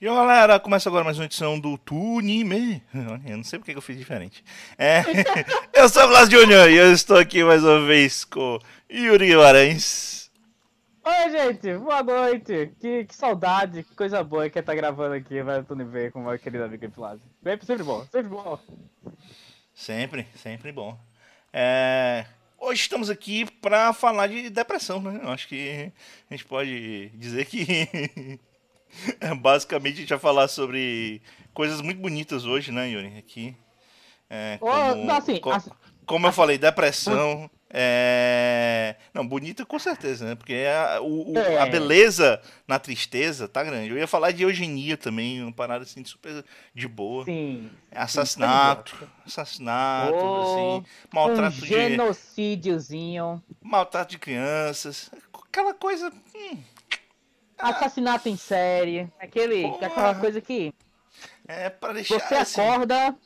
E 0.00 0.06
galera, 0.06 0.60
começa 0.60 0.88
agora 0.88 1.02
mais 1.02 1.18
uma 1.18 1.24
edição 1.24 1.58
do 1.58 1.76
Tunime. 1.76 2.80
Eu 3.26 3.36
não 3.36 3.42
sei 3.42 3.58
porque 3.58 3.72
que 3.72 3.78
eu 3.78 3.82
fiz 3.82 3.98
diferente. 3.98 4.44
É, 4.78 5.02
eu 5.74 5.88
sou 5.88 6.04
o 6.04 6.06
Blas 6.06 6.30
Junior 6.30 6.70
e 6.70 6.76
eu 6.76 6.92
estou 6.92 7.16
aqui 7.16 7.42
mais 7.42 7.64
uma 7.64 7.84
vez 7.84 8.24
com 8.24 8.60
Yuri 8.88 9.26
Guimarães. 9.26 10.30
Oi, 11.04 11.30
gente, 11.32 11.76
boa 11.78 12.00
noite. 12.04 12.70
Que, 12.80 13.06
que 13.06 13.12
saudade, 13.12 13.82
que 13.82 13.92
coisa 13.96 14.22
boa 14.22 14.48
que 14.48 14.56
é 14.56 14.60
estar 14.60 14.76
gravando 14.76 15.16
aqui 15.16 15.42
vai 15.42 15.64
Tunime 15.64 16.12
com 16.12 16.20
o 16.20 16.26
meu 16.26 16.38
querido 16.38 16.62
amigo 16.62 16.88
Flávio. 16.92 17.20
Sempre, 17.42 17.66
sempre 17.66 17.82
bom, 17.82 18.06
sempre 18.12 18.28
bom. 18.28 18.58
Sempre, 19.74 20.28
sempre 20.36 20.70
bom. 20.70 20.96
É, 21.52 22.24
hoje 22.56 22.82
estamos 22.82 23.10
aqui 23.10 23.50
para 23.60 23.92
falar 23.92 24.28
de 24.28 24.48
depressão, 24.48 25.02
né? 25.02 25.18
Eu 25.24 25.30
acho 25.30 25.48
que 25.48 25.90
a 26.30 26.34
gente 26.34 26.44
pode 26.44 27.08
dizer 27.16 27.46
que 27.46 28.38
basicamente, 29.40 29.94
a 29.96 30.00
gente 30.00 30.10
vai 30.10 30.18
falar 30.18 30.48
sobre 30.48 31.20
coisas 31.54 31.80
muito 31.80 32.00
bonitas 32.00 32.44
hoje, 32.44 32.70
né, 32.72 32.88
Yuri? 32.90 33.18
Aqui. 33.18 33.54
É, 34.30 34.58
como, 34.58 35.10
assim, 35.12 35.40
co 35.40 35.50
assim, 35.50 35.70
como 36.04 36.26
eu 36.26 36.32
falei, 36.32 36.58
depressão. 36.58 37.50
É... 37.70 38.96
Não, 39.12 39.26
bonita 39.28 39.66
com 39.66 39.78
certeza, 39.78 40.24
né? 40.24 40.34
Porque 40.34 40.54
a, 40.54 41.02
o, 41.02 41.32
o, 41.32 41.38
É. 41.38 41.58
a 41.58 41.66
beleza 41.66 42.40
na 42.66 42.78
tristeza 42.78 43.46
tá 43.46 43.62
grande. 43.62 43.90
Eu 43.90 43.98
ia 43.98 44.06
falar 44.06 44.30
de 44.30 44.42
eugenia 44.42 44.96
também, 44.96 45.42
uma 45.42 45.52
parada 45.52 45.84
assim 45.84 46.02
super 46.02 46.42
de 46.74 46.88
boa. 46.88 47.26
sim. 47.26 47.70
Assassinato, 47.92 48.96
assassinato, 49.26 50.14
Oh, 50.14 50.42
assim, 50.42 50.86
Um 51.12 51.14
maltrato 51.14 51.56
de 51.56 51.66
genocídiozinho. 51.66 53.42
maltrato 53.60 54.12
de 54.12 54.18
crianças, 54.18 55.10
aquela 55.50 55.74
coisa, 55.74 56.10
hum, 56.34 56.56
Assassinato 57.58 58.28
em 58.28 58.36
série. 58.36 59.10
Aquele, 59.18 59.62
Porra. 59.62 59.86
aquela 59.86 60.14
coisa 60.14 60.40
que 60.40 60.72
é 61.46 61.68
para 61.70 61.94
deixar 61.94 62.20
você 62.20 62.34
assim, 62.34 62.60
acorda, 62.60 63.16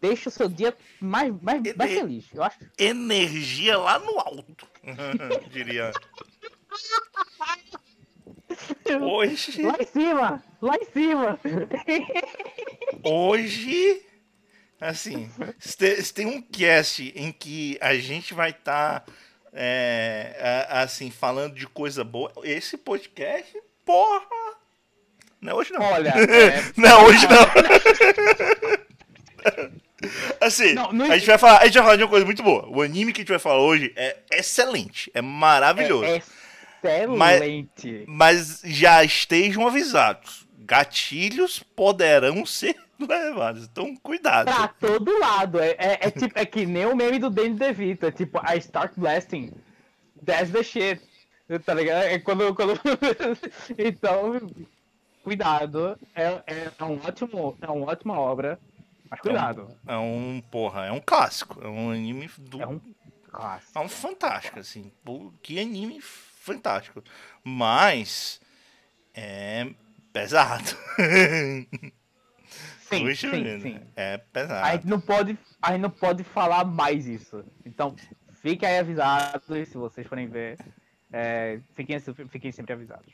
deixa 0.00 0.28
o 0.28 0.32
seu 0.32 0.48
dia 0.48 0.76
mais, 1.00 1.32
mais, 1.42 1.62
mais 1.76 1.90
Ele- 1.90 2.00
feliz. 2.00 2.24
Eu 2.32 2.42
acho. 2.44 2.58
energia 2.78 3.76
lá 3.78 3.98
no 3.98 4.18
alto, 4.20 4.68
diria. 5.50 5.90
Hoje, 9.02 9.62
Lá 9.62 9.76
em 9.80 9.86
cima! 9.86 10.44
Lá 10.60 10.76
em 10.76 10.84
cima! 10.92 11.40
hoje, 13.02 14.02
assim, 14.80 15.30
se 15.58 15.76
te- 15.76 16.02
se 16.02 16.14
tem 16.14 16.26
um 16.26 16.40
cast 16.42 17.12
em 17.16 17.32
que 17.32 17.76
a 17.80 17.94
gente 17.96 18.32
vai 18.34 18.50
estar, 18.50 19.04
assim, 20.68 21.10
falando 21.10 21.54
de 21.54 21.66
coisa 21.66 22.02
boa, 22.02 22.32
esse 22.42 22.76
podcast, 22.76 23.56
porra, 23.84 24.26
não 25.44 25.52
é 25.52 25.54
hoje 25.54 25.72
não. 25.72 25.82
Olha, 25.82 26.08
é, 26.16 26.72
Não, 26.76 27.04
hoje 27.04 27.26
não. 27.28 27.44
Assim, 30.40 30.74
Não, 30.74 30.92
não 30.92 31.10
a, 31.10 31.16
gente 31.16 31.26
vai 31.26 31.38
falar, 31.38 31.58
a 31.60 31.64
gente 31.66 31.74
vai 31.74 31.82
falar 31.82 31.96
de 31.96 32.02
uma 32.02 32.08
coisa 32.08 32.26
muito 32.26 32.42
boa. 32.42 32.66
O 32.68 32.82
anime 32.82 33.12
que 33.12 33.20
a 33.20 33.22
gente 33.22 33.30
vai 33.30 33.38
falar 33.38 33.60
hoje 33.60 33.92
é 33.96 34.16
excelente, 34.32 35.10
é 35.14 35.22
maravilhoso. 35.22 36.04
é 36.04 36.22
excelente. 36.82 38.04
Mas 38.06 38.60
já 38.64 39.02
estejam 39.02 39.66
avisados. 39.66 40.43
Gatilhos 40.64 41.62
poderão 41.62 42.44
ser 42.46 42.76
levados. 42.98 43.64
Então, 43.64 43.94
cuidado. 43.96 44.46
Pra 44.46 44.68
todo 44.68 45.18
lado. 45.18 45.60
É, 45.60 45.70
é, 45.78 45.98
é 46.00 46.10
tipo, 46.10 46.38
é 46.38 46.46
que 46.46 46.64
nem 46.66 46.86
o 46.86 46.96
meme 46.96 47.18
do 47.18 47.30
Danny 47.30 47.54
DeVito. 47.54 48.06
É 48.06 48.10
tipo, 48.10 48.38
I 48.38 48.58
start 48.58 48.92
blasting. 48.96 49.52
That's 50.24 50.50
the 50.50 50.62
shit. 50.62 51.00
Tá 51.64 51.74
ligado? 51.74 52.04
É 52.04 52.18
quando. 52.18 52.54
quando... 52.54 52.80
então, 53.76 54.40
cuidado. 55.22 55.98
É, 56.14 56.42
é, 56.46 56.70
é 56.78 56.84
um 56.84 56.98
ótimo, 57.04 57.56
é 57.60 57.70
uma 57.70 57.86
ótima 57.86 58.18
obra. 58.18 58.58
Mas 59.10 59.20
cuidado. 59.20 59.68
É 59.86 59.96
um, 59.96 60.42
porra, 60.50 60.86
é 60.86 60.92
um 60.92 61.00
clássico. 61.00 61.62
É 61.62 61.68
um 61.68 61.90
anime 61.90 62.30
do. 62.38 62.62
É 62.62 62.66
um 62.66 62.80
clássico. 63.30 63.78
É 63.78 63.82
um 63.82 63.88
fantástico, 63.88 64.58
assim. 64.58 64.90
Que 65.42 65.60
anime 65.60 66.00
fantástico. 66.00 67.04
Mas. 67.44 68.40
É 69.16 69.66
pesado. 70.14 70.64
Sim, 72.88 73.06
Puxa 73.06 73.30
sim, 73.30 73.60
sim. 73.60 73.80
É 73.96 74.14
A 74.14 74.18
pesado. 74.18 74.72
gente, 74.72 74.86
não 74.86 75.00
pode, 75.00 75.38
a 75.60 75.72
gente 75.72 75.80
não 75.80 75.90
pode 75.90 76.22
falar 76.22 76.64
mais 76.64 77.06
isso. 77.06 77.42
Então, 77.64 77.96
fiquem 78.34 78.68
aí 78.68 78.78
avisados. 78.78 79.42
Se 79.68 79.76
vocês 79.76 80.06
forem 80.06 80.28
ver, 80.28 80.58
é, 81.10 81.60
fiquem, 81.72 81.98
fiquem 82.28 82.52
sempre 82.52 82.74
avisados. 82.74 83.12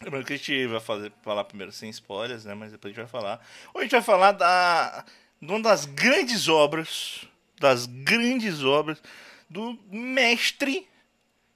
Lembrando 0.00 0.24
que 0.24 0.34
a 0.34 0.36
gente 0.36 0.66
vai 0.68 0.78
fazer, 0.80 1.12
falar 1.20 1.44
primeiro 1.44 1.72
sem 1.72 1.90
spoilers, 1.90 2.44
né? 2.44 2.54
Mas 2.54 2.70
depois 2.70 2.92
a 2.92 2.94
gente 2.94 3.10
vai 3.10 3.20
falar. 3.20 3.40
Hoje 3.74 3.78
a 3.78 3.82
gente 3.82 3.90
vai 3.90 4.02
falar 4.02 4.32
da, 4.32 5.04
de 5.42 5.50
uma 5.50 5.60
das 5.60 5.84
grandes 5.84 6.48
obras, 6.48 7.26
das 7.60 7.86
grandes 7.86 8.62
obras 8.62 9.02
do 9.50 9.76
mestre 9.90 10.88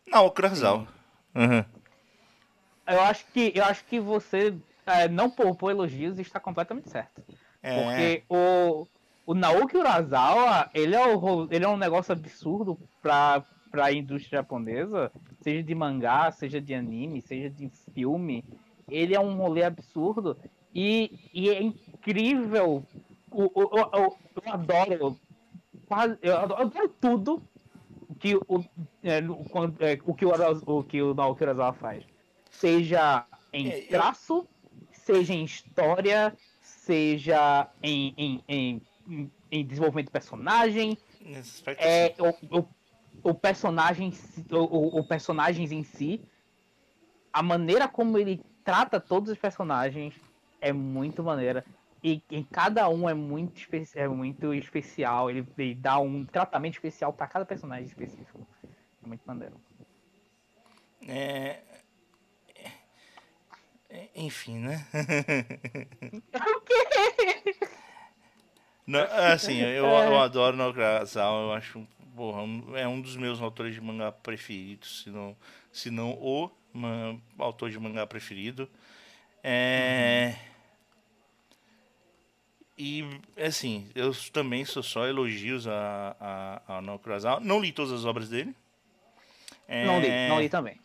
Naoki 0.05 0.41
Urasawa. 0.41 0.89
Uhum. 1.35 1.65
Eu 2.89 3.01
acho 3.03 3.25
que, 3.27 3.53
eu 3.55 3.65
acho 3.65 3.85
que 3.85 4.01
você 4.01 4.53
é, 4.87 5.09
não 5.09 5.31
poupou 5.31 5.71
elogios 5.71 6.19
e 6.19 6.23
está 6.23 6.41
completamente 6.41 6.91
certo. 6.91 7.23
É, 7.63 7.83
Porque 7.83 8.25
o, 8.29 8.87
o 9.27 9.35
Naoki 9.35 9.77
Urasawa, 9.77 10.71
ele 10.75 10.95
é, 10.95 11.07
o, 11.17 11.49
ele 11.51 11.65
é 11.65 11.69
um 11.69 11.77
negócio 11.77 12.13
absurdo 12.13 12.79
para 13.01 13.45
a 13.73 13.93
indústria 13.93 14.39
japonesa, 14.41 15.11
seja 15.41 15.63
de 15.63 15.75
mangá, 15.75 16.31
seja 16.31 16.61
de 16.61 16.75
anime, 16.75 17.23
seja 17.23 17.49
de 17.49 17.69
filme. 17.95 18.45
Ele 18.89 19.15
é 19.15 19.21
um 19.21 19.37
rolê 19.37 19.63
absurdo 19.63 20.37
e, 20.75 21.19
e 21.33 21.49
é 21.49 21.63
incrível. 21.63 22.83
O, 23.31 23.43
o, 23.45 23.51
o- 23.55 24.09
o- 24.09 24.17
eu 24.45 24.53
adoro 24.53 25.17
quase, 25.87 26.19
eu 26.21 26.37
adoro, 26.37 26.69
tudo 27.01 27.43
que 28.19 28.37
o, 28.37 28.65
é, 29.03 29.21
quando- 29.51 29.83
é, 29.83 29.99
o, 30.05 30.15
que 30.15 30.27
o, 30.27 30.33
o 30.67 30.85
que 30.85 31.03
o 31.03 31.15
Naoki 31.15 31.43
Urasawa 31.45 31.73
faz. 31.73 32.05
Seja 32.51 33.27
em 33.53 33.69
É, 33.69 33.81
traço, 33.83 34.47
seja 35.05 35.35
em 35.35 35.45
história, 35.45 36.37
seja 36.61 37.69
em, 37.83 38.15
em, 38.17 38.45
em, 38.49 38.83
em- 39.09 39.31
em 39.51 39.67
desenvolvimento 39.67 40.07
de 40.07 40.13
personagem, 40.13 40.99
aspecto, 41.39 41.81
é, 41.83 42.15
o, 42.19 42.59
o, 42.61 42.69
o 43.31 43.35
personagem 43.35 44.13
o, 44.51 44.99
o- 44.99 45.05
personagens 45.05 45.71
em 45.73 45.83
si, 45.83 46.21
a 47.33 47.43
maneira 47.43 47.89
como 47.89 48.19
ele 48.19 48.41
trata 48.65 49.01
todos 49.01 49.31
os 49.31 49.39
personagens 49.39 50.15
é 50.61 50.73
muito 50.73 51.23
maneira. 51.23 51.65
E 52.05 52.21
em 52.31 52.43
cada 52.43 52.89
um 52.89 53.09
é 53.09 53.15
muito, 53.15 53.57
espe- 53.59 53.89
é 53.95 54.09
muito 54.09 54.53
especial. 54.55 55.31
Ele, 55.31 55.47
ele 55.57 55.75
dá 55.75 55.99
um 56.01 56.25
tratamento 56.25 56.75
especial 56.75 57.13
para 57.13 57.29
cada 57.29 57.45
personagem 57.45 57.87
específico. 57.87 58.47
É 59.03 59.07
muito 59.07 59.23
maneiro. 59.25 59.55
É, 61.07 61.61
enfim, 64.15 64.59
né? 64.59 64.87
Não, 68.87 69.01
assim, 69.33 69.59
eu, 69.61 69.85
eu 69.87 70.19
adoro 70.21 70.57
Naoki 70.57 70.79
Urasawa, 70.81 71.43
eu 71.43 71.53
acho, 71.53 71.87
porra, 72.17 72.43
um- 72.43 72.77
é 72.77 72.87
um 72.87 73.01
dos 73.01 73.17
meus 73.17 73.41
autores 73.41 73.75
de 73.75 73.81
mangá 73.81 74.11
preferidos, 74.11 75.03
se 75.03 75.11
não, 75.11 75.37
se 75.73 75.91
não 75.91 76.11
o 76.11 76.51
ma- 76.73 77.17
autor 77.39 77.71
de 77.71 77.79
mangá 77.79 78.07
preferido. 78.07 78.69
É... 79.43 80.35
E, 82.77 83.05
assim, 83.37 83.89
eu 83.95 84.13
também 84.33 84.65
sou 84.65 84.83
só 84.83 85.07
elogios 85.07 85.69
a, 85.69 86.17
a, 86.67 86.79
a. 86.79 87.41
Não 87.41 87.61
li 87.61 87.71
todas 87.71 87.93
as 87.93 88.05
obras 88.05 88.29
dele. 88.29 88.55
Não 89.69 90.01
li, 90.01 90.09
É, 90.09 90.29
não 90.29 90.41
li 90.41 90.49
também. 90.49 90.77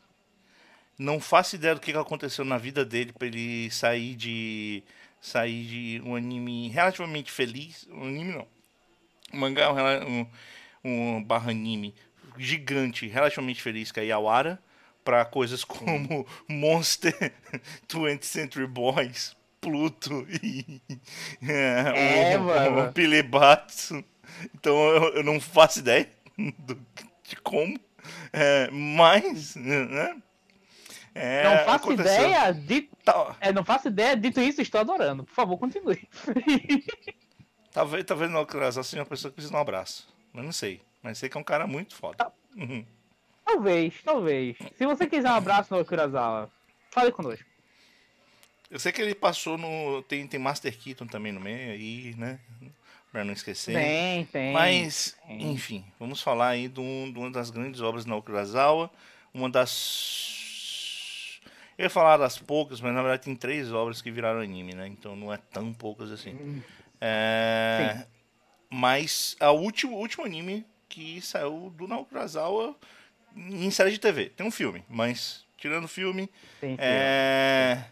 Não 0.98 1.20
faço 1.20 1.56
ideia 1.56 1.76
do 1.76 1.82
que 1.82 1.92
aconteceu 1.92 2.44
na 2.46 2.58
vida 2.58 2.84
dele 2.86 3.12
pra 3.14 3.28
ele 3.28 3.70
sair 3.72 4.16
de 4.16 4.84
sair 5.22 5.66
de 5.66 6.02
um 6.06 6.16
anime 6.16 6.70
relativamente 6.70 7.32
feliz, 7.32 7.88
um 7.92 8.04
anime 8.04 8.34
não, 8.34 8.48
um 9.34 9.38
mangá 9.40 9.64
é 9.66 10.06
um, 10.06 10.28
um, 10.84 11.24
barra 11.24 11.52
anime 11.52 11.94
gigante, 12.38 13.08
relativamente 13.08 13.62
feliz 13.62 13.92
que 13.92 14.00
é 14.00 14.06
Yawara, 14.06 14.62
pra 15.04 15.26
coisas 15.26 15.64
como 15.64 16.26
Monster, 16.48 17.34
20th 17.90 18.24
Century 18.24 18.68
Boys, 18.68 19.36
Pluto 19.60 20.26
e 20.44 20.82
É, 21.42 22.38
o, 22.38 22.44
mano. 22.44 22.90
o 22.90 22.94
Pilebatsu. 22.94 24.04
Então 24.54 24.76
eu, 24.90 25.16
eu 25.16 25.24
não 25.24 25.40
faço 25.40 25.80
ideia 25.80 26.10
do- 26.60 26.80
de 27.28 27.36
como, 27.38 27.80
é, 28.32 28.70
mas 28.72 29.56
né? 29.56 30.16
É, 31.18 31.44
não 31.44 31.66
faço 31.66 31.86
aconteceu. 31.86 32.14
ideia 32.28 32.52
de. 32.54 32.82
Tá- 33.04 33.36
É, 33.40 33.52
não 33.52 33.64
faço 33.66 33.88
ideia, 33.88 34.16
dito 34.16 34.40
isso, 34.42 34.62
estou 34.62 34.82
adorando. 34.82 35.24
Por 35.24 35.34
favor, 35.34 35.58
continue. 35.58 36.08
Talvez, 37.72 38.04
talvez 38.06 38.32
não, 38.32 38.46
Crasal 38.46 38.84
seja 38.84 39.02
uma 39.02 39.06
pessoa 39.06 39.30
que 39.32 39.36
precisa 39.36 39.52
de 39.52 39.58
um 39.58 39.62
abraço. 39.62 40.08
Mas 40.34 40.44
não 40.46 40.52
sei. 40.52 40.82
Mas 41.02 41.18
sei 41.18 41.30
que 41.30 41.38
é 41.38 41.40
um 41.40 41.44
cara 41.44 41.68
muito 41.68 41.96
foda. 41.96 42.32
Uhum. 42.56 42.84
talvez, 43.46 43.94
talvez. 44.04 44.58
Se 44.78 44.86
você 44.86 45.06
quiser 45.08 45.30
um 45.30 45.36
abraço 45.36 45.76
no 45.76 45.86
Kurosawa, 45.86 46.50
fale 46.92 47.12
conosco. 47.12 47.46
Eu 48.70 48.80
sei 48.80 48.92
que 48.92 49.02
ele 49.02 49.16
passou 49.16 49.58
no. 49.58 50.02
Tem, 50.04 50.28
tem 50.28 50.40
Master 50.40 50.76
Keaton 50.78 51.08
também 51.08 51.32
no 51.32 51.40
meio 51.40 51.72
aí, 51.72 52.16
né? 52.18 52.40
Pra 53.12 53.24
não 53.24 53.32
esquecer. 53.32 53.74
Tem, 53.74 54.26
tem. 54.26 54.52
Mas, 54.52 55.16
tem. 55.26 55.52
enfim, 55.52 55.86
vamos 56.00 56.22
falar 56.22 56.50
aí 56.50 56.68
de, 56.68 56.80
um, 56.82 57.10
de 57.12 57.18
uma 57.18 57.32
das 57.32 57.50
grandes 57.50 57.80
obras 57.80 58.06
na 58.06 58.18
Urasawa. 58.18 58.92
Uma 59.34 59.50
das. 59.50 60.37
Eu 61.78 61.84
ia 61.84 61.90
falar 61.90 62.18
das 62.18 62.38
poucas, 62.40 62.82
mas 62.82 62.94
na 62.94 63.02
verdade 63.02 63.24
tem 63.24 63.36
três 63.36 63.72
obras 63.72 64.02
que 64.02 64.10
viraram 64.10 64.40
anime, 64.40 64.74
né? 64.74 64.88
Então 64.88 65.16
não 65.16 65.32
é 65.32 65.38
tão 65.38 65.72
poucas 65.74 66.12
assim. 66.12 66.64
É... 67.00 68.06
Mas 68.70 69.36
a 69.40 69.52
último, 69.52 69.96
o 69.96 70.00
último 70.00 70.26
anime 70.26 70.66
que 70.90 71.22
saiu 71.22 71.72
do 71.78 71.88
Naokurazawa 71.88 72.76
em 73.36 73.70
série 73.70 73.92
de 73.92 74.00
TV. 74.00 74.30
Tem 74.30 74.46
um 74.46 74.52
filme, 74.52 74.84
mas 74.90 75.46
tirando 75.58 75.86
o 75.86 75.88
filme. 75.88 76.28
Tem 76.60 76.76
filme. 76.76 76.78
É... 76.82 77.86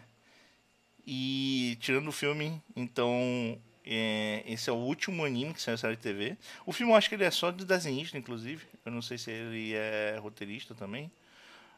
E 1.06 1.78
tirando 1.80 2.08
o 2.08 2.12
filme, 2.12 2.60
então. 2.74 3.56
é, 3.86 4.42
Esse 4.46 4.68
é 4.68 4.72
o 4.72 4.76
último 4.76 5.24
anime 5.24 5.54
que 5.54 5.62
saiu 5.62 5.74
em 5.74 5.78
série 5.78 5.96
de 5.96 6.02
TV. 6.02 6.36
O 6.64 6.72
filme 6.72 6.92
eu 6.92 6.96
acho 6.96 7.08
que 7.08 7.14
ele 7.14 7.22
é 7.24 7.30
só 7.30 7.52
de 7.52 7.64
desenhista, 7.64 8.18
inclusive. 8.18 8.66
Eu 8.84 8.90
não 8.90 9.00
sei 9.00 9.16
se 9.16 9.30
ele 9.30 9.74
é 9.74 10.18
roteirista 10.20 10.74
também. 10.74 11.08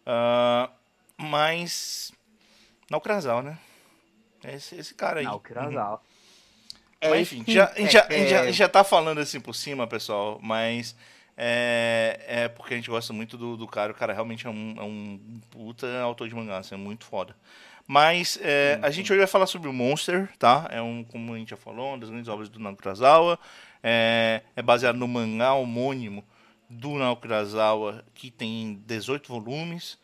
Ah, 0.07 0.71
mas. 1.19 2.13
Naokurazawa, 2.91 3.43
né? 3.43 3.59
É 4.45 4.55
esse, 4.55 4.77
esse 4.77 4.95
cara 4.95 5.21
aí. 5.21 5.27
Não, 5.27 5.39
Kurosawa. 5.41 6.01
Mas, 7.03 7.13
esse- 7.23 7.37
enfim, 7.39 7.53
já, 7.53 7.67
a, 7.71 7.75
gente 7.75 7.93
já, 7.93 8.09
já- 8.09 8.15
é- 8.15 8.47
gente 8.47 8.57
já 8.57 8.69
tá 8.69 8.83
falando 8.85 9.19
assim 9.19 9.41
por 9.41 9.55
cima, 9.55 9.87
pessoal, 9.87 10.39
mas 10.43 10.97
é, 11.37 12.25
é 12.27 12.49
porque 12.49 12.75
a 12.75 12.77
gente 12.77 12.89
gosta 12.91 13.13
muito 13.13 13.37
do, 13.37 13.57
do 13.57 13.67
cara. 13.67 13.93
O 13.93 13.95
cara 13.95 14.13
realmente 14.13 14.47
é 14.47 14.51
um, 14.51 14.75
é 14.79 14.83
um 14.83 15.41
puta 15.51 16.01
autor 16.01 16.29
de 16.29 16.35
mangá, 16.35 16.59
assim, 16.59 16.75
é 16.75 16.79
muito 16.79 17.05
foda. 17.05 17.37
Mas 17.87 18.39
é, 18.43 18.79
a 18.83 18.91
gente 18.91 19.11
hoje 19.13 19.19
vai 19.19 19.27
falar 19.27 19.47
sobre 19.47 19.69
o 19.69 19.73
Monster, 19.73 20.29
tá? 20.39 20.67
É 20.71 20.81
um, 20.83 21.03
como 21.05 21.33
a 21.35 21.39
gente 21.39 21.51
já 21.51 21.57
falou, 21.57 21.89
uma 21.91 21.99
das 21.99 22.11
grandes 22.11 22.29
obras 22.29 22.49
do 22.49 22.59
Naoki 22.59 22.87
Urasawa. 22.87 23.39
É, 23.83 24.43
é 24.57 24.61
baseado 24.63 24.97
no 24.97 25.07
mangá 25.09 25.55
homônimo 25.55 26.23
do 26.69 26.97
Naoki 26.97 27.27
Urasawa, 27.27 28.05
que 28.15 28.31
tem 28.31 28.83
18 28.87 29.29
volumes. 29.29 29.99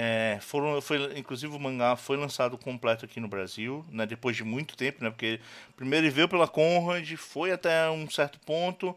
É, 0.00 0.38
foram, 0.40 0.80
foi, 0.80 1.18
inclusive 1.18 1.52
o 1.56 1.58
mangá 1.58 1.96
foi 1.96 2.16
lançado 2.16 2.56
completo 2.56 3.04
aqui 3.04 3.18
no 3.18 3.26
Brasil, 3.26 3.84
né, 3.90 4.06
depois 4.06 4.36
de 4.36 4.44
muito 4.44 4.76
tempo, 4.76 5.02
né, 5.02 5.10
porque 5.10 5.40
primeiro 5.74 6.06
ele 6.06 6.14
veio 6.14 6.28
pela 6.28 6.46
Conrad, 6.46 7.12
foi 7.16 7.50
até 7.50 7.90
um 7.90 8.08
certo 8.08 8.38
ponto, 8.46 8.94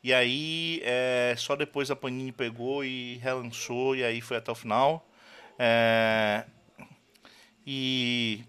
e 0.00 0.14
aí 0.14 0.80
é, 0.84 1.34
só 1.36 1.56
depois 1.56 1.90
a 1.90 1.96
Panini 1.96 2.30
pegou 2.30 2.84
e 2.84 3.16
relançou, 3.16 3.96
e 3.96 4.04
aí 4.04 4.20
foi 4.20 4.36
até 4.36 4.52
o 4.52 4.54
final. 4.54 5.04
É, 5.58 6.44
e 7.66 8.44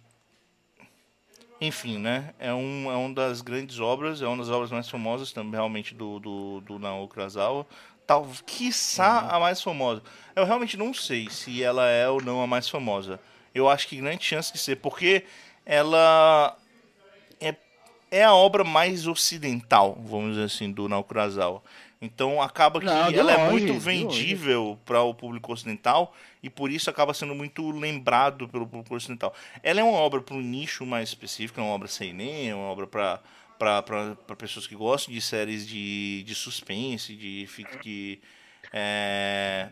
enfim, 1.60 1.98
né? 1.98 2.34
É, 2.38 2.54
um, 2.54 2.92
é 2.92 2.96
uma 2.96 3.14
das 3.16 3.42
grandes 3.42 3.80
obras, 3.80 4.22
é 4.22 4.28
uma 4.28 4.38
das 4.38 4.50
obras 4.50 4.72
mais 4.72 4.90
famosas 4.90 5.32
também, 5.32 5.54
realmente, 5.54 5.96
do, 5.96 6.20
do, 6.20 6.62
do 6.62 6.78
Naoki 6.78 7.18
Urasawa. 7.18 7.66
Tal, 8.06 8.28
quiçá 8.46 9.28
a 9.30 9.40
mais 9.40 9.62
famosa. 9.62 10.02
Eu 10.36 10.46
realmente 10.46 10.78
não 10.78 10.94
sei 10.94 11.30
se 11.30 11.64
ela 11.64 11.90
é 11.90 12.08
ou 12.08 12.22
não 12.22 12.42
a 12.42 12.48
mais 12.48 12.70
famosa. 12.70 13.20
Eu 13.54 13.70
acho 13.70 13.88
que 13.88 13.98
grande 13.98 14.24
chance 14.24 14.52
de 14.52 14.60
ser, 14.60 14.76
porque 14.76 15.24
ela 15.66 16.56
é, 17.40 17.56
é 18.12 18.24
a 18.24 18.34
obra 18.34 18.64
mais 18.64 19.08
ocidental, 19.08 19.98
vamos 20.06 20.32
dizer 20.32 20.44
assim, 20.44 20.72
do 20.72 20.84
Urasawa. 20.84 21.64
Então 22.02 22.42
acaba 22.42 22.80
que 22.80 22.86
Não, 22.86 23.10
ela 23.10 23.32
é 23.32 23.38
longe, 23.38 23.52
muito 23.52 23.66
de 23.66 23.72
longe. 23.72 23.86
vendível 23.86 24.78
para 24.86 25.02
o 25.02 25.14
público 25.14 25.52
ocidental 25.52 26.14
e 26.44 26.50
por 26.50 26.70
isso 26.70 26.90
acaba 26.90 27.14
sendo 27.14 27.34
muito 27.34 27.72
lembrado 27.72 28.48
pelo 28.48 28.68
público 28.68 28.96
ocidental. 28.96 29.34
Ela 29.64 29.80
é 29.80 29.84
uma 29.84 29.98
obra 29.98 30.22
para 30.22 30.36
um 30.36 30.42
nicho 30.42 30.86
mais 30.86 31.10
específico, 31.10 31.60
é 31.60 31.64
uma 31.64 31.74
obra 31.74 31.88
seinen, 31.88 32.50
é 32.50 32.56
uma 32.56 32.66
obra 32.66 32.86
para 32.86 33.20
para 33.58 34.36
pessoas 34.38 34.68
que 34.68 34.76
gostam 34.76 35.14
de 35.14 35.22
séries 35.22 35.68
de, 35.68 36.24
de 36.24 36.36
suspense, 36.36 37.16
de, 37.16 37.48
de 37.82 38.20
é, 38.72 39.70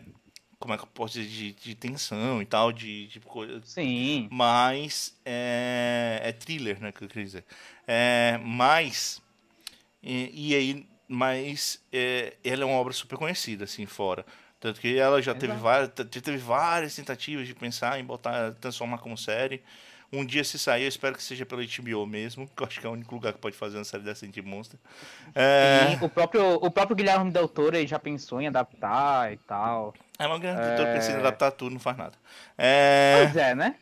como 0.58 0.74
é 0.74 0.76
que 0.78 0.84
eu 0.84 0.88
posso 0.88 1.18
dizer, 1.18 1.28
de, 1.28 1.52
de 1.52 1.74
tensão 1.74 2.40
e 2.40 2.46
tal, 2.46 2.72
de, 2.72 3.06
de 3.08 3.20
coisa, 3.20 3.60
Sim. 3.64 4.28
mas 4.30 5.18
é, 5.24 6.20
é 6.22 6.32
thriller, 6.32 6.80
né, 6.80 6.92
que 6.92 7.04
eu 7.04 7.08
queria 7.08 7.24
dizer. 7.24 7.44
É, 7.86 8.38
mas 8.42 9.22
e, 10.02 10.50
e 10.50 10.54
aí, 10.54 10.86
mas 11.08 11.82
é, 11.92 12.34
ela 12.44 12.62
é 12.62 12.66
uma 12.66 12.76
obra 12.76 12.92
super 12.92 13.16
conhecida 13.18 13.64
assim 13.64 13.86
fora. 13.86 14.24
Tanto 14.60 14.80
que 14.80 14.98
ela 14.98 15.20
já 15.20 15.34
teve 15.34 15.54
várias, 15.56 15.90
já 15.96 16.20
teve 16.20 16.38
várias 16.38 16.94
tentativas 16.94 17.46
de 17.46 17.54
pensar 17.54 17.98
em 17.98 18.04
botar, 18.04 18.52
transformar 18.54 18.98
como 18.98 19.16
série. 19.16 19.62
Um 20.12 20.24
dia 20.24 20.44
se 20.44 20.58
sair, 20.58 20.82
eu 20.84 20.88
espero 20.88 21.16
que 21.16 21.22
seja 21.22 21.44
pela 21.44 21.62
HBO 21.62 22.06
mesmo, 22.06 22.46
que 22.56 22.62
eu 22.62 22.66
acho 22.66 22.80
que 22.80 22.86
é 22.86 22.88
o 22.88 22.92
único 22.92 23.14
lugar 23.14 23.32
que 23.32 23.38
pode 23.40 23.56
fazer 23.56 23.78
uma 23.78 23.84
série 23.84 24.02
dessa 24.04 24.26
de 24.28 24.42
Monster. 24.42 24.78
É, 25.34 25.98
o, 26.00 26.08
próprio, 26.08 26.54
o 26.54 26.70
próprio 26.70 26.94
Guilherme 26.96 27.30
Del 27.30 27.48
Toro 27.48 27.84
já 27.86 27.98
pensou 27.98 28.40
em 28.40 28.46
adaptar 28.46 29.32
e 29.32 29.36
tal. 29.38 29.92
é 30.18 30.26
uma 30.26 30.38
grande 30.38 30.60
produtora 30.60 30.88
É. 30.88 30.92
precisa 30.94 31.18
adaptar 31.18 31.50
tudo, 31.50 31.72
não 31.72 31.80
faz 31.80 31.96
nada. 31.96 32.16
É, 32.56 33.22
Pois 33.24 33.36
é, 33.36 33.54
né? 33.54 33.74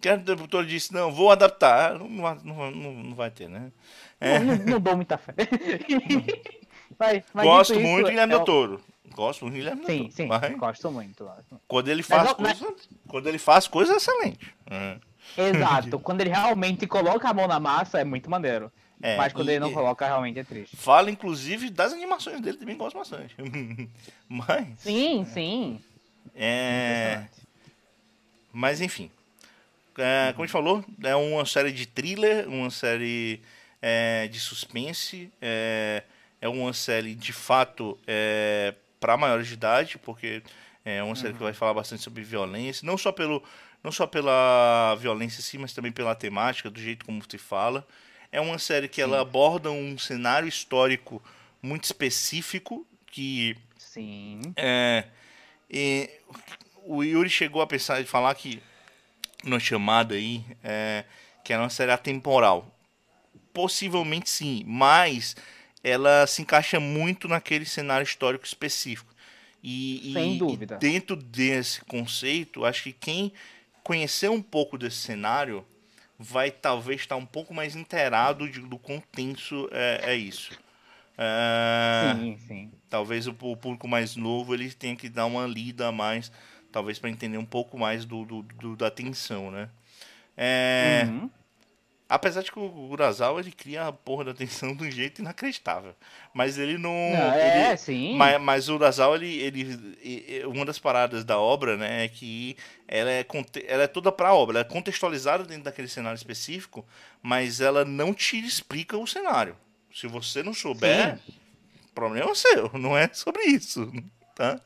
que 0.00 0.08
a 0.10 0.18
produtora 0.18 0.66
disse, 0.66 0.92
não, 0.92 1.10
vou 1.10 1.30
adaptar. 1.32 1.98
Não, 1.98 2.20
vai- 2.20 2.38
não, 2.44 2.70
não, 2.70 2.92
não 2.92 3.14
vai 3.14 3.30
ter, 3.30 3.48
né? 3.48 3.72
É. 4.20 4.38
Não, 4.38 4.54
não- 4.56 4.64
não 4.66 4.80
dou 4.80 4.96
muita 4.96 5.16
fé. 5.16 5.32
Mas- 6.98 7.24
mas 7.32 7.44
Gosto 7.44 7.80
muito 7.80 8.04
do 8.04 8.10
Guilherme 8.10 8.32
é 8.34 8.36
Del 8.36 8.42
um- 8.42 8.44
Toro. 8.44 8.80
Gosto 9.14 9.44
muito 9.44 9.54
do 9.54 9.58
Guilherme 9.58 9.86
Sim, 9.86 10.10
sim, 10.10 10.26
Mas 10.26 10.54
gosto 10.56 10.90
muito. 10.90 11.30
quando 11.68 11.88
ele 11.88 12.02
faz 12.02 12.24
mas- 12.24 12.58
coisas. 12.58 12.88
Quando 13.08 13.28
ele 13.28 13.38
faz 13.38 13.68
coisas 13.68 13.96
excelentes. 13.96 14.48
É. 14.70 14.98
Exato, 15.38 15.98
quando 16.00 16.20
ele 16.20 16.30
realmente 16.30 16.86
coloca 16.86 17.28
a 17.28 17.32
mão 17.34 17.46
na 17.46 17.58
massa 17.60 18.00
é 18.00 18.04
muito 18.04 18.28
maneiro. 18.28 18.70
É, 19.02 19.16
Mas 19.16 19.32
quando 19.32 19.48
e- 19.48 19.52
ele 19.52 19.60
não 19.60 19.72
coloca, 19.72 20.06
realmente 20.06 20.38
é 20.38 20.44
triste. 20.44 20.76
Fala, 20.76 21.10
inclusive, 21.10 21.68
das 21.70 21.92
animações 21.92 22.40
dele, 22.40 22.56
também 22.58 22.76
gosto 22.76 22.96
bastante. 22.96 23.34
Mas. 24.28 24.66
Sim, 24.80 25.24
sim. 25.32 25.80
É. 26.34 27.24
Mas 28.52 28.80
enfim. 28.80 29.10
É, 29.96 30.32
como 30.32 30.42
a 30.42 30.46
gente 30.46 30.52
falou, 30.52 30.84
é 31.02 31.14
uma 31.14 31.44
série 31.46 31.70
de 31.70 31.86
thriller, 31.86 32.48
uma 32.48 32.70
série 32.70 33.40
é, 33.80 34.26
de 34.28 34.40
suspense, 34.40 35.30
é, 35.40 36.02
é 36.40 36.48
uma 36.48 36.72
série 36.72 37.14
de 37.14 37.32
fato 37.32 37.96
é, 38.06 38.74
para 39.04 39.18
maiores 39.18 39.46
de 39.46 39.52
idade, 39.52 39.98
porque 39.98 40.42
é 40.82 41.02
uma 41.02 41.14
série 41.14 41.34
que 41.34 41.42
vai 41.42 41.52
falar 41.52 41.74
bastante 41.74 42.02
sobre 42.02 42.22
violência, 42.22 42.86
não 42.86 42.96
só 42.96 43.12
pelo 43.12 43.42
não 43.82 43.92
só 43.92 44.06
pela 44.06 44.94
violência 44.98 45.40
em 45.40 45.42
si, 45.42 45.58
mas 45.58 45.74
também 45.74 45.92
pela 45.92 46.14
temática, 46.14 46.70
do 46.70 46.80
jeito 46.80 47.04
como 47.04 47.22
se 47.28 47.36
fala. 47.36 47.86
É 48.32 48.40
uma 48.40 48.58
série 48.58 48.88
que 48.88 49.02
ela 49.02 49.20
aborda 49.20 49.70
um 49.70 49.98
cenário 49.98 50.48
histórico 50.48 51.22
muito 51.60 51.84
específico 51.84 52.86
que 53.06 53.54
Sim. 53.76 54.40
é, 54.56 55.04
e 55.70 56.08
o 56.86 57.04
Yuri 57.04 57.28
chegou 57.28 57.60
a 57.60 57.66
pensar 57.66 58.00
de 58.00 58.08
falar 58.08 58.34
que 58.34 58.62
no 59.44 59.60
chamado 59.60 60.14
aí 60.14 60.42
é, 60.62 61.04
que 61.44 61.52
era 61.52 61.62
uma 61.62 61.68
série 61.68 61.92
atemporal. 61.92 62.74
Possivelmente 63.52 64.30
sim, 64.30 64.64
mas 64.66 65.36
ela 65.84 66.26
se 66.26 66.42
encaixa 66.42 66.80
muito 66.80 67.28
naquele 67.28 67.66
cenário 67.66 68.04
histórico 68.04 68.46
específico. 68.46 69.14
E, 69.62 70.00
e- 70.02 70.12
Sem 70.12 70.38
e 70.54 70.56
dúvida. 70.56 70.78
dentro 70.78 71.16
desse 71.16 71.82
conceito, 71.82 72.64
acho 72.64 72.84
que 72.84 72.92
quem 72.92 73.32
conhecer 73.84 74.30
um 74.30 74.42
pouco 74.42 74.78
desse 74.78 74.96
cenário 74.98 75.64
vai 76.18 76.50
talvez 76.50 77.02
estar 77.02 77.16
um 77.16 77.26
pouco 77.26 77.54
mais 77.54 77.76
inteirado 77.76 78.48
de- 78.50 78.60
do 78.60 78.78
quão 78.78 79.00
tenso 79.12 79.68
é, 79.72 80.12
é 80.12 80.16
isso. 80.16 80.54
É, 81.18 82.16
Sim, 82.16 82.36
sim. 82.38 82.72
talvez 82.90 83.26
o, 83.26 83.32
o 83.40 83.56
público 83.56 83.88
mais 83.88 84.16
novo 84.16 84.54
ele 84.54 84.72
tenha 84.72 84.96
que 84.96 85.08
dar 85.08 85.26
uma 85.26 85.46
lida 85.46 85.88
a 85.88 85.92
mais, 85.92 86.30
talvez 86.72 86.98
para 86.98 87.10
entender 87.10 87.38
um 87.38 87.44
pouco 87.46 87.78
mais 87.78 88.04
do, 88.04 88.24
do- 88.24 88.42
do- 88.42 88.76
da 88.76 88.90
tensão, 88.90 89.50
né? 89.50 89.68
É, 90.36 91.08
Uhum. 91.08 91.30
Apesar 92.06 92.42
de 92.42 92.52
que 92.52 92.58
o 92.58 92.88
Urasawa 92.90 93.40
ele 93.40 93.50
cria 93.50 93.86
a 93.86 93.92
porra 93.92 94.24
da 94.24 94.34
tensão 94.34 94.74
de 94.76 94.84
um 94.84 94.90
jeito 94.90 95.20
inacreditável, 95.22 95.94
mas 96.34 96.58
ele 96.58 96.76
não, 96.76 96.90
Não, 96.92 97.32
é, 97.32 97.70
ele- 97.70 97.76
sim. 97.78 98.14
mas, 98.16 98.40
mas 98.40 98.68
o 98.68 98.74
Urasawa 98.74 99.16
ele, 99.16 99.38
ele, 99.40 100.44
uma 100.46 100.66
das 100.66 100.78
paradas 100.78 101.24
da 101.24 101.38
obra, 101.38 101.76
né, 101.78 102.04
é 102.04 102.08
que 102.08 102.56
ela 102.86 103.10
é 103.10 103.26
ela 103.66 103.82
é 103.84 103.86
toda 103.86 104.12
para 104.12 104.28
a 104.28 104.34
obra, 104.34 104.58
ela 104.58 104.66
é 104.66 104.70
contextualizada 104.70 105.44
dentro 105.44 105.64
daquele 105.64 105.88
cenário 105.88 106.16
específico, 106.16 106.86
mas 107.22 107.60
ela 107.62 107.84
não 107.86 108.12
te 108.12 108.38
explica 108.38 108.98
o 108.98 109.06
cenário. 109.06 109.56
Se 109.92 110.06
você 110.06 110.42
não 110.42 110.52
souber, 110.52 111.18
problema 111.94 112.30
é 112.30 112.34
seu, 112.34 112.70
não 112.78 112.96
é 112.98 113.08
sobre 113.14 113.42
isso, 113.44 113.90
tá? 114.34 114.60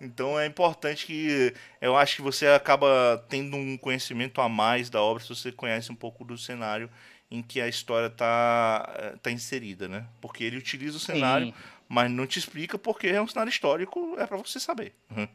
Então 0.00 0.38
é 0.38 0.46
importante 0.46 1.06
que 1.06 1.54
eu 1.80 1.96
acho 1.96 2.16
que 2.16 2.22
você 2.22 2.46
acaba 2.48 3.24
tendo 3.28 3.56
um 3.56 3.76
conhecimento 3.76 4.40
a 4.40 4.48
mais 4.48 4.90
da 4.90 5.02
obra 5.02 5.22
se 5.22 5.28
você 5.28 5.50
conhece 5.52 5.90
um 5.90 5.94
pouco 5.96 6.24
do 6.24 6.36
cenário 6.38 6.90
em 7.30 7.42
que 7.42 7.60
a 7.60 7.68
história 7.68 8.08
tá, 8.10 9.14
tá 9.22 9.30
inserida, 9.30 9.86
né? 9.88 10.06
Porque 10.20 10.44
ele 10.44 10.56
utiliza 10.56 10.96
o 10.96 11.00
cenário, 11.00 11.48
Sim. 11.48 11.54
mas 11.88 12.10
não 12.10 12.26
te 12.26 12.38
explica 12.38 12.78
porque 12.78 13.06
é 13.08 13.20
um 13.20 13.28
cenário 13.28 13.50
histórico, 13.50 14.14
é 14.18 14.26
para 14.26 14.36
você 14.38 14.58
saber. 14.58 14.94
Uhum. 15.10 15.28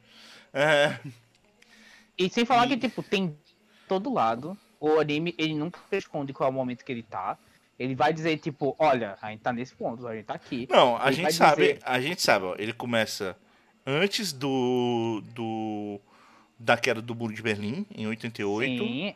É, 0.54 0.98
E 2.18 2.30
sem 2.30 2.46
falar 2.46 2.66
E- 2.66 2.70
que, 2.70 2.78
tipo, 2.78 3.02
tem 3.02 3.36
todo 3.88 4.14
lado 4.14 4.58
o 4.80 5.00
anime, 5.00 5.34
ele 5.38 5.54
nunca 5.56 5.80
responde 5.92 6.34
qual 6.34 6.48
é 6.48 6.52
o 6.52 6.54
momento 6.54 6.84
que 6.84 6.92
ele 6.92 7.04
tá. 7.04 7.38
Ele 7.80 7.96
vai 7.96 8.14
dizer, 8.14 8.38
tipo, 8.38 8.76
olha, 8.78 9.18
a 9.22 9.32
gente 9.32 9.42
tá 9.42 9.52
nesse 9.52 9.74
ponto, 9.74 10.06
a 10.08 10.16
gente 10.16 10.26
tá 10.26 10.34
aqui. 10.36 10.68
Não, 10.70 10.96
a 10.98 11.08
Ele 11.08 11.16
gente 11.16 11.34
sabe, 11.34 11.62
dizer- 11.74 11.80
a 11.84 12.00
gente 12.00 12.22
sabe, 12.22 12.46
ó, 12.46 12.56
ele 12.58 12.74
começa 12.74 13.36
antes 13.86 14.32
do 14.34 15.22
do 15.34 16.00
da 16.60 16.78
queda 16.78 17.02
do 17.02 17.14
muro 17.16 17.34
de 17.34 17.42
Berlim 17.42 17.86
em 17.96 18.08
88, 18.08 18.84
Sim, 18.84 19.16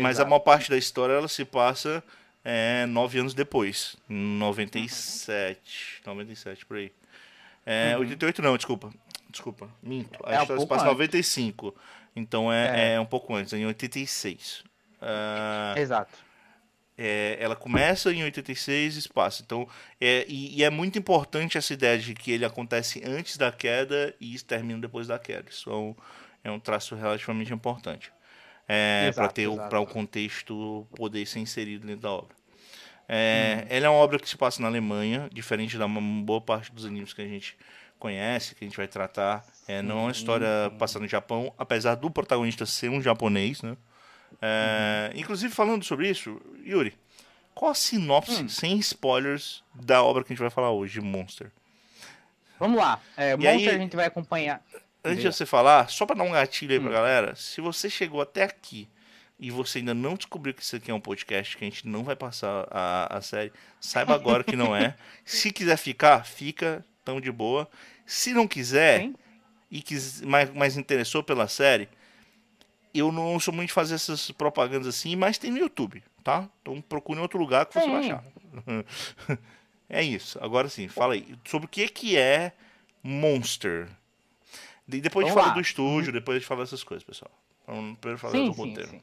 mas 0.00 0.18
a 0.18 0.24
maior 0.24 0.40
parte 0.40 0.68
da 0.70 0.76
história 0.76 1.12
ela 1.14 1.28
se 1.28 1.44
passa 1.44 2.02
é, 2.44 2.86
nove 2.86 3.18
anos 3.18 3.34
depois, 3.34 3.96
em 4.08 4.14
97, 4.38 6.00
97 6.06 6.66
por 6.66 6.76
aí. 6.78 6.92
É, 7.66 7.96
88 7.96 8.42
não, 8.42 8.56
desculpa. 8.56 8.90
Desculpa, 9.30 9.68
minto. 9.82 10.18
A 10.24 10.28
Uhum. 10.30 10.34
É 10.34 10.38
um 10.38 10.42
história 10.42 10.46
se 10.46 10.66
pouco 10.66 10.66
passa 10.74 10.84
em 10.84 10.88
antes. 10.88 10.98
95. 10.98 11.74
Então 12.16 12.52
é, 12.52 12.92
É. 12.92 12.94
é 12.94 13.00
um 13.00 13.06
pouco 13.06 13.34
antes, 13.34 13.52
em 13.52 13.64
86. 13.66 14.64
Ah, 15.00 15.74
Exato. 15.76 16.12
É, 17.02 17.38
ela 17.40 17.56
começa 17.56 18.12
em 18.12 18.22
86 18.22 19.06
e 19.06 19.08
passa. 19.08 19.42
Então, 19.42 19.66
é, 19.98 20.26
e, 20.28 20.58
e 20.58 20.62
é 20.62 20.68
muito 20.68 20.98
importante 20.98 21.56
essa 21.56 21.72
ideia 21.72 21.98
de 21.98 22.12
que 22.12 22.30
ele 22.30 22.44
acontece 22.44 23.02
antes 23.06 23.38
da 23.38 23.50
queda 23.50 24.14
e 24.20 24.38
termina 24.40 24.78
depois 24.78 25.06
da 25.06 25.18
queda. 25.18 25.48
Isso 25.48 25.70
é 25.70 25.74
um, 25.74 25.94
é 26.44 26.50
um 26.50 26.60
traço 26.60 26.94
relativamente 26.94 27.54
importante. 27.54 28.12
É, 28.68 29.10
para 29.12 29.28
ter 29.28 29.50
para 29.68 29.80
o 29.80 29.86
contexto 29.86 30.86
poder 30.94 31.26
ser 31.26 31.40
inserido 31.40 31.86
dentro 31.86 32.02
da 32.02 32.10
obra. 32.10 32.36
É, 33.08 33.62
Uhum. 33.62 33.66
Ela 33.70 33.86
é 33.86 33.88
uma 33.88 33.98
obra 33.98 34.18
que 34.20 34.28
se 34.28 34.36
passa 34.36 34.62
na 34.62 34.68
Alemanha, 34.68 35.28
diferente 35.32 35.76
da 35.76 35.88
boa 35.88 36.40
parte 36.40 36.70
dos 36.70 36.84
animes 36.84 37.12
que 37.12 37.20
a 37.20 37.26
gente 37.26 37.56
conhece, 37.98 38.54
que 38.54 38.64
a 38.64 38.68
gente 38.68 38.76
vai 38.76 38.86
tratar. 38.86 39.44
É, 39.66 39.82
não 39.82 39.98
é 39.98 40.02
uma 40.02 40.10
história 40.12 40.46
sim. 40.70 40.78
passando 40.78 41.02
no 41.02 41.08
Japão, 41.08 41.52
apesar 41.58 41.96
do 41.96 42.08
protagonista 42.10 42.64
ser 42.66 42.88
um 42.88 43.02
japonês, 43.02 43.62
né? 43.62 43.76
É, 44.40 45.10
Uhum. 45.14 45.20
Inclusive, 45.20 45.52
falando 45.54 45.84
sobre 45.84 46.08
isso, 46.08 46.40
Yuri, 46.64 46.94
qual 47.54 47.70
a 47.70 47.74
sinopse, 47.74 48.42
Hum. 48.42 48.48
sem 48.48 48.78
spoilers, 48.78 49.62
da 49.74 50.02
obra 50.02 50.22
que 50.24 50.32
a 50.32 50.34
gente 50.34 50.40
vai 50.42 50.50
falar 50.50 50.70
hoje, 50.70 51.00
Monster? 51.00 51.50
Vamos 52.58 52.78
lá. 52.78 53.00
É, 53.16 53.36
Monster 53.36 53.50
aí- 53.54 53.68
a 53.68 53.78
gente 53.78 53.96
vai 53.96 54.06
acompanhar. 54.06 54.62
Antes 55.02 55.22
de 55.22 55.32
você 55.32 55.46
falar, 55.46 55.88
só 55.88 56.04
pra 56.04 56.14
dar 56.14 56.24
um 56.24 56.32
gatilho 56.32 56.72
aí 56.72 56.80
pra 56.80 56.90
Hum. 56.90 56.92
galera, 56.92 57.34
se 57.34 57.60
você 57.60 57.88
chegou 57.88 58.20
até 58.20 58.42
aqui 58.44 58.86
e 59.38 59.50
você 59.50 59.78
ainda 59.78 59.94
não 59.94 60.14
descobriu 60.14 60.52
que 60.52 60.62
isso 60.62 60.76
aqui 60.76 60.90
é 60.90 60.94
um 60.94 61.00
podcast, 61.00 61.56
que 61.56 61.64
a 61.64 61.68
gente 61.68 61.88
não 61.88 62.04
vai 62.04 62.14
passar 62.14 62.66
a, 62.70 63.16
a 63.16 63.22
série, 63.22 63.50
saiba 63.80 64.14
agora 64.14 64.44
que 64.44 64.56
não 64.56 64.76
é. 64.76 64.94
Se 65.24 65.50
quiser 65.50 65.78
ficar, 65.78 66.26
fica, 66.26 66.84
tão 67.02 67.18
de 67.18 67.32
boa. 67.32 67.66
Se 68.04 68.34
não 68.34 68.46
quiser 68.46 69.00
Sim. 69.00 69.14
e 69.70 69.80
quis, 69.80 70.20
mais, 70.20 70.50
mais 70.52 70.76
interessou 70.76 71.22
pela 71.22 71.48
série, 71.48 71.88
eu 72.94 73.12
não 73.12 73.38
sou 73.38 73.54
muito 73.54 73.68
de 73.68 73.74
fazer 73.74 73.94
essas 73.94 74.30
propagandas 74.30 74.86
assim, 74.86 75.16
mas 75.16 75.38
tem 75.38 75.50
no 75.50 75.58
YouTube, 75.58 76.02
tá? 76.24 76.48
Então 76.62 76.80
procure 76.80 77.18
em 77.18 77.22
outro 77.22 77.38
lugar 77.38 77.66
que 77.66 77.74
você 77.74 77.88
vai 77.88 78.04
achar. 78.04 78.24
é 79.88 80.02
isso. 80.02 80.38
Agora 80.42 80.68
sim, 80.68 80.88
fala 80.88 81.14
aí. 81.14 81.34
Sobre 81.44 81.66
o 81.66 81.68
que, 81.68 81.88
que 81.88 82.16
é 82.16 82.52
Monster? 83.02 83.88
E 84.88 85.00
depois 85.00 85.24
a 85.24 85.28
gente 85.28 85.34
Vamos 85.34 85.44
fala 85.44 85.46
lá. 85.48 85.54
do 85.54 85.60
estúdio, 85.60 86.12
depois 86.12 86.36
a 86.36 86.38
gente 86.40 86.48
fala 86.48 86.62
dessas 86.62 86.82
coisas, 86.82 87.04
pessoal. 87.04 87.30
Vamos 87.66 87.98
primeiro 87.98 88.18
falar 88.18 88.32
Sim, 88.32 88.48
do 88.48 88.54
sim, 88.54 88.68
roteiro. 88.68 88.90
sim. 88.90 89.02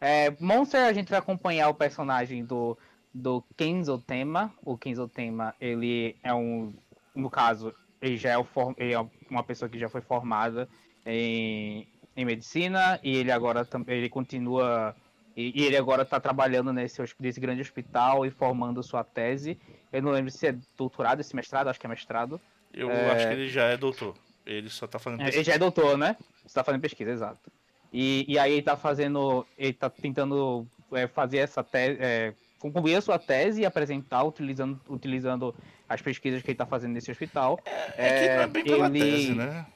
É, 0.00 0.30
Monster, 0.38 0.84
a 0.84 0.92
gente 0.92 1.08
vai 1.08 1.18
acompanhar 1.18 1.68
o 1.70 1.74
personagem 1.74 2.44
do, 2.44 2.76
do 3.12 3.42
Kenzo 3.56 3.98
Tema. 3.98 4.52
O 4.62 4.76
Kenzo 4.76 5.08
Tema, 5.08 5.54
ele 5.58 6.14
é 6.22 6.34
um. 6.34 6.74
No 7.14 7.30
caso, 7.30 7.74
ele 8.02 8.18
já 8.18 8.30
é, 8.30 8.38
o 8.38 8.46
ele 8.76 8.92
é 8.92 9.06
uma 9.30 9.42
pessoa 9.42 9.68
que 9.68 9.78
já 9.78 9.88
foi 9.88 10.02
formada 10.02 10.68
em, 11.06 11.88
em 12.16 12.24
medicina 12.24 12.98
e 13.02 13.16
ele 13.16 13.32
agora 13.32 13.66
ele 13.88 14.08
continua. 14.08 14.94
E, 15.36 15.64
ele 15.64 15.76
agora 15.76 16.02
está 16.02 16.20
trabalhando 16.20 16.72
nesse, 16.72 17.02
nesse 17.18 17.40
grande 17.40 17.60
hospital 17.60 18.24
e 18.24 18.30
formando 18.30 18.82
sua 18.84 19.02
tese. 19.02 19.58
Eu 19.92 20.00
não 20.02 20.12
lembro 20.12 20.30
se 20.30 20.46
é 20.46 20.54
doutorado, 20.76 21.22
se 21.24 21.34
é 21.34 21.36
mestrado, 21.36 21.68
acho 21.68 21.80
que 21.80 21.86
é 21.86 21.88
mestrado. 21.88 22.40
Eu 22.72 22.90
É. 22.90 23.10
acho 23.10 23.26
que 23.26 23.32
ele 23.32 23.48
já 23.48 23.64
é 23.64 23.76
doutor. 23.76 24.14
Ele 24.46 24.68
só 24.68 24.86
tá 24.86 24.98
fazendo 24.98 25.20
É, 25.20 25.24
pesquisa. 25.24 25.40
Ele 25.40 25.44
já 25.44 25.54
é 25.54 25.58
doutor, 25.58 25.98
né? 25.98 26.16
Você 26.46 26.54
tá 26.54 26.62
fazendo 26.62 26.80
pesquisa, 26.80 27.10
exato. 27.10 27.50
E, 27.92 28.24
e 28.28 28.38
aí 28.38 28.52
ele 28.52 28.62
tá 28.62 28.76
fazendo. 28.76 29.44
Ele 29.58 29.72
tá 29.72 29.88
tentando 29.90 30.66
é, 30.92 31.06
fazer 31.08 31.38
essa 31.38 31.64
tese. 31.64 31.98
É, 32.00 32.32
concluir 32.60 32.94
a 32.94 33.00
sua 33.00 33.18
tese 33.18 33.62
e 33.62 33.66
apresentar 33.66 34.22
utilizando, 34.22 34.80
utilizando 34.88 35.54
as 35.88 36.00
pesquisas 36.00 36.42
que 36.42 36.50
ele 36.50 36.56
tá 36.58 36.64
fazendo 36.66 36.92
nesse 36.92 37.10
hospital. 37.10 37.58
É 37.96 38.20
que 38.20 38.34
não 38.36 38.42
é 38.42 38.46
bem 38.46 38.64
pela 38.64 38.86
ele- 38.86 39.00
tese, 39.00 39.34
né? 39.34 39.66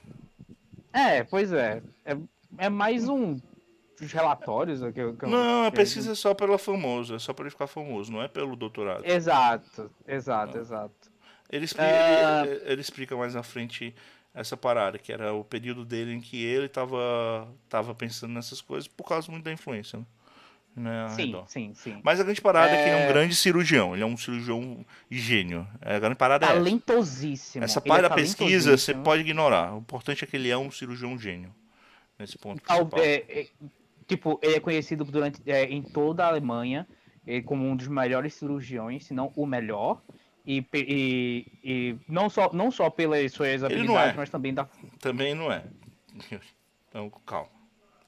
É, 0.98 1.24
pois 1.24 1.52
é. 1.52 1.82
É, 2.04 2.16
é 2.58 2.68
mais 2.68 3.08
um. 3.08 3.38
Os 4.00 4.12
relatórios. 4.12 4.80
Que, 4.92 5.00
eu- 5.00 5.14
que 5.16 5.24
eu- 5.24 5.28
Não, 5.28 5.66
a 5.66 5.70
que- 5.70 5.76
pesquisa 5.76 6.12
é 6.12 6.14
só 6.14 6.34
pela 6.34 6.58
famoso, 6.58 7.14
é 7.14 7.18
só 7.18 7.32
pra 7.32 7.44
ele 7.44 7.50
ficar 7.50 7.66
famoso, 7.66 8.10
não 8.12 8.22
é 8.22 8.28
pelo 8.28 8.54
doutorado. 8.56 9.04
Exato, 9.04 9.90
exato, 10.06 10.58
exato. 10.58 11.10
Ele 11.50 11.64
explica, 11.64 11.88
Ah. 11.88 12.46
ele, 12.46 12.60
ele 12.72 12.80
explica 12.80 13.16
mais 13.16 13.34
na 13.34 13.42
frente 13.42 13.94
essa 14.34 14.56
parada, 14.56 14.98
que 14.98 15.12
era 15.12 15.32
o 15.32 15.42
período 15.42 15.84
dele 15.84 16.12
em 16.12 16.20
que 16.20 16.44
ele 16.44 16.68
tava, 16.68 17.48
tava 17.68 17.94
pensando 17.94 18.32
nessas 18.34 18.60
coisas 18.60 18.86
por 18.86 19.04
causa 19.08 19.30
muito 19.32 19.44
da 19.44 19.52
influência, 19.52 19.98
né? 19.98 20.04
Né, 20.78 21.08
Sim, 21.10 21.26
redor. 21.26 21.44
sim, 21.48 21.72
sim. 21.74 22.00
Mas 22.02 22.20
a 22.20 22.24
grande 22.24 22.40
parada 22.40 22.72
é... 22.72 22.76
que 22.76 22.88
ele 22.88 22.90
é 22.90 22.96
um 22.96 23.08
É. 23.08 23.12
grande 23.12 23.34
cirurgião, 23.34 23.94
ele 23.94 24.02
é 24.02 24.06
um 24.06 24.16
cirurgião 24.16 24.84
gênio. 25.10 25.66
A 25.80 25.98
grande 25.98 26.14
parada 26.16 26.46
é. 26.46 26.48
Talentosíssimo. 26.48 27.64
Essa 27.64 27.80
parte 27.80 28.04
é 28.04 28.08
da 28.08 28.14
pesquisa 28.14 28.76
você 28.76 28.94
pode 28.94 29.22
ignorar. 29.22 29.74
O 29.74 29.78
importante 29.78 30.24
é 30.24 30.26
que 30.26 30.36
ele 30.36 30.48
é 30.48 30.56
um 30.56 30.70
cirurgião 30.70 31.18
gênio. 31.18 31.54
Nesse 32.18 32.36
ponto 32.36 32.60
Tal- 32.62 32.88
é, 32.96 33.24
é, 33.28 33.46
tipo, 34.06 34.40
ele 34.42 34.56
é 34.56 34.60
conhecido 34.60 35.04
durante, 35.04 35.40
é, 35.46 35.64
em 35.64 35.82
toda 35.82 36.24
a 36.24 36.28
Alemanha 36.28 36.86
é, 37.26 37.40
como 37.42 37.64
um 37.64 37.76
dos 37.76 37.86
melhores 37.88 38.34
cirurgiões, 38.34 39.04
se 39.04 39.14
não 39.14 39.32
o 39.36 39.46
melhor. 39.46 40.02
E, 40.46 40.64
e, 40.72 41.46
e 41.62 41.96
não, 42.08 42.30
só, 42.30 42.50
não 42.54 42.70
só 42.70 42.88
pelas 42.88 43.30
suas 43.32 43.62
habilidades, 43.62 44.14
é. 44.14 44.16
mas 44.16 44.30
também 44.30 44.54
da. 44.54 44.66
Também 44.98 45.34
não 45.34 45.52
é. 45.52 45.62
Então, 46.88 47.10
calma. 47.26 47.50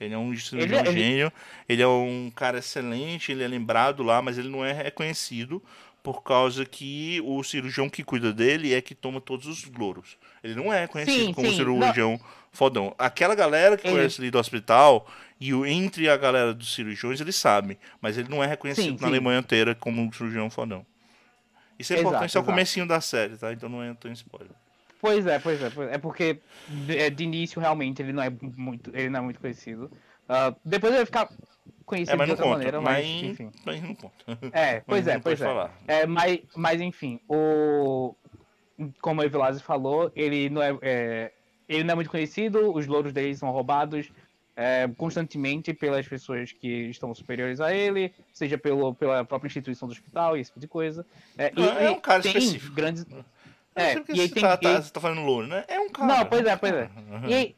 Ele 0.00 0.14
é 0.14 0.19
um 0.19 0.33
Ele 0.33 0.40
cirurgião 0.40 0.78
é- 0.80 0.88
ele- 0.88 0.92
gênio, 0.92 1.33
ele 1.69 1.83
é 1.83 1.87
um 1.87 2.33
cara 2.35 2.59
excelente, 2.59 3.30
ele 3.30 3.42
é 3.45 3.49
lembrado 3.49 4.02
lá, 4.02 4.23
mas 4.23 4.38
ele 4.38 4.49
não 4.49 4.64
é 4.64 4.73
reconhecido 4.73 5.62
por 6.02 6.23
causa 6.23 6.64
que 6.64 7.21
o 7.26 7.42
cirurgião 7.45 7.90
que 7.90 8.02
cuida 8.02 8.33
dele 8.33 8.73
é 8.73 8.80
que 8.80 8.95
toma 8.95 9.21
todos 9.21 9.47
os 9.47 9.62
louros. 9.66 10.16
Ele 10.42 10.54
não 10.54 10.73
é 10.73 10.87
conhecido 10.87 11.26
Sim, 11.26 11.33
como 11.35 11.49
sim, 11.50 11.57
cirurgião 11.57 12.19
fodão. 12.50 12.95
Aquela 12.99 13.35
galera 13.35 13.76
que 13.76 13.87
Ele- 13.87 13.95
conhece 13.97 14.19
ali 14.21 14.30
do 14.30 14.38
hospital 14.38 15.07
e 15.38 15.52
o, 15.52 15.66
entre 15.66 16.09
a 16.09 16.16
galera 16.16 16.54
dos 16.54 16.75
cirurgiões, 16.75 17.21
eles 17.21 17.37
sabem, 17.37 17.76
mas 18.00 18.16
ele 18.16 18.30
não 18.30 18.42
é 18.42 18.47
reconhecido 18.47 18.97
Sim, 18.97 19.02
na. 19.02 19.09
Alemanha 19.09 19.40
inteira 19.40 19.75
como 19.75 20.00
um 20.00 20.11
cirurgião 20.11 20.49
fodão. 20.49 20.87
Isso 21.78 21.92
é 21.92 21.97
Exato, 21.97 22.09
importante, 22.09 22.28
isso 22.30 22.38
é 22.38 22.40
o 22.40 22.45
comecinho 22.45 22.87
da 22.87 23.00
série, 23.02 23.37
tá? 23.37 23.52
Então 23.52 23.69
não 23.69 23.85
entra 23.85 24.09
em 24.09 24.14
spoiler. 24.14 24.52
Pois 25.00 25.26
é, 25.26 25.38
pois 25.38 25.62
é. 25.62 25.71
pois 25.71 25.88
é. 25.90 25.95
É 25.95 25.99
porque 25.99 26.40
de, 26.69 26.99
é, 26.99 27.09
início 27.21 27.61
realmente 27.61 28.02
ele 28.02 28.12
não 28.12 28.23
é 28.23 28.30
muito, 28.57 28.90
ele 28.95 29.09
não 29.09 29.21
é 29.21 29.23
muito 29.23 29.40
conhecido. 29.40 29.90
Ah, 30.28 30.54
depois 30.64 30.92
ele 30.92 30.99
vai 30.99 31.07
ficar 31.07 31.28
conhecido 31.85 32.14
É, 32.14 32.16
mas 32.19 32.26
de 32.26 32.30
outra 32.33 32.45
conta. 32.45 32.57
maneira, 32.57 32.80
mas, 32.80 33.07
mas 33.07 33.23
enfim. 33.25 33.50
mas 33.64 33.83
não 33.83 33.95
conta. 33.95 34.14
É, 34.52 34.80
pois 34.80 35.07
é, 35.07 35.19
pois 35.19 35.40
é. 35.40 35.45
falar. 35.45 35.75
É, 35.88 36.07
mas, 36.07 36.40
mas 36.54 36.80
enfim, 36.80 37.21
o 37.28 38.14
como 39.00 39.21
o 39.21 39.25
Evilazzi 39.25 39.62
falou, 39.62 40.11
ele 40.14 40.49
não 40.49 40.62
é, 40.62 40.78
é, 40.80 41.33
ele 41.69 41.85
não 41.85 41.92
é 41.92 41.95
muito 41.97 42.11
conhecido, 42.11 42.75
os 42.75 42.87
louros 42.87 43.12
dele 43.12 43.37
são 43.37 43.50
roubados 43.50 44.11
é, 44.57 44.88
constantemente 44.97 45.73
pelas 45.73 46.07
pessoas 46.07 46.52
que 46.52 46.69
estão 46.90 47.14
superiores 47.14 47.61
a 47.61 47.75
ele, 47.75 48.12
seja 48.33 48.59
pelo, 48.59 48.95
pela 48.95 49.25
própria 49.25 49.49
instituição 49.49 49.88
do 49.88 49.92
hospital, 49.92 50.37
esse 50.37 50.50
tipo 50.50 50.61
de 50.61 50.69
coisa. 50.69 51.07
É, 51.37 51.52
Não, 51.54 51.64
é 51.64 51.90
um 51.90 52.00
cara 52.00 52.23
tem 52.23 52.37
específico. 52.37 52.75
grandes. 52.75 53.07
É, 53.82 53.94
porque 53.96 54.12
e 54.12 54.20
aí 54.20 54.28
tem- 54.28 54.42
tá, 54.42 54.54
e 54.54 54.64
tá- 54.64 54.82
você 54.82 54.90
tá 54.92 55.00
falando 55.00 55.22
louro, 55.22 55.46
né? 55.46 55.64
É 55.68 55.78
um 55.80 55.88
cara. 55.90 56.06
Não, 56.18 56.26
pois 56.26 56.44
é, 56.46 56.56
pois 56.56 56.72
é. 56.72 56.90
E 57.28 57.34
aí, 57.34 57.56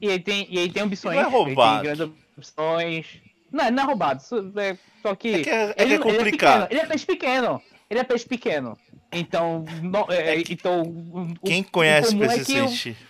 e 0.00 0.10
aí 0.10 0.18
tem, 0.20 0.46
e 0.50 0.58
aí 0.58 0.70
tem 0.70 0.82
ambições. 0.82 1.16
Não 1.16 1.24
é 1.24 1.28
roubado. 1.28 1.82
Tem 1.82 1.96
grandes. 1.96 3.22
Não, 3.50 3.70
não 3.70 3.82
é 3.82 3.86
roubado. 3.86 4.22
Só, 4.22 4.38
é, 4.56 4.76
só 5.02 5.14
que. 5.14 5.28
É 5.34 5.42
que 5.44 5.50
é- 5.50 5.70
é 5.70 5.74
que 5.74 5.82
ele, 5.82 5.92
é 5.92 5.94
ele 5.96 6.02
complicado. 6.02 6.68
Ele 6.70 6.80
é 6.80 6.86
peixe 6.86 7.06
pequeno. 7.06 7.62
Ele 7.90 8.00
é 8.00 8.04
peixe 8.04 8.26
pequeno. 8.26 8.78
Então. 9.12 9.64
Não, 9.82 10.06
é, 10.10 10.38
então 10.50 10.82
o- 10.82 11.34
Quem 11.44 11.60
o 11.62 11.64
conhece 11.70 12.14
é 12.16 12.44
que 12.44 12.60
o-. 12.60 13.02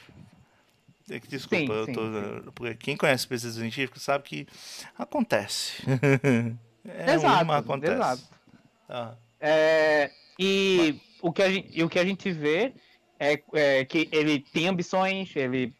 É 1.10 1.20
que, 1.20 1.28
desculpa, 1.28 1.64
Sim, 1.66 1.78
eu 1.78 1.86
sim, 1.86 1.92
tô. 1.92 2.52
Porque 2.52 2.74
quem 2.74 2.96
conhece 2.96 3.26
pesquisa 3.26 3.60
científica 3.60 3.98
sabe 4.00 4.24
que 4.24 4.46
acontece. 4.98 5.82
é 6.86 7.14
Exato, 7.14 7.52
acontece. 7.52 7.92
exato. 7.92 8.22
Ah, 8.88 9.14
É, 9.40 10.10
e, 10.38 11.00
o 11.20 11.32
que 11.32 11.42
a 11.42 11.50
gente, 11.50 11.82
o 11.82 11.88
que 11.88 11.98
a 11.98 12.04
gente 12.04 12.32
vê 12.32 12.74
é, 13.18 13.42
é 13.52 13.84
que 13.84 14.08
ele 14.10 14.40
tem 14.40 14.68
ambições, 14.68 15.34
ele 15.36 15.74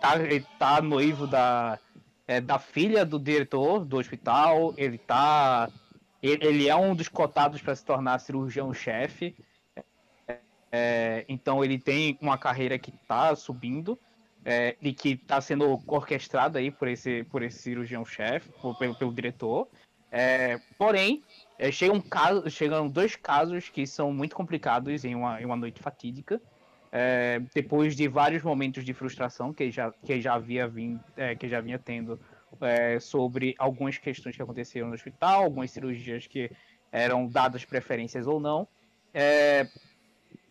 tá, 0.00 0.16
ele 0.16 0.46
tá 0.58 0.80
noivo 0.80 1.26
da, 1.26 1.78
é, 2.26 2.40
da 2.40 2.58
filha 2.58 3.04
do 3.04 3.18
diretor 3.18 3.84
do 3.84 3.98
hospital, 3.98 4.74
ele 4.76 4.98
tá. 4.98 5.70
Ele, 6.22 6.46
ele 6.46 6.68
é 6.68 6.74
um 6.74 6.94
dos 6.94 7.08
cotados 7.08 7.60
para 7.60 7.76
se 7.76 7.84
tornar 7.84 8.18
cirurgião-chefe. 8.18 9.36
É, 10.70 11.24
então 11.28 11.64
ele 11.64 11.78
tem 11.78 12.18
uma 12.20 12.36
carreira 12.36 12.78
que 12.78 12.92
tá 13.06 13.34
subindo. 13.36 13.98
é, 14.44 14.76
e 14.80 14.94
que 14.94 15.10
está 15.10 15.40
sendo 15.40 15.78
orquestrado 15.86 16.56
aí 16.56 16.70
por 16.70 16.88
esse, 16.88 17.24
por 17.24 17.42
esse 17.42 17.58
cirurgião-chefe, 17.58 18.50
pelo, 18.78 18.94
pelo 18.94 19.12
diretor. 19.12 19.68
É, 20.10 20.58
porém, 20.78 21.22
é, 21.58 21.72
chegam, 21.72 22.00
caso, 22.00 22.48
chegam 22.48 22.88
dois 22.88 23.16
casos 23.16 23.68
que 23.68 23.86
são 23.86 24.12
muito 24.12 24.36
complicados 24.36 25.04
em 25.04 25.14
uma, 25.14 25.40
em 25.40 25.44
uma 25.44 25.56
noite 25.56 25.82
fatídica. 25.82 26.40
É, 26.90 27.42
depois 27.54 27.94
de 27.94 28.08
vários 28.08 28.42
momentos 28.42 28.84
de 28.84 28.94
frustração 28.94 29.52
que 29.52 29.70
já, 29.70 29.92
que 29.92 30.20
já 30.20 30.34
havia 30.34 30.66
vindo, 30.66 31.00
é, 31.16 31.34
que 31.34 31.48
já 31.48 31.60
vinha 31.60 31.78
tendo 31.78 32.18
é, 32.60 32.98
sobre 32.98 33.54
algumas 33.58 33.98
questões 33.98 34.36
que 34.36 34.42
aconteceram 34.42 34.88
no 34.88 34.94
hospital, 34.94 35.44
algumas 35.44 35.70
cirurgias 35.70 36.26
que 36.26 36.50
eram 36.90 37.26
dadas 37.26 37.64
preferências 37.64 38.26
ou 38.26 38.40
não. 38.40 38.66
É, 39.12 39.68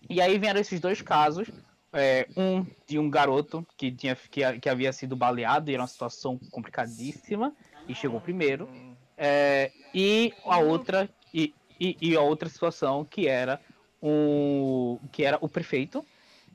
e 0.10 0.22
aí 0.22 0.38
vieram 0.38 0.60
esses 0.60 0.80
dois 0.80 1.02
casos, 1.02 1.50
é, 1.94 2.28
um 2.36 2.66
de 2.86 3.00
um 3.00 3.10
garoto 3.10 3.66
que, 3.76 3.92
tinha, 3.92 4.16
que, 4.16 4.60
que, 4.60 4.70
havia 4.70 4.92
sido 4.94 5.16
baleado 5.16 5.72
e 5.72 5.74
era 5.74 5.82
uma 5.82 5.88
situação 5.88 6.38
complicadíssima 6.52 7.54
e 7.88 7.96
chegou 7.96 8.22
primeiro, 8.22 8.70
é, 9.18 9.72
e 9.94 10.34
a 10.46 10.60
outra 10.60 11.10
e, 11.34 11.54
e, 11.80 11.98
e, 12.00 12.16
a 12.16 12.22
outra 12.22 12.48
situação 12.48 13.04
que 13.04 13.28
era 13.28 13.60
o 14.02 15.00
que 15.12 15.24
era 15.24 15.38
o 15.42 15.50
prefeito 15.50 16.06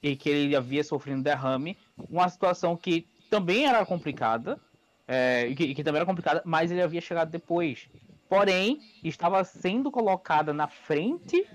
e 0.02 0.16
que 0.16 0.28
ele 0.28 0.56
havia 0.56 0.82
sofrido 0.82 1.22
derrame, 1.22 1.76
uma 2.10 2.28
situação 2.28 2.76
que 2.76 3.06
também 3.30 3.66
era 3.66 3.84
complicada, 3.86 4.58
é, 5.06 5.52
que, 5.54 5.74
que 5.74 5.84
também 5.84 5.98
era 5.98 6.06
complicada, 6.06 6.42
mas 6.44 6.70
ele 6.70 6.82
havia 6.82 7.00
chegado 7.00 7.30
depois. 7.30 7.88
Porém, 8.28 8.80
estava 9.04 9.44
sendo 9.44 9.90
colocada 9.90 10.52
na 10.52 10.66
frente 10.66 11.46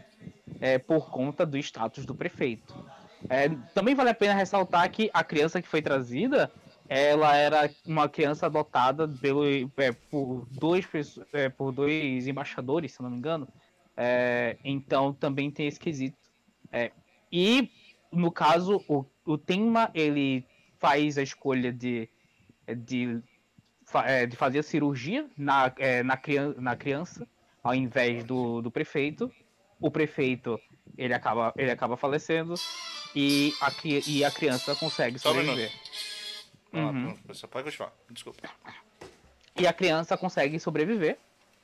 é, 0.61 0.77
por 0.77 1.09
conta 1.09 1.45
do 1.45 1.57
status 1.57 2.05
do 2.05 2.15
prefeito. 2.15 2.73
É, 3.29 3.49
também 3.73 3.95
vale 3.95 4.11
a 4.11 4.13
pena 4.13 4.33
ressaltar 4.33 4.89
que 4.91 5.09
a 5.13 5.23
criança 5.23 5.61
que 5.61 5.67
foi 5.67 5.81
trazida, 5.81 6.51
ela 6.89 7.35
era 7.35 7.69
uma 7.85 8.07
criança 8.07 8.45
adotada 8.45 9.07
pelo, 9.07 9.43
é, 9.77 9.91
por, 10.09 10.47
dois, 10.51 10.85
é, 11.33 11.49
por 11.49 11.71
dois 11.71 12.27
embaixadores, 12.27 12.93
se 12.93 13.01
não 13.01 13.09
me 13.09 13.17
engano. 13.17 13.47
É, 13.95 14.57
então 14.63 15.13
também 15.13 15.51
tem 15.51 15.67
esse 15.67 15.79
quesito. 15.79 16.17
É, 16.71 16.91
e 17.31 17.69
no 18.11 18.31
caso, 18.31 18.83
o, 18.87 19.05
o 19.25 19.37
tema 19.37 19.91
ele 19.93 20.45
faz 20.79 21.17
a 21.17 21.23
escolha 21.23 21.73
de, 21.73 22.07
de, 22.85 23.21
de 24.29 24.35
fazer 24.35 24.59
a 24.59 24.63
cirurgia 24.63 25.27
na, 25.37 25.73
na, 26.05 26.17
criança, 26.17 26.61
na 26.61 26.75
criança, 26.75 27.27
ao 27.63 27.75
invés 27.75 28.23
do, 28.23 28.61
do 28.61 28.71
prefeito. 28.71 29.31
O 29.79 29.91
prefeito 29.91 30.59
ele 30.97 31.13
acaba, 31.13 31.53
ele 31.57 31.71
acaba 31.71 31.97
falecendo 31.97 32.53
e 33.15 33.53
a, 33.61 33.71
e 34.07 34.23
a 34.23 34.31
criança 34.31 34.75
consegue 34.75 35.19
sobreviver. 35.19 35.71
Uhum. 36.73 37.17
Você 37.25 37.47
pode 37.47 37.65
continuar, 37.65 37.93
desculpa. 38.09 38.49
E 39.55 39.65
a 39.65 39.73
criança 39.73 40.17
consegue 40.17 40.59
sobreviver. 40.59 41.17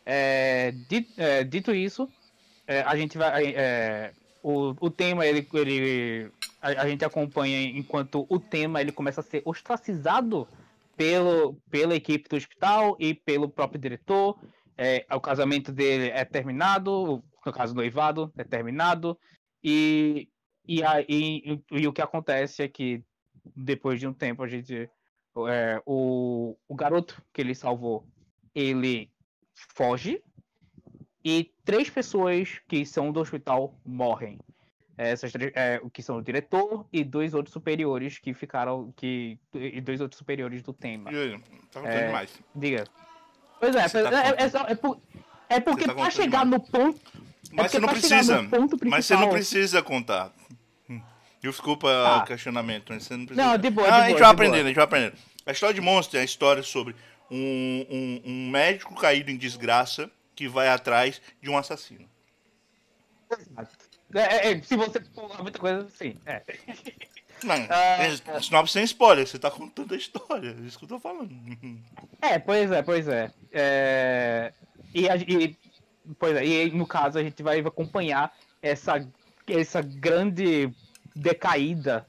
É, 0.05 0.71
dito, 0.89 1.13
é, 1.17 1.43
dito 1.43 1.73
isso, 1.73 2.09
é, 2.67 2.81
a 2.81 2.95
gente 2.95 3.17
vai. 3.17 3.53
É, 3.55 4.13
o, 4.41 4.75
o 4.79 4.89
tema 4.89 5.25
ele, 5.25 5.47
ele 5.53 6.31
a, 6.61 6.67
a, 6.81 6.89
gente 6.89 7.05
acompanha 7.05 7.61
enquanto 7.61 8.25
o 8.29 8.39
tema 8.39 8.81
ele 8.81 8.91
começa 8.91 9.21
a 9.21 9.23
ser 9.23 9.41
ostracizado 9.45 10.47
pelo, 10.97 11.55
pela 11.69 11.95
equipe 11.95 12.27
do 12.27 12.35
hospital 12.35 12.97
e 12.99 13.13
pelo 13.13 13.47
próprio 13.47 13.79
diretor. 13.79 14.37
É, 14.77 15.05
o 15.11 15.21
casamento 15.21 15.71
dele 15.71 16.09
é 16.09 16.25
terminado, 16.25 17.23
no 17.45 17.53
caso 17.53 17.75
noivado 17.75 18.33
é 18.35 18.43
terminado 18.43 19.17
e 19.63 20.27
e, 20.65 20.81
aí, 20.83 21.05
e, 21.09 21.61
e, 21.71 21.87
o 21.87 21.93
que 21.93 22.01
acontece 22.01 22.63
é 22.63 22.67
que 22.67 23.03
depois 23.55 23.99
de 23.99 24.07
um 24.07 24.13
tempo 24.13 24.43
a 24.43 24.47
gente. 24.47 24.89
É, 25.49 25.81
o, 25.85 26.55
o 26.67 26.75
garoto 26.75 27.19
que 27.33 27.41
ele 27.41 27.55
salvou, 27.55 28.07
ele 28.53 29.09
foge 29.73 30.21
e 31.25 31.51
três 31.63 31.89
pessoas 31.89 32.59
que 32.67 32.85
são 32.85 33.11
do 33.11 33.19
hospital 33.19 33.79
morrem. 33.85 34.39
Essas 34.97 35.31
três, 35.31 35.51
é, 35.55 35.81
que 35.91 36.03
são 36.03 36.17
o 36.17 36.21
diretor 36.21 36.85
e 36.91 37.03
dois 37.03 37.33
outros 37.33 37.53
superiores 37.53 38.19
que 38.19 38.33
ficaram. 38.33 38.93
Que, 38.95 39.39
e 39.53 39.81
dois 39.81 40.01
outros 40.01 40.17
superiores 40.17 40.61
do 40.61 40.73
tema. 40.73 41.09
tá 41.71 41.79
contando 41.79 41.87
é, 41.87 42.05
demais. 42.07 42.39
Diga. 42.53 42.83
Pois 43.59 43.75
é, 43.75 43.89
tá 43.89 43.99
é, 43.99 44.03
é, 44.03 44.43
é, 44.43 44.71
é, 44.71 44.75
por, 44.75 45.01
é 45.49 45.59
porque 45.59 45.85
tá 45.85 45.95
pra 45.95 46.11
chegar 46.11 46.43
demais. 46.43 46.61
no 46.61 46.71
ponto. 46.71 47.23
Mas 47.51 47.71
você 47.71 47.79
não 47.79 47.89
precisa. 47.89 48.41
Mas 48.85 49.05
você 49.05 49.15
não 49.15 49.29
precisa 49.29 49.81
contar. 49.81 50.33
Desculpa 51.43 51.89
ah. 51.89 52.17
o 52.19 52.25
questionamento, 52.25 52.93
você 52.93 53.17
não 53.17 53.25
precisa. 53.25 53.47
Não, 53.47 53.57
de 53.57 53.69
boa, 53.69 53.85
ah, 53.85 53.91
de 53.91 54.05
a 54.05 54.09
gente 54.09 54.19
vai 54.19 54.29
aprendendo, 54.29 54.53
boa. 54.53 54.63
a 54.63 54.67
gente 54.67 54.75
vai 54.75 54.83
aprendendo. 54.85 55.17
A 55.45 55.51
história 55.51 55.75
de 55.75 55.81
Monster 55.81 56.19
é 56.19 56.21
a 56.21 56.25
história 56.25 56.63
sobre 56.63 56.95
um, 57.29 57.85
um, 57.89 58.21
um, 58.25 58.49
médico 58.49 58.95
caído 58.95 59.29
em 59.29 59.35
desgraça 59.35 60.09
que 60.33 60.47
vai 60.47 60.69
atrás 60.69 61.21
de 61.41 61.49
um 61.49 61.57
assassino. 61.57 62.07
É, 64.15 64.21
é, 64.21 64.51
é 64.53 64.61
se 64.61 64.77
você 64.77 65.01
pular 65.01 65.41
muita 65.41 65.59
coisa, 65.59 65.85
sim. 65.89 66.17
É. 66.25 66.41
Não, 67.43 67.55
ah, 67.55 68.41
sinopse 68.41 68.71
sem 68.71 68.85
spoiler, 68.85 69.27
você 69.27 69.37
tá 69.37 69.51
contando 69.51 69.93
a 69.93 69.97
história, 69.97 70.55
é 70.57 70.65
isso 70.65 70.79
que 70.79 70.85
eu 70.85 70.89
tô 70.89 70.99
falando. 70.99 71.29
É, 72.21 72.39
pois 72.39 72.71
é, 72.71 72.81
pois 72.81 73.05
é. 73.09 73.29
é... 73.51 74.53
E, 74.95 75.07
e, 75.07 75.57
pois 76.17 76.37
é, 76.37 76.45
e 76.45 76.71
no 76.71 76.87
caso 76.87 77.19
a 77.19 77.23
gente 77.23 77.43
vai 77.43 77.59
acompanhar 77.59 78.33
essa, 78.61 79.05
essa 79.45 79.81
grande 79.81 80.71
decaída 81.15 82.05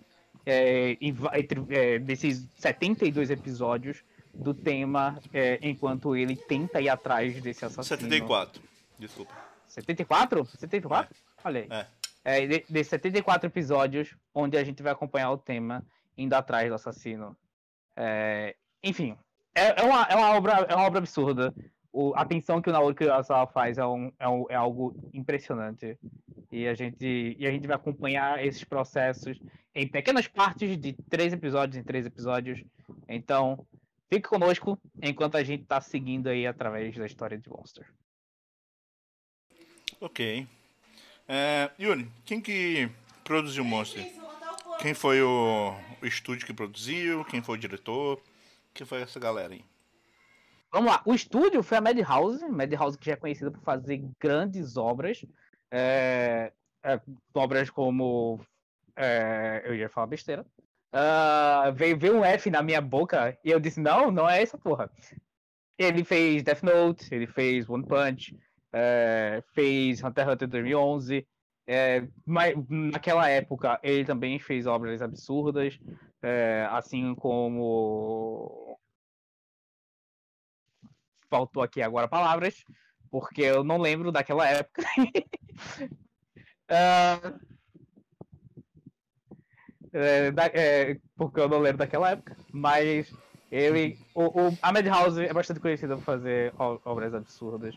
é, 0.47 0.97
entre, 1.01 1.65
é, 1.71 1.99
desses 1.99 2.49
72 2.57 3.31
episódios 3.31 4.05
do 4.33 4.53
tema 4.53 5.19
é, 5.33 5.59
enquanto 5.63 6.17
ele 6.17 6.37
tenta 6.37 6.81
ir 6.81 6.89
atrás 6.89 7.41
desse 7.41 7.65
assassino. 7.65 8.01
74, 8.01 8.63
desculpa. 8.99 9.35
74? 9.69 10.45
74? 10.45 11.15
É. 11.15 11.49
Olha 11.49 11.61
aí. 11.61 11.69
É. 11.71 11.87
É, 12.27 12.47
de, 12.47 12.65
de 12.69 12.85
74 12.85 13.47
episódios 13.47 14.17
onde 14.35 14.57
a 14.57 14.65
gente 14.65 14.83
vai 14.83 14.93
acompanhar 14.93 15.31
o 15.31 15.39
tema 15.39 15.85
indo 16.17 16.33
atrás 16.35 16.69
do 16.69 16.75
assassino. 16.75 17.37
É, 17.97 18.57
enfim, 18.83 19.17
é, 19.55 19.81
é, 19.81 19.85
uma, 19.85 20.03
é, 20.05 20.17
uma 20.17 20.31
obra, 20.35 20.53
é 20.69 20.75
uma 20.75 20.87
obra 20.87 20.99
absurda 20.99 21.55
o, 21.95 22.13
a 22.17 22.23
atenção 22.23 22.61
que 22.61 22.69
o 22.69 22.73
Naoki 22.73 23.05
Urasawa 23.05 23.47
faz 23.47 23.79
é, 23.79 23.87
um, 23.87 24.13
é, 24.19 24.29
um, 24.29 24.45
é, 24.51 24.57
algo 24.57 24.97
impressionante. 25.15 25.97
E 26.55 26.69
a, 26.69 26.75
gente, 26.75 27.37
e 27.37 27.45
a 27.49 27.51
gente 27.51 27.67
vai 27.67 27.75
acompanhar 27.75 28.45
esses 28.47 28.63
processos 28.63 29.37
em 29.75 29.89
pequenas 29.89 30.29
partes 30.29 30.79
de 30.79 30.93
três 31.11 31.33
episódios 31.33 31.77
em 31.77 31.83
três 31.83 32.07
episódios. 32.07 32.63
Então, 33.09 33.67
fique 34.09 34.29
conosco 34.29 34.79
enquanto 35.03 35.37
a 35.37 35.43
gente 35.43 35.65
está 35.65 35.81
seguindo 35.81 36.29
aí 36.29 36.47
através 36.47 36.97
da 36.97 37.07
história 37.07 37.37
de 37.37 37.51
Monster. 37.51 37.93
Ok. 40.01 40.47
É, 41.27 41.73
Yuri, 41.77 42.09
quem 42.25 42.41
que 42.41 42.89
produziu 43.25 43.65
Monster? 43.65 44.07
Quem 44.79 44.95
foi 44.95 45.23
o, 45.23 45.75
o 46.01 46.07
estúdio 46.07 46.47
que 46.47 46.55
produziu? 46.55 47.25
Quem 47.25 47.43
foi 47.43 47.57
o 47.57 47.61
diretor? 47.61 48.23
Quem 48.73 48.87
foi 48.87 49.03
essa 49.03 49.19
galera 49.19 49.55
aí? 49.55 49.65
Vamos 50.71 50.91
lá, 50.91 51.03
o 51.05 51.15
estúdio 51.15 51.65
foi 51.65 51.79
a 51.79 51.81
Madhouse, 51.81 52.49
Madhouse 52.49 52.99
que 52.99 53.07
já 53.07 53.13
é 53.13 53.17
conhecida 53.17 53.51
por 53.51 53.63
fazer 53.63 54.05
grandes 54.21 54.77
obras, 54.77 55.25
é, 55.75 56.53
é, 56.85 57.01
obras 57.35 57.69
como. 57.69 58.41
É, 58.95 59.63
eu 59.65 59.75
ia 59.75 59.89
falar 59.89 60.07
besteira. 60.07 60.47
Uh, 60.95 61.73
veio, 61.75 61.99
veio 61.99 62.17
um 62.17 62.25
F 62.25 62.49
na 62.49 62.63
minha 62.63 62.81
boca 62.81 63.37
e 63.45 63.51
eu 63.51 63.59
disse: 63.59 63.81
não, 63.81 64.13
não 64.13 64.31
é 64.31 64.41
essa 64.41 64.57
porra. 64.57 64.89
Ele 65.77 66.05
fez 66.05 66.45
Death 66.45 66.63
Note, 66.63 67.13
ele 67.13 67.27
fez 67.27 67.69
One 67.69 67.85
Punch, 67.85 68.39
é, 68.73 69.43
fez 69.53 70.03
Hunter 70.05 70.25
x 70.25 70.33
Hunter 70.35 70.49
2011. 70.49 71.27
É, 71.67 72.07
mas 72.25 72.55
naquela 72.69 73.29
época 73.29 73.81
ele 73.83 74.05
também 74.05 74.39
fez 74.39 74.67
obras 74.67 75.03
absurdas, 75.03 75.81
é, 76.23 76.69
assim 76.71 77.15
como 77.15 78.79
faltou 81.29 81.63
aqui 81.63 81.83
agora 81.83 82.07
palavras, 82.07 82.65
porque 83.15 83.43
eu 83.43 83.63
não 83.63 83.79
lembro 83.79 84.11
daquela 84.11 84.45
época. 84.49 84.83
uh, 86.69 87.39
é, 89.95 90.33
da, 90.33 90.47
é, 90.47 90.99
porque 91.17 91.39
eu 91.39 91.49
não 91.49 91.61
lembro 91.61 91.79
daquela 91.79 92.11
época, 92.11 92.37
mas 92.53 93.15
ele, 93.53 93.97
o, 94.17 94.25
o, 94.25 94.59
a 94.61 94.73
Madhouse 94.73 95.25
é 95.25 95.33
bastante 95.33 95.61
conhecida 95.61 95.95
por 95.95 96.03
fazer 96.03 96.53
obras 96.59 97.15
absurdas. 97.15 97.77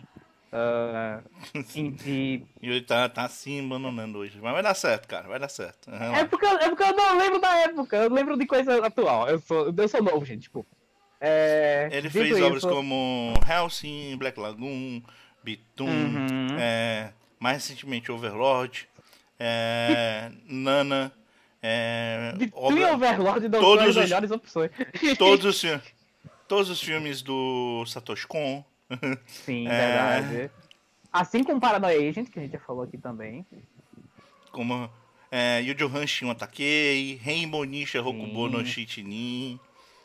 Uh, 0.51 1.21
e, 2.03 2.43
e 2.59 2.69
ele 2.69 2.81
tá, 2.81 3.07
tá 3.07 3.25
assim 3.25 3.63
abandonando 3.63 4.17
hoje. 4.17 4.39
Mas 4.41 4.53
vai 4.53 4.63
dar 4.63 4.73
certo, 4.73 5.07
cara, 5.07 5.27
vai 5.27 5.37
dar 5.37 5.49
certo. 5.49 5.91
É 5.91 6.25
porque, 6.25 6.47
é 6.47 6.67
porque 6.67 6.81
eu 6.83 6.95
não 6.95 7.15
lembro 7.19 7.39
da 7.39 7.55
época, 7.57 7.95
eu 7.95 8.11
lembro 8.11 8.35
de 8.35 8.47
coisa 8.47 8.83
atual. 8.83 9.29
Eu 9.29 9.37
sou, 9.37 9.71
eu 9.77 9.87
sou 9.87 10.01
novo, 10.01 10.25
gente, 10.25 10.39
desculpa. 10.39 10.75
É, 11.19 11.89
ele 11.91 12.09
fez 12.09 12.29
isso... 12.29 12.45
obras 12.45 12.63
como 12.63 13.33
Hellsing, 13.47 14.17
Black 14.17 14.39
Lagoon, 14.39 15.01
Bitum, 15.51 15.85
uhum. 15.87 16.57
é, 16.59 17.13
mais 17.39 17.57
recentemente 17.57 18.11
Overlord, 18.11 18.87
é, 19.39 20.29
Nana, 20.45 21.11
É, 21.61 22.33
De 22.37 22.49
obra- 22.53 22.75
Twin 22.75 22.83
Overlord 22.95 23.47
dão 23.49 23.61
todos 23.61 23.83
as 23.83 23.89
os- 23.89 23.95
melhores 24.03 24.29
opções. 24.31 24.71
todos, 25.17 25.45
os, 25.63 25.81
todos 26.47 26.69
os 26.69 26.81
filmes 26.81 27.21
do 27.21 27.83
Satoshi 27.87 28.27
Kon. 28.27 28.63
Sim, 29.25 29.67
É. 29.67 30.21
verdade. 30.21 30.51
Assim 31.11 31.43
como 31.43 31.59
Paranoia 31.59 31.97
Agent, 32.09 32.29
que 32.29 32.39
a 32.39 32.41
gente 32.43 32.51
já 32.51 32.59
falou 32.59 32.83
aqui 32.83 32.97
também. 32.97 33.45
como 34.51 34.89
é, 35.31 35.61
Yujo 35.61 35.87
Hanshin 35.87 36.33
Takei, 36.35 37.19
Rainbow 37.23 37.63
Nisha 37.63 38.01
Rokubo 38.01 38.47
no. 38.49 38.65
Shichinin, 38.65 39.59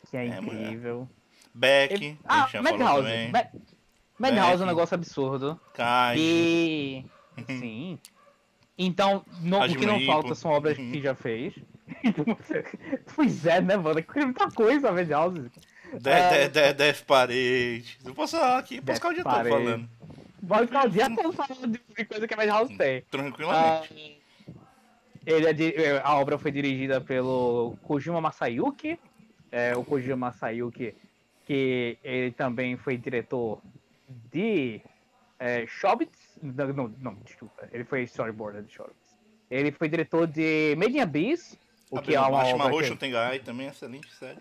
Que 0.09 0.17
é, 0.17 0.27
É, 0.27 0.41
mulher. 0.41 0.63
incrível. 0.63 1.07
Beck, 1.53 2.03
E- 2.03 2.17
a 2.25 2.33
Ah, 2.33 2.41
gente 2.41 2.51
já 2.53 2.63
falou 2.63 2.79
Madhouse. 2.79 3.03
também, 3.07 3.31
Ma- 3.31 3.45
Madhouse 4.17 4.53
é 4.53 4.55
um 4.55 4.59
Beck. 4.59 4.67
negócio 4.67 4.95
absurdo. 4.95 5.59
Kai, 5.73 6.17
E. 6.17 7.05
Sim. 7.47 7.99
Então, 8.77 9.23
no- 9.41 9.63
o 9.63 9.75
que 9.75 9.85
não 9.85 9.99
falta 10.01 10.33
são 10.35 10.51
obras 10.51 10.77
que 10.77 11.01
já 11.01 11.13
fez. 11.13 11.53
pois 13.15 13.45
é, 13.45 13.61
né, 13.61 13.77
mano? 13.77 14.01
Que 14.01 14.25
muita 14.25 14.49
coisa, 14.51 14.91
Madhouse. 14.91 15.51
De, 15.99 16.09
é- 16.09 16.47
de, 16.47 16.53
de, 16.61 16.73
Death 16.73 17.03
Parade. 17.05 17.99
Eu 18.03 18.15
posso 18.15 18.37
falar 18.37 18.57
aqui, 18.57 18.81
posso 18.81 18.95
ficar 18.99 19.09
o 19.09 19.13
dia 19.13 19.23
todo 19.23 19.49
falando. 19.49 19.89
Pode 20.47 20.67
ficar 20.67 20.85
o 20.85 20.89
dia 20.89 21.15
todo 21.15 21.31
falando 21.33 21.67
de 21.67 22.05
coisa 22.05 22.27
que 22.27 22.33
a 22.33 22.37
Madhouse 22.37 22.75
tem. 22.75 23.01
Tranquilamente. 23.11 24.19
Ah, 24.19 24.23
ele 25.25 25.47
é 25.47 26.01
a 26.03 26.15
obra 26.15 26.37
foi 26.37 26.51
dirigida 26.51 26.99
pelo 26.99 27.77
Kojima 27.83 28.19
Masayuki. 28.19 28.99
É, 29.51 29.75
o 29.75 29.83
Kojima 29.83 30.17
Masayuki, 30.17 30.95
que 31.45 31.97
ele 32.03 32.31
também 32.31 32.75
foi 32.75 32.97
diretor 32.97 33.61
de 34.31 34.81
é, 35.39 35.65
Shobits. 35.67 36.19
Não, 36.41 36.67
não, 36.73 36.95
não, 36.99 37.15
desculpa. 37.15 37.67
Ele 37.71 37.83
foi 37.83 38.03
storyboarder 38.03 38.63
de 38.63 38.73
Shobits. 38.73 39.17
Ele 39.49 39.71
foi 39.71 39.87
diretor 39.89 40.27
de 40.27 40.75
Made 40.77 40.97
in 40.97 41.01
Abyss, 41.01 41.57
o 41.91 42.01
que 42.01 42.15
é 42.15 42.19
uma 42.19 42.31
Mashima 42.31 42.69
Roxo 42.69 42.93
que... 42.93 42.97
Tengai 42.97 43.39
também, 43.39 43.67
excelente 43.67 44.11
série. 44.15 44.39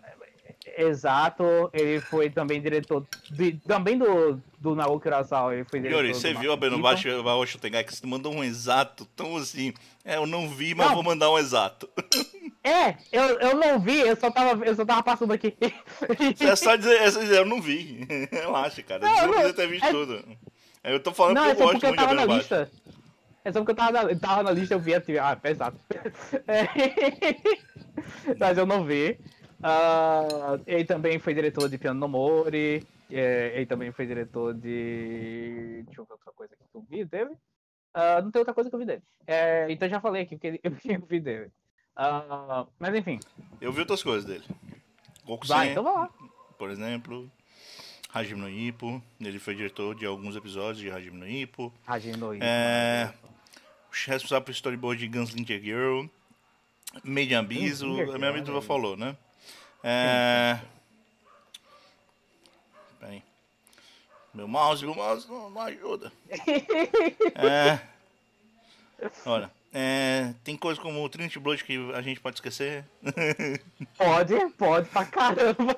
Exato. 0.76 1.44
Ele 1.72 2.00
foi 2.00 2.30
também 2.30 2.60
diretor 2.60 3.06
de, 3.30 3.52
também 3.66 3.98
do, 3.98 4.40
do 4.58 4.74
Naoki 4.74 5.08
Urasawa. 5.08 5.54
Ele 5.54 5.64
foi 5.64 5.80
diretor 5.80 6.04
Yuri, 6.04 6.14
você 6.14 6.34
viu 6.34 6.52
a 6.52 6.56
Beno. 6.56 6.80
Roxo 6.80 7.58
Tengai 7.58 7.84
que 7.84 7.94
você 7.94 8.06
mandou 8.06 8.32
um 8.32 8.44
exato, 8.44 9.04
tão 9.16 9.36
assim. 9.36 9.72
É, 10.04 10.16
eu 10.16 10.26
não 10.26 10.48
vi, 10.48 10.74
mas 10.74 10.88
Não. 10.88 10.94
vou 10.94 11.02
mandar 11.02 11.30
um 11.30 11.38
exato. 11.38 11.88
É, 12.64 12.96
eu, 13.10 13.40
eu 13.40 13.56
não 13.56 13.80
vi, 13.80 13.98
eu 13.98 14.14
só 14.14 14.30
tava, 14.30 14.64
eu 14.64 14.72
só 14.76 14.84
tava 14.84 15.02
passando 15.02 15.32
aqui. 15.32 15.56
É 16.38 16.54
só 16.54 16.76
dizer, 16.76 17.02
é 17.02 17.10
só 17.10 17.18
dizer, 17.18 17.38
eu 17.38 17.44
não 17.44 17.60
vi. 17.60 18.06
Relaxa, 18.30 18.80
cara. 18.84 19.00
Não, 19.00 19.34
eu 19.34 19.48
não 19.48 19.52
ter 19.52 19.66
visto 19.66 19.84
é- 19.84 19.90
tudo. 19.90 20.24
Eu 20.84 21.00
tô 21.00 21.12
falando 21.12 21.34
Não, 21.34 21.44
é 21.46 21.48
porque 21.54 21.62
eu 21.62 21.66
gosto 21.66 21.86
muito 21.86 21.90
de 21.90 21.96
tava 21.96 22.14
na 22.14 22.22
Abeno 22.22 22.38
lista. 22.38 22.70
É 23.44 23.50
só 23.50 23.58
porque 23.58 23.72
eu 23.72 23.76
tava 23.76 23.90
na, 24.04 24.14
tava 24.14 24.42
na 24.44 24.52
lista, 24.52 24.74
eu 24.74 24.78
vi 24.78 24.94
a 24.94 25.02
Ah, 25.30 25.34
pesado. 25.34 25.76
É. 26.46 26.68
Mas 28.38 28.56
eu 28.56 28.64
não 28.64 28.84
vi. 28.84 29.18
Ah, 29.62 30.58
ele 30.66 30.84
também 30.84 31.18
foi 31.18 31.34
diretor 31.34 31.68
de 31.68 31.78
Piano 31.78 32.00
no 32.00 32.08
Mori. 32.08 32.84
é, 33.10 33.52
ele 33.56 33.66
também 33.66 33.92
foi 33.92 34.06
diretor 34.06 34.52
de. 34.54 35.82
Deixa 35.86 36.00
eu 36.00 36.04
ver 36.04 36.12
outra 36.14 36.32
coisa 36.32 36.54
que 36.56 36.62
eu 36.76 36.84
vi 36.88 37.04
dele. 37.04 37.30
Ah, 37.94 38.20
não 38.22 38.30
tem 38.30 38.40
outra 38.40 38.54
coisa 38.54 38.68
que 38.68 38.74
eu 38.74 38.80
vi 38.80 38.86
dele. 38.86 39.02
É, 39.26 39.66
então 39.70 39.88
já 39.88 40.00
falei 40.00 40.22
aqui 40.22 40.34
o 40.34 40.38
que 40.38 40.60
eu 40.64 41.06
vi 41.08 41.20
dele. 41.20 41.50
Ah, 41.94 42.66
mas 42.78 42.94
enfim, 42.94 43.20
Eu 43.60 43.72
vi 43.72 43.80
outras 43.80 44.02
coisas 44.02 44.24
dele. 44.24 44.44
vai, 44.48 45.26
Goku-sen, 45.26 45.70
então 45.70 45.84
vai 45.84 45.92
lá. 45.94 46.10
por 46.58 46.70
exemplo. 46.70 47.30
Hajime 48.14 48.40
no 48.40 48.50
Ippo. 48.50 49.02
Ele 49.20 49.38
foi 49.38 49.54
diretor 49.54 49.94
de 49.94 50.04
alguns 50.04 50.36
episódios 50.36 50.78
de 50.78 50.90
Hajime 50.90 51.16
no 51.18 51.28
Ippo. 51.28 51.72
Hajime 51.86 52.16
no 52.16 52.34
Ippo, 52.34 52.44
É. 52.44 53.12
Responsável 54.06 54.42
pelo 54.44 54.54
storyboard 54.54 54.98
de 55.00 55.08
Gunslinger 55.08 55.60
Girl. 55.62 56.04
Made 57.04 57.32
in 57.32 57.36
Abyss, 57.36 57.82
a 57.82 57.86
minha 58.18 58.30
amiga 58.30 58.60
falou, 58.60 58.96
né? 58.96 59.16
É... 59.82 60.60
Peraí. 63.00 63.22
Meu 64.32 64.46
mouse, 64.46 64.84
meu 64.84 64.94
mouse 64.94 65.28
não, 65.28 65.50
não 65.50 65.60
ajuda. 65.62 66.12
É... 67.34 67.80
Olha, 69.26 69.50
é... 69.72 70.32
tem 70.44 70.56
coisas 70.56 70.80
como 70.80 71.02
o 71.02 71.08
Trinity 71.08 71.38
Blood 71.40 71.64
que 71.64 71.76
a 71.92 72.00
gente 72.02 72.20
pode 72.20 72.36
esquecer. 72.36 72.84
Pode, 73.98 74.34
pode 74.50 74.88
pra 74.88 75.04
caramba. 75.04 75.76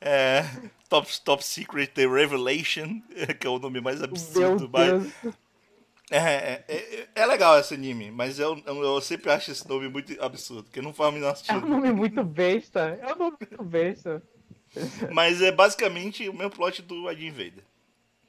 É... 0.00 0.44
Top, 0.88 1.08
Top 1.22 1.44
Secret 1.44 1.88
The 1.88 2.06
Revelation, 2.06 3.00
que 3.38 3.46
é 3.46 3.50
o 3.50 3.58
nome 3.58 3.80
mais 3.80 4.02
absurdo. 4.02 4.68
Deus. 4.68 5.34
É, 6.16 6.18
é, 6.18 6.64
é, 6.68 7.08
é 7.14 7.26
legal 7.26 7.58
esse 7.58 7.74
anime, 7.74 8.10
mas 8.10 8.38
eu, 8.38 8.56
eu, 8.64 8.82
eu 8.84 9.00
sempre 9.00 9.30
acho 9.32 9.50
esse 9.50 9.68
nome 9.68 9.88
muito 9.88 10.14
absurdo, 10.22 10.62
porque 10.64 10.80
não 10.80 10.94
faz 10.94 11.10
o 11.10 11.12
menor 11.12 11.28
É 11.28 11.32
um 11.32 11.36
sentido. 11.36 11.66
nome 11.66 11.92
muito 11.92 12.22
besta. 12.22 12.98
É 13.02 13.12
um 13.12 13.16
nome 13.18 13.36
muito 13.40 13.64
besta. 13.64 14.22
Mas 15.12 15.42
é 15.42 15.50
basicamente 15.50 16.28
o 16.28 16.32
mesmo 16.32 16.50
plot 16.50 16.82
do 16.82 17.10
Ed 17.10 17.26
Invader. 17.26 17.64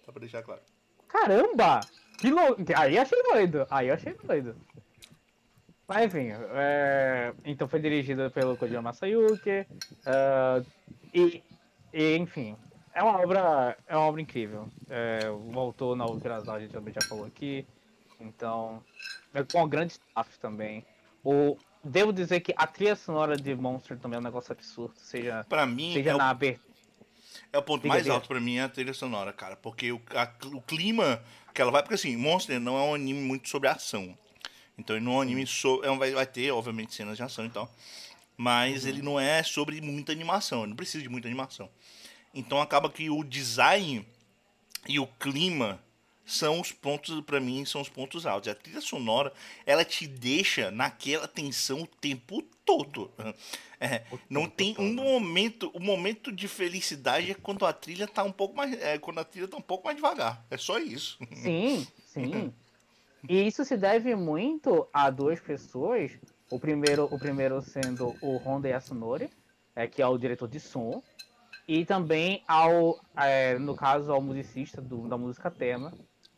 Só 0.04 0.12
pra 0.12 0.20
deixar 0.20 0.42
claro. 0.42 0.62
Caramba! 1.08 1.80
Que 2.18 2.32
louco! 2.32 2.64
Aí 2.76 2.96
eu 2.96 3.02
achei 3.04 3.22
doido. 3.24 3.68
Aí 3.70 3.88
eu 3.90 3.94
achei 3.94 4.14
doido. 4.14 4.56
Mas 5.88 6.06
enfim, 6.06 6.30
é, 6.56 7.34
então 7.46 7.68
foi 7.68 7.80
dirigida 7.80 8.32
pelo 8.32 8.58
Kojima 8.58 8.82
Masayuki. 8.82 9.68
ah, 10.08 10.60
e, 11.14 11.44
e, 11.94 12.16
enfim, 12.18 12.58
é 12.94 13.04
uma 13.04 13.22
obra, 13.22 13.78
é 13.88 13.96
uma 13.96 14.08
obra 14.08 14.22
incrível. 14.22 14.68
É, 14.90 15.30
o 15.30 15.60
autor 15.60 15.96
na 15.96 16.06
Urasawa 16.08 16.58
a 16.58 16.62
gente 16.62 16.72
também 16.72 16.92
já 16.94 17.02
falou 17.08 17.26
aqui. 17.26 17.66
Então, 18.20 18.84
é 19.34 19.44
com 19.44 19.64
um 19.64 19.68
grande 19.70 19.94
staff 19.94 20.38
também. 20.40 20.86
O, 21.24 21.58
devo 21.84 22.14
dizer 22.14 22.40
que 22.42 22.54
a 22.56 22.66
trilha 22.68 22.96
sonora 22.96 23.36
de 23.36 23.54
Monster 23.56 23.98
também 23.98 24.18
é 24.18 24.20
um 24.20 24.24
negócio 24.24 24.52
absurdo. 24.52 24.94
Seja, 24.98 25.46
Pra 25.50 25.66
mim, 25.66 25.94
seja 25.94 26.12
é 26.12 26.16
o, 26.16 26.18
na 26.18 26.30
abertura. 26.30 26.66
é 27.52 27.58
o 27.58 27.64
ponto 27.64 27.82
Diga, 27.82 27.90
mais 27.94 28.10
alto 28.10 28.28
pra 28.28 28.40
mim 28.40 28.58
é 28.58 28.64
a 28.64 28.70
trilha 28.70 28.94
sonora, 28.94 29.34
cara. 29.34 29.56
Porque 29.56 29.92
o, 29.92 30.02
a- 30.12 30.32
o 30.54 30.62
clima 30.62 31.24
que 31.54 31.62
ela 31.62 31.72
vai. 31.72 31.82
Porque 31.82 31.96
assim, 31.96 32.16
Monster 32.16 32.60
não 32.60 32.78
é 32.78 32.82
um 32.82 32.94
anime 32.96 33.20
muito 33.22 33.50
sobre 33.50 33.68
ação. 33.70 34.18
Então 34.78 34.96
ele 34.96 35.06
não 35.06 35.14
é 35.14 35.16
um 35.18 35.22
anime 35.22 35.48
sobre. 35.48 35.90
vai, 35.98 36.12
vai 36.12 36.26
ter, 36.28 36.52
obviamente, 36.52 36.94
cenas 36.94 37.18
de 37.18 37.24
ação 37.24 37.46
e 37.46 37.50
tal. 37.50 37.70
Mas 38.38 38.84
Uhum. 38.84 38.90
ele 38.90 39.02
não 39.02 39.20
é 39.20 39.42
sobre 39.44 39.80
muita 39.82 40.12
animação. 40.12 40.60
Ele 40.62 40.70
não 40.70 40.76
precisa 40.76 41.02
de 41.02 41.10
muita 41.10 41.28
animação. 41.28 41.70
Então 42.34 42.60
acaba 42.62 42.90
que 42.90 43.10
o 43.10 43.24
design 43.24 44.06
e 44.88 45.00
o 45.00 45.08
clima 45.08 45.82
são 46.26 46.60
os 46.60 46.72
pontos, 46.72 47.22
pra 47.22 47.40
mim, 47.40 47.64
são 47.66 47.82
os 47.82 47.90
pontos 47.90 48.26
altos. 48.26 48.50
A 48.50 48.56
trilha 48.56 48.82
sonora, 48.82 49.32
ela 49.66 49.86
te 49.86 50.08
deixa 50.08 50.72
naquela 50.72 51.28
tensão 51.28 51.82
o 51.84 51.88
tempo 51.88 52.42
todo. 52.66 53.12
É, 53.80 54.04
não 54.30 54.50
tempo 54.50 54.78
tem 54.78 54.88
um 54.88 54.94
momento, 54.94 55.70
o 55.74 55.80
momento 55.80 56.32
de 56.32 56.48
felicidade 56.48 57.30
é 57.32 57.34
quando 57.36 57.66
a 57.66 57.74
trilha 57.74 58.08
tá 58.08 58.24
um 58.24 58.32
pouco 58.32 58.56
mais, 58.56 58.74
é, 58.82 58.98
quando 58.98 59.20
a 59.20 59.24
trilha 59.24 59.48
tá 59.48 59.58
um 59.58 59.62
pouco 59.62 59.86
mais 59.86 59.96
devagar. 59.98 60.44
É 60.50 60.58
só 60.58 60.80
isso. 60.80 61.20
Sim, 61.34 61.86
sim. 62.06 62.54
E 63.28 63.48
isso 63.48 63.66
se 63.66 63.76
deve 63.76 64.16
muito 64.16 64.88
a 64.94 65.10
duas 65.10 65.40
pessoas. 65.40 66.12
O 66.48 66.60
primeiro, 66.60 67.06
o 67.06 67.18
primeiro 67.18 67.60
sendo 67.60 68.16
o 68.22 68.38
Honda 68.38 68.68
Yasunori, 68.70 69.32
é, 69.76 69.88
que 69.88 70.00
é 70.00 70.06
o 70.06 70.16
diretor 70.16 70.48
de 70.48 70.60
som. 70.60 71.02
E 71.68 71.84
também 71.86 72.44
ao, 72.48 73.00
é, 73.18 73.58
no 73.58 73.76
caso, 73.76 74.12
ao 74.12 74.22
musicista 74.22 74.80
do- 74.80 75.08
da 75.08 75.18
música 75.18 75.50
tema 75.50 75.92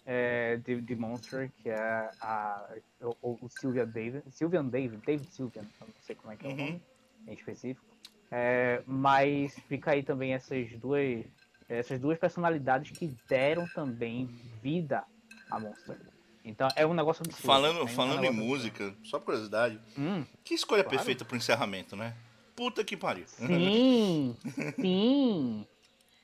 é, 0.09 0.55
de, 0.57 0.79
de 0.81 0.95
Monster, 0.95 1.51
que 1.61 1.69
é 1.69 2.09
a, 2.21 2.75
o, 3.21 3.37
o 3.45 3.49
Sylvia 3.49 3.85
David. 3.85 4.23
Sylvian 4.31 4.65
David, 4.65 5.01
David 5.05 5.29
Sylvian, 5.29 5.63
não 5.81 5.87
sei 6.01 6.15
como 6.15 6.31
é 6.31 6.37
que 6.37 6.45
é 6.47 6.49
o 6.49 6.51
Uhum. 6.53 6.57
nome 6.57 6.81
em 7.27 7.33
específico. 7.33 7.85
É, 8.31 8.81
mas 8.87 9.53
fica 9.67 9.91
aí 9.91 10.01
também 10.03 10.33
essas 10.33 10.71
duas, 10.79 11.25
essas 11.67 11.99
duas 11.99 12.17
personalidades 12.17 12.91
que 12.97 13.13
deram 13.27 13.67
também 13.67 14.27
vida 14.63 15.03
a 15.51 15.59
Monster. 15.59 15.97
Então 16.45 16.69
é 16.77 16.85
um 16.85 16.93
negócio 16.93 17.23
absurdo. 17.23 17.45
Falando, 17.45 17.79
é 17.79 17.83
um 17.83 17.87
falando 17.89 18.23
em 18.23 18.31
música, 18.31 18.95
só 19.03 19.19
por 19.19 19.25
curiosidade. 19.25 19.79
Hum, 19.97 20.25
que 20.43 20.53
escolha 20.53 20.83
Claro. 20.83 20.97
perfeita 20.97 21.25
pro 21.25 21.35
encerramento, 21.35 21.95
né? 21.97 22.15
Puta 22.55 22.83
que 22.83 22.95
pariu. 22.95 23.25
sim, 23.27 24.35
sim. 24.79 25.67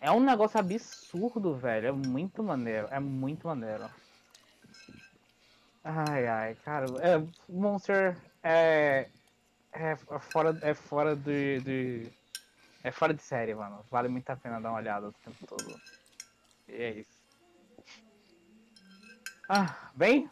É 0.03 0.11
um 0.11 0.19
negócio 0.19 0.59
absurdo, 0.59 1.55
velho. 1.55 1.87
É 1.87 1.91
muito 1.91 2.43
maneiro. 2.43 2.87
É 2.91 2.99
muito 2.99 3.47
maneiro. 3.47 3.89
Ai, 5.83 6.27
ai, 6.27 6.55
cara. 6.55 6.87
É, 7.01 7.23
Monster 7.47 8.17
é, 8.43 9.07
é 9.71 9.95
fora, 10.19 10.57
é 10.61 10.73
fora 10.73 11.15
de, 11.15 11.59
de- 11.61 12.11
É 12.83 12.91
fora 12.91 13.13
de 13.13 13.21
série, 13.23 13.55
mano. 13.55 13.79
Vale 13.89 14.09
muito 14.09 14.29
a 14.29 14.35
pena 14.35 14.59
dar 14.59 14.71
uma 14.71 14.79
olhada 14.79 15.07
o 15.07 15.13
tempo 15.13 15.47
todo. 15.47 15.81
E 16.67 16.73
é 16.73 16.91
isso. 16.99 17.23
Ah, 19.47 19.89
bem, 19.95 20.29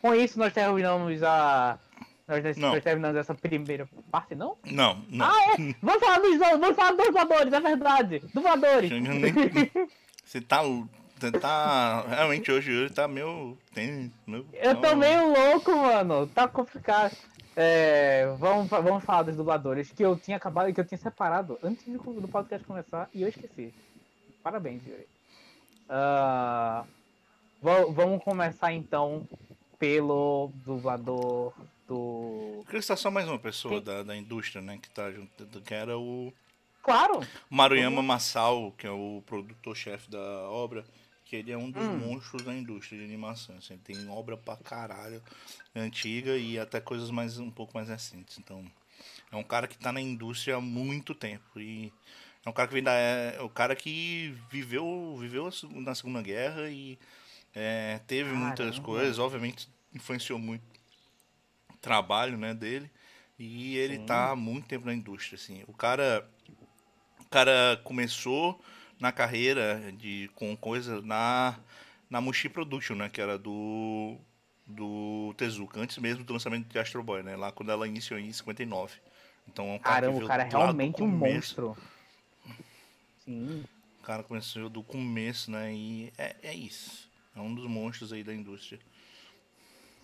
com 0.00 0.14
isso 0.14 0.38
nós 0.38 0.52
terminamos 0.52 1.22
a. 1.22 1.78
Nós, 2.28 2.56
Não. 2.58 2.72
nós 2.74 2.84
terminamos 2.84 3.16
essa 3.16 3.34
primeira 3.34 3.88
parte, 4.10 4.34
não? 4.34 4.56
Não, 4.70 5.02
não. 5.08 5.24
Ah, 5.26 5.54
é! 5.58 5.74
Vamos 5.82 6.00
falar 6.00 6.18
dos 6.18 6.38
vamos 6.38 6.76
falar 6.76 6.92
dos 6.92 7.10
voadores, 7.10 7.52
é 7.52 7.60
verdade! 7.60 8.22
Voadores! 8.34 8.90
Nem- 8.90 9.32
Você 10.24 10.40
tá. 10.42 10.60
Você 10.62 11.32
tá. 11.32 12.02
Realmente 12.06 12.52
hoje, 12.52 12.70
hoje 12.70 12.92
tá 12.92 13.08
meio. 13.08 13.56
Tem, 13.74 14.12
meu, 14.26 14.44
Eu 14.52 14.74
tô 14.76 14.88
não- 14.90 14.96
meio 14.96 15.32
louco, 15.32 15.74
mano. 15.74 16.26
Tá 16.26 16.46
complicado. 16.46 17.16
É, 17.56 18.26
vamos, 18.38 18.68
vamos 18.68 19.02
falar 19.02 19.22
dos 19.22 19.34
dubladores 19.34 19.90
que 19.90 20.04
eu 20.04 20.14
tinha 20.16 20.36
acabado, 20.36 20.72
que 20.72 20.78
eu 20.80 20.84
tinha 20.84 20.98
separado 20.98 21.58
antes 21.62 21.84
do 21.88 22.28
podcast 22.28 22.64
começar 22.66 23.08
e 23.12 23.22
eu 23.22 23.28
esqueci. 23.28 23.74
Parabéns, 24.44 24.82
Yuri. 24.86 25.08
Uh, 25.88 26.86
vamos 27.92 28.22
começar 28.22 28.72
então 28.72 29.26
pelo 29.78 30.52
dublador 30.64 31.52
do. 31.88 32.62
Queria 32.66 32.82
citar 32.82 32.98
só 32.98 33.10
mais 33.10 33.26
uma 33.26 33.38
pessoa 33.38 33.80
da, 33.80 34.02
da 34.02 34.16
indústria, 34.16 34.62
né? 34.62 34.78
Que 34.80 34.90
tá 34.90 35.10
junto, 35.10 35.60
que 35.62 35.74
era 35.74 35.98
o. 35.98 36.32
Claro! 36.82 37.20
Maruyama 37.50 38.02
Masao, 38.02 38.72
que 38.72 38.86
é 38.86 38.90
o 38.90 39.22
produtor-chefe 39.26 40.10
da 40.10 40.20
obra 40.48 40.84
que 41.28 41.36
ele 41.36 41.52
é 41.52 41.58
um 41.58 41.70
dos 41.70 41.84
Hum. 41.84 41.98
monstros 41.98 42.42
da 42.42 42.54
indústria 42.54 42.98
de 42.98 43.04
animação. 43.04 43.54
Assim, 43.58 43.74
ele 43.74 43.82
tem 43.84 44.08
obra 44.08 44.34
pra 44.34 44.56
caralho 44.56 45.22
antiga 45.76 46.38
e 46.38 46.58
até 46.58 46.80
coisas 46.80 47.10
mais 47.10 47.38
um 47.38 47.50
pouco 47.50 47.76
mais 47.76 47.90
recentes. 47.90 48.38
Então, 48.38 48.64
é 49.30 49.36
um 49.36 49.42
cara 49.42 49.68
que 49.68 49.76
tá 49.76 49.92
na 49.92 50.00
indústria 50.00 50.56
há 50.56 50.60
muito 50.60 51.14
tempo 51.14 51.60
e 51.60 51.92
é 52.46 52.48
um 52.48 52.52
cara 52.52 52.66
que 52.66 52.72
vem 52.72 52.82
da 52.82 52.92
é 52.92 53.38
o 53.42 53.48
cara 53.50 53.76
que 53.76 54.34
viveu 54.50 55.16
viveu 55.20 55.50
na 55.74 55.94
Segunda 55.94 56.22
Guerra 56.22 56.70
e 56.70 56.98
é, 57.54 58.00
teve 58.06 58.32
muitas 58.32 58.70
Caramba. 58.70 58.82
coisas, 58.84 59.18
obviamente 59.18 59.68
influenciou 59.94 60.38
muito 60.38 60.62
trabalho, 61.80 62.36
né, 62.36 62.54
dele. 62.54 62.90
E 63.38 63.76
ele 63.76 63.96
Sim. 63.96 64.06
tá 64.06 64.30
há 64.30 64.36
muito 64.36 64.66
tempo 64.66 64.86
na 64.86 64.94
indústria, 64.94 65.36
assim. 65.36 65.62
O 65.66 65.72
cara 65.72 66.28
o 67.20 67.24
cara 67.30 67.80
começou 67.84 68.60
na 68.98 69.12
carreira 69.12 69.92
de 69.96 70.30
com 70.34 70.56
coisa 70.56 71.00
na 71.02 71.58
na 72.10 72.20
Mushi 72.20 72.48
Production, 72.48 72.96
né, 72.96 73.08
que 73.08 73.20
era 73.20 73.38
do 73.38 74.16
do 74.66 75.34
Tezuka, 75.36 75.80
antes 75.80 75.96
mesmo 75.98 76.24
do 76.24 76.32
lançamento 76.32 76.68
de 76.68 76.78
Astro 76.78 77.02
Boy, 77.02 77.22
né, 77.22 77.36
lá 77.36 77.52
quando 77.52 77.70
ela 77.70 77.86
iniciou 77.86 78.18
em 78.18 78.32
59. 78.32 78.98
Então 79.46 79.66
é 79.68 79.72
um 79.74 79.78
cara 79.78 80.06
Caramba, 80.06 80.24
o 80.24 80.28
cara 80.28 80.42
é 80.42 80.48
realmente 80.48 81.02
um 81.02 81.06
monstro. 81.06 81.76
Sim. 83.24 83.64
O 84.00 84.02
cara 84.02 84.22
começou 84.22 84.68
do 84.68 84.82
começo, 84.82 85.50
né, 85.50 85.72
e 85.72 86.12
é, 86.18 86.36
é 86.42 86.54
isso. 86.54 87.08
É 87.36 87.40
um 87.40 87.54
dos 87.54 87.66
monstros 87.66 88.12
aí 88.12 88.24
da 88.24 88.34
indústria. 88.34 88.80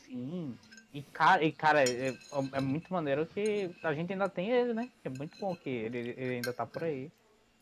Sim. 0.05 0.57
E 0.95 1.03
cara, 1.03 1.43
e, 1.43 1.51
cara 1.51 1.83
é, 1.83 2.15
é 2.53 2.61
muito 2.61 2.93
maneiro 2.93 3.27
que 3.27 3.69
a 3.83 3.93
gente 3.93 4.13
ainda 4.13 4.29
tem 4.29 4.49
ele, 4.51 4.73
né? 4.73 4.89
É 5.05 5.09
muito 5.09 5.37
bom 5.41 5.57
que 5.57 5.69
ele, 5.69 6.15
ele 6.17 6.35
ainda 6.37 6.53
tá 6.53 6.65
por 6.65 6.85
aí. 6.85 7.11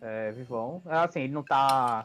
É, 0.02 0.32
vivão. 0.32 0.82
Assim, 0.84 1.20
ele 1.20 1.32
não 1.32 1.42
tá. 1.42 2.04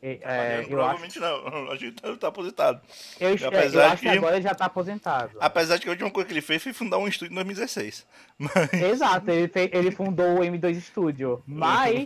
é, 0.00 0.12
é, 0.12 0.18
Mas, 0.24 0.48
eu 0.48 0.56
acho, 0.56 0.68
provavelmente 0.70 1.20
não, 1.20 1.68
a 1.70 1.76
gente 1.76 2.00
tá, 2.00 2.16
tá 2.16 2.28
aposentado. 2.28 2.80
eu, 3.20 3.28
é, 3.28 3.32
apesar 3.44 3.78
eu 3.78 3.90
acho 3.90 4.02
que 4.02 4.08
que- 4.08 4.16
agora 4.16 4.36
ele 4.36 4.42
já 4.42 4.54
tá 4.54 4.64
aposentado. 4.64 5.36
Apesar 5.38 5.76
de 5.76 5.82
que 5.82 5.88
a 5.88 5.92
última 5.92 6.10
coisa 6.10 6.26
que 6.26 6.32
ele 6.32 6.40
fez 6.40 6.62
foi 6.62 6.72
fundar 6.72 6.96
um 6.96 7.06
estúdio 7.06 7.32
em 7.32 7.34
2016. 7.34 8.06
Exato, 8.90 9.30
ele, 9.30 9.50
ele 9.70 9.90
fundou 9.90 10.38
o 10.38 10.44
M2 10.44 10.80
Studio. 10.80 11.42
Mas, 11.46 12.04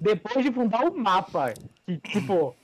depois 0.00 0.44
de 0.44 0.50
fundar 0.52 0.84
o 0.84 0.96
mapa, 0.96 1.52
que 1.86 1.96
tipo, 1.98 2.54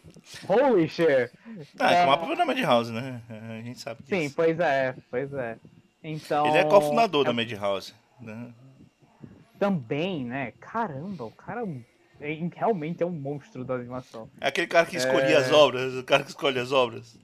holy 0.49 0.89
shit. 0.89 1.31
Ah, 1.79 1.93
é 1.95 2.03
É. 2.03 2.05
o 2.05 2.09
mapa 2.09 2.27
foi 2.27 2.37
da 2.37 2.45
Madhouse, 2.47 2.91
né? 2.93 3.21
A 3.29 3.63
gente 3.63 3.79
sabe 3.81 4.03
disso. 4.03 4.15
Sim, 4.15 4.31
pois 4.31 4.59
é, 4.59 4.95
pois 5.11 5.33
é. 5.35 5.57
Então. 6.03 6.47
Ele 6.47 6.59
é 6.59 6.65
cofundador 6.65 7.25
da 7.25 7.31
é- 7.31 7.33
Madhouse. 7.35 7.93
Né? 8.21 8.53
Também, 9.59 10.25
né? 10.25 10.53
Caramba, 10.61 11.25
o 11.25 11.31
cara 11.31 11.67
é- 12.21 12.39
realmente 12.55 13.03
é 13.03 13.07
um 13.07 13.11
monstro 13.11 13.65
da 13.65 13.75
animação. 13.75 14.29
É 14.41 14.49
aquele 14.49 14.67
cara 14.67 14.87
que 14.87 14.97
escolhia 14.97 15.35
É. 15.35 15.37
as 15.37 15.53
obras, 15.53 15.95
o 15.95 16.03
cara 16.05 16.23
que 16.23 16.31
escolhe 16.31 16.59
as 16.59 16.73
obras. 16.73 17.19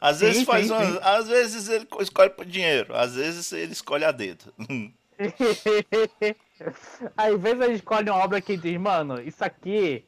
Às 0.00 0.18
Sim, 0.18 0.26
vezes 0.26 0.44
faz 0.44 0.66
sim, 0.68 0.74
sim. 0.76 0.98
Às 1.02 1.28
vezes 1.28 1.68
ele 1.68 1.86
escolhe 2.00 2.28
por 2.30 2.44
dinheiro, 2.44 2.94
às 2.94 3.14
vezes 3.14 3.50
ele 3.52 3.72
escolhe 3.72 4.04
a 4.04 4.12
dedo. 4.12 4.52
Às 7.16 7.40
vezes 7.40 7.60
ele 7.60 7.74
escolhe 7.74 8.08
uma 8.10 8.22
obra 8.24 8.40
que 8.40 8.56
diz, 8.56 8.78
mano, 8.80 9.20
isso 9.20 9.44
aqui. 9.44 10.04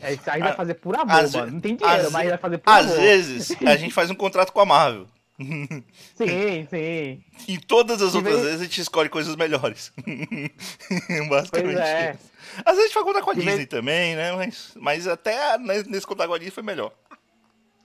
é, 0.00 0.12
Isso 0.14 0.30
aí 0.30 0.40
vai 0.40 0.52
Ah, 0.52 0.54
fazer 0.54 0.74
por 0.74 0.94
amor, 0.96 1.10
às 1.24 1.34
mano. 1.34 1.52
Não 1.52 1.60
tem 1.60 1.74
dinheiro, 1.76 2.06
às 2.06 2.12
mas 2.12 2.28
vai 2.28 2.38
fazer 2.38 2.58
por 2.58 2.70
Às 2.70 2.86
amor. 2.86 2.96
vezes 3.00 3.56
a 3.66 3.76
gente 3.76 3.92
faz 3.92 4.10
um 4.10 4.14
contrato 4.14 4.52
com 4.52 4.60
a 4.60 4.64
Marvel. 4.66 5.06
Sim, 6.16 6.66
sim. 6.68 7.24
Em 7.48 7.58
todas 7.58 8.02
as 8.02 8.10
De 8.12 8.18
outras 8.18 8.34
vez- 8.34 8.44
vezes 8.46 8.60
a 8.60 8.64
gente 8.64 8.80
escolhe 8.82 9.08
coisas 9.08 9.34
melhores. 9.36 9.90
Basicamente 11.30 11.78
é. 11.80 12.16
Às 12.64 12.76
vezes 12.76 12.78
a 12.78 12.86
gente 12.88 12.94
vai 12.94 13.04
contar 13.04 13.22
com 13.22 13.30
a 13.30 13.34
De 13.34 13.40
vez- 13.40 13.50
Disney 13.52 13.66
também, 13.66 14.16
né? 14.16 14.32
Mas, 14.32 14.72
mas 14.76 15.06
até 15.06 15.56
nesse 15.58 16.06
contar 16.06 16.26
com 16.26 16.34
a 16.34 16.38
Disney 16.38 16.50
foi 16.52 16.62
melhor. 16.62 16.92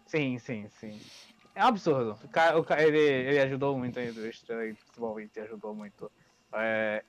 Sim, 0.05 0.37
sim, 0.39 0.67
sim. 0.79 0.99
É 1.55 1.63
um 1.63 1.67
absurdo. 1.67 2.19
O 2.23 2.27
cara, 2.27 2.59
o 2.59 2.63
cara- 2.63 2.83
ele, 2.83 2.99
ele 2.99 3.39
ajudou 3.39 3.77
muito 3.77 3.97
a 3.97 4.03
indústria, 4.03 4.65
e 4.67 4.73
principalmente 4.73 5.39
ajudou 5.39 5.73
muito. 5.73 6.11
É, 6.53 7.03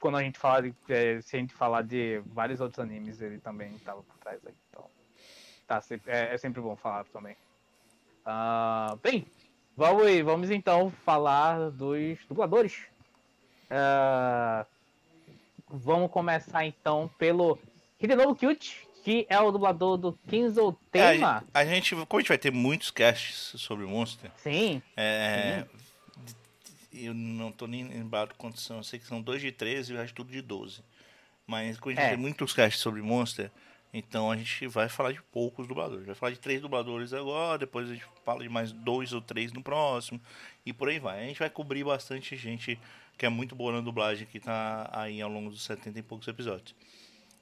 quando 0.00 0.16
a 0.16 0.22
gente 0.22 0.38
fala 0.38 0.62
de. 0.62 0.74
é, 0.88 1.20
se 1.20 1.36
a 1.36 1.38
gente 1.38 1.54
falar 1.54 1.82
de 1.82 2.20
vários 2.26 2.60
outros 2.60 2.78
animes, 2.78 3.20
ele 3.20 3.38
também 3.38 3.74
estava 3.74 4.02
por 4.02 4.16
trás 4.18 4.40
aí. 4.46 4.54
Então. 4.70 4.84
Tá, 5.66 5.82
é, 6.06 6.34
é 6.34 6.38
sempre 6.38 6.60
bom 6.60 6.74
falar 6.76 7.04
também. 7.06 7.36
Ah, 8.24 8.96
bem, 9.02 9.26
vamos, 9.76 10.20
vamos 10.20 10.50
então 10.50 10.90
falar 11.04 11.70
dos 11.70 12.18
dubladores. 12.28 12.86
Ah, 13.70 14.64
vamos 15.68 16.10
começar 16.10 16.64
então 16.64 17.10
pelo 17.18 17.58
Hidenobu 18.00 18.34
Kyuchi, 18.34 18.86
que 19.04 19.26
é 19.28 19.38
o 19.40 19.50
dublador 19.50 19.96
do 19.96 20.12
Kinzo 20.28 20.76
É, 20.92 21.12
Tema. 21.12 21.44
a, 21.52 21.64
gente, 21.64 21.94
como 21.94 22.18
a 22.18 22.20
gente 22.20 22.28
vai 22.28 22.38
ter 22.38 22.52
muitos 22.52 22.90
casts 22.90 23.60
sobre 23.60 23.86
Monster, 23.86 24.30
Sim, 24.36 24.82
é, 24.96 25.64
eu 26.92 27.12
não 27.14 27.50
tô 27.52 27.66
nem 27.66 27.84
lembrado 27.86 28.34
quantos 28.36 28.64
são, 28.64 28.78
eu 28.78 28.84
sei 28.84 28.98
que 28.98 29.06
são 29.06 29.20
dois 29.20 29.40
de 29.40 29.52
13 29.52 29.92
e 29.92 29.96
o 29.96 29.98
resto 29.98 30.14
tudo 30.14 30.30
de 30.32 30.40
12. 30.42 30.82
Mas 31.46 31.78
como 31.78 31.92
a 31.92 31.94
gente 31.94 32.04
É. 32.06 32.10
ter 32.10 32.16
muitos 32.18 32.52
casts 32.52 32.80
sobre 32.82 33.00
Monster, 33.02 33.50
então 33.92 34.30
a 34.30 34.36
gente 34.36 34.66
vai 34.66 34.88
falar 34.88 35.12
de 35.12 35.22
poucos 35.22 35.66
dubladores. 35.66 36.04
Vai 36.06 36.14
falar 36.14 36.32
de 36.32 36.38
três 36.38 36.60
dubladores 36.60 37.12
agora, 37.12 37.58
depois 37.58 37.88
a 37.90 37.94
gente 37.94 38.04
fala 38.24 38.42
de 38.42 38.48
mais 38.48 38.70
dois 38.72 39.12
ou 39.12 39.20
três 39.20 39.52
no 39.52 39.62
próximo, 39.62 40.20
e 40.66 40.72
por 40.72 40.88
aí 40.88 40.98
vai. 40.98 41.20
A 41.24 41.26
gente 41.26 41.38
vai 41.38 41.48
cobrir 41.50 41.84
bastante 41.84 42.36
gente 42.36 42.78
que 43.16 43.24
é 43.26 43.28
muito 43.28 43.56
boa 43.56 43.72
na 43.72 43.80
dublagem, 43.80 44.26
que 44.26 44.38
tá 44.38 44.88
aí 44.92 45.20
ao 45.20 45.30
longo 45.30 45.50
dos 45.50 45.62
70 45.64 45.98
e 45.98 46.02
poucos 46.02 46.28
episódios. 46.28 46.74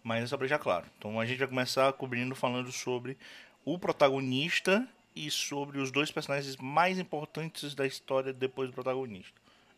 Mas 0.02 0.22
é 0.22 0.26
só 0.28 0.37
pra 0.37 0.46
deixar 0.46 0.61
claro. 0.62 0.87
Então 0.96 1.18
a 1.20 1.26
gente 1.26 1.38
vai 1.38 1.48
começar 1.48 1.92
cobrindo 1.94 2.35
falando 2.35 2.70
sobre 2.70 3.18
o 3.64 3.76
protagonista 3.78 4.88
e 5.16 5.31
sobre 5.31 5.79
os 5.81 5.90
dois 5.90 6.11
personagens 6.11 6.57
mais 6.59 6.98
importantes 6.98 7.74
da 7.74 7.87
história 7.87 8.33
depois 8.33 8.68
do 8.70 8.74
protagonista. 8.74 9.33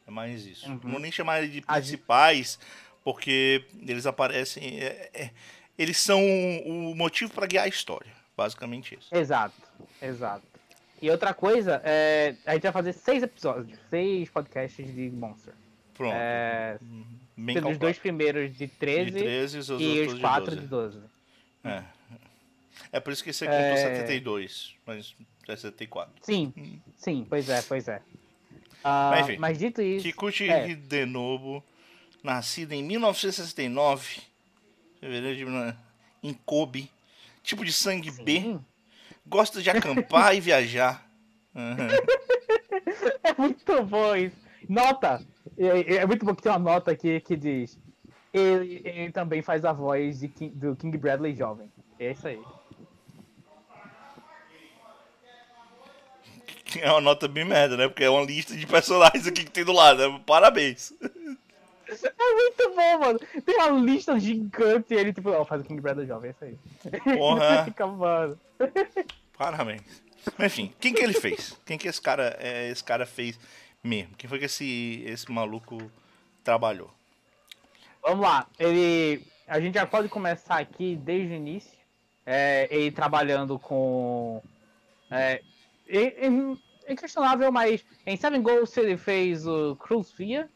É 0.07 0.11
mais 0.11 0.45
isso. 0.45 0.67
Uhum. 0.69 0.81
Não 0.83 0.91
vou 0.91 1.01
nem 1.01 1.13
chamar 1.13 1.47
de 1.47 1.61
principais, 1.61 2.59
porque 3.05 3.65
eles 3.81 4.05
aparecem. 4.05 4.81
é- 4.81 5.11
é- 5.15 5.31
eles 5.79 5.97
são 5.99 6.21
o 6.67 6.95
motivo 6.97 7.33
para 7.33 7.47
guiar 7.47 7.65
a 7.65 7.69
história. 7.69 8.11
Basicamente 8.37 8.97
isso. 8.99 9.15
Exato, 9.15 9.55
exato. 10.03 10.45
E 11.01 11.09
outra 11.11 11.33
coisa, 11.33 11.81
é, 11.85 12.35
a 12.45 12.55
gente 12.55 12.63
vai 12.65 12.73
fazer 12.73 12.93
seis 12.93 13.23
episódios, 13.23 13.79
seis 13.89 14.29
podcasts 14.29 14.93
de 14.95 15.09
Monster. 15.11 15.55
Pronto. 15.95 16.15
É, 16.17 16.79
Bem 17.37 17.55
pelos 17.55 17.55
calculado. 17.63 17.79
dois 17.79 17.99
primeiros 17.99 18.57
de 18.57 18.67
13, 18.67 19.11
de 19.13 19.19
13 19.21 19.57
e 19.57 19.61
os, 19.61 19.69
e 19.69 20.01
os 20.01 20.19
quatro 20.21 20.55
de 20.57 20.63
de 20.63 20.67
12. 20.67 20.99
12. 20.99 21.11
É. 21.65 21.85
é 22.93 23.01
por 23.01 23.13
isso 23.13 23.23
que 23.25 23.33
você 23.33 23.47
É. 23.47 23.49
contou 23.63 23.77
72, 23.77 24.75
mas 24.87 25.15
é 25.49 25.57
74. 25.57 26.13
Sim, 26.23 26.53
sim, 26.97 27.27
pois 27.29 27.49
é, 27.49 27.63
pois 27.63 27.89
é. 27.89 28.03
Ah, 28.85 29.09
Mas, 29.11 29.29
enfim, 29.29 29.39
mas 29.39 29.59
dito 29.59 29.83
isso, 29.83 30.05
Kikuchi 30.07 30.49
é. 30.49 30.69
Hidenobu, 30.69 31.63
nascido 32.23 32.73
em 32.73 32.83
1969, 32.83 34.21
fevereiro 35.01 35.37
de 35.37 35.75
em 36.23 36.33
Kobe, 36.35 36.91
tipo 37.43 37.65
de 37.65 37.73
sangue 37.73 38.11
B, 38.11 38.41
sim, 38.41 38.65
gosta 39.27 39.61
de 39.63 39.71
acampar 39.71 40.35
e 40.37 40.41
viajar. 40.41 41.07
Aham. 41.55 41.89
é 43.25 43.35
muito 43.37 43.83
bom 43.85 44.15
isso. 44.17 44.37
Nota, 44.69 45.25
é, 45.57 45.97
é 45.97 46.07
muito 46.07 46.25
bom 46.25 46.35
que 46.35 46.43
tem 46.43 46.53
uma 46.53 46.59
nota 46.59 46.91
aqui 46.91 47.21
que 47.21 47.37
diz, 47.37 47.79
ele, 48.33 48.83
ele 48.85 49.13
também 49.13 49.43
faz 49.43 49.65
a 49.65 49.73
voz 49.73 50.21
de 50.21 50.29
King- 50.29 50.55
do 50.55 50.77
King 50.77 50.97
Bradley 50.99 51.35
jovem. 51.35 51.71
É 51.99 52.13
isso 52.13 52.29
aí. 52.29 52.41
É 56.77 56.91
uma 56.91 57.01
nota 57.01 57.27
bem 57.27 57.45
merda, 57.45 57.77
né? 57.77 57.89
Porque 57.89 58.05
é 58.05 58.11
uma 58.11 58.23
lista 58.25 58.55
de 58.55 58.67
personagens 58.67 59.27
aqui 59.27 59.45
que 59.45 59.51
tem 59.51 59.65
do 59.65 59.73
lado. 59.73 60.07
né? 60.07 60.21
Parabéns. 60.27 60.93
É 61.01 62.35
muito 62.35 62.75
bom, 62.75 62.99
mano. 62.99 63.19
Tem 63.45 63.57
uma 63.57 63.81
lista 63.81 64.19
gigante 64.19 64.93
e 64.93 64.97
ele, 64.97 65.13
tipo, 65.13 65.31
ó, 65.31 65.45
faz 65.45 65.63
o 65.63 65.65
King 65.65 65.81
Bradley 65.81 66.07
jovem, 66.07 66.31
é 66.31 66.33
isso 66.33 66.45
aí. 66.45 67.17
Porra. 67.17 67.65
Fica, 67.67 67.87
mano. 67.87 68.39
Parabéns. 69.37 70.03
Enfim, 70.39 70.73
quem 70.79 70.93
que 70.93 71.03
ele 71.03 71.15
fez? 71.15 71.59
Quem 71.65 71.79
que 71.79 71.89
esse 71.89 72.01
cara, 72.01 72.37
é, 72.39 72.69
esse 72.69 72.85
cara 72.85 73.07
fez 73.07 73.39
mesmo? 73.83 74.15
Quem 74.19 74.29
foi 74.29 74.39
que 74.39 74.45
esse, 74.45 75.03
esse 75.07 75.31
maluco 75.31 75.79
trabalhou? 76.45 76.91
Vamos 78.03 78.21
lá. 78.21 78.47
Ele. 78.59 79.23
A 79.47 79.59
gente 79.59 79.75
já 79.75 79.87
pode 79.87 80.09
começar 80.09 80.59
aqui 80.59 80.97
desde 80.97 81.33
o 81.33 81.37
início. 81.37 81.79
É, 82.27 82.69
ele 82.71 82.91
trabalhando 82.91 83.59
com. 83.59 84.43
É, 85.11 85.41
ele, 85.89 86.15
ele- 86.19 86.59
é 86.87 86.95
questionável, 86.97 87.51
mas 87.53 87.85
em 88.07 88.17
Seven 88.17 88.41
Ghosts 88.43 88.77
ele 88.79 88.97
fez 88.97 89.47
o 89.47 89.77
Cruise 89.77 90.13
Fear. 90.13 90.49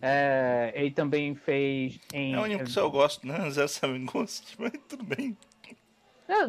É, 0.00 0.72
ele 0.74 0.90
também 0.90 1.34
fez 1.34 1.98
em. 2.12 2.34
É 2.34 2.38
o 2.38 2.44
anime 2.44 2.64
que 2.64 2.76
eu 2.78 2.90
gosto, 2.90 3.26
né? 3.26 3.48
Zero 3.50 3.68
Seven 3.68 4.04
Ghosts, 4.04 4.56
mas 4.58 4.72
tudo 4.88 5.04
bem. 5.04 5.36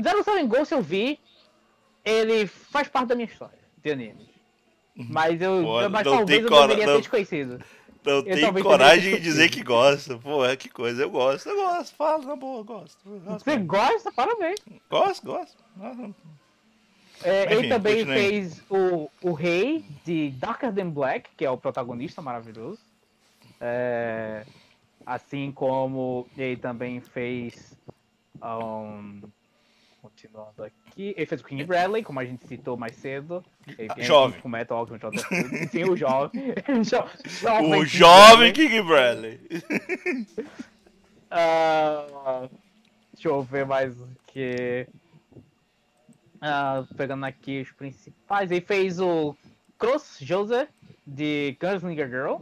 Zero 0.04 0.24
Seven 0.24 0.48
Ghosts 0.48 0.72
eu 0.72 0.82
vi. 0.82 1.20
Ele 2.04 2.48
faz 2.48 2.88
parte 2.90 3.10
da 3.10 3.16
minha 3.16 3.28
história 3.28 3.60
de 3.82 3.92
animes. 3.92 4.28
Mas 4.96 5.42
eu. 5.42 5.64
Pô, 5.64 5.90
mas 5.90 6.06
não 6.06 6.18
talvez 6.18 6.44
eu 6.44 6.50
deveria 6.50 6.86
não. 6.86 6.96
ter 6.96 7.02
desconhecido. 7.02 7.64
Não 8.06 8.14
Eu 8.16 8.24
tem 8.24 8.64
coragem 8.64 9.16
de 9.16 9.22
dizer 9.22 9.50
que 9.50 9.64
gosta. 9.64 10.18
Pô, 10.18 10.46
é 10.46 10.58
que 10.58 10.68
coisa. 10.68 11.04
Eu 11.04 11.10
gosto, 11.10 11.48
eu 11.48 11.56
gosto. 11.56 11.96
Fala, 11.96 12.26
na 12.26 12.36
boa, 12.36 12.60
eu 12.60 12.64
gosto. 12.66 12.98
Eu 13.06 13.20
gosto, 13.22 13.44
Você 13.46 13.58
gosta? 13.58 14.12
Parabéns. 14.12 14.60
gosto. 14.90 15.26
gosto. 15.26 15.64
É, 17.24 17.46
Enfim, 17.46 17.54
ele 17.56 17.68
também 17.70 17.96
continue. 18.06 18.16
fez 18.18 18.64
o, 18.70 19.10
o 19.22 19.32
Rei 19.34 19.86
de 20.06 20.32
Darker 20.32 20.74
Than 20.74 20.90
Black, 20.90 21.30
que 21.38 21.46
é 21.46 21.50
o 21.50 21.58
protagonista 21.58 22.22
maravilhoso. 22.22 22.80
É, 23.62 24.46
assim 25.06 25.52
como 25.52 26.28
ele 26.38 26.58
também 26.58 27.00
fez. 27.02 27.78
um, 28.44 29.22
continuando 30.02 30.64
aqui. 30.64 31.14
Ele 31.16 31.26
fez 31.26 31.40
o 31.40 31.46
King 31.46 31.64
Bradley, 31.64 32.04
como 32.04 32.20
a 32.20 32.26
gente 32.26 32.46
citou 32.46 32.76
mais 32.76 32.94
cedo. 32.98 33.42
Ele 33.78 33.88
Ah, 33.90 34.02
jovem. 34.02 34.40
O 34.44 34.50
Metal. 34.50 34.86
Sim, 35.72 35.86
o 35.86 35.96
jovem. 35.96 36.54
Jo- 36.84 37.08
jovem 37.40 37.74
O 37.74 37.86
King 37.86 37.86
jovem 37.98 38.52
Bradley. 38.52 38.52
King 38.54 38.82
Bradley. 38.82 39.40
Ah, 41.36 42.48
deixa 43.14 43.28
eu 43.30 43.42
ver 43.42 43.66
mais 43.66 44.00
o 44.00 44.08
que. 44.28 44.88
Ah, 46.46 46.84
pegando 46.98 47.26
aqui 47.26 47.62
os 47.62 47.72
principais. 47.72 48.52
Ele 48.52 48.60
fez 48.60 49.00
o 49.00 49.34
Cross 49.78 50.18
Joseph 50.20 50.70
de 51.08 51.58
Gunslinger 51.58 52.10
Girl. 52.10 52.36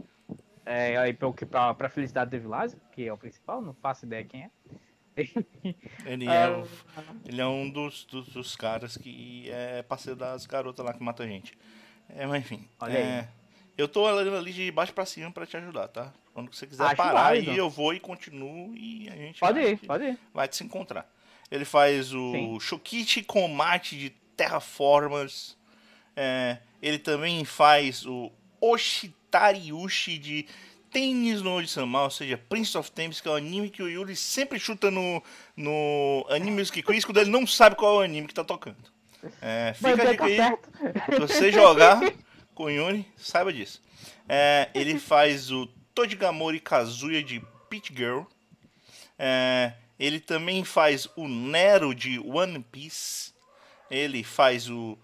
É, 0.66 0.96
aí 0.96 1.12
pelo 1.12 1.32
que 1.32 1.46
pra, 1.46 1.72
pra 1.72 1.88
felicidade 1.88 2.30
de 2.32 2.38
Vilásio, 2.40 2.80
que 2.92 3.06
é 3.06 3.12
o 3.12 3.16
principal, 3.18 3.62
não 3.62 3.72
faço 3.74 4.04
ideia 4.04 4.24
quem 4.24 4.42
é. 4.44 4.50
Ele 6.04 6.26
é, 6.26 6.46
Ah, 6.46 6.58
o- 6.58 6.68
ele 7.28 7.40
é 7.40 7.46
um 7.46 7.68
dos, 7.70 8.04
dos, 8.06 8.28
dos 8.28 8.56
caras 8.56 8.96
que 8.96 9.48
é 9.50 9.82
parceiro 9.82 10.18
das 10.18 10.46
garotas 10.46 10.84
lá 10.84 10.92
que 10.92 11.02
mata 11.02 11.22
a 11.22 11.26
gente. 11.26 11.56
É, 12.08 12.26
mas 12.26 12.42
enfim. 12.42 12.66
Olha 12.80 12.98
é, 12.98 13.20
aí. 13.20 13.28
Eu 13.78 13.86
tô 13.86 14.02
olhando 14.02 14.36
ali 14.36 14.52
de 14.52 14.70
baixo 14.72 14.92
pra 14.92 15.06
cima 15.06 15.30
pra 15.30 15.46
te 15.46 15.56
ajudar, 15.56 15.88
tá? 15.88 16.12
Quando 16.34 16.52
você 16.52 16.66
quiser 16.66 16.84
Acho 16.84 16.96
parar 16.96 17.28
aí, 17.28 17.56
eu 17.56 17.68
vou 17.70 17.92
e 17.94 18.00
continuo 18.00 18.74
e 18.74 19.08
a 19.08 19.14
gente 19.16 19.38
Pode 19.38 19.60
vai, 19.60 19.70
ir, 19.72 19.78
pode 19.86 20.04
ir. 20.04 20.18
vai 20.34 20.48
te 20.48 20.56
se 20.56 20.64
encontrar. 20.64 21.06
Ele 21.52 21.66
faz 21.66 22.14
o 22.14 22.32
Sim. 22.32 22.60
Shokichi 22.60 23.22
Komate 23.22 23.94
de 23.94 24.08
Terraformers. 24.34 25.54
É, 26.16 26.56
ele 26.80 26.98
também 26.98 27.44
faz 27.44 28.06
o 28.06 28.32
Oshitariushi 28.58 30.16
de 30.16 30.46
Tênis 30.90 31.42
no 31.42 31.54
Oji-sama, 31.54 32.04
ou 32.04 32.10
seja, 32.10 32.38
Prince 32.48 32.76
of 32.78 32.90
Tennis, 32.90 33.20
que 33.20 33.28
é 33.28 33.30
o 33.30 33.34
anime 33.34 33.68
que 33.68 33.82
o 33.82 33.88
Yuri 33.88 34.16
sempre 34.16 34.58
chuta 34.58 34.90
no, 34.90 35.22
no 35.54 36.26
Anime 36.30 36.52
Music 36.52 36.82
Quiz 36.82 37.04
quando 37.04 37.18
ele 37.18 37.30
não 37.30 37.46
sabe 37.46 37.76
qual 37.76 37.96
é 37.96 37.98
o 37.98 38.00
anime 38.00 38.28
que 38.28 38.34
tá 38.34 38.44
tocando. 38.44 38.90
É, 39.42 39.74
fica 39.74 40.02
a 40.02 40.10
dica 40.10 40.24
aí. 40.24 40.38
Se 41.12 41.20
você 41.20 41.52
jogar 41.52 42.00
com 42.54 42.64
o 42.64 42.70
Yuri, 42.70 43.06
saiba 43.18 43.52
disso. 43.52 43.82
É, 44.26 44.70
ele 44.74 44.98
faz 44.98 45.50
o 45.50 45.66
Tojigamori 45.94 46.60
Kazuya 46.60 47.22
de 47.22 47.42
Pit 47.68 47.94
Girl. 47.94 48.22
É, 49.18 49.74
ele 49.98 50.20
também 50.20 50.64
faz 50.64 51.08
o 51.16 51.26
Nero 51.28 51.94
de 51.94 52.18
One 52.18 52.60
Piece. 52.70 53.32
Ele 53.90 54.22
faz 54.24 54.68
o. 54.70 54.98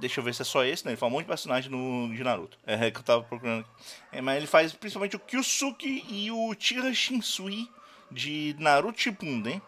Deixa 0.00 0.20
eu 0.20 0.24
ver 0.24 0.32
se 0.34 0.42
é 0.42 0.44
só 0.44 0.64
esse, 0.64 0.84
né? 0.84 0.92
Ele 0.92 0.96
faz 0.96 1.10
um 1.10 1.14
monte 1.14 1.24
de 1.24 1.28
personagem 1.28 1.70
no, 1.70 2.14
de 2.14 2.22
Naruto. 2.22 2.56
É 2.64 2.90
que 2.90 2.98
eu 2.98 3.02
tava 3.02 3.24
procurando. 3.24 3.60
aqui. 3.62 3.70
É, 4.12 4.20
mas 4.20 4.36
ele 4.36 4.46
faz 4.46 4.72
principalmente 4.72 5.16
o 5.16 5.20
Kyusuke 5.20 6.04
e 6.08 6.30
o 6.30 6.54
Tira 6.54 6.94
Shinsui 6.94 7.68
de 8.10 8.54
Naruto 8.58 9.00
Shippuden. 9.00 9.60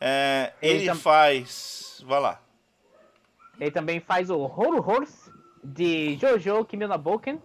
É, 0.00 0.52
Ele 0.60 0.78
ele 0.78 0.86
tam- 0.86 0.96
faz. 0.96 2.02
Vai 2.04 2.20
lá. 2.20 2.42
Ele 3.60 3.70
também 3.70 4.00
faz 4.00 4.28
o 4.30 4.38
Horo 4.38 4.78
Horse 4.84 5.30
de 5.62 6.16
Jojo 6.16 6.64
Kimi 6.64 6.86
no 6.86 6.98
Boken. 6.98 7.40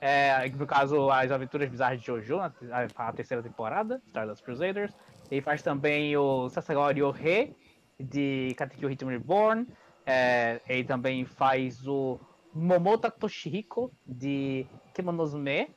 É, 0.00 0.48
no 0.50 0.66
caso, 0.66 1.10
as 1.10 1.30
aventuras 1.30 1.68
bizarras 1.68 2.00
de 2.00 2.06
Jojo, 2.06 2.38
a, 2.40 3.12
terceira 3.12 3.42
temporada, 3.42 4.00
Stardust 4.06 4.44
Crusaders. 4.44 4.94
Ele 5.30 5.40
faz 5.40 5.62
também 5.62 6.16
o 6.16 6.48
Sasagori 6.48 7.02
Ohe 7.02 7.54
de 7.98 8.54
Katekyo 8.56 8.90
Hitman 8.90 9.12
Reborn. 9.12 9.66
É, 10.06 10.60
ele 10.68 10.84
também 10.84 11.24
faz 11.24 11.86
o 11.86 12.18
Momota 12.54 13.10
Toshihiko 13.10 13.92
de 14.06 14.66
Kemonozume. 14.94 15.68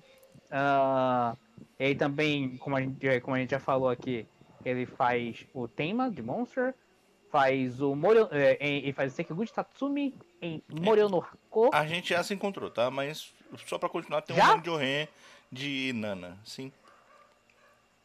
Ah, 0.50 1.36
ele 1.80 1.96
também, 1.96 2.58
como 2.58 2.76
a, 2.76 2.82
gente, 2.82 3.20
como 3.22 3.36
a 3.36 3.40
gente 3.40 3.52
já 3.52 3.60
falou 3.60 3.90
aqui, 3.90 4.26
ele 4.64 4.86
faz 4.86 5.46
o 5.54 5.68
tema 5.68 6.10
de 6.10 6.22
Monster. 6.22 6.74
Faz 7.30 7.82
o 7.82 7.96
Morio, 7.96 8.28
é, 8.32 8.92
faz 8.92 9.14
o 9.14 9.16
Sekiguchi 9.16 9.54
Tatsumi 9.54 10.14
em 10.42 10.62
Morio 10.70 11.08
no 11.08 11.20
Hako. 11.20 11.70
A 11.74 11.86
gente 11.86 12.10
já 12.10 12.22
se 12.24 12.34
encontrou, 12.34 12.70
tá? 12.70 12.92
Mas 12.92 13.34
só 13.66 13.78
pra 13.78 13.90
continuar, 13.90 14.22
tem 14.22 14.36
um 14.36 14.40
Já? 14.40 14.56
de 14.58 14.70
Oren 14.70 15.08
de 15.52 15.92
Nana, 15.94 16.38
sim. 16.46 16.72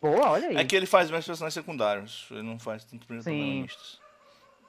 Boa, 0.00 0.30
olha 0.30 0.48
aí. 0.48 0.56
É 0.56 0.64
que 0.64 0.76
ele 0.76 0.86
faz 0.86 1.10
mais 1.10 1.24
personagens 1.24 1.54
secundários, 1.54 2.26
ele 2.30 2.42
não 2.42 2.58
faz 2.58 2.84
tanto 2.84 3.06
protagonistas. 3.06 4.00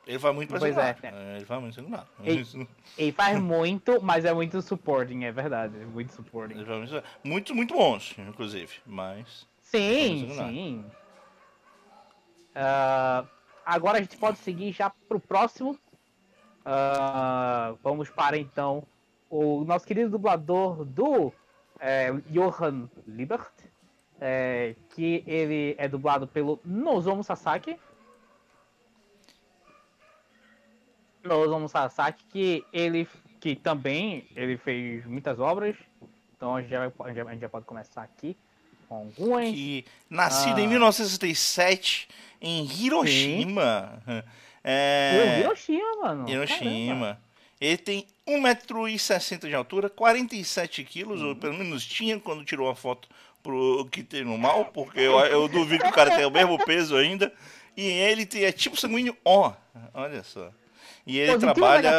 Ele 0.05 0.17
vai 0.17 0.31
muito 0.31 0.49
pra 0.49 0.59
Pois 0.59 0.77
é, 0.77 0.93
secundário. 0.93 1.17
É, 1.17 1.35
ele 1.35 1.45
vai 1.45 1.59
muito 1.59 1.75
secundário. 1.75 2.07
Isso- 2.23 2.65
Ele 2.97 3.11
faz 3.11 3.37
muito, 3.41 4.01
mas 4.01 4.23
é 4.23 4.33
muito 4.33 4.61
supporting, 4.61 5.25
é 5.25 5.31
verdade. 5.33 5.75
é 5.81 5.85
Muito 5.85 6.13
supporting. 6.13 6.53
Ele 6.57 6.65
muito, 6.65 7.03
muito, 7.23 7.55
muito 7.55 7.73
bons, 7.73 8.15
inclusive. 8.17 8.73
Mas. 8.85 9.45
Sim, 9.61 10.29
sim. 10.33 10.85
Ah, 12.55 13.25
agora 13.65 13.97
a 13.97 14.01
gente 14.01 14.15
pode 14.17 14.37
seguir 14.39 14.71
já 14.71 14.89
pro 14.89 15.19
próximo. 15.19 15.77
Ah, 16.65 17.75
vamos 17.83 18.09
para 18.09 18.37
então 18.37 18.83
o 19.29 19.63
nosso 19.65 19.85
querido 19.85 20.09
dublador 20.11 20.83
do 20.85 21.31
é, 21.79 22.11
Johan 22.29 22.89
Liebert, 23.07 23.51
é, 24.19 24.75
que 24.95 25.23
ele 25.27 25.75
é 25.77 25.87
dublado 25.87 26.27
pelo 26.27 26.59
Nozomu 26.65 27.23
Sasaki. 27.23 27.77
Nozomu 31.23 31.67
Sasaki, 31.67 32.23
que 32.31 32.65
ele 32.71 33.07
que 33.39 33.55
também 33.55 34.25
ele 34.35 34.57
fez 34.57 35.05
muitas 35.05 35.39
obras. 35.39 35.75
Então 36.35 36.55
a 36.55 36.61
gente 36.61 36.69
já, 36.71 36.87
vai- 36.87 37.11
a 37.11 37.29
gente 37.33 37.41
já- 37.41 37.49
pode 37.49 37.65
começar 37.65 38.01
aqui 38.01 38.35
com 38.87 38.95
algumas. 38.95 39.49
Que 39.51 39.85
nascido 40.09 40.57
Ah. 40.57 40.61
em 40.61 40.67
1967 40.67 42.07
em 42.41 42.65
Hiroshima. 42.65 44.01
É, 44.63 45.39
Hiroshima, 45.41 45.95
mano. 46.01 46.25
Caramba. 46.25 46.31
Hiroshima. 46.31 47.21
Ele 47.59 47.77
tem 47.77 48.07
1,60m 48.27 49.47
de 49.47 49.55
altura, 49.55 49.89
47 49.89 50.83
quilos, 50.83 51.21
ou 51.21 51.35
pelo 51.35 51.53
menos 51.57 51.85
tinha 51.85 52.19
quando 52.19 52.43
tirou 52.45 52.69
a 52.69 52.75
foto 52.75 53.07
pro 53.41 53.87
que 53.91 54.03
tem 54.03 54.23
no 54.23 54.37
mal, 54.37 54.65
porque 54.65 54.99
eu, 54.99 55.17
eu 55.19 55.47
duvido 55.47 55.83
que 55.83 55.89
o 55.89 55.93
cara 55.93 56.13
tenha 56.15 56.27
o 56.27 56.31
mesmo 56.31 56.57
peso 56.65 56.95
ainda. 56.95 57.31
E 57.75 57.81
ele 57.83 58.25
tem, 58.25 58.43
é 58.43 58.51
tipo 58.51 58.75
sanguíneo 58.75 59.15
O, 59.23 59.51
olha 59.93 60.23
só. 60.23 60.51
E 61.05 61.17
ele 61.19 61.31
Positivo 61.33 61.53
trabalha. 61.53 61.91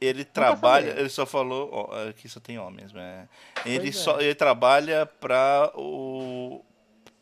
Ele 0.00 0.24
trabalha. 0.24 0.90
Ele 0.98 1.08
só 1.08 1.24
falou. 1.24 1.68
Ó, 1.72 2.08
aqui 2.08 2.28
só 2.28 2.40
tem 2.40 2.58
O 2.58 2.68
mesmo. 2.70 2.98
É. 2.98 3.28
Ele, 3.64 3.78
Pois 3.92 3.96
é. 3.96 3.98
só, 4.00 4.20
ele 4.20 4.34
trabalha 4.34 5.06
pra 5.06 5.70
o. 5.76 6.64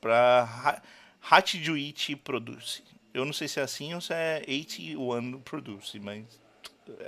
pra 0.00 0.48
Ha- 0.64 0.82
Hachijuichi 1.30 2.16
Produce. 2.16 2.82
Eu 3.12 3.26
não 3.26 3.32
sei 3.34 3.46
se 3.48 3.60
é 3.60 3.62
assim 3.62 3.92
ou 3.94 4.00
se 4.00 4.14
é 4.14 4.42
81 4.48 5.40
Produce, 5.40 6.00
mas 6.00 6.24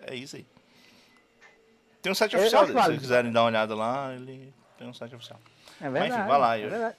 é 0.06 0.14
isso 0.14 0.36
aí. 0.36 0.44
Tem 2.02 2.10
um 2.12 2.14
site 2.14 2.34
Eu 2.34 2.40
oficial 2.40 2.66
se 2.66 2.72
vocês 2.72 2.98
quiserem 3.00 3.30
dar 3.32 3.42
uma 3.42 3.48
olhada 3.48 3.74
lá, 3.74 4.14
ele 4.14 4.52
tem 4.78 4.88
um 4.88 4.94
site 4.94 5.14
oficial. 5.14 5.38
É 5.80 5.90
verdade. 5.90 6.14
enfim, 6.14 6.28
vai 6.28 6.38
lá, 6.38 6.58
é 6.58 6.68
verdade. 6.68 6.96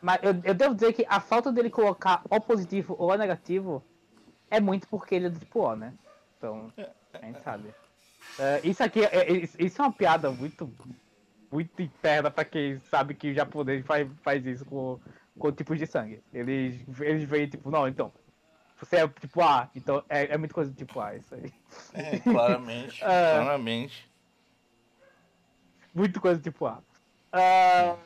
Mas 0.00 0.20
eu, 0.22 0.40
eu 0.44 0.54
devo 0.54 0.74
dizer 0.74 0.92
que 0.92 1.04
a 1.08 1.18
falta 1.20 1.50
dele 1.50 1.70
colocar 1.70 2.22
O 2.30 2.40
positivo 2.40 2.94
ou 2.98 3.10
O 3.10 3.16
negativo 3.16 3.82
é 4.50 4.60
muito 4.60 4.86
porque 4.88 5.14
ele 5.14 5.26
é 5.26 5.30
do 5.30 5.38
tipo 5.38 5.60
O, 5.60 5.74
né? 5.76 5.92
Então, 6.36 6.72
a 7.14 7.26
gente 7.26 7.40
sabe. 7.42 7.74
É, 8.38 8.60
isso 8.62 8.82
aqui, 8.82 9.04
é, 9.04 9.32
é- 9.32 9.32
isso 9.58 9.82
é 9.82 9.84
uma 9.84 9.92
piada 9.92 10.30
muito, 10.30 10.72
muito 11.50 11.82
interna 11.82 12.30
pra 12.30 12.44
quem 12.44 12.80
sabe 12.88 13.14
que 13.14 13.30
o 13.30 13.34
japonês 13.34 13.84
faz, 13.84 14.08
faz 14.22 14.46
isso 14.46 14.64
com, 14.64 15.00
com 15.36 15.50
tipos 15.50 15.78
de 15.78 15.86
sangue. 15.86 16.22
Eles, 16.32 16.80
eles 17.00 17.24
veem 17.24 17.48
tipo, 17.48 17.68
não, 17.70 17.88
então, 17.88 18.12
você 18.78 18.96
é 18.96 19.08
tipo 19.08 19.42
A, 19.42 19.68
então 19.74 20.04
é, 20.08 20.34
é 20.34 20.38
muito 20.38 20.54
coisa 20.54 20.70
do 20.70 20.76
tipo 20.76 21.00
A, 21.00 21.16
isso 21.16 21.34
aí. 21.34 21.52
É, 21.94 22.18
claramente. 22.18 23.02
É. 23.02 23.34
Claramente. 23.42 24.08
Muito 25.94 26.20
coisa 26.20 26.40
tipo 26.40 26.66
A. 26.66 26.80
Ah, 27.32 27.96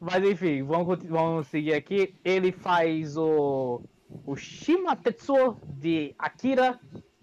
mas 0.00 0.24
enfim, 0.24 0.62
vamos, 0.62 0.98
vamos 1.04 1.46
seguir 1.48 1.74
aqui. 1.74 2.14
Ele 2.24 2.50
faz 2.50 3.16
o, 3.16 3.82
o 4.26 4.34
Shima 4.36 4.96
Tetsuo 4.96 5.60
de 5.64 6.14
Akira. 6.18 6.80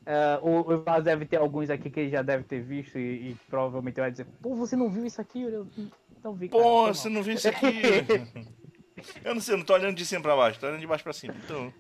Uh, 0.10 0.74
o, 0.74 0.84
Vaz 0.84 1.04
deve 1.04 1.26
ter 1.26 1.38
alguns 1.38 1.70
aqui 1.70 1.90
que 1.90 2.00
ele 2.00 2.10
já 2.10 2.22
deve 2.22 2.44
ter 2.44 2.62
visto 2.62 2.98
e, 2.98 3.30
e 3.30 3.38
provavelmente 3.48 4.00
vai 4.00 4.10
dizer, 4.10 4.26
pô, 4.42 4.56
você 4.56 4.76
não 4.76 4.90
viu 4.90 5.06
isso 5.06 5.22
aqui? 5.22 5.42
Eu 5.42 5.68
não 6.24 6.34
vi, 6.34 6.50
cara, 6.50 6.64
Pô, 6.64 6.88
você 6.88 7.10
não 7.10 7.22
viu 7.22 7.36
isso 7.36 7.48
aqui? 7.48 7.82
eu 9.24 9.36
não 9.36 9.42
sei, 9.42 9.54
eu 9.54 9.60
não 9.60 9.66
tô 9.66 9.74
olhando 9.74 9.96
de 9.96 10.06
cima 10.06 10.22
pra 10.22 10.36
baixo, 10.36 10.60
tô 10.60 10.66
olhando 10.66 10.80
de 10.80 10.88
baixo 10.88 11.04
pra 11.04 11.14
cima. 11.14 11.36
Então... 11.44 11.72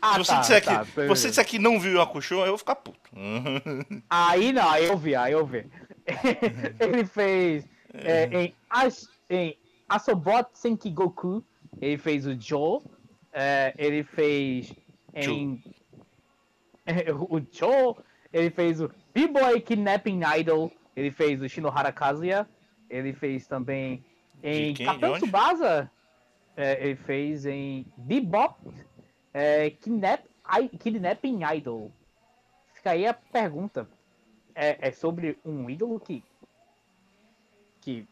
Ah, 0.00 0.12
se 0.14 0.18
você, 0.18 0.32
tá, 0.32 0.40
disser 0.40 0.64
tá, 0.64 0.84
que, 0.84 1.06
você 1.06 1.28
disser 1.28 1.46
que 1.46 1.58
não 1.58 1.78
viu 1.78 1.94
o 1.94 1.98
Yakusho, 1.98 2.34
eu 2.36 2.48
vou 2.48 2.58
ficar 2.58 2.76
puto. 2.76 3.10
aí 4.10 4.52
não, 4.52 4.68
aí 4.68 4.86
eu 4.86 4.96
vi, 4.96 5.14
aí 5.14 5.32
eu 5.32 5.46
vi. 5.46 5.66
ele 6.80 7.04
fez 7.04 7.64
é, 7.94 8.24
em, 8.26 8.54
As, 8.70 9.08
em 9.28 9.56
Asobot 9.88 10.48
Senkigoku, 10.52 11.42
ele 11.80 11.98
fez 11.98 12.26
o 12.26 12.40
Joe, 12.40 12.80
é, 13.32 13.74
ele 13.76 14.02
fez 14.02 14.72
em 15.14 15.62
o 17.28 17.40
Joe, 17.52 17.94
ele 18.32 18.50
fez 18.50 18.80
o 18.80 18.90
B-Boy 19.14 19.60
Kidnapping 19.60 20.20
Idol, 20.38 20.72
ele 20.94 21.10
fez 21.10 21.42
o 21.42 21.48
Shinohara 21.48 21.92
Kazuya, 21.92 22.48
ele 22.88 23.12
fez 23.12 23.46
também 23.46 24.04
em 24.42 24.74
Capitão 24.74 25.14
Tsubasa, 25.14 25.90
é, 26.56 26.84
ele 26.84 26.96
fez 26.96 27.44
em 27.46 27.86
Bebop 27.96 28.56
é, 29.36 29.68
Kidnap, 29.68 30.24
I, 30.48 30.68
Kidnapping 30.78 31.40
Idol. 31.56 31.92
Fica 32.72 32.92
aí 32.92 33.06
a 33.06 33.12
pergunta. 33.12 33.86
É, 34.54 34.88
é 34.88 34.90
sobre 34.90 35.38
um 35.44 35.68
ídolo 35.68 36.00
que. 36.00 36.24
que. 37.82 38.08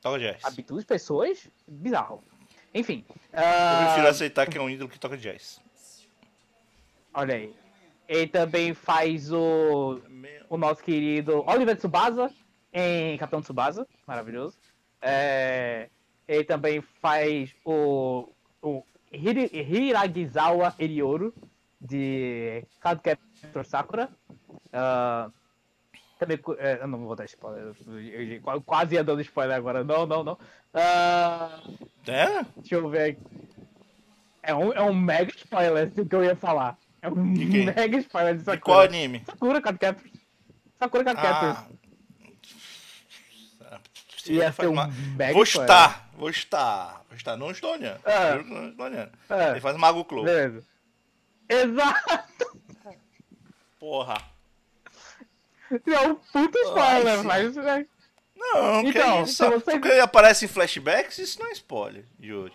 Toca 0.00 0.18
jazz. 0.18 0.42
habitua 0.42 0.78
as 0.78 0.86
pessoas? 0.86 1.46
Bizarro. 1.68 2.24
Enfim. 2.74 3.04
Eu 3.08 3.84
prefiro 3.84 4.06
uh... 4.06 4.10
aceitar 4.10 4.48
que 4.48 4.56
é 4.56 4.62
um 4.62 4.70
ídolo 4.70 4.88
que 4.88 4.98
toca 4.98 5.18
jazz. 5.18 5.60
Olha 7.12 7.34
aí. 7.34 7.54
Ele 8.08 8.26
também 8.26 8.72
faz 8.72 9.30
o, 9.30 10.00
o 10.48 10.56
nosso 10.56 10.82
querido 10.82 11.44
Oliver 11.46 11.76
Tsubasa 11.76 12.32
em 12.72 13.18
Capitão 13.18 13.42
Tsubasa, 13.42 13.86
maravilhoso. 14.06 14.56
É, 15.02 15.90
ele 16.26 16.44
também 16.44 16.80
faz 16.80 17.54
o, 17.64 18.28
o 18.62 18.82
Hir 19.10 19.50
Hiragizawa 19.52 20.74
Erioru 20.78 21.34
de 21.80 22.64
Cardcaptor 22.80 23.64
Sakura. 23.64 24.08
Uh, 24.66 25.32
também, 26.18 26.38
é, 26.58 26.78
eu 26.82 26.86
não 26.86 26.98
vou 26.98 27.16
dar 27.16 27.24
spoiler, 27.24 27.74
eu 27.86 28.62
quase 28.62 28.94
ia 28.94 29.02
dando 29.02 29.22
spoiler 29.22 29.56
agora. 29.56 29.82
Não, 29.82 30.06
não, 30.06 30.22
não. 30.22 30.34
Uh, 30.34 31.76
é? 32.06 32.44
Deixa 32.56 32.74
eu 32.74 32.88
ver 32.90 33.12
aqui. 33.12 33.20
É 34.42 34.54
um, 34.54 34.72
é 34.72 34.82
um 34.82 34.94
mega 34.94 35.32
spoiler, 35.34 35.88
assim, 35.88 36.04
que 36.04 36.14
eu 36.14 36.24
ia 36.24 36.36
falar. 36.36 36.76
É 37.02 37.08
um 37.08 37.14
mega 37.24 37.96
spoiler 37.98 38.36
de 38.36 38.40
Sakura. 38.42 38.56
De 38.56 38.62
qual 38.62 38.80
anime? 38.80 39.22
Sakura 39.24 39.62
Card 39.62 39.78
Captors. 39.78 40.12
Sakura 40.78 41.04
Card 41.04 41.20
Captors. 41.22 41.79
Ah. 44.30 44.44
Ia 44.44 44.52
ser 44.52 44.68
um 44.68 44.76
mega 45.16 45.32
Vou 45.32 45.42
estar, 45.42 46.08
vou 46.16 46.30
estar. 46.30 47.02
Vou 47.08 47.16
estar, 47.16 47.36
não 47.36 47.50
estou 47.50 47.72
olhando. 47.72 48.00
É. 48.04 48.34
Olhando. 48.82 49.12
É. 49.28 49.50
Ele 49.50 49.60
faz 49.60 49.76
Mago 49.76 50.04
Clow. 50.04 50.24
Exato! 51.48 52.60
Porra. 53.78 54.22
É 55.70 56.00
um 56.08 56.14
puto 56.14 56.58
spoiler, 56.58 57.24
mas... 57.24 57.56
Né? 57.56 57.86
Não, 58.36 58.80
então, 58.80 59.24
que 59.24 59.30
isso? 59.30 59.50
Você... 59.50 59.72
Porque 59.72 59.88
ele 59.88 60.00
aparece 60.00 60.44
em 60.44 60.48
flashbacks, 60.48 61.18
isso 61.18 61.40
não 61.40 61.48
é 61.48 61.52
spoiler, 61.52 62.04
Yuri. 62.20 62.54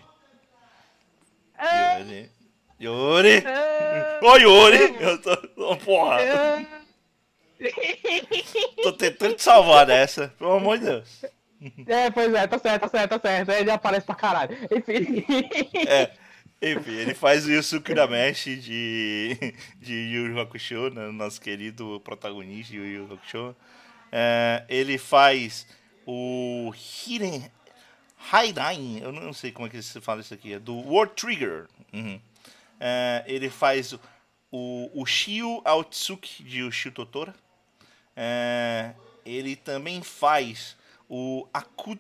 É... 1.57 1.99
Yuri. 1.99 2.31
Yuri! 2.79 3.43
É... 3.45 4.19
Ô, 4.23 4.37
Yuri! 4.37 4.95
Eu 4.99 5.21
tô. 5.21 5.77
Porra! 5.77 6.21
É... 6.21 6.65
tô 8.83 8.91
tentando 8.93 9.35
te 9.35 9.43
salvar 9.43 9.85
dessa, 9.85 10.33
pelo 10.37 10.53
amor 10.53 10.77
de 10.77 10.85
Deus. 10.85 11.21
É, 11.87 12.09
pois 12.11 12.33
é, 12.33 12.47
tá 12.47 12.59
certo, 12.59 12.81
tá 12.81 12.87
certo, 12.89 13.19
tá 13.19 13.19
certo. 13.19 13.51
Ele 13.51 13.71
aparece 13.71 14.05
pra 14.05 14.15
caralho. 14.15 14.55
Enfim. 14.71 15.25
É. 15.87 16.11
Enfim, 16.61 16.91
ele 16.91 17.13
faz 17.13 17.45
o 17.45 17.51
Yusuke 17.51 17.91
Urameshi 17.91 18.55
de, 18.55 19.37
de 19.77 19.93
Yu 19.93 20.27
Yu 20.27 20.39
Hakusho, 20.39 20.89
né, 20.89 21.11
nosso 21.11 21.39
querido 21.39 21.99
protagonista 22.03 22.71
de 22.71 22.79
Yu 22.79 22.85
Yu 22.85 23.13
Hakusho. 23.13 23.55
É, 24.11 24.63
ele 24.69 24.97
faz 24.97 25.67
o 26.07 26.73
Hiren 26.73 27.51
Haidain, 28.31 28.99
eu 28.99 29.11
não 29.11 29.33
sei 29.33 29.51
como 29.51 29.67
é 29.67 29.69
que 29.69 29.81
se 29.81 29.99
fala 29.99 30.21
isso 30.21 30.33
aqui, 30.33 30.53
é 30.53 30.59
do 30.59 30.75
War 30.89 31.09
Trigger. 31.09 31.67
Uhum. 31.93 32.19
É, 32.79 33.23
ele 33.27 33.49
faz 33.49 33.93
o, 34.51 34.89
o 34.93 35.05
Shio 35.05 35.61
Aotsuki 35.65 36.43
de 36.43 36.63
Ushio 36.63 36.91
Totora. 36.91 37.35
É, 38.15 38.93
ele 39.25 39.55
também 39.55 40.01
faz 40.01 40.77
o 41.09 41.47
Aku, 41.53 41.97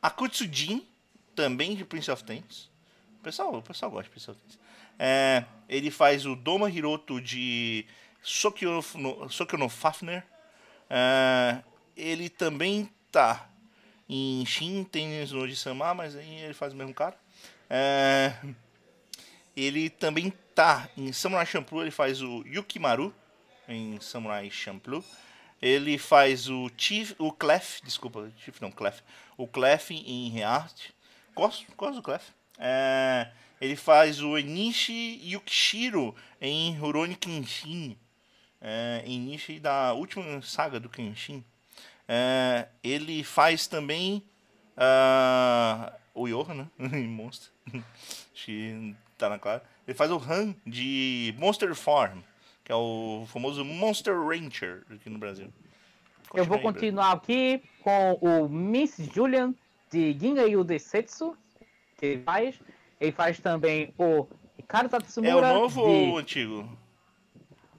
Akutsujin, 0.00 0.86
também 1.34 1.74
de 1.74 1.84
Prince 1.84 2.10
of 2.10 2.24
Tennis. 2.24 2.70
O 3.18 3.22
pessoal, 3.22 3.54
o 3.54 3.62
pessoal 3.62 3.90
gosta 3.90 4.04
de 4.04 4.10
Prince 4.10 4.30
of 4.30 4.40
Tennis. 4.40 4.58
É, 4.98 5.44
ele 5.68 5.90
faz 5.90 6.26
o 6.26 6.36
Doma 6.36 6.68
Hiroto 6.68 7.20
de 7.20 7.86
Sokyo 8.22 8.84
no, 8.94 9.28
no 9.58 9.68
Fafner. 9.68 10.24
É, 10.88 11.62
ele 11.96 12.28
também 12.28 12.90
tá 13.10 13.48
em 14.08 14.44
Shin 14.44 14.84
Tennis 14.84 15.32
no 15.32 15.48
Sama, 15.54 15.94
mas 15.94 16.16
aí 16.16 16.40
ele 16.40 16.54
faz 16.54 16.72
o 16.72 16.76
mesmo 16.76 16.92
cara. 16.92 17.16
É, 17.68 18.34
ele 19.56 19.88
também 19.88 20.32
tá 20.54 20.88
em 20.96 21.12
Samurai 21.12 21.46
Champloo, 21.46 21.82
ele 21.82 21.90
faz 21.90 22.20
o 22.20 22.42
Yukimaru 22.46 23.14
em 23.68 24.00
Samurai 24.00 24.50
Champloo. 24.50 25.04
Ele 25.60 25.98
faz 25.98 26.48
o 26.48 26.70
Chief, 26.76 27.12
o 27.18 27.30
Clef, 27.32 27.80
desculpa, 27.84 28.30
Chief 28.38 28.60
não, 28.60 28.70
Clef. 28.70 29.02
O 29.36 29.46
Clef 29.46 29.90
em 29.90 30.30
Reart. 30.30 30.90
Gosto, 31.34 31.66
gosto 31.76 31.96
do 31.96 32.02
Clef. 32.02 32.30
É, 32.58 33.30
ele 33.60 33.76
faz 33.76 34.22
o 34.22 34.38
Enishi 34.38 35.20
Yukishiro 35.22 36.14
em 36.40 36.76
Rurouni 36.76 37.14
Kenshin. 37.14 37.96
É, 38.60 39.02
Enishi 39.06 39.60
da 39.60 39.92
última 39.92 40.40
saga 40.40 40.80
do 40.80 40.88
Kenshin. 40.88 41.44
É, 42.08 42.68
ele 42.82 43.22
faz 43.22 43.66
também 43.66 44.22
uh, 44.76 45.92
o 46.14 46.26
Yoha, 46.26 46.54
né? 46.54 46.66
em 46.98 47.06
Monster. 47.06 47.50
Acho 48.34 48.46
que 48.46 48.94
tá 49.18 49.28
na 49.28 49.38
clara. 49.38 49.62
Ele 49.86 49.96
faz 49.96 50.10
o 50.10 50.16
Han 50.16 50.54
de 50.66 51.34
Monster 51.38 51.74
Farm 51.74 52.20
que 52.70 52.72
é 52.72 52.76
o 52.76 53.24
famoso 53.26 53.64
Monster 53.64 54.14
Rancher 54.16 54.84
aqui 54.88 55.10
no 55.10 55.18
Brasil. 55.18 55.52
Continue 56.28 56.38
Eu 56.38 56.44
vou 56.44 56.60
continuar 56.60 57.10
aqui 57.10 57.60
com 57.82 58.12
o 58.20 58.48
Miss 58.48 58.96
Julian 59.12 59.52
de 59.90 60.16
Gingayu 60.16 60.62
Desetsu, 60.62 61.36
que 61.98 62.06
ele 62.06 62.22
faz. 62.22 62.60
Ele 63.00 63.10
faz 63.10 63.40
também 63.40 63.92
o 63.98 64.28
Ricardo 64.56 64.88
Tatsumura. 64.88 65.48
É 65.48 65.52
o 65.52 65.54
novo 65.62 65.82
de... 65.82 65.88
ou 65.88 66.12
o 66.12 66.18
antigo? 66.18 66.78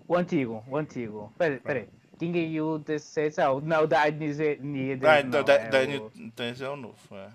O 0.10 0.16
antigo, 0.18 0.62
o 0.68 0.76
antigo. 0.76 1.34
Peraí, 1.38 1.60
peraí. 1.62 1.88
Gingayu 2.20 2.80
Desetsu, 2.80 3.62
não, 3.64 3.88
da 3.88 4.12
Nize... 4.12 4.58
Da, 4.98 5.22
da, 5.22 5.42
da, 5.42 5.58
da, 5.70 5.80
é 5.80 6.70
o 6.70 6.76
novo, 6.76 6.98
é. 7.16 7.30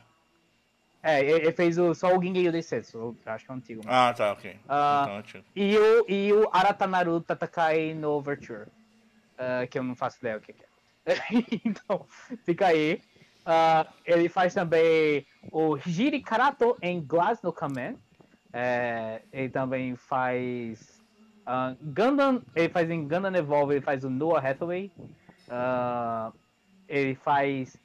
É, 1.07 1.20
ele 1.20 1.52
fez 1.52 1.78
o, 1.78 1.94
só 1.94 2.16
o 2.16 2.20
Gingeyu 2.20 2.50
Densetsu, 2.50 3.16
acho 3.24 3.44
que 3.44 3.50
é 3.52 3.54
o 3.54 3.57
antigo. 3.57 3.82
Mas. 3.84 3.94
Ah, 3.94 4.12
tá, 4.12 4.32
ok. 4.32 4.50
Uh, 4.50 4.54
então, 4.57 5.14
é 5.14 5.18
antigo. 5.18 5.44
E 5.54 5.78
o, 5.78 6.04
e 6.09 6.32
o 6.32 6.48
Aratanaru 6.52 7.20
Tatakai 7.20 7.94
no 7.94 8.11
Overture, 8.11 8.62
uh, 8.64 9.68
que 9.70 9.78
eu 9.78 9.84
não 9.84 9.94
faço 9.94 10.18
ideia 10.18 10.36
o 10.36 10.40
que 10.40 10.50
é. 10.50 10.57
então, 11.64 12.04
fica 12.44 12.66
aí. 12.66 13.00
Uh, 13.42 13.88
ele 14.04 14.28
faz 14.28 14.52
também 14.52 15.24
o 15.52 15.76
Hijiri 15.76 16.20
Karato 16.20 16.76
em 16.82 17.00
Glass 17.00 17.40
no 17.40 17.52
Kamen. 17.52 17.96
É, 18.52 19.22
ele 19.32 19.48
também 19.48 19.94
faz 19.94 21.00
uh, 21.46 21.76
Gundam, 21.80 22.42
ele 22.57 22.68
faz 22.68 22.90
em 22.90 23.07
Gundam 23.07 23.32
Evolve, 23.36 23.74
ele 23.74 23.80
faz 23.80 24.02
o 24.02 24.11
Noah 24.11 24.44
Hathaway. 24.44 24.90
Uh, 25.46 26.36
ele 26.88 27.14
faz 27.14 27.76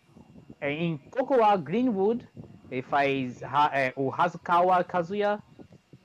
é, 0.59 0.71
em 0.71 0.97
Kokoa 0.97 1.55
Greenwood, 1.57 2.27
ele 2.71 2.81
faz 2.81 3.41
é, 3.73 3.91
o 3.97 4.11
Hazukawa 4.13 4.81
Kazuya 4.83 5.39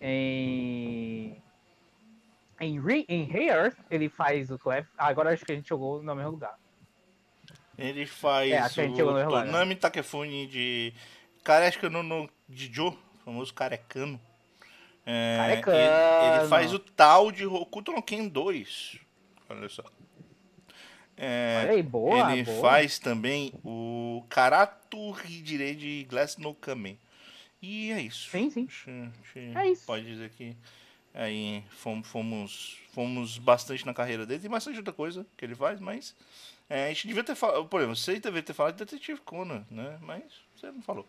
em. 0.00 1.40
Em, 2.58 2.80
Re, 2.80 3.04
em 3.08 3.30
Hey 3.30 3.50
Earth, 3.50 3.76
ele 3.88 4.08
faz 4.08 4.50
o 4.50 4.58
Clef. 4.58 4.88
Ah, 4.98 5.06
agora 5.06 5.32
acho 5.32 5.44
que 5.44 5.52
a 5.52 5.54
gente 5.54 5.68
jogou 5.68 6.02
no 6.02 6.14
mesmo 6.14 6.32
lugar. 6.32 6.58
Ele 7.78 8.04
faz 8.06 8.50
é, 8.50 8.82
o 9.02 9.64
né? 9.64 9.74
Takefune 9.76 10.46
de. 10.46 10.92
Careca 11.44 11.88
no, 11.88 12.02
no 12.02 12.28
de 12.48 12.72
Joe, 12.72 12.98
famoso 13.24 13.54
carecano. 13.54 14.20
É. 15.04 15.52
Ele, 15.52 16.40
ele, 16.40 16.48
faz 16.48 16.74
o 16.74 16.80
tal 16.80 17.30
de 17.30 17.46
Hokuto 17.46 17.92
no 17.92 18.02
Ken 18.02 18.26
2. 18.26 18.98
Olha 19.48 19.68
só. 19.68 19.84
É, 21.16 21.82
boa, 21.82 22.32
ele 22.32 22.44
boa. 22.44 22.60
faz 22.60 22.98
também 22.98 23.52
o 23.64 24.24
Karatu 24.28 25.16
Hidire 25.24 25.74
de 25.74 26.04
Glass 26.04 26.36
no 26.36 26.54
Kame. 26.54 26.98
E 27.62 27.90
é 27.92 28.02
isso. 28.02 28.28
Sim, 28.30 28.50
sim. 28.50 28.68
É 29.54 29.70
isso. 29.70 29.86
Pode 29.86 30.04
dizer 30.04 30.30
que 30.30 30.56
Aí 31.16 31.64
fomos, 31.70 32.06
fomos, 32.06 32.78
fomos 32.92 33.38
bastante 33.38 33.86
na 33.86 33.94
carreira 33.94 34.26
dele. 34.26 34.42
Tem 34.42 34.50
bastante 34.50 34.76
outra 34.76 34.92
coisa 34.92 35.26
que 35.34 35.46
ele 35.46 35.54
faz, 35.54 35.80
mas 35.80 36.14
é, 36.68 36.84
a 36.84 36.88
gente 36.88 37.08
devia 37.08 37.24
ter 37.24 37.34
falado. 37.34 37.64
Por 37.64 37.80
exemplo, 37.80 37.96
você 37.96 38.20
devia 38.20 38.42
ter 38.42 38.52
falado 38.52 38.74
de 38.74 38.84
Detetive 38.84 39.20
Conan, 39.22 39.64
né? 39.70 39.98
Mas 40.02 40.24
você 40.54 40.70
não 40.70 40.82
falou. 40.82 41.06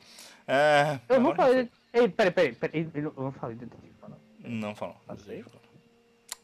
É, 0.48 0.98
Eu 1.10 1.20
não 1.20 1.36
falei. 1.36 1.70
Ei, 1.94 2.08
peraí, 2.08 2.32
peraí, 2.32 2.56
peraí. 2.56 2.90
Eu 2.94 3.14
não 3.18 3.34
falei 3.34 3.58
de 3.58 3.66
Detetive 3.66 3.94
Conan. 4.00 4.18
Não 4.40 4.74
falou. 4.74 4.96
Passei? 5.06 5.44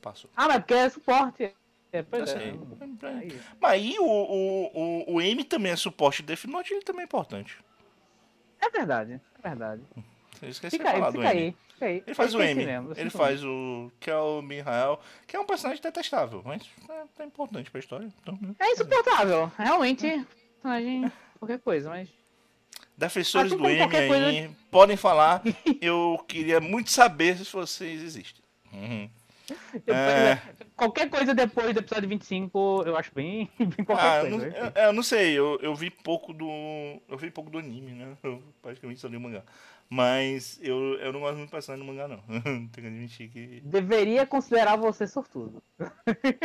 Passou. 0.01 0.29
Ah, 0.35 0.49
mas 0.49 0.57
porque 0.57 0.73
é 0.73 0.89
suporte. 0.89 1.55
É, 1.93 1.99
Eu 1.99 2.03
pois 2.05 2.23
é. 2.29 2.39
sei. 2.39 2.49
É. 2.49 3.39
Mas 3.61 3.71
aí 3.71 3.95
o, 3.99 4.03
o, 4.05 4.71
o, 4.73 5.13
o 5.15 5.21
M 5.21 5.43
também 5.43 5.71
é 5.71 5.75
suporte 5.75 6.21
de 6.23 6.27
Death 6.27 6.45
Note, 6.45 6.73
ele 6.73 6.81
também 6.83 7.01
é 7.03 7.05
importante. 7.05 7.57
É 8.59 8.69
verdade, 8.69 9.21
é 9.43 9.47
verdade. 9.47 9.81
Você 10.39 10.47
esqueceu 10.47 10.79
Fica 10.79 10.89
de 10.89 10.95
aí, 10.95 10.99
falar 10.99 11.11
do 11.11 11.19
fica 11.21 11.33
M. 11.35 11.39
aí, 11.41 11.55
fica 11.73 11.85
aí. 11.85 12.03
Ele 12.07 12.15
faz 12.15 12.33
Eu 12.33 12.39
o 12.39 12.43
esqueci 12.43 12.59
M, 12.61 12.65
mesmo, 12.65 12.89
eu 12.93 12.97
ele 12.97 13.09
faz 13.11 13.43
o 13.43 13.91
Kel 13.99 14.41
Mihael, 14.41 14.99
que 15.27 15.35
é 15.35 15.39
um 15.39 15.45
personagem 15.45 15.81
detestável, 15.83 16.41
mas 16.43 16.63
é, 16.89 17.21
é 17.21 17.25
importante 17.25 17.69
pra 17.69 17.79
história. 17.79 18.07
Então, 18.21 18.37
né? 18.41 18.55
É 18.59 18.71
insuportável, 18.71 19.51
realmente. 19.57 20.07
Personagem, 20.53 21.11
qualquer 21.39 21.59
coisa, 21.59 21.89
mas. 21.89 22.09
Defensores 22.97 23.51
Assim 23.51 23.61
do 23.61 23.69
M 23.69 23.77
qualquer 23.79 24.07
coisa- 24.07 24.25
aí, 24.27 24.49
podem 24.71 24.95
falar. 24.97 25.41
Eu 25.81 26.23
queria 26.27 26.59
muito 26.59 26.89
saber 26.91 27.37
se 27.37 27.51
vocês 27.51 28.01
existem. 28.01 28.43
Uhum. 28.71 29.09
É. 29.87 30.35
né, 30.35 30.41
Qualquer 30.75 31.09
coisa 31.09 31.33
depois 31.33 31.73
do 31.73 31.79
episódio 31.79 32.07
25, 32.09 32.83
eu 32.85 32.95
acho 32.95 33.11
bem, 33.13 33.49
bem 33.59 33.85
qualquer 33.85 34.05
Ah, 34.05 34.21
coisa. 34.21 34.37
não, 34.37 34.47
enfim. 34.47 34.57
eu, 34.57 34.83
eu 34.83 34.93
não 34.93 35.03
sei, 35.03 35.33
eu, 35.37 35.59
eu 35.61 35.75
vi 35.75 35.89
pouco 35.89 36.33
do. 36.33 36.47
Eu 37.07 37.17
vi 37.17 37.29
pouco 37.29 37.49
do 37.49 37.57
anime, 37.57 37.91
né? 37.91 38.17
Eu 38.23 38.41
praticamente 38.61 38.99
só 38.99 39.07
li 39.07 39.17
o 39.17 39.21
mangá. 39.21 39.43
Mas 39.89 40.59
eu, 40.63 40.95
eu 40.95 41.13
não 41.13 41.19
gosto 41.19 41.35
muito 41.35 41.47
de 41.49 41.51
personagem 41.51 41.85
no 41.85 41.93
mangá, 41.93 42.07
não. 42.07 42.17
Tenho 42.41 42.69
que 42.69 42.79
admitir 42.87 43.29
que. 43.29 43.61
Deveria 43.63 44.25
considerar 44.25 44.75
você 44.75 45.05
sortudo. 45.05 45.61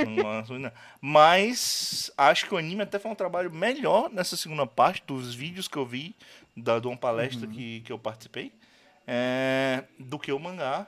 Não 0.05 0.16
gosto 0.16 0.59
não. 0.59 0.70
Mas 1.01 2.11
acho 2.18 2.46
que 2.46 2.55
o 2.55 2.59
anime 2.59 2.82
até 2.82 2.99
foi 2.99 3.11
um 3.11 3.14
trabalho 3.14 3.51
melhor 3.51 4.11
nessa 4.11 4.36
segunda 4.36 4.66
parte 4.66 5.03
dos 5.07 5.34
vídeos 5.34 5.66
que 5.66 5.78
eu 5.78 5.86
vi 5.86 6.14
da, 6.55 6.78
de 6.78 6.88
uma 6.88 6.96
palestra 6.96 7.46
que, 7.46 7.80
que 7.80 7.92
eu 7.92 7.99
participei 7.99 8.53
é, 9.07 9.84
do 9.99 10.18
que 10.18 10.30
o 10.32 10.38
mangá. 10.38 10.86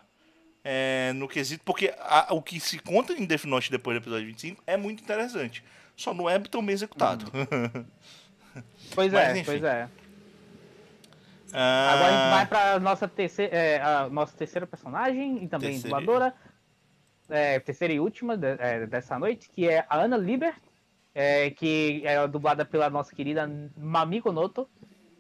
É, 0.65 1.13
no 1.15 1.27
quesito, 1.29 1.63
porque 1.65 1.93
a- 1.99 2.29
o 2.35 2.43
que 2.43 2.59
se 2.61 2.79
conta 2.79 3.13
em 3.13 3.25
Death 3.25 3.45
Note 3.45 3.71
depois 3.71 3.97
do 3.97 4.03
episódio 4.03 4.27
25 4.27 4.63
é 4.67 4.77
muito 4.77 5.03
interessante. 5.03 5.65
Só 5.97 6.13
não 6.15 6.29
é 6.29 6.39
tão 6.39 6.65
bem 6.65 6.75
executado. 6.75 7.31
Pois 8.97 9.13
Mas, 9.13 9.29
é, 9.29 9.33
enfim. 9.33 9.45
pois 9.45 9.63
é. 9.63 9.89
Ah, 11.53 11.91
Agora 11.93 12.09
a 12.09 12.11
gente 12.11 12.31
vai 12.35 12.47
pra 12.47 12.81
nossa 12.81 13.09
terceira, 13.09 13.57
é, 13.57 13.81
a 13.81 14.09
nossa 14.09 14.37
terceira 14.37 14.67
personagem 14.67 15.45
e 15.45 15.49
também 15.49 15.71
Terceira. 15.73 15.97
dubladora. 16.01 16.35
É, 17.29 17.61
terceira 17.61 17.95
e 17.95 18.01
última 18.01 18.37
de- 18.37 18.57
é, 18.59 18.87
dessa 18.87 19.17
noite, 19.19 19.49
que 19.51 19.69
é 19.69 19.85
a 19.89 19.99
Ana 20.01 20.17
Liber, 20.17 20.53
é, 21.15 21.51
que 21.51 22.03
é 22.05 22.27
dublada 22.27 22.65
pela 22.65 22.91
nossa 22.91 23.15
querida 23.15 23.49
Mamiko 23.77 24.33
Noto. 24.33 24.69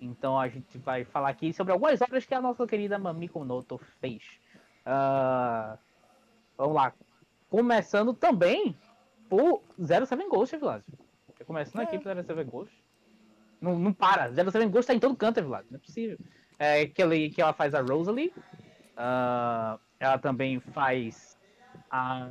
Então 0.01 0.39
a 0.39 0.49
gente 0.49 0.77
vai 0.79 1.05
falar 1.05 1.29
aqui 1.29 1.53
sobre 1.53 1.73
algumas 1.73 2.01
obras 2.01 2.25
que 2.27 2.35
a 2.35 2.41
nossa 2.41 2.67
querida 2.67 2.99
Mamiko 2.99 3.45
Noto 3.45 3.81
fez. 4.01 4.23
Ah, 4.85 5.77
vamos 6.57 6.75
lá. 6.75 6.93
Começando 7.49 8.15
também 8.15 8.77
por 9.29 9.63
07 9.79 10.29
Ghost, 10.29 10.57
Vlad. 10.57 10.83
Começando 11.47 11.83
aqui 11.83 11.99
por 11.99 12.15
07 12.15 12.45
Ghost. 12.45 12.75
Não, 13.61 13.79
não 13.79 13.93
para. 13.93 14.33
07 14.33 14.67
Ghost 14.67 14.87
tá 14.87 14.95
em 14.95 15.01
todo 15.01 15.17
canto, 15.17 15.43
Vlad. 15.43 15.65
Não 15.71 15.77
é 15.77 15.81
possível. 15.81 16.19
É, 16.59 16.87
que, 16.87 17.03
ele, 17.03 17.31
que 17.31 17.41
ela 17.41 17.53
faz 17.53 17.75
a 17.75 17.81
Rosalie. 17.81 18.33
Ah, 18.97 19.79
ela 19.99 20.19
também 20.19 20.61
faz 20.61 21.39
a 21.91 22.31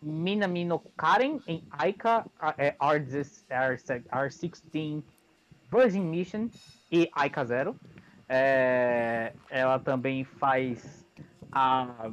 Minamino 0.00 0.78
Karen 0.96 1.38
em 1.46 1.64
Aika 1.70 2.24
é, 2.56 2.72
R10 2.76 3.44
R- 3.48 3.76
R16 4.10 5.02
Virgin 5.70 6.00
Mission 6.02 6.48
e 6.90 7.08
Aika 7.12 7.44
Zero. 7.44 7.76
É, 8.28 9.32
ela 9.50 9.78
também 9.78 10.24
faz 10.24 11.06
a 11.52 12.10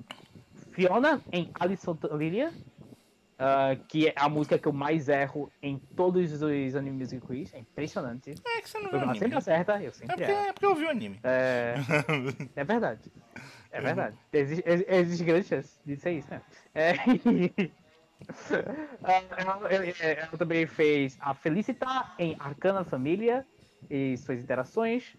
Fiona 0.71 1.21
em 1.31 1.49
Alice 1.59 1.85
Lyria, 2.17 2.53
ah, 3.37 3.75
que 3.89 4.07
é 4.07 4.13
a 4.15 4.29
música 4.29 4.57
que 4.57 4.67
eu 4.67 4.73
mais 4.73 5.09
erro 5.09 5.51
em 5.61 5.79
todos 5.95 6.41
os 6.41 6.75
Anime 6.75 6.97
Music 6.99 7.25
Quiz. 7.25 7.53
É 7.53 7.59
impressionante. 7.59 8.31
É 8.45 8.61
que 8.61 8.69
você 8.69 8.79
não 8.79 8.91
viu 8.91 8.99
anime. 8.99 9.19
sempre 9.19 9.37
acerta, 9.37 9.81
eu 9.81 9.89
É 9.89 9.91
sempre 9.91 10.15
porque, 10.15 10.31
erro. 10.31 10.41
é 10.45 10.53
porque 10.53 10.65
eu 10.65 10.75
vi 10.75 10.85
o 10.85 10.89
anime. 10.89 11.19
É, 11.23 11.75
é 12.55 12.63
verdade. 12.63 13.01
É 13.71 13.81
verdade. 13.81 14.17
Existe, 14.31 14.63
ex- 14.65 14.85
existe 14.87 15.23
grande 15.25 15.47
chance 15.47 15.79
de 15.85 15.97
ser 15.97 16.11
isso, 16.11 16.29
né? 16.31 16.41
É, 16.73 16.93
Ah, 19.03 19.21
ela, 19.37 19.71
ela- 19.73 19.85
ela 19.85 20.37
também 20.37 20.65
fez 20.65 21.17
a 21.19 21.33
Felicita 21.35 21.85
em 22.17 22.35
Arcana 22.39 22.83
Família 22.85 23.45
e 23.89 24.17
suas 24.17 24.39
interações. 24.39 25.15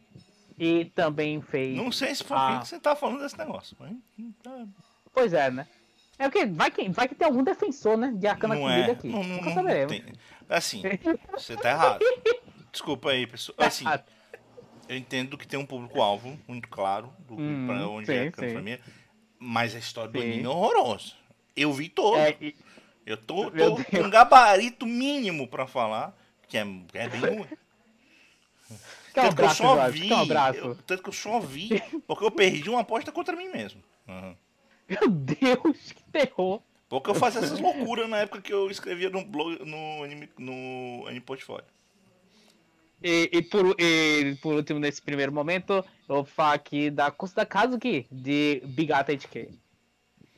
E 0.58 0.86
também 0.86 1.40
fez. 1.42 1.76
Não 1.76 1.92
sei 1.92 2.14
se 2.14 2.24
foi 2.24 2.36
Ah. 2.36 2.58
que 2.62 2.68
você 2.68 2.80
tá 2.80 2.96
falando 2.96 3.20
desse 3.20 3.36
negócio. 3.38 3.76
Mas, 3.78 3.92
hum, 4.18 4.32
tá- 4.42 4.66
Pois 5.12 5.32
é, 5.32 5.50
né? 5.50 5.66
É 6.18 6.24
porque 6.30 6.46
vai 6.46 6.70
que, 6.70 6.88
vai 6.88 7.06
que 7.08 7.14
tem 7.14 7.26
algum 7.26 7.42
defensor, 7.44 7.96
né? 7.96 8.12
De 8.16 8.26
Arcana 8.26 8.54
não 8.54 8.68
é. 8.70 8.90
aqui. 8.90 9.08
Não, 9.08 9.22
não, 9.22 9.36
Nunca 9.36 9.46
não 9.46 9.54
saberemos. 9.54 9.92
tem. 9.92 10.04
Assim, 10.48 10.82
você 11.32 11.56
tá 11.56 11.70
errado. 11.70 12.00
Desculpa 12.72 13.10
aí, 13.10 13.26
pessoal. 13.26 13.56
Assim, 13.58 13.84
eu 14.88 14.96
entendo 14.96 15.36
que 15.36 15.46
tem 15.46 15.58
um 15.58 15.66
público-alvo 15.66 16.38
muito 16.48 16.68
claro 16.68 17.12
do 17.28 17.34
Hum, 17.34 17.66
pra 17.66 17.88
onde 17.88 18.06
sim, 18.06 18.12
é 18.14 18.28
a 18.28 18.32
sim. 18.32 18.54
família. 18.54 18.80
Mas 19.38 19.74
a 19.74 19.78
história 19.78 20.10
do 20.10 20.18
Sim. 20.18 20.24
anime 20.26 20.44
é 20.44 20.48
horrorosa. 20.48 21.12
Eu 21.54 21.72
vi 21.72 21.88
todo. 21.90 22.16
É, 22.18 22.34
e- 22.40 22.54
Eu 23.04 23.16
tô, 23.16 23.50
tô 23.50 23.76
com 23.84 23.98
um 23.98 24.10
gabarito 24.10 24.84
mínimo 24.86 25.46
pra 25.46 25.66
falar, 25.66 26.16
que 26.48 26.56
é, 26.56 26.62
é 26.94 27.08
bem 27.08 27.20
ruim. 27.36 27.46
Tanto 29.22 29.34
que 29.36 29.42
eu 29.42 29.46
abraço, 29.46 29.62
só 29.62 29.88
vi. 29.90 30.12
Abraço? 30.12 30.58
eu- 30.58 30.74
tanto 30.86 31.02
que 31.02 31.08
eu 31.08 31.12
só 31.12 31.40
vi 31.40 31.82
porque 32.06 32.24
eu 32.24 32.30
perdi 32.30 32.68
uma 32.70 32.80
aposta 32.80 33.10
contra 33.10 33.34
mim 33.34 33.48
mesmo. 33.48 33.82
Uhum. 34.06 34.36
Meu 34.88 35.08
Deus, 35.08 35.92
que 35.92 36.02
terror. 36.12 36.60
Porque 36.88 37.10
eu 37.10 37.14
fazia 37.14 37.40
essas 37.40 37.58
loucuras 37.58 38.08
na 38.08 38.18
época 38.18 38.40
que 38.40 38.52
eu 38.52 38.70
escrevia 38.70 39.10
no 39.10 39.24
blog, 39.24 39.58
no 39.64 40.04
anime, 40.04 40.28
no 40.38 41.04
anime 41.06 41.20
portfólio. 41.20 41.64
E, 43.02 43.28
e 43.32 43.42
por, 43.42 43.74
e 43.78 44.36
por 44.40 44.54
último, 44.54 44.78
nesse 44.78 45.02
primeiro 45.02 45.32
momento, 45.32 45.84
eu 46.08 46.14
vou 46.16 46.24
falar 46.24 46.54
aqui 46.54 46.88
da 46.90 47.10
Costa 47.10 47.44
Kazuki, 47.44 48.06
de 48.10 48.62
Bigata 48.64 49.12
HK. 49.12 49.48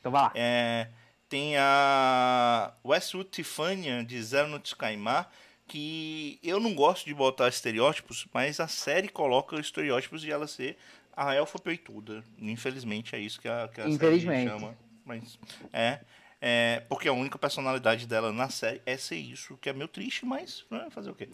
Então 0.00 0.10
vai 0.10 0.22
lá. 0.22 0.32
É, 0.34 0.88
tem 1.28 1.56
a 1.58 2.72
Westwood 2.84 3.28
Tiffania 3.30 4.02
de 4.02 4.20
Zero 4.22 4.48
no 4.48 4.58
Tsukaima, 4.58 5.26
que 5.68 6.40
eu 6.42 6.58
não 6.58 6.74
gosto 6.74 7.04
de 7.04 7.14
botar 7.14 7.48
estereótipos, 7.48 8.26
mas 8.32 8.58
a 8.58 8.66
série 8.66 9.08
coloca 9.08 9.60
estereótipos 9.60 10.22
de 10.22 10.32
ela 10.32 10.46
ser 10.46 10.76
a 11.14 11.34
elfa 11.34 11.58
peituda. 11.58 12.24
Infelizmente 12.38 13.14
é 13.14 13.18
isso 13.18 13.40
que 13.40 13.48
a, 13.48 13.68
que 13.68 13.80
a 13.80 13.92
série 13.92 14.20
chama. 14.20 14.76
Mas 15.04 15.38
é, 15.72 16.00
é, 16.40 16.82
porque 16.88 17.08
a 17.08 17.12
única 17.12 17.38
personalidade 17.38 18.06
dela 18.06 18.32
na 18.32 18.48
série 18.48 18.80
é 18.86 18.96
ser 18.96 19.16
isso, 19.16 19.56
que 19.58 19.68
é 19.68 19.72
meio 19.72 19.88
triste, 19.88 20.24
mas 20.24 20.64
né, 20.70 20.88
fazer 20.90 21.10
o 21.10 21.14
quê? 21.14 21.28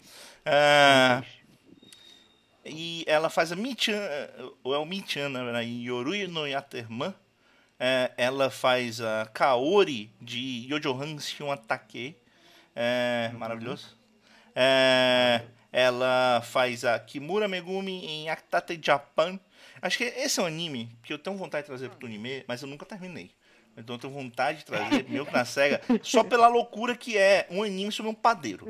É, 0.45 1.23
e 2.65 3.03
ela 3.07 3.29
faz 3.29 3.51
a 3.51 3.55
Michan, 3.55 3.99
ou 4.63 4.73
é 4.73 4.77
o 4.77 4.85
Michan, 4.85 5.31
verdade, 5.31 5.67
em 5.67 6.27
no 6.27 6.47
Yaterman. 6.47 7.13
É, 7.79 8.11
ela 8.17 8.49
faz 8.49 9.01
a 9.01 9.29
Kaori 9.33 10.09
de 10.19 10.67
Yojohan 10.71 11.19
Shiwatake. 11.19 12.15
É, 12.75 13.31
maravilhoso. 13.37 13.95
É, 14.55 15.41
ela 15.71 16.41
faz 16.45 16.85
a 16.85 16.97
Kimura 16.97 17.47
Megumi 17.47 18.05
em 18.05 18.29
Akitate 18.29 18.79
Japan. 18.81 19.37
Acho 19.81 19.97
que 19.97 20.05
esse 20.05 20.39
é 20.39 20.43
um 20.43 20.45
anime 20.45 20.89
que 21.03 21.11
eu 21.11 21.19
tenho 21.19 21.35
vontade 21.35 21.63
de 21.63 21.67
trazer 21.67 21.89
pro 21.89 22.07
anime, 22.07 22.43
mas 22.47 22.61
eu 22.61 22.67
nunca 22.67 22.85
terminei. 22.85 23.29
Então 23.77 23.95
eu 23.95 23.99
tenho 23.99 24.13
vontade 24.13 24.59
de 24.59 24.65
trazer, 24.65 25.05
meu 25.09 25.25
que 25.25 25.33
na 25.33 25.43
SEGA, 25.43 25.81
só 26.01 26.23
pela 26.23 26.47
loucura 26.47 26.95
que 26.95 27.17
é 27.17 27.45
um 27.51 27.61
anime 27.61 27.91
sobre 27.91 28.09
um 28.09 28.15
padeiro. 28.15 28.65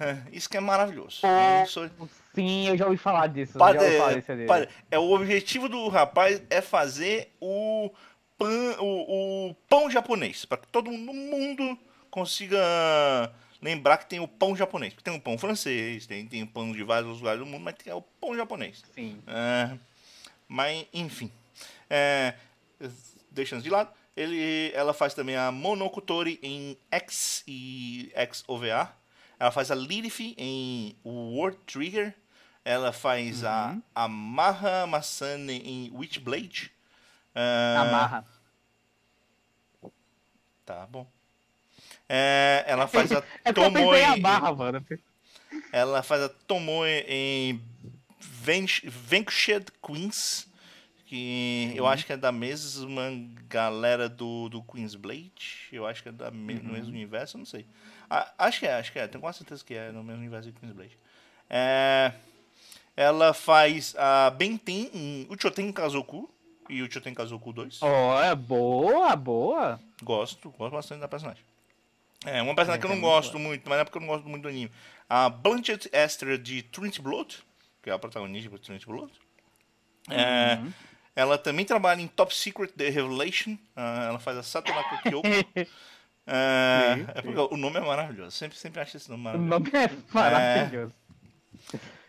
É, 0.00 0.16
Isso 0.32 0.48
que 0.48 0.56
é 0.56 0.60
maravilhoso. 0.60 1.20
Eu 1.60 1.66
sou- 1.66 1.90
Sim, 2.34 2.68
eu 2.68 2.76
já 2.78 2.86
ouvi 2.86 2.96
falar 2.96 3.26
disso. 3.26 3.58
ouvi 3.84 3.96
falar 3.98 4.12
pade- 4.46 4.68
é 4.90 4.98
o 4.98 5.12
objetivo 5.12 5.68
do 5.68 5.86
rapaz 5.88 6.42
é 6.48 6.62
fazer 6.62 7.30
o 7.38 7.90
pão, 8.38 8.48
o, 8.80 9.50
o 9.50 9.54
pão 9.68 9.90
japonês 9.90 10.46
para 10.46 10.56
que 10.56 10.66
todo 10.68 10.90
mundo 10.90 11.78
consiga 12.10 13.30
lembrar 13.62 13.96
que 13.98 14.06
tem 14.06 14.18
o 14.18 14.26
pão 14.26 14.56
japonês. 14.56 14.94
Tem 15.02 15.14
o 15.14 15.20
pão 15.20 15.38
francês, 15.38 16.06
tem 16.06 16.26
tem 16.26 16.42
o 16.42 16.46
pão 16.46 16.72
de 16.72 16.82
vários 16.82 17.18
lugares 17.18 17.38
do 17.38 17.46
mundo, 17.46 17.62
mas 17.62 17.76
tem 17.76 17.92
o 17.92 18.02
pão 18.02 18.36
japonês. 18.36 18.82
Sim. 18.94 19.22
É, 19.26 19.78
mas 20.48 20.84
enfim, 20.92 21.30
é, 21.88 22.34
deixando 23.30 23.62
de 23.62 23.70
lado, 23.70 23.90
ele, 24.16 24.72
ela 24.74 24.92
faz 24.92 25.14
também 25.14 25.36
a 25.36 25.52
Monokutori 25.52 26.38
em 26.42 26.76
X 26.90 27.44
e 27.46 28.10
X 28.14 28.44
OVA. 28.48 28.92
Ela 29.38 29.50
faz 29.50 29.70
a 29.70 29.74
Lilith 29.74 30.34
em 30.36 30.96
World 31.04 31.58
Trigger. 31.66 32.14
Ela 32.64 32.92
faz 32.92 33.42
a 33.42 33.76
Amaha 33.94 34.86
Masane 34.86 35.58
em 35.64 35.90
Witchblade. 35.96 36.70
É, 37.34 37.76
Amarra. 37.78 38.24
tá 40.64 40.86
bom. 40.86 41.06
É, 42.14 42.64
ela 42.66 42.86
faz 42.86 43.10
a 43.10 43.22
É 43.42 43.52
Tomoe. 43.54 43.72
pensei 43.72 44.04
a 44.04 44.16
barra, 44.18 44.52
mano. 44.54 44.84
Ela 45.72 46.02
faz 46.02 46.22
a 46.22 46.28
Tomoe 46.28 47.04
em 47.08 47.58
Vanquished 48.20 49.66
Queens. 49.84 50.46
Que 51.06 51.72
eu 51.74 51.86
acho 51.86 52.06
que 52.06 52.12
é 52.12 52.16
da 52.16 52.32
mesma 52.32 53.02
galera 53.48 54.08
do, 54.08 54.48
do 54.48 54.62
Queen's 54.62 54.94
Blade. 54.94 55.68
Eu 55.70 55.86
acho 55.86 56.02
que 56.02 56.08
é 56.08 56.12
da 56.12 56.30
me- 56.30 56.54
no 56.54 56.72
mesmo 56.72 56.88
universo, 56.88 57.36
eu 57.36 57.40
não 57.40 57.46
sei. 57.46 57.66
Ah, 58.08 58.30
acho 58.38 58.60
que 58.60 58.66
é, 58.66 58.74
acho 58.74 58.90
que 58.92 58.98
é. 58.98 59.06
Tenho 59.06 59.20
quase 59.20 59.38
certeza 59.38 59.62
que 59.64 59.74
é 59.74 59.92
no 59.92 60.02
mesmo 60.02 60.20
universo 60.20 60.50
de 60.50 60.58
Queen's 60.58 60.74
Blade. 60.74 60.96
É, 61.50 62.12
ela 62.96 63.34
faz 63.34 63.94
a 63.98 64.30
Benten 64.30 64.90
em 64.94 65.26
Uchoten 65.30 65.70
Kazoku 65.70 66.30
e 66.68 66.82
Uchoten 66.82 67.12
Kazoku 67.14 67.52
2. 67.52 67.82
Ó, 67.82 68.22
é 68.22 68.34
boa, 68.34 69.14
boa. 69.14 69.78
Gosto, 70.02 70.50
gosto 70.50 70.72
bastante 70.72 71.00
da 71.00 71.08
personagem. 71.08 71.42
É, 72.24 72.40
uma 72.42 72.54
personagem 72.54 72.80
que 72.80 72.86
eu 72.86 72.90
não 72.90 72.96
É, 72.96 72.98
é 72.98 73.02
muito 73.02 73.14
gosto 73.14 73.38
muito, 73.38 73.68
mas 73.68 73.78
é 73.80 73.84
porque 73.84 73.98
eu 73.98 74.00
não 74.00 74.08
gosto 74.08 74.28
muito 74.28 74.42
do 74.42 74.48
anime. 74.48 74.70
A 75.08 75.28
Blanchett 75.28 75.90
Esther 75.92 76.38
de 76.38 76.62
Trinity 76.62 77.00
Blood, 77.02 77.42
que 77.82 77.90
é 77.90 77.92
a 77.92 77.98
protagonista 77.98 78.48
de 78.50 78.58
Trinity 78.58 78.86
Blood. 78.86 79.12
É, 80.10 80.56
Uhum. 80.60 80.72
Ela 81.14 81.36
também 81.36 81.64
trabalha 81.64 82.00
em 82.00 82.06
Top 82.08 82.34
Secret 82.34 82.72
The 82.72 82.88
Revelation. 82.88 83.58
ah, 83.76 84.06
ela 84.08 84.18
faz 84.18 84.38
a 84.38 84.42
Satonaka 84.42 84.98
Kyoko. 85.02 85.28
É, 86.24 87.04
é 87.16 87.22
porque 87.22 87.52
o 87.52 87.56
nome 87.56 87.78
é 87.78 87.80
maravilhoso. 87.80 88.30
Sempre, 88.36 88.56
sempre 88.56 88.80
acho 88.80 88.96
esse 88.96 89.10
nome 89.10 89.22
O 89.22 89.24
maravilhoso. 89.24 89.50
nome 89.50 89.70
é 89.74 89.90
maravilhoso. 90.14 90.94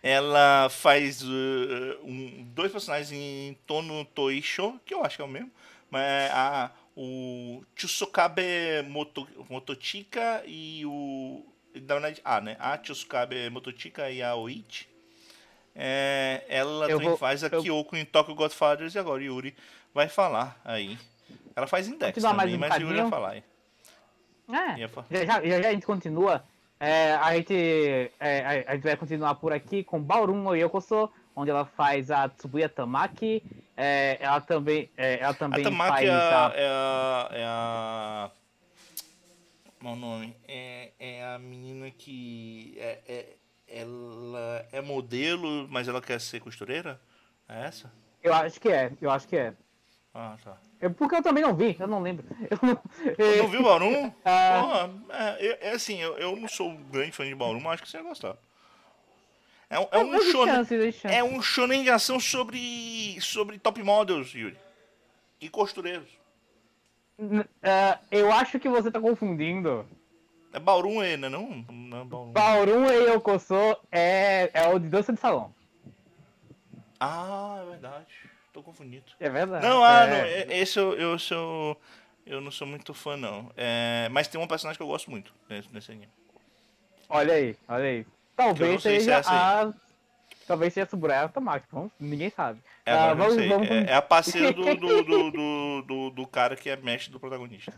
Ela 0.02 0.70
faz 0.70 1.24
uh, 1.24 1.28
um- 2.04 2.44
dois 2.54 2.72
personagens 2.72 3.12
em 3.12 3.58
Tono 3.66 4.06
Toisho, 4.06 4.80
que 4.86 4.94
eu 4.94 5.04
acho 5.04 5.16
que 5.16 5.22
é 5.22 5.26
o 5.26 5.28
mesmo. 5.28 5.50
Mas 5.90 6.02
é 6.04 6.30
a, 6.32 6.70
o 6.96 7.64
Tsukabe 7.76 8.42
Moto, 8.88 9.28
Motochika 9.50 10.44
e 10.46 10.86
o. 10.86 11.46
Na 11.76 11.96
verdade, 11.96 12.22
a, 12.24 12.40
né? 12.40 12.56
A 12.60 12.78
Tsukabe 12.78 13.50
Motochika 13.50 14.10
e 14.12 14.22
a 14.22 14.36
Oichi. 14.36 14.88
É, 15.76 16.44
ela 16.48 16.86
Eu 16.86 16.98
também 16.98 17.10
vou- 17.10 17.18
faz 17.18 17.44
a 17.44 17.48
eu- 17.48 17.64
Kyoko 17.64 17.96
em 17.96 18.06
Tokyo 18.06 18.36
Godfathers 18.36 18.94
e 18.94 19.00
agora 19.00 19.22
o 19.22 19.26
Yuri 19.26 19.56
vai 19.94 20.08
falar 20.08 20.60
aí. 20.64 20.98
Ela 21.56 21.66
faz 21.66 21.88
Index 21.88 22.14
Continuar 22.14 22.34
mais 22.34 22.52
também, 22.52 22.56
um 22.56 22.70
mas 22.70 22.78
o 22.78 22.82
Yuri 22.82 23.02
vai 23.02 23.10
falar 23.10 23.30
aí. 23.32 23.44
É, 24.50 25.26
já, 25.26 25.42
já, 25.42 25.62
já 25.62 25.70
a 25.70 25.74
gente 25.74 25.86
continua. 25.86 26.44
É, 26.80 27.14
a, 27.14 27.34
gente, 27.36 28.12
é, 28.20 28.66
a, 28.68 28.76
gente 28.76 28.84
vai 28.84 28.98
continuar 28.98 29.36
por 29.36 29.54
aqui 29.54 29.84
com 29.84 30.02
Bauru 30.02 30.36
no 30.36 30.54
Yokoso, 30.54 31.10
onde 31.36 31.50
ela 31.50 31.66
faz 31.66 32.12
a 32.12 32.28
Tsubuya 32.28 32.68
Tamaki. 32.68 33.42
É, 33.76 34.18
ela 34.20 34.40
também, 34.42 34.90
é, 34.96 35.20
ela 35.20 35.32
A 35.32 35.34
também 35.34 35.64
Tamaki 35.64 35.90
faz 35.90 36.08
é 36.10 36.12
a, 36.12 36.48
a... 36.48 36.54
é 36.56 36.68
a. 36.68 37.30
É 37.32 37.44
a. 37.46 38.32
O 39.84 39.96
nome? 39.96 40.36
É, 40.48 40.92
é 41.00 41.26
a 41.26 41.40
menina 41.40 41.90
que. 41.92 42.76
É, 42.78 43.00
é- 43.08 43.36
ela 43.76 44.68
é 44.72 44.82
modelo, 44.82 45.68
mas 45.70 45.88
ela 45.88 46.00
quer 46.00 46.22
ser 46.22 46.40
costureira? 46.40 47.02
É 47.50 47.66
essa? 47.66 47.92
Eu 48.22 48.32
acho 48.34 48.60
que 48.62 48.70
é, 48.70 48.92
eu 49.02 49.10
acho 49.10 49.28
que 49.28 49.36
é. 49.36 49.54
Ah, 50.14 50.38
tá. 50.44 50.58
É 50.80 50.88
porque 50.90 51.16
eu 51.16 51.24
também 51.24 51.42
não 51.44 51.56
vi, 51.56 51.76
eu 51.80 51.88
não 51.88 52.00
lembro. 52.00 52.24
Eu 52.52 52.60
não, 52.62 52.80
Você 53.16 53.38
não 53.42 53.48
viu 53.50 53.62
o 53.62 53.64
Barum? 53.64 54.12
Ah. 54.24 54.62
Porra, 54.62 54.94
é, 55.40 55.46
é- 55.48 55.60
é 55.70 55.72
assim, 55.72 56.00
eu, 56.00 56.16
eu 56.20 56.36
não 56.36 56.48
sou 56.48 56.70
um 56.70 56.84
grande 56.84 57.14
fã 57.14 57.26
de 57.26 57.34
Barum, 57.34 57.60
mas 57.60 57.74
acho 57.74 57.84
que 57.84 57.90
você 57.90 57.98
vai 57.98 58.08
gostar. 58.10 58.36
É, 59.74 59.80
um- 59.80 59.88
é 59.92 59.98
um 60.00 60.16
Existe 60.16 60.32
shonen. 60.32 61.16
É 61.16 61.24
um 61.24 61.42
shonen 61.42 61.84
de 61.84 61.90
ação 61.90 62.20
sobre, 62.20 63.18
sobre 63.22 63.58
top 63.58 63.82
models, 63.84 64.34
Yuri. 64.34 64.58
E 65.42 65.50
costureiros. 65.50 66.10
É, 67.62 67.98
eu 68.12 68.32
acho 68.32 68.60
que 68.60 68.70
você 68.70 68.90
tá 68.92 69.00
confundindo. 69.00 69.86
É 70.52 70.60
Barum 70.60 71.04
ele, 71.04 71.18
né? 71.18 71.30
Não, 71.30 71.66
não 71.70 72.02
é. 72.02 72.32
Bauru 72.32 72.86
e 72.92 73.12
Yokoso 73.12 73.56
é, 73.92 74.50
é 74.54 74.68
o 74.68 74.78
de 74.80 74.88
dança 74.88 75.12
de 75.12 75.20
salão. 75.20 75.54
Ah, 77.00 77.60
é 77.66 77.70
verdade. 77.72 78.06
Tô 78.54 78.62
confundido. 78.62 79.06
É 79.20 79.30
verdade. 79.30 79.66
Não, 79.66 79.84
ah, 79.84 80.04
é. 80.04 80.08
não, 80.08 80.16
é- 80.54 80.58
esse 80.60 80.78
eu, 80.80 80.94
eu 80.94 81.18
sou. 81.18 81.80
Eu 82.26 82.40
não 82.40 82.52
sou 82.52 82.66
muito 82.68 82.94
fã, 82.94 83.18
não. 83.18 83.52
É, 83.58 84.08
mas 84.12 84.28
tem 84.28 84.40
uma 84.40 84.48
personagem 84.48 84.78
que 84.78 84.84
eu 84.84 84.88
gosto 84.88 85.10
muito 85.12 85.34
nesse, 85.50 85.68
nesse 85.74 85.92
anime. 85.92 86.08
Olha 87.10 87.34
aí, 87.34 87.56
olha 87.68 87.84
aí. 87.84 88.06
Talvez 88.36 88.82
sei 88.82 89.00
se 89.00 89.06
seja 89.06 89.12
é 89.14 89.16
aí. 89.18 89.24
a. 89.26 89.74
Talvez 90.48 90.74
seja 90.74 90.86
a 90.86 90.90
Suburaya 90.90 91.30
Tamaki, 91.30 91.66
vamos- 91.72 91.92
ninguém 92.00 92.30
sabe. 92.30 92.60
É, 92.86 92.92
Ah, 92.92 93.14
vamos- 93.14 93.36
vamos- 93.48 93.70
É, 93.70 93.92
é 93.92 93.94
a 93.96 94.02
parceira 94.02 94.52
do, 94.52 94.76
do, 94.76 95.04
do, 95.04 95.32
do, 95.32 95.82
do, 95.84 96.10
do 96.10 96.28
cara 96.28 96.56
que 96.56 96.70
é 96.70 96.76
mestre 96.76 97.12
do 97.12 97.20
protagonista. 97.20 97.74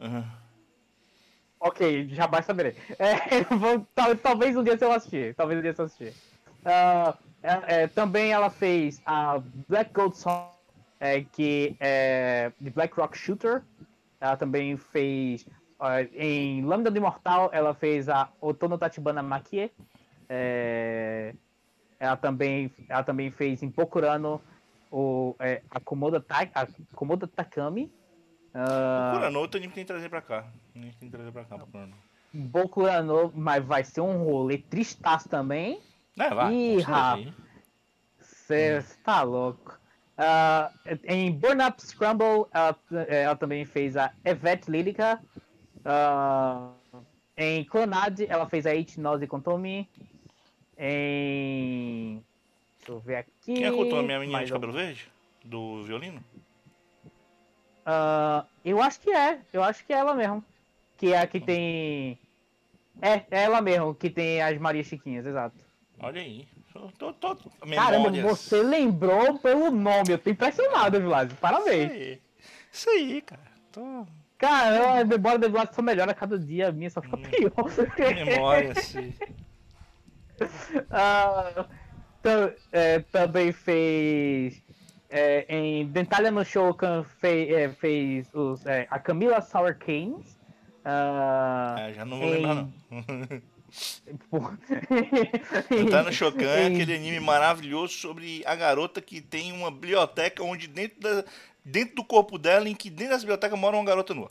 Aham. 0.00 0.24
Ok, 1.58 2.08
já 2.12 2.26
basta 2.26 2.46
saber. 2.46 2.74
É, 2.98 3.44
vou- 3.54 3.86
tal- 3.94 4.16
talvez 4.16 4.56
um 4.56 4.62
dia 4.64 4.78
eu 4.80 4.92
assistir. 4.92 5.34
Talvez 5.34 5.58
um 5.58 5.62
dia 5.62 5.74
eu 5.76 5.84
assistir. 5.84 6.14
Ah, 6.64 7.14
é- 7.42 7.82
é, 7.82 7.86
também 7.86 8.32
ela 8.32 8.48
fez 8.48 9.02
a 9.04 9.38
Black 9.68 9.92
Gold 9.92 10.16
Song, 10.16 10.48
é, 10.98 11.22
que 11.22 11.76
é 11.78 12.50
de 12.58 12.70
Black 12.70 12.94
Rock 12.98 13.16
Shooter. 13.18 13.62
Ela 14.18 14.36
também 14.38 14.76
fez. 14.78 15.46
Ah, 15.80 16.02
em 16.02 16.62
Lambda 16.64 16.90
do 16.90 16.98
Imortal, 16.98 17.50
ela 17.52 17.74
fez 17.74 18.08
a 18.08 18.30
Otono 18.40 18.78
Tachibana 18.78 19.22
Makie. 19.22 19.72
É, 20.28 21.34
ela, 21.98 22.16
também, 22.16 22.70
ela 22.88 23.02
também 23.02 23.30
fez 23.30 23.62
em 23.62 23.70
Pokurano 23.70 24.40
o 24.92 25.34
é, 25.38 25.62
Akomoda, 25.70 26.20
Ta, 26.20 26.48
Akomoda 26.92 27.26
Takami. 27.26 27.92
Ah, 28.52 29.10
Procura 29.10 29.30
no 29.30 29.38
outro 29.38 29.58
anime 29.58 29.70
que 29.70 29.76
tem 29.76 29.84
que 29.84 29.92
trazer 29.92 30.08
pra 30.08 30.20
cá. 30.20 30.44
Tem 30.72 30.92
que 30.92 31.10
trazer 31.10 31.32
pra 31.32 31.44
cá, 31.44 31.56
procura 31.56 31.86
no. 31.86 31.96
Boku 32.32 32.82
no, 33.02 33.32
mas 33.34 33.64
vai 33.64 33.82
ser 33.82 34.02
um 34.02 34.24
rolê 34.24 34.58
tristaço 34.58 35.28
também. 35.28 35.80
É, 36.18 36.30
vai. 36.32 36.52
Ih, 36.52 36.80
rapaz. 36.80 37.32
Você 38.20 38.84
tá 39.02 39.22
louco. 39.22 39.78
Ah, 40.16 40.70
em 41.04 41.32
Burn 41.32 41.62
Up 41.64 41.82
Scramble, 41.82 42.46
ela, 42.52 42.76
ela 43.08 43.36
também 43.36 43.64
fez 43.64 43.96
a 43.96 44.12
Evette 44.24 44.70
Lírica. 44.70 45.20
Ah, 45.84 46.72
em 47.36 47.64
Clonade, 47.64 48.26
ela 48.28 48.48
fez 48.48 48.66
a 48.66 48.74
Ichinose 48.74 49.26
Kontomi. 49.26 49.88
Em. 50.78 52.22
Deixa 52.78 52.92
eu 52.92 53.00
ver 53.00 53.16
aqui. 53.16 53.54
Quem 53.54 53.64
é 53.64 53.70
que 53.70 53.76
contou 53.76 53.98
a 53.98 54.02
minha 54.02 54.18
menina 54.18 54.44
de 54.44 54.52
cabelo 54.52 54.72
verde? 54.72 55.08
Do 55.44 55.82
violino? 55.82 56.22
Ah, 57.84 58.44
eu 58.64 58.80
acho 58.82 59.00
que 59.00 59.10
é, 59.10 59.40
eu 59.52 59.62
acho 59.62 59.84
que 59.84 59.92
é 59.92 59.96
ela 59.96 60.14
mesmo. 60.14 60.44
Que 60.96 61.12
é 61.12 61.18
a 61.18 61.26
que 61.26 61.40
tem. 61.40 62.18
É, 63.00 63.24
é 63.30 63.42
ela 63.44 63.60
mesmo, 63.60 63.94
que 63.94 64.10
tem 64.10 64.42
as 64.42 64.58
Maria 64.58 64.84
Chiquinhas, 64.84 65.24
exato. 65.24 65.56
Olha 65.98 66.20
aí. 66.20 66.46
Tô, 66.72 67.12
tô, 67.12 67.34
tô, 67.34 67.50
Caramba, 67.74 68.10
você 68.22 68.62
lembrou 68.62 69.38
pelo 69.38 69.70
nome, 69.70 70.12
eu 70.12 70.18
tô 70.18 70.30
impressionado, 70.30 71.00
Vilas. 71.00 71.28
Isso 71.28 71.40
Parabéns. 71.40 71.90
aí. 71.90 72.20
Isso 72.72 72.90
aí, 72.90 73.20
cara. 73.22 73.42
Tô... 73.72 74.06
Cara, 74.40 75.00
a 75.00 75.04
memória 75.04 75.38
do 75.38 75.50
Vilas 75.50 75.68
só 75.72 75.82
melhora 75.82 76.12
a 76.12 76.14
cada 76.14 76.38
dia, 76.38 76.68
a 76.68 76.72
minha 76.72 76.88
só 76.90 77.00
fica 77.02 77.16
pior. 77.18 77.52
Memória, 78.26 78.74
sim. 78.74 79.12
Ah, 80.90 81.66
tam- 82.22 82.50
é, 82.72 83.00
também 83.00 83.52
fez. 83.52 84.62
é, 85.10 85.44
em 85.54 85.84
Dentalha 85.86 86.30
no 86.30 86.42
Shokan 86.44 87.04
fe- 87.04 87.52
é, 87.54 87.68
fez 87.68 88.26
os, 88.32 88.64
é, 88.64 88.86
a 88.90 88.98
Camila 88.98 89.42
Sour 89.42 89.76
Canes. 89.76 90.38
É, 91.78 91.92
já 91.92 92.04
não 92.06 92.18
vou 92.18 92.28
em- 92.28 92.32
lembrar, 92.36 92.54
não. 92.54 92.72
Tá 95.90 96.02
no 96.02 96.12
Shokan, 96.12 96.44
é 96.46 96.66
aquele 96.66 96.94
anime 96.94 97.20
maravilhoso 97.20 97.92
sobre 97.92 98.42
a 98.44 98.54
garota 98.56 99.00
que 99.00 99.20
tem 99.20 99.52
uma 99.52 99.70
biblioteca 99.70 100.42
onde 100.42 100.66
dentro, 100.66 100.98
da, 101.00 101.24
dentro 101.64 101.96
do 101.96 102.04
corpo 102.04 102.38
dela, 102.38 102.68
em 102.68 102.74
que 102.74 102.88
dentro 102.90 103.08
dessa 103.14 103.20
biblioteca 103.20 103.56
mora 103.56 103.76
uma 103.76 103.84
garota 103.84 104.14
nua. 104.14 104.30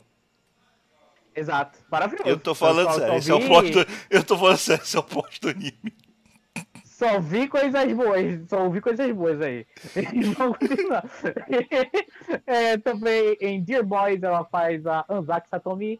Exato, 1.34 1.78
maravilhoso. 1.90 2.28
Eu 2.28 2.38
tô 2.38 2.54
falando 2.54 2.86
só- 2.92 2.98
sério, 2.98 3.14
esse 3.16 3.30
é 3.30 3.34
o 3.34 3.40
vi- 3.40 3.46
plot 3.46 3.70
do, 3.70 3.86
eu 4.10 4.24
tô 4.24 4.36
falando 4.36 4.56
sério, 4.58 4.82
esse 4.82 4.96
é 4.96 5.00
o 5.00 5.02
plot 5.02 5.40
do 5.40 5.48
anime. 5.48 5.94
Só 6.84 7.18
vi 7.20 7.48
coisas 7.48 7.92
boas, 7.94 8.48
só 8.48 8.64
ouvi 8.64 8.80
coisas 8.80 9.10
boas 9.12 9.40
aí. 9.40 9.66
Vamos 10.36 10.58
continuar. 10.58 11.04
É, 12.46 12.76
também 12.78 13.36
em 13.40 13.62
Dear 13.62 13.84
Boys 13.84 14.22
ela 14.22 14.44
faz 14.44 14.86
a 14.86 15.04
Anzaki 15.08 15.48
Satomi 15.48 15.98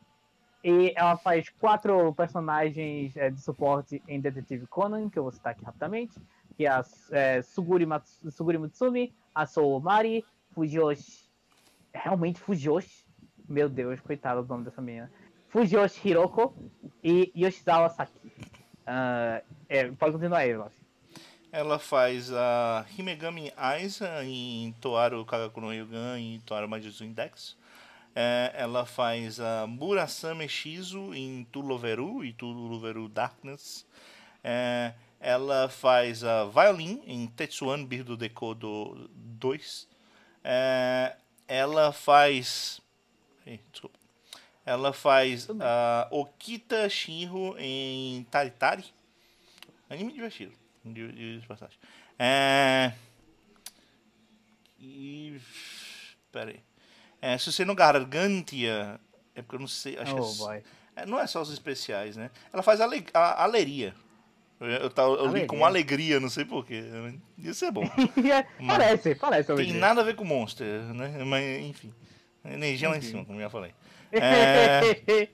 e 0.63 0.93
ela 0.95 1.17
faz 1.17 1.49
quatro 1.59 2.13
personagens 2.15 3.17
é, 3.17 3.31
de 3.31 3.41
suporte 3.41 4.03
em 4.07 4.21
Detetive 4.21 4.67
Conan, 4.67 5.09
que 5.09 5.19
eu 5.19 5.23
vou 5.25 5.33
citar 5.33 5.53
aqui 5.53 5.65
rapidamente, 5.65 6.15
que 6.57 6.67
é 6.67 6.69
a 6.71 6.85
é, 7.13 7.41
Suguri, 7.43 7.87
Mats- 7.87 8.21
Suguri 8.31 8.59
Mutsumi, 8.59 9.13
a 9.35 9.47
Sou 9.47 9.81
Mari, 9.81 10.25
Fujoshi. 10.61 11.31
Realmente 11.95 12.39
Fujoshi? 12.39 13.07
Meu 13.49 13.69
Deus, 13.69 13.99
coitado 14.01 14.43
do 14.43 14.49
nome 14.49 14.65
dessa 14.65 14.83
menina. 14.83 15.11
Fujoshi 15.49 16.07
Hiroko 16.07 16.55
e 17.03 17.33
Yoshizawa 17.35 17.89
Saki. 17.89 18.31
Ah, 18.87 19.43
é, 19.69 19.91
pode 19.91 20.13
continuar 20.13 20.41
aí, 20.41 20.55
Lócio. 20.55 20.79
Ela 21.51 21.79
faz 21.79 22.31
a 22.33 22.85
Himegami 22.97 23.53
Aiza 23.57 24.23
em 24.23 24.73
Toaru 24.81 25.25
Kagaku 25.25 25.61
no 25.61 25.73
Yugan 25.73 26.21
e 26.21 26.39
Toaru 26.41 26.69
Majutsu 26.69 27.05
Index. 27.05 27.57
É, 28.15 28.53
ela 28.55 28.85
faz 28.85 29.41
a 29.41 29.67
Murasame 29.67 30.49
Shizu 30.49 31.15
em 31.15 31.45
Tuloveru 31.51 32.23
e 32.25 32.33
Tuloveru 32.35 33.09
Darkness. 33.09 33.87
É, 34.45 34.93
ela 35.19 35.69
faz 35.69 36.23
a 36.23 36.45
Violin 36.45 37.03
em 37.07 37.27
Tetsuan 37.27 37.85
Birdo 37.85 38.17
Dekodo 38.17 39.11
2. 39.15 39.90
É, 40.43 41.17
ela 41.47 41.93
faz. 41.93 42.81
Desculpa. 43.73 43.99
Ela 44.65 44.93
faz 44.93 45.49
a 45.61 46.09
Okita 46.11 46.89
Shinro 46.89 47.57
em 47.59 48.25
Taritari. 48.25 48.85
Anime 49.89 50.13
divertido. 50.13 50.53
De, 50.85 51.13
de, 51.13 51.41
de 51.41 51.47
passagem. 51.47 51.79
É. 52.19 52.93
E. 54.79 55.41
Pera 56.31 56.51
aí. 56.51 56.61
É, 57.21 57.37
se 57.37 57.51
você 57.53 57.65
não 57.65 57.75
Gargantia. 57.75 59.01
É 59.35 59.43
porque 59.43 59.57
eu 59.57 59.61
não 59.61 59.69
sei. 59.69 59.99
Acho 59.99 60.17
Oh, 60.17 60.49
que 60.49 60.63
é, 60.97 61.07
não 61.07 61.19
é 61.19 61.27
só 61.27 61.41
os 61.41 61.51
especiais, 61.51 62.17
né? 62.17 62.31
Ela 62.53 62.63
faz 62.63 62.81
ale, 62.81 63.07
a, 63.15 63.43
aleria. 63.43 63.95
Eu, 64.61 64.91
tava- 64.91 65.15
eu 65.15 65.27
li 65.29 65.47
com 65.47 65.65
alegria, 65.65 66.21
não 66.21 66.29
sei 66.29 66.45
porquê. 66.45 66.83
Isso 67.39 67.65
é 67.65 67.71
bom. 67.71 67.83
parece, 68.67 69.15
parece. 69.15 69.47
Tem 69.47 69.57
hoje. 69.57 69.73
nada 69.73 70.03
a 70.03 70.05
ver 70.05 70.15
com 70.15 70.25
Monster, 70.25 70.83
né? 70.95 71.25
Mas, 71.25 71.63
enfim. 71.63 71.93
Energia 72.45 72.89
lá 72.91 72.97
em 72.99 73.01
cima, 73.03 73.25
como 73.25 73.39
eu 73.39 73.43
já 73.45 73.51
falei. 73.51 73.73
É, 74.13 75.29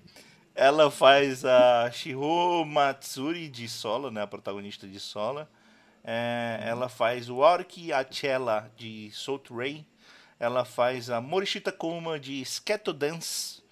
ela 0.54 0.90
faz 0.90 1.44
a 1.46 1.90
Shiro 1.90 2.64
Matsuri 2.66 3.48
de 3.48 3.66
Sola, 3.68 4.10
né? 4.10 4.22
A 4.22 4.26
protagonista 4.26 4.86
de 4.86 5.00
Sola. 5.00 5.48
É, 6.04 6.60
ela 6.62 6.88
faz 6.88 7.28
o 7.30 7.42
Aoki 7.42 7.92
Achela 7.92 8.70
de 8.76 9.10
Salt 9.12 9.50
Ray. 9.50 9.86
Ela 10.38 10.64
faz 10.66 11.08
a 11.10 11.20
Morishita 11.22 11.72
Koma 11.72 12.20
de 12.20 12.44
Sketo 12.44 12.92
Dance. 12.92 13.62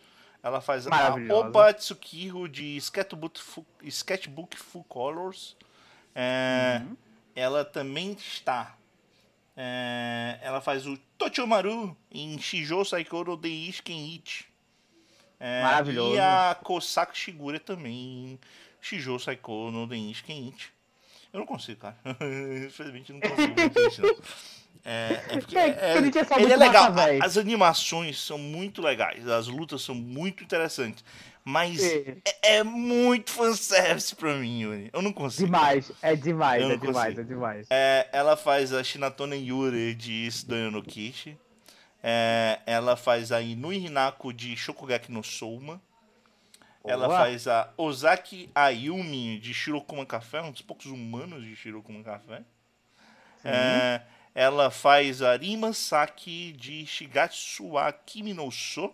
Ela 0.45 0.61
faz 0.61 0.87
a. 0.87 1.15
Oba 1.33 1.73
Tsukiro 1.73 2.47
de 2.49 2.77
Sketchbook 2.77 3.41
Full, 3.41 3.67
Sketchbook 3.83 4.57
Full 4.59 4.85
Colors. 4.85 5.57
É, 6.15 6.83
Uhum. 6.85 6.97
Ela 7.35 7.65
também 7.65 8.13
está. 8.13 8.77
é, 9.57 10.39
ela 10.43 10.61
faz 10.61 10.87
o 10.87 10.97
Tochomaru 11.19 11.97
em 12.11 12.39
Shijou 12.39 12.85
Saikoro 12.85 13.37
de 13.37 13.49
Isken 13.49 14.21
Ichi. 14.23 14.45
É, 15.41 15.63
Maravilhoso. 15.63 16.15
E 16.15 16.21
a 16.21 16.57
Kosaku 16.63 17.17
Shigure 17.17 17.59
também 17.59 17.93
em 17.93 18.39
Shijou 18.81 19.19
Saikoro 19.19 19.71
no 19.73 19.87
Denisken 19.87 20.49
Ichi. 20.55 20.69
Eu 21.33 21.41
não 21.41 21.47
consigo, 21.47 21.81
cara. 21.81 21.97
Infelizmente 22.67 23.13
não 23.13 23.21
consigo. 23.21 23.55
não. 24.07 24.17
É, 24.85 25.23
é 25.29 25.39
porque 25.41 25.57
É, 25.57 25.69
é- 25.71 25.97
ele 25.97 26.13
só 26.25 26.39
ele 26.39 26.53
é 26.53 26.57
legal. 26.57 26.93
massa. 26.93 27.25
As 27.25 27.37
animações 27.39 28.21
são 28.21 28.37
muito 28.39 28.83
legais. 28.83 29.27
As 29.29 29.47
lutas 29.47 29.83
são 29.83 29.95
muito 29.95 30.45
interessantes. 30.45 31.05
Mas 31.47 31.83
É. 31.83 32.17
é, 32.43 32.57
é 32.57 32.63
muito 32.65 33.31
fanservice 33.31 34.15
pra 34.17 34.35
mim, 34.35 34.61
Yuri. 34.63 34.91
Eu 34.93 35.03
não 35.03 35.13
consigo. 35.13 35.45
Demais, 35.47 35.93
é 36.01 36.17
demais, 36.17 36.63
é 36.63 36.77
demais, 36.77 37.19
é 37.19 37.23
demais. 37.23 37.67
É, 37.71 38.09
ela 38.13 38.35
faz 38.37 38.73
a 38.73 38.83
Shinatone 38.83 39.37
Yuri 39.37 39.95
de 39.95 40.31
Sudoyo 40.31 40.71
no 40.71 40.83
Kishi. 40.83 41.37
É, 42.03 42.61
ela 42.67 42.97
faz 42.97 43.31
a 43.33 43.41
Inui 43.43 43.77
Hinako 43.87 44.33
de 44.33 44.57
Shokugeki 44.57 45.11
no 45.13 45.23
Souma. 45.23 45.81
Ela 46.87 47.09
faz 47.09 47.47
a 47.49 47.71
Ozaki 47.79 48.51
Ayumi 48.55 49.39
de 49.39 49.55
Shirokuma 49.55 50.05
Café, 50.05 50.43
um 50.43 50.51
dos 50.51 50.61
poucos 50.61 50.85
humanos 50.87 51.43
de 51.43 51.57
Shirokuma 51.57 52.03
Café. 52.03 52.43
É, 53.43 54.01
ela 54.35 54.71
faz 54.71 55.23
a 55.23 55.37
Rima 55.37 55.73
Saki 55.73 56.53
de 56.53 56.85
Shigatsu 56.87 57.73
wa 57.73 57.93
Kimi 57.93 58.35
no 58.35 58.51
So. 58.51 58.93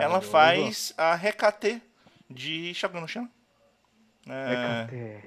Ela 0.00 0.20
faz 0.20 0.92
a 0.96 1.14
Hekate 1.16 1.82
de 2.30 2.72
Shagun 2.74 3.06
no. 3.06 3.28
É, 4.28 5.22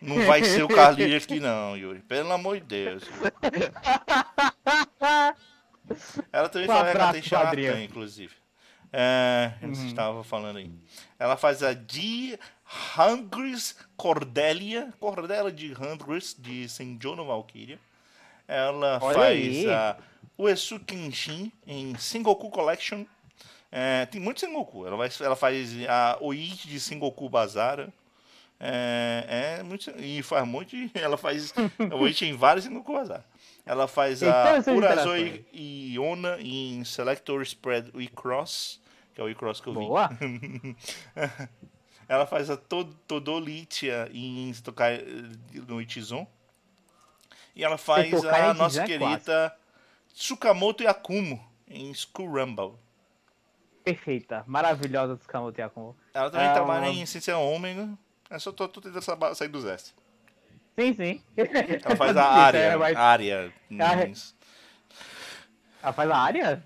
não 0.00 0.24
vai 0.24 0.42
ser 0.42 0.62
o 0.62 0.68
Carlinhos 0.68 1.24
aqui 1.24 1.38
não, 1.38 1.76
Yuri. 1.76 2.00
Pelo 2.00 2.32
amor 2.32 2.58
de 2.58 2.64
Deus. 2.66 3.04
Ela 6.32 6.48
também 6.48 6.68
Um 6.68 6.72
faz 6.72 6.88
Adriano. 6.96 7.22
Shanatan, 7.22 7.84
inclusive. 7.84 8.34
É, 8.92 9.52
Uhum. 9.62 9.72
estava 9.72 10.24
falando 10.24 10.56
aí. 10.56 10.72
Ela 11.18 11.36
faz 11.36 11.62
a 11.62 11.74
de 11.74 12.38
Hungris 12.98 13.76
Cordelia, 13.96 14.92
Cordelia 14.98 15.52
de 15.52 15.72
Hungris, 15.74 16.34
de 16.38 16.68
Senjo 16.68 17.14
no 17.14 17.26
Valkyria. 17.26 17.78
Ela 18.52 18.98
Olha 19.00 19.14
faz 19.14 19.66
a 19.68 19.96
Uesu 20.36 20.80
Kenshin 20.80 21.52
em 21.66 21.96
Sengoku 21.96 22.50
Collection. 22.50 23.04
É, 23.70 24.06
tem 24.06 24.20
muito 24.20 24.40
Sengoku. 24.40 24.84
Ela, 24.86 24.96
vai, 24.96 25.08
ela 25.20 25.36
faz 25.36 25.70
a 25.88 26.18
Oichi 26.20 26.66
de 26.66 26.80
Sengoku 26.80 27.28
Bazara. 27.28 27.92
É, 28.58 29.58
é 29.58 29.62
muito, 29.62 29.90
e 29.98 30.20
faz 30.22 30.46
muito. 30.46 30.74
Ela 30.94 31.16
faz 31.16 31.54
Oichi 31.98 32.26
em 32.26 32.34
vários 32.36 32.64
Sengoku 32.64 32.92
Bazara. 32.92 33.24
Ela 33.64 33.86
faz 33.86 34.22
a 34.22 34.56
essas 34.56 34.76
Urazoi 34.76 35.46
e 35.52 35.96
Ona 35.98 36.36
em 36.40 36.82
Selector 36.84 37.40
Spread 37.42 37.90
E-Cross, 37.94 38.80
que 39.14 39.20
é 39.20 39.24
o 39.24 39.30
E-Cross 39.30 39.60
que 39.60 39.68
eu 39.68 39.74
vi. 39.74 39.78
Boa. 39.78 40.10
Ela 42.08 42.26
faz 42.26 42.50
a 42.50 42.56
Tod- 42.56 42.92
Todolitia 43.06 44.10
em 44.12 44.52
Stokai 44.52 45.04
no 45.68 45.80
Ichizon. 45.80 46.26
E 47.54 47.64
ela 47.64 47.76
faz 47.78 48.12
a 48.24 48.52
no 48.54 48.60
nossa 48.60 48.82
é 48.82 48.86
querida 48.86 49.56
Tsukamoto 50.14 50.82
Yakumo 50.82 51.44
em 51.68 51.92
School 51.94 52.28
Rumble. 52.28 52.74
Perfeita, 53.84 54.44
maravilhosa 54.46 55.16
dos 55.16 55.26
Kamoto 55.26 55.60
Yakumo. 55.60 55.96
Ela 56.12 56.30
também 56.30 56.46
Ah, 56.48 56.52
trabalha 56.54 56.82
uma- 56.90 56.90
em 56.92 57.06
Ciência 57.06 57.36
Ômega. 57.38 57.88
Eu 58.28 58.38
só 58.40 58.52
tô, 58.52 58.68
tô 58.68 58.80
tentando 58.80 59.02
sa- 59.02 59.34
sair 59.34 59.48
do 59.48 59.60
Zest. 59.60 59.92
Sim, 60.78 60.94
sim. 60.94 61.22
Ela 61.84 61.96
faz 61.96 62.16
a 62.16 62.24
área. 62.24 62.58
é, 62.58 62.76
mas- 62.76 62.96
Área. 62.96 63.52
Ela 65.82 65.92
faz 65.92 66.10
a 66.10 66.16
área? 66.16 66.62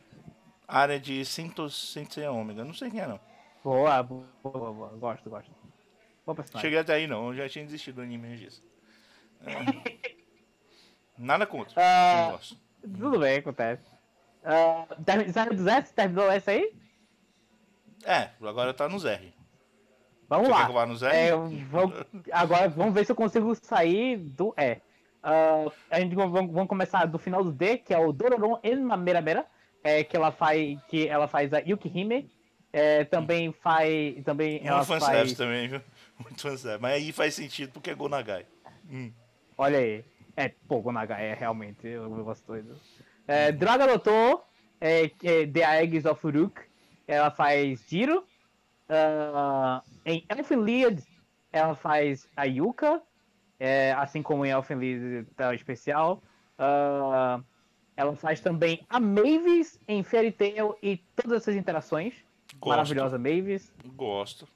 área 0.67 0.99
de 0.99 1.25
Ciência 1.25 2.31
Ômega. 2.33 2.65
Não 2.65 2.75
sei 2.75 2.91
quem 2.91 3.01
é, 3.01 3.07
não. 3.07 3.21
Boa, 3.63 4.03
boa, 4.03 4.27
boa, 4.43 4.73
boa. 4.73 4.89
Gosto, 4.99 5.31
gosto. 5.31 5.51
Personagem. 6.27 6.61
Cheguei 6.61 6.79
até 6.79 6.95
aí, 6.95 7.07
não. 7.07 7.29
Eu 7.29 7.37
já 7.37 7.49
tinha 7.49 7.65
desistido 7.65 7.97
do 7.97 8.03
anime 8.03 8.37
disso. 8.37 8.63
É. 9.47 9.53
Nada 11.19 11.47
contra. 11.47 11.75
Não 11.81 12.33
gosto. 12.33 12.57
Tudo 12.83 13.19
bem, 13.19 13.39
acontece. 13.39 13.83
Saiu 15.33 15.55
do 15.55 15.63
Zé? 15.63 15.83
Terminou 15.83 16.31
essa 16.31 16.51
aí? 16.51 16.73
É, 18.05 18.31
agora 18.43 18.75
tá 18.75 18.89
no 18.89 18.99
ZR. 18.99 19.33
Vamos 20.29 20.47
Você 20.47 20.53
lá. 20.53 20.59
quer 20.59 20.65
que 20.65 20.71
eu 20.71 20.75
vá? 20.75 21.09
É, 21.15 21.31
vamos- 21.71 22.05
agora 22.33 22.69
vamos 22.69 22.95
ver 22.95 23.05
se 23.07 23.13
eu 23.13 23.17
consigo 23.17 23.55
sair 23.55 24.17
do 24.19 24.55
E. 24.59 24.79
Ah, 25.23 25.65
a 25.91 26.01
gente 26.01 26.15
vamos, 26.15 26.51
vamos 26.53 26.69
começar 26.69 27.07
do 27.07 27.19
final 27.19 27.43
do 27.43 27.51
D, 27.53 27.79
que 27.79 27.95
é 27.95 27.99
o 27.99 28.13
Dororon 28.13 28.59
Enmameramera, 28.63 29.47
é, 29.83 30.05
que 30.05 30.15
ela 30.17 30.31
faz 30.31 30.79
que 30.89 31.09
ela 31.09 31.27
faz 31.27 31.53
a 31.55 31.59
Yukihime. 31.61 32.31
É, 32.73 33.05
também 33.05 33.53
faz 33.53 34.23
também 34.25 34.61
ela 34.65 34.79
Muito 34.79 34.89
fanservice 34.89 35.37
faz 35.37 35.39
também, 35.39 35.69
viu? 35.69 35.81
Muito 36.19 36.43
fanservice. 36.43 36.83
Mas 36.83 36.93
aí 36.95 37.13
faz 37.13 37.35
sentido 37.35 37.73
porque 37.73 37.91
é 37.91 37.95
Gonagai. 37.95 38.45
Hum. 38.91 39.13
Olha 39.57 39.79
aí. 39.79 40.05
É, 40.37 40.49
pô, 40.69 40.81
Gonaga 40.81 41.17
é 41.17 41.35
realmente 41.35 41.87
um 41.99 42.17
negócio 42.17 42.45
doido. 42.47 42.77
É, 43.27 43.53
Draga 43.53 43.87
Doutor, 43.87 44.45
é, 44.81 45.05
é 45.23 45.47
The 45.47 45.83
Eggs 45.83 46.09
of 46.09 46.27
Uruk, 46.27 46.61
ela 47.07 47.31
faz 47.31 47.85
Jiro. 47.89 48.25
Ah, 48.89 49.83
em 50.05 50.25
Elfenlied, 50.29 51.03
ela 51.53 51.75
faz 51.75 52.29
a 52.37 52.45
Yuka, 52.45 53.01
é, 53.59 53.93
assim 53.93 54.23
como 54.23 54.45
em 54.45 54.51
Elfenlied 54.51 55.27
tá 55.37 55.55
especial. 55.55 56.23
Ah, 56.59 57.41
ela 57.97 58.17
faz 58.17 58.41
também 58.41 58.85
a 58.91 58.99
Mavis 58.99 59.81
em 59.87 60.03
Fairy 60.03 60.33
Tail 60.33 60.77
e 60.83 60.97
todas 61.17 61.43
essas 61.43 61.55
interações. 61.55 62.15
Gosto. 62.59 62.69
Maravilhosa 62.69 63.19
Mavis. 63.19 63.73
Gosto. 63.97 64.49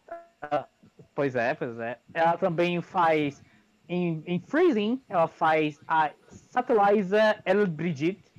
Pois 1.15 1.35
é, 1.35 1.55
pois 1.55 1.79
é. 1.79 1.99
Ela 2.15 2.37
também 2.37 2.81
faz. 2.81 3.43
Em, 3.89 4.23
em 4.27 4.39
Freezing, 4.39 5.03
ela 5.09 5.27
faz 5.27 5.81
a 5.89 6.11
Satelliza 6.29 7.41
El 7.45 7.67
Brigitte, 7.67 8.31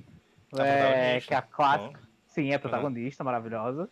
A 0.56 0.64
é, 0.64 1.20
que 1.20 1.34
é 1.34 1.36
a 1.36 1.42
clássica. 1.42 2.00
Sim, 2.26 2.50
é 2.50 2.54
a 2.54 2.58
protagonista, 2.58 3.24
maravilhosa. 3.24 3.90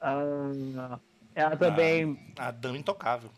Ah, 0.00 0.98
ela 1.34 1.56
também. 1.56 2.32
A 2.38 2.50
Dama 2.50 2.78
Intocável. 2.78 3.30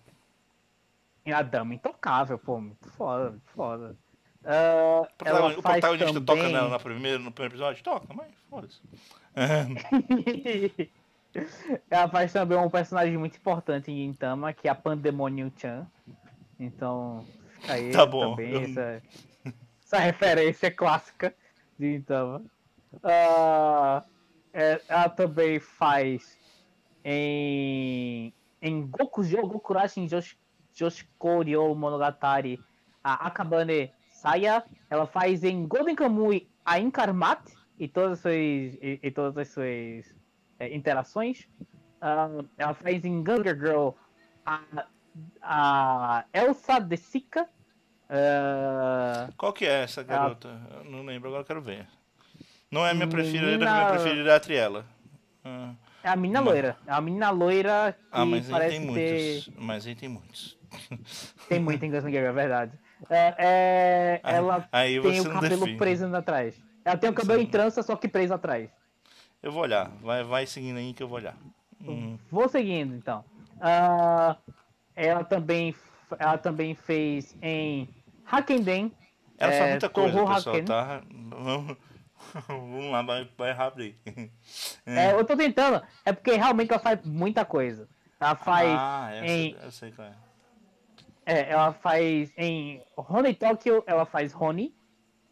É 1.24 1.32
a 1.32 1.42
Dama 1.42 1.74
Intocável, 1.74 2.38
pô, 2.38 2.60
muito 2.60 2.88
foda, 2.90 3.30
muito 3.30 3.50
foda. 3.50 3.96
O 4.42 5.06
protagonista, 5.18 5.28
ela 5.28 5.58
o 5.58 5.62
protagonista 5.62 6.20
toca 6.20 6.38
também... 6.38 6.52
nela 6.52 6.68
na 6.70 6.78
primeira, 6.78 7.18
no 7.18 7.32
primeiro 7.32 7.54
episódio? 7.54 7.82
Toca, 7.82 8.14
mas 8.14 8.32
foda-se. 8.48 8.80
ela 11.90 12.08
faz 12.08 12.32
também 12.32 12.56
um 12.56 12.70
personagem 12.70 13.16
muito 13.18 13.36
importante 13.36 13.90
em 13.90 13.96
Gintama, 13.96 14.52
que 14.52 14.68
é 14.68 14.70
a 14.70 14.74
Pandemonium 14.74 15.52
Chan. 15.56 15.86
Então, 16.58 17.26
aí 17.68 17.90
Tá 17.92 18.06
bom. 18.06 18.30
também 18.30 18.64
essa, 18.64 19.02
essa 19.84 19.98
referência 19.98 20.70
clássica 20.72 21.34
de 21.78 21.92
Gintama. 21.92 22.42
Ah, 23.02 24.04
é, 24.52 24.80
ela 24.88 25.08
também 25.08 25.60
faz 25.60 26.38
em, 27.04 28.32
em 28.60 28.86
Goku 28.86 29.22
Jo 29.22 29.42
Gokurashi 29.46 30.06
Josh, 30.06 30.36
Joshiko 30.74 31.44
Monogatari 31.76 32.60
a 33.02 33.26
Akabane 33.26 33.92
Saya. 34.08 34.64
Ela 34.88 35.06
faz 35.06 35.44
em 35.44 35.66
Golden 35.66 35.94
Kamui 35.94 36.48
a 36.64 36.78
Inkarmat 36.78 37.40
e 37.78 37.88
todas 37.88 38.12
as 38.12 38.20
suas, 38.20 38.34
e, 38.34 39.00
e 39.02 39.10
todas 39.10 39.38
as 39.38 39.48
suas 39.48 40.14
é, 40.58 40.74
interações. 40.74 41.48
Uh, 42.02 42.48
ela 42.56 42.74
faz 42.74 43.04
em 43.04 43.22
Gunger 43.22 43.58
Girl 43.58 43.90
a, 44.44 44.60
a 45.42 46.24
Elsa 46.32 46.78
de 46.80 46.96
Sika. 46.96 47.48
Uh, 48.08 49.32
Qual 49.36 49.52
que 49.52 49.64
é 49.64 49.84
essa 49.84 50.02
garota? 50.02 50.48
A... 50.48 50.84
Não 50.84 51.04
lembro, 51.04 51.28
agora 51.28 51.44
quero 51.44 51.62
ver. 51.62 51.86
Não 52.70 52.86
é 52.86 52.90
a 52.90 52.94
minha 52.94 53.08
preferida, 53.08 53.58
minha 53.58 53.86
preferida 53.86 54.30
é 54.30 54.34
a 54.34 54.40
Triela. 54.40 54.86
Ah. 55.44 55.74
É 56.02 56.08
a 56.08 56.16
menina 56.16 56.40
loira. 56.40 56.76
É 56.86 56.92
a 56.92 57.00
menina 57.00 57.30
loira 57.30 57.96
que 57.98 58.08
ah, 58.10 58.24
mas 58.24 58.48
parece 58.48 58.76
aí 58.76 58.80
tem 58.80 58.94
ter... 58.94 59.12
muitos. 59.12 59.50
Mas 59.56 59.86
aí 59.86 59.94
tem 59.94 60.08
muitos. 60.08 60.58
Tem 61.48 61.58
muito 61.58 61.84
em 61.84 61.90
Gunslinger, 61.90 62.22
é 62.22 62.32
verdade. 62.32 62.78
É, 63.08 63.34
é, 63.38 64.20
ah, 64.22 64.32
ela 64.32 64.60
tem 64.60 65.20
o 65.20 65.32
cabelo 65.32 65.60
define. 65.60 65.78
preso 65.78 66.14
atrás. 66.14 66.62
Ela 66.84 66.96
tem 66.96 67.10
o 67.10 67.12
cabelo 67.12 67.40
Sim. 67.40 67.46
em 67.46 67.50
trança, 67.50 67.82
só 67.82 67.96
que 67.96 68.06
preso 68.06 68.34
atrás. 68.34 68.70
Eu 69.42 69.50
vou 69.50 69.62
olhar. 69.62 69.90
Vai, 70.00 70.22
vai 70.22 70.46
seguindo 70.46 70.76
aí 70.76 70.92
que 70.92 71.02
eu 71.02 71.08
vou 71.08 71.18
olhar. 71.18 71.36
Hum. 71.82 72.16
Vou 72.30 72.48
seguindo, 72.48 72.94
então. 72.94 73.24
Uh, 73.56 74.36
ela, 74.94 75.24
também, 75.24 75.74
ela 76.18 76.38
também 76.38 76.74
fez 76.74 77.36
em 77.42 77.88
Hakenden. 78.24 78.92
Ela 79.38 79.52
é, 79.52 79.58
faz 79.58 79.70
muita 79.70 79.88
coisa, 79.88 80.12
Toho 80.12 80.34
pessoal, 80.34 80.54
Haken. 80.54 80.64
tá? 80.64 81.02
Vamos, 81.10 81.76
vamos 82.48 82.90
lá, 82.90 83.02
vai, 83.02 83.28
vai 83.36 83.52
rápido 83.52 83.82
aí. 83.82 84.30
É. 84.86 85.12
eu 85.12 85.24
tô 85.24 85.36
tentando. 85.36 85.82
É 86.04 86.12
porque 86.12 86.32
realmente 86.32 86.70
ela 86.70 86.80
faz 86.80 87.00
muita 87.04 87.44
coisa. 87.44 87.88
Ela 88.20 88.34
faz 88.34 88.68
ah, 88.70 89.10
em... 89.24 89.56
eu 89.62 89.70
sei 89.70 89.92
qual 89.92 90.08
é. 90.08 90.14
É, 91.24 91.50
ela 91.50 91.72
faz 91.72 92.32
em 92.36 92.82
Honey 92.96 93.34
Tokyo, 93.34 93.82
ela 93.86 94.04
faz 94.04 94.34
Honey. 94.34 94.74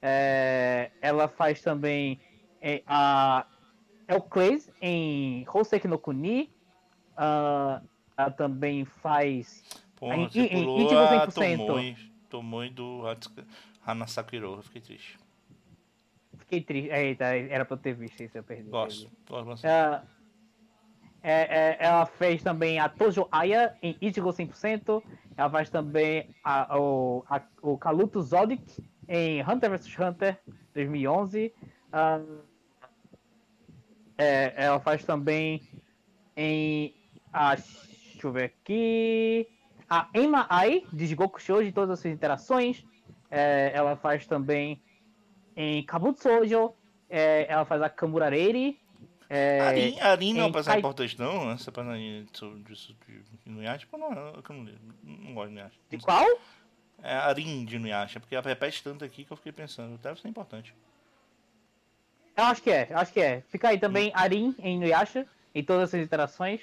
É, 0.01 0.91
ela 1.03 1.27
faz 1.29 1.61
também 1.61 2.21
é, 2.63 2.83
a 2.87 3.45
Elclaze 4.07 4.73
em 4.81 5.45
Hoseki 5.53 5.89
no 5.89 5.99
Kuni. 5.99 6.51
Uh, 7.15 7.85
também 8.37 8.85
faz. 8.85 9.63
Porra, 9.97 10.17
em, 10.17 10.29
você 10.29 10.49
pulou 10.49 10.81
em, 10.81 11.17
a 11.17 11.27
Tomoe, 11.27 11.97
Tomoe 12.29 12.71
do 12.71 13.03
Hanasakiro. 13.85 14.55
Eu 14.55 14.63
fiquei 14.63 14.81
triste. 14.81 15.19
Fiquei 16.39 16.61
triste. 16.61 16.91
Eita, 16.91 17.25
era 17.25 17.65
pra 17.65 17.75
eu 17.75 17.81
ter 17.81 17.95
visto 17.95 18.23
isso, 18.23 18.39
eu 18.39 18.43
perdi. 18.43 18.71
Gosto, 18.71 19.11
gosto 19.29 19.67
uh, 19.67 20.07
é, 21.23 21.33
é, 21.33 21.77
ela 21.81 22.07
fez 22.07 22.43
também 22.43 22.79
a 22.79 22.89
Tojo 22.89 23.29
Aya 23.31 23.77
em 23.83 23.97
Ichigo 24.01 24.31
100%. 24.31 25.03
Ela 25.37 25.51
faz 25.51 25.71
também 25.71 26.35
a, 26.45 26.79
o, 26.79 27.25
a, 27.29 27.43
o 27.63 27.77
Kaluto 27.77 28.21
Zodic 28.23 28.83
em 29.09 29.43
Hunter 29.43 29.71
vs 29.71 29.99
Hunter 29.99 30.41
2011. 30.75 31.53
Uh, 31.89 32.43
é, 34.17 34.53
ela 34.57 34.81
faz 34.81 35.05
também 35.05 35.63
em. 36.37 36.95
A, 37.33 37.57
deixa 38.19 38.27
eu 38.27 38.33
ver 38.33 38.45
aqui. 38.45 39.49
A 39.89 40.09
Emma 40.13 40.47
Ai, 40.51 40.85
de 40.93 41.15
Goku 41.15 41.41
Shoujo, 41.41 41.65
de 41.65 41.73
todas 41.73 41.91
as 41.91 42.01
suas 42.01 42.13
interações. 42.13 42.85
É, 43.31 43.71
ela 43.73 43.97
faz 43.97 44.27
também 44.27 44.83
em 45.57 45.83
Kabutsujo. 45.85 46.75
É, 47.09 47.47
ela 47.49 47.65
faz 47.65 47.81
a 47.81 47.89
Kamurareri. 47.89 48.79
É, 49.31 49.61
Arin, 49.61 50.01
Arin 50.01 50.33
não 50.33 50.41
é 50.41 50.47
uma 50.47 50.53
personagem 50.53 50.81
importante, 50.81 51.19
não? 51.19 51.51
Essa 51.51 51.71
personagem 51.71 52.27
de, 52.33 52.95
de, 52.95 53.51
Nuyasha, 53.51 53.79
tipo, 53.81 53.99
não, 53.99 54.11
eu 54.11 54.43
não, 54.49 54.79
não 55.03 55.35
gosto 55.35 55.49
de 55.49 55.55
Nuyasha. 55.55 55.79
De 55.91 55.99
qual? 55.99 56.27
É 57.03 57.13
Arin 57.13 57.65
de 57.65 57.79
Nuyasha, 57.79 58.21
porque 58.21 58.35
ela 58.35 58.47
repete 58.47 58.83
tanto 58.83 59.05
aqui 59.05 59.25
que 59.25 59.31
eu 59.31 59.37
fiquei 59.37 59.53
pensando, 59.53 59.99
deve 59.99 60.21
ser 60.21 60.29
importante. 60.29 60.75
Eu 62.37 62.45
acho 62.45 62.63
que 62.63 62.71
é, 62.71 62.89
acho 62.93 63.13
que 63.13 63.21
é. 63.21 63.43
Fica 63.49 63.69
aí 63.69 63.79
também 63.79 64.09
hum. 64.09 64.13
Arin 64.15 64.55
em 64.59 64.79
Nuyasha, 64.79 65.27
em 65.55 65.63
todas 65.63 65.95
as 65.95 66.01
interações. 66.01 66.61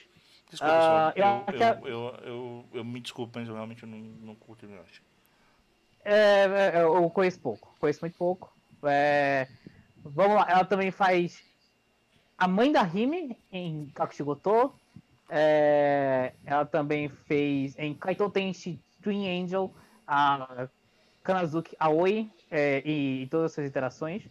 Desculpa, 0.50 1.14
uh, 1.16 1.20
eu, 1.20 1.86
eu, 1.86 2.16
eu, 2.24 2.66
eu, 2.74 2.86
me 2.86 3.00
desculpo, 3.02 3.40
mas 3.40 3.48
eu 3.48 3.56
realmente 3.56 3.86
não, 3.86 3.98
não 3.98 4.36
curto 4.36 4.68
Nuyasha. 4.68 5.02
É, 6.04 6.74
é, 6.76 6.82
eu 6.84 7.10
conheço 7.10 7.40
pouco, 7.40 7.76
conheço 7.80 8.02
muito 8.02 8.16
pouco. 8.16 8.54
É, 8.84 9.48
vamos 10.04 10.36
lá, 10.36 10.46
ela 10.50 10.64
também 10.64 10.92
faz 10.92 11.44
a 12.38 12.48
mãe 12.48 12.72
da 12.72 12.84
Hime 12.84 13.38
em 13.52 13.88
Kakushigoto. 13.88 14.74
É, 15.28 16.34
ela 16.46 16.66
também 16.66 17.10
fez 17.10 17.78
em 17.80 17.96
Kaito 17.96 18.30
Tenshi 18.30 18.80
Twin 19.02 19.44
Angel 19.44 19.74
a 20.08 20.68
Kanazuki 21.24 21.76
Aoi 21.80 22.30
é, 22.52 22.84
e, 22.86 23.24
e, 23.24 23.28
todas 23.28 23.48
as 23.48 23.54
suas 23.54 23.68
interações. 23.68 24.24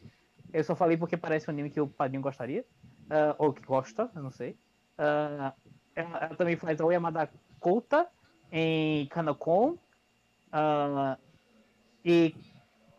Eu 0.52 0.62
só 0.62 0.76
falei 0.76 0.96
porque 0.96 1.16
parece 1.16 1.50
um 1.50 1.52
anime 1.52 1.70
que 1.70 1.80
o 1.80 1.88
padrinho 1.88 2.22
gostaria. 2.22 2.64
Uh, 3.04 3.34
ou 3.36 3.52
que 3.52 3.62
gosta, 3.62 4.08
eu 4.14 4.22
não 4.22 4.30
sei. 4.30 4.56
Uh, 4.96 5.52
ela, 5.94 6.18
ela, 6.18 6.36
também 6.36 6.56
faz 6.56 6.80
a 6.80 6.84
Oyamada 6.84 7.30
Kouta 7.60 8.08
em 8.50 9.06
Kanokon. 9.06 9.78
Uh, 10.52 11.18
e 12.04 12.34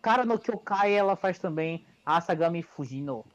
Kara 0.02 0.26
no 0.26 0.39
Kyokai 0.39 0.93
ela 0.93 1.16
faz 1.16 1.39
também 1.39 1.86
a 2.06 2.18
Asagami 2.18 2.62
Fujino. 2.62 3.26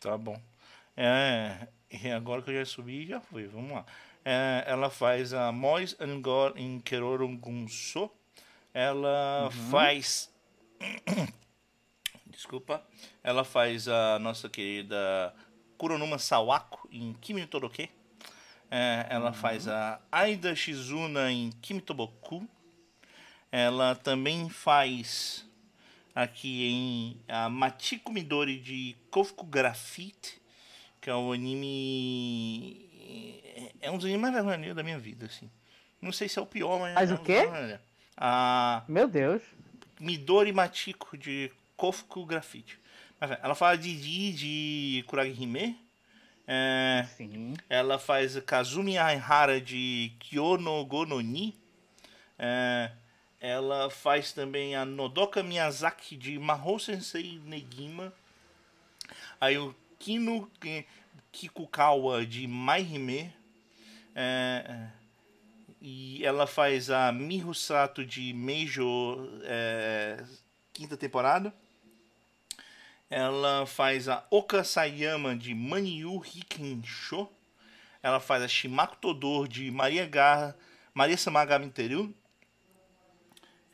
Tá 0.00 0.16
bom. 0.16 0.40
É, 0.96 1.68
e 1.90 2.10
agora 2.10 2.42
que 2.42 2.50
eu 2.50 2.54
já 2.54 2.64
subi, 2.64 3.06
já 3.06 3.20
fui. 3.20 3.46
Vamos 3.46 3.72
lá. 3.72 3.84
É, 4.24 4.64
ela 4.66 4.90
faz 4.90 5.32
a 5.32 5.52
Mois 5.52 5.96
Angor 6.00 6.54
em 6.56 6.80
Kerorun 6.80 7.36
Gunso. 7.36 8.10
Ela 8.72 9.44
uhum. 9.44 9.50
faz 9.70 10.32
desculpa, 12.26 12.82
ela 13.22 13.44
faz 13.44 13.88
a 13.88 14.18
nossa 14.18 14.48
querida 14.48 15.34
Kuronuma 15.78 16.18
Sawako 16.18 16.88
em 16.90 17.14
Kimi 17.20 17.40
no 17.40 17.46
Toroke. 17.46 17.90
É, 18.70 19.06
ela 19.10 19.28
uhum. 19.28 19.34
faz 19.34 19.68
a 19.68 20.00
Aida 20.10 20.54
Shizuna 20.54 21.30
em 21.30 21.50
Kimi 21.62 21.80
Toboku. 21.80 22.46
Ela 23.52 23.94
também 23.94 24.48
faz 24.48 25.46
aqui 26.14 26.66
em 26.68 27.20
a 27.28 27.48
Machiko 27.48 28.12
Midori 28.12 28.58
de 28.58 28.96
Kofuku 29.10 29.46
Graffiti, 29.46 30.40
que 31.00 31.08
é 31.08 31.14
o 31.14 31.32
anime 31.32 32.86
é 33.80 33.90
um 33.90 33.96
dos 33.96 34.04
animes 34.04 34.20
mais 34.20 34.34
vergonhosos 34.34 34.74
da 34.74 34.82
minha 34.82 34.98
vida, 34.98 35.26
assim. 35.26 35.50
Não 36.00 36.12
sei 36.12 36.28
se 36.28 36.38
é 36.38 36.42
o 36.42 36.46
pior, 36.46 36.78
mas. 36.78 36.94
Mas 36.94 37.10
é 37.10 37.14
o 37.14 37.18
quê? 37.18 37.48
A... 38.16 38.82
Meu 38.88 39.08
Deus. 39.08 39.42
Midori 40.00 40.52
Machiko 40.52 41.16
de 41.16 41.50
Kofuku 41.76 42.26
Graffiti. 42.26 42.78
Ela 43.18 43.54
fala 43.54 43.76
de 43.78 43.96
Di 43.96 44.32
de 44.32 45.04
Kuragi 45.06 45.42
Hime. 45.42 45.78
É, 46.46 47.06
Sim. 47.16 47.56
Ela 47.68 47.98
faz 47.98 48.38
Kazumi 48.40 48.98
Aihara 48.98 49.60
de 49.60 50.12
Kyono 50.18 50.84
Gononi. 50.84 51.56
É, 52.38 52.90
ela 53.40 53.88
faz 53.88 54.32
também 54.32 54.76
a 54.76 54.84
Nodoka 54.84 55.42
Miyazaki 55.42 56.14
de 56.14 56.38
Mahou 56.38 56.78
Sensei 56.78 57.40
Negima. 57.44 58.12
Aí 59.40 59.56
o 59.56 59.74
Kino 59.98 60.50
Kikukawa 61.32 62.24
de 62.26 62.46
Maihime. 62.46 63.32
É, 64.14 64.64
é, 64.68 64.88
e 65.80 66.24
ela 66.24 66.46
faz 66.46 66.90
a 66.90 67.10
Miho 67.12 67.54
Sato 67.54 68.04
de 68.04 68.32
Meijo 68.34 69.40
é, 69.44 70.22
quinta 70.74 70.96
temporada. 70.98 71.52
Ela 73.08 73.66
faz 73.66 74.08
a 74.08 74.24
Oka 74.30 74.64
Sayama 74.64 75.36
de 75.36 75.54
Manyu 75.54 76.20
Hikensho. 76.24 77.28
Ela 78.02 78.20
faz 78.20 78.42
a 78.42 78.48
Shimako 78.48 78.96
Todor 78.96 79.48
de 79.48 79.70
Maria 79.70 80.06
Garra, 80.06 80.56
Maria 80.92 81.16
Samaga 81.16 81.58
Teru. 81.68 82.14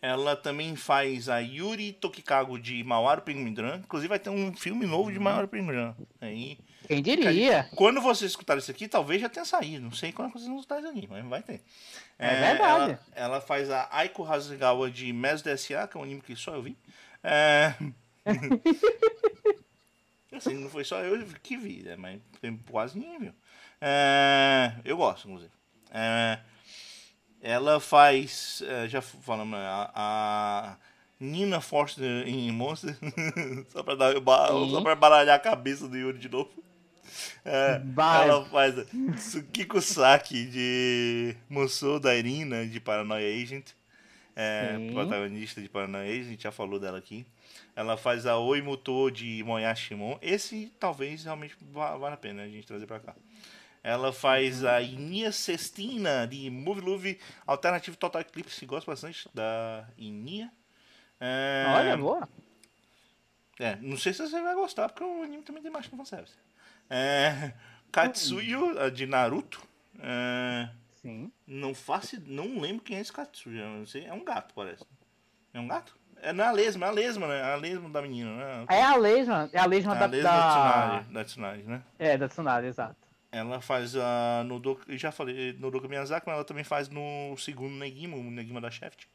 Ela 0.02 0.34
também 0.34 0.74
faz 0.74 1.28
a 1.28 1.38
Yuri 1.38 1.92
Tokikago 1.92 2.58
de 2.58 2.82
Mawaru 2.82 3.22
Penguindran. 3.22 3.76
Inclusive 3.76 4.08
vai 4.08 4.18
ter 4.18 4.30
um 4.30 4.52
filme 4.52 4.84
novo 4.84 5.12
de 5.12 5.18
Mawaru 5.18 5.46
Penguindran. 5.46 5.94
Aí, 6.20 6.58
Quem 6.88 7.00
diria? 7.00 7.68
Quando 7.76 8.00
vocês 8.00 8.32
escutarem 8.32 8.60
isso 8.60 8.70
aqui, 8.70 8.88
talvez 8.88 9.20
já 9.20 9.28
tenha 9.28 9.44
saído. 9.44 9.84
Não 9.84 9.92
sei 9.92 10.10
quando 10.10 10.32
vocês 10.32 10.48
vão 10.48 10.56
escutar 10.56 10.80
isso 10.80 10.88
aqui, 10.88 11.06
mas 11.08 11.24
vai 11.24 11.40
ter. 11.40 11.62
É, 12.18 12.34
é 12.34 12.40
verdade. 12.40 12.98
Ela, 13.12 13.26
ela, 13.26 13.40
faz 13.40 13.70
a 13.70 13.88
Aiko 13.92 14.24
Hasegawa 14.24 14.90
de 14.90 15.12
Mes 15.12 15.40
DSA, 15.40 15.86
que 15.86 15.96
é 15.96 16.00
um 16.00 16.02
anime 16.02 16.20
que 16.20 16.34
só 16.34 16.54
eu 16.54 16.62
vi. 16.62 16.76
É... 17.22 17.72
assim, 20.32 20.54
não 20.54 20.70
foi 20.70 20.84
só 20.84 21.00
eu 21.00 21.26
que 21.42 21.56
vi, 21.56 21.82
né? 21.82 21.96
mas 21.96 22.20
tem 22.40 22.56
quase 22.70 22.98
ninguém 22.98 23.18
viu. 23.18 23.34
É... 23.80 24.74
Eu 24.84 24.96
gosto, 24.96 25.28
inclusive. 25.28 25.52
É... 25.90 26.38
Ela 27.42 27.80
faz, 27.80 28.62
é, 28.64 28.88
já 28.88 29.02
falamos, 29.02 29.58
né, 29.58 29.66
a, 29.66 29.90
a 29.94 30.76
Nina 31.18 31.60
Foster 31.60 32.26
em 32.26 32.52
Monster. 32.52 32.96
só, 33.70 33.82
pra 33.82 33.96
dar, 33.96 34.14
só 34.14 34.80
pra 34.80 34.94
baralhar 34.94 35.36
a 35.36 35.40
cabeça 35.40 35.88
do 35.88 35.96
Yuri 35.96 36.18
de 36.18 36.28
novo. 36.28 36.50
É, 37.44 37.80
ela 37.96 38.44
faz 38.46 38.74
Tsukiko 39.16 39.80
Saki 39.80 40.46
de 40.46 41.36
Musou 41.48 41.98
da 41.98 42.14
Irina 42.14 42.66
de 42.66 42.80
Paranoia 42.80 43.42
Agent. 43.42 43.70
É, 44.34 44.78
protagonista 44.92 45.60
de 45.60 45.68
Paranoia 45.68 46.10
Agent, 46.10 46.40
já 46.40 46.50
falou 46.50 46.78
dela 46.78 46.98
aqui. 46.98 47.26
Ela 47.74 47.96
faz 47.96 48.26
a 48.26 48.36
Oi 48.38 48.60
Muto 48.60 49.10
de 49.10 49.42
Moyashimon. 49.44 50.18
Esse 50.20 50.72
talvez 50.78 51.24
realmente 51.24 51.56
va- 51.72 51.96
vale 51.96 52.14
a 52.14 52.18
pena 52.18 52.42
a 52.42 52.48
gente 52.48 52.66
trazer 52.66 52.86
pra 52.86 53.00
cá. 53.00 53.14
Ela 53.82 54.12
faz 54.12 54.64
a 54.64 54.80
Inia 54.80 55.32
Cestina 55.32 56.26
de 56.26 56.48
Movie 56.50 56.82
Love 56.82 57.20
Alternative 57.46 57.96
Total 57.96 58.20
Eclipse. 58.20 58.64
Gosto 58.66 58.86
bastante 58.86 59.28
da 59.34 59.88
Inia. 59.98 60.52
É, 61.18 61.64
Olha, 61.68 61.96
boa. 61.96 62.28
é, 63.58 63.76
não 63.76 63.96
sei 63.96 64.12
se 64.12 64.22
você 64.28 64.40
vai 64.40 64.54
gostar, 64.54 64.88
porque 64.88 65.02
o 65.04 65.22
anime 65.22 65.42
também 65.42 65.62
tem 65.62 65.70
mais 65.72 65.86
que 65.86 65.96
fanservice. 65.96 66.34
É, 66.90 67.54
Katsuyo, 67.90 68.90
de 68.90 69.06
Naruto. 69.06 69.62
É, 69.98 70.68
Sim. 71.00 71.32
não 71.46 71.74
faço, 71.74 72.20
não 72.26 72.60
lembro 72.60 72.82
quem 72.84 72.96
é 72.98 73.00
esse 73.00 73.12
Katsuyo. 73.12 73.64
Não 73.66 73.86
sei, 73.86 74.04
é 74.04 74.12
um 74.12 74.24
gato, 74.24 74.52
parece. 74.54 74.84
É 75.54 75.58
um 75.60 75.66
gato? 75.68 75.96
É, 76.22 76.32
não 76.32 76.44
é 76.44 76.52
lesma, 76.52 76.86
é 76.86 76.88
a 76.88 76.92
lesma, 76.92 77.26
né? 77.26 77.40
É 77.40 77.52
a 77.52 77.56
lesma 77.56 77.88
da 77.88 78.00
menina, 78.00 78.30
né? 78.36 78.64
É 78.68 78.82
a 78.82 78.96
lesma, 78.96 79.50
é 79.52 79.58
a 79.58 79.66
lesma 79.66 79.96
É 79.96 79.98
da, 79.98 80.04
a 80.04 80.08
lesma 80.08 80.30
da. 80.30 80.48
Tsunade, 80.48 81.12
da 81.12 81.24
Tsunade, 81.24 81.62
né? 81.64 81.82
É, 81.98 82.16
da 82.16 82.28
Tsunade, 82.28 82.66
exato. 82.68 82.96
Ela 83.32 83.60
faz 83.60 83.96
a 83.96 84.44
no 84.44 84.62
eu 84.86 84.96
já 84.96 85.10
falei 85.10 85.54
no 85.58 85.70
Doku 85.70 85.88
Miyazaki, 85.88 86.24
mas 86.26 86.36
ela 86.36 86.44
também 86.44 86.62
faz 86.62 86.88
no 86.88 87.36
segundo 87.36 87.74
Negima, 87.74 88.16
o 88.16 88.22
Negima 88.22 88.60
da 88.60 88.70
Shaft. 88.70 89.06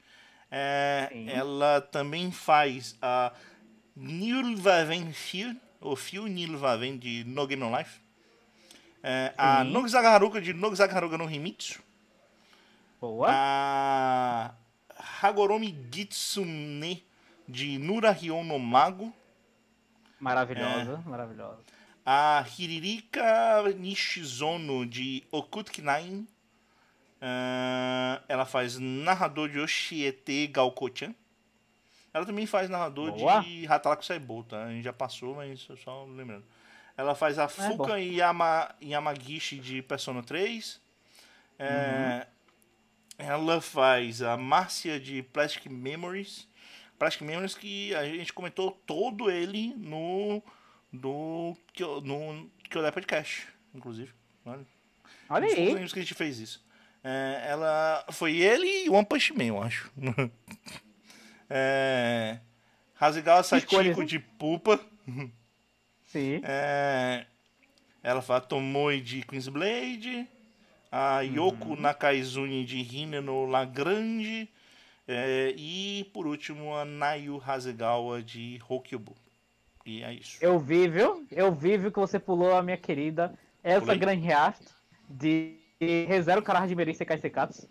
É, 0.52 1.10
ela 1.28 1.80
também 1.80 2.30
faz 2.30 2.98
a 3.02 3.32
Nilvaven 3.96 5.14
Fil, 5.14 5.56
ou 5.80 5.96
Fil 5.96 6.28
Nilvaven 6.28 6.98
de 6.98 7.24
No 7.26 7.48
Game 7.48 7.64
No 7.64 7.78
Life. 7.78 8.02
É, 9.02 9.34
a 9.38 9.64
Sim. 9.64 9.72
Nogizaga 9.72 10.10
Haruka 10.10 10.42
de 10.42 10.54
Nogizaga 10.54 10.94
Haruka 10.94 11.18
no 11.18 11.32
Himitsu. 11.32 11.82
Boa. 13.00 13.28
A 13.30 14.52
Hagoromi 15.22 15.76
Gitsune 15.92 17.04
de 17.48 17.78
Nura 17.78 18.12
Hyon 18.12 18.44
no 18.44 18.60
Mago. 18.60 19.14
Maravilhosa, 20.20 20.98
maravilhosa. 21.06 21.60
A 22.06 22.42
Hiririka 22.42 23.64
Nishizono 23.78 24.86
de 24.86 25.24
Okutki 25.32 25.82
Nine. 25.82 26.28
Ah, 27.22 28.22
ela 28.28 28.46
faz 28.46 28.78
narrador 28.80 29.50
de 29.50 29.60
Oshiete 29.60 30.48
Gaokochan. 30.48 31.14
Ela 32.14 32.26
também 32.26 32.46
faz 32.46 32.70
narrador 32.70 33.12
Boa. 33.12 33.42
de 33.42 33.68
Hataraku 33.68 34.06
Saibou, 34.06 34.44
tá? 34.44 34.64
A 34.64 34.72
gente 34.72 34.84
já 34.84 34.94
passou, 34.94 35.36
mas 35.36 35.66
eu 35.70 35.78
só 35.78 36.06
lembrando. 36.06 36.46
Ela 36.96 37.14
faz 37.14 37.38
a 37.38 37.44
É. 37.44 37.48
Fuka 37.48 38.00
Yama, 38.00 38.74
Yamagishi 38.82 39.60
de 39.60 39.82
Persona 39.84 40.24
3. 40.24 40.80
É, 41.60 42.26
Ela 43.18 43.60
faz 43.62 44.22
a 44.22 44.38
Márcia 44.38 45.00
de 45.00 45.24
Plastic 45.24 45.66
Memories. 45.72 46.48
Plastic 47.00 47.22
Memories 47.24 47.56
que 47.56 47.94
a 47.96 48.06
gente 48.06 48.32
comentou 48.34 48.72
todo 48.86 49.30
ele 49.32 49.74
no 49.78 50.42
do 50.92 51.56
que 51.74 51.84
eu- 51.84 52.02
no 52.02 52.50
que 52.70 52.78
eu 52.78 52.82
podcast, 52.92 53.48
inclusive. 53.74 54.12
Olha, 54.46 54.66
Olha 55.30 55.48
aí. 55.48 55.72
anos 55.72 55.94
que 55.94 56.00
a 56.00 56.02
gente 56.02 56.14
fez 56.14 56.40
isso. 56.40 56.66
É, 57.04 57.46
ela 57.50 58.06
foi 58.12 58.38
ele 58.38 58.86
e 58.86 58.90
One 58.90 59.06
Punch 59.06 59.34
Man, 59.34 59.46
eu 59.46 59.62
acho. 59.64 59.92
é, 61.50 62.40
Hasegawa 63.00 63.42
Escolhas, 63.42 63.98
hein? 63.98 64.06
de 64.06 64.20
Pupa. 64.20 64.80
Sim. 66.08 66.42
É, 66.44 67.26
ela 68.04 68.22
fala 68.22 68.42
Tomoe 68.42 69.00
de 69.02 69.22
Queen's 69.24 69.48
Blade. 69.48 70.28
A 70.92 71.22
Yoko 71.22 71.76
Nakaizuni 71.76 72.64
de 72.66 72.78
Hina 72.78 73.22
no 73.22 73.46
Lagrange. 73.46 74.50
É, 75.08 75.54
e 75.58 76.04
por 76.14 76.28
último 76.28 76.76
a 76.76 76.84
Nayu 76.84 77.42
Hasegawa 77.46 78.22
de 78.22 78.60
Hokyobu. 78.68 79.16
E 79.86 80.04
é 80.04 80.14
isso. 80.14 80.38
Eu 80.42 80.60
vi, 80.60 80.88
viu? 80.90 81.26
Eu 81.32 81.54
vi, 81.54 81.78
viu 81.78 81.92
que 81.92 82.00
você 82.00 82.20
pulou 82.20 82.54
a 82.54 82.62
minha 82.62 82.76
querida 82.76 83.34
Elsa 83.64 83.82
Pulei? 83.82 83.98
Grandreast 84.00 84.62
de 85.10 85.56
ReZero 85.80 86.42
Karahara 86.42 86.68
de 86.68 86.76
Meri 86.76 86.94
Sekai 86.94 87.18
Sekatsu. 87.18 87.70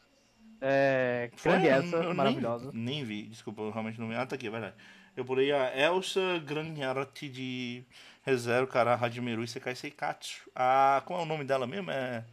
É, 0.63 1.31
Foi? 1.37 1.53
grande 1.53 1.67
Elsa, 1.69 1.97
eu 1.97 2.03
nem- 2.05 2.15
maravilhosa. 2.15 2.71
Nem, 2.73 3.05
vi, 3.05 3.25
desculpa, 3.25 3.61
eu 3.61 3.71
realmente 3.71 4.01
não 4.01 4.09
vi. 4.09 4.15
Ah, 4.15 4.25
tá 4.25 4.35
aqui, 4.37 4.47
é 4.47 4.51
verdade. 4.51 4.75
Eu 5.15 5.23
pulei 5.25 5.53
a 5.53 5.79
Elsa 5.79 6.39
Granharati 6.47 7.29
de 7.29 7.85
Rezero 8.25 8.67
Kara 8.67 8.95
Hajimeru 8.95 9.45
e 9.45 9.49
Sekai 9.49 9.75
Seikatsu. 9.75 10.49
A, 10.55 11.03
como 11.05 11.21
é 11.21 11.23
o 11.23 11.27
nome 11.27 11.45
dela 11.45 11.67
mesmo? 11.67 11.91
É. 11.91 12.25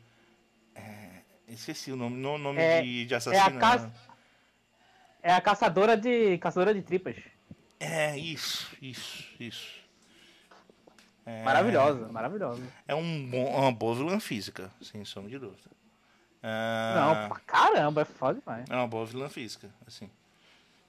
é 1.53 1.55
esqueci 1.55 1.91
o 1.91 1.95
nome. 1.95 2.15
No, 2.17 2.37
nome 2.37 2.59
É- 2.61 2.81
de, 2.81 3.05
de 3.05 3.13
É 3.13 3.17
assassina. 3.17 3.57
a, 3.57 3.59
ca... 3.79 3.91
é 5.21 5.33
a 5.33 5.41
caçadora 5.41 5.95
de 5.95 6.37
caçadora 6.39 6.73
de 6.73 6.81
tripas. 6.81 7.15
É, 7.79 8.17
isso, 8.17 8.75
isso, 8.81 9.27
isso. 9.39 9.83
É, 11.25 11.43
Maravilhosa, 11.43 12.07
maravilhosa. 12.09 12.61
É 12.87 12.93
um 12.95 13.29
bom, 13.29 13.45
uma 13.57 13.71
boa 13.71 13.95
vilã 13.95 14.19
física, 14.19 14.69
sem 14.81 15.03
sombra 15.05 15.29
de 15.31 15.39
dúvida. 15.39 15.69
É, 16.41 16.95
Não, 16.95 17.29
pra 17.29 17.39
caramba, 17.39 18.01
é 18.01 18.05
foda 18.05 18.39
demais. 18.39 18.69
É 18.69 18.75
uma 18.75 18.87
boa 18.87 19.05
vilã 19.05 19.29
física, 19.29 19.69
assim. 19.87 20.09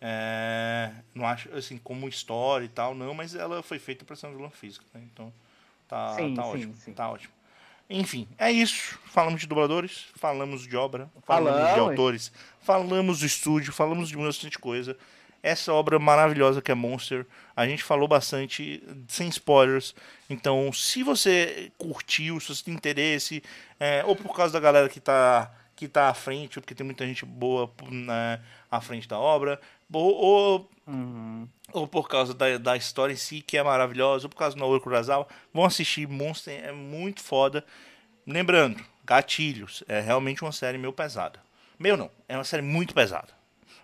É, 0.00 0.90
não 1.14 1.26
acho, 1.26 1.52
assim, 1.54 1.78
como 1.78 2.08
história 2.08 2.64
e 2.64 2.68
tal, 2.68 2.94
não, 2.94 3.14
mas 3.14 3.34
ela 3.34 3.62
foi 3.62 3.78
feita 3.78 4.04
pra 4.04 4.16
ser 4.16 4.26
uma 4.26 4.36
vilã 4.36 4.50
física, 4.50 4.84
né? 4.92 5.02
Então, 5.12 5.32
tá, 5.88 6.16
Sim, 6.16 6.34
tá 6.34 6.42
sim, 6.42 6.48
ótimo, 6.48 6.76
sim. 6.76 6.92
tá 6.92 7.10
ótimo. 7.10 7.33
Enfim, 7.88 8.26
é 8.38 8.50
isso. 8.50 8.98
Falamos 9.06 9.40
de 9.40 9.46
dubladores, 9.46 10.06
falamos 10.16 10.66
de 10.66 10.76
obra, 10.76 11.08
falamos, 11.22 11.74
de 11.74 11.80
autores, 11.80 12.32
falamos 12.60 13.20
do 13.20 13.26
estúdio, 13.26 13.72
falamos 13.72 14.08
de 14.08 14.16
bastante 14.16 14.58
coisa. 14.58 14.96
Essa 15.42 15.72
obra 15.74 15.98
maravilhosa 15.98 16.62
que 16.62 16.72
é 16.72 16.74
Monster, 16.74 17.26
a 17.54 17.66
gente 17.66 17.82
falou 17.82 18.08
bastante, 18.08 18.82
sem 19.06 19.28
spoilers. 19.28 19.94
Então, 20.28 20.72
se 20.72 21.02
você 21.02 21.70
curtiu, 21.76 22.40
se 22.40 22.48
você 22.48 22.64
tem 22.64 22.74
interesse, 22.74 23.42
é, 23.78 24.02
ou 24.06 24.16
por 24.16 24.34
causa 24.34 24.54
da 24.54 24.60
galera 24.60 24.88
que 24.88 24.98
tá, 24.98 25.52
que 25.76 25.86
tá 25.86 26.08
à 26.08 26.14
frente, 26.14 26.58
ou 26.58 26.62
porque 26.62 26.74
tem 26.74 26.86
muita 26.86 27.06
gente 27.06 27.26
boa 27.26 27.70
né, 27.90 28.40
à 28.70 28.80
frente 28.80 29.06
da 29.06 29.18
obra, 29.18 29.60
ou, 29.92 30.14
ou 30.14 30.70
Uhum. 30.86 31.48
ou 31.72 31.88
por 31.88 32.08
causa 32.08 32.34
da, 32.34 32.58
da 32.58 32.76
história 32.76 33.14
em 33.14 33.16
si, 33.16 33.40
que 33.40 33.56
é 33.56 33.62
maravilhosa, 33.62 34.26
ou 34.26 34.28
por 34.30 34.36
causa 34.36 34.54
do 34.54 34.60
Naoki 34.60 34.84
Kurosawa, 34.84 35.26
vão 35.52 35.64
assistir 35.64 36.06
Monster, 36.06 36.62
é 36.62 36.72
muito 36.72 37.22
foda. 37.22 37.64
Lembrando, 38.26 38.84
Gatilhos, 39.04 39.82
é 39.88 40.00
realmente 40.00 40.42
uma 40.42 40.52
série 40.52 40.78
meio 40.78 40.92
pesada. 40.92 41.40
Meu 41.78 41.96
não, 41.96 42.10
é 42.28 42.36
uma 42.36 42.44
série 42.44 42.62
muito 42.62 42.94
pesada. 42.94 43.32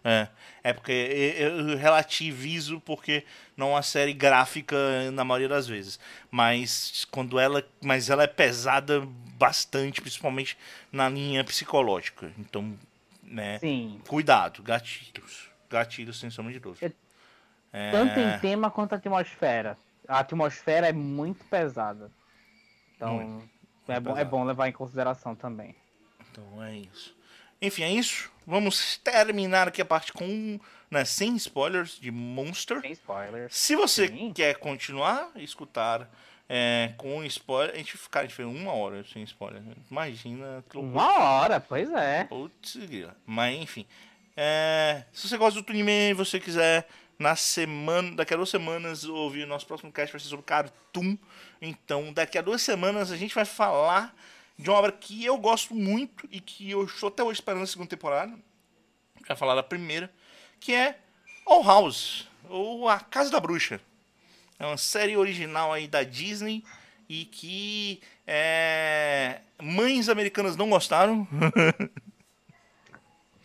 É, 0.03 0.29
é 0.65 0.73
porque 0.73 0.93
eu 0.93 1.69
eu 1.71 1.77
relativizo 1.77 2.81
porque 2.81 3.25
não 3.55 3.69
é 3.69 3.75
uma 3.75 3.83
série 3.83 4.15
gráfica 4.15 4.77
na 5.13 5.25
maioria 5.25 5.49
das 5.49 5.67
vezes, 5.67 6.01
mas 6.31 7.07
quando 7.11 7.39
ela, 7.39 7.63
mas 7.83 8.09
ela 8.09 8.23
é 8.23 8.27
pesada 8.27 9.07
bastante, 9.37 10.01
principalmente 10.01 10.57
na 10.91 11.09
linha 11.09 11.45
psicológica. 11.45 12.33
Então, 12.39 12.79
né, 13.23 13.59
Sim. 13.59 14.01
cuidado, 14.09 14.63
gatilhos, 14.63 15.50
gatilhos 15.71 16.19
sem 16.19 16.29
sombra 16.29 16.53
de 16.53 16.59
dúvida. 16.59 16.93
É, 17.73 17.91
Tanto 17.93 18.19
em 18.19 18.39
tema 18.41 18.71
quanto 18.71 18.93
a 18.95 18.97
atmosfera. 18.97 19.79
A 20.09 20.19
atmosfera 20.19 20.89
é 20.89 20.93
muito 20.93 21.45
pesada. 21.45 22.11
Então, 22.97 23.19
Muito, 23.19 23.49
é, 23.89 23.93
muito 23.95 24.03
bom, 24.03 24.19
é 24.19 24.25
bom 24.25 24.45
levar 24.45 24.69
em 24.69 24.73
consideração 24.73 25.35
também. 25.35 25.75
Então 26.31 26.63
é 26.63 26.77
isso. 26.77 27.17
Enfim, 27.63 27.83
é 27.83 27.91
isso. 27.93 28.31
Vamos 28.47 28.97
terminar 28.99 29.69
aqui 29.69 29.81
a 29.81 29.85
parte 29.85 30.13
com, 30.13 30.59
né, 30.91 31.05
sem 31.05 31.37
spoilers 31.37 31.99
de 32.01 32.11
Monster. 32.11 32.81
Sem 32.81 32.93
spoilers. 32.93 33.55
Se 33.55 33.77
você 33.77 34.09
Sim. 34.09 34.33
quer 34.33 34.57
continuar 34.57 35.31
a 35.35 35.41
escutar 35.41 36.11
é, 36.49 36.93
com 36.97 37.23
spoiler, 37.25 37.75
a 37.75 37.79
gente, 37.79 37.97
cara, 38.11 38.25
a 38.25 38.29
gente 38.29 38.37
fez 38.37 38.49
uma 38.49 38.73
hora 38.73 39.05
sem 39.05 39.23
spoiler. 39.23 39.63
Imagina 39.91 40.65
que 40.69 40.77
loucura. 40.77 41.05
Uma 41.05 41.19
hora, 41.21 41.61
pois 41.61 41.91
é. 41.93 42.25
Putz. 42.25 42.77
Mas 43.25 43.61
enfim. 43.61 43.87
É, 44.37 45.05
se 45.13 45.29
você 45.29 45.37
gosta 45.37 45.61
do 45.61 45.65
Tunime 45.65 46.11
e 46.11 46.15
você 46.15 46.41
quiser, 46.41 46.89
na 47.21 47.37
semana, 47.37 48.13
daqui 48.13 48.33
a 48.33 48.37
duas 48.37 48.49
semanas, 48.49 49.05
ouvir 49.05 49.45
o 49.45 49.47
nosso 49.47 49.67
próximo 49.67 49.93
cast 49.93 50.11
vai 50.11 50.21
ser 50.21 50.29
sobre 50.29 50.47
Cartoon. 50.47 51.19
Então, 51.61 52.13
daqui 52.15 52.39
a 52.39 52.43
duas 52.43 52.63
semanas 52.63 53.13
a 53.13 53.17
gente 53.17 53.35
vai 53.35 53.45
falar 53.45 54.17
de 54.59 54.71
uma 54.71 54.79
obra 54.79 54.91
que 54.91 55.23
eu 55.23 55.37
gosto 55.37 55.75
muito 55.75 56.27
e 56.31 56.41
que 56.41 56.71
eu 56.71 56.85
estou 56.85 57.09
até 57.09 57.23
hoje 57.23 57.41
esperando 57.41 57.63
a 57.63 57.67
segunda 57.67 57.91
temporada. 57.91 58.35
Vai 59.29 59.37
falar 59.37 59.55
da 59.55 59.63
primeira, 59.63 60.11
que 60.59 60.73
é 60.73 60.99
All 61.45 61.63
House, 61.63 62.27
ou 62.49 62.89
A 62.89 63.01
Casa 63.01 63.31
da 63.31 63.39
Bruxa. 63.39 63.81
É 64.59 64.65
uma 64.65 64.79
série 64.79 65.17
original 65.17 65.73
aí 65.73 65.87
da 65.87 66.03
Disney 66.03 66.65
e 67.07 67.27
que 67.27 68.01
é, 68.27 69.41
mães 69.61 70.09
americanas 70.09 70.57
não 70.57 70.71
gostaram. 70.71 71.29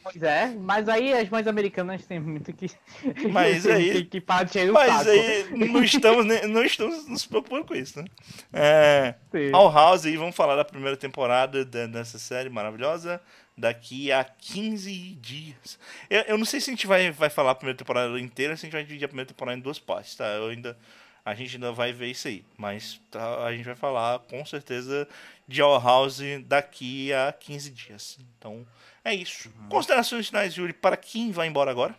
Pois 0.05 0.21
é, 0.21 0.47
mas 0.49 0.87
aí 0.87 1.11
as 1.13 1.27
mães 1.29 1.47
americanas 1.47 2.05
têm 2.05 2.19
muito 2.19 2.53
que. 2.53 2.69
Mas 3.33 3.65
aí. 3.67 3.91
que, 3.91 4.05
que 4.05 4.21
partir 4.21 4.71
Mas 4.71 5.07
aí 5.07 5.49
não 5.49 5.83
estamos, 5.83 6.25
não 6.47 6.63
estamos 6.63 7.07
nos 7.07 7.25
preocupando 7.25 7.65
com 7.65 7.73
isso, 7.73 7.99
né? 7.99 8.05
É. 8.53 9.15
All 9.51 9.71
House 9.73 10.05
aí, 10.05 10.15
vamos 10.15 10.35
falar 10.35 10.55
da 10.55 10.63
primeira 10.63 10.95
temporada 10.95 11.65
da- 11.65 11.87
dessa 11.87 12.19
série 12.19 12.49
maravilhosa 12.51 13.19
daqui 13.57 14.11
a 14.11 14.23
15 14.23 14.91
dias. 15.19 15.79
Eu, 16.07 16.21
eu 16.27 16.37
não 16.37 16.45
sei 16.45 16.61
se 16.61 16.69
a 16.69 16.73
gente 16.73 16.85
vai, 16.85 17.09
vai 17.09 17.31
falar 17.31 17.51
a 17.51 17.55
primeira 17.55 17.77
temporada 17.77 18.19
inteira 18.19 18.53
ou 18.53 18.57
se 18.57 18.63
a 18.63 18.67
gente 18.67 18.73
vai 18.73 18.83
dividir 18.83 19.05
a 19.05 19.07
primeira 19.07 19.27
temporada 19.27 19.57
em 19.57 19.61
duas 19.61 19.79
partes, 19.79 20.13
tá? 20.15 20.25
Eu 20.27 20.49
ainda, 20.49 20.77
a 21.25 21.33
gente 21.33 21.55
ainda 21.55 21.71
vai 21.71 21.91
ver 21.91 22.11
isso 22.11 22.27
aí. 22.27 22.45
Mas 22.57 23.01
tá, 23.09 23.43
a 23.43 23.51
gente 23.53 23.65
vai 23.65 23.75
falar 23.75 24.19
com 24.19 24.45
certeza 24.45 25.07
de 25.47 25.61
All 25.61 25.81
House 25.81 26.19
daqui 26.45 27.11
a 27.11 27.31
15 27.33 27.71
dias. 27.71 28.19
Então 28.37 28.65
é 29.05 29.15
isso. 29.15 29.49
Considerações 29.69 30.27
finais, 30.27 30.53
Yuri, 30.55 30.73
para 30.73 30.97
quem 30.97 31.31
vai 31.31 31.47
embora 31.47 31.71
agora? 31.71 31.95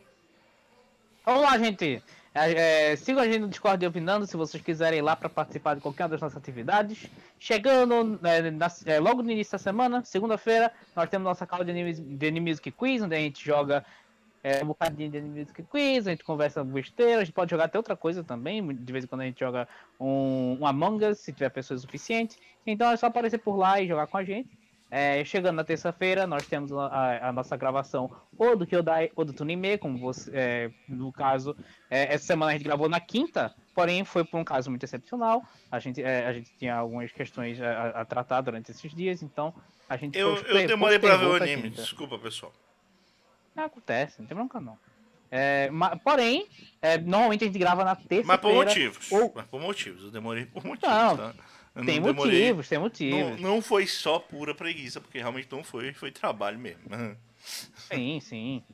Vamos 1.25 1.43
lá, 1.43 1.57
gente. 1.59 2.03
É, 2.35 2.91
é, 2.93 2.97
sigam 2.97 3.23
a 3.23 3.27
gente 3.27 3.39
no 3.39 3.49
Discord 3.49 3.83
e 3.83 3.89
opinando 3.89 4.27
se 4.27 4.37
vocês 4.37 4.63
quiserem 4.63 4.99
ir 4.99 5.03
lá 5.03 5.17
para 5.17 5.29
participar 5.29 5.75
de 5.75 5.81
qualquer 5.81 6.03
uma 6.03 6.11
das 6.11 6.21
nossas 6.21 6.37
atividades. 6.37 7.07
Chegando 7.41 8.21
é, 8.23 8.51
na- 8.51 8.71
é, 8.85 9.01
logo 9.01 9.23
no 9.23 9.31
início 9.31 9.53
da 9.53 9.59
semana, 9.59 10.05
segunda-feira, 10.05 10.71
nós 10.95 11.09
temos 11.09 11.25
nossa 11.25 11.47
call 11.47 11.65
de 11.65 11.71
Anime, 11.71 11.95
de 11.95 12.27
Anime 12.27 12.51
Music 12.51 12.71
Quiz, 12.71 13.01
onde 13.01 13.15
a 13.15 13.19
gente 13.19 13.43
joga 13.43 13.83
é, 14.45 14.63
um 14.63 14.67
bocadinho 14.67 15.11
de 15.11 15.17
Anime 15.17 15.41
Music 15.41 15.63
Quiz, 15.63 16.07
a 16.07 16.11
gente 16.11 16.23
conversa 16.25 16.63
besteira, 16.63 17.23
a 17.23 17.25
gente 17.25 17.33
pode 17.33 17.51
jogar 17.51 17.65
até 17.65 17.79
outra 17.79 17.97
coisa 17.97 18.23
também. 18.23 18.63
De 18.75 18.93
vez 18.93 19.05
em 19.05 19.09
quando 19.09 19.23
a 19.23 19.25
gente 19.25 19.41
joga 19.41 19.67
um, 19.99 20.59
um 20.61 20.67
Among 20.67 21.07
Us, 21.07 21.21
se 21.21 21.33
tiver 21.33 21.49
pessoas 21.49 21.81
suficientes. 21.81 22.39
Então 22.67 22.91
é 22.91 22.97
só 22.99 23.07
aparecer 23.07 23.39
por 23.39 23.57
lá 23.57 23.81
e 23.81 23.89
jogar 23.89 24.07
com 24.09 24.19
a 24.19 24.25
gente. 24.25 24.51
É, 24.89 25.25
chegando 25.25 25.57
na 25.57 25.65
terça-feira, 25.65 26.27
nós 26.29 26.47
temos 26.47 26.73
a, 26.73 27.29
a- 27.29 27.33
nossa 27.33 27.57
gravação 27.57 28.09
ou 28.39 28.57
do 28.57 28.65
Kyodai 28.65 29.11
ou 29.17 29.25
do 29.25 29.33
Tunime, 29.33 29.77
como 29.79 29.99
você, 29.99 30.31
é, 30.33 30.71
no 30.89 31.13
caso, 31.13 31.57
é, 31.91 32.15
essa 32.15 32.25
semana 32.27 32.53
a 32.53 32.55
gente 32.55 32.63
gravou 32.65 32.89
na 32.89 33.01
quinta, 33.01 33.53
porém 33.75 34.05
foi 34.05 34.25
por 34.25 34.39
um 34.39 34.45
caso 34.45 34.71
muito 34.71 34.85
excepcional. 34.85 35.43
A 35.73 35.81
gente, 35.81 36.01
é, 36.01 36.27
a 36.27 36.33
gente 36.33 36.53
tinha 36.57 36.77
algumas 36.77 37.11
questões 37.11 37.61
a, 37.61 38.01
a- 38.01 38.05
tratar 38.05 38.43
durante 38.43 38.71
esses 38.71 38.95
dias, 38.95 39.23
então 39.25 39.53
a 39.89 39.97
gente 39.97 40.17
Eu, 40.17 40.35
pospe- 40.37 40.51
eu 40.51 40.67
demorei 40.69 40.99
pra 41.01 41.17
ver 41.17 41.27
o 41.27 41.35
anime, 41.35 41.63
quinta. 41.63 41.83
desculpa 41.83 42.17
pessoal. 42.19 42.53
Não, 43.57 43.65
acontece, 43.65 44.21
não 44.21 44.27
tem 44.29 44.37
bronca 44.37 44.61
não. 44.61 44.79
É, 45.29 45.69
ma- 45.71 45.97
porém, 45.97 46.47
é, 46.81 46.97
normalmente 46.97 47.43
a 47.43 47.47
gente 47.49 47.59
grava 47.59 47.83
na 47.85 47.97
terça-feira. 47.97 48.27
Mas 48.29 48.39
por 48.41 48.55
motivos. 48.55 49.11
ou- 49.11 49.33
Mas 49.35 49.47
por 49.47 49.61
motivos. 49.61 50.05
Eu 50.05 50.11
demorei 50.13 50.47
por 50.47 50.65
motivos. 50.65 50.95
Não, 50.95 51.17
tá? 51.17 51.35
Eu 51.77 51.85
Tem 51.85 52.01
não 52.01 52.07
demorei- 52.07 52.39
motivos, 52.41 52.69
tem 52.71 52.79
Não, 52.79 52.85
motivos. 52.85 53.41
não 53.41 53.61
foi 53.63 53.87
só 53.87 54.19
pura 54.19 54.55
preguiça, 54.55 54.99
porque 54.99 55.19
realmente 55.19 55.47
não 55.53 55.63
foi, 55.63 55.93
foi 55.93 56.11
trabalho 56.11 56.59
mesmo. 56.59 56.81
Sim, 57.77 58.19
sim. 58.21 58.65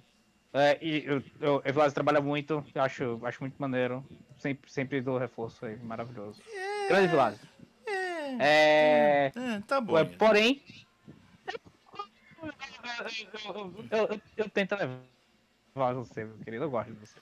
É, 0.52 0.78
e 0.80 1.04
eu, 1.04 1.22
eu, 1.40 1.62
trabalha 1.92 2.20
muito, 2.20 2.64
eu 2.74 2.82
acho, 2.82 3.20
acho 3.24 3.40
muito 3.42 3.56
maneiro. 3.58 4.04
Sempre, 4.36 4.70
sempre 4.70 5.00
dou 5.00 5.18
reforço 5.18 5.66
aí, 5.66 5.76
maravilhoso. 5.78 6.40
Grande 6.88 7.08
Vlad. 7.08 7.34
É, 8.38 9.32
É, 9.34 9.60
tá 9.66 9.80
bom. 9.80 9.94
Ué, 9.94 10.02
Ian. 10.02 10.16
porém. 10.18 10.62
Eu, 12.42 13.74
eu- 13.90 14.08
eu- 14.10 14.20
eu 14.36 14.50
tento 14.50 14.72
levar 14.76 15.92
você, 15.94 16.24
meu 16.24 16.38
querido. 16.38 16.64
Eu 16.64 16.70
gosto 16.70 16.92
de 16.92 16.98
você. 16.98 17.18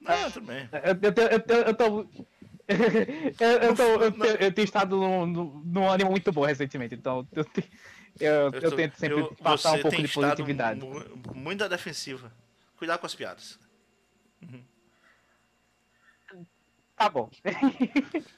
Não, 0.00 0.30
tudo 0.30 0.46
bem. 0.46 0.68
Eu, 0.72 0.80
eu, 0.80 1.28
eu, 1.30 1.40
tenho- 1.40 1.60
eu 1.62 1.74
tô. 1.74 2.06
Eu, 3.40 3.50
eu, 3.50 3.74
tô, 3.74 3.82
eu, 3.82 4.12
tenho, 4.12 4.36
eu 4.36 4.52
tenho 4.52 4.64
estado 4.64 4.96
num, 4.96 5.26
num, 5.64 5.88
ânimo 5.90 6.10
muito 6.10 6.30
bom 6.32 6.44
recentemente, 6.44 6.94
então 6.94 7.26
eu, 7.32 7.44
te- 7.44 7.70
eu, 8.18 8.50
eu, 8.52 8.70
tô- 8.70 8.76
tento 8.76 8.96
sempre 8.96 9.20
eu- 9.20 9.34
passar 9.36 9.72
um 9.72 9.80
pouco 9.82 10.00
de 10.00 10.08
positividade. 10.08 10.80
mu- 10.80 11.34
Muito 11.34 11.58
da 11.60 11.68
defensiva. 11.68 12.32
Cuidar 12.76 12.98
com 12.98 13.06
as 13.06 13.14
piadas. 13.14 13.58
Tá 16.96 17.08
bom. 17.08 17.30
E 17.44 17.50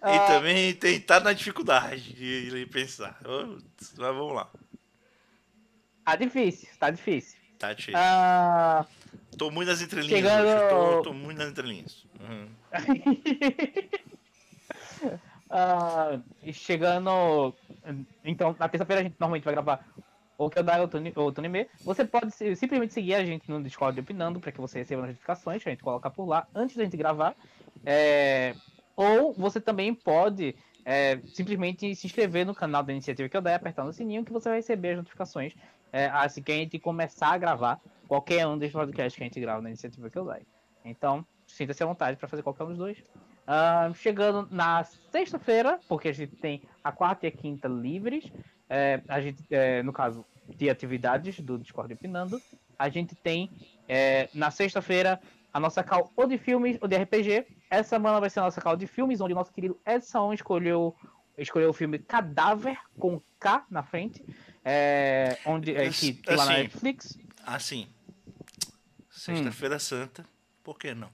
Ah, 0.00 0.26
também 0.26 0.72
tem 0.74 0.96
estado 0.96 1.24
na 1.24 1.32
dificuldade 1.32 2.14
de, 2.14 2.48
de 2.50 2.66
pensar. 2.66 3.18
Mas 3.24 3.94
vamos 3.96 4.34
lá. 4.34 4.48
Tá 6.04 6.16
difícil, 6.16 6.68
tá 6.78 6.90
difícil. 6.90 7.38
Tá 7.58 7.72
difícil. 7.72 8.00
Ah, 8.00 8.86
Tô 9.36 9.50
muito 9.50 9.68
nas 9.68 9.80
entrelinhas 9.80 10.18
chegando-. 10.18 11.02
Tô, 11.02 11.02
tô 11.10 11.12
muito 11.12 11.38
nas 11.38 11.50
entrelinhas. 11.50 12.06
Uhum. 12.20 12.48
E 16.42 16.52
chegando. 16.52 17.54
Então, 18.24 18.54
na 18.58 18.68
terça-feira 18.68 19.00
a 19.00 19.04
gente 19.04 19.16
normalmente 19.18 19.44
vai 19.44 19.54
gravar 19.54 19.86
ou 20.36 20.48
que 20.48 20.58
eu 20.58 20.62
dar 20.62 20.80
ou 20.80 20.88
Tuni- 20.88 21.12
ou 21.16 21.32
Tunime. 21.32 21.68
Você 21.84 22.04
pode 22.04 22.30
simplesmente 22.32 22.92
seguir 22.92 23.14
a 23.14 23.24
gente 23.24 23.48
no 23.48 23.62
Discord 23.62 23.98
opinando 24.00 24.38
para 24.40 24.52
que 24.52 24.60
você 24.60 24.78
receba 24.78 25.02
notificações, 25.06 25.62
que 25.62 25.68
a 25.68 25.72
gente 25.72 25.82
coloca 25.82 26.10
por 26.10 26.26
lá 26.26 26.46
antes 26.54 26.76
da 26.76 26.84
gente 26.84 26.96
gravar. 26.96 27.34
É, 27.84 28.54
ou 28.94 29.34
você 29.34 29.60
também 29.60 29.94
pode 29.94 30.54
é, 30.84 31.20
simplesmente 31.32 31.94
se 31.96 32.06
inscrever 32.06 32.46
no 32.46 32.54
canal 32.54 32.82
da 32.82 32.92
iniciativa 32.92 33.28
que 33.28 33.36
eu 33.36 33.40
der, 33.42 33.54
apertando 33.54 33.88
o 33.88 33.92
sininho, 33.92 34.24
que 34.24 34.32
você 34.32 34.48
vai 34.48 34.58
receber 34.58 34.90
as 34.90 34.96
notificações 34.98 35.54
é, 35.92 36.06
assim 36.06 36.42
que 36.42 36.52
a 36.52 36.56
gente 36.56 36.78
começar 36.78 37.32
a 37.32 37.38
gravar 37.38 37.80
qualquer 38.08 38.46
um 38.46 38.58
dos 38.58 38.72
podcasts 38.72 39.14
que 39.14 39.22
a 39.22 39.26
gente 39.26 39.38
grava 39.38 39.60
na 39.60 39.68
iniciativa 39.68 40.10
que 40.10 40.18
eu 40.18 40.24
der. 40.24 40.42
Então, 40.84 41.24
sinta-se 41.46 41.82
à 41.82 41.86
vontade 41.86 42.16
para 42.16 42.26
fazer 42.26 42.42
qualquer 42.42 42.64
um 42.64 42.68
dos 42.68 42.78
dois. 42.78 42.98
Ah, 43.46 43.90
chegando 43.94 44.48
na 44.50 44.84
sexta-feira, 44.84 45.78
porque 45.88 46.08
a 46.08 46.12
gente 46.12 46.34
tem 46.36 46.62
a 46.82 46.90
quarta 46.90 47.26
e 47.26 47.28
a 47.28 47.32
quinta 47.32 47.68
livres, 47.68 48.30
é, 48.68 49.00
a 49.08 49.20
gente, 49.20 49.42
é, 49.50 49.82
no 49.82 49.92
caso 49.92 50.24
de 50.56 50.68
atividades 50.68 51.40
do 51.40 51.58
Discord 51.58 51.92
Opinando, 51.92 52.40
a 52.78 52.88
gente 52.88 53.14
tem 53.14 53.50
é, 53.88 54.28
na 54.34 54.50
sexta-feira 54.50 55.20
a 55.52 55.58
nossa 55.58 55.82
call 55.82 56.12
ou 56.14 56.26
de 56.26 56.36
filmes 56.36 56.76
ou 56.80 56.88
de 56.88 56.96
RPG. 56.96 57.46
Essa 57.70 57.90
semana 57.90 58.20
vai 58.20 58.30
ser 58.30 58.40
a 58.40 58.44
nossa 58.44 58.60
call 58.60 58.76
de 58.76 58.86
filmes, 58.86 59.20
onde 59.20 59.32
o 59.32 59.36
nosso 59.36 59.52
querido 59.52 59.78
Edson 59.86 60.32
escolheu, 60.32 60.94
escolheu 61.36 61.70
o 61.70 61.72
filme 61.72 61.98
Cadáver, 61.98 62.78
com 62.98 63.20
K 63.40 63.64
na 63.70 63.82
frente, 63.82 64.22
é, 64.64 65.38
onde, 65.46 65.74
é, 65.74 65.88
que 65.88 66.12
tem 66.12 66.36
lá 66.36 66.44
na 66.44 66.52
Assim, 66.52 66.62
Netflix. 66.62 67.18
Assim. 67.46 67.88
Sexta-feira 69.18 69.78
Santa. 69.78 70.24
Por 70.62 70.78
que 70.78 70.94
não? 70.94 71.10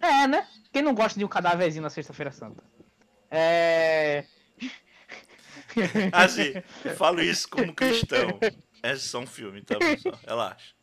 É, 0.00 0.26
né? 0.26 0.46
Quem 0.72 0.82
não 0.82 0.94
gosta 0.94 1.16
de 1.18 1.24
um 1.24 1.28
cadáverzinho 1.28 1.82
na 1.82 1.90
sexta-feira 1.90 2.32
santa? 2.32 2.64
É. 3.30 4.24
Assim, 6.12 6.52
eu 6.84 6.96
falo 6.96 7.20
isso 7.20 7.48
como 7.48 7.72
cristão. 7.72 8.40
É 8.82 8.96
só 8.96 9.20
um 9.20 9.26
filme, 9.26 9.62
tá, 9.62 9.78
pessoal? 9.78 10.18
Relaxa. 10.26 10.74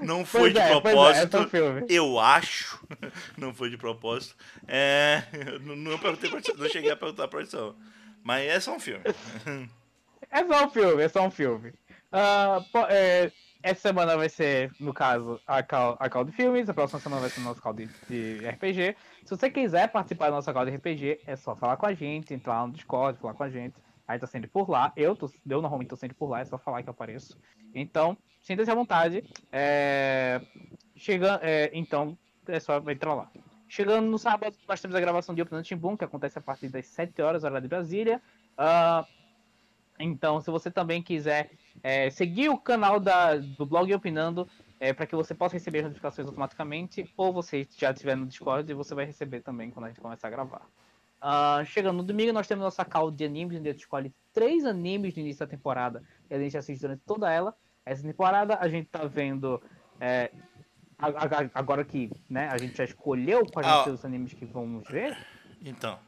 Não 0.00 0.24
foi 0.24 0.40
Pois 0.40 0.54
de 0.54 0.58
é, 0.58 0.62
é, 0.64 0.80
propósito. 0.80 1.36
é 1.36 1.46
filme. 1.48 1.86
Eu 1.88 2.18
acho. 2.18 2.84
Não 3.36 3.54
foi 3.54 3.70
de 3.70 3.76
propósito. 3.76 4.34
É. 4.66 5.22
Não, 5.60 5.76
não 5.76 5.98
perguntei 5.98 6.30
pra 6.30 6.40
não 6.56 6.68
cheguei 6.68 6.90
a 6.90 6.96
perguntar 6.96 7.28
pra 7.28 7.40
edição. 7.40 7.76
Mas 8.24 8.48
é 8.48 8.58
só 8.58 8.74
um 8.74 8.80
filme. 8.80 9.04
É 10.30 10.44
só 10.44 10.66
um 10.66 10.70
filme, 10.70 11.02
é 11.02 11.08
só 11.08 11.26
um 11.26 11.30
filme. 11.30 11.72
É, 12.90 13.32
essa 13.62 13.80
semana 13.80 14.16
vai 14.16 14.28
ser, 14.28 14.70
no 14.78 14.94
caso, 14.94 15.40
a 15.46 15.62
call, 15.62 15.96
a 15.98 16.08
call 16.08 16.24
de 16.24 16.32
filmes, 16.32 16.68
a 16.68 16.74
próxima 16.74 17.00
semana 17.00 17.22
vai 17.22 17.30
ser 17.30 17.40
o 17.40 17.44
nosso 17.44 17.60
call 17.60 17.74
de, 17.74 17.88
de 18.08 18.46
RPG. 18.48 18.96
Se 19.24 19.36
você 19.36 19.50
quiser 19.50 19.88
participar 19.88 20.26
da 20.26 20.36
nossa 20.36 20.52
call 20.52 20.64
de 20.64 20.76
RPG, 20.76 21.20
é 21.26 21.36
só 21.36 21.56
falar 21.56 21.76
com 21.76 21.86
a 21.86 21.92
gente, 21.92 22.32
entrar 22.32 22.66
no 22.66 22.72
Discord, 22.72 23.18
falar 23.18 23.34
com 23.34 23.42
a 23.42 23.50
gente. 23.50 23.74
Aí 24.06 24.18
tá 24.18 24.26
sempre 24.26 24.48
por 24.48 24.70
lá. 24.70 24.92
Eu, 24.96 25.14
tô, 25.14 25.30
eu 25.48 25.60
normalmente 25.60 25.88
tô 25.88 25.96
sempre 25.96 26.16
por 26.16 26.28
lá, 26.28 26.40
é 26.40 26.44
só 26.44 26.56
falar 26.56 26.82
que 26.82 26.88
eu 26.88 26.92
apareço. 26.92 27.36
Então, 27.74 28.16
sinta-se 28.40 28.70
à 28.70 28.74
vontade. 28.74 29.22
É, 29.52 30.40
chega, 30.96 31.38
é, 31.42 31.70
então, 31.74 32.16
é 32.46 32.58
só 32.60 32.78
entrar 32.90 33.14
lá. 33.14 33.30
Chegando 33.68 34.06
no 34.06 34.18
sábado, 34.18 34.56
nós 34.66 34.80
temos 34.80 34.96
a 34.96 35.00
gravação 35.00 35.34
de 35.34 35.42
Open 35.42 35.62
Boom, 35.76 35.96
que 35.96 36.04
acontece 36.04 36.38
a 36.38 36.40
partir 36.40 36.68
das 36.68 36.86
7 36.86 37.20
horas, 37.20 37.44
hora 37.44 37.60
de 37.60 37.68
Brasília. 37.68 38.22
Ah, 38.56 39.04
então, 39.98 40.40
se 40.40 40.50
você 40.50 40.70
também 40.70 41.02
quiser 41.02 41.50
é, 41.82 42.10
seguir 42.10 42.48
o 42.48 42.58
canal 42.58 42.98
da, 43.00 43.36
do 43.36 43.64
blog 43.66 43.92
Opinando, 43.94 44.48
é, 44.80 44.92
para 44.92 45.06
que 45.06 45.14
você 45.16 45.34
possa 45.34 45.54
receber 45.54 45.78
as 45.78 45.84
notificações 45.86 46.26
automaticamente, 46.28 47.10
ou 47.16 47.32
você 47.32 47.66
já 47.76 47.90
estiver 47.90 48.16
no 48.16 48.26
Discord, 48.26 48.72
você 48.74 48.94
vai 48.94 49.04
receber 49.04 49.40
também 49.40 49.70
quando 49.70 49.86
a 49.86 49.88
gente 49.88 50.00
começar 50.00 50.28
a 50.28 50.30
gravar. 50.30 50.62
Ah, 51.20 51.62
chegando 51.66 51.96
no 51.96 52.02
domingo, 52.04 52.32
nós 52.32 52.46
temos 52.46 52.62
nossa 52.62 52.84
call 52.84 53.10
de 53.10 53.24
animes, 53.24 53.58
onde 53.58 53.68
a 53.68 53.72
gente 53.72 53.80
escolhe 53.80 54.14
três 54.32 54.64
animes 54.64 55.14
no 55.16 55.20
início 55.22 55.40
da 55.44 55.50
temporada 55.50 56.02
e 56.30 56.34
a 56.34 56.38
gente 56.38 56.56
assiste 56.56 56.80
durante 56.80 57.02
toda 57.04 57.28
ela. 57.32 57.56
Essa 57.84 58.02
temporada 58.04 58.56
a 58.60 58.68
gente 58.68 58.88
tá 58.88 59.04
vendo. 59.04 59.60
é, 60.00 60.30
agora 61.54 61.84
que 61.84 62.10
né, 62.30 62.48
a 62.48 62.56
gente 62.58 62.76
já 62.76 62.84
escolheu 62.84 63.44
quais 63.46 63.66
vão 63.66 63.80
Ah. 63.80 63.84
ser 63.84 63.90
os 63.90 64.04
animes 64.04 64.32
que 64.32 64.44
vamos 64.44 64.86
ver, 64.88 65.16
Então. 65.60 65.98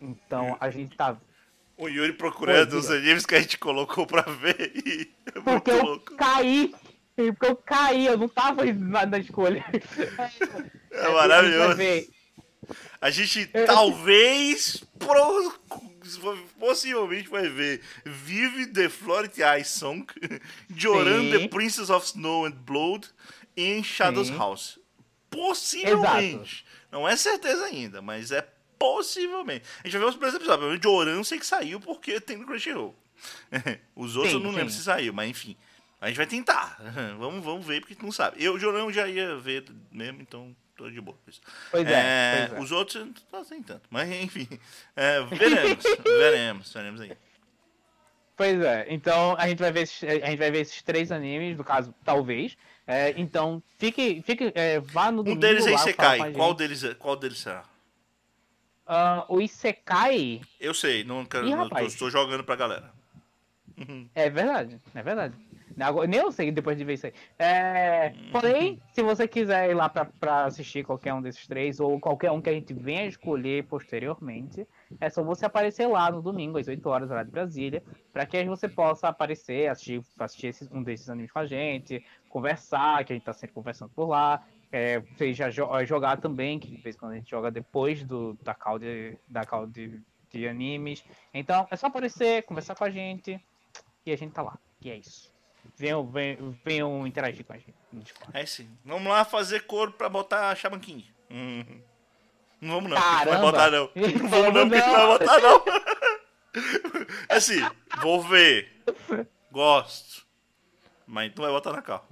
então 0.00 0.56
a 0.60 0.70
gente 0.70 0.96
tá 0.96 1.16
O 1.76 1.88
Yuri 1.88 2.12
procurando 2.12 2.74
os 2.74 2.86
diga. 2.86 2.98
animes 2.98 3.26
que 3.26 3.34
a 3.34 3.40
gente 3.40 3.58
colocou 3.58 4.06
pra 4.06 4.22
ver 4.22 4.72
e 4.86 5.10
é 5.26 5.40
Porque 5.40 5.70
eu 5.70 5.82
louco. 5.84 6.14
caí. 6.16 6.72
Porque 7.16 7.46
eu 7.46 7.56
caí, 7.56 8.06
eu 8.06 8.16
não 8.18 8.28
tava 8.28 8.64
na, 8.64 9.06
na 9.06 9.18
escolha. 9.18 9.64
É 10.90 11.08
maravilhoso. 11.12 11.78
A 13.00 13.10
gente 13.10 13.50
Eu- 13.52 13.66
talvez 13.66 14.82
pro- 14.98 15.54
possivelmente 16.58 17.28
vai 17.28 17.48
ver 17.48 17.80
Vive 18.04 18.66
the 18.66 18.88
Florid 18.88 19.34
Ice 19.60 19.78
Song, 19.78 20.06
Joran 20.74 21.30
the 21.30 21.48
Princess 21.48 21.90
of 21.90 22.06
Snow 22.06 22.46
and 22.46 22.52
Blood 22.52 23.08
em 23.56 23.82
Shadows 23.82 24.28
Sim. 24.28 24.36
House. 24.36 24.78
Possivelmente. 25.30 26.64
Não 26.90 27.06
é 27.08 27.16
certeza 27.16 27.64
ainda, 27.64 28.00
mas 28.00 28.30
é 28.30 28.46
possivelmente. 28.84 29.64
A 29.82 29.88
gente 29.88 29.92
vai 29.92 30.00
ver 30.02 30.06
os 30.08 30.14
primeiros 30.16 30.36
episódios. 30.36 30.78
O 30.78 30.82
Joran 30.82 31.16
eu 31.16 31.24
sei 31.24 31.38
que 31.38 31.46
saiu 31.46 31.80
porque 31.80 32.20
tem 32.20 32.36
no 32.36 32.44
Crunchyroll. 32.46 32.94
Os 33.96 34.14
outros 34.16 34.32
Sim, 34.34 34.38
eu 34.38 34.44
não 34.44 34.50
lembro 34.50 34.70
sim. 34.70 34.78
se 34.78 34.84
saiu, 34.84 35.12
mas 35.14 35.30
enfim. 35.30 35.56
A 36.00 36.08
gente 36.08 36.16
vai 36.18 36.26
tentar. 36.26 36.76
Vamos, 37.18 37.42
vamos 37.42 37.64
ver, 37.64 37.80
porque 37.80 37.94
tu 37.94 38.04
não 38.04 38.12
sabe. 38.12 38.44
Eu, 38.44 38.58
eu 38.58 38.92
já 38.92 39.08
ia 39.08 39.36
ver 39.36 39.64
mesmo, 39.90 40.20
então 40.20 40.54
tô 40.76 40.90
de 40.90 41.00
boa. 41.00 41.16
com 41.24 41.30
isso. 41.30 41.40
Pois 41.70 41.86
é, 41.86 41.92
É, 41.92 42.46
pois 42.48 42.60
é. 42.60 42.62
Os 42.64 42.72
outros 42.72 43.06
não 43.32 43.40
assim 43.40 43.62
tanto. 43.62 43.88
Mas 43.88 44.10
enfim. 44.10 44.46
É, 44.94 45.22
veremos. 45.22 45.84
veremos. 46.04 46.72
Veremos 46.72 47.00
aí. 47.00 47.12
Pois 48.36 48.60
é, 48.60 48.86
então 48.90 49.36
a 49.38 49.46
gente 49.48 49.60
vai 49.60 49.70
ver 49.72 49.82
esses, 49.82 50.02
a 50.02 50.26
gente 50.28 50.38
vai 50.38 50.50
ver 50.50 50.60
esses 50.60 50.82
três 50.82 51.10
animes, 51.12 51.56
no 51.56 51.62
caso, 51.64 51.94
talvez. 52.04 52.56
É, 52.86 53.14
então, 53.16 53.62
fique, 53.78 54.22
fique, 54.26 54.52
é, 54.54 54.80
vá 54.80 55.10
no 55.12 55.20
Um 55.20 55.24
domingo 55.24 55.40
deles 55.40 55.66
é 55.66 55.72
Isekai. 55.72 56.20
a 56.20 56.32
Qual 56.32 56.48
gente. 56.50 56.58
deles, 56.58 56.84
é- 56.84 56.94
qual 56.94 57.16
deles 57.16 57.38
será? 57.38 57.64
Ah, 58.86 59.24
o 59.28 59.40
Isekai, 59.40 60.40
Eu 60.60 60.74
sei, 60.74 61.04
não 61.04 61.24
quero, 61.24 61.46
Ih, 61.46 61.52
rapaz. 61.54 61.92
estou 61.92 62.10
jogando 62.10 62.44
pra 62.44 62.54
galera. 62.56 62.92
é 64.14 64.30
verdade, 64.30 64.78
é 64.94 65.02
verdade. 65.02 65.34
Agora, 65.80 66.06
nem 66.06 66.20
eu 66.20 66.30
sei 66.30 66.52
depois 66.52 66.76
de 66.78 66.84
ver 66.84 66.94
isso 66.94 67.06
aí. 67.06 67.12
É, 67.38 68.14
porém, 68.30 68.80
se 68.92 69.02
você 69.02 69.26
quiser 69.26 69.70
ir 69.70 69.74
lá 69.74 69.88
pra, 69.88 70.04
pra 70.04 70.44
assistir 70.44 70.84
qualquer 70.84 71.12
um 71.12 71.20
desses 71.20 71.46
três, 71.46 71.80
ou 71.80 71.98
qualquer 71.98 72.30
um 72.30 72.40
que 72.40 72.48
a 72.48 72.52
gente 72.52 72.72
venha 72.72 73.06
escolher 73.06 73.64
posteriormente, 73.66 74.66
é 75.00 75.10
só 75.10 75.22
você 75.24 75.46
aparecer 75.46 75.88
lá 75.88 76.10
no 76.12 76.22
domingo, 76.22 76.58
às 76.58 76.68
8 76.68 76.88
horas, 76.88 77.10
horário 77.10 77.26
de 77.26 77.32
Brasília, 77.32 77.82
para 78.12 78.24
que 78.24 78.44
você 78.44 78.68
possa 78.68 79.08
aparecer, 79.08 79.68
assistir, 79.68 80.00
assistir 80.18 80.54
um 80.70 80.82
desses 80.82 81.08
animes 81.08 81.32
com 81.32 81.40
a 81.40 81.46
gente, 81.46 82.04
conversar, 82.28 83.04
que 83.04 83.12
a 83.12 83.16
gente 83.16 83.24
tá 83.24 83.32
sempre 83.32 83.54
conversando 83.54 83.90
por 83.90 84.08
lá. 84.08 84.44
É, 84.76 85.00
seja 85.16 85.50
jo- 85.50 85.68
jogar 85.86 86.16
também, 86.16 86.58
que 86.58 86.66
de 86.68 86.82
vez 86.82 86.96
em 86.96 86.98
quando 86.98 87.12
a 87.12 87.14
gente 87.14 87.30
joga 87.30 87.48
depois 87.48 88.02
do, 88.02 88.36
da 88.42 88.54
call, 88.54 88.76
de, 88.76 89.16
da 89.28 89.44
call 89.44 89.68
de, 89.68 90.00
de 90.32 90.48
animes. 90.48 91.04
Então, 91.32 91.64
é 91.70 91.76
só 91.76 91.86
aparecer, 91.86 92.42
conversar 92.42 92.74
com 92.74 92.82
a 92.82 92.90
gente, 92.90 93.40
e 94.04 94.10
a 94.10 94.16
gente 94.16 94.32
tá 94.32 94.42
lá. 94.42 94.58
E 94.82 94.90
é 94.90 94.96
isso. 94.96 95.32
Venham, 95.76 96.04
venham, 96.04 96.58
venham 96.64 97.06
interagir 97.06 97.44
com 97.44 97.52
a 97.52 97.56
gente. 97.56 97.72
Aí 98.32 98.44
sim. 98.48 98.68
Vamos 98.84 99.06
lá 99.06 99.24
fazer 99.24 99.60
coro 99.60 99.92
pra 99.92 100.08
botar 100.08 100.50
a 100.50 100.54
Shaman 100.56 100.80
King. 100.80 101.06
Hum. 101.30 101.62
Não 102.60 102.74
vamos 102.74 102.90
não, 102.90 102.96
tu 102.96 103.28
vai 103.28 103.40
botar 103.40 103.70
não. 103.70 103.90
Não 103.94 104.28
vamos 104.28 104.54
não, 104.54 104.68
porque 104.68 104.82
tu 104.82 104.90
vai 104.90 105.02
não. 105.02 105.08
botar 105.18 105.40
não. 105.40 105.64
Assim, 107.28 107.60
vou 108.02 108.22
ver. 108.22 108.72
Gosto. 109.52 110.23
Mas 111.06 111.32
tu 111.34 111.42
vai 111.42 111.50
botar 111.50 111.72
na 111.72 111.82
cal. 111.82 112.06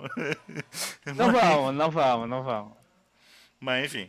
Não 1.16 1.32
vamos, 1.32 1.74
não 1.74 1.90
vamos, 1.90 2.28
não 2.28 2.43
vamos. 2.43 2.73
Mas 3.59 3.86
enfim. 3.86 4.09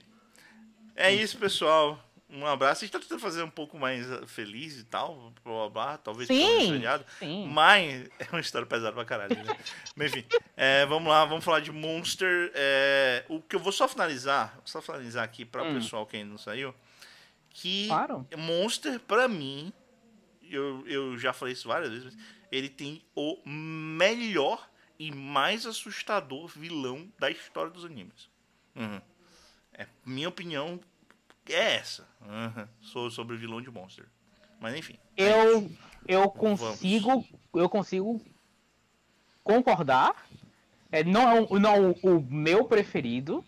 É 0.95 1.11
isso, 1.13 1.37
pessoal. 1.37 1.99
Um 2.29 2.45
abraço. 2.45 2.83
A 2.83 2.85
gente 2.85 2.91
tá 2.93 2.99
tentando 2.99 3.19
fazer 3.21 3.43
um 3.43 3.49
pouco 3.49 3.77
mais 3.77 4.09
eh, 4.11 4.25
feliz 4.25 4.77
e 4.79 4.83
tal. 4.83 5.31
Blá, 5.43 5.53
blá, 5.53 5.69
blá. 5.69 5.97
Talvez 5.97 6.27
Sim, 6.27 6.81
sim. 7.19 7.47
Mas 7.47 8.09
é 8.19 8.27
uma 8.31 8.39
história 8.39 8.65
pesada 8.65 8.91
pra 8.91 9.05
caralho, 9.05 9.35
né? 9.43 9.55
Mas 9.95 10.11
enfim, 10.11 10.25
é, 10.57 10.85
vamos 10.85 11.07
lá, 11.09 11.25
vamos 11.25 11.43
falar 11.45 11.59
de 11.61 11.71
Monster. 11.71 12.51
é, 12.55 13.23
o 13.29 13.39
que 13.41 13.55
eu 13.55 13.59
vou 13.59 13.71
só 13.71 13.87
finalizar, 13.87 14.59
só 14.65 14.81
finalizar 14.81 15.23
aqui 15.23 15.45
para 15.45 15.63
o 15.63 15.67
Hum. 15.67 15.73
pessoal 15.75 16.05
que 16.05 16.17
ainda 16.17 16.29
não 16.31 16.37
saiu, 16.37 16.73
que 17.51 17.87
Claro. 17.87 18.27
Monster, 18.35 18.99
pra 18.99 19.27
mim, 19.27 19.71
eu, 20.49 20.83
eu 20.87 21.17
já 21.17 21.33
falei 21.33 21.53
isso 21.53 21.67
várias 21.67 21.89
vezes, 21.91 22.05
mas 22.05 22.17
ele 22.51 22.69
tem 22.69 23.03
o 23.15 23.37
melhor 23.47 24.67
e 24.99 25.11
mais 25.11 25.65
assustador 25.65 26.47
vilão 26.47 27.07
da 27.19 27.29
história 27.29 27.71
dos 27.71 27.83
animes. 27.85 28.29
Uhum. 28.75 29.01
É, 29.73 29.87
minha 30.05 30.29
opinião 30.29 30.79
é 31.47 31.75
essa 31.75 32.07
uhum, 32.21 32.67
so- 32.81 33.09
sobre 33.11 33.35
o 33.35 33.39
vilão 33.39 33.61
de 33.61 33.69
Monster. 33.71 34.05
Mas 34.59 34.75
enfim. 34.75 34.97
Eu, 35.17 35.69
eu 36.07 36.29
consigo, 36.29 37.25
eu 37.53 37.67
consigo 37.69 38.21
concordar. 39.43 40.15
É, 40.91 41.03
não 41.03 41.29
é, 41.29 41.41
o, 41.41 41.59
não 41.59 41.73
é 41.75 41.79
o, 42.03 42.21
meu 42.29 42.65
preferido, 42.65 43.43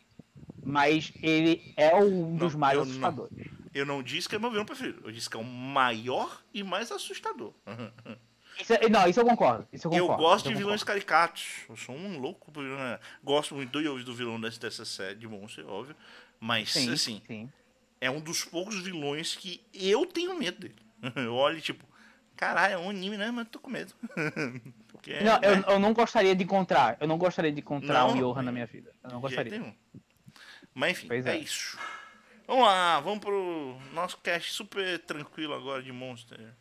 mas 0.64 1.14
ele 1.22 1.74
é 1.78 1.96
um 1.96 2.36
dos 2.36 2.54
Não, 2.54 2.60
mais 2.60 2.78
eu 2.78 2.84
não. 2.86 2.92
assustadores. 2.92 3.48
Eu 3.74 3.86
não 3.86 4.02
disse 4.02 4.28
que 4.28 4.36
é 4.36 4.40
meu 4.40 4.50
vilão 4.50 4.66
preferido. 4.66 5.02
Eu 5.04 5.12
disse 5.12 5.30
que 5.30 5.38
é 5.38 5.40
o 5.40 5.44
maior 5.44 6.42
e 6.54 6.64
mais 6.64 6.92
assustador. 6.92 7.54
Isso 8.60 8.74
é- 8.74 8.90
não, 8.90 9.08
isso 9.08 9.20
eu 9.20 9.26
concordo. 9.26 9.68
Isso 9.72 9.88
eu 9.88 9.94
eu 9.94 10.02
concordo. 10.04 10.24
gosto 10.24 10.46
isso 10.46 10.48
de 10.50 10.54
eu 10.56 10.58
vilões 10.60 10.84
caricatos. 10.84 11.62
Eu 11.70 11.76
sou 11.76 11.96
um 11.96 12.18
louco. 12.20 12.52
né? 12.62 13.00
Gosto 13.24 13.56
muito 13.56 13.72
do, 13.82 14.04
do 14.04 14.16
vilão 14.16 14.40
dessa, 14.40 14.86
série 14.86 15.16
de 15.16 15.28
Monster, 15.28 15.68
óbvio. 15.68 15.96
Mas, 16.40 16.72
Sim, 16.72 16.92
assim, 16.94 17.22
sim. 17.26 17.52
é 18.00 18.10
um 18.10 18.20
dos 18.20 18.44
poucos 18.44 18.80
vilões 18.82 19.36
que 19.36 19.62
eu 19.74 20.06
tenho 20.06 20.38
medo 20.38 20.60
dele. 20.60 20.76
Eu 21.16 21.34
olho, 21.36 21.60
tipo, 21.62 21.84
caralho, 22.36 22.74
é 22.74 22.78
um 22.78 22.90
anime, 22.90 23.18
né? 23.18 23.32
Mas 23.32 23.46
eu 23.46 23.52
tô 23.52 23.60
com 23.60 23.70
medo. 23.70 23.94
Porque, 24.88 25.20
Não, 25.22 25.40
né? 25.40 25.48
eu, 25.68 25.74
eu 25.74 25.80
não 25.80 25.94
gostaria 25.94 26.36
de 26.36 26.44
encontrar. 26.44 26.98
Eu 27.00 27.08
não 27.08 27.18
gostaria 27.18 27.52
de 27.52 27.60
encontrar 27.60 28.00
Não, 28.08 28.12
um 28.14 28.18
Johan 28.18 28.40
é. 28.40 28.44
na 28.44 28.52
minha 28.52 28.66
vida. 28.66 28.92
Eu 29.04 29.12
não 29.12 29.22
gostaria. 29.22 29.76
Mas 30.74 30.92
enfim, 30.98 31.08
Pois 31.08 31.26
é. 31.26 31.36
é. 31.36 31.40
isso. 31.40 31.78
Vamos 32.48 32.66
lá, 32.66 33.00
vamos 33.00 33.20
pro 33.20 33.78
nosso 33.94 34.18
cast 34.18 34.52
super 34.52 35.00
tranquilo 35.00 35.54
agora 35.54 35.82
de 35.84 35.92
Monster. 35.92 36.54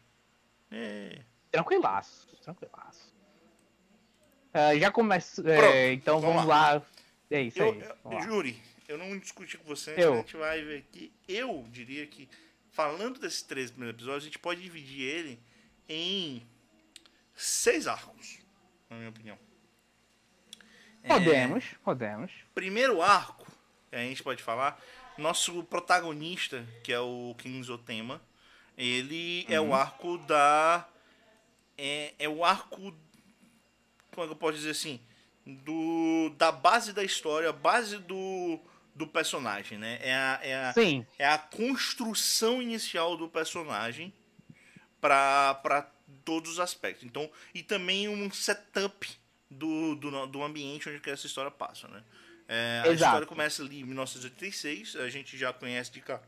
É. 0.71 1.21
Tranquilaço, 1.55 2.27
tranquilaço. 2.43 3.15
Ah, 4.53 4.77
já 4.77 4.91
começa. 4.91 5.43
é, 5.49 5.93
então 5.93 6.21
vamos 6.21 6.37
vamos 6.37 6.49
lá. 6.49 6.83
É 7.31 7.41
isso 7.43 7.59
Eu, 7.61 7.73
aí. 7.73 7.81
eu- 7.81 7.97
lá. 8.11 8.21
Júri, 8.23 8.61
eu 8.89 8.99
não 8.99 9.17
discuti 9.19 9.57
com 9.57 9.65
você, 9.65 9.95
Eu. 9.97 10.15
a 10.15 10.17
gente 10.17 10.37
vai 10.37 10.63
ver 10.63 10.79
aqui. 10.79 11.13
Eu 11.29 11.65
diria 11.71 12.07
que, 12.07 12.29
falando 12.71 13.19
desses 13.21 13.43
três 13.43 13.71
primeiros 13.71 13.97
episódios, 13.97 14.25
a 14.25 14.27
gente 14.27 14.39
pode 14.39 14.61
dividir 14.63 15.03
ele 15.03 15.41
em 15.89 16.45
seis 17.35 17.87
arcos, 17.87 18.39
na 18.91 18.97
minha 18.97 19.11
opinião. 19.11 19.39
É, 21.05 21.09
Podemos, 21.09 21.65
podemos. 21.85 22.33
primeiro 22.55 23.01
arco, 23.03 23.47
a 23.93 23.99
gente 23.99 24.23
pode 24.23 24.43
falar, 24.43 24.81
nosso 25.19 25.63
protagonista, 25.65 26.67
que 26.83 26.93
é 26.93 26.99
o 26.99 27.35
Kinzo 27.39 27.77
Tema, 27.79 28.21
ele 28.77 29.47
é 29.49 29.61
Uhum. 29.61 29.71
o 29.71 29.75
arco 29.75 30.19
da. 30.19 30.89
É, 31.77 32.15
é 32.19 32.29
o 32.29 32.45
arco. 32.45 32.77
Como 32.77 34.25
é 34.25 34.27
que 34.27 34.33
eu 34.33 34.37
posso 34.37 34.59
dizer 34.59 34.71
assim? 34.71 35.01
Do, 35.47 36.31
da 36.39 36.51
base 36.51 36.93
da 36.93 37.05
história, 37.05 37.51
a 37.51 37.53
base 37.53 37.99
do, 37.99 38.59
do 38.95 39.07
personagem, 39.07 39.77
né? 39.77 39.99
É 40.01 40.15
a, 40.15 40.41
é 40.43 40.65
a, 40.65 40.73
Sim, 40.73 41.07
é 41.19 41.29
a 41.29 41.39
construção 41.39 42.63
inicial 42.63 43.17
do 43.17 43.29
personagem 43.29 44.13
para 45.01 45.91
todos 46.25 46.53
os 46.53 46.61
aspectos. 46.61 47.05
Então, 47.05 47.31
e 47.53 47.63
também 47.63 48.09
um 48.09 48.31
setup 48.31 49.11
do, 49.51 49.95
do, 49.97 50.27
do 50.27 50.43
ambiente 50.43 50.89
onde 50.89 51.11
essa 51.11 51.27
história 51.27 51.51
passa, 51.51 51.89
né? 51.89 52.03
É, 52.47 52.83
a 52.87 52.93
história 52.93 53.27
começa 53.27 53.63
ali 53.63 53.81
em 53.81 53.85
1986, 53.85 54.97
a 54.97 55.09
gente 55.09 55.37
já 55.37 55.53
conhece 55.53 55.91
de 55.91 56.01
cá 56.01 56.21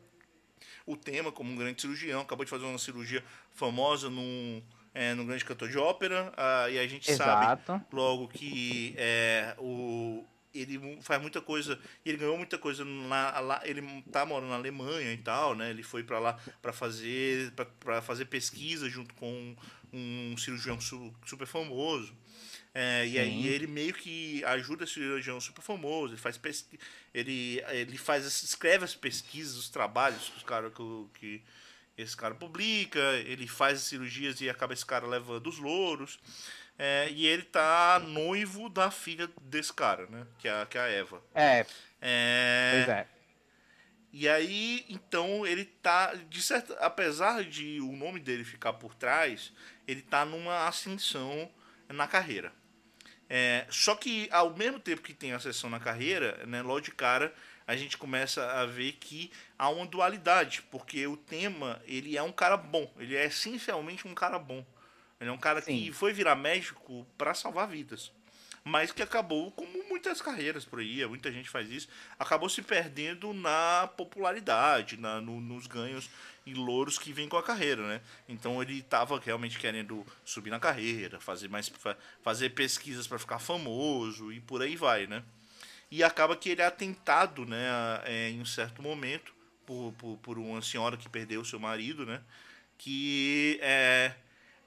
o 0.87 0.97
tema 0.97 1.33
como 1.33 1.51
um 1.51 1.57
grande 1.57 1.81
cirurgião, 1.81 2.21
acabou 2.21 2.45
de 2.45 2.51
fazer 2.51 2.65
uma 2.65 2.79
cirurgia 2.79 3.23
famosa 3.51 4.09
num, 4.09 4.63
é, 4.97 5.15
num 5.15 5.27
grande 5.27 5.45
cantor 5.45 5.69
de 5.69 5.77
ópera, 5.77 6.33
ah, 6.37 6.71
e 6.71 6.79
a 6.79 6.87
gente 6.87 7.13
sabe 7.13 7.45
exato. 7.45 7.83
logo 7.93 8.29
que 8.29 8.95
é, 8.97 9.55
o, 9.59 10.25
ele 10.55 10.99
faz 11.03 11.21
muita 11.21 11.41
coisa, 11.41 11.79
ele 12.05 12.17
ganhou 12.17 12.37
muita 12.39 12.57
coisa 12.57 12.83
lá, 12.83 13.39
lá 13.41 13.61
ele 13.65 13.83
tá 14.11 14.25
morando 14.25 14.49
na 14.49 14.57
Alemanha 14.57 15.13
e 15.13 15.19
tal, 15.19 15.55
né? 15.55 15.69
Ele 15.69 15.83
foi 15.83 16.03
para 16.03 16.19
lá 16.19 16.39
para 16.63 16.73
fazer 16.73 17.53
para 17.79 18.01
fazer 18.01 18.25
pesquisa 18.25 18.89
junto 18.89 19.15
com 19.15 19.55
um 19.93 20.35
cirurgião 20.39 20.81
su- 20.81 21.15
super 21.27 21.47
famoso. 21.47 22.15
É, 22.75 23.07
e 23.07 23.19
aí 23.19 23.47
ele 23.49 23.67
meio 23.67 23.95
que 23.95 24.45
ajuda 24.45 24.85
esse 24.85 24.95
cirurgião 24.95 25.41
super 25.41 25.63
famoso, 25.63 26.13
ele 26.13 26.21
faz 26.21 26.37
pesqui 26.37 26.79
ele 27.15 27.63
ele 27.71 27.97
faz 27.97 28.25
escreve 28.43 28.85
as 28.85 28.95
pesquisas, 28.95 29.57
os 29.57 29.69
trabalhos 29.71 30.29
que 30.29 30.37
os 30.37 30.43
cara 30.43 30.71
que, 30.71 30.83
que 31.19 31.43
esse 31.97 32.17
cara 32.17 32.35
publica, 32.35 33.01
ele 33.25 33.47
faz 33.49 33.79
as 33.79 33.85
cirurgias 33.85 34.41
e 34.41 34.49
acaba 34.51 34.73
esse 34.75 34.85
cara 34.85 35.07
levando 35.07 35.47
os 35.49 35.59
louros. 35.59 36.19
É, 36.79 37.09
e 37.11 37.27
ele 37.27 37.43
tá 37.43 37.99
noivo 38.05 38.69
da 38.69 38.91
filha 38.91 39.31
desse 39.41 39.73
cara, 39.73 40.07
né? 40.09 40.27
Que 40.39 40.47
é, 40.49 40.61
a- 40.63 40.67
que 40.67 40.77
é 40.77 40.81
a 40.83 40.87
Eva. 40.89 41.23
É, 41.35 41.67
É, 42.01 42.85
pois 42.85 42.89
é. 42.97 43.09
E 44.13 44.29
aí, 44.29 44.85
então, 44.89 45.47
ele 45.47 45.65
tá. 45.65 46.15
De 46.15 46.41
certa, 46.43 46.75
apesar 46.75 47.45
de 47.45 47.81
o 47.81 47.93
nome 47.97 48.21
dele 48.21 48.45
ficar 48.45 48.75
por 48.75 48.95
trás, 48.95 49.53
ele 49.87 50.03
tá 50.03 50.25
numa 50.25 50.67
ascensão 50.69 51.51
na 51.89 52.07
carreira. 52.07 52.53
É, 53.29 53.67
só 53.71 53.95
que 53.97 54.29
ao 54.31 54.55
mesmo 54.57 54.79
tempo 54.79 55.03
que 55.03 55.13
tem 55.13 55.33
ascensão 55.33 55.69
na 55.69 55.81
carreira, 55.81 56.45
né, 56.47 56.63
logo 56.63 56.81
de 56.81 56.93
cara, 56.93 57.35
a 57.67 57.77
gente 57.77 57.99
começa 57.99 58.45
a 58.53 58.65
ver 58.65 58.93
que 58.93 59.31
há 59.59 59.69
uma 59.69 59.87
dualidade, 59.87 60.63
porque 60.71 61.07
o 61.07 61.17
tema, 61.17 61.83
ele 61.85 62.17
é 62.17 62.23
um 62.23 62.33
cara 62.33 62.57
bom, 62.57 62.91
ele 62.99 63.17
é 63.17 63.27
essencialmente 63.27 64.07
um 64.07 64.15
cara 64.15 64.39
bom. 64.39 64.65
Ele 65.21 65.31
é 65.31 65.33
um 65.33 65.39
cara 65.39 65.61
Sim. 65.63 65.79
que 65.79 65.93
foi 65.93 66.13
virar 66.13 66.37
médico 66.37 67.07
para 67.17 67.35
salvar 67.35 67.67
vidas. 67.67 68.13
Mas 68.63 68.91
que 68.91 69.03
acabou, 69.03 69.51
como 69.53 69.89
muitas 69.89 70.21
carreiras 70.21 70.65
por 70.65 70.81
aí, 70.81 71.07
muita 71.07 71.31
gente 71.31 71.49
faz 71.49 71.71
isso, 71.71 71.89
acabou 72.19 72.49
se 72.49 72.61
perdendo 72.61 73.33
na 73.33 73.89
popularidade, 73.97 74.97
na, 74.97 75.21
no, 75.21 75.41
nos 75.41 75.67
ganhos 75.69 76.11
e 76.45 76.53
louros 76.53 76.99
que 76.99 77.13
vem 77.13 77.29
com 77.29 77.37
a 77.37 77.43
carreira, 77.43 77.87
né? 77.87 78.01
Então 78.29 78.61
ele 78.61 78.81
estava 78.81 79.19
realmente 79.21 79.59
querendo 79.59 80.05
subir 80.25 80.51
na 80.51 80.59
carreira, 80.59 81.21
fazer 81.21 81.49
mais 81.49 81.73
fazer 82.23 82.51
pesquisas 82.51 83.07
para 83.07 83.21
ficar 83.21 83.39
famoso 83.39 84.33
e 84.33 84.41
por 84.41 84.61
aí 84.61 84.77
vai, 84.77 85.07
né? 85.07 85.23
E 85.91 86.03
acaba 86.03 86.37
que 86.37 86.51
ele 86.51 86.63
é 86.63 86.67
atentado, 86.67 87.47
né, 87.47 87.67
é, 88.05 88.31
em 88.31 88.41
um 88.41 88.45
certo 88.45 88.83
momento 88.83 89.33
por, 89.65 89.93
por, 89.99 90.17
por 90.19 90.39
uma 90.39 90.63
senhora 90.63 90.97
que 90.97 91.09
perdeu 91.09 91.45
seu 91.45 91.59
marido, 91.59 92.07
né? 92.07 92.23
Que 92.79 93.59
é 93.63 94.15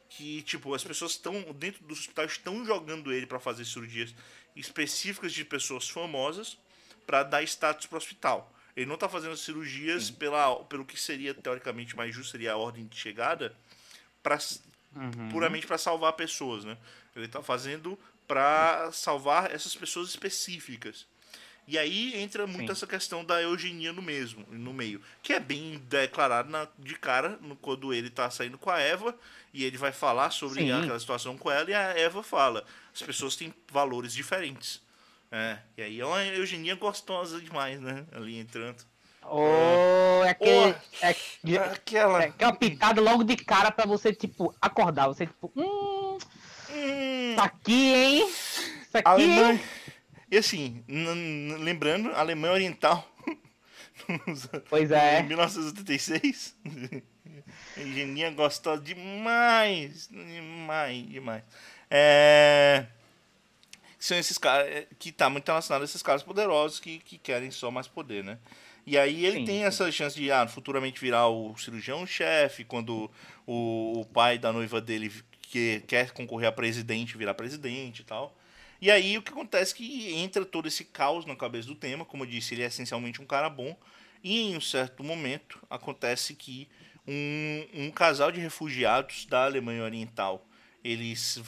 que 0.09 0.41
tipo 0.41 0.73
as 0.73 0.83
pessoas 0.83 1.11
estão 1.11 1.39
dentro 1.53 1.85
do 1.85 1.93
hospital 1.93 2.25
estão 2.25 2.65
jogando 2.65 3.13
ele 3.13 3.27
para 3.27 3.39
fazer 3.39 3.63
cirurgias 3.63 4.13
específicas 4.55 5.31
de 5.31 5.45
pessoas 5.45 5.87
famosas 5.87 6.57
para 7.05 7.21
dar 7.23 7.43
status 7.43 7.85
para 7.85 7.95
o 7.95 7.97
hospital. 7.97 8.53
Ele 8.75 8.87
não 8.87 8.95
está 8.95 9.07
fazendo 9.07 9.37
cirurgias 9.37 10.09
pela, 10.09 10.63
pelo 10.65 10.85
que 10.85 10.99
seria 10.99 11.33
teoricamente 11.33 11.95
mais 11.95 12.13
justo 12.13 12.31
seria 12.31 12.53
a 12.53 12.57
ordem 12.57 12.87
de 12.87 12.97
chegada 12.97 13.55
para 14.21 14.37
uhum. 14.95 15.29
puramente 15.29 15.67
para 15.67 15.77
salvar 15.77 16.13
pessoas, 16.13 16.65
né? 16.65 16.77
Ele 17.15 17.25
está 17.25 17.43
fazendo 17.43 17.97
para 18.27 18.91
salvar 18.91 19.51
essas 19.51 19.75
pessoas 19.75 20.09
específicas. 20.09 21.05
E 21.69 21.77
aí 21.77 22.19
entra 22.19 22.47
muito 22.47 22.65
Sim. 22.65 22.71
essa 22.71 22.87
questão 22.87 23.23
da 23.23 23.39
eugenia 23.43 23.93
no 23.93 24.01
mesmo, 24.01 24.43
no 24.49 24.73
meio, 24.73 24.99
que 25.21 25.33
é 25.33 25.39
bem 25.39 25.79
declarado 25.87 26.49
na, 26.49 26.67
de 26.79 26.95
cara 26.95 27.37
no, 27.41 27.55
quando 27.55 27.93
ele 27.93 28.07
está 28.07 28.27
saindo 28.31 28.57
com 28.57 28.71
a 28.71 28.79
Eva 28.79 29.15
e 29.53 29.63
ele 29.63 29.77
vai 29.77 29.91
falar 29.91 30.31
sobre 30.31 30.61
Sim. 30.61 30.71
aquela 30.71 30.99
situação 30.99 31.37
com 31.37 31.51
ela 31.51 31.69
e 31.69 31.73
a 31.75 31.95
Eva 31.95 32.23
fala: 32.23 32.65
as 32.91 33.03
pessoas 33.03 33.35
têm 33.35 33.53
valores 33.71 34.13
diferentes. 34.13 34.81
É, 35.31 35.59
e 35.77 35.83
aí 35.83 35.99
é 35.99 36.05
uma 36.07 36.25
eugenia 36.25 36.73
gostosa 36.73 37.39
demais, 37.39 37.79
né? 37.79 38.03
Ali 38.13 38.39
entrando. 38.39 38.83
Oh, 39.21 40.23
é, 40.25 40.29
aquele, 40.31 40.75
oh, 40.75 41.05
é, 41.05 41.57
aquela... 41.71 42.23
é 42.23 42.27
aquela 42.29 42.53
pitada 42.55 42.99
logo 42.99 43.23
de 43.23 43.35
cara 43.35 43.69
pra 43.69 43.85
você, 43.85 44.11
tipo, 44.11 44.55
acordar. 44.59 45.05
Você, 45.05 45.27
tipo, 45.27 45.51
hum, 45.55 46.17
hum. 46.71 47.31
isso 47.33 47.41
aqui, 47.41 47.93
hein? 47.93 48.27
Isso 48.27 48.97
aqui, 48.97 49.07
Alemanha... 49.07 49.53
hein? 49.53 49.78
E 50.31 50.37
assim, 50.37 50.83
lembrando, 51.59 52.11
Alemanha 52.11 52.53
Oriental. 52.53 53.07
Pois 54.69 54.91
é. 54.91 55.19
Em 55.19 55.23
1986. 55.23 56.55
Geninha 57.77 58.31
gostou 58.31 58.77
demais. 58.77 60.07
Demais, 60.07 61.09
demais. 61.09 61.43
É. 61.89 62.85
São 63.99 64.17
esses 64.17 64.37
caras. 64.37 64.67
É, 64.67 64.87
que 64.97 65.11
tá 65.11 65.29
muito 65.29 65.47
relacionado 65.47 65.81
a 65.81 65.85
esses 65.85 66.01
caras 66.01 66.23
poderosos 66.23 66.79
que, 66.79 66.99
que 66.99 67.17
querem 67.17 67.51
só 67.51 67.69
mais 67.69 67.87
poder, 67.87 68.23
né? 68.23 68.37
E 68.85 68.97
aí 68.97 69.25
ele 69.25 69.39
sim, 69.39 69.45
tem 69.45 69.59
sim. 69.59 69.65
essa 69.65 69.91
chance 69.91 70.15
de 70.15 70.31
ah, 70.31 70.47
futuramente 70.47 70.99
virar 70.99 71.27
o 71.27 71.55
cirurgião-chefe, 71.57 72.63
quando 72.63 73.11
o, 73.45 73.99
o, 73.99 74.05
pai 74.05 74.37
da 74.37 74.51
noiva 74.51 74.79
dele 74.79 75.11
que 75.41 75.81
quer 75.81 76.11
concorrer 76.11 76.47
a 76.47 76.51
presidente 76.51 77.17
virar 77.17 77.33
presidente 77.33 78.01
e 78.01 78.05
tal. 78.05 78.35
E 78.81 78.89
aí 78.89 79.17
o 79.17 79.21
que 79.21 79.31
acontece 79.31 79.73
é 79.73 79.77
que 79.77 80.13
entra 80.13 80.45
todo 80.45 80.67
esse 80.67 80.85
caos 80.85 81.25
na 81.25 81.35
cabeça 81.35 81.67
do 81.67 81.75
tema, 81.75 82.05
como 82.05 82.23
eu 82.23 82.27
disse, 82.27 82.53
ele 82.53 82.63
é 82.63 82.67
essencialmente 82.67 83.21
um 83.21 83.25
cara 83.25 83.49
bom, 83.49 83.77
e 84.23 84.41
em 84.41 84.57
um 84.57 84.61
certo 84.61 85.03
momento 85.03 85.59
acontece 85.69 86.33
que 86.33 86.67
um, 87.07 87.67
um 87.73 87.91
casal 87.91 88.31
de 88.31 88.39
refugiados 88.39 89.25
da 89.25 89.45
Alemanha 89.45 89.83
Oriental, 89.83 90.45
eles 90.83 91.41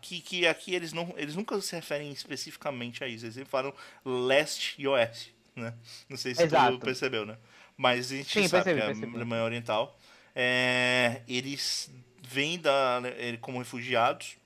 que, 0.00 0.20
que 0.20 0.46
aqui 0.46 0.74
eles 0.74 0.92
não 0.92 1.12
eles 1.16 1.34
nunca 1.34 1.60
se 1.60 1.74
referem 1.74 2.12
especificamente 2.12 3.02
a 3.02 3.08
isso, 3.08 3.24
eles 3.24 3.34
sempre 3.34 3.50
falam 3.50 3.74
leste 4.04 4.74
e 4.78 4.86
oeste, 4.86 5.34
né? 5.56 5.74
Não 6.08 6.16
sei 6.16 6.34
se 6.34 6.44
Exato. 6.44 6.78
tu 6.78 6.84
percebeu, 6.84 7.26
né? 7.26 7.36
Mas 7.76 8.12
a 8.12 8.16
gente 8.16 8.32
Sim, 8.32 8.48
sabe 8.48 8.64
percebi, 8.64 9.00
que 9.00 9.06
a 9.06 9.16
Alemanha 9.16 9.44
Oriental, 9.44 9.98
é, 10.34 11.22
eles 11.26 11.90
vêm 12.22 12.58
da 12.58 13.00
como 13.40 13.58
refugiados 13.58 14.36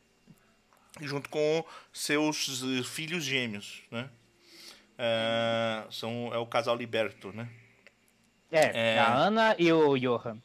junto 1.07 1.29
com 1.29 1.65
seus 1.93 2.63
filhos 2.87 3.25
gêmeos, 3.25 3.83
né? 3.91 4.09
É, 4.99 5.85
são, 5.91 6.33
é 6.33 6.39
o 6.39 6.47
casal 6.47 6.77
Liberto, 6.77 7.33
né? 7.33 7.49
É, 8.51 8.95
é, 8.95 8.99
a 8.99 9.15
Ana 9.15 9.57
e 9.59 9.73
o 9.73 9.97
Johan. 9.97 10.39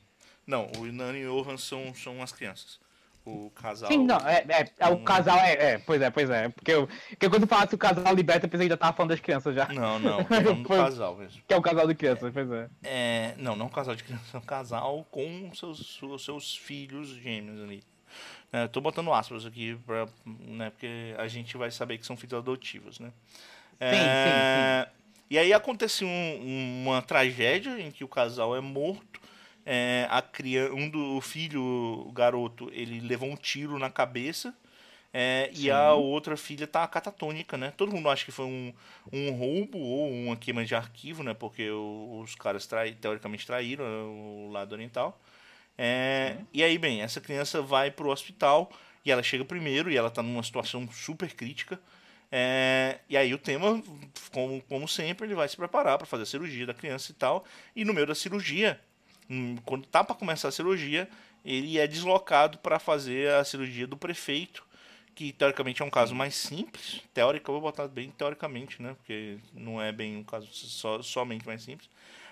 Não, 0.46 0.72
o 0.78 0.86
Nani 0.86 1.20
e 1.20 1.28
o 1.28 1.44
Johan 1.44 1.58
são, 1.58 1.94
são 1.94 2.24
as 2.24 2.32
crianças. 2.32 2.80
O 3.26 3.52
casal. 3.52 3.92
Sim, 3.92 4.06
não, 4.06 4.16
é, 4.26 4.46
é, 4.48 4.72
é 4.80 4.88
o 4.88 5.04
casal 5.04 5.38
é, 5.40 5.74
é, 5.74 5.78
Pois 5.80 6.02
é, 6.02 6.10
pois 6.10 6.30
é. 6.30 6.48
Porque, 6.48 6.72
eu, 6.72 6.88
porque 7.10 7.30
quando 7.30 7.46
falasse 7.46 7.76
o 7.76 7.78
casal 7.78 8.16
liberta, 8.16 8.46
eu 8.46 8.50
pensei 8.50 8.68
que 8.68 8.72
já 8.72 8.78
tava 8.78 8.96
falando 8.96 9.10
das 9.10 9.20
crianças 9.20 9.54
já. 9.54 9.68
Não, 9.68 10.00
não, 10.00 10.24
falando 10.24 10.64
do 10.64 10.64
casal 10.70 11.18
mesmo. 11.18 11.42
Que 11.46 11.54
é 11.54 11.58
o 11.58 11.62
casal 11.62 11.86
de 11.86 11.96
crianças, 11.96 12.32
pois 12.34 12.50
é. 12.50 12.70
é. 12.84 13.36
Não, 13.38 13.54
não 13.58 13.66
um 13.66 13.70
casal 13.70 13.94
de 13.96 14.06
crianças, 14.06 14.34
é 14.34 14.38
um 14.38 14.42
casal 14.42 15.06
com 15.12 15.52
seus, 15.54 16.00
seus 16.24 16.56
filhos 16.56 17.10
gêmeos 17.10 17.62
ali. 17.62 17.84
É, 18.52 18.68
tô 18.68 18.80
botando 18.80 19.12
aspas 19.14 19.46
aqui, 19.46 19.78
pra, 19.86 20.08
né, 20.26 20.70
porque 20.70 21.14
a 21.18 21.28
gente 21.28 21.58
vai 21.58 21.70
saber 21.70 21.98
que 21.98 22.06
são 22.06 22.16
filhos 22.16 22.34
adotivos, 22.40 23.00
né? 23.00 23.12
É, 23.80 23.92
sim, 23.96 24.14
sim, 24.16 24.46
sim. 24.46 24.74
E 25.30 25.38
aí 25.38 25.54
acontece 25.54 26.06
um, 26.06 26.84
uma 26.86 27.02
tragédia 27.02 27.80
em 27.82 27.92
que 27.92 28.04
o 28.04 28.08
casal 28.08 28.56
é 28.56 28.62
morto. 28.62 29.22
É, 29.66 30.08
a 30.10 30.22
criança, 30.22 30.74
um 30.74 30.90
do 30.90 31.20
filho, 31.20 31.62
o 31.62 32.12
garoto, 32.14 32.70
ele 32.74 33.02
levou 33.02 33.30
um 33.30 33.36
tiro 33.36 33.78
na 33.78 33.90
cabeça. 33.90 34.56
É, 35.14 35.50
e 35.54 35.72
a 35.72 35.94
outra 35.94 36.38
filha 36.38 36.68
tá 36.68 36.88
catatônica, 36.88 37.58
né? 37.58 37.74
Todo 37.76 37.92
mundo 37.92 38.10
acha 38.10 38.24
que 38.26 38.32
foi 38.32 38.46
um, 38.46 38.74
um 39.12 39.32
roubo 39.32 39.78
ou 39.80 40.10
uma 40.12 40.38
queima 40.38 40.64
de 40.66 40.76
arquivo, 40.76 41.24
né? 41.24 41.34
Porque 41.34 41.70
os 41.72 42.36
caras 42.36 42.66
trai, 42.68 42.94
teoricamente 42.94 43.46
traíram 43.46 43.86
o 43.86 44.52
lado 44.52 44.74
oriental. 44.74 45.20
É, 45.78 46.38
e 46.54 46.64
aí, 46.64 46.78
bem, 46.78 47.02
essa 47.02 47.22
criança 47.22 47.62
vai 47.62 47.92
pro 47.92 48.10
hospital 48.10 48.72
e 49.06 49.12
ela 49.12 49.22
chega 49.22 49.46
primeiro 49.46 49.92
e 49.92 49.98
ela 49.98 50.10
tá 50.10 50.24
numa 50.24 50.44
situação 50.44 50.90
super 50.92 51.34
crítica. 51.34 51.80
É, 52.32 53.00
e 53.08 53.16
aí 53.16 53.34
o 53.34 53.38
tema, 53.38 53.82
como, 54.32 54.62
como 54.64 54.88
sempre, 54.88 55.28
ele 55.28 55.36
vai 55.36 55.48
se 55.48 55.56
preparar 55.56 55.98
para 55.98 56.08
fazer 56.08 56.24
a 56.24 56.26
cirurgia 56.26 56.66
da 56.66 56.74
criança 56.74 57.12
e 57.12 57.16
tal. 57.16 57.46
E 57.76 57.86
no 57.86 57.94
meio 57.94 58.08
da 58.08 58.16
cirurgia, 58.16 58.80
hum, 59.30 59.56
quando 59.64 59.86
tá 59.86 60.04
para 60.04 60.16
começar 60.16 60.50
a 60.50 60.52
cirurgia, 60.52 61.08
ele 61.46 61.78
é 61.78 61.88
deslocado 61.88 62.58
para 62.58 62.80
fazer 62.80 63.32
a 63.34 63.44
cirurgia 63.44 63.88
do 63.88 63.96
prefeito, 63.96 64.66
que 65.16 65.32
teoricamente 65.32 65.82
é 65.82 65.86
um 65.86 65.90
caso 65.90 66.14
mais 66.14 66.36
simples. 66.36 67.02
Teórico, 67.14 67.50
eu 67.50 67.54
vou 67.54 67.62
botar 67.62 67.88
bem 67.88 68.12
teoricamente, 68.12 68.82
né? 68.82 68.96
Porque 68.98 69.38
não 69.54 69.82
é 69.82 69.92
bem 69.92 70.18
um 70.18 70.24
caso 70.24 70.48
só, 70.52 71.02
somente 71.02 71.46
mais 71.46 71.64
simples. 71.64 71.90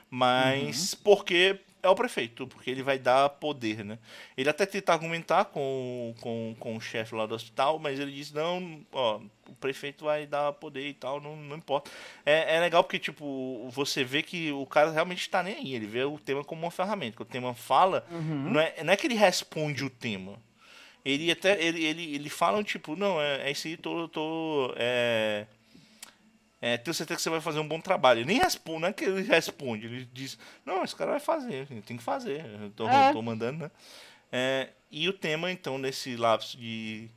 Mas 0.10 0.94
uhum. 0.94 1.00
porque 1.04 1.60
é 1.86 1.90
o 1.90 1.96
prefeito, 1.96 2.48
porque 2.48 2.70
ele 2.70 2.82
vai 2.82 2.98
dar 2.98 3.30
poder, 3.30 3.86
né? 3.86 4.00
Ele 4.36 4.50
até 4.50 4.66
tenta 4.66 4.92
argumentar 4.92 5.46
com, 5.46 6.14
com, 6.20 6.56
com 6.60 6.76
o 6.76 6.82
chefe 6.82 7.14
lá 7.14 7.26
do 7.26 7.36
hospital, 7.36 7.78
mas 7.78 8.00
ele 8.00 8.12
diz, 8.12 8.32
não, 8.32 8.82
ó, 8.92 9.20
o 9.48 9.56
prefeito 9.56 10.06
vai 10.06 10.26
dar 10.26 10.52
poder 10.54 10.88
e 10.88 10.94
tal, 10.94 11.22
não, 11.22 11.36
não 11.36 11.58
importa. 11.58 11.92
É, 12.26 12.56
é 12.56 12.60
legal 12.60 12.84
porque, 12.84 12.98
tipo, 12.98 13.70
você 13.70 14.04
vê 14.04 14.24
que 14.24 14.52
o 14.52 14.66
cara 14.66 14.92
realmente 14.92 15.22
está 15.22 15.44
nem 15.44 15.56
aí, 15.56 15.76
ele 15.76 15.86
vê 15.86 16.04
o 16.04 16.18
tema 16.18 16.44
como 16.44 16.64
uma 16.64 16.72
ferramenta, 16.72 17.16
que 17.16 17.22
o 17.22 17.26
tema 17.26 17.54
fala, 17.54 18.06
uhum. 18.10 18.52
não, 18.52 18.60
é, 18.60 18.84
não 18.84 18.92
é 18.92 18.98
que 18.98 19.06
ele 19.06 19.16
responde 19.16 19.84
o 19.84 19.90
tema. 19.90 20.40
Ele 21.06 21.30
até, 21.30 21.64
ele, 21.64 21.86
ele, 21.86 22.16
ele 22.16 22.30
fala, 22.30 22.64
tipo, 22.64 22.96
não, 22.96 23.22
é, 23.22 23.50
é 23.50 23.52
isso 23.52 23.68
aí, 23.68 23.78
tô, 23.78 24.08
tô, 24.08 24.74
é 24.76 25.46
é, 26.66 26.78
tenho 26.78 26.96
certeza 26.96 27.18
que 27.18 27.22
você 27.22 27.30
vai 27.30 27.42
fazer 27.42 27.60
um 27.60 27.68
bom 27.68 27.80
trabalho. 27.80 28.22
Ele 28.22 28.26
nem 28.26 28.40
responde, 28.40 28.82
não 28.82 28.88
é 28.88 28.94
que 28.94 29.06
ele 29.06 29.22
responde, 29.22 29.86
ele 29.86 30.10
diz, 30.12 30.36
não, 30.66 30.84
esse 30.84 30.96
cara 30.96 31.12
vai 31.12 31.20
fazer, 31.20 31.68
tem 31.86 31.96
que 31.96 32.02
fazer, 32.02 32.44
eu 32.60 32.72
tô, 32.72 32.90
é. 32.90 33.14
tô 33.14 33.22
mandando, 33.22 33.60
né? 33.60 33.72
É, 34.32 34.70
e 34.90 35.08
o 35.08 35.14
tema, 35.14 35.52
então, 35.52 35.78
nesse 35.78 36.16
lapso 36.16 36.58
de 36.58 37.08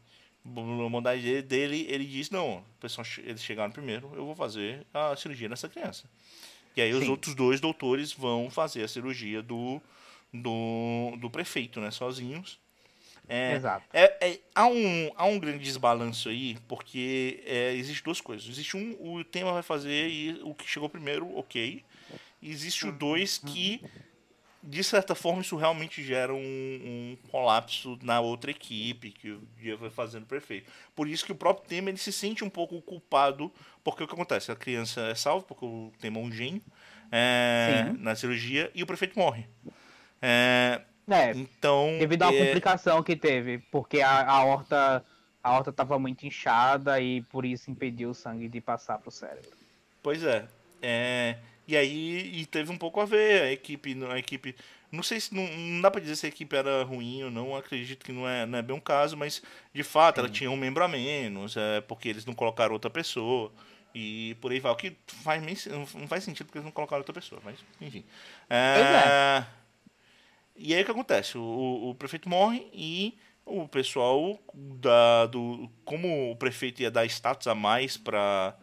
bondade 0.45 1.41
dele, 1.41 1.87
ele 1.89 2.05
diz, 2.05 2.29
não, 2.29 2.63
pessoal, 2.79 3.07
eles 3.25 3.43
chegaram 3.43 3.73
primeiro, 3.73 4.13
eu 4.15 4.27
vou 4.27 4.37
fazer 4.37 4.87
a 4.93 5.17
cirurgia 5.17 5.49
nessa 5.49 5.67
criança. 5.67 6.05
E 6.77 6.83
aí 6.83 6.93
Sim. 6.93 6.99
os 6.99 7.09
outros 7.09 7.35
dois 7.35 7.59
doutores 7.59 8.13
vão 8.13 8.51
fazer 8.51 8.85
a 8.85 8.89
cirurgia 8.89 9.43
do, 9.43 9.81
do, 10.31 11.17
do 11.19 11.31
prefeito, 11.31 11.81
né, 11.81 11.91
sozinhos. 11.91 12.61
É, 13.29 13.55
Exato. 13.55 13.85
É, 13.93 14.29
é, 14.29 14.41
há, 14.55 14.67
um, 14.67 15.11
há 15.15 15.25
um 15.27 15.39
grande 15.39 15.63
desbalanço 15.63 16.29
aí, 16.29 16.57
porque 16.67 17.43
é, 17.47 17.75
existe 17.75 18.03
duas 18.03 18.21
coisas. 18.21 18.49
Existe 18.49 18.77
um, 18.77 18.97
o 19.01 19.23
tema 19.23 19.53
vai 19.53 19.63
fazer 19.63 20.09
e 20.09 20.41
o 20.43 20.55
que 20.55 20.69
chegou 20.69 20.89
primeiro, 20.89 21.37
ok. 21.37 21.85
Existe 22.43 22.87
o 22.87 22.93
dois 22.93 23.39
que 23.39 23.83
de 24.63 24.83
certa 24.83 25.15
forma, 25.15 25.41
isso 25.41 25.57
realmente 25.57 26.03
gera 26.03 26.35
um, 26.35 26.39
um, 26.39 27.17
colapso 27.31 27.99
na 28.03 28.21
outra 28.21 28.51
equipe 28.51 29.11
que 29.11 29.31
o 29.31 29.43
dia 29.57 29.77
vai 29.77 29.89
fazendo 29.89 30.27
perfeito. 30.27 30.71
Por 30.95 31.09
isso 31.09 31.25
que 31.25 31.33
o 31.33 31.35
próprio 31.35 31.67
tema 31.69 31.89
ele 31.89 31.97
se 31.97 32.13
sente 32.13 32.45
um 32.45 32.51
pouco 32.51 32.81
culpado, 32.83 33.53
porque 33.85 34.03
o 34.03 34.07
que 34.07 34.13
acontece? 34.13 34.51
A 34.51 34.57
criança 34.57 35.01
é 35.03 35.15
salva, 35.15 35.45
porque 35.47 35.65
o 35.65 35.93
tema 36.01 36.19
é 36.19 36.23
um 36.23 36.31
gênio 36.31 36.61
é, 37.11 37.93
na 37.99 38.15
cirurgia, 38.17 38.71
e 38.75 38.83
o 38.83 38.87
prefeito 38.87 39.19
morre. 39.19 39.47
É, 40.21 40.83
é, 41.09 41.31
então, 41.33 41.97
devido 41.99 42.23
à 42.23 42.33
é... 42.33 42.47
complicação 42.47 43.03
que 43.03 43.17
teve, 43.17 43.59
porque 43.71 44.01
a, 44.01 44.29
a 44.29 44.45
horta 44.45 45.05
a 45.43 45.53
horta 45.53 45.71
estava 45.71 45.99
muito 45.99 46.27
inchada 46.27 47.01
e 47.01 47.23
por 47.23 47.45
isso 47.45 47.71
impediu 47.71 48.11
o 48.11 48.15
sangue 48.15 48.49
de 48.49 48.61
passar 48.61 48.99
para 48.99 49.09
o 49.09 49.13
cérebro. 49.13 49.51
Pois 50.03 50.23
é. 50.23 50.47
é. 50.83 51.39
E 51.67 51.77
aí 51.77 52.41
e 52.41 52.47
teve 52.47 52.71
um 52.71 52.79
pouco 52.79 53.01
a 53.01 53.05
ver 53.05 53.43
a 53.43 53.53
equipe, 53.53 53.97
a 54.11 54.19
equipe. 54.19 54.55
Não 54.91 55.03
sei 55.03 55.21
se 55.21 55.35
não, 55.35 55.47
não 55.47 55.81
dá 55.83 55.91
para 55.91 56.01
dizer 56.01 56.17
se 56.17 56.27
a 56.27 56.29
equipe 56.29 56.55
era 56.57 56.83
ruim 56.83 57.25
ou 57.25 57.31
não. 57.31 57.55
Acredito 57.55 58.05
que 58.05 58.13
não 58.13 58.29
é, 58.29 58.47
não 58.47 58.59
é 58.59 58.63
bem 58.63 58.75
um 58.75 58.81
caso, 58.81 59.17
mas 59.17 59.43
de 59.73 59.83
fato 59.83 60.17
Sim. 60.17 60.21
ela 60.21 60.29
tinha 60.31 60.51
um 60.51 60.57
membro 60.57 60.83
a 60.83 60.89
menos, 60.89 61.57
é, 61.57 61.81
porque 61.83 62.09
eles 62.09 62.25
não 62.25 62.35
colocaram 62.35 62.73
outra 62.73 62.91
pessoa. 62.91 63.53
E 63.95 64.37
por 64.41 64.53
aí 64.53 64.61
vai. 64.61 64.73
O 64.73 64.77
que 64.77 64.97
faz, 65.07 65.67
não 65.67 66.07
faz 66.07 66.25
sentido 66.25 66.47
porque 66.47 66.59
eles 66.59 66.65
não 66.65 66.73
colocaram 66.73 67.01
outra 67.01 67.13
pessoa, 67.13 67.41
mas 67.45 67.59
enfim. 67.81 68.05
É, 68.49 68.81
é. 68.81 69.47
E 70.59 70.75
aí 70.75 70.83
o 70.83 70.85
que 70.85 70.91
acontece? 70.91 71.39
O, 71.39 71.91
o, 71.91 71.95
prefeito 71.95 72.29
morre 72.29 72.69
e 72.73 73.17
o 73.47 73.69
pessoal 73.69 74.39
da, 74.53 75.27
do. 75.27 75.71
Como 75.85 76.33
o 76.33 76.37
prefeito 76.37 76.83
ia 76.83 76.91
dar 76.91 77.07
status 77.07 77.47
a 77.47 77.55
mais 77.55 77.97
para 77.97 78.57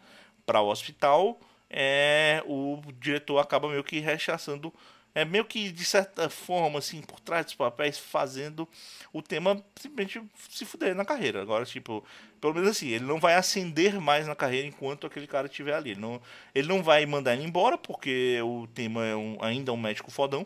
o 0.53 0.67
hospital, 0.67 1.39
é, 1.69 2.43
o 2.45 2.81
diretor 2.99 3.39
acaba 3.39 3.69
meio 3.69 3.83
que 3.83 3.99
rechaçando. 3.99 4.73
É 5.17 5.23
meio 5.23 5.45
que, 5.45 5.71
de 5.71 5.85
certa 5.85 6.29
forma, 6.29 6.79
assim, 6.79 7.01
por 7.01 7.21
trás 7.21 7.45
dos 7.45 7.55
papéis, 7.55 7.97
fazendo 7.97 8.67
o 9.13 9.21
tema 9.21 9.63
simplesmente 9.77 10.21
se 10.49 10.65
fuder 10.65 10.93
na 10.93 11.05
carreira. 11.05 11.41
Agora, 11.41 11.63
tipo, 11.63 12.03
pelo 12.41 12.53
menos 12.53 12.69
assim, 12.71 12.89
ele 12.89 13.05
não 13.05 13.17
vai 13.17 13.35
ascender 13.35 14.01
mais 14.01 14.27
na 14.27 14.35
carreira 14.35 14.67
enquanto 14.67 15.07
aquele 15.07 15.25
cara 15.25 15.47
estiver 15.47 15.73
ali. 15.73 15.91
Ele 15.91 16.01
não, 16.01 16.21
ele 16.53 16.67
não 16.67 16.83
vai 16.83 17.05
mandar 17.05 17.33
ele 17.33 17.45
embora, 17.45 17.77
porque 17.77 18.41
o 18.43 18.67
tema 18.67 19.05
é 19.05 19.15
um, 19.15 19.37
ainda 19.39 19.71
um 19.71 19.77
médico 19.77 20.11
fodão 20.11 20.45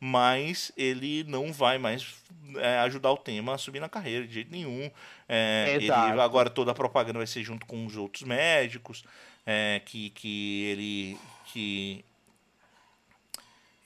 mas 0.00 0.72
ele 0.76 1.24
não 1.24 1.52
vai 1.52 1.78
mais 1.78 2.14
é, 2.56 2.78
ajudar 2.80 3.10
o 3.12 3.16
tema 3.16 3.54
a 3.54 3.58
subir 3.58 3.80
na 3.80 3.88
carreira 3.88 4.26
de 4.26 4.34
jeito 4.34 4.50
nenhum. 4.50 4.90
É, 5.28 5.72
ele, 5.74 5.90
agora 5.90 6.50
toda 6.50 6.70
a 6.70 6.74
propaganda 6.74 7.18
vai 7.18 7.26
ser 7.26 7.42
junto 7.42 7.66
com 7.66 7.84
os 7.86 7.96
outros 7.96 8.22
médicos, 8.22 9.04
é, 9.44 9.80
que, 9.84 10.10
que 10.10 10.64
ele 10.64 11.18
que 11.46 12.04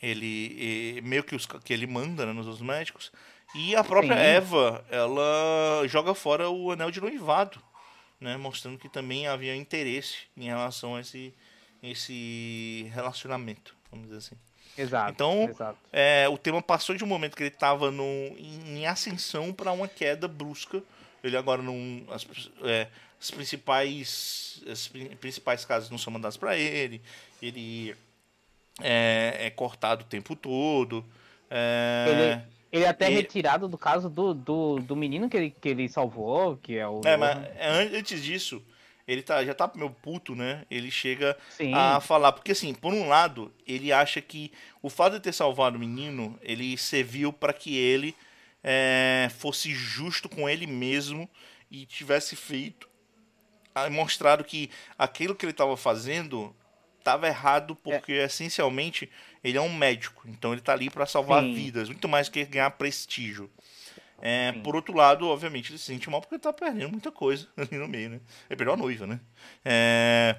ele 0.02 1.00
meio 1.02 1.22
que, 1.22 1.34
os, 1.34 1.46
que 1.46 1.72
ele 1.72 1.86
manda 1.86 2.26
né, 2.26 2.32
nos 2.32 2.46
outros 2.46 2.66
médicos. 2.66 3.12
E 3.54 3.74
a 3.74 3.82
própria 3.82 4.16
Sim. 4.16 4.22
Eva, 4.22 4.84
ela 4.90 5.86
joga 5.86 6.14
fora 6.14 6.48
o 6.48 6.70
anel 6.70 6.90
de 6.90 7.00
noivado, 7.00 7.60
né, 8.20 8.36
mostrando 8.36 8.78
que 8.78 8.88
também 8.88 9.26
havia 9.26 9.56
interesse 9.56 10.18
em 10.36 10.44
relação 10.44 10.94
a 10.94 11.00
esse, 11.00 11.34
esse 11.82 12.90
relacionamento, 12.94 13.74
vamos 13.90 14.06
dizer 14.06 14.18
assim. 14.18 14.49
Exato. 14.76 15.12
Então, 15.12 15.44
exato. 15.48 15.78
É, 15.92 16.28
o 16.28 16.38
tema 16.38 16.62
passou 16.62 16.94
de 16.96 17.04
um 17.04 17.06
momento 17.06 17.36
que 17.36 17.42
ele 17.42 17.50
estava 17.50 17.88
em, 17.88 18.86
ascensão 18.86 19.52
para 19.52 19.72
uma 19.72 19.88
queda 19.88 20.26
brusca. 20.26 20.82
Ele 21.22 21.36
agora 21.36 21.62
não. 21.62 22.02
As, 22.10 22.26
é, 22.62 22.86
as 23.20 23.30
principais. 23.30 24.62
As 24.70 24.88
principais 25.20 25.64
casas 25.64 25.90
não 25.90 25.98
são 25.98 26.12
mandadas 26.12 26.36
para 26.36 26.56
ele. 26.56 27.02
Ele 27.42 27.94
é, 28.80 29.46
é, 29.46 29.50
cortado 29.50 30.02
o 30.02 30.06
tempo 30.06 30.34
todo. 30.34 31.04
É, 31.50 32.06
ele, 32.08 32.42
ele 32.72 32.84
é 32.84 32.88
até 32.88 33.08
retirado 33.08 33.68
do 33.68 33.76
caso 33.76 34.08
do, 34.08 34.32
do, 34.32 34.76
do 34.76 34.96
menino 34.96 35.28
que 35.28 35.36
ele, 35.36 35.50
que 35.50 35.68
ele 35.68 35.88
salvou, 35.88 36.56
que 36.56 36.76
é 36.76 36.86
o. 36.86 37.00
É, 37.04 37.16
mas 37.16 37.38
antes 37.92 38.22
disso, 38.22 38.62
ele 39.10 39.22
tá, 39.22 39.44
já 39.44 39.52
tá 39.52 39.68
meio 39.74 39.90
puto, 39.90 40.36
né? 40.36 40.64
Ele 40.70 40.88
chega 40.88 41.36
Sim. 41.50 41.74
a 41.74 42.00
falar. 42.00 42.30
Porque, 42.30 42.52
assim, 42.52 42.72
por 42.72 42.94
um 42.94 43.08
lado, 43.08 43.52
ele 43.66 43.92
acha 43.92 44.20
que 44.20 44.52
o 44.80 44.88
fato 44.88 45.14
de 45.14 45.20
ter 45.20 45.32
salvado 45.32 45.76
o 45.76 45.80
menino, 45.80 46.38
ele 46.40 46.78
serviu 46.78 47.32
para 47.32 47.52
que 47.52 47.76
ele 47.76 48.14
é, 48.62 49.28
fosse 49.36 49.74
justo 49.74 50.28
com 50.28 50.48
ele 50.48 50.64
mesmo 50.64 51.28
e 51.68 51.84
tivesse 51.86 52.36
feito. 52.36 52.88
mostrado 53.90 54.44
que 54.44 54.70
aquilo 54.96 55.34
que 55.34 55.44
ele 55.44 55.50
estava 55.50 55.76
fazendo 55.76 56.54
estava 57.00 57.26
errado, 57.26 57.74
porque 57.74 58.12
é. 58.12 58.26
essencialmente 58.26 59.10
ele 59.42 59.58
é 59.58 59.60
um 59.60 59.74
médico. 59.74 60.22
Então 60.28 60.52
ele 60.52 60.60
tá 60.62 60.72
ali 60.72 60.88
para 60.88 61.04
salvar 61.04 61.42
Sim. 61.42 61.52
vidas, 61.52 61.88
muito 61.88 62.08
mais 62.08 62.28
que 62.28 62.44
ganhar 62.44 62.70
prestígio. 62.70 63.50
É, 64.22 64.52
por 64.52 64.76
outro 64.76 64.94
lado, 64.94 65.26
obviamente, 65.26 65.70
ele 65.70 65.78
se 65.78 65.84
sente 65.84 66.08
mal 66.10 66.20
porque 66.20 66.34
ele 66.34 66.42
tá 66.42 66.52
perdendo 66.52 66.90
muita 66.90 67.10
coisa 67.10 67.48
ali 67.56 67.78
no 67.78 67.88
meio, 67.88 68.10
né? 68.10 68.20
Ele 68.48 68.56
perdeu 68.56 68.74
a 68.74 68.76
noiva, 68.76 69.06
né? 69.06 69.20
É, 69.64 70.36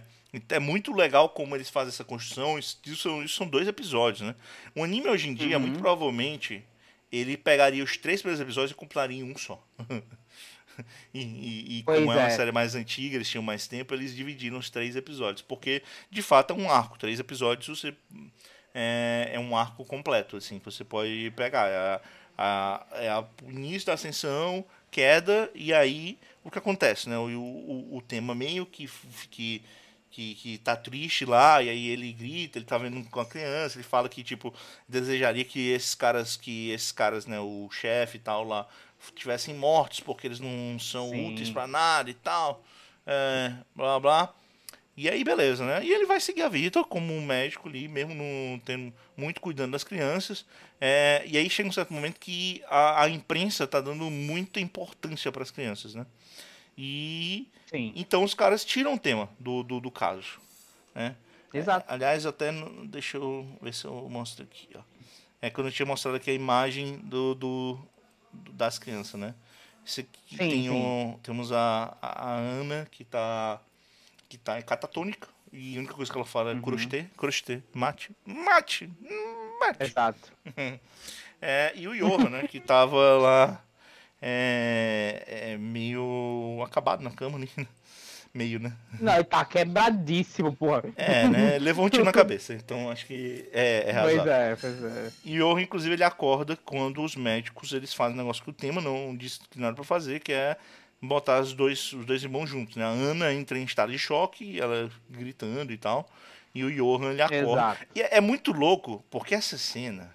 é 0.50 0.60
muito 0.60 0.94
legal 0.94 1.30
como 1.30 1.56
eles 1.56 1.70
fazem 1.70 1.90
essa 1.90 2.04
construção. 2.04 2.58
Isso, 2.58 2.80
isso, 2.86 3.28
são 3.30 3.48
dois 3.48 3.68
episódios, 3.68 4.22
né? 4.22 4.36
O 4.76 4.84
anime 4.84 5.08
hoje 5.08 5.30
em 5.30 5.34
dia, 5.34 5.58
uhum. 5.58 5.64
muito 5.64 5.80
provavelmente, 5.80 6.64
ele 7.12 7.36
pegaria 7.36 7.84
os 7.84 7.98
três 7.98 8.22
primeiros 8.22 8.42
episódios 8.42 8.72
e 8.72 8.76
compilaria 8.76 9.20
em 9.20 9.24
um 9.24 9.38
só. 9.38 9.62
e, 11.14 11.22
e, 11.22 11.80
e 11.80 11.84
como 11.84 12.12
é 12.12 12.16
uma 12.16 12.28
é. 12.28 12.30
série 12.30 12.52
mais 12.52 12.76
antiga, 12.76 13.16
eles 13.16 13.30
tinham 13.30 13.44
mais 13.44 13.68
tempo, 13.68 13.94
eles 13.94 14.16
dividiram 14.16 14.58
os 14.58 14.70
três 14.70 14.96
episódios. 14.96 15.42
Porque, 15.42 15.84
de 16.10 16.22
fato, 16.22 16.54
é 16.54 16.56
um 16.56 16.72
arco. 16.72 16.98
Três 16.98 17.20
episódios 17.20 17.80
você, 17.80 17.94
é, 18.74 19.32
é 19.34 19.40
um 19.40 19.56
arco 19.56 19.84
completo, 19.86 20.38
assim. 20.38 20.62
Você 20.64 20.84
pode 20.84 21.32
pegar. 21.36 21.68
É, 21.68 22.02
a, 22.42 22.86
é 22.94 23.10
a, 23.10 23.24
o 23.44 23.52
início 23.52 23.86
da 23.86 23.94
ascensão, 23.94 24.66
queda, 24.90 25.50
e 25.54 25.72
aí 25.72 26.18
o 26.44 26.50
que 26.50 26.58
acontece, 26.58 27.08
né? 27.08 27.18
O, 27.18 27.28
o, 27.28 27.98
o 27.98 28.02
tema 28.02 28.34
meio 28.34 28.66
que, 28.66 28.90
que, 29.30 29.62
que, 30.10 30.36
que 30.36 30.58
tá 30.58 30.76
triste 30.76 31.24
lá, 31.24 31.62
e 31.62 31.70
aí 31.70 31.88
ele 31.88 32.12
grita, 32.12 32.58
ele 32.58 32.66
tá 32.66 32.80
vendo 32.80 33.08
com 33.12 33.20
a 33.20 33.26
criança, 33.26 33.78
ele 33.78 33.84
fala 33.84 34.10
que, 34.10 34.24
tipo, 34.24 34.52
desejaria 34.88 35.46
que 35.46 35.70
esses 35.70 35.94
caras, 35.94 36.36
que 36.36 36.72
esses 36.72 36.92
caras, 36.92 37.28
né, 37.28 37.40
o 37.40 37.70
chefe 37.72 38.18
e 38.18 38.22
tal 38.22 38.44
lá, 38.44 38.68
tivessem 39.16 39.54
mortos, 39.54 40.00
porque 40.00 40.26
eles 40.26 40.40
não 40.40 40.80
são 40.80 41.10
Sim. 41.12 41.28
úteis 41.28 41.50
para 41.52 41.68
nada 41.68 42.10
e 42.10 42.16
tal, 42.16 42.64
é, 43.06 43.54
blá 43.76 44.00
blá. 44.00 44.34
E 45.02 45.10
aí, 45.10 45.24
beleza, 45.24 45.66
né? 45.66 45.84
E 45.84 45.92
ele 45.92 46.06
vai 46.06 46.20
seguir 46.20 46.44
a 46.44 46.48
vida 46.48 46.84
como 46.84 47.12
um 47.12 47.26
médico 47.26 47.68
ali, 47.68 47.88
mesmo 47.88 48.14
não 48.14 48.60
tendo 48.60 48.94
muito 49.18 49.42
cuidando 49.42 49.72
das 49.72 49.84
crianças. 49.84 50.46
É, 50.80 51.24
e 51.26 51.40
aí 51.40 51.50
chega 51.50 51.68
um 51.68 51.72
certo 51.72 51.92
momento 51.92 52.20
que 52.20 52.62
a, 52.68 53.06
a 53.06 53.10
imprensa 53.10 53.64
está 53.64 53.82
dando 53.82 54.12
muita 54.12 54.60
importância 54.60 55.32
para 55.32 55.42
as 55.42 55.50
crianças, 55.50 55.96
né? 55.96 56.06
E 56.78 57.48
Sim. 57.66 57.92
então 57.96 58.24
os 58.24 58.36
caras 58.36 58.64
tiram 58.64 58.94
o 58.94 59.00
tema 59.00 59.28
do, 59.40 59.64
do, 59.64 59.80
do 59.80 59.90
caso. 59.90 60.40
Né? 60.94 61.16
Exato. 61.52 61.90
É, 61.90 61.96
aliás, 61.96 62.28
até 62.28 62.52
deixa 62.84 63.18
eu 63.18 63.58
ver 63.60 63.74
se 63.74 63.86
eu 63.86 64.08
mostro 64.08 64.44
aqui. 64.44 64.70
Ó. 64.76 64.82
É 65.42 65.50
quando 65.50 65.66
eu 65.66 65.74
tinha 65.74 65.88
mostrado 65.88 66.18
aqui 66.18 66.30
a 66.30 66.36
imagem 66.36 67.00
do, 67.00 67.34
do, 67.34 67.80
do 68.32 68.54
das 68.54 68.78
crianças, 68.78 69.20
né? 69.20 69.34
Esse 69.84 70.02
aqui 70.02 70.30
sim, 70.30 70.38
tem 70.38 70.70
sim. 70.70 71.20
Temos 71.24 71.52
a, 71.52 71.98
a 72.00 72.36
Ana 72.36 72.88
que 72.92 73.02
está 73.02 73.60
que 74.32 74.38
tá 74.38 74.62
catatônica. 74.62 75.28
E 75.52 75.76
a 75.76 75.80
única 75.80 75.94
coisa 75.94 76.10
que 76.10 76.18
ela 76.18 76.26
fala 76.26 76.52
é 76.52 76.54
uhum. 76.54 76.62
crostê, 76.62 77.06
crostê, 77.18 77.62
mate, 77.74 78.16
mate, 78.26 78.90
mate. 79.60 79.84
Exato. 79.84 80.32
é, 81.42 81.74
e 81.76 81.86
o 81.90 81.94
Johan, 81.94 82.30
né, 82.30 82.48
que 82.48 82.62
tava 82.62 83.18
lá 83.18 83.62
é, 84.22 85.24
é, 85.28 85.58
meio 85.58 86.64
acabado 86.66 87.04
na 87.04 87.12
cama, 87.12 87.38
né? 87.38 87.48
Meio, 88.34 88.62
né? 88.62 88.72
Não, 88.98 89.14
ele 89.14 89.26
tá 89.26 89.44
quebradíssimo, 89.44 90.56
porra. 90.56 90.84
É, 90.96 91.28
né? 91.28 91.60
Levou 91.60 91.86
um 91.86 91.90
tiro 91.90 92.06
na 92.06 92.14
cabeça. 92.14 92.54
Então 92.54 92.90
acho 92.90 93.06
que 93.06 93.50
é, 93.52 93.90
é 93.90 94.02
Pois 94.02 94.26
é, 94.26 94.56
pois 94.56 94.84
é. 94.86 95.12
E 95.26 95.42
o 95.42 95.60
inclusive, 95.60 95.96
ele 95.96 96.04
acorda 96.06 96.56
quando 96.56 97.04
os 97.04 97.14
médicos 97.14 97.74
eles 97.74 97.94
fazem 97.94 98.14
um 98.14 98.20
negócio 98.20 98.42
que 98.42 98.50
o 98.50 98.54
tema 98.54 98.80
não 98.80 99.14
disse 99.18 99.42
que 99.50 99.60
não 99.60 99.68
era 99.68 99.76
pra 99.76 99.84
fazer, 99.84 100.22
que 100.22 100.32
é 100.32 100.56
botar 101.02 101.42
os 101.42 101.54
dois, 101.54 101.92
os 101.94 102.06
dois 102.06 102.24
irmãos 102.24 102.48
juntos, 102.48 102.76
né? 102.76 102.84
A 102.84 102.90
Ana 102.90 103.34
entra 103.34 103.58
em 103.58 103.64
estado 103.64 103.92
de 103.92 103.98
choque, 103.98 104.60
ela 104.60 104.90
gritando 105.10 105.74
e 105.74 105.78
tal, 105.78 106.10
e 106.54 106.64
o 106.64 106.72
Johan 106.72 107.12
ele 107.12 107.22
acorda. 107.22 107.52
Exato. 107.52 107.86
E 107.96 108.02
é, 108.02 108.18
é, 108.18 108.22
muito 108.22 108.52
louco, 108.52 109.04
porque 109.10 109.34
essa 109.34 109.58
cena. 109.58 110.14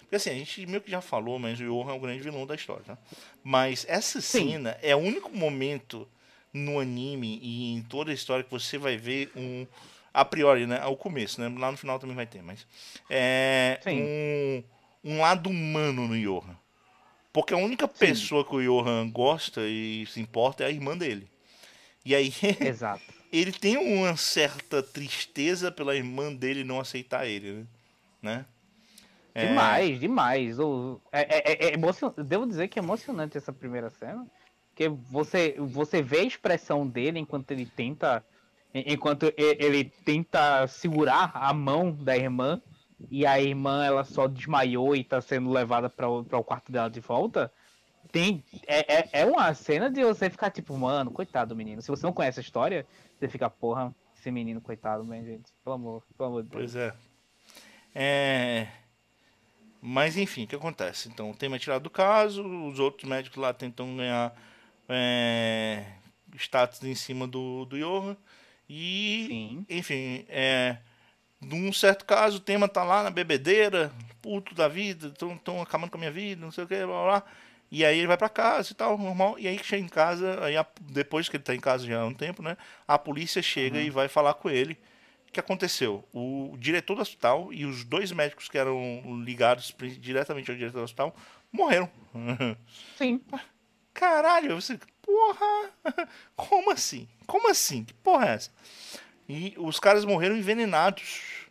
Porque 0.00 0.16
assim, 0.16 0.30
a 0.30 0.34
gente 0.34 0.66
meio 0.66 0.80
que 0.80 0.90
já 0.90 1.00
falou, 1.00 1.38
mas 1.38 1.60
o 1.60 1.64
Johan 1.64 1.92
é 1.92 1.96
o 1.96 2.00
grande 2.00 2.22
vilão 2.22 2.46
da 2.46 2.54
história, 2.54 2.84
tá? 2.84 2.98
Mas 3.42 3.84
essa 3.88 4.20
Sim. 4.20 4.50
cena 4.50 4.78
é 4.80 4.96
o 4.96 4.98
único 4.98 5.30
momento 5.30 6.08
no 6.52 6.78
anime 6.78 7.40
e 7.42 7.74
em 7.74 7.82
toda 7.82 8.10
a 8.10 8.14
história 8.14 8.44
que 8.44 8.50
você 8.50 8.78
vai 8.78 8.96
ver 8.96 9.30
um. 9.36 9.66
A 10.12 10.24
priori, 10.24 10.64
né? 10.64 10.78
Ao 10.80 10.96
começo, 10.96 11.40
né? 11.40 11.52
Lá 11.58 11.72
no 11.72 11.76
final 11.76 11.98
também 11.98 12.14
vai 12.14 12.26
ter, 12.26 12.40
mas. 12.40 12.66
É. 13.10 13.80
Um, 13.86 14.62
um 15.02 15.20
lado 15.20 15.50
humano 15.50 16.06
no 16.06 16.16
Johan. 16.18 16.56
Porque 17.34 17.52
a 17.52 17.56
única 17.56 17.88
Sim. 17.88 17.98
pessoa 17.98 18.44
que 18.44 18.54
o 18.54 18.62
Johan 18.62 19.10
gosta 19.10 19.60
e 19.62 20.06
se 20.06 20.20
importa 20.20 20.62
é 20.62 20.68
a 20.68 20.70
irmã 20.70 20.96
dele. 20.96 21.28
E 22.04 22.14
aí. 22.14 22.32
Exato. 22.64 23.02
ele 23.32 23.50
tem 23.50 23.76
uma 23.76 24.16
certa 24.16 24.80
tristeza 24.80 25.72
pela 25.72 25.96
irmã 25.96 26.32
dele 26.32 26.62
não 26.62 26.78
aceitar 26.78 27.26
ele, 27.26 27.66
né? 28.22 28.46
É, 29.34 29.48
Demais, 29.48 29.98
demais. 29.98 30.60
O, 30.60 31.00
é, 31.10 31.22
é, 31.22 31.52
é, 31.52 31.70
é 31.70 31.74
emocion... 31.74 32.12
Devo 32.16 32.46
dizer 32.46 32.68
que 32.68 32.78
é 32.78 32.82
emocionante 32.82 33.36
essa 33.36 33.52
primeira 33.52 33.90
cena. 33.90 34.24
Porque 34.68 34.88
você, 34.88 35.56
você 35.58 36.00
vê 36.00 36.20
a 36.20 36.24
expressão 36.24 36.86
dele 36.86 37.18
enquanto 37.18 37.50
ele 37.50 37.66
tenta. 37.66 38.24
Enquanto 38.72 39.32
ele 39.36 39.84
tenta 40.04 40.68
segurar 40.68 41.32
a 41.34 41.52
mão 41.52 41.90
da 41.90 42.16
irmã. 42.16 42.62
E 43.10 43.26
a 43.26 43.40
irmã 43.40 43.84
ela 43.84 44.04
só 44.04 44.26
desmaiou 44.26 44.94
e 44.94 45.04
tá 45.04 45.20
sendo 45.20 45.50
levada 45.50 45.88
para 45.88 46.08
o 46.08 46.44
quarto 46.44 46.70
dela 46.70 46.88
de 46.88 47.00
volta. 47.00 47.52
Tem, 48.12 48.44
é, 48.66 48.94
é, 48.94 49.08
é 49.12 49.26
uma 49.26 49.52
cena 49.54 49.90
de 49.90 50.04
você 50.04 50.30
ficar 50.30 50.50
tipo, 50.50 50.76
mano, 50.76 51.10
coitado 51.10 51.54
do 51.54 51.56
menino. 51.56 51.82
Se 51.82 51.88
você 51.88 52.04
não 52.04 52.12
conhece 52.12 52.38
a 52.38 52.42
história, 52.42 52.86
você 53.18 53.28
fica, 53.28 53.50
porra, 53.50 53.94
esse 54.16 54.30
menino, 54.30 54.60
coitado, 54.60 55.04
bem, 55.04 55.24
gente. 55.24 55.52
Pelo 55.62 55.76
amor, 55.76 56.02
pelo 56.16 56.28
amor 56.28 56.42
de 56.42 56.48
Deus. 56.50 56.72
Pois 56.72 56.76
é. 56.76 56.94
É. 57.94 58.68
Mas 59.80 60.16
enfim, 60.16 60.44
o 60.44 60.46
que 60.46 60.56
acontece? 60.56 61.08
Então, 61.08 61.30
o 61.30 61.36
tema 61.36 61.56
é 61.56 61.58
tirado 61.58 61.82
do 61.82 61.90
caso, 61.90 62.42
os 62.42 62.78
outros 62.78 63.08
médicos 63.08 63.36
lá 63.36 63.52
tentam 63.52 63.96
ganhar 63.96 64.34
é, 64.88 65.84
status 66.36 66.82
em 66.84 66.94
cima 66.94 67.26
do, 67.26 67.66
do 67.66 67.78
Johan. 67.78 68.16
E, 68.68 69.26
Sim. 69.28 69.66
enfim, 69.68 70.24
é, 70.28 70.78
num 71.44 71.72
certo 71.72 72.04
caso, 72.04 72.36
o 72.38 72.40
tema 72.40 72.68
tá 72.68 72.82
lá 72.84 73.02
na 73.02 73.10
bebedeira, 73.10 73.92
puto 74.22 74.54
da 74.54 74.68
vida, 74.68 75.08
estão 75.08 75.60
acabando 75.62 75.90
com 75.90 75.96
a 75.96 76.00
minha 76.00 76.10
vida, 76.12 76.40
não 76.44 76.50
sei 76.52 76.64
o 76.64 76.66
que, 76.66 76.76
blá 76.76 76.86
blá. 76.86 77.04
blá. 77.04 77.22
E 77.70 77.84
aí 77.84 77.98
ele 77.98 78.06
vai 78.06 78.16
pra 78.16 78.28
casa 78.28 78.70
e 78.70 78.74
tal, 78.74 78.96
normal. 78.96 79.36
E 79.38 79.48
aí 79.48 79.58
que 79.58 79.66
chega 79.66 79.82
em 79.84 79.88
casa, 79.88 80.44
aí 80.44 80.56
a- 80.56 80.66
depois 80.80 81.28
que 81.28 81.36
ele 81.36 81.42
tá 81.42 81.54
em 81.54 81.60
casa 81.60 81.84
já 81.86 82.00
há 82.00 82.06
um 82.06 82.14
tempo, 82.14 82.40
né? 82.42 82.56
A 82.86 82.96
polícia 82.98 83.42
chega 83.42 83.80
e 83.80 83.90
vai 83.90 84.06
falar 84.06 84.34
com 84.34 84.48
ele. 84.48 84.78
O 85.28 85.32
que 85.32 85.40
aconteceu? 85.40 86.04
O 86.12 86.54
diretor 86.58 86.94
do 86.94 87.02
hospital 87.02 87.52
e 87.52 87.64
os 87.66 87.82
dois 87.82 88.12
médicos 88.12 88.48
que 88.48 88.56
eram 88.56 89.02
ligados 89.24 89.74
diretamente 89.98 90.48
ao 90.50 90.56
diretor 90.56 90.78
do 90.78 90.84
hospital 90.84 91.16
morreram. 91.50 91.90
Sim. 92.96 93.20
Caralho, 93.92 94.60
você. 94.60 94.78
Porra! 95.02 95.70
Como 96.36 96.70
assim? 96.70 97.08
Como 97.26 97.48
assim? 97.50 97.82
Que 97.84 97.94
porra 97.94 98.28
é 98.28 98.34
essa? 98.34 98.50
E 99.28 99.54
os 99.56 99.80
caras 99.80 100.04
morreram 100.04 100.36
envenenados. 100.36 101.44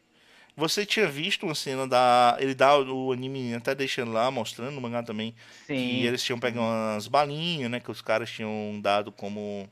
Você 0.56 0.86
tinha 0.86 1.08
visto 1.08 1.44
uma 1.44 1.56
cena 1.56 1.88
da. 1.88 2.38
Ele 2.40 2.54
dá 2.54 2.78
o 2.78 3.12
anime 3.12 3.56
até 3.56 3.74
deixando 3.74 4.12
lá, 4.12 4.30
mostrando 4.30 4.72
no 4.72 4.82
mangá 4.82 5.02
também. 5.02 5.34
Sim. 5.66 5.76
Que 5.76 6.06
eles 6.06 6.24
tinham 6.24 6.40
pegado 6.40 6.66
umas 6.66 7.08
balinhas, 7.08 7.72
né? 7.72 7.80
Que 7.80 7.90
os 7.90 8.02
caras 8.02 8.30
tinham 8.30 8.80
dado 8.80 9.12
como 9.12 9.68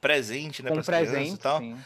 presente, 0.00 0.62
né? 0.62 0.70
com 0.70 0.76
pras 0.76 0.86
crianças 0.86 1.10
presente, 1.10 1.34
e 1.34 1.38
tal. 1.38 1.58
sim. 1.58 1.76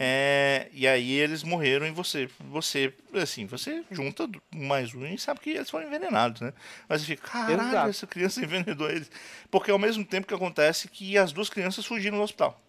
É, 0.00 0.68
e 0.72 0.86
aí 0.86 1.10
eles 1.10 1.42
morreram 1.42 1.84
e 1.84 1.90
você, 1.90 2.30
você, 2.38 2.94
assim, 3.14 3.46
você 3.46 3.82
junta 3.90 4.30
mais 4.54 4.94
um 4.94 5.04
e 5.04 5.18
sabe 5.18 5.40
que 5.40 5.50
eles 5.50 5.68
foram 5.68 5.88
envenenados, 5.88 6.40
né? 6.40 6.52
Mas 6.88 7.00
você 7.00 7.06
fica, 7.08 7.26
caralho, 7.26 7.68
Exato. 7.68 7.88
essa 7.88 8.06
criança 8.06 8.40
envenenou 8.44 8.88
eles. 8.88 9.10
Porque 9.50 9.72
ao 9.72 9.78
mesmo 9.78 10.04
tempo 10.04 10.28
que 10.28 10.34
acontece 10.34 10.86
que 10.86 11.18
as 11.18 11.32
duas 11.32 11.50
crianças 11.50 11.84
fugiram 11.84 12.16
do 12.16 12.22
hospital. 12.22 12.60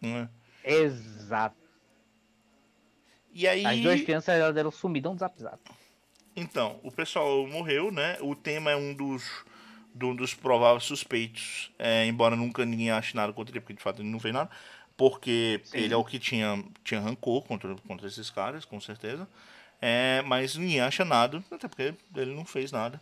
Né? 0.00 0.28
Exato. 0.64 1.56
E 3.34 3.48
aí, 3.48 3.64
As 3.66 3.80
duas 3.80 4.00
crianças 4.02 4.34
elas 4.34 4.54
deram 4.54 4.70
sumidão 4.70 5.14
do 5.14 5.18
zap 5.20 5.40
zap. 5.40 5.58
então, 6.36 6.78
o 6.82 6.90
pessoal 6.92 7.46
morreu, 7.46 7.90
né? 7.90 8.16
O 8.20 8.34
tema 8.34 8.70
é 8.70 8.76
um 8.76 8.92
dos, 8.94 9.22
do- 9.94 10.14
dos 10.14 10.34
prováveis 10.34 10.84
suspeitos, 10.84 11.70
é, 11.78 12.06
embora 12.06 12.36
nunca 12.36 12.64
ninguém 12.64 12.90
ache 12.90 13.16
nada 13.16 13.32
contra 13.32 13.52
ele, 13.52 13.60
porque 13.60 13.74
de 13.74 13.82
fato 13.82 14.02
ele 14.02 14.08
não 14.10 14.20
fez 14.20 14.34
nada. 14.34 14.50
Porque 14.96 15.60
Sim. 15.64 15.78
ele 15.78 15.94
é 15.94 15.96
o 15.96 16.04
que 16.04 16.18
tinha, 16.18 16.62
tinha 16.84 17.00
rancor 17.00 17.42
contra, 17.42 17.74
contra 17.88 18.06
esses 18.06 18.28
caras, 18.30 18.64
com 18.64 18.78
certeza. 18.80 19.26
É, 19.80 20.22
mas 20.26 20.54
ninguém 20.56 20.80
acha 20.80 21.04
nada, 21.04 21.42
até 21.50 21.66
porque 21.66 21.94
ele 22.14 22.34
não 22.34 22.44
fez 22.44 22.70
nada. 22.70 23.00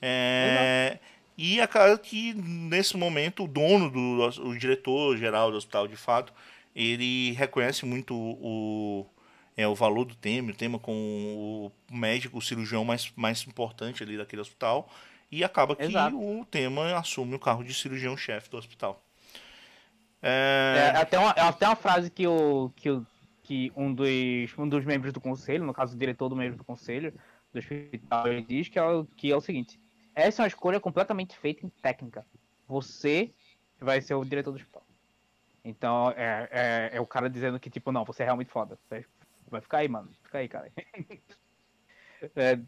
É, 0.00 0.98
e 1.36 1.60
acaba 1.60 1.98
que 1.98 2.32
nesse 2.34 2.96
momento 2.96 3.44
o 3.44 3.48
dono 3.48 3.90
do 3.90 4.22
o 4.48 4.56
diretor 4.58 5.16
geral 5.16 5.50
do 5.50 5.56
hospital 5.56 5.88
de 5.88 5.96
fato 5.96 6.32
ele 6.76 7.32
reconhece 7.32 7.86
muito 7.86 8.14
o 8.14 9.06
é 9.56 9.66
o 9.66 9.74
valor 9.74 10.04
do 10.04 10.14
tema, 10.14 10.50
o 10.50 10.54
tema 10.54 10.78
com 10.78 10.92
o 10.92 11.72
médico, 11.90 12.36
o 12.36 12.42
cirurgião 12.42 12.84
mais, 12.84 13.10
mais 13.16 13.46
importante 13.46 14.02
ali 14.02 14.18
daquele 14.18 14.42
hospital 14.42 14.86
e 15.32 15.42
acaba 15.42 15.74
que 15.74 15.84
Exato. 15.84 16.16
o 16.18 16.44
tema 16.44 16.94
assume 16.98 17.34
o 17.34 17.38
carro 17.38 17.64
de 17.64 17.72
cirurgião 17.72 18.16
chefe 18.18 18.50
do 18.50 18.58
hospital. 18.58 19.02
É, 20.22 20.92
É, 20.94 20.98
até, 20.98 21.18
uma, 21.18 21.30
é 21.30 21.40
até 21.40 21.66
uma 21.66 21.76
frase 21.76 22.10
que, 22.10 22.26
o, 22.26 22.70
que, 22.76 22.90
o, 22.90 23.06
que 23.42 23.72
um, 23.74 23.94
dos, 23.94 24.06
um 24.58 24.68
dos 24.68 24.84
membros 24.84 25.12
do 25.12 25.20
conselho, 25.22 25.64
no 25.64 25.72
caso 25.72 25.94
o 25.94 25.98
diretor 25.98 26.28
do 26.28 26.36
membro 26.36 26.58
do 26.58 26.64
conselho 26.64 27.14
do 27.50 27.58
hospital, 27.58 28.28
ele 28.28 28.42
diz 28.42 28.68
que 28.68 28.78
é, 28.78 28.82
o, 28.82 29.06
que 29.16 29.32
é 29.32 29.36
o 29.36 29.40
seguinte: 29.40 29.80
essa 30.14 30.42
é 30.42 30.44
uma 30.44 30.48
escolha 30.48 30.78
completamente 30.78 31.34
feita 31.36 31.64
em 31.64 31.70
técnica. 31.70 32.26
Você 32.68 33.32
vai 33.80 34.02
ser 34.02 34.14
o 34.14 34.24
diretor 34.24 34.50
do 34.50 34.56
hospital. 34.56 34.75
Então 35.66 36.12
é, 36.16 36.48
é, 36.50 36.90
é 36.96 37.00
o 37.00 37.06
cara 37.06 37.28
dizendo 37.28 37.58
que, 37.58 37.68
tipo, 37.68 37.90
não, 37.90 38.04
você 38.04 38.22
é 38.22 38.26
realmente 38.26 38.50
foda. 38.50 38.78
Vai, 39.48 39.60
ficar 39.60 39.78
aí, 39.78 39.88
mano. 39.88 40.08
Fica 40.22 40.38
aí, 40.38 40.48
cara. 40.48 40.72
É, 42.34 42.58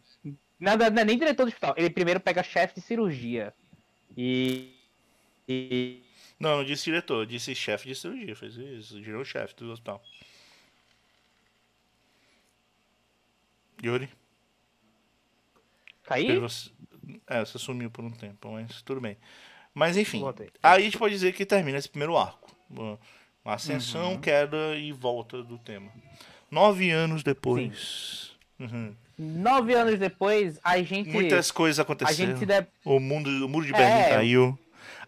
nada, 0.60 0.90
não 0.90 1.00
é 1.00 1.04
nem 1.06 1.18
diretor 1.18 1.44
do 1.44 1.48
hospital. 1.48 1.74
Ele 1.74 1.88
primeiro 1.88 2.20
pega 2.20 2.42
chefe 2.42 2.74
de 2.74 2.80
cirurgia. 2.82 3.52
E. 4.14 4.74
e 5.48 6.02
não, 6.38 6.58
não 6.58 6.64
disse 6.64 6.84
diretor, 6.84 7.26
disse 7.26 7.54
chefe 7.54 7.88
de 7.88 7.94
cirurgia, 7.94 8.36
fez 8.36 8.56
isso, 8.56 9.02
girou 9.02 9.24
chefe 9.24 9.54
do 9.56 9.72
hospital. 9.72 10.02
Yuri? 13.82 14.10
cair? 16.08 16.40
Você, 16.40 16.70
é, 17.26 17.40
você 17.40 17.58
sumiu 17.58 17.90
por 17.90 18.04
um 18.04 18.10
tempo, 18.10 18.50
mas 18.50 18.82
tudo 18.82 19.00
bem. 19.00 19.16
Mas 19.74 19.96
enfim, 19.96 20.20
Voltei. 20.20 20.50
aí 20.62 20.80
a 20.80 20.84
gente 20.84 20.98
pode 20.98 21.14
dizer 21.14 21.32
que 21.32 21.46
termina 21.46 21.78
esse 21.78 21.88
primeiro 21.88 22.16
arco. 22.16 22.57
Uma 22.70 23.54
ascensão, 23.54 24.12
Uhum. 24.12 24.20
queda 24.20 24.76
e 24.76 24.92
volta 24.92 25.42
do 25.42 25.58
tema. 25.58 25.90
Nove 26.50 26.90
anos 26.90 27.22
depois. 27.22 28.32
Uhum. 28.58 28.94
Nove 29.18 29.74
anos 29.74 29.98
depois, 29.98 30.58
a 30.62 30.80
gente. 30.82 31.10
Muitas 31.10 31.50
coisas 31.50 31.78
a 31.78 31.82
aconteceram. 31.82 32.36
gente 32.36 32.46
de... 32.46 32.66
O, 32.84 33.00
mundo, 33.00 33.28
o 33.44 33.48
muro 33.48 33.66
de 33.66 33.74
É. 33.74 33.76
Berlim 33.78 34.08
caiu. 34.14 34.58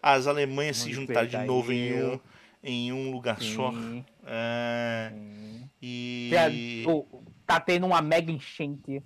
As 0.03 0.27
Alemanhas 0.27 0.79
se 0.79 0.93
juntaram 0.93 1.27
de 1.29 1.37
novo 1.39 1.73
em 1.73 2.03
um, 2.03 2.21
em 2.63 2.93
um 2.93 3.11
lugar 3.13 3.41
só. 3.41 3.71
Sim, 3.73 4.05
É, 4.27 5.13
sim. 5.13 5.69
e. 5.83 6.85
Tá 7.47 7.61
tendo 7.61 7.87
uma 7.87 8.01
mega 8.01 8.31
enchente. 8.33 8.99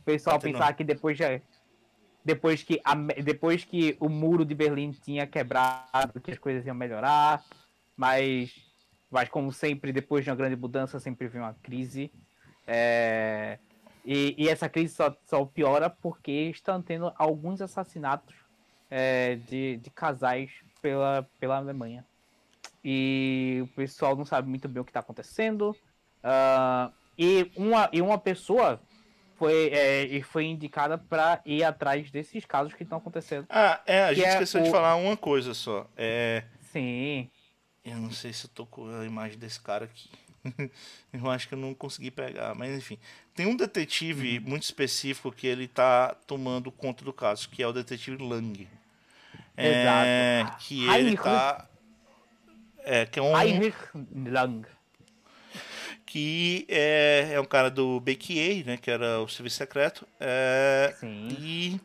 O 0.00 0.02
pessoal 0.04 0.38
Tá 0.38 0.44
pensar 0.44 0.72
que 0.74 0.84
depois 0.84 1.16
já. 1.18 1.40
Depois 2.24 2.62
que, 2.62 2.80
a, 2.84 2.94
depois 2.94 3.64
que 3.64 3.96
o 4.00 4.08
muro 4.08 4.44
de 4.44 4.54
Berlim 4.54 4.90
tinha 4.90 5.26
quebrado, 5.26 6.20
que 6.20 6.30
as 6.32 6.38
coisas 6.38 6.64
iam 6.66 6.74
melhorar. 6.74 7.42
Mas, 7.96 8.52
mas 9.10 9.28
como 9.28 9.52
sempre, 9.52 9.92
depois 9.92 10.24
de 10.24 10.30
uma 10.30 10.36
grande 10.36 10.56
mudança, 10.56 11.00
sempre 11.00 11.28
vem 11.28 11.40
uma 11.40 11.54
crise. 11.62 12.12
É, 12.66 13.58
e, 14.04 14.34
e 14.36 14.48
essa 14.48 14.68
crise 14.68 14.94
só, 14.94 15.16
só 15.24 15.44
piora 15.44 15.88
porque 15.88 16.30
estão 16.50 16.82
tendo 16.82 17.12
alguns 17.16 17.60
assassinatos 17.62 18.34
é, 18.90 19.36
de, 19.36 19.78
de 19.78 19.90
casais 19.90 20.50
pela, 20.82 21.28
pela 21.40 21.56
Alemanha. 21.56 22.04
E 22.84 23.60
o 23.64 23.66
pessoal 23.74 24.14
não 24.14 24.24
sabe 24.24 24.48
muito 24.48 24.68
bem 24.68 24.80
o 24.80 24.84
que 24.84 24.90
está 24.90 25.00
acontecendo. 25.00 25.74
Ah, 26.22 26.90
e, 27.18 27.50
uma, 27.56 27.88
e 27.92 28.00
uma 28.00 28.18
pessoa 28.18 28.80
foi, 29.36 29.70
é, 29.72 30.04
e 30.04 30.22
foi 30.22 30.44
indicada 30.44 30.96
para 30.96 31.40
ir 31.44 31.64
atrás 31.64 32.10
desses 32.10 32.44
casos 32.44 32.74
que 32.74 32.84
estão 32.84 32.98
acontecendo. 32.98 33.46
Ah, 33.50 33.80
é, 33.86 34.04
a 34.04 34.14
gente 34.14 34.26
é 34.26 34.32
esqueceu 34.34 34.62
de 34.62 34.68
o- 34.68 34.72
falar 34.72 34.94
uma 34.96 35.16
coisa 35.16 35.52
só. 35.52 35.88
É. 35.96 36.44
Sim. 36.60 37.28
Eu 37.86 37.96
não 37.96 38.10
sei 38.10 38.32
se 38.32 38.46
eu 38.46 38.50
tô 38.54 38.66
com 38.66 38.88
a 39.00 39.04
imagem 39.06 39.38
desse 39.38 39.60
cara 39.60 39.84
aqui. 39.84 40.10
eu 41.12 41.30
acho 41.30 41.46
que 41.48 41.54
eu 41.54 41.58
não 41.58 41.72
consegui 41.74 42.10
pegar, 42.10 42.54
mas 42.54 42.76
enfim. 42.76 42.98
Tem 43.34 43.46
um 43.46 43.56
detetive 43.56 44.38
Uhum. 44.38 44.44
muito 44.50 44.62
específico 44.64 45.30
que 45.32 45.46
ele 45.46 45.68
tá 45.68 46.14
tomando 46.26 46.70
conta 46.72 47.04
do 47.04 47.12
caso, 47.12 47.48
que 47.48 47.62
é 47.62 47.66
o 47.66 47.72
detetive 47.72 48.22
Lang. 48.22 48.68
É, 49.56 50.40
Exato. 50.42 50.64
que 50.64 50.84
ele 50.84 50.92
Heinrich- 50.92 51.22
tá. 51.22 51.68
É, 52.84 53.06
que 53.06 53.18
é 53.18 53.22
um. 53.22 53.36
Heinrich 53.40 53.76
Lang. 54.26 54.66
Que 56.04 56.64
é, 56.68 57.30
é 57.32 57.40
um 57.40 57.44
cara 57.44 57.70
do 57.70 57.98
BQA, 58.00 58.64
né? 58.64 58.76
Que 58.76 58.90
era 58.90 59.20
o 59.20 59.28
serviço 59.28 59.56
secreto. 59.56 60.06
É, 60.20 60.94
Sim. 61.00 61.28
E 61.40 61.80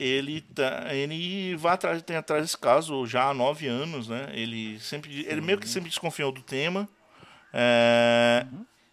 ele 0.00 0.40
tá, 0.40 0.94
ele 0.94 1.54
vai 1.56 1.74
atrás, 1.74 2.02
tem 2.02 2.16
atrás 2.16 2.42
desse 2.42 2.56
caso 2.56 3.06
já 3.06 3.28
há 3.28 3.34
nove 3.34 3.66
anos, 3.66 4.08
né? 4.08 4.30
Ele 4.32 4.80
sempre, 4.80 5.26
ele 5.26 5.42
meio 5.42 5.58
que 5.58 5.68
sempre 5.68 5.90
desconfiou 5.90 6.32
do 6.32 6.40
tema, 6.40 6.88
é, 7.52 8.46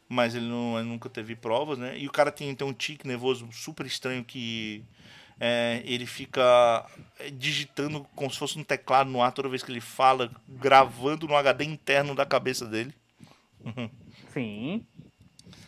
mas 0.09 0.35
ele, 0.35 0.45
não, 0.45 0.77
ele 0.77 0.89
nunca 0.89 1.09
teve 1.09 1.33
provas, 1.33 1.77
né? 1.77 1.97
E 1.97 2.05
o 2.05 2.11
cara 2.11 2.29
tem, 2.29 2.53
tem 2.53 2.67
um 2.67 2.73
tique 2.73 3.07
nervoso 3.07 3.47
super 3.53 3.85
estranho 3.85 4.23
que 4.25 4.83
é, 5.39 5.81
ele 5.85 6.05
fica 6.05 6.85
digitando 7.33 8.05
como 8.13 8.29
se 8.29 8.37
fosse 8.37 8.59
um 8.59 8.63
teclado 8.63 9.09
no 9.09 9.21
ar 9.21 9.31
toda 9.31 9.47
vez 9.47 9.63
que 9.63 9.71
ele 9.71 9.79
fala, 9.79 10.29
gravando 10.47 11.25
no 11.25 11.37
HD 11.37 11.63
interno 11.63 12.13
da 12.13 12.25
cabeça 12.25 12.65
dele. 12.65 12.93
Sim. 14.33 14.85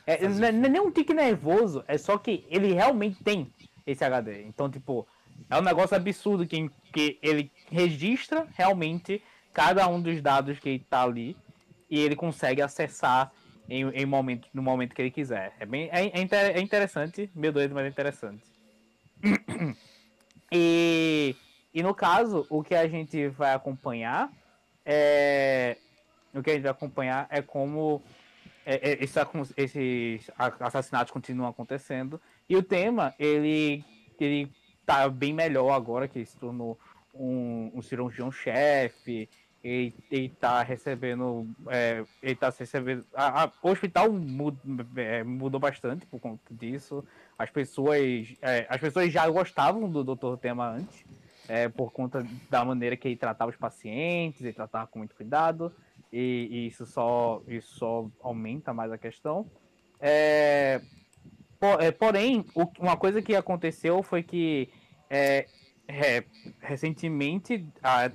É, 0.06 0.26
é 0.26 0.28
não 0.28 0.48
é 0.48 0.52
nem 0.52 0.82
um 0.82 0.92
tique 0.92 1.14
nervoso, 1.14 1.82
é 1.88 1.98
só 1.98 2.18
que 2.18 2.46
ele 2.50 2.74
realmente 2.74 3.24
tem 3.24 3.54
esse 3.86 4.04
HD. 4.04 4.44
Então, 4.44 4.70
tipo, 4.70 5.08
é 5.50 5.58
um 5.58 5.62
negócio 5.62 5.96
absurdo 5.96 6.46
que, 6.46 6.70
que 6.94 7.18
ele 7.22 7.52
registra 7.72 8.48
realmente 8.56 9.22
cada 9.54 9.88
um 9.88 10.02
dos 10.02 10.22
dados 10.22 10.60
que 10.60 10.80
tá 10.80 11.04
ali 11.04 11.36
e 11.90 12.00
ele 12.00 12.16
consegue 12.16 12.62
acessar 12.62 13.32
em, 13.68 13.88
em 13.90 14.06
momento, 14.06 14.48
no 14.54 14.62
momento 14.62 14.96
que 14.96 15.02
ele 15.02 15.12
quiser. 15.12 15.54
É, 15.60 15.66
bem, 15.66 15.90
é, 15.92 16.06
é, 16.08 16.22
inter- 16.22 16.56
é 16.56 16.62
interessante, 16.62 17.30
meio 17.34 17.54
doido, 17.54 17.74
mas 17.74 17.86
é 17.86 17.90
interessante. 17.90 18.44
E, 20.52 21.36
e 21.74 21.84
no 21.84 21.94
caso, 21.94 22.48
o 22.50 22.64
que 22.64 22.74
a 22.74 22.88
gente 22.88 23.28
vai 23.28 23.54
acompanhar 23.54 24.32
é. 24.86 25.78
O 26.34 26.44
que 26.44 26.52
a 26.52 26.54
gente 26.54 26.64
vai 26.64 26.72
acompanhar 26.72 27.28
é 27.30 27.42
como 27.42 28.02
é, 28.66 28.92
é, 28.92 29.04
esses, 29.04 29.18
esses 29.58 30.32
assassinatos 30.60 31.12
continuam 31.12 31.50
acontecendo. 31.50 32.22
E 32.48 32.56
o 32.56 32.62
tema, 32.62 33.16
ele, 33.18 33.84
ele 34.20 34.52
tá 34.90 35.08
bem 35.10 35.34
melhor 35.34 35.70
agora, 35.72 36.08
que 36.08 36.18
ele 36.20 36.26
se 36.26 36.36
tornou 36.38 36.78
um, 37.14 37.72
um 37.76 37.82
cirurgião-chefe. 37.82 39.30
Ele, 39.64 39.94
ele 40.10 40.30
tá 40.30 40.64
recebendo. 40.64 41.46
é, 41.68 42.04
ele 42.24 42.36
tá 42.36 42.50
recebendo. 42.50 43.06
a- 43.14 43.44
a- 43.44 43.52
o 43.62 43.70
hospital 43.70 44.08
é, 44.96 45.24
mudou 45.24 45.60
bastante 45.60 46.06
por 46.06 46.20
conta 46.20 46.42
disso. 46.54 47.04
As 47.38 47.50
pessoas, 47.52 48.34
é, 48.42 48.66
as 48.70 48.80
pessoas 48.80 49.12
já 49.12 49.28
gostavam 49.30 49.90
do 49.90 50.04
Dr. 50.04 50.38
Tema 50.42 50.70
antes, 50.72 51.06
é, 51.48 51.68
por 51.70 51.92
conta 51.92 52.26
da 52.50 52.64
maneira 52.64 52.96
que 52.96 53.08
ele 53.10 53.18
tratava 53.18 53.52
os 53.52 53.58
pacientes, 53.58 54.42
ele 54.42 54.54
tratava 54.54 54.88
com 54.88 55.00
muito 55.00 55.14
cuidado, 55.16 55.72
e, 56.12 56.48
e 56.50 56.68
isso, 56.68 56.86
só, 56.86 57.42
isso 57.48 57.76
só 57.76 58.08
aumenta 58.22 58.74
mais 58.74 58.92
a 58.94 58.98
questão. 58.98 59.46
É, 60.00 60.80
po- 61.60 61.80
é, 61.82 61.92
porém, 61.92 62.46
o- 62.56 62.72
uma 62.80 62.96
coisa 62.96 63.22
que 63.22 63.36
aconteceu 63.36 64.02
foi 64.04 64.24
que 64.24 64.70
é, 65.10 65.48
é, 65.88 66.24
recentemente 66.60 67.66
a- 67.82 68.06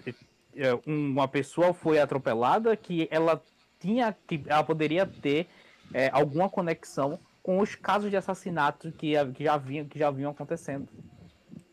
é, 0.56 0.78
uma 0.86 1.26
pessoa 1.26 1.74
foi 1.74 1.98
atropelada 1.98 2.76
que 2.76 3.08
ela 3.10 3.42
tinha 3.80 4.16
que 4.26 4.42
ela 4.46 4.62
poderia 4.62 5.04
ter 5.06 5.46
é, 5.92 6.08
alguma 6.12 6.48
conexão 6.48 7.18
com 7.42 7.58
os 7.58 7.74
casos 7.74 8.10
de 8.10 8.16
assassinato 8.16 8.90
que, 8.92 9.12
que 9.32 9.44
já 9.44 9.56
vinham 9.56 9.86
que 9.86 9.98
já 9.98 10.10
vinham 10.10 10.30
acontecendo 10.30 10.88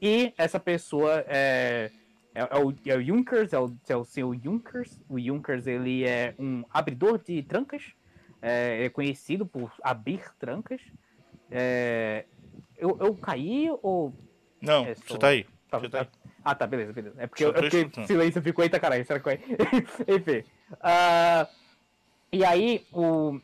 e 0.01 0.33
essa 0.37 0.59
pessoa 0.59 1.23
é, 1.27 1.91
é, 2.33 2.41
é 2.41 2.57
o, 2.57 2.73
é 2.85 2.97
o 2.97 3.03
Junkers, 3.03 3.53
é 3.53 3.59
o, 3.59 3.71
é 3.87 3.95
o 3.95 4.03
seu 4.03 4.33
Junkers. 4.33 4.99
O 5.07 5.19
Junkers 5.19 5.67
ele 5.67 6.03
é 6.03 6.33
um 6.39 6.63
abridor 6.71 7.19
de 7.19 7.43
trancas, 7.43 7.93
é, 8.41 8.85
é 8.85 8.89
conhecido 8.89 9.45
por 9.45 9.71
abrir 9.83 10.23
trancas. 10.39 10.81
É, 11.51 12.25
eu, 12.77 12.97
eu 12.99 13.13
caí 13.15 13.69
ou 13.83 14.13
Não, 14.61 14.85
É, 14.85 14.95
você 14.95 15.17
tá 15.17 15.27
aí. 15.27 15.45
Tá- 15.69 15.79
Você 15.79 15.89
tá 15.89 16.01
aí. 16.01 16.07
Ah, 16.43 16.55
tá, 16.55 16.67
beleza, 16.67 16.91
beleza. 16.93 17.15
É 17.17 17.27
porque, 17.27 17.43
Só 17.45 17.51
eu, 17.51 17.63
é 17.63 17.67
escutando. 17.67 18.07
silêncio 18.07 18.41
ficou, 18.41 18.63
eita 18.63 18.79
caralho, 18.79 19.05
será 19.05 19.19
que 19.19 19.25
vai? 19.25 19.39
Enfim. 20.07 20.43
ah, 20.81 21.47
e 22.31 22.43
aí, 22.43 22.85
o, 22.91 23.39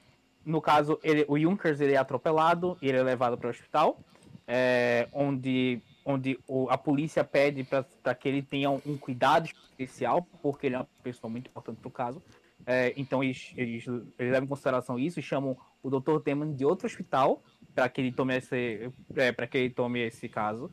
no 0.45 0.61
caso, 0.61 0.99
ele, 1.03 1.25
o 1.27 1.37
Junkers 1.39 1.79
ele 1.79 1.93
é 1.93 1.97
atropelado, 1.97 2.77
ele 2.81 2.97
é 2.97 3.03
levado 3.03 3.37
para 3.37 3.47
o 3.47 3.49
hospital, 3.49 3.99
é, 4.47 5.07
onde, 5.11 5.81
onde 6.05 6.39
o- 6.47 6.69
a 6.69 6.77
polícia 6.77 7.23
pede 7.23 7.63
para 7.63 8.15
que 8.15 8.27
ele 8.27 8.41
tenha 8.41 8.69
um 8.69 8.97
cuidado 8.97 9.45
especial, 9.45 10.27
porque 10.41 10.67
ele 10.67 10.75
é 10.75 10.79
uma 10.79 10.87
pessoa 11.03 11.29
muito 11.29 11.47
importante 11.49 11.77
para 11.79 11.87
o 11.87 11.91
caso. 11.91 12.21
É, 12.65 12.93
então, 12.97 13.23
eles, 13.23 13.53
eles, 13.55 13.85
eles 13.87 14.31
levam 14.31 14.43
em 14.45 14.47
consideração 14.47 14.97
isso 14.99 15.19
e 15.19 15.23
chamam 15.23 15.55
o 15.83 15.89
Dr. 15.89 16.19
Teman 16.23 16.53
de 16.53 16.65
outro 16.65 16.87
hospital 16.87 17.41
para 17.75 17.87
que 17.87 18.01
ele 18.01 18.11
tome 18.11 18.35
esse, 18.35 18.91
é, 19.15 19.31
para 19.31 19.45
que 19.47 19.57
ele 19.57 19.69
tome 19.69 19.99
esse 19.99 20.27
caso. 20.27 20.69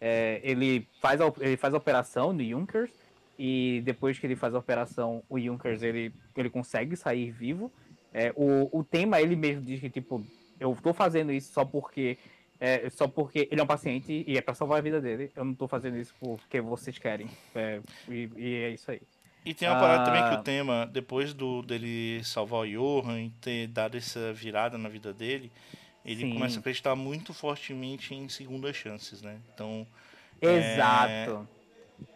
É, 0.00 0.40
ele, 0.42 0.86
faz 1.00 1.20
a, 1.20 1.32
ele 1.40 1.56
faz 1.56 1.72
a 1.74 1.76
operação 1.76 2.32
no 2.32 2.44
Junkers 2.44 2.90
e 3.38 3.82
depois 3.84 4.18
que 4.18 4.26
ele 4.26 4.36
faz 4.36 4.54
a 4.54 4.58
operação, 4.58 5.22
o 5.28 5.38
Junkers 5.38 5.82
ele, 5.82 6.12
ele 6.36 6.50
consegue 6.50 6.96
sair 6.96 7.30
vivo. 7.30 7.70
É, 8.12 8.32
o, 8.34 8.68
o 8.78 8.84
tema 8.84 9.20
ele 9.20 9.36
mesmo 9.36 9.62
diz 9.62 9.80
que 9.80 9.90
tipo, 9.90 10.24
eu 10.58 10.76
tô 10.82 10.92
fazendo 10.94 11.32
isso 11.32 11.52
só 11.52 11.64
porque 11.64 12.18
é, 12.58 12.88
só 12.88 13.06
porque 13.06 13.48
ele 13.50 13.60
é 13.60 13.64
um 13.64 13.66
paciente 13.66 14.24
e 14.26 14.38
é 14.38 14.40
para 14.40 14.54
salvar 14.54 14.78
a 14.78 14.82
vida 14.82 15.00
dele. 15.00 15.30
Eu 15.36 15.44
não 15.44 15.54
tô 15.54 15.68
fazendo 15.68 15.98
isso 15.98 16.14
porque 16.18 16.60
vocês 16.60 16.98
querem. 16.98 17.28
É, 17.54 17.80
e, 18.08 18.30
e 18.36 18.54
é 18.54 18.70
isso 18.70 18.90
aí. 18.90 19.00
E 19.44 19.54
tem 19.54 19.68
uma 19.68 19.78
parada 19.78 20.04
também 20.04 20.22
que 20.22 20.34
Ah. 20.34 20.40
o 20.40 20.42
tema, 20.42 20.86
depois 20.92 21.32
do 21.32 21.62
dele 21.62 22.20
salvar 22.24 22.60
o 22.60 22.66
Johan 22.66 23.20
e 23.20 23.30
ter 23.30 23.68
dado 23.68 23.96
essa 23.96 24.32
virada 24.32 24.76
na 24.76 24.88
vida 24.88 25.12
dele, 25.12 25.52
ele 26.06 26.20
Sim. 26.22 26.32
começa 26.32 26.56
a 26.56 26.60
acreditar 26.60 26.94
muito 26.94 27.34
fortemente 27.34 28.14
em 28.14 28.28
segundas 28.28 28.76
chances, 28.76 29.20
né? 29.20 29.38
Então, 29.52 29.86
Exato. 30.40 31.48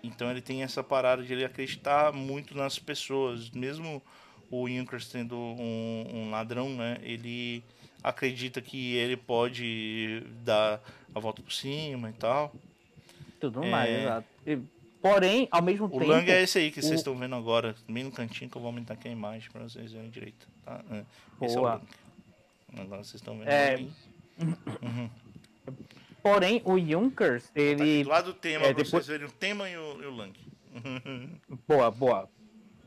então 0.02 0.30
ele 0.30 0.40
tem 0.40 0.62
essa 0.62 0.82
parada 0.82 1.22
de 1.22 1.32
ele 1.32 1.44
acreditar 1.44 2.12
muito 2.12 2.56
nas 2.56 2.78
pessoas, 2.78 3.50
mesmo 3.50 4.02
o 4.50 4.68
Junkers 4.68 5.06
sendo 5.06 5.36
um, 5.36 6.06
um 6.12 6.30
ladrão, 6.30 6.68
né? 6.70 6.98
Ele 7.02 7.62
acredita 8.02 8.60
que 8.60 8.94
ele 8.96 9.16
pode 9.16 10.22
dar 10.44 10.80
a 11.14 11.20
volta 11.20 11.42
por 11.42 11.52
cima 11.52 12.10
e 12.10 12.12
tal. 12.14 12.52
Tudo 13.40 13.62
É. 13.64 13.70
mais, 13.70 13.90
exato. 14.02 14.26
E, 14.46 14.58
porém, 15.00 15.48
ao 15.50 15.62
mesmo 15.62 15.86
O 15.86 15.90
tempo. 15.90 16.04
Lang 16.06 16.30
é 16.30 16.42
esse 16.42 16.58
aí 16.58 16.70
que 16.70 16.80
o- 16.80 16.82
vocês 16.82 17.00
estão 17.00 17.16
vendo 17.16 17.34
agora, 17.34 17.74
bem 17.88 18.04
no 18.04 18.10
cantinho, 18.12 18.50
que 18.50 18.56
eu 18.56 18.60
vou 18.60 18.68
aumentar 18.68 18.94
aqui 18.94 19.08
a 19.08 19.12
imagem 19.12 19.50
pra 19.50 19.62
vocês 19.62 19.92
verem 19.92 20.10
direito. 20.10 20.46
Tá? 20.64 20.80
É, 20.90 21.04
Esse 21.46 21.54
é 21.54 21.58
o 21.58 21.62
Boa. 21.62 21.74
Lang. 21.74 21.84
Agora 22.76 23.02
vocês 23.02 23.14
estão 23.16 23.38
vendo 23.38 23.48
É, 23.48 23.74
aí. 23.74 23.90
Porém, 26.22 26.60
o 26.64 26.78
Junkers, 26.78 27.44
Tá 27.50 27.60
ele. 27.60 28.04
do 28.04 28.10
lado 28.10 28.26
do 28.26 28.34
tema, 28.34 28.66
é, 28.66 28.68
depois- 28.74 28.90
vocês 28.90 29.06
verem 29.06 29.26
o 29.26 29.30
tema 29.32 29.68
e 29.70 29.76
o, 29.76 30.02
e 30.02 30.06
o 30.06 30.10
Lang. 30.14 30.38
Boa, 31.66 31.90
boa. 31.90 32.28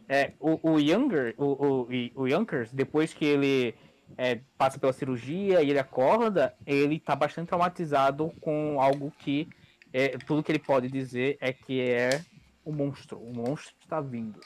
É, 0.08 0.34
o, 0.40 0.72
o 0.74 0.80
Younger, 0.80 1.34
o, 1.38 1.46
o, 1.46 1.88
o 2.24 2.28
Yonkers, 2.28 2.72
depois 2.72 3.14
que 3.14 3.26
ele 3.26 3.74
é, 4.18 4.40
passa 4.58 4.78
pela 4.78 4.94
cirurgia 4.94 5.62
e 5.64 5.70
ele 5.70 5.80
acorda, 5.80 6.54
ele 6.66 7.00
tá 7.00 7.16
bastante 7.16 7.48
traumatizado 7.48 8.32
com 8.40 8.80
algo 8.80 9.12
que 9.20 9.48
é, 9.92 10.10
tudo 10.20 10.44
que 10.44 10.52
ele 10.52 10.60
pode 10.60 10.88
dizer 10.90 11.38
é 11.42 11.52
que 11.52 11.82
é 11.82 12.22
o 12.64 12.72
monstro. 12.72 13.18
O 13.18 13.34
monstro 13.34 13.74
está 13.82 14.00
vindo. 14.00 14.40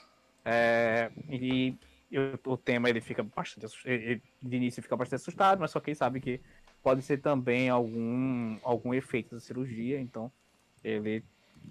É, 0.45 1.11
e, 1.29 1.75
o, 2.11 2.53
o 2.53 2.57
tema 2.57 2.89
ele 2.89 3.01
fica 3.01 3.23
bastante 3.23 3.65
assustado. 3.65 3.91
Ele, 3.91 4.21
de 4.41 4.55
início 4.55 4.83
fica 4.83 4.95
bastante 4.95 5.21
assustado, 5.21 5.59
mas 5.59 5.71
só 5.71 5.79
que 5.79 5.89
ele 5.89 5.95
sabe 5.95 6.21
que 6.21 6.39
pode 6.81 7.01
ser 7.01 7.17
também 7.17 7.69
algum, 7.69 8.57
algum 8.63 8.93
efeito 8.93 9.35
da 9.35 9.41
cirurgia, 9.41 9.99
então 9.99 10.31
ele. 10.83 11.23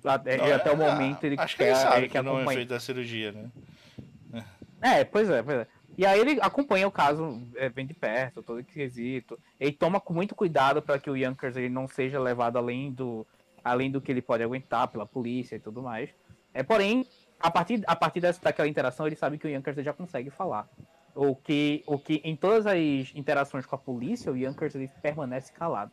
Até, 0.05 0.37
Não, 0.37 0.53
até 0.53 0.71
o 0.71 0.83
é, 0.83 0.91
momento 0.91 1.25
ele 1.25 1.37
Acho 1.39 1.57
que 1.57 1.63
quer, 1.63 1.71
ele 1.71 1.77
sabe 1.77 1.97
ele 1.99 2.09
que 2.09 2.21
não 2.21 2.33
é 2.33 2.37
acompanhar. 2.37 2.53
efeito 2.53 2.69
da 2.69 2.81
cirurgia, 2.81 3.33
né? 3.33 3.51
É, 4.83 5.05
pois 5.05 5.31
é, 5.31 5.43
pois 5.43 5.59
é. 5.61 5.67
E 5.97 6.05
aí 6.05 6.21
ele 6.21 6.39
acompanha 6.43 6.87
o 6.87 6.91
caso 6.91 7.41
é, 7.57 7.71
bem 7.71 7.87
de 7.87 7.95
perto, 7.95 8.43
todo 8.43 8.63
quesito. 8.63 9.39
Ele 9.59 9.73
toma 9.73 9.99
com 9.99 10.13
muito 10.13 10.35
cuidado 10.35 10.83
para 10.83 10.99
que 10.99 11.09
o 11.09 11.17
Yonkers 11.17 11.57
ele 11.57 11.71
não 11.71 11.89
seja 11.89 12.21
levado 12.21 12.59
além 12.59 12.93
do, 12.93 13.27
além 13.65 13.91
do 13.91 14.01
que 14.01 14.13
ele 14.13 14.21
pode 14.21 14.43
aguentar 14.43 14.89
pela 14.89 15.07
polícia 15.07 15.57
e 15.57 15.59
tudo 15.61 15.83
mais. 15.83 16.11
É, 16.53 16.63
porém, 16.63 17.07
a 17.47 17.51
partir, 17.51 17.83
a 17.87 17.95
partir 17.95 18.21
dessa, 18.21 18.41
daquela 18.43 18.69
interação, 18.69 19.07
ele 19.07 19.15
sabe 19.15 19.39
que 19.39 19.47
o 19.47 19.51
Yonkers 19.51 19.77
já 19.77 19.93
consegue 19.93 20.31
falar. 20.31 20.69
O 21.15 21.35
que, 21.35 21.83
o 21.87 21.99
que 21.99 22.21
em 22.25 22.35
todas 22.35 22.67
as 22.67 22.77
interações 23.15 23.65
com 23.65 23.77
a 23.77 23.79
polícia, 23.79 24.31
o 24.33 24.37
Yonkers 24.37 24.75
ele 24.75 24.91
permanece 25.01 25.53
calado. 25.53 25.93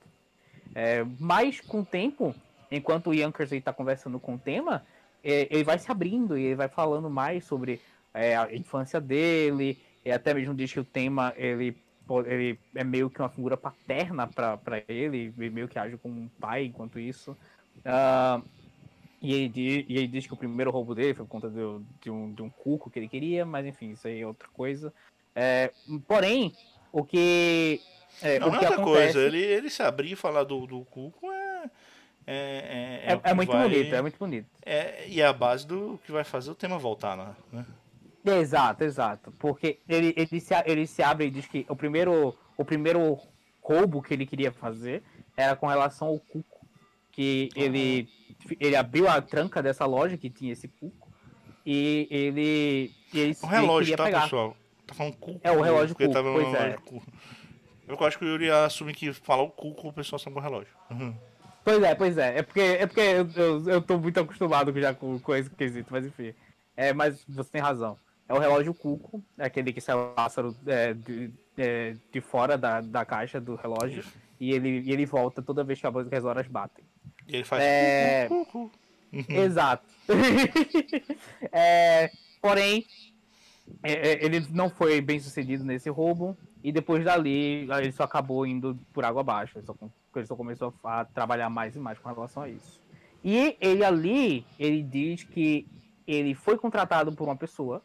É, 0.73 1.05
mas 1.19 1.61
com 1.61 1.81
o 1.81 1.85
tempo, 1.85 2.33
enquanto 2.71 3.11
o 3.11 3.13
Yonkers 3.13 3.51
está 3.51 3.71
conversando 3.71 4.19
com 4.19 4.33
o 4.33 4.39
tema, 4.39 4.83
é, 5.23 5.47
ele 5.51 5.63
vai 5.63 5.77
se 5.77 5.91
abrindo 5.91 6.37
e 6.37 6.43
ele 6.43 6.55
vai 6.55 6.67
falando 6.67 7.09
mais 7.09 7.45
sobre 7.45 7.79
é, 8.13 8.35
a 8.35 8.53
infância 8.53 8.99
dele, 8.99 9.79
e 10.03 10.11
até 10.11 10.33
mesmo 10.33 10.55
diz 10.55 10.73
que 10.73 10.79
o 10.79 10.83
tema 10.83 11.33
ele, 11.37 11.77
ele 12.25 12.59
é 12.75 12.83
meio 12.83 13.09
que 13.09 13.21
uma 13.21 13.29
figura 13.29 13.55
paterna 13.55 14.27
para 14.27 14.83
ele, 14.87 15.31
meio 15.37 15.67
que 15.67 15.77
age 15.77 15.97
como 15.97 16.19
um 16.19 16.27
pai 16.27 16.65
enquanto 16.65 16.99
isso. 16.99 17.37
Ah, 17.85 18.41
e, 19.23 19.33
ele, 19.33 19.47
di- 19.49 19.85
e 19.89 19.97
ele 19.97 20.07
diz 20.07 20.27
que 20.27 20.33
o 20.33 20.37
primeiro 20.37 20.69
roubo 20.69 20.93
dele 20.93 21.13
foi 21.15 21.25
por 21.25 21.31
conta 21.31 21.49
do- 21.49 21.83
de, 22.01 22.11
um, 22.11 22.31
de 22.33 22.41
um 22.43 22.49
cuco 22.49 22.89
que 22.89 22.99
ele 22.99 23.07
queria, 23.07 23.45
mas 23.45 23.65
enfim, 23.65 23.91
isso 23.91 24.07
aí 24.07 24.21
é 24.21 24.27
outra 24.27 24.47
coisa. 24.49 24.93
É, 25.35 25.71
porém, 26.07 26.53
o 26.91 27.03
que. 27.03 27.81
É, 28.21 28.37
Não, 28.37 28.49
o 28.49 28.51
não 28.51 28.59
que 28.59 28.65
é 28.65 28.69
outra 28.69 28.83
acontece, 28.83 29.13
coisa, 29.13 29.25
ele, 29.27 29.41
ele 29.41 29.69
se 29.69 29.81
abrir 29.81 30.11
e 30.11 30.15
falar 30.15 30.43
do, 30.43 30.67
do 30.67 30.81
Cuco 30.85 31.31
é. 31.31 31.69
É, 32.25 33.03
é, 33.05 33.11
é, 33.11 33.13
é 33.13 33.17
que 33.17 33.33
muito 33.33 33.51
vai- 33.51 33.67
bonito, 33.69 33.95
é 33.95 34.01
muito 34.01 34.17
bonito. 34.19 34.47
é- 34.65 35.07
e 35.09 35.19
é 35.19 35.25
a 35.25 35.33
base 35.33 35.65
do 35.67 35.99
que 36.05 36.11
vai 36.11 36.23
fazer 36.23 36.51
o 36.51 36.55
tema 36.55 36.77
voltar 36.77 37.17
né? 37.51 37.65
Exato, 38.25 38.83
exato. 38.85 39.31
Porque 39.37 39.79
ele, 39.89 40.13
ele, 40.15 40.39
se, 40.39 40.53
ele 40.65 40.87
se 40.87 41.03
abre 41.03 41.25
e 41.27 41.29
diz 41.31 41.45
que 41.47 41.65
o 41.67 41.75
primeiro, 41.75 42.33
o 42.57 42.63
primeiro 42.63 43.19
roubo 43.61 44.01
que 44.01 44.13
ele 44.13 44.25
queria 44.25 44.51
fazer 44.53 45.03
era 45.35 45.55
com 45.55 45.67
relação 45.67 46.07
ao 46.07 46.19
cuco. 46.19 46.65
Que 47.11 47.49
ele, 47.55 48.07
ele 48.59 48.75
abriu 48.75 49.07
a 49.07 49.21
tranca 49.21 49.61
dessa 49.61 49.85
loja 49.85 50.17
que 50.17 50.29
tinha 50.29 50.53
esse 50.53 50.67
cuco. 50.67 51.11
E 51.65 52.07
ele. 52.09 52.91
E 53.13 53.19
ele, 53.19 53.37
O 53.41 53.45
ele 53.45 53.55
relógio, 53.55 53.79
queria 53.79 53.97
tá, 53.97 54.03
pegar. 54.03 54.21
pessoal? 54.23 54.57
Tá 54.85 54.93
falando 54.93 55.15
Cuco. 55.15 55.39
É, 55.43 55.51
o 55.51 55.61
relógio 55.61 55.95
Cuco, 55.95 56.11
tava 56.11 56.29
no 56.29 56.35
pois 56.35 56.53
é. 56.53 56.59
relógio 56.59 56.81
Cuco. 56.81 57.13
Eu 57.87 58.05
acho 58.05 58.17
que 58.17 58.25
o 58.25 58.27
Yuri 58.27 58.49
assume 58.49 58.93
que 58.93 59.13
falar 59.13 59.43
o 59.43 59.49
cu 59.49 59.73
com 59.73 59.89
o 59.89 59.93
pessoal 59.93 60.21
com 60.21 60.39
o 60.39 60.41
relógio. 60.41 60.73
Uhum. 60.89 61.15
Pois 61.63 61.81
é, 61.81 61.95
pois 61.95 62.17
é. 62.17 62.39
É 62.39 62.41
porque, 62.41 62.59
é 62.59 62.85
porque 62.85 63.01
eu, 63.01 63.29
eu, 63.35 63.69
eu 63.69 63.81
tô 63.81 63.97
muito 63.97 64.19
acostumado 64.19 64.77
já 64.79 64.93
com, 64.93 65.19
com 65.19 65.35
esse 65.35 65.49
quesito, 65.49 65.87
mas 65.91 66.05
enfim. 66.05 66.33
É, 66.75 66.93
mas 66.93 67.23
você 67.27 67.49
tem 67.51 67.61
razão. 67.61 67.97
É 68.27 68.33
o 68.33 68.39
relógio 68.39 68.73
Cuco, 68.73 69.23
é 69.37 69.45
aquele 69.45 69.71
que 69.71 69.81
sai 69.81 69.95
o 69.95 70.13
pássaro 70.13 70.55
é, 70.65 70.93
de, 70.93 71.31
é, 71.57 71.95
de 72.11 72.21
fora 72.21 72.57
da, 72.57 72.81
da 72.81 73.05
caixa 73.05 73.39
do 73.39 73.55
relógio. 73.55 73.99
Isso. 73.99 74.17
E 74.39 74.51
ele, 74.51 74.81
e 74.81 74.91
ele 74.91 75.05
volta 75.05 75.41
toda 75.41 75.63
vez 75.63 75.79
que 75.79 75.87
as 75.87 76.25
horas 76.25 76.47
batem. 76.47 76.83
E 77.27 77.35
ele 77.35 77.43
faz. 77.43 77.63
É... 77.63 78.29
Exato. 79.29 79.85
é, 81.51 82.11
porém, 82.41 82.85
é, 83.83 83.91
é, 83.91 84.25
ele 84.25 84.45
não 84.51 84.69
foi 84.69 84.99
bem 85.01 85.19
sucedido 85.19 85.63
nesse 85.63 85.89
roubo. 85.89 86.37
E 86.63 86.71
depois 86.71 87.03
dali, 87.03 87.67
ele 87.69 87.91
só 87.91 88.03
acabou 88.03 88.45
indo 88.45 88.79
por 88.93 89.03
água 89.03 89.21
abaixo. 89.21 89.57
Ele 89.57 89.65
só, 89.65 89.75
ele 90.15 90.25
só 90.25 90.35
começou 90.35 90.73
a 90.83 91.05
trabalhar 91.05 91.49
mais 91.49 91.75
e 91.75 91.79
mais 91.79 91.99
com 91.99 92.09
relação 92.09 92.43
a 92.43 92.49
isso. 92.49 92.81
E 93.23 93.57
ele 93.59 93.83
ali, 93.83 94.45
ele 94.57 94.81
diz 94.81 95.23
que 95.23 95.67
ele 96.07 96.33
foi 96.33 96.57
contratado 96.57 97.13
por 97.13 97.25
uma 97.25 97.35
pessoa. 97.35 97.81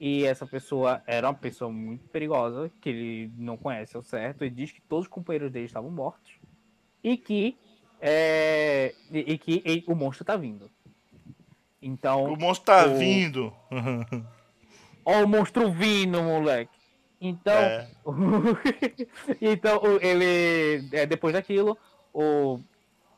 E 0.00 0.24
essa 0.24 0.46
pessoa 0.46 1.02
era 1.06 1.28
uma 1.28 1.34
pessoa 1.34 1.72
muito 1.72 2.08
perigosa, 2.08 2.70
que 2.80 2.88
ele 2.88 3.32
não 3.36 3.56
conhece 3.56 3.96
ao 3.96 4.02
certo. 4.02 4.42
Ele 4.42 4.54
diz 4.54 4.70
que 4.70 4.80
todos 4.82 5.06
os 5.06 5.10
companheiros 5.10 5.50
dele 5.50 5.66
estavam 5.66 5.90
mortos. 5.90 6.38
E 7.02 7.16
que 7.16 7.56
é, 8.00 8.94
e, 9.10 9.32
e 9.32 9.38
que 9.38 9.62
e, 9.64 9.84
o 9.86 9.94
monstro 9.94 10.24
tá 10.24 10.36
vindo. 10.36 10.70
Então. 11.80 12.32
O 12.32 12.36
monstro 12.36 12.66
tá 12.66 12.86
o... 12.86 12.96
vindo. 12.96 13.52
Ó, 15.04 15.24
o 15.24 15.28
monstro 15.28 15.70
vindo, 15.70 16.22
moleque. 16.22 16.78
Então. 17.20 17.54
É. 17.54 17.88
então, 19.40 19.80
ele. 20.00 20.88
É, 20.92 21.06
depois 21.06 21.32
daquilo, 21.32 21.76
o, 22.12 22.60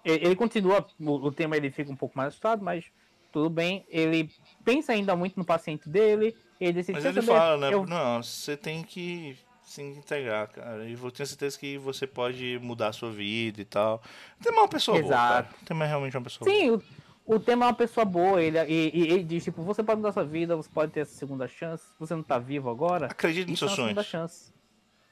ele 0.05 0.37
continua. 0.37 0.87
O, 0.99 1.31
tema 1.31 1.57
ele 1.57 1.71
fica 1.71 1.91
um 1.91 1.97
pouco 1.97 2.17
mais 2.17 2.29
assustado, 2.29 2.63
mas 2.63 2.85
tudo 3.33 3.51
bem. 3.51 3.85
Ele 3.89 4.31
pensa 4.65 4.93
ainda 4.93 5.15
muito 5.15 5.37
no 5.37 5.45
paciente 5.45 5.89
dele. 5.89 6.37
Ele 6.61 6.73
decide, 6.75 7.01
mas 7.01 7.05
ele 7.05 7.23
fala, 7.23 7.57
né? 7.57 7.75
Eu... 7.75 7.87
Não, 7.87 8.23
você 8.23 8.57
tem 8.57 8.83
que 8.83 9.39
se 9.71 9.83
integrar, 9.83 10.49
cara. 10.49 10.85
E 10.85 10.95
eu 10.95 11.11
tenho 11.13 11.27
certeza 11.27 11.57
que 11.57 11.79
você 11.79 12.05
pode 12.05 12.59
mudar 12.61 12.89
a 12.89 12.93
sua 12.93 13.11
vida 13.13 13.61
e 13.61 13.65
tal. 13.65 14.03
Tem 14.43 14.53
uma 14.53 14.67
pessoa 14.67 14.99
Exato. 14.99 15.09
boa, 15.09 15.43
cara. 15.43 15.49
Tem 15.65 15.79
realmente 15.79 16.17
uma 16.17 16.25
pessoa 16.25 16.51
Sim, 16.51 16.71
boa. 16.71 16.83
O, 17.25 17.37
o 17.37 17.41
tema 17.41 17.67
é 17.67 17.69
uma 17.69 17.75
pessoa 17.75 18.05
boa. 18.05 18.43
Ele, 18.43 18.59
e, 18.65 18.91
e, 18.93 19.03
ele 19.13 19.23
diz, 19.23 19.45
tipo, 19.45 19.63
você 19.63 19.81
pode 19.85 19.99
mudar 19.99 20.09
a 20.09 20.13
sua 20.13 20.25
vida, 20.25 20.57
você 20.57 20.69
pode 20.69 20.91
ter 20.91 21.01
essa 21.01 21.15
segunda 21.15 21.47
chance. 21.47 21.85
Você 22.01 22.13
não 22.17 22.23
tá 22.23 22.37
vivo 22.37 22.69
agora. 22.69 23.07
Acredite 23.07 23.49
nos 23.49 23.61
seus 23.61 23.71
é 23.71 23.77
sonhos. 23.77 24.07
Chance. 24.07 24.53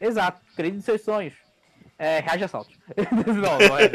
Exato, 0.00 0.40
acredite 0.52 0.76
nos 0.78 0.84
seus 0.84 1.02
sonhos. 1.02 1.34
É, 1.96 2.18
reage 2.18 2.42
a 2.42 2.48
saltos. 2.48 2.76
não, 3.26 3.58
não 3.68 3.78
é. 3.78 3.88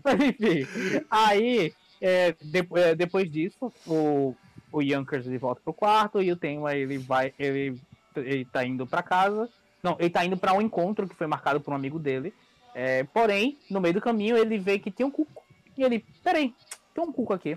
Mas 0.04 0.20
enfim, 0.20 0.66
aí, 1.10 1.72
é, 2.00 2.36
de, 2.40 2.68
é, 2.74 2.94
depois 2.94 3.28
disso, 3.30 3.72
o, 3.84 4.34
o 4.72 4.82
Yonkers 4.82 5.26
ele 5.26 5.38
volta 5.38 5.60
pro 5.62 5.72
quarto 5.72 6.22
e 6.22 6.30
o 6.30 6.36
Tenma 6.36 6.74
ele 6.74 6.98
vai, 6.98 7.32
ele, 7.38 7.78
ele 8.16 8.44
tá 8.44 8.64
indo 8.64 8.86
para 8.86 9.02
casa. 9.02 9.48
Não, 9.82 9.96
ele 9.98 10.10
tá 10.10 10.24
indo 10.24 10.36
para 10.36 10.52
um 10.52 10.60
encontro 10.60 11.08
que 11.08 11.14
foi 11.14 11.26
marcado 11.26 11.60
por 11.60 11.72
um 11.72 11.76
amigo 11.76 11.98
dele. 11.98 12.32
É, 12.74 13.04
porém, 13.04 13.58
no 13.70 13.80
meio 13.80 13.94
do 13.94 14.00
caminho 14.00 14.36
ele 14.36 14.58
vê 14.58 14.78
que 14.78 14.90
tem 14.90 15.04
um 15.04 15.10
cuco. 15.10 15.42
E 15.76 15.82
ele, 15.82 16.04
peraí, 16.22 16.54
tem 16.94 17.02
um 17.02 17.12
cuco 17.12 17.32
aqui. 17.32 17.56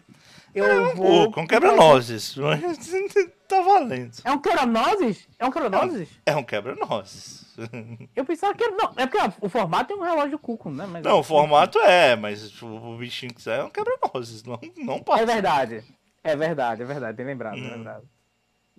Eu 0.53 0.65
é 0.65 0.79
um 0.79 0.95
vou. 0.95 1.25
Cuco, 1.25 1.41
um 1.41 1.47
quebra-nozes. 1.47 2.35
tá 3.47 3.61
valendo. 3.61 4.11
É 4.23 4.31
um 4.31 4.39
quebra-nozes? 4.39 5.27
É 5.39 5.45
um 5.45 5.51
quebra-nozes? 5.51 6.09
É 6.25 6.35
um, 6.35 6.43
quebra-nozes. 6.43 7.57
Eu 8.15 8.25
pensava 8.25 8.53
que 8.53 8.63
era. 8.63 8.75
Não, 8.75 8.93
é 8.95 9.07
porque 9.07 9.35
o 9.41 9.49
formato 9.49 9.93
é 9.93 9.95
um 9.95 10.01
relógio 10.01 10.37
cuco, 10.39 10.69
né? 10.69 10.87
Mas 10.89 11.03
não, 11.03 11.19
o 11.19 11.23
formato 11.23 11.79
é, 11.79 12.15
mas 12.15 12.61
o 12.61 12.95
bichinho 12.97 13.33
que 13.33 13.49
é 13.49 13.63
um 13.63 13.69
quebra-nozes. 13.69 14.43
Não, 14.43 14.59
não 14.77 14.99
pode. 14.99 15.23
É 15.23 15.25
verdade. 15.25 15.83
É 16.23 16.35
verdade, 16.35 16.81
é 16.81 16.85
verdade, 16.85 17.17
bem 17.17 17.25
lembrado, 17.25 17.57
hum. 17.57 17.69
lembrado. 17.69 18.07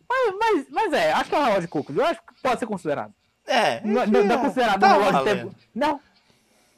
Mas, 0.08 0.34
mas, 0.38 0.66
mas 0.70 0.92
é, 0.92 1.12
acho 1.12 1.28
que 1.28 1.34
é 1.34 1.38
um 1.38 1.42
relógio 1.42 1.62
de 1.62 1.68
cuco, 1.68 1.92
eu 1.92 2.04
acho 2.04 2.20
que 2.20 2.42
pode 2.42 2.58
ser 2.58 2.66
considerado. 2.66 3.12
É. 3.46 3.80
Não, 3.82 4.06
não, 4.06 4.24
não 4.24 4.34
é 4.34 4.38
considerado 4.38 4.80
tá 4.80 4.96
um 4.96 5.02
relógio 5.02 5.18
de 5.18 5.24
tempo. 5.24 5.54
Não. 5.74 6.00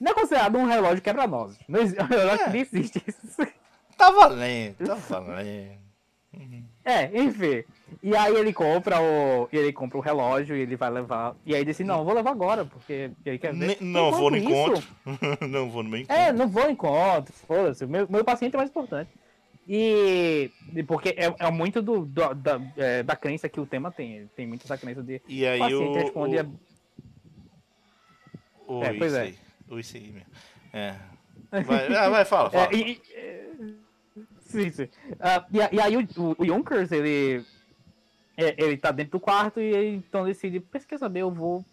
Não 0.01 0.13
é 0.13 0.15
considerado 0.15 0.59
um 0.59 0.67
relógio 0.67 1.03
quebra-nozes. 1.03 1.59
Não, 1.69 1.81
eu 2.11 2.33
acho 2.33 2.43
é. 2.43 2.45
que 2.45 2.51
nem 2.51 2.61
existe 2.63 3.03
isso. 3.07 3.47
Tá 3.97 4.11
valendo, 4.11 4.77
tá 4.87 4.95
valendo. 4.95 5.87
É, 6.85 7.11
enfim. 7.19 7.65
E 8.03 8.15
aí 8.15 8.35
ele 8.35 8.53
compra 8.53 9.01
o. 9.01 9.49
Ele 9.51 9.73
compra 9.73 9.97
o 9.97 10.01
relógio 10.01 10.55
e 10.55 10.61
ele 10.61 10.77
vai 10.77 10.91
levar. 10.91 11.35
E 11.47 11.55
aí 11.55 11.65
disse, 11.65 11.83
não, 11.83 12.05
vou 12.05 12.15
levar 12.15 12.31
agora, 12.31 12.65
porque 12.65 13.11
ele 13.25 13.39
quer 13.39 13.55
ver. 13.55 13.79
não 13.81 14.13
vou 14.13 14.31
no 14.31 14.37
encontro. 14.37 14.87
não 15.49 15.71
vou 15.71 15.83
no 15.83 15.91
meu 15.91 16.01
encontro. 16.01 16.23
É, 16.23 16.33
não 16.33 16.49
vou 16.49 16.65
no 16.65 16.71
encontro. 16.71 17.33
Foda-se. 17.33 17.87
Meu, 17.87 18.07
meu 18.09 18.25
paciente 18.25 18.55
é 18.55 18.59
mais 18.59 18.69
importante. 18.69 19.11
E, 19.69 20.51
porque 20.87 21.09
é, 21.11 21.35
é 21.39 21.51
muito 21.51 21.83
do, 21.83 22.07
do 22.07 22.35
da, 22.35 22.61
é, 22.77 23.03
da 23.03 23.17
crença 23.17 23.49
que 23.49 23.59
o 23.59 23.67
tema 23.67 23.91
tem. 23.91 24.29
Tem 24.37 24.47
muito 24.47 24.65
essa 24.65 24.79
crença 24.79 25.03
de 25.03 25.21
e 25.29 25.45
aí 25.45 25.59
o 25.59 25.63
paciente 25.63 25.99
responde. 25.99 26.37
O, 28.67 28.79
o, 28.79 28.85
é, 28.85 28.95
pois 28.95 29.13
é. 29.13 29.35
O 29.69 29.75
aí 29.75 30.13
mesmo. 30.13 30.27
É. 30.73 30.95
Vai, 31.51 31.97
ah, 31.97 32.09
vai 32.09 32.25
fala, 32.25 32.51
fala. 32.51 32.69
É, 32.73 32.77
e, 32.77 33.03
sim, 34.39 34.71
sim. 34.71 34.85
Uh, 34.85 35.47
e, 35.53 35.77
e, 35.77 35.81
aí 35.81 35.97
o, 35.97 36.01
o, 36.01 36.37
o 36.39 36.45
Yonkers, 36.45 36.93
ele. 36.93 37.45
É, 38.37 38.55
ele 38.63 38.77
tá 38.77 38.93
dentro 38.93 39.13
do 39.13 39.21
quarto 39.21 39.59
e 39.59 39.65
ele 39.65 39.97
então 39.97 40.27
decide, 40.27 40.61
quer 40.61 40.99
saber, 40.99 41.21
eu 41.21 41.31
vou. 41.31 41.65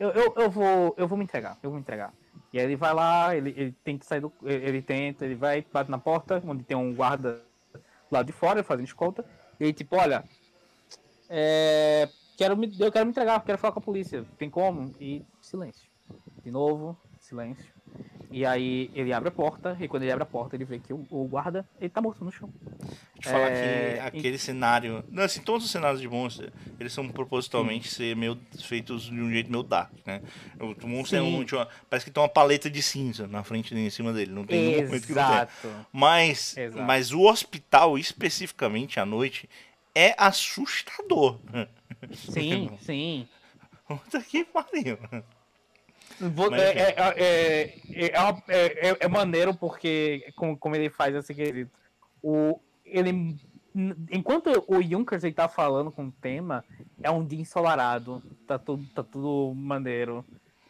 Eu, 0.00 0.10
eu, 0.10 0.34
eu 0.36 0.50
vou. 0.50 0.94
Eu 0.96 1.06
vou 1.06 1.16
me 1.16 1.24
entregar. 1.24 1.56
Eu 1.62 1.70
vou 1.70 1.78
me 1.78 1.82
entregar. 1.82 2.12
E 2.52 2.58
aí 2.58 2.64
ele 2.64 2.76
vai 2.76 2.94
lá, 2.94 3.36
ele, 3.36 3.50
ele 3.56 3.72
tenta 3.84 4.04
sair 4.04 4.20
do. 4.20 4.32
Ele 4.42 4.80
tenta, 4.80 5.24
ele 5.24 5.34
vai, 5.34 5.64
bate 5.72 5.90
na 5.90 5.98
porta, 5.98 6.42
onde 6.46 6.64
tem 6.64 6.76
um 6.76 6.94
guarda 6.94 7.42
lá 8.10 8.22
de 8.22 8.32
fora, 8.32 8.62
fazendo 8.62 8.86
escolta. 8.86 9.24
E 9.60 9.64
ele, 9.64 9.72
tipo, 9.72 9.96
olha. 9.96 10.24
É, 11.28 12.08
quero 12.38 12.56
me, 12.56 12.74
eu 12.80 12.90
quero 12.90 13.04
me 13.04 13.10
entregar, 13.10 13.44
quero 13.44 13.58
falar 13.58 13.72
com 13.72 13.80
a 13.80 13.82
polícia. 13.82 14.24
Tem 14.38 14.48
como? 14.48 14.94
E 14.98 15.24
silêncio. 15.40 15.90
De 16.42 16.50
novo, 16.50 16.96
silêncio. 17.18 17.77
E 18.30 18.44
aí 18.44 18.90
ele 18.94 19.12
abre 19.12 19.28
a 19.28 19.32
porta, 19.32 19.76
e 19.80 19.88
quando 19.88 20.02
ele 20.02 20.12
abre 20.12 20.22
a 20.22 20.26
porta, 20.26 20.54
ele 20.54 20.64
vê 20.64 20.78
que 20.78 20.92
o, 20.92 21.06
o 21.10 21.24
guarda, 21.24 21.66
ele 21.80 21.88
tá 21.88 22.00
morto 22.00 22.24
no 22.24 22.30
chão. 22.30 22.52
Deixa 23.14 23.28
eu 23.28 23.32
falar 23.32 23.50
é... 23.50 23.94
que 23.94 24.00
aquele 24.00 24.36
e... 24.36 24.38
cenário. 24.38 25.02
Não, 25.10 25.22
assim, 25.22 25.40
todos 25.40 25.64
os 25.64 25.70
cenários 25.70 26.00
de 26.00 26.08
monstro, 26.08 26.52
eles 26.78 26.92
são 26.92 27.08
propositalmente 27.08 27.88
ser 27.88 28.14
meio, 28.14 28.38
feitos 28.62 29.04
de 29.04 29.18
um 29.18 29.30
jeito 29.30 29.50
meio 29.50 29.62
dark, 29.62 29.92
né? 30.04 30.20
O 30.60 30.86
monstro 30.86 31.18
é 31.18 31.22
um, 31.22 31.40
uma, 31.40 31.68
parece 31.88 32.04
que 32.04 32.10
tem 32.10 32.22
uma 32.22 32.28
paleta 32.28 32.68
de 32.68 32.82
cinza 32.82 33.26
na 33.26 33.42
frente 33.42 33.74
em 33.74 33.90
cima 33.90 34.12
dele. 34.12 34.30
Não 34.30 34.44
tem 34.44 34.60
nenhum 34.60 34.86
momento 34.86 35.06
que 35.06 35.14
não 35.14 35.46
tem. 35.46 35.70
Mas, 35.90 36.56
Exato. 36.56 36.82
mas 36.82 37.12
o 37.12 37.22
hospital, 37.22 37.98
especificamente 37.98 39.00
à 39.00 39.06
noite, 39.06 39.48
é 39.94 40.14
assustador. 40.18 41.38
Sim, 42.14 42.70
sim. 42.82 43.26
Puta 43.86 44.20
que 44.20 44.44
pariu. 44.44 44.98
É, 46.54 47.74
é, 48.48 48.90
é, 48.90 48.96
é, 49.00 49.08
maneiro 49.08 49.54
porque, 49.54 50.32
como, 50.36 50.56
como 50.56 50.74
ele 50.74 50.90
faz 50.90 51.14
esse 51.14 51.34
quesito, 51.34 51.70
o, 52.22 52.60
ele, 52.84 53.36
enquanto 54.10 54.64
o 54.66 54.82
Junkers 54.82 55.24
ele 55.24 55.34
tá 55.34 55.48
falando 55.48 55.90
com 55.90 56.06
o 56.06 56.12
tema, 56.12 56.64
é 57.02 57.10
um 57.10 57.24
dia 57.24 57.40
ensolarado, 57.40 58.22
tá 58.46 58.58
tudo, 58.58 58.84
tá 58.94 59.02
tudo 59.02 59.54
maneiro. 59.54 60.24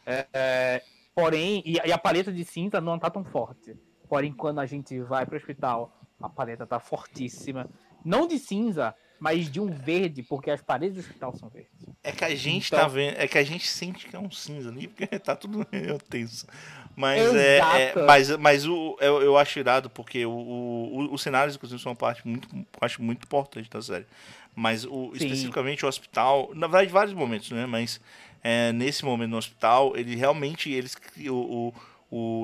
É, 0.07 0.83
porém, 1.15 1.63
e, 1.65 1.75
e, 1.75 1.93
a 1.93 1.99
paleta 1.99 2.33
de 2.33 2.45
cinza 2.45 2.81
não 2.81 2.99
tá 2.99 3.11
tão 3.11 3.25
forte. 3.25 3.77
Porém, 4.09 4.33
quando 4.33 4.59
a 4.59 4.67
gente 4.67 5.01
vai 5.01 5.27
pro 5.27 5.37
hospital, 5.37 5.93
a 6.21 6.29
paleta 6.29 6.67
tá 6.67 6.81
fortíssima. 6.81 7.69
Não 8.05 8.27
de 8.27 8.39
cinza, 8.39 8.95
mas 9.19 9.51
de 9.51 9.61
um 9.61 9.71
verde, 9.71 10.23
porque 10.23 10.51
as 10.51 10.63
paredes 10.63 10.97
do 10.97 11.01
hospital 11.01 11.37
são 11.37 11.49
verdes. 11.49 11.71
É 12.03 12.13
que 12.13 12.25
a 12.25 12.35
gente 12.35 12.69
então... 12.69 12.79
tá 12.79 12.89
vendo, 12.89 13.17
é 13.19 13.27
que 13.27 13.39
a 13.39 13.45
gente 13.45 13.67
sente 13.67 14.07
que 14.07 14.15
é 14.15 14.19
um 14.19 14.31
cinza 14.31 14.71
ali, 14.71 14.89
porque 14.89 15.07
tá 15.19 15.35
tudo 15.35 15.67
meio 15.73 15.99
tenso. 15.99 16.47
Mas 16.95 17.35
é, 17.35 17.59
é, 17.59 18.03
mas, 18.07 18.37
mas 18.39 18.67
o, 18.67 18.97
eu, 19.01 19.23
eu 19.23 19.39
acho 19.39 19.59
irado 19.59 19.89
porque 19.89 20.27
o, 20.27 20.33
o, 20.33 21.15
os 21.15 21.23
cenários, 21.23 21.55
inclusive, 21.55 21.81
são 21.81 21.93
uma 21.93 21.97
parte 21.97 22.27
muito, 22.27 22.49
acho 22.81 23.01
muito 23.01 23.23
importante 23.25 23.71
da 23.71 23.81
série. 23.81 24.07
Mas 24.55 24.85
o, 24.85 25.13
especificamente 25.15 25.85
o 25.85 25.89
hospital, 25.89 26.51
na 26.55 26.67
verdade, 26.67 26.91
vários 26.91 27.15
momentos, 27.15 27.53
né? 27.53 27.67
Mas 27.67 28.01
é, 28.43 28.73
nesse 28.73 29.05
momento 29.05 29.31
no 29.31 29.37
hospital, 29.37 29.97
ele 29.97 30.17
realmente, 30.17 30.73
eles 30.73 30.97
o, 31.29 31.69
o 31.69 31.75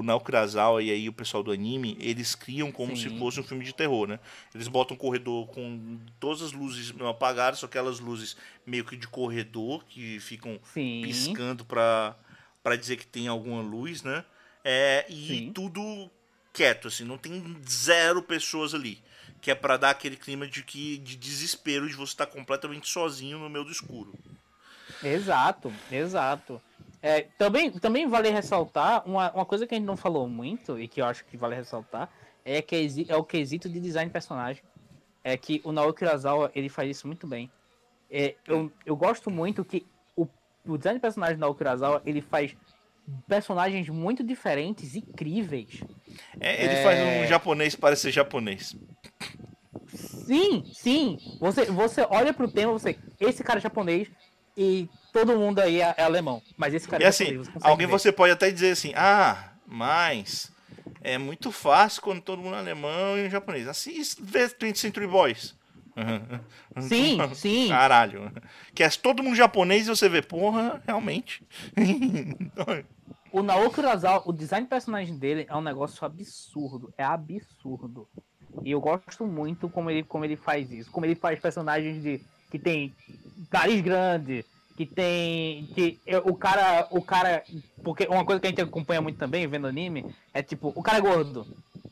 Naoki 0.03 0.31
Urasawa 0.31 0.83
e 0.83 0.91
aí 0.91 1.09
o 1.09 1.13
pessoal 1.13 1.43
do 1.43 1.51
anime, 1.51 1.97
eles 1.99 2.35
criam 2.35 2.71
como 2.71 2.95
Sim. 2.97 3.09
se 3.09 3.19
fosse 3.19 3.41
um 3.41 3.43
filme 3.43 3.65
de 3.65 3.75
terror, 3.75 4.07
né? 4.07 4.21
Eles 4.55 4.69
botam 4.69 4.95
um 4.95 4.99
corredor 4.99 5.47
com 5.49 5.99
todas 6.21 6.43
as 6.43 6.53
luzes 6.53 6.93
apagadas, 7.01 7.61
só 7.61 7.67
aquelas 7.67 7.99
luzes 7.99 8.37
meio 8.67 8.85
que 8.85 8.97
de 8.97 9.09
corredor 9.09 9.85
que 9.87 10.21
ficam 10.21 10.61
Sim. 10.73 11.01
piscando 11.03 11.65
para 11.65 12.17
para 12.63 12.77
dizer 12.77 12.97
que 12.97 13.07
tem 13.07 13.29
alguma 13.29 13.61
luz, 13.61 14.03
né? 14.03 14.25
É, 14.65 15.05
e 15.11 15.27
Sim. 15.27 15.53
tudo 15.53 16.11
quieto, 16.51 16.89
assim, 16.89 17.05
não 17.05 17.19
tem 17.19 17.57
zero 17.69 18.23
pessoas 18.23 18.73
ali. 18.73 19.03
Que 19.43 19.51
é 19.51 19.55
para 19.55 19.77
dar 19.77 19.91
aquele 19.91 20.17
clima 20.17 20.47
de 20.47 20.63
que 20.63 20.97
de 20.99 21.17
desespero 21.17 21.87
de 21.87 21.95
você 21.95 22.13
estar 22.13 22.25
tá 22.25 22.33
completamente 22.33 22.89
sozinho 22.89 23.39
no 23.39 23.51
meio 23.51 23.65
do 23.65 23.71
escuro. 23.71 24.15
Exato, 25.03 25.71
exato. 25.93 26.63
É, 27.07 27.27
também, 27.37 27.71
também 27.71 28.09
vale 28.09 28.31
ressaltar 28.31 29.07
uma, 29.07 29.31
uma 29.33 29.45
coisa 29.45 29.67
que 29.67 29.75
a 29.75 29.77
gente 29.77 29.87
não 29.87 29.95
falou 29.95 30.27
muito 30.27 30.81
e 30.81 30.89
que 30.89 31.03
eu 31.03 31.05
acho 31.05 31.23
que 31.27 31.37
vale 31.37 31.55
ressaltar 31.55 32.09
é 32.43 32.63
que 32.63 33.05
é 33.07 33.15
o 33.15 33.23
quesito 33.23 33.69
de 33.69 33.79
design 33.79 34.09
de 34.09 34.13
personagem. 34.13 34.63
É 35.23 35.37
que 35.37 35.61
o 35.65 35.71
Naoki 35.71 36.03
Urasawa 36.03 36.51
ele 36.55 36.71
faz 36.71 36.89
isso 36.89 37.07
muito 37.07 37.27
bem. 37.27 37.53
É, 38.11 38.37
eu, 38.47 38.73
eu 38.87 38.97
gosto 38.97 39.31
muito 39.31 39.63
que 39.67 39.87
o, 40.17 40.27
o 40.67 40.79
design 40.79 40.99
de 40.99 41.03
personagem 41.03 41.37
do 41.37 41.41
Naoki 41.41 41.63
Urasawa 41.63 42.01
ele 42.07 42.23
faz 42.23 42.57
personagens 43.29 43.87
muito 43.91 44.25
diferentes, 44.25 44.97
incríveis. 44.97 45.83
É, 46.41 46.65
ele 46.65 46.73
é... 46.73 46.83
faz 46.83 47.01
um 47.01 47.29
japonês 47.29 47.77
parecer 47.77 48.13
japonês. 48.13 48.75
Sim, 49.93 50.65
sim. 50.73 51.19
Você, 51.39 51.67
você 51.67 52.07
olha 52.09 52.33
pro 52.33 52.51
tema, 52.51 52.73
você. 52.73 52.99
Esse 53.21 53.45
cara 53.45 53.59
é 53.59 53.63
japonês 53.63 54.11
e 54.57 54.89
todo 55.13 55.37
mundo 55.37 55.61
aí 55.61 55.81
é, 55.81 56.03
alemão. 56.03 56.43
Mas 56.57 56.75
esse 56.75 56.89
cara 56.89 57.03
e 57.03 57.07
é 57.07 57.09
assim, 57.09 57.43
alguém 57.63 57.87
ver. 57.87 57.93
você 57.93 58.13
pode 58.13 58.33
até 58.33 58.51
dizer 58.51 58.73
assim, 58.73 58.93
ah, 58.95 59.53
mas 59.67 60.53
é 61.01 61.19
muito 61.19 61.53
fácil 61.53 62.03
quando 62.03 62.21
todo 62.21 62.43
mundo 62.43 62.57
é 62.57 62.59
alemão 62.59 63.17
e 63.19 63.29
japonês. 63.29 63.69
Assim, 63.69 64.01
vê 64.21 64.49
20 64.49 64.79
Century 64.79 65.07
Boys. 65.07 65.55
Sim, 66.81 67.19
sim. 67.35 67.69
Caralho. 67.69 68.33
Que 68.75 68.83
é 68.83 68.91
todo 68.91 69.23
mundo 69.23 69.37
japonês 69.37 69.87
e 69.87 69.91
você 69.91 70.09
vê, 70.09 70.21
porra, 70.21 70.83
realmente. 70.85 71.47
o 73.31 73.43
Naoki 73.45 73.79
Urasawa, 73.79 74.23
o 74.27 74.33
design 74.33 74.67
de 74.67 74.71
personagem 74.71 75.17
dele 75.17 75.47
é 75.49 75.55
um 75.55 75.61
negócio 75.61 76.05
absurdo. 76.05 76.93
É 76.99 77.05
absurdo. 77.05 78.09
E 78.65 78.73
eu 78.73 78.81
gosto 78.81 79.25
muito 79.25 79.69
como 79.69 79.89
ele, 79.89 80.03
como 80.03 80.25
ele 80.25 80.37
faz 80.37 80.71
isso. 80.73 80.91
Como 80.91 81.07
ele 81.07 81.15
faz 81.15 81.39
personagens 81.39 82.03
de 82.03 82.21
que 82.55 82.59
tem 82.61 82.95
nariz 83.53 83.81
grande, 83.81 84.45
que 84.77 84.87
tem 84.87 85.67
que 85.75 85.99
o 86.25 86.37
cara 86.37 86.87
o 86.89 87.03
cara 87.03 87.43
porque 87.83 88.07
uma 88.07 88.25
coisa 88.25 88.41
que 88.41 88.47
a 88.47 88.51
gente 88.51 88.61
acompanha 88.61 89.01
muito 89.01 89.19
também 89.19 89.45
vendo 89.49 89.67
anime 89.67 90.07
é 90.33 90.41
tipo 90.41 90.73
o 90.73 90.81
cara 90.81 90.99
é 90.99 91.01
gordo 91.01 91.45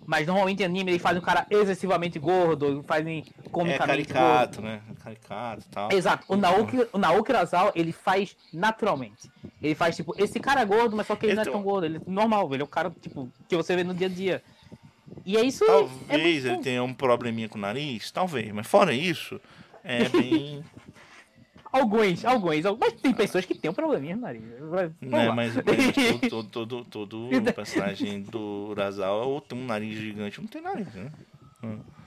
mas 0.06 0.24
normalmente 0.24 0.62
em 0.62 0.66
anime 0.66 0.93
eles 0.93 1.02
fazem 1.02 1.18
um 1.18 1.24
cara 1.24 1.48
excessivamente 1.51 2.16
gordo 2.20 2.84
fazem 2.86 3.24
comicamente 3.51 4.12
é 4.12 4.14
caricato 4.14 4.62
gordo. 4.62 4.72
né? 4.72 4.82
Caricato 5.02 5.64
tal. 5.68 5.90
Exato. 5.90 6.24
O 6.28 6.36
Naoki 6.36 6.86
o 6.93 6.98
Naoki 6.98 7.32
Urasawa 7.32 7.72
ele 7.74 7.90
faz 7.90 8.36
naturalmente. 8.52 9.28
Ele 9.60 9.74
faz 9.74 9.97
tipo 9.97 10.14
esse 10.16 10.39
cara 10.39 10.60
é 10.60 10.64
gordo 10.64 10.97
mas 10.97 11.09
só 11.09 11.16
que 11.16 11.26
ele 11.26 11.32
então, 11.32 11.44
não 11.44 11.51
é 11.51 11.55
tão 11.55 11.62
gordo 11.62 11.86
ele 11.86 11.97
é 11.97 12.01
normal 12.06 12.55
ele 12.55 12.62
é 12.62 12.64
o 12.64 12.68
cara 12.68 12.93
tipo 13.01 13.28
que 13.48 13.56
você 13.56 13.74
vê 13.74 13.82
no 13.82 13.94
dia 13.94 14.06
a 14.06 14.10
dia. 14.10 14.43
E 15.26 15.36
é 15.36 15.43
isso 15.44 15.64
talvez 15.66 16.44
é 16.47 16.52
ele 16.52 16.62
tenha 16.62 16.84
um 16.84 16.94
probleminha 16.94 17.48
com 17.48 17.59
o 17.59 17.60
nariz 17.60 18.12
talvez 18.12 18.52
mas 18.52 18.68
fora 18.68 18.93
isso 18.93 19.40
é 19.84 20.09
bem 20.09 20.64
Alguns, 21.72 22.22
alguns. 22.26 22.64
Mas 22.78 22.92
tem 23.00 23.14
pessoas 23.14 23.46
que 23.46 23.54
têm 23.54 23.70
um 23.70 23.74
probleminha 23.74 24.14
no 24.14 24.20
nariz. 24.20 24.42
Não, 25.00 25.34
mas, 25.34 25.54
mas 25.56 25.64
todo, 26.28 26.50
todo, 26.50 26.84
todo, 26.84 27.30
personagem 27.54 28.20
do 28.20 28.68
Urasawa 28.68 29.24
ou 29.24 29.40
tem 29.40 29.59
um 29.59 29.64
nariz 29.64 29.98
gigante 29.98 30.38
ou 30.38 30.42
não 30.42 30.50
tem 30.50 30.60
nariz, 30.60 30.92
né? 30.92 31.10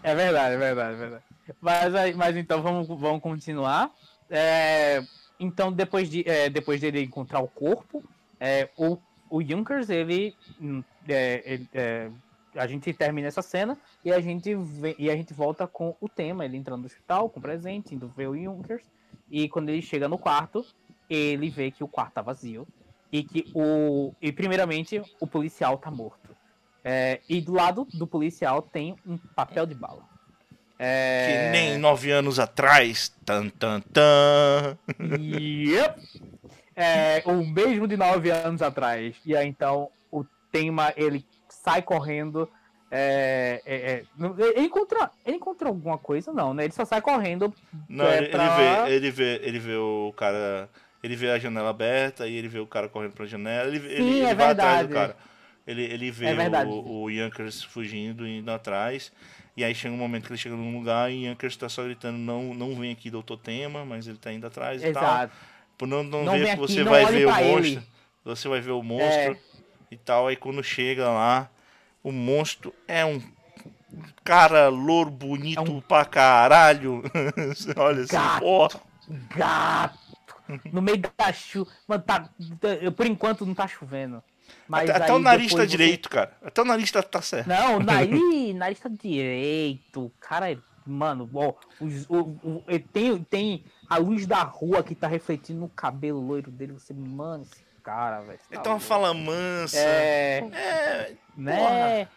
É 0.03 0.13
verdade, 0.13 0.53
é 0.53 0.57
verdade, 0.57 0.93
é 0.93 0.97
verdade. 0.97 1.23
Mas, 1.59 2.15
mas 2.15 2.37
então 2.37 2.61
vamos, 2.61 2.87
vamos 2.87 3.21
continuar. 3.21 3.91
É, 4.29 5.03
então, 5.39 5.71
depois, 5.71 6.11
de, 6.11 6.23
é, 6.29 6.47
depois 6.47 6.79
dele 6.79 7.01
encontrar 7.01 7.39
o 7.39 7.47
corpo, 7.47 8.03
é, 8.39 8.69
o, 8.77 8.99
o 9.31 9.43
Junkers, 9.43 9.89
ele, 9.89 10.35
hum, 10.61 10.83
é, 11.07 11.41
ele 11.43 11.69
é, 11.73 12.09
a 12.55 12.67
gente 12.67 12.91
termina 12.93 13.27
essa 13.27 13.41
cena 13.41 13.77
e 14.03 14.11
a 14.11 14.19
gente 14.19 14.55
vem, 14.55 14.95
e 14.97 15.09
a 15.09 15.15
gente 15.15 15.33
volta 15.33 15.67
com 15.67 15.95
o 15.99 16.09
tema, 16.09 16.45
ele 16.45 16.57
entrando 16.57 16.81
no 16.81 16.85
hospital 16.85 17.29
com 17.29 17.41
presente, 17.41 17.93
indo 17.93 18.07
ver 18.07 18.27
o 18.27 18.37
Junkers. 18.37 18.83
E 19.29 19.49
quando 19.49 19.69
ele 19.69 19.81
chega 19.81 20.07
no 20.07 20.17
quarto, 20.17 20.65
ele 21.09 21.49
vê 21.49 21.71
que 21.71 21.83
o 21.83 21.87
quarto 21.87 22.13
tá 22.13 22.21
vazio. 22.21 22.67
E 23.11 23.23
que 23.23 23.51
o. 23.53 24.13
E 24.21 24.31
primeiramente, 24.31 25.01
o 25.19 25.27
policial 25.27 25.77
tá 25.77 25.89
morto. 25.89 26.35
É, 26.83 27.19
e 27.27 27.41
do 27.41 27.53
lado 27.53 27.87
do 27.93 28.05
policial 28.05 28.61
tem 28.61 28.95
um 29.05 29.17
papel 29.17 29.65
de 29.65 29.73
bala. 29.73 30.03
É... 30.77 31.27
Que 31.27 31.51
nem 31.51 31.77
nove 31.77 32.11
anos 32.11 32.39
atrás. 32.39 33.13
Tan, 33.25 33.49
tan, 33.49 33.81
tan. 33.81 34.77
Yep. 34.99 36.01
É, 36.75 37.23
o 37.25 37.45
mesmo 37.45 37.87
de 37.87 37.95
nove 37.95 38.29
anos 38.29 38.61
atrás. 38.61 39.15
E 39.25 39.35
aí 39.35 39.47
então 39.47 39.89
o 40.11 40.25
tema 40.51 40.93
ele 40.97 41.25
sai 41.65 41.81
correndo 41.81 42.49
é, 42.91 43.61
é, 43.65 43.75
é, 43.75 44.03
ele, 44.55 44.67
encontrou, 44.67 45.09
ele 45.25 45.37
encontrou 45.37 45.69
alguma 45.69 45.97
coisa, 45.97 46.31
não, 46.31 46.53
né? 46.53 46.65
Ele 46.65 46.73
só 46.73 46.85
sai 46.85 47.01
correndo. 47.01 47.53
Não, 47.89 48.05
é, 48.05 48.19
ele, 48.19 48.27
pra... 48.29 48.55
vê, 48.55 48.93
ele, 48.93 49.11
vê, 49.11 49.41
ele 49.43 49.59
vê 49.59 49.75
o 49.75 50.13
cara. 50.15 50.69
Ele 51.03 51.15
vê 51.15 51.29
a 51.29 51.37
janela 51.37 51.69
aberta 51.69 52.27
e 52.27 52.35
ele 52.35 52.47
vê 52.47 52.59
o 52.59 52.65
cara 52.65 52.87
correndo 52.87 53.11
pra 53.11 53.25
janela. 53.25 53.67
Ele, 53.67 53.79
Sim, 53.79 53.85
ele, 53.87 54.03
ele 54.03 54.21
é 54.21 54.33
vai 54.33 54.51
atrás 54.51 54.87
do 54.87 54.93
cara. 54.93 55.17
Ele, 55.67 55.83
ele 55.83 56.11
vê 56.11 56.27
é 56.27 56.65
o, 56.65 57.03
o 57.03 57.09
Yankers 57.09 57.63
fugindo, 57.63 58.25
indo 58.25 58.49
atrás. 58.49 59.11
E 59.57 59.63
aí 59.63 59.73
chega 59.73 59.93
um 59.93 59.97
momento 59.97 60.25
que 60.25 60.31
ele 60.31 60.37
chega 60.37 60.55
num 60.55 60.77
lugar 60.77 61.11
e 61.11 61.25
Yankers 61.25 61.57
tá 61.57 61.67
só 61.67 61.83
gritando: 61.83 62.17
Não, 62.17 62.53
não 62.53 62.75
vem 62.75 62.91
aqui, 62.91 63.09
doutor 63.09 63.37
Tema, 63.37 63.83
mas 63.83 64.07
ele 64.07 64.17
tá 64.17 64.31
indo 64.31 64.47
atrás 64.47 64.83
Exato. 64.83 65.05
e 65.05 65.27
tal. 65.27 65.29
Por 65.77 65.87
não, 65.87 66.03
não, 66.03 66.23
não 66.23 66.33
ver 66.33 66.45
que 66.45 66.49
aqui, 66.51 66.61
você 66.61 66.83
vai 66.83 67.05
ver 67.05 67.25
o 67.25 67.29
monstro. 67.29 67.65
Ele. 67.65 67.83
Você 68.23 68.47
vai 68.47 68.61
ver 68.61 68.71
o 68.71 68.81
monstro 68.81 69.37
e 69.91 69.97
tal. 69.97 70.27
Aí 70.27 70.35
quando 70.35 70.63
chega 70.63 71.09
lá 71.09 71.49
o 72.05 72.11
monstro 72.11 72.71
é 72.87 73.03
um 73.03 73.19
cara 74.23 74.69
louro 74.69 75.09
bonito 75.09 75.57
é 75.57 75.61
um... 75.61 75.81
pra 75.81 76.05
caralho. 76.05 77.01
Olha 77.75 78.03
assim, 78.03 78.13
gato, 78.13 78.79
Gato! 79.35 80.05
No 80.71 80.83
meio 80.83 81.01
da 81.17 81.33
chuva. 81.33 81.71
Mano, 81.87 82.03
tá, 82.03 82.29
por 82.95 83.07
enquanto 83.07 83.43
não 83.43 83.55
tá 83.55 83.67
chovendo. 83.67 84.21
Mas 84.67 84.87
até, 84.87 85.05
até 85.05 85.13
o 85.13 85.17
nariz 85.17 85.51
tá 85.51 85.61
você... 85.61 85.67
direito, 85.67 86.07
cara. 86.07 86.37
Até 86.43 86.61
o 86.61 86.65
nariz 86.65 86.91
tá, 86.91 87.01
tá 87.01 87.23
certo. 87.23 87.47
Não, 87.47 87.77
o 87.77 87.83
nariz, 87.83 88.53
nariz 88.53 88.79
tá 88.79 88.87
direito. 88.87 90.11
Cara, 90.19 90.51
é, 90.51 90.59
mano, 90.85 91.27
ó, 91.33 91.55
o, 91.79 92.15
o, 92.15 92.39
o, 92.43 92.63
tem, 92.93 93.23
tem 93.23 93.65
a 93.89 93.97
luz 93.97 94.27
da 94.27 94.43
rua 94.43 94.83
que 94.83 94.93
tá 94.93 95.07
refletindo 95.07 95.61
no 95.61 95.69
cabelo 95.69 96.19
loiro 96.19 96.51
dele. 96.51 96.73
Você, 96.73 96.93
mano, 96.93 97.43
esse 97.43 97.65
cara, 97.85 98.21
velho. 98.21 98.39
Tá 98.39 98.59
então 98.59 98.73
uma 98.73 98.79
fala 98.79 99.13
mansa. 99.13 99.77
É. 99.77 100.39
é 100.39 101.15
né? 101.37 102.07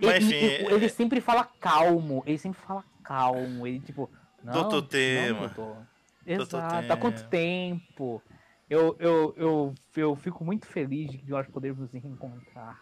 Mas, 0.00 0.24
enfim, 0.24 0.34
ele, 0.34 0.66
é... 0.66 0.72
ele, 0.72 0.88
sempre 0.88 1.20
fala 1.20 1.44
calmo. 1.60 2.22
Ele 2.26 2.38
sempre 2.38 2.58
fala 2.62 2.82
calmo. 3.04 3.66
Ele, 3.66 3.80
tipo. 3.80 4.10
Não, 4.42 4.54
doutor 4.54 4.82
Tema. 4.82 5.54
Exato. 6.26 6.92
Há 6.92 6.96
quanto 6.96 7.28
tempo? 7.28 8.22
Eu, 8.68 8.96
eu, 8.98 9.34
eu, 9.36 9.74
eu 9.94 10.16
fico 10.16 10.44
muito 10.44 10.66
feliz 10.66 11.10
de 11.10 11.30
nós 11.30 11.46
podermos 11.46 11.92
nos 11.92 12.02
reencontrar. 12.02 12.80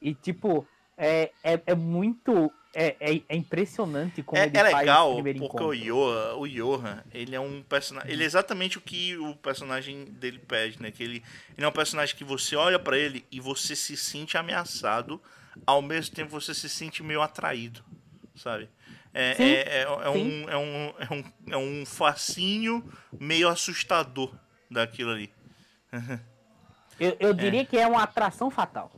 E, 0.00 0.14
tipo, 0.14 0.66
é, 0.96 1.32
é, 1.42 1.60
é 1.66 1.74
muito 1.74 2.52
é, 2.74 2.96
é, 3.00 3.22
é, 3.28 3.36
impressionante 3.36 4.22
como 4.22 4.40
é, 4.40 4.46
ele 4.46 4.56
é 4.56 4.62
legal 4.62 5.14
porque 5.14 5.30
encontro. 5.30 5.68
o 5.68 5.76
Johan, 5.76 6.34
o 6.36 6.46
Johan, 6.46 7.02
ele 7.12 7.34
é 7.34 7.40
um 7.40 7.62
personagem, 7.62 8.12
ele 8.12 8.22
é 8.22 8.26
exatamente 8.26 8.76
o 8.78 8.80
que 8.80 9.16
o 9.16 9.34
personagem 9.36 10.04
dele 10.04 10.38
pede, 10.38 10.80
né? 10.80 10.90
Que 10.90 11.02
ele, 11.02 11.24
ele 11.56 11.64
é 11.64 11.68
um 11.68 11.72
personagem 11.72 12.14
que 12.14 12.24
você 12.24 12.56
olha 12.56 12.78
para 12.78 12.96
ele 12.96 13.24
e 13.32 13.40
você 13.40 13.74
se 13.74 13.96
sente 13.96 14.36
ameaçado, 14.36 15.20
ao 15.66 15.80
mesmo 15.80 16.14
tempo 16.14 16.30
você 16.30 16.52
se 16.52 16.68
sente 16.68 17.02
meio 17.02 17.22
atraído, 17.22 17.82
sabe? 18.36 18.68
É, 19.14 19.42
é, 19.42 19.52
é, 19.52 19.82
é, 19.82 20.10
um, 20.10 20.48
é, 20.48 20.56
um, 20.56 20.94
é, 20.98 21.14
um, 21.14 21.24
é 21.52 21.56
um 21.56 21.86
facinho 21.86 22.84
meio 23.18 23.48
assustador 23.48 24.32
daquilo 24.70 25.10
ali. 25.10 25.32
eu, 27.00 27.16
eu 27.18 27.32
diria 27.32 27.64
que 27.64 27.78
é 27.78 27.86
uma 27.86 28.02
atração 28.02 28.50
fatal. 28.50 28.92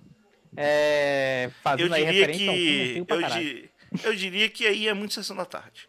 É, 0.56 1.50
fazendo 1.62 1.94
eu 1.96 2.04
diria 2.04 2.28
que 2.28 3.04
um 3.08 3.14
eu, 3.14 4.10
eu, 4.10 4.14
diria 4.14 4.48
que 4.48 4.66
aí 4.66 4.88
é 4.88 4.94
muito 4.94 5.14
sessão 5.14 5.36
da 5.36 5.44
tarde. 5.44 5.88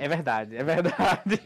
É 0.00 0.08
verdade, 0.08 0.56
é 0.56 0.64
verdade. 0.64 1.38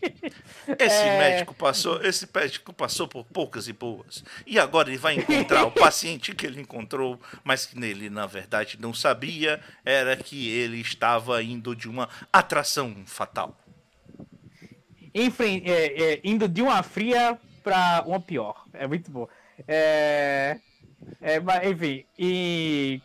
Esse 0.78 1.02
é... 1.02 1.18
médico 1.18 1.54
passou, 1.54 2.02
esse 2.02 2.26
médico 2.34 2.72
passou 2.72 3.06
por 3.06 3.26
poucas 3.26 3.68
e 3.68 3.74
boas. 3.74 4.24
E 4.46 4.58
agora 4.58 4.88
ele 4.88 4.96
vai 4.96 5.16
encontrar 5.16 5.66
o 5.66 5.70
paciente 5.72 6.34
que 6.34 6.46
ele 6.46 6.62
encontrou, 6.62 7.20
mas 7.44 7.66
que 7.66 7.78
ele 7.84 8.08
na 8.08 8.24
verdade 8.24 8.78
não 8.80 8.94
sabia, 8.94 9.60
era 9.84 10.16
que 10.16 10.48
ele 10.48 10.80
estava 10.80 11.42
indo 11.42 11.76
de 11.76 11.90
uma 11.90 12.08
atração 12.32 13.02
fatal. 13.04 13.54
Enfim, 15.14 15.62
é, 15.66 16.12
é, 16.12 16.20
indo 16.24 16.48
de 16.48 16.62
uma 16.62 16.82
fria 16.82 17.38
para 17.62 18.02
uma 18.06 18.20
pior. 18.20 18.64
É 18.72 18.86
muito 18.86 19.10
bom. 19.10 19.28
É... 19.68 20.58
É, 21.20 21.40
mas, 21.40 21.66
enfim, 21.66 22.04
e 22.18 23.00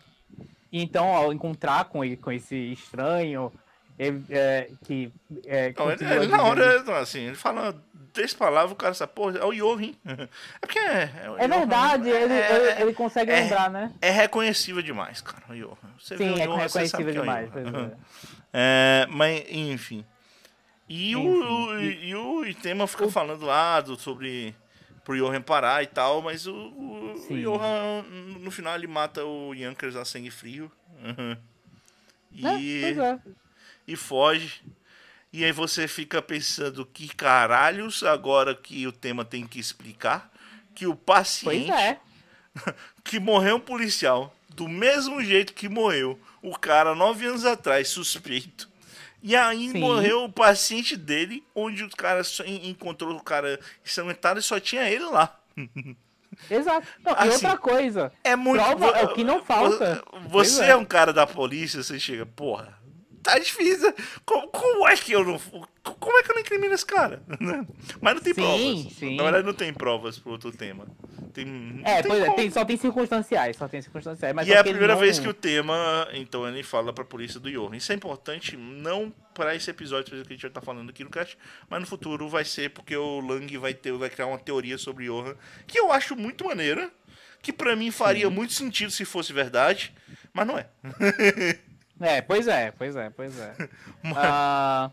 então 0.72 1.14
ao 1.14 1.32
encontrar 1.32 1.86
com, 1.86 2.00
com 2.16 2.32
esse 2.32 2.54
estranho 2.72 3.52
ele, 3.98 4.24
é, 4.30 4.70
que 4.84 5.10
é, 5.46 5.72
não, 5.76 5.90
ele, 5.90 6.04
ele, 6.04 6.26
na 6.26 6.42
hora 6.42 7.00
assim 7.00 7.20
ele 7.20 7.34
fala 7.34 7.74
três 8.12 8.34
palavras 8.34 8.72
o 8.72 8.76
cara 8.76 8.92
sabe 8.92 9.12
pô 9.14 9.30
é 9.30 9.44
o 9.44 9.52
Johan. 9.52 9.92
É 10.60 10.66
porque 10.66 10.78
é, 10.78 11.10
é, 11.38 11.44
é 11.44 11.48
verdade 11.48 12.08
ele, 12.08 12.34
é, 12.34 12.82
ele 12.82 12.92
consegue 12.92 13.30
é, 13.30 13.40
lembrar 13.40 13.70
né? 13.70 13.92
é 14.00 14.10
reconhecível 14.10 14.82
demais 14.82 15.20
cara 15.20 15.44
o 15.48 15.54
Johan. 15.54 15.76
Você 15.98 16.16
sim 16.16 16.40
é 16.40 16.46
Johan, 16.46 16.56
reconhecível 16.58 17.12
demais 17.12 17.50
é, 18.52 19.06
mas 19.08 19.44
enfim. 19.48 20.04
E 20.88 21.16
o, 21.16 21.78
e, 21.80 22.10
e 22.10 22.14
o 22.14 22.54
tema 22.54 22.86
fica 22.86 23.08
falando 23.10 23.44
lá 23.44 23.80
do, 23.80 23.96
sobre 23.96 24.54
pro 25.06 25.16
Johan 25.16 25.40
parar 25.40 25.84
e 25.84 25.86
tal, 25.86 26.20
mas 26.20 26.48
o, 26.48 26.52
o, 26.52 27.14
o 27.14 27.40
Johan, 27.40 28.02
no 28.40 28.50
final, 28.50 28.74
ele 28.74 28.88
mata 28.88 29.24
o 29.24 29.54
Yankers 29.54 29.94
a 29.94 30.04
sangue 30.04 30.32
frio. 30.32 30.70
Uhum. 31.00 31.36
E, 32.32 32.44
é, 32.84 32.90
é. 32.90 33.18
e 33.86 33.94
foge. 33.94 34.64
E 35.32 35.44
aí 35.44 35.52
você 35.52 35.86
fica 35.86 36.20
pensando 36.20 36.84
que 36.84 37.06
caralhos, 37.06 38.02
agora 38.02 38.52
que 38.52 38.84
o 38.84 38.90
tema 38.90 39.24
tem 39.24 39.46
que 39.46 39.60
explicar, 39.60 40.28
que 40.74 40.88
o 40.88 40.96
paciente 40.96 41.70
é. 41.70 42.00
que 43.04 43.20
morreu 43.20 43.56
um 43.56 43.60
policial, 43.60 44.34
do 44.48 44.68
mesmo 44.68 45.22
jeito 45.22 45.54
que 45.54 45.68
morreu 45.68 46.18
o 46.42 46.58
cara 46.58 46.96
nove 46.96 47.26
anos 47.26 47.44
atrás, 47.44 47.86
suspeito. 47.88 48.68
E 49.26 49.34
aí 49.34 49.70
Sim. 49.70 49.80
morreu 49.80 50.22
o 50.22 50.32
paciente 50.32 50.96
dele, 50.96 51.42
onde 51.52 51.82
o 51.82 51.90
cara 51.90 52.22
encontrou 52.46 53.16
o 53.16 53.20
cara 53.20 53.58
ensanguentado 53.84 54.38
e 54.38 54.42
só 54.42 54.60
tinha 54.60 54.88
ele 54.88 55.04
lá. 55.06 55.36
Exato. 56.48 56.86
Não, 57.04 57.12
assim, 57.12 57.26
e 57.26 57.32
outra 57.32 57.56
coisa. 57.56 58.12
É 58.22 58.36
muito. 58.36 58.62
Prova 58.62 58.86
é 58.96 59.04
o 59.04 59.14
que 59.14 59.24
não 59.24 59.44
falta. 59.44 60.00
Você 60.28 60.62
é. 60.62 60.68
é 60.68 60.76
um 60.76 60.84
cara 60.84 61.12
da 61.12 61.26
polícia, 61.26 61.82
você 61.82 61.98
chega, 61.98 62.24
porra, 62.24 62.75
tá 63.26 63.38
difícil. 63.38 63.92
Como, 64.24 64.48
como, 64.48 64.88
é 64.88 64.96
que 64.96 65.12
eu 65.12 65.24
não. 65.24 65.38
Como 65.82 66.18
é 66.18 66.22
que 66.22 66.30
eu 66.30 66.34
não 66.34 66.40
incrimino 66.40 66.74
esse 66.74 66.86
cara? 66.86 67.22
Mas 68.00 68.14
não 68.14 68.22
tem 68.22 68.34
sim, 68.34 68.40
provas. 68.40 68.92
Sim. 68.94 69.16
Na 69.16 69.22
verdade, 69.24 69.46
não 69.46 69.54
tem 69.54 69.72
provas 69.72 70.18
pro 70.18 70.32
outro 70.32 70.52
tema. 70.52 70.86
Tem, 71.32 71.82
é, 71.84 72.02
tem 72.02 72.10
pois 72.10 72.22
é, 72.22 72.30
tem, 72.30 72.50
só 72.50 72.64
tem 72.64 72.76
circunstanciais, 72.76 73.56
só 73.56 73.68
tem 73.68 73.82
circunstanciais. 73.82 74.34
Mas 74.34 74.48
e 74.48 74.52
é 74.52 74.58
a 74.58 74.64
primeira 74.64 74.94
não... 74.94 75.00
vez 75.00 75.18
que 75.18 75.28
o 75.28 75.34
tema, 75.34 76.08
então, 76.14 76.48
ele 76.48 76.62
fala 76.62 76.92
pra 76.92 77.04
polícia 77.04 77.38
do 77.38 77.50
Johan. 77.50 77.76
Isso 77.76 77.92
é 77.92 77.94
importante, 77.94 78.56
não 78.56 79.12
para 79.34 79.54
esse 79.54 79.70
episódio 79.70 80.12
que 80.12 80.14
a 80.14 80.18
gente 80.32 80.40
vai 80.40 80.48
estar 80.48 80.62
falando 80.62 80.88
aqui 80.88 81.04
no 81.04 81.10
cast, 81.10 81.36
mas 81.68 81.80
no 81.80 81.86
futuro 81.86 82.26
vai 82.26 82.44
ser 82.44 82.70
porque 82.70 82.96
o 82.96 83.20
Lang 83.20 83.54
vai, 83.58 83.74
ter, 83.74 83.92
vai 83.92 84.08
criar 84.08 84.26
uma 84.26 84.38
teoria 84.38 84.78
sobre 84.78 85.06
Johan, 85.06 85.34
que 85.66 85.78
eu 85.78 85.92
acho 85.92 86.16
muito 86.16 86.46
maneira, 86.46 86.90
que 87.42 87.52
para 87.52 87.76
mim 87.76 87.90
faria 87.90 88.28
sim. 88.28 88.34
muito 88.34 88.54
sentido 88.54 88.90
se 88.90 89.04
fosse 89.04 89.34
verdade, 89.34 89.92
mas 90.32 90.46
não 90.46 90.58
é. 90.58 90.66
É, 92.00 92.20
pois 92.20 92.46
é, 92.46 92.70
pois 92.72 92.94
é, 92.96 93.10
pois 93.10 93.38
é. 93.38 93.54
Mas, 94.02 94.92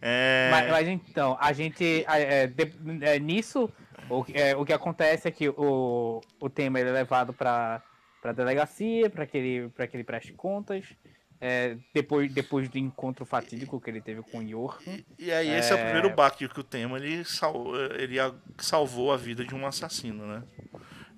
é... 0.00 0.48
Mas, 0.50 0.70
mas, 0.70 0.88
então, 0.88 1.36
a 1.40 1.52
gente. 1.52 2.04
É, 2.08 2.46
de, 2.46 2.72
é, 3.02 3.18
nisso, 3.18 3.70
o, 4.08 4.24
é, 4.32 4.56
o 4.56 4.64
que 4.64 4.72
acontece 4.72 5.28
é 5.28 5.30
que 5.30 5.48
o, 5.48 6.20
o 6.40 6.48
tema 6.48 6.80
é 6.80 6.84
levado 6.84 7.32
para 7.32 7.82
a 8.24 8.32
delegacia, 8.32 9.10
para 9.10 9.26
que, 9.26 9.36
ele, 9.36 9.70
que 9.70 9.96
ele 9.96 10.04
preste 10.04 10.32
contas. 10.32 10.86
É, 11.42 11.78
depois, 11.94 12.30
depois 12.30 12.68
do 12.68 12.76
encontro 12.76 13.24
fatídico 13.24 13.80
que 13.80 13.88
ele 13.88 14.02
teve 14.02 14.20
com 14.22 14.38
o 14.38 14.44
Johan. 14.44 14.76
E, 14.86 15.04
e 15.18 15.32
aí, 15.32 15.48
esse 15.48 15.72
é... 15.72 15.76
é... 15.76 15.80
o 15.80 15.84
primeiro 15.84 16.14
baque 16.14 16.46
que 16.46 16.60
o 16.60 16.64
tema 16.64 16.98
ele, 16.98 17.24
sal, 17.24 17.74
ele 17.98 18.16
salvou 18.58 19.10
a 19.10 19.16
vida 19.16 19.42
de 19.42 19.54
um 19.54 19.66
assassino, 19.66 20.26
né? 20.26 20.42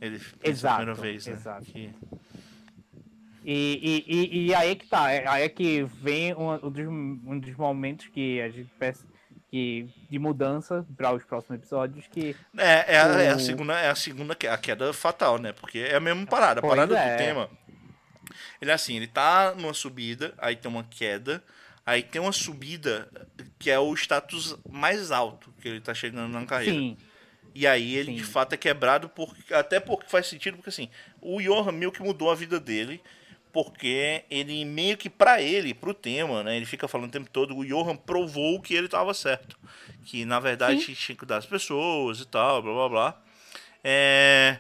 Ele 0.00 0.20
exato, 0.44 0.76
primeira 0.76 1.00
vez, 1.00 1.26
né? 1.26 1.32
Exato. 1.32 1.64
Que... 1.64 1.92
E, 3.44 4.04
e, 4.06 4.46
e, 4.46 4.54
aí 4.54 4.70
é 4.70 4.74
que 4.74 4.86
tá, 4.86 5.10
é, 5.10 5.26
aí 5.26 5.42
é 5.42 5.48
que 5.48 5.82
vem 5.82 6.32
um, 6.34 6.52
um, 6.52 6.70
dos, 6.70 6.86
um 6.86 7.38
dos 7.38 7.56
momentos 7.56 8.06
que 8.06 8.40
a 8.40 8.48
gente 8.48 8.70
pensa 8.78 9.04
que, 9.50 9.88
de 10.08 10.18
mudança 10.18 10.86
para 10.96 11.12
os 11.12 11.24
próximos 11.24 11.58
episódios 11.58 12.06
que 12.06 12.36
é, 12.56 12.96
é, 12.96 13.04
o... 13.04 13.18
é, 13.18 13.28
a 13.28 13.38
segunda 13.38 13.78
é 13.78 13.90
a 13.90 13.94
segunda 13.94 14.32
a 14.32 14.58
queda 14.58 14.92
fatal 14.92 15.38
né 15.38 15.52
porque 15.52 15.78
é 15.78 15.96
a 15.96 16.00
mesma 16.00 16.24
parada 16.24 16.60
a 16.60 16.62
parada 16.62 16.96
é. 16.96 17.12
do 17.12 17.18
tema 17.18 17.50
ele 18.60 18.70
é 18.70 18.74
assim 18.74 18.96
ele 18.96 19.08
tá 19.08 19.54
numa 19.54 19.74
subida 19.74 20.32
aí 20.38 20.54
tem 20.54 20.70
uma 20.70 20.84
queda 20.84 21.42
aí 21.84 22.02
tem 22.02 22.22
uma 22.22 22.32
subida 22.32 23.08
que 23.58 23.70
é 23.70 23.78
o 23.78 23.92
status 23.94 24.56
mais 24.70 25.10
alto 25.10 25.52
que 25.60 25.68
ele 25.68 25.80
tá 25.80 25.92
chegando 25.92 26.32
na 26.32 26.46
carreira 26.46 26.78
Sim. 26.78 26.96
E 27.54 27.66
aí 27.66 27.96
ele 27.96 28.12
Sim. 28.12 28.16
de 28.16 28.24
fato 28.24 28.54
é 28.54 28.56
quebrado 28.56 29.10
por, 29.10 29.36
até 29.50 29.78
porque 29.78 30.08
faz 30.08 30.26
sentido 30.26 30.56
porque 30.56 30.70
assim 30.70 30.88
o 31.20 31.38
Johan 31.42 31.90
que 31.90 32.02
mudou 32.02 32.30
a 32.30 32.34
vida 32.34 32.58
dele 32.58 33.02
porque 33.52 34.24
ele 34.30 34.64
meio 34.64 34.96
que 34.96 35.10
para 35.10 35.42
ele, 35.42 35.74
pro 35.74 35.92
tema, 35.92 36.42
né, 36.42 36.56
ele 36.56 36.64
fica 36.64 36.88
falando 36.88 37.08
o 37.08 37.12
tempo 37.12 37.28
todo, 37.30 37.56
o 37.56 37.64
Johan 37.64 37.96
provou 37.96 38.60
que 38.60 38.74
ele 38.74 38.86
estava 38.86 39.12
certo, 39.12 39.58
que 40.04 40.24
na 40.24 40.40
verdade 40.40 40.80
Sim. 40.80 40.94
tinha 40.94 40.96
que 40.96 41.14
cuidar 41.16 41.36
das 41.36 41.46
pessoas 41.46 42.20
e 42.20 42.26
tal, 42.26 42.62
blá 42.62 42.72
blá 42.72 42.88
blá. 42.88 43.22
É, 43.84 44.58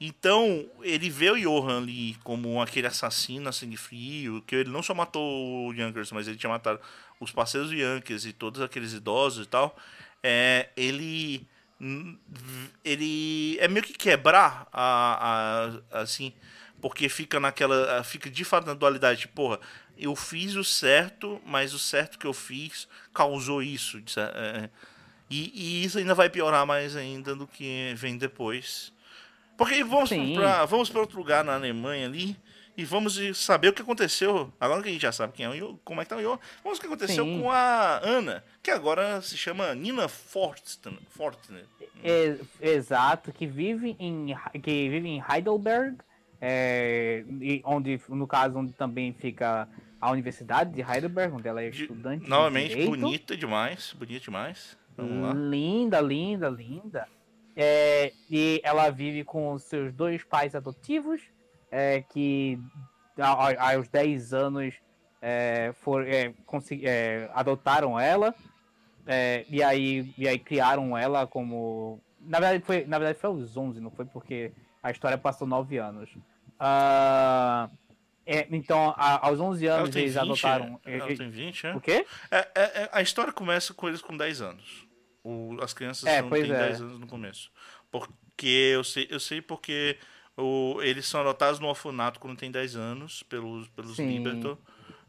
então 0.00 0.66
ele 0.82 1.10
vê 1.10 1.30
o 1.30 1.38
Johan 1.38 1.82
ali 1.82 2.14
como 2.24 2.62
aquele 2.62 2.86
assassino 2.86 3.50
a 3.50 3.52
sangue 3.52 3.76
frio, 3.76 4.42
que 4.46 4.56
ele 4.56 4.70
não 4.70 4.82
só 4.82 4.94
matou 4.94 5.68
o 5.68 5.74
Yankers, 5.74 6.10
mas 6.12 6.26
ele 6.26 6.38
tinha 6.38 6.50
matado 6.50 6.80
os 7.20 7.30
parceiros 7.30 7.68
do 7.68 7.76
Yankers 7.76 8.24
e 8.24 8.32
todos 8.32 8.62
aqueles 8.62 8.94
idosos 8.94 9.44
e 9.44 9.48
tal. 9.48 9.76
É, 10.22 10.70
ele 10.76 11.46
ele 12.84 13.56
é 13.58 13.66
meio 13.66 13.84
que 13.84 13.94
quebrar 13.94 14.68
a, 14.70 15.70
a 15.92 16.00
assim 16.00 16.32
porque 16.80 17.08
fica 17.08 17.38
naquela. 17.38 17.98
Ah, 17.98 18.04
fica 18.04 18.30
de 18.30 18.44
fato 18.44 18.66
na 18.66 18.74
dualidade, 18.74 19.28
porra, 19.28 19.60
eu 19.96 20.16
fiz 20.16 20.54
o 20.56 20.64
certo, 20.64 21.40
mas 21.44 21.74
o 21.74 21.78
certo 21.78 22.18
que 22.18 22.26
eu 22.26 22.32
fiz 22.32 22.88
causou 23.12 23.62
isso. 23.62 24.02
É, 24.16 24.70
e, 25.28 25.52
e, 25.54 25.84
isso 25.84 25.98
ainda 25.98 26.14
vai 26.14 26.28
piorar 26.28 26.66
mais 26.66 26.96
ainda 26.96 27.34
do 27.34 27.46
que 27.46 27.94
vem 27.96 28.16
depois. 28.16 28.92
Porque 29.56 29.84
vamos 29.84 30.10
para 30.34 30.64
vamos 30.64 30.88
para 30.88 31.00
outro 31.00 31.18
lugar 31.18 31.44
na 31.44 31.54
Alemanha 31.54 32.06
ali 32.06 32.36
e 32.76 32.84
vamos 32.84 33.20
saber 33.36 33.68
o 33.68 33.72
que 33.74 33.82
aconteceu. 33.82 34.50
Agora 34.58 34.82
que 34.82 34.88
a 34.88 34.92
gente 34.92 35.02
já 35.02 35.12
sabe 35.12 35.34
quem 35.34 35.44
é 35.44 35.62
o 35.62 35.78
como 35.84 36.00
é 36.00 36.04
que 36.04 36.08
tá 36.08 36.16
o 36.16 36.20
Yo, 36.20 36.40
vamos 36.64 36.78
o 36.78 36.80
que 36.80 36.86
aconteceu 36.86 37.24
Sim. 37.24 37.42
com 37.42 37.50
a 37.50 38.00
Ana, 38.02 38.42
que 38.62 38.70
agora 38.70 39.20
se 39.20 39.36
chama 39.36 39.74
Nina 39.74 40.08
Fortner. 40.08 40.98
Fortner. 41.10 41.66
É, 42.02 42.38
exato, 42.58 43.30
que 43.32 43.46
vive 43.46 43.94
em 43.98 44.34
que 44.62 44.88
vive 44.88 45.08
em 45.08 45.22
Heidelberg 45.22 45.98
é, 46.40 47.24
onde, 47.64 48.00
no 48.08 48.26
caso, 48.26 48.58
onde 48.58 48.72
também 48.72 49.12
fica 49.12 49.68
a 50.00 50.10
Universidade 50.10 50.72
de 50.72 50.80
Heidelberg, 50.80 51.34
onde 51.34 51.46
ela 51.46 51.62
é 51.62 51.68
estudante. 51.68 52.24
De, 52.24 52.30
novamente, 52.30 52.74
de 52.74 52.86
bonita 52.86 53.36
demais, 53.36 53.94
bonita 53.98 54.24
demais. 54.24 54.78
Vamos 54.96 55.22
lá. 55.22 55.32
Linda, 55.34 56.00
linda, 56.00 56.48
linda. 56.48 57.06
É, 57.54 58.12
e 58.30 58.60
ela 58.64 58.88
vive 58.90 59.24
com 59.24 59.58
seus 59.58 59.92
dois 59.92 60.24
pais 60.24 60.54
adotivos, 60.54 61.20
é, 61.70 62.02
que 62.02 62.58
aos 63.18 63.88
10 63.88 64.32
anos 64.32 64.74
é, 65.20 65.72
for, 65.74 66.06
é, 66.06 66.32
é, 66.82 67.30
adotaram 67.34 67.98
ela, 67.98 68.34
é, 69.06 69.44
e, 69.48 69.62
aí, 69.62 70.14
e 70.16 70.26
aí 70.26 70.38
criaram 70.38 70.96
ela 70.96 71.26
como. 71.26 72.00
Na 72.20 72.38
verdade, 72.38 72.64
foi, 72.64 72.84
na 72.86 72.98
verdade, 72.98 73.18
foi 73.18 73.28
aos 73.28 73.56
11, 73.56 73.80
não 73.80 73.90
foi 73.90 74.04
porque 74.04 74.52
a 74.82 74.90
história 74.90 75.18
passou 75.18 75.46
9 75.46 75.78
anos. 75.78 76.10
Uh, 76.60 77.74
é, 78.26 78.46
então, 78.50 78.94
a, 78.96 79.26
aos 79.26 79.40
11 79.40 79.66
anos 79.66 79.96
eles 79.96 80.14
20, 80.14 80.22
adotaram. 80.22 80.80
É? 80.84 80.98
Ela 80.98 81.16
tem 81.16 81.30
20, 81.30 81.66
é? 81.66 81.74
O 81.74 81.80
quê? 81.80 82.06
É, 82.30 82.38
é, 82.38 82.62
é, 82.62 82.90
a 82.92 83.02
história 83.02 83.32
começa 83.32 83.72
com 83.72 83.88
eles 83.88 84.02
com 84.02 84.16
10 84.16 84.42
anos. 84.42 84.86
O, 85.24 85.56
as 85.60 85.72
crianças 85.72 86.04
é, 86.04 86.22
não 86.22 86.30
têm 86.30 86.46
10 86.46 86.80
anos 86.80 87.00
no 87.00 87.06
começo. 87.06 87.50
Porque 87.90 88.70
eu 88.74 88.84
sei, 88.84 89.08
eu 89.10 89.18
sei 89.18 89.42
porque 89.42 89.98
o, 90.36 90.80
eles 90.82 91.06
são 91.06 91.22
adotados 91.22 91.58
no 91.58 91.66
orfanato 91.66 92.20
quando 92.20 92.38
tem 92.38 92.50
10 92.50 92.76
anos 92.76 93.22
pelos, 93.24 93.66
pelos 93.68 93.98
Libertor. 93.98 94.58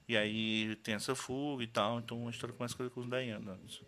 E 0.07 0.17
aí 0.17 0.75
tem 0.77 0.95
essa 0.95 1.13
fuga 1.13 1.63
e 1.63 1.67
tal. 1.67 1.99
Então 1.99 2.27
a 2.27 2.31
história 2.31 2.55
começa 2.55 2.75
com 2.75 2.99
os 3.01 3.07
10 3.07 3.35
anos. 3.35 3.83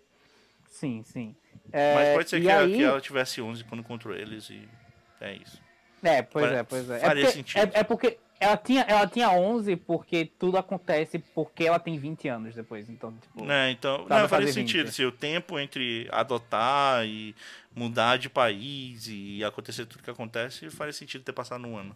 Sim, 0.69 1.01
sim. 1.03 1.35
Mas 1.71 2.13
pode 2.15 2.29
ser 2.29 2.41
que, 2.41 2.49
aí... 2.49 2.75
que, 2.75 2.83
ela 2.83 2.99
tivesse 2.99 3.41
11 3.41 3.63
quando 3.63 3.81
encontrou 3.81 4.13
eles 4.13 4.49
e 4.49 4.67
é 5.21 5.35
isso. 5.35 5.61
É, 6.03 6.21
pois 6.21 6.51
é, 6.51 6.63
pois 6.63 6.89
é. 6.89 6.99
Faria 6.99 7.23
é 7.23 7.25
porque, 7.25 7.37
sentido. 7.37 7.59
É, 7.59 7.79
é, 7.79 7.83
porque 7.83 8.17
ela 8.39 8.57
tinha, 8.57 8.81
ela 8.81 9.07
tinha 9.07 9.29
11 9.31 9.75
porque 9.77 10.25
tudo 10.37 10.57
acontece 10.57 11.17
porque 11.17 11.63
ela 11.63 11.79
tem 11.79 11.97
20 11.97 12.27
anos 12.27 12.55
depois, 12.55 12.89
então, 12.89 13.13
tipo... 13.13 13.49
É, 13.49 13.71
então, 13.71 14.05
não, 14.09 14.27
faria 14.27 14.51
sentido, 14.51 14.91
se 14.91 15.05
o 15.05 15.11
tempo 15.11 15.57
entre 15.57 16.07
adotar 16.11 17.05
e 17.05 17.33
mudar 17.73 18.17
de 18.17 18.29
país 18.29 19.07
e 19.07 19.43
acontecer 19.43 19.85
tudo 19.85 20.03
que 20.03 20.09
acontece, 20.09 20.69
faria 20.69 20.93
sentido 20.93 21.23
ter 21.23 21.31
passado 21.31 21.65
um 21.65 21.77
ano. 21.77 21.95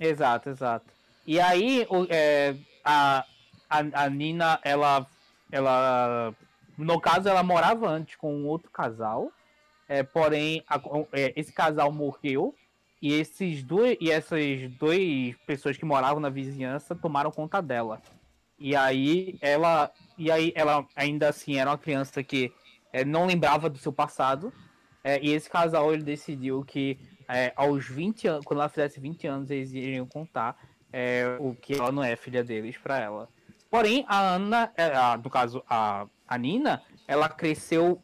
Exato, 0.00 0.48
exato. 0.48 0.86
E 1.26 1.38
aí, 1.38 1.86
o, 1.88 2.06
é, 2.08 2.56
a, 2.82 3.24
a, 3.68 4.04
a 4.04 4.08
Nina, 4.08 4.58
ela, 4.64 5.06
ela... 5.50 6.34
No 6.78 6.98
caso, 6.98 7.28
ela 7.28 7.42
morava 7.42 7.88
antes 7.88 8.16
com 8.16 8.34
um 8.34 8.46
outro 8.46 8.70
casal, 8.70 9.30
é, 9.86 10.02
porém, 10.02 10.64
a, 10.66 10.80
é, 11.12 11.32
esse 11.36 11.52
casal 11.52 11.92
morreu 11.92 12.54
e 13.02 13.12
esses 13.12 13.64
dois 13.64 13.98
e 14.00 14.12
essas 14.12 14.70
duas 14.78 15.34
pessoas 15.44 15.76
que 15.76 15.84
moravam 15.84 16.20
na 16.20 16.30
vizinhança 16.30 16.94
tomaram 16.94 17.32
conta 17.32 17.60
dela. 17.60 18.00
E 18.56 18.76
aí 18.76 19.36
ela 19.40 19.90
e 20.16 20.30
aí 20.30 20.52
ela 20.54 20.86
ainda 20.94 21.28
assim 21.28 21.56
era 21.56 21.70
uma 21.70 21.78
criança 21.78 22.22
que 22.22 22.52
é, 22.92 23.04
não 23.04 23.26
lembrava 23.26 23.68
do 23.68 23.76
seu 23.76 23.92
passado. 23.92 24.52
É, 25.02 25.20
e 25.20 25.30
esse 25.32 25.50
casal 25.50 25.92
ele 25.92 26.04
decidiu 26.04 26.64
que 26.64 26.96
é, 27.28 27.52
aos 27.56 27.84
20 27.88 28.28
anos, 28.28 28.44
quando 28.44 28.60
ela 28.60 28.68
fizesse 28.68 29.00
20 29.00 29.26
anos, 29.26 29.50
eles 29.50 29.72
iriam 29.72 30.06
contar 30.06 30.56
é, 30.92 31.36
o 31.40 31.56
que 31.56 31.74
ela 31.74 31.90
não 31.90 32.04
é 32.04 32.14
filha 32.14 32.44
deles 32.44 32.76
para 32.78 33.00
ela. 33.00 33.28
Porém, 33.68 34.04
a 34.06 34.34
Ana, 34.34 34.70
é, 34.76 34.84
a, 34.94 35.16
no 35.16 35.30
caso, 35.30 35.64
a, 35.68 36.06
a 36.28 36.38
Nina, 36.38 36.82
ela 37.08 37.28
cresceu 37.28 38.00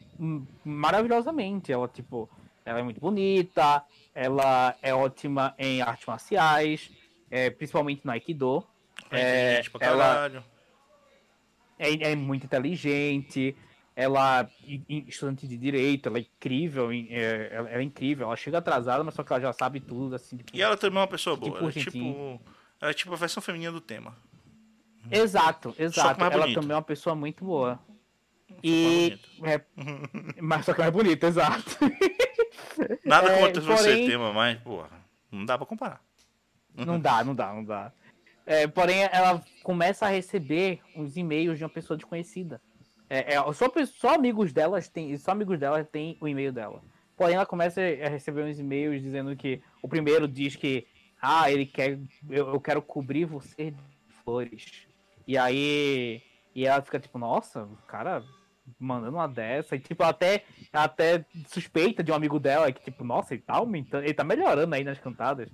maravilhosamente. 0.65 1.71
Ela, 1.71 1.87
tipo, 1.87 2.29
ela 2.69 2.81
é 2.81 2.83
muito 2.83 3.01
bonita, 3.01 3.83
ela 4.15 4.77
é 4.83 4.95
ótima 4.95 5.55
em 5.59 5.81
artes 5.81 6.07
marciais, 6.07 6.91
é, 7.31 7.49
principalmente 7.49 8.03
no 8.05 8.13
Aikido. 8.13 8.63
É, 9.11 9.63
pra 9.71 9.87
ela 9.87 10.45
é, 11.79 12.13
é 12.13 12.17
muito 12.17 12.45
inteligente, 12.45 13.57
ela 13.97 14.49
estudante 15.09 15.47
de 15.47 15.57
direito, 15.57 16.09
ela 16.09 16.19
é 16.19 16.21
incrível, 16.21 16.91
é, 16.93 17.49
ela, 17.53 17.71
é 17.71 17.83
incrível, 17.83 18.27
ela 18.27 18.37
chega 18.37 18.59
atrasada, 18.59 19.03
mas 19.03 19.15
só 19.15 19.23
que 19.23 19.33
ela 19.33 19.41
já 19.41 19.53
sabe 19.53 19.81
tudo, 19.81 20.15
assim. 20.15 20.37
Tipo, 20.37 20.55
e 20.55 20.61
ela 20.61 20.77
também 20.77 20.99
é 20.99 21.01
uma 21.03 21.09
pessoa 21.09 21.37
boa, 21.37 21.53
tipo, 21.53 21.65
ela 21.65 21.71
é, 21.71 21.73
tipo, 21.73 22.41
ela 22.81 22.91
é 22.91 22.95
tipo 22.95 23.13
a 23.15 23.17
versão 23.17 23.43
feminina 23.43 23.73
do 23.73 23.81
tema. 23.81 24.15
Exato, 25.11 25.75
exato. 25.79 26.23
Ela 26.23 26.53
também 26.53 26.73
é 26.73 26.75
uma 26.75 26.83
pessoa 26.83 27.15
muito 27.15 27.45
boa. 27.45 27.79
E. 28.63 29.19
É, 29.43 29.61
mas 30.41 30.65
só 30.65 30.73
que 30.73 30.81
mais 30.81 30.93
bonita, 30.93 31.27
exato. 31.27 31.79
Nada 33.05 33.33
é, 33.33 33.41
contra 33.41 33.63
porém... 33.63 33.77
você 33.77 34.07
tema, 34.07 34.33
mas, 34.33 34.59
porra, 34.61 34.91
não 35.31 35.45
dá 35.45 35.57
pra 35.57 35.67
comparar. 35.67 36.01
Não 36.75 36.99
dá, 36.99 37.25
não 37.25 37.35
dá, 37.35 37.53
não 37.53 37.65
dá. 37.65 37.93
É, 38.47 38.67
porém, 38.67 39.03
ela 39.13 39.43
começa 39.63 40.07
a 40.07 40.09
receber 40.09 40.81
uns 40.97 41.17
e-mails 41.17 41.59
de 41.59 41.65
uma 41.65 41.71
pessoa 41.71 41.97
desconhecida. 41.97 42.61
É, 43.11 43.35
é, 43.35 43.53
só, 43.53 43.71
só 43.87 44.15
amigos 44.15 44.53
delas 44.53 44.89
têm, 44.89 45.17
só 45.17 45.33
amigos 45.33 45.59
dela 45.59 45.85
têm 45.85 46.17
o 46.21 46.29
e-mail 46.29 46.53
dela. 46.53 46.83
Porém, 47.17 47.35
ela 47.35 47.47
começa 47.47 47.81
a 47.81 48.09
receber 48.09 48.45
uns 48.45 48.59
e-mails 48.59 49.03
dizendo 49.03 49.35
que 49.37 49.61
o 49.83 49.89
primeiro 49.89 50.29
diz 50.29 50.55
que 50.55 50.87
ah, 51.21 51.51
ele 51.51 51.67
quer, 51.67 51.99
eu, 52.31 52.49
eu 52.49 52.61
quero 52.61 52.81
cobrir 52.81 53.25
você 53.25 53.73
de 53.73 53.83
flores. 54.23 54.87
E 55.27 55.37
aí, 55.37 56.23
e 56.55 56.67
ela 56.67 56.81
fica 56.81 57.01
tipo, 57.01 57.19
nossa, 57.19 57.65
o 57.65 57.77
cara 57.87 58.25
mandando 58.79 59.17
uma 59.17 59.27
dessa, 59.27 59.77
e 59.77 59.81
tipo, 59.81 60.03
até, 60.03 60.45
até 60.73 61.25
suspeita 61.47 62.03
de 62.03 62.13
um 62.13 62.15
amigo 62.15 62.39
dela, 62.39 62.71
que 62.73 62.83
tipo, 62.83 63.05
nossa, 63.05 63.35
ele 63.35 63.43
tá 63.43 63.55
aumentando, 63.55 64.05
ele 64.05 64.15
tá 64.15 64.25
melhorando 64.25 64.75
aí 64.75 64.85
nas 64.85 64.99
cantadas. 64.99 65.49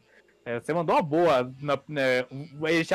É, 0.44 0.60
você 0.60 0.74
mandou 0.74 0.94
uma 0.94 1.02
boa. 1.02 1.52
Na, 1.60 1.78
né, 1.88 2.20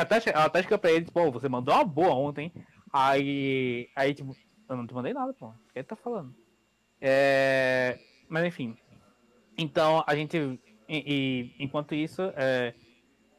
até, 0.00 0.16
até 0.34 0.60
escreveu 0.60 0.78
pra 0.78 0.92
ele, 0.92 1.04
tipo, 1.04 1.30
você 1.32 1.48
mandou 1.48 1.74
uma 1.74 1.84
boa 1.84 2.14
ontem. 2.14 2.52
Aí. 2.92 3.88
Aí, 3.96 4.14
tipo, 4.14 4.36
eu 4.68 4.76
não 4.76 4.86
te 4.86 4.94
mandei 4.94 5.12
nada, 5.12 5.32
pô. 5.34 5.48
O 5.48 5.54
que 5.72 5.80
ele 5.80 5.84
tá 5.84 5.96
falando? 5.96 6.34
É, 7.00 7.98
mas 8.28 8.44
enfim. 8.44 8.76
Então 9.58 10.04
a 10.06 10.14
gente. 10.14 10.36
E, 10.88 11.54
e 11.58 11.64
enquanto 11.64 11.94
isso, 11.94 12.22
é, 12.36 12.74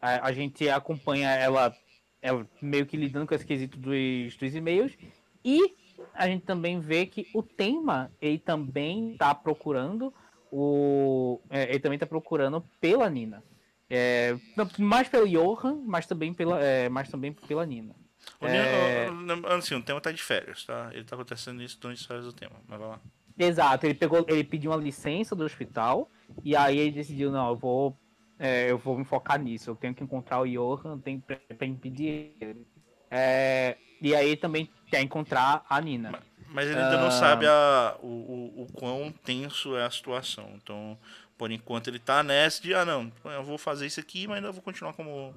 a, 0.02 0.28
a, 0.28 0.32
gente 0.32 0.68
acompanha 0.70 1.30
ela, 1.32 1.74
ela 2.22 2.48
meio 2.62 2.86
que 2.86 2.98
lidando 2.98 3.28
com 3.28 3.36
esse 3.36 3.46
quesito 3.46 3.78
dos, 3.78 4.36
dos 4.36 4.56
e-mails. 4.56 4.98
E 5.44 5.76
a 6.14 6.28
gente 6.28 6.46
também 6.46 6.80
vê 6.80 7.06
que 7.06 7.28
o 7.34 7.42
tema 7.42 8.12
ele 8.22 8.40
também 8.40 9.16
tá 9.18 9.34
procurando 9.34 10.14
o. 10.52 11.40
É, 11.50 11.70
ele 11.70 11.80
também 11.80 12.00
tá 12.00 12.06
procurando 12.06 12.64
pela 12.80 13.10
Nina. 13.10 13.44
É, 13.90 14.38
mais 14.78 15.10
pelo 15.10 15.28
Johan, 15.28 15.82
mas 15.86 16.06
também 16.06 16.34
pela, 16.34 16.62
é, 16.64 16.88
mas 16.90 17.10
também 17.10 17.34
pela 17.34 17.66
Nina. 17.66 17.96
O 18.40 18.46
é... 18.46 19.08
assim, 19.56 19.76
o 19.76 19.82
tema 19.82 20.00
tá 20.00 20.12
de 20.12 20.22
férias, 20.22 20.66
tá? 20.66 20.90
Ele 20.94 21.04
tá 21.04 21.16
acontecendo 21.16 21.62
isso 21.62 21.80
durante 21.80 22.00
as 22.00 22.06
férias 22.06 22.26
do 22.26 22.34
tema, 22.34 22.56
mas 22.68 22.80
vai 22.80 22.90
lá. 22.90 23.00
Exato, 23.38 23.86
ele 23.86 23.96
pegou, 23.96 24.26
ele 24.28 24.44
pediu 24.44 24.72
uma 24.72 24.78
licença 24.78 25.36
do 25.36 25.44
hospital 25.44 26.10
e 26.44 26.56
aí 26.56 26.78
ele 26.78 26.92
decidiu, 26.92 27.32
não, 27.32 27.50
eu 27.50 27.56
vou, 27.56 27.98
é, 28.38 28.70
eu 28.70 28.78
vou 28.78 28.98
me 28.98 29.04
focar 29.04 29.42
nisso, 29.42 29.70
eu 29.70 29.76
tenho 29.76 29.96
que 29.96 30.04
encontrar 30.04 30.42
o 30.42 30.46
Johan, 30.46 31.00
tenho 31.00 31.20
pra, 31.22 31.38
pra 31.58 31.66
impedir 31.66 32.36
ele. 32.40 32.68
É, 33.10 33.78
e 34.02 34.16
aí 34.16 34.38
também 34.38 34.70
quer 34.92 35.02
encontrar 35.02 35.66
a 35.70 35.82
Nina. 35.82 36.12
Mas, 36.12 36.22
mas 36.50 36.68
ele 36.68 36.80
ainda 36.80 36.98
uh... 36.98 37.02
não 37.02 37.12
sabe 37.12 37.48
a, 37.48 37.96
o, 38.04 38.08
o, 38.08 38.64
o 38.64 38.74
quão 38.74 39.12
tenso 39.12 39.76
é 39.76 39.86
a 39.86 39.90
situação. 39.90 40.52
Então, 40.56 40.98
por 41.38 41.50
enquanto 41.50 41.88
ele 41.88 41.98
tá 41.98 42.22
nessa 42.22 42.62
de, 42.62 42.74
ah 42.76 42.86
não, 42.86 43.12
eu 43.26 43.44
vou 43.44 43.58
fazer 43.58 43.88
isso 43.88 44.00
aqui, 44.00 44.28
mas 44.28 44.38
ainda 44.38 44.52
vou 44.52 44.62
continuar 44.62 44.94
como 44.94 45.34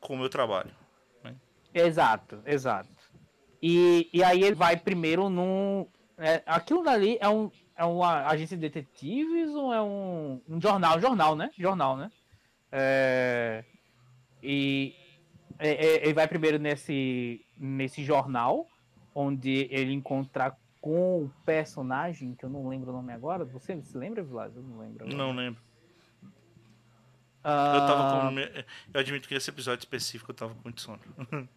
com 0.00 0.14
o 0.14 0.18
meu 0.18 0.28
trabalho. 0.28 0.70
Né? 1.22 1.34
Exato, 1.72 2.42
exato. 2.44 2.88
E, 3.62 4.10
e 4.12 4.22
aí 4.22 4.42
ele 4.42 4.54
vai 4.54 4.76
primeiro 4.76 5.28
num. 5.28 5.86
É, 6.18 6.42
aquilo 6.46 6.82
dali 6.82 7.18
é, 7.20 7.28
um, 7.28 7.50
é 7.76 7.84
uma 7.84 8.26
agência 8.26 8.56
de 8.56 8.68
detetives 8.68 9.50
ou 9.50 9.72
é 9.72 9.80
um, 9.80 10.40
um 10.48 10.60
jornal? 10.60 11.00
Jornal, 11.00 11.34
né? 11.34 11.50
Jornal, 11.58 11.96
né? 11.96 12.10
É, 12.70 13.64
e 14.42 14.94
é, 15.58 15.70
é 15.70 16.04
ele 16.04 16.12
vai 16.12 16.28
primeiro 16.28 16.58
nesse, 16.58 17.44
nesse 17.56 18.04
jornal, 18.04 18.66
onde 19.14 19.68
ele 19.70 19.92
encontra 19.92 20.56
com 20.84 21.24
o 21.24 21.30
personagem, 21.46 22.34
que 22.34 22.44
eu 22.44 22.50
não 22.50 22.68
lembro 22.68 22.90
o 22.90 22.92
nome 22.92 23.10
agora. 23.10 23.42
Você 23.44 23.80
se 23.80 23.96
lembra, 23.96 24.22
Vilas? 24.22 24.54
Eu 24.54 24.62
não 24.62 24.78
lembro. 24.78 25.04
Agora. 25.04 25.16
Não 25.16 25.32
lembro. 25.32 25.60
Uh... 27.42 27.74
Eu 27.74 27.80
tava 27.86 28.30
com. 28.30 28.38
Eu 28.38 29.00
admito 29.00 29.26
que 29.26 29.34
esse 29.34 29.48
episódio 29.48 29.80
específico 29.80 30.30
eu 30.30 30.34
tava 30.34 30.54
com 30.54 30.60
muito 30.64 30.82
sono. 30.82 31.00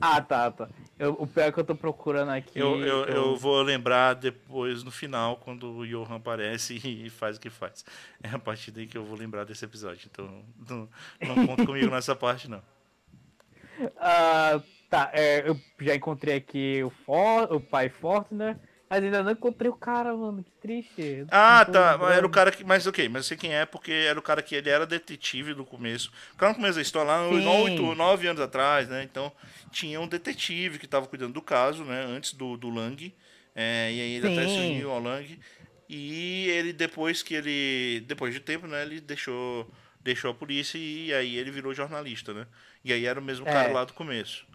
ah, 0.00 0.22
tá, 0.22 0.50
tá. 0.50 0.70
Eu, 0.98 1.12
o 1.18 1.26
pior 1.26 1.48
é 1.48 1.52
que 1.52 1.60
eu 1.60 1.64
tô 1.64 1.74
procurando 1.74 2.30
aqui. 2.30 2.58
Eu, 2.58 2.80
eu, 2.80 3.04
eu... 3.04 3.14
eu 3.14 3.36
vou 3.36 3.60
lembrar 3.60 4.14
depois, 4.14 4.82
no 4.82 4.90
final, 4.90 5.36
quando 5.36 5.76
o 5.76 5.86
Johan 5.86 6.16
aparece 6.16 6.80
e 6.84 7.10
faz 7.10 7.36
o 7.36 7.40
que 7.40 7.50
faz. 7.50 7.84
É 8.22 8.28
a 8.30 8.38
partir 8.38 8.70
daí 8.70 8.86
que 8.86 8.96
eu 8.96 9.04
vou 9.04 9.18
lembrar 9.18 9.44
desse 9.44 9.66
episódio. 9.66 10.08
Então, 10.10 10.44
não, 10.66 10.88
não 11.20 11.46
conta 11.46 11.66
comigo 11.66 11.90
nessa 11.90 12.16
parte, 12.16 12.48
não. 12.48 12.62
Uh, 13.80 14.62
Tá, 14.90 15.08
é, 15.14 15.48
eu 15.48 15.56
já 15.80 15.94
encontrei 15.94 16.34
aqui 16.36 16.82
o, 16.82 16.90
For, 16.90 17.52
o 17.52 17.60
pai 17.60 17.88
Fortner, 17.88 18.58
mas 18.90 19.04
ainda 19.04 19.22
não 19.22 19.30
encontrei 19.30 19.70
o 19.70 19.76
cara, 19.76 20.12
mano. 20.16 20.42
Que 20.42 20.50
triste. 20.60 21.24
Ah, 21.30 21.64
tá. 21.64 21.96
Mas 21.96 22.16
era 22.16 22.26
o 22.26 22.30
cara 22.30 22.50
que. 22.50 22.64
Mas 22.64 22.84
ok, 22.88 23.08
mas 23.08 23.22
eu 23.22 23.28
sei 23.28 23.36
quem 23.36 23.54
é, 23.54 23.64
porque 23.64 23.92
era 23.92 24.18
o 24.18 24.22
cara 24.22 24.42
que 24.42 24.56
ele 24.56 24.68
era 24.68 24.84
detetive 24.84 25.54
no 25.54 25.64
começo. 25.64 26.10
O 26.34 26.36
cara 26.36 26.50
no 26.50 26.56
começo 26.56 26.74
da 26.74 26.82
história, 26.82 27.12
lá 27.12 27.22
oito, 27.62 27.94
nove 27.94 28.26
anos 28.26 28.42
atrás, 28.42 28.88
né? 28.88 29.04
Então 29.04 29.30
tinha 29.70 30.00
um 30.00 30.08
detetive 30.08 30.76
que 30.76 30.86
estava 30.86 31.06
cuidando 31.06 31.34
do 31.34 31.40
caso, 31.40 31.84
né? 31.84 32.04
Antes 32.04 32.32
do, 32.32 32.56
do 32.56 32.68
Lang. 32.68 33.14
É, 33.54 33.92
e 33.92 34.00
aí 34.00 34.12
ele 34.16 34.26
Sim. 34.26 34.38
até 34.38 34.48
se 34.48 34.58
uniu 34.58 34.90
ao 34.90 35.00
Lang. 35.00 35.38
E 35.88 36.48
ele, 36.48 36.72
depois 36.72 37.22
que 37.22 37.34
ele. 37.34 38.00
Depois 38.08 38.34
de 38.34 38.40
tempo, 38.40 38.66
né? 38.66 38.82
Ele 38.82 39.00
deixou, 39.00 39.70
deixou 40.00 40.32
a 40.32 40.34
polícia 40.34 40.78
e 40.78 41.14
aí 41.14 41.36
ele 41.36 41.52
virou 41.52 41.72
jornalista, 41.72 42.34
né? 42.34 42.44
E 42.84 42.92
aí 42.92 43.06
era 43.06 43.20
o 43.20 43.22
mesmo 43.22 43.46
é. 43.46 43.52
cara 43.52 43.72
lá 43.72 43.84
do 43.84 43.92
começo. 43.92 44.49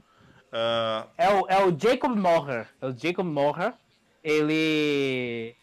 Uh... 0.55 1.09
É, 1.17 1.29
o, 1.29 1.47
é 1.49 1.65
o 1.65 1.77
Jacob 1.77 2.15
Moher. 2.15 2.67
É 2.81 2.87
o 2.87 2.97
Jacob 2.97 3.25
Moher. 3.25 3.73
Ele. 4.23 5.53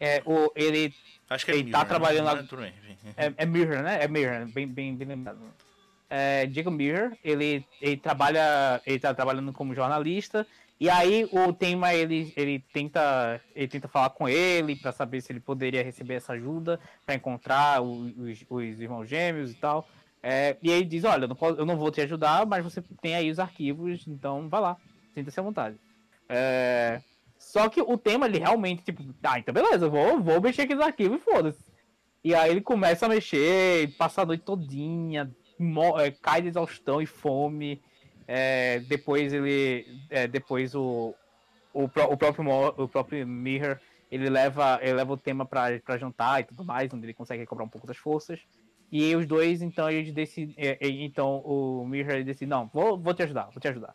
É, 0.00 0.22
o, 0.24 0.50
ele. 0.56 0.94
Acho 1.28 1.44
que 1.44 1.52
é 1.52 1.56
ele 1.56 1.70
tá 1.70 1.84
trabalhando 1.84 2.24
lá. 2.24 2.34
Né? 2.36 2.72
É, 3.16 3.32
é 3.36 3.46
Mirror, 3.46 3.82
né? 3.82 4.02
É 4.02 4.08
Mirror, 4.08 4.46
bem, 4.46 4.66
bem, 4.66 4.96
bem 4.96 5.08
lembrado. 5.08 5.38
É, 6.08 6.48
Jacob 6.50 6.72
Mirror, 6.72 7.12
ele, 7.22 7.64
ele 7.80 7.98
trabalha. 7.98 8.80
Ele 8.86 8.98
tá 8.98 9.12
trabalhando 9.12 9.52
como 9.52 9.74
jornalista. 9.74 10.46
E 10.80 10.88
aí 10.88 11.28
o 11.30 11.52
tema 11.52 11.92
ele, 11.92 12.32
ele 12.34 12.64
tenta 12.72 13.38
ele 13.54 13.68
tenta 13.68 13.86
falar 13.86 14.08
com 14.08 14.26
ele 14.26 14.74
para 14.74 14.90
saber 14.90 15.20
se 15.20 15.30
ele 15.30 15.38
poderia 15.38 15.84
receber 15.84 16.14
essa 16.14 16.32
ajuda 16.32 16.80
para 17.04 17.14
encontrar 17.14 17.82
os, 17.82 18.42
os, 18.48 18.80
irmãos 18.80 19.06
gêmeos 19.06 19.50
e 19.50 19.54
tal. 19.54 19.86
É, 20.22 20.56
e 20.62 20.70
aí 20.70 20.84
diz, 20.84 21.04
olha, 21.04 21.24
eu 21.24 21.28
não, 21.28 21.36
posso, 21.36 21.58
eu 21.58 21.64
não, 21.64 21.76
vou 21.76 21.90
te 21.90 22.00
ajudar, 22.02 22.44
mas 22.46 22.62
você 22.62 22.82
tem 23.00 23.14
aí 23.14 23.30
os 23.30 23.38
arquivos, 23.38 24.06
então 24.06 24.48
vai 24.48 24.60
lá, 24.60 24.76
sinta-se 25.14 25.40
à 25.40 25.42
vontade. 25.42 25.76
É, 26.28 27.00
só 27.38 27.68
que 27.68 27.80
o 27.80 27.96
tema, 27.96 28.26
ele 28.26 28.38
realmente, 28.38 28.82
tipo, 28.82 29.02
ah, 29.22 29.38
então 29.38 29.54
beleza, 29.54 29.88
vou, 29.88 30.20
vou 30.20 30.40
mexer 30.40 30.62
aqui 30.62 30.74
nos 30.74 30.84
arquivos 30.84 31.18
e 31.18 31.24
foda-se. 31.24 31.64
E 32.22 32.34
aí 32.34 32.50
ele 32.50 32.60
começa 32.60 33.06
a 33.06 33.08
mexer, 33.08 33.96
passa 33.96 34.22
a 34.22 34.26
noite 34.26 34.44
todinha, 34.44 35.30
é, 35.98 36.10
cai 36.10 36.42
de 36.42 36.48
exaustão 36.48 37.00
e 37.00 37.06
fome. 37.06 37.80
É, 38.28 38.80
depois 38.80 39.32
ele. 39.32 39.86
É, 40.10 40.28
depois 40.28 40.74
o, 40.74 41.14
o, 41.72 41.84
o, 41.84 41.88
próprio, 41.88 42.44
o 42.76 42.88
próprio 42.88 43.26
Mirror, 43.26 43.78
ele 44.10 44.28
leva, 44.28 44.78
ele 44.82 44.92
leva 44.92 45.12
o 45.12 45.16
tema 45.16 45.46
pra 45.46 45.98
jantar 45.98 46.40
e 46.40 46.44
tudo 46.44 46.64
mais, 46.64 46.92
onde 46.92 47.06
ele 47.06 47.14
consegue 47.14 47.40
recobrar 47.40 47.66
um 47.66 47.70
pouco 47.70 47.86
das 47.86 47.96
forças. 47.96 48.38
E 48.92 49.14
os 49.14 49.24
dois, 49.26 49.62
então, 49.62 49.88
eles 49.88 50.12
decidem. 50.12 50.54
É, 50.58 50.78
é, 50.80 50.88
então 50.88 51.38
o 51.38 51.86
Mirror 51.86 52.24
decide, 52.24 52.50
não, 52.50 52.68
vou, 52.72 52.98
vou 52.98 53.14
te 53.14 53.22
ajudar, 53.22 53.44
vou 53.44 53.60
te 53.60 53.68
ajudar. 53.68 53.94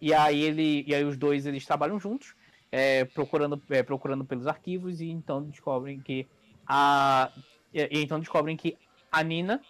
E 0.00 0.12
aí 0.12 0.42
ele. 0.42 0.84
E 0.86 0.94
aí 0.94 1.04
os 1.04 1.16
dois 1.16 1.46
eles 1.46 1.64
trabalham 1.64 1.98
juntos, 1.98 2.34
é, 2.70 3.04
procurando, 3.06 3.62
é, 3.70 3.82
procurando 3.82 4.24
pelos 4.24 4.46
arquivos, 4.46 5.00
e 5.00 5.08
então 5.08 5.42
descobrem 5.42 6.00
que 6.00 6.26
a. 6.66 7.30
E, 7.72 7.88
então 8.02 8.20
descobrem 8.20 8.56
que 8.56 8.76
a 9.10 9.22
Nina, 9.22 9.60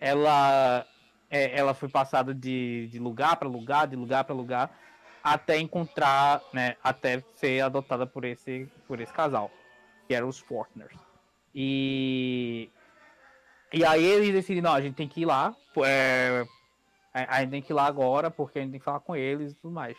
ela. 0.00 0.84
É, 1.28 1.58
ela 1.58 1.74
foi 1.74 1.88
passada 1.88 2.32
de, 2.32 2.88
de 2.88 2.98
lugar 3.00 3.36
para 3.36 3.48
lugar, 3.48 3.88
de 3.88 3.96
lugar 3.96 4.22
para 4.22 4.34
lugar, 4.34 4.78
até 5.22 5.58
encontrar, 5.58 6.40
né, 6.52 6.76
até 6.84 7.20
ser 7.34 7.60
adotada 7.62 8.06
por 8.06 8.24
esse, 8.24 8.68
por 8.86 9.00
esse 9.00 9.12
casal, 9.12 9.50
que 10.06 10.14
eram 10.14 10.28
os 10.28 10.38
Fortners. 10.38 10.96
E 11.52 12.70
e 13.72 13.84
aí 13.84 14.04
eles 14.04 14.32
decidem, 14.32 14.62
não, 14.62 14.72
a 14.72 14.80
gente 14.80 14.94
tem 14.94 15.08
que 15.08 15.22
ir 15.22 15.26
lá. 15.26 15.54
É, 15.84 16.44
a 17.12 17.40
gente 17.40 17.50
tem 17.50 17.62
que 17.62 17.72
ir 17.72 17.74
lá 17.74 17.86
agora, 17.86 18.30
porque 18.30 18.58
a 18.58 18.62
gente 18.62 18.72
tem 18.72 18.80
que 18.80 18.84
falar 18.84 19.00
com 19.00 19.16
eles 19.16 19.52
e 19.52 19.54
tudo 19.54 19.72
mais. 19.72 19.96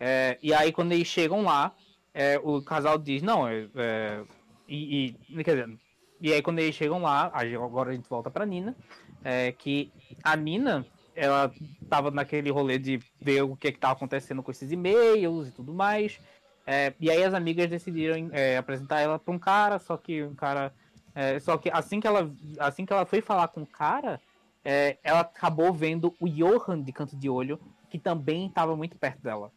É, 0.00 0.38
e 0.42 0.54
aí 0.54 0.72
quando 0.72 0.92
eles 0.92 1.08
chegam 1.08 1.42
lá, 1.42 1.74
é, 2.14 2.38
o 2.42 2.62
casal 2.62 2.98
diz, 2.98 3.22
não, 3.22 3.46
é, 3.46 3.68
é, 3.76 4.22
e, 4.68 5.14
e, 5.28 5.44
quer 5.44 5.56
dizer, 5.56 5.78
e 6.20 6.32
aí 6.32 6.42
quando 6.42 6.58
eles 6.58 6.74
chegam 6.74 7.02
lá, 7.02 7.32
agora 7.32 7.90
a 7.90 7.94
gente 7.94 8.08
volta 8.08 8.30
pra 8.30 8.46
Nina, 8.46 8.76
é, 9.24 9.52
que 9.52 9.92
a 10.22 10.36
Nina, 10.36 10.86
ela 11.14 11.52
tava 11.88 12.10
naquele 12.10 12.50
rolê 12.50 12.78
de 12.78 13.00
ver 13.20 13.42
o 13.42 13.56
que 13.56 13.72
que 13.72 13.78
tava 13.78 13.94
acontecendo 13.94 14.42
com 14.42 14.50
esses 14.50 14.70
e-mails 14.70 15.48
e 15.48 15.52
tudo 15.52 15.72
mais, 15.72 16.20
é, 16.66 16.92
e 17.00 17.10
aí 17.10 17.24
as 17.24 17.34
amigas 17.34 17.66
decidiram 17.68 18.28
é, 18.32 18.56
apresentar 18.56 19.00
ela 19.00 19.18
pra 19.18 19.32
um 19.32 19.38
cara, 19.38 19.78
só 19.78 19.96
que 19.96 20.22
um 20.22 20.34
cara, 20.34 20.72
é, 21.18 21.40
só 21.40 21.58
que 21.58 21.68
assim 21.68 21.98
que 21.98 22.06
ela, 22.06 22.30
assim 22.60 22.86
que 22.86 22.92
ela 22.92 23.04
foi 23.04 23.20
falar 23.20 23.48
com 23.48 23.62
o 23.62 23.66
cara, 23.66 24.20
é, 24.64 24.98
ela 25.02 25.18
acabou 25.18 25.72
vendo 25.72 26.14
o 26.20 26.28
Johan 26.28 26.80
de 26.80 26.92
canto 26.92 27.16
de 27.16 27.28
olho, 27.28 27.58
que 27.90 27.98
também 27.98 28.46
estava 28.46 28.76
muito 28.76 28.96
perto 28.96 29.20
dela. 29.20 29.50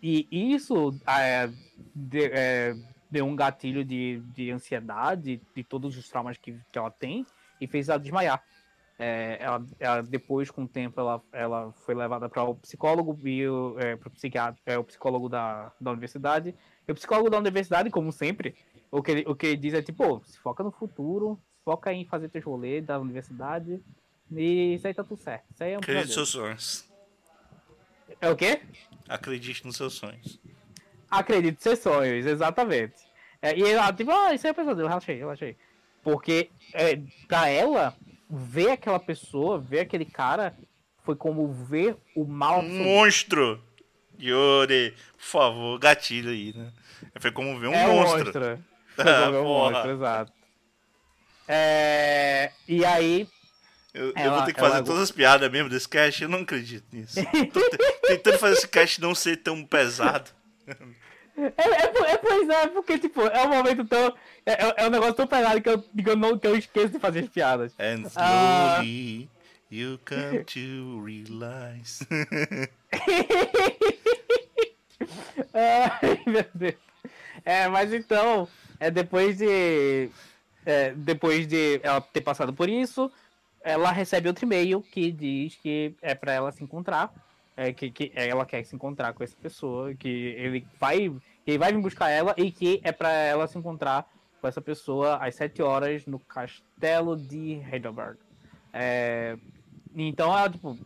E 0.00 0.28
isso 0.30 0.96
é, 1.08 1.50
de, 1.92 2.26
é, 2.26 2.76
deu 3.10 3.26
um 3.26 3.34
gatilho 3.34 3.84
de, 3.84 4.22
de 4.32 4.52
ansiedade, 4.52 5.42
de 5.52 5.64
todos 5.64 5.96
os 5.96 6.08
traumas 6.08 6.38
que, 6.38 6.56
que 6.70 6.78
ela 6.78 6.90
tem, 6.90 7.26
e 7.60 7.66
fez 7.66 7.88
ela 7.88 7.98
desmaiar. 7.98 8.40
É, 8.96 9.38
ela, 9.40 9.66
ela, 9.80 10.02
depois, 10.04 10.52
com 10.52 10.62
o 10.62 10.68
tempo, 10.68 11.00
ela, 11.00 11.20
ela 11.32 11.72
foi 11.84 11.96
levada 11.96 12.28
para 12.28 12.44
o 12.44 12.54
psicólogo 12.54 13.18
e 13.26 13.48
o, 13.48 13.76
é, 13.80 13.96
psiquiatra, 13.96 14.62
é, 14.64 14.78
o 14.78 14.84
psicólogo 14.84 15.28
da, 15.28 15.72
da 15.80 15.90
universidade. 15.90 16.54
E 16.86 16.92
o 16.92 16.94
psicólogo 16.94 17.28
da 17.28 17.38
universidade, 17.38 17.90
como 17.90 18.12
sempre, 18.12 18.54
o 18.92 19.02
que, 19.02 19.10
ele, 19.10 19.24
o 19.26 19.34
que 19.34 19.46
ele 19.46 19.56
diz 19.56 19.72
é 19.72 19.80
tipo, 19.80 20.22
se 20.26 20.38
foca 20.38 20.62
no 20.62 20.70
futuro, 20.70 21.40
foca 21.64 21.90
em 21.94 22.04
fazer 22.04 22.28
teus 22.28 22.44
rolês 22.44 22.84
da 22.84 23.00
universidade, 23.00 23.80
e 24.30 24.74
isso 24.74 24.86
aí 24.86 24.92
tá 24.92 25.02
tudo 25.02 25.20
certo. 25.20 25.46
Isso 25.50 25.64
aí 25.64 25.72
é 25.72 25.76
um 25.76 25.80
Acredite 25.80 26.04
nos 26.04 26.14
seus 26.14 26.28
sonhos. 26.28 26.92
É 28.20 28.30
o 28.30 28.36
quê? 28.36 28.60
Acredite 29.08 29.64
nos 29.64 29.76
seus 29.76 29.94
sonhos. 29.94 30.38
Acredite 31.10 31.54
nos 31.54 31.62
seus 31.62 31.78
sonhos, 31.78 32.26
exatamente. 32.26 32.96
É, 33.40 33.56
e 33.56 33.62
ela, 33.62 33.90
tipo, 33.94 34.10
ah, 34.10 34.34
isso 34.34 34.46
aí 34.46 34.50
é 34.50 34.54
pesadelo, 34.54 34.88
relaxei, 34.88 35.16
relaxei. 35.16 35.56
Porque, 36.02 36.50
é, 36.74 37.00
pra 37.26 37.48
ela, 37.48 37.96
ver 38.28 38.72
aquela 38.72 39.00
pessoa, 39.00 39.58
ver 39.58 39.80
aquele 39.80 40.04
cara, 40.04 40.54
foi 41.02 41.16
como 41.16 41.50
ver 41.50 41.96
o 42.14 42.26
mal. 42.26 42.60
Um 42.60 42.84
monstro! 42.84 43.58
Yuri, 44.20 44.94
por 45.16 45.24
favor, 45.24 45.78
gatilho 45.78 46.30
aí, 46.30 46.52
né? 46.54 46.70
Foi 47.18 47.32
como 47.32 47.58
ver 47.58 47.68
um 47.68 47.74
é 47.74 47.86
monstro. 47.86 48.24
monstro. 48.24 48.71
Foi 48.94 49.04
como 49.04 49.32
ver 49.32 49.38
um 49.38 49.44
monstro, 49.44 49.90
exato. 49.90 50.32
É, 51.48 52.52
e 52.68 52.84
aí, 52.84 53.28
eu, 53.92 54.12
ela, 54.14 54.26
eu, 54.26 54.30
vou 54.36 54.42
ter 54.44 54.54
que 54.54 54.60
fazer 54.60 54.76
ela... 54.76 54.84
todas 54.84 55.02
as 55.02 55.10
piadas 55.10 55.50
mesmo 55.50 55.68
desse 55.68 55.88
cast, 55.88 56.22
eu 56.22 56.28
não 56.28 56.40
acredito 56.40 56.84
nisso. 56.92 57.16
Tô 57.52 57.60
tentando 58.06 58.38
fazer 58.38 58.54
esse 58.54 58.68
cast 58.68 59.00
não 59.00 59.14
ser 59.14 59.36
tão 59.38 59.64
pesado. 59.64 60.30
É, 61.36 61.44
é, 61.44 62.12
é, 62.12 62.18
pois 62.18 62.48
é, 62.48 62.66
porque, 62.68 62.98
tipo, 62.98 63.22
é 63.22 63.42
um 63.46 63.48
momento 63.48 63.84
tão. 63.86 64.14
É, 64.44 64.52
é, 64.52 64.74
é 64.78 64.86
um 64.86 64.90
negócio 64.90 65.14
tão 65.14 65.26
pesado 65.26 65.60
que 65.60 65.68
eu, 65.68 65.78
que 65.82 66.08
eu, 66.08 66.16
não, 66.16 66.38
que 66.38 66.46
eu 66.46 66.56
esqueço 66.56 66.90
de 66.90 66.98
fazer 66.98 67.20
as 67.20 67.28
piadas. 67.28 67.74
And 67.78 68.06
slowly 68.06 69.24
uh... 69.24 69.28
you 69.70 69.98
come 70.04 70.44
to 70.44 71.02
realize. 71.04 72.06
Ai, 75.54 76.22
meu 76.26 76.44
Deus. 76.54 76.74
É, 77.44 77.66
mas 77.68 77.92
então, 77.92 78.48
é 78.82 78.90
depois 78.90 79.38
de. 79.38 80.10
É, 80.64 80.92
depois 80.92 81.46
de 81.46 81.80
ela 81.82 82.00
ter 82.00 82.20
passado 82.20 82.52
por 82.52 82.68
isso, 82.68 83.10
ela 83.62 83.90
recebe 83.90 84.28
outro 84.28 84.44
e-mail 84.44 84.80
que 84.80 85.10
diz 85.10 85.56
que 85.56 85.94
é 86.00 86.14
para 86.14 86.32
ela 86.32 86.52
se 86.52 86.62
encontrar, 86.62 87.12
é, 87.56 87.72
que, 87.72 87.90
que 87.90 88.12
ela 88.14 88.46
quer 88.46 88.64
se 88.64 88.74
encontrar 88.74 89.12
com 89.12 89.24
essa 89.24 89.36
pessoa, 89.40 89.92
que 89.94 90.08
ele 90.08 90.64
vai, 90.78 91.08
que 91.44 91.50
ele 91.50 91.58
vai 91.58 91.72
vir 91.72 91.80
buscar 91.80 92.10
ela 92.10 92.32
e 92.36 92.52
que 92.52 92.80
é 92.84 92.92
para 92.92 93.10
ela 93.10 93.48
se 93.48 93.58
encontrar 93.58 94.08
com 94.40 94.46
essa 94.46 94.60
pessoa 94.60 95.16
às 95.16 95.34
7 95.34 95.62
horas 95.62 96.06
no 96.06 96.20
castelo 96.20 97.16
de 97.16 97.60
Heidelberg. 97.72 98.18
É, 98.72 99.36
então 99.96 100.36
ela, 100.36 100.48
tipo, 100.48 100.78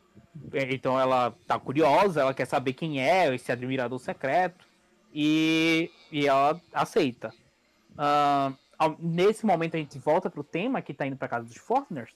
é, 0.55 0.75
então 0.75 0.99
ela 0.99 1.35
tá 1.47 1.59
curiosa, 1.59 2.23
ela 2.23 2.35
quer 2.35 2.47
saber 2.47 2.73
quem 2.73 3.01
é, 3.01 3.35
esse 3.35 3.53
admirador 3.53 3.99
secreto, 3.99 4.65
e, 5.15 5.91
e 6.11 6.27
ela 6.27 6.61
aceita. 6.73 7.33
Uh, 7.97 8.57
nesse 8.99 9.45
momento 9.47 9.75
a 9.75 9.79
gente 9.79 9.99
volta 9.99 10.31
pro 10.31 10.45
tema 10.45 10.83
que 10.83 10.95
tá 10.95 11.07
indo 11.07 11.17
pra 11.17 11.29
casa 11.29 11.47
dos 11.47 11.57
Fortners, 11.57 12.15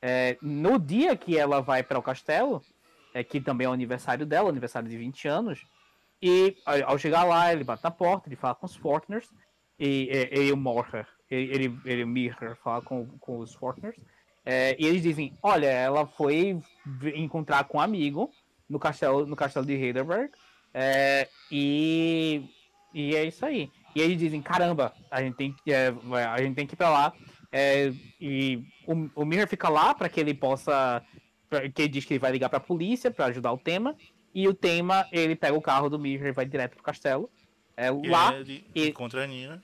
é, 0.00 0.38
no 0.40 0.78
dia 0.78 1.16
que 1.16 1.36
ela 1.36 1.60
vai 1.60 1.82
para 1.82 1.98
o 1.98 2.02
castelo, 2.02 2.62
é, 3.12 3.22
que 3.24 3.40
também 3.40 3.66
é 3.66 3.70
o 3.70 3.72
aniversário 3.72 4.24
dela, 4.24 4.48
aniversário 4.48 4.88
de 4.88 4.96
20 4.96 5.28
anos, 5.28 5.66
e 6.22 6.56
ao 6.86 6.98
chegar 6.98 7.24
lá, 7.24 7.52
ele 7.52 7.64
bate 7.64 7.84
na 7.84 7.90
porta, 7.90 8.28
ele 8.28 8.36
fala 8.36 8.54
com 8.54 8.66
os 8.66 8.76
Fortners, 8.76 9.28
e, 9.78 10.08
e, 10.32 10.46
e 10.46 10.52
o 10.52 10.56
Morher, 10.56 11.06
ele, 11.30 11.54
ele, 11.54 11.80
ele 11.84 12.04
Mirror, 12.04 12.56
fala 12.62 12.80
com, 12.80 13.06
com 13.18 13.38
os 13.38 13.54
Fortners, 13.54 13.96
é, 14.44 14.76
e 14.78 14.86
eles 14.86 15.02
dizem, 15.02 15.34
olha, 15.42 15.66
ela 15.66 16.06
foi 16.06 16.60
encontrar 17.14 17.64
com 17.64 17.78
um 17.78 17.80
amigo 17.80 18.30
no 18.68 18.78
castelo, 18.78 19.26
no 19.26 19.36
castelo 19.36 19.66
de 19.66 19.74
Heidelberg, 19.74 20.32
é, 20.72 21.28
e, 21.50 22.48
e 22.94 23.14
é 23.14 23.24
isso 23.24 23.44
aí. 23.44 23.70
E 23.98 24.00
eles 24.00 24.16
dizem, 24.16 24.40
caramba, 24.40 24.92
a 25.10 25.20
gente 25.20 25.34
tem, 25.34 25.56
é, 25.66 25.92
a 26.24 26.40
gente 26.40 26.54
tem 26.54 26.66
que 26.68 26.74
ir 26.74 26.76
pra 26.76 26.88
lá, 26.88 27.12
é, 27.50 27.92
e 28.20 28.62
o, 28.86 29.22
o 29.22 29.24
Mirror 29.24 29.48
fica 29.48 29.68
lá 29.68 29.92
para 29.92 30.08
que 30.08 30.20
ele 30.20 30.34
possa. 30.34 31.02
que 31.74 31.82
ele 31.82 31.88
diz 31.88 32.04
que 32.04 32.14
ele 32.14 32.20
vai 32.20 32.30
ligar 32.30 32.48
para 32.48 32.58
a 32.58 32.60
polícia 32.60 33.10
para 33.10 33.26
ajudar 33.26 33.52
o 33.52 33.58
tema. 33.58 33.96
E 34.32 34.46
o 34.46 34.54
tema, 34.54 35.04
ele 35.10 35.34
pega 35.34 35.56
o 35.56 35.60
carro 35.60 35.90
do 35.90 35.98
Mirror 35.98 36.28
e 36.28 36.32
vai 36.32 36.46
direto 36.46 36.74
pro 36.74 36.84
castelo. 36.84 37.28
É, 37.76 37.88
e 37.88 38.08
lá 38.08 38.36
ele 38.36 38.64
e, 38.72 38.88
encontra 38.88 39.24
a 39.24 39.26
Nina. 39.26 39.60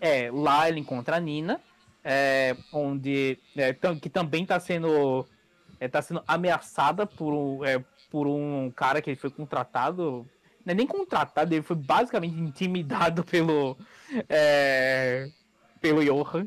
É, 0.00 0.30
lá 0.32 0.68
ele 0.70 0.80
encontra 0.80 1.16
a 1.16 1.20
Nina. 1.20 1.60
É, 2.02 2.56
onde. 2.72 3.38
É, 3.54 3.74
que 4.00 4.08
também 4.08 4.44
está 4.44 4.58
sendo. 4.58 5.26
É, 5.78 5.86
tá 5.86 6.00
sendo 6.00 6.22
ameaçada 6.26 7.06
por 7.06 7.34
um, 7.34 7.62
é, 7.62 7.84
por 8.10 8.26
um 8.26 8.70
cara 8.70 9.02
que 9.02 9.10
ele 9.10 9.20
foi 9.20 9.30
contratado. 9.30 10.26
Não 10.68 10.72
é 10.72 10.74
nem 10.74 10.86
contratado, 10.86 11.54
ele 11.54 11.62
foi 11.62 11.76
basicamente 11.76 12.38
intimidado 12.38 13.24
pelo. 13.24 13.74
É, 14.28 15.30
pelo 15.80 16.04
Johan. 16.04 16.46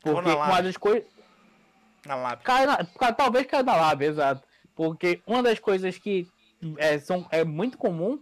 Porque 0.00 0.30
uma 0.30 0.62
das 0.62 0.78
coisas. 0.78 1.04
Na 2.06 2.14
lábia. 2.14 2.44
Cai 2.44 2.64
na... 2.64 2.78
Talvez 3.12 3.46
caia 3.46 3.62
na 3.62 3.76
lábia, 3.76 4.06
exato. 4.06 4.42
Porque 4.74 5.20
uma 5.26 5.42
das 5.42 5.58
coisas 5.58 5.98
que 5.98 6.26
é, 6.78 6.98
são, 6.98 7.26
é 7.30 7.44
muito 7.44 7.76
comum 7.76 8.18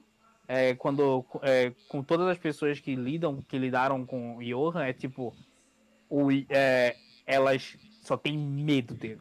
é, 0.48 0.74
quando 0.74 1.24
é, 1.42 1.72
com 1.86 2.02
todas 2.02 2.26
as 2.26 2.38
pessoas 2.38 2.80
que 2.80 2.96
lidam, 2.96 3.40
que 3.46 3.56
lidaram 3.56 4.04
com 4.04 4.38
o 4.38 4.42
Johan, 4.42 4.84
é 4.84 4.92
tipo. 4.92 5.32
O, 6.10 6.28
é, 6.48 6.96
elas 7.24 7.76
só 8.02 8.16
têm 8.16 8.36
medo 8.36 8.94
dele. 8.94 9.20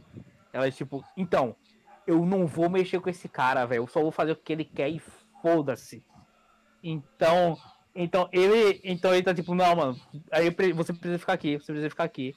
Elas, 0.51 0.75
tipo, 0.75 1.03
então, 1.15 1.55
eu 2.07 2.25
não 2.25 2.47
vou 2.47 2.67
mexer 2.67 2.99
com 2.99 3.11
esse 3.11 3.29
cara, 3.29 3.63
velho. 3.65 3.83
Eu 3.83 3.87
só 3.87 4.01
vou 4.01 4.11
fazer 4.11 4.31
o 4.31 4.35
que 4.35 4.53
ele 4.53 4.65
quer 4.65 4.89
e 4.89 4.99
foda-se. 5.43 6.03
Então, 6.87 7.57
então 7.95 8.29
ele, 8.31 8.79
então 8.83 9.11
ele 9.11 9.23
tá 9.23 9.33
tipo, 9.33 9.55
não, 9.55 9.75
mano, 9.75 9.99
aí 10.31 10.51
você 10.71 10.93
precisa 10.93 11.17
ficar 11.17 11.33
aqui, 11.33 11.57
você 11.57 11.65
precisa 11.65 11.89
ficar 11.89 12.03
aqui. 12.03 12.35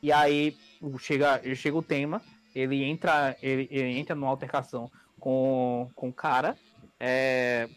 E 0.00 0.12
aí 0.12 0.56
chega, 1.00 1.42
chega 1.56 1.76
o 1.76 1.82
tema, 1.82 2.22
ele 2.54 2.84
entra, 2.84 3.36
ele, 3.42 3.66
ele 3.72 3.98
entra 3.98 4.14
numa 4.14 4.28
altercação 4.28 4.88
com, 5.18 5.90
com 5.96 6.10
o 6.10 6.12
cara, 6.12 6.56
é, 7.00 7.68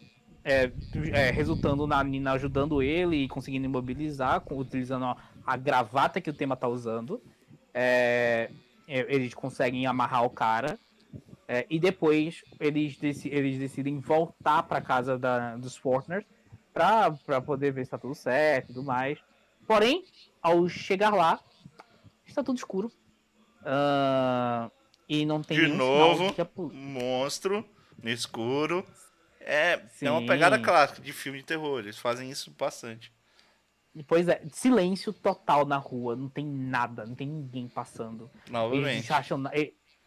é, 0.44 0.70
é, 1.12 1.30
resultando 1.32 1.88
na 1.88 2.04
Nina 2.04 2.34
ajudando 2.34 2.80
ele 2.80 3.16
e 3.16 3.28
conseguindo 3.28 3.66
imobilizar, 3.66 4.42
com, 4.42 4.56
utilizando 4.56 5.06
a, 5.06 5.16
a, 5.44 5.56
gravata 5.56 6.20
que 6.20 6.30
o 6.30 6.34
tema 6.34 6.56
tá 6.56 6.68
usando. 6.68 7.20
É, 7.74 8.48
é 8.86 9.12
eles 9.12 9.34
conseguem 9.34 9.86
amarrar 9.86 10.24
o 10.24 10.30
cara. 10.30 10.78
É, 11.52 11.66
e 11.68 11.78
depois 11.78 12.42
eles, 12.58 12.98
eles 13.26 13.58
decidem 13.58 13.98
voltar 13.98 14.62
para 14.62 14.80
casa 14.80 15.18
da, 15.18 15.54
dos 15.54 15.76
Fortners 15.76 16.24
para 16.72 17.42
poder 17.42 17.72
ver 17.72 17.84
se 17.84 17.90
tá 17.90 17.98
tudo 17.98 18.14
certo 18.14 18.70
e 18.70 18.74
tudo 18.74 18.82
mais. 18.82 19.18
Porém, 19.66 20.02
ao 20.40 20.66
chegar 20.66 21.12
lá, 21.12 21.38
está 22.24 22.42
tudo 22.42 22.56
escuro. 22.56 22.90
Uh, 23.60 24.72
e 25.06 25.26
não 25.26 25.42
tem 25.42 25.58
De 25.58 25.66
novo, 25.66 26.24
a... 26.28 26.62
monstro 26.72 27.62
no 28.02 28.08
escuro. 28.08 28.82
É, 29.38 29.78
é 30.00 30.10
uma 30.10 30.26
pegada 30.26 30.58
clássica 30.58 31.02
de 31.02 31.12
filme 31.12 31.40
de 31.40 31.44
terror. 31.44 31.80
Eles 31.80 31.98
fazem 31.98 32.30
isso 32.30 32.50
bastante. 32.58 33.12
Pois 34.06 34.26
é, 34.26 34.40
silêncio 34.50 35.12
total 35.12 35.66
na 35.66 35.76
rua, 35.76 36.16
não 36.16 36.30
tem 36.30 36.46
nada, 36.46 37.04
não 37.04 37.14
tem 37.14 37.28
ninguém 37.28 37.68
passando. 37.68 38.30
Novamente. 38.48 38.86
Eles, 38.86 39.10
acham, 39.10 39.42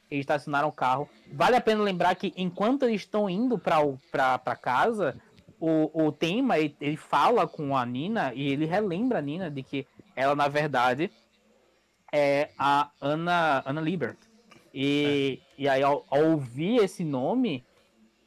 eles 0.10 0.24
estacionaram 0.24 0.68
o 0.68 0.72
carro. 0.72 1.10
Vale 1.32 1.56
a 1.56 1.62
pena 1.62 1.82
lembrar 1.82 2.16
que 2.16 2.34
enquanto 2.38 2.84
eles 2.84 3.02
estão 3.02 3.30
indo 3.30 3.58
para 3.58 4.56
casa, 4.62 5.16
o, 5.60 6.08
o 6.08 6.12
tema, 6.12 6.58
ele, 6.58 6.76
ele 6.80 6.98
fala 6.98 7.48
com 7.48 7.76
a 7.76 7.86
Nina 7.86 8.34
e 8.34 8.52
ele 8.52 8.66
relembra 8.66 9.20
a 9.20 9.22
Nina 9.22 9.50
de 9.50 9.64
que 9.64 9.88
ela, 10.16 10.36
na 10.36 10.48
verdade, 10.48 11.12
é 12.12 12.50
a 12.58 12.90
Ana, 13.02 13.64
Ana 13.66 13.82
Liebert. 13.82 14.18
E, 14.74 15.42
é. 15.58 15.62
e 15.64 15.70
aí, 15.70 15.84
ao, 15.84 16.06
ao, 16.10 16.32
ouvir 16.32 16.78
esse 16.78 17.04
nome, 17.04 17.66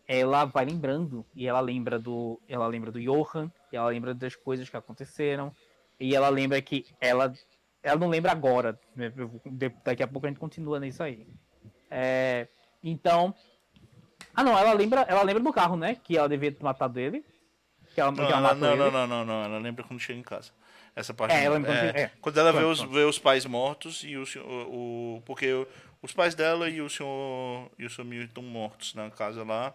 ela 0.07 0.45
vai 0.45 0.65
lembrando. 0.65 1.25
E 1.35 1.47
ela 1.47 1.61
lembra 1.61 1.99
do. 1.99 2.41
Ela 2.49 2.67
lembra 2.67 2.91
do 2.91 3.01
Johan, 3.01 3.51
E 3.73 3.77
ela 3.77 3.89
lembra 3.89 4.15
das 4.15 4.35
coisas 4.35 4.69
que 4.69 4.77
aconteceram. 4.77 5.55
E 6.01 6.15
ela 6.15 6.29
lembra 6.29 6.61
que 6.63 6.87
ela. 7.01 7.33
Ela 7.83 7.99
não 7.99 8.09
lembra 8.09 8.33
agora. 8.33 8.79
Daqui 9.85 10.03
a 10.03 10.09
pouco 10.09 10.27
a 10.27 10.31
gente 10.31 10.41
continua 10.41 10.81
nisso 10.81 11.03
aí. 11.03 11.27
É, 11.91 12.49
então. 12.83 13.35
Ah 14.35 14.45
não, 14.45 14.57
ela 14.57 14.73
lembra, 14.73 15.01
ela 15.03 15.23
lembra 15.23 15.43
do 15.43 15.53
carro, 15.53 15.77
né? 15.77 15.97
Que 16.03 16.17
ela 16.17 16.29
devia 16.29 16.53
ter 16.53 16.63
matado 16.63 16.99
ele. 16.99 17.25
Que 17.95 18.01
ela, 18.01 18.13
não, 18.13 18.27
que 18.27 18.33
ela 18.33 18.55
não, 18.55 18.77
não, 18.77 18.77
não, 18.77 18.91
não, 18.91 19.07
não, 19.07 19.25
não, 19.25 19.45
ela 19.45 19.59
lembra 19.59 19.85
quando 19.85 19.99
chega 19.99 20.19
em 20.19 20.23
casa. 20.23 20.53
Essa 20.95 21.13
parte. 21.15 21.35
É, 21.35 21.45
ela 21.45 21.57
lembra 21.57 21.73
é, 21.73 21.77
quando, 21.77 21.97
é, 21.97 22.13
quando 22.21 22.39
ela 22.39 22.53
vê 22.53 22.65
os, 22.65 22.81
vê 22.81 23.05
os 23.05 23.19
pais 23.19 23.45
mortos 23.47 24.03
e 24.05 24.17
o, 24.17 24.25
o, 24.45 25.17
o 25.17 25.23
porque 25.23 25.67
os 26.03 26.13
pais 26.13 26.35
dela 26.35 26.69
e 26.69 26.81
o 26.81 26.89
senhor 26.89 27.71
e 27.79 27.85
o 27.85 27.91
senhor 27.91 28.07
Mil 28.07 28.25
estão 28.25 28.43
mortos 28.43 28.95
na 28.95 29.11
casa 29.11 29.45
lá. 29.45 29.75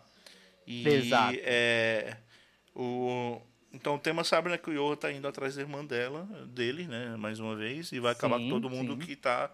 E 0.65 0.87
Exato. 0.87 1.37
é 1.41 2.17
o 2.75 3.41
então 3.73 3.95
o 3.95 3.99
tema 3.99 4.23
sabe 4.23 4.49
né, 4.49 4.57
que 4.57 4.69
o 4.69 4.73
Yoha 4.73 4.95
tá 4.95 5.11
indo 5.11 5.27
atrás 5.27 5.55
da 5.55 5.61
irmã 5.61 5.83
dela, 5.83 6.25
dele, 6.47 6.85
né, 6.85 7.15
mais 7.17 7.39
uma 7.39 7.55
vez, 7.55 7.91
e 7.91 7.99
vai 7.99 8.11
acabar 8.11 8.37
sim, 8.37 8.43
com 8.43 8.49
todo 8.49 8.69
mundo 8.69 8.93
sim. 8.93 8.99
que 8.99 9.15
tá 9.15 9.49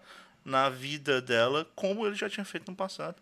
na 0.50 0.68
vida 0.68 1.22
dela, 1.22 1.66
como 1.74 2.06
ele 2.06 2.14
já 2.14 2.28
tinha 2.28 2.44
feito 2.44 2.70
no 2.70 2.76
passado, 2.76 3.16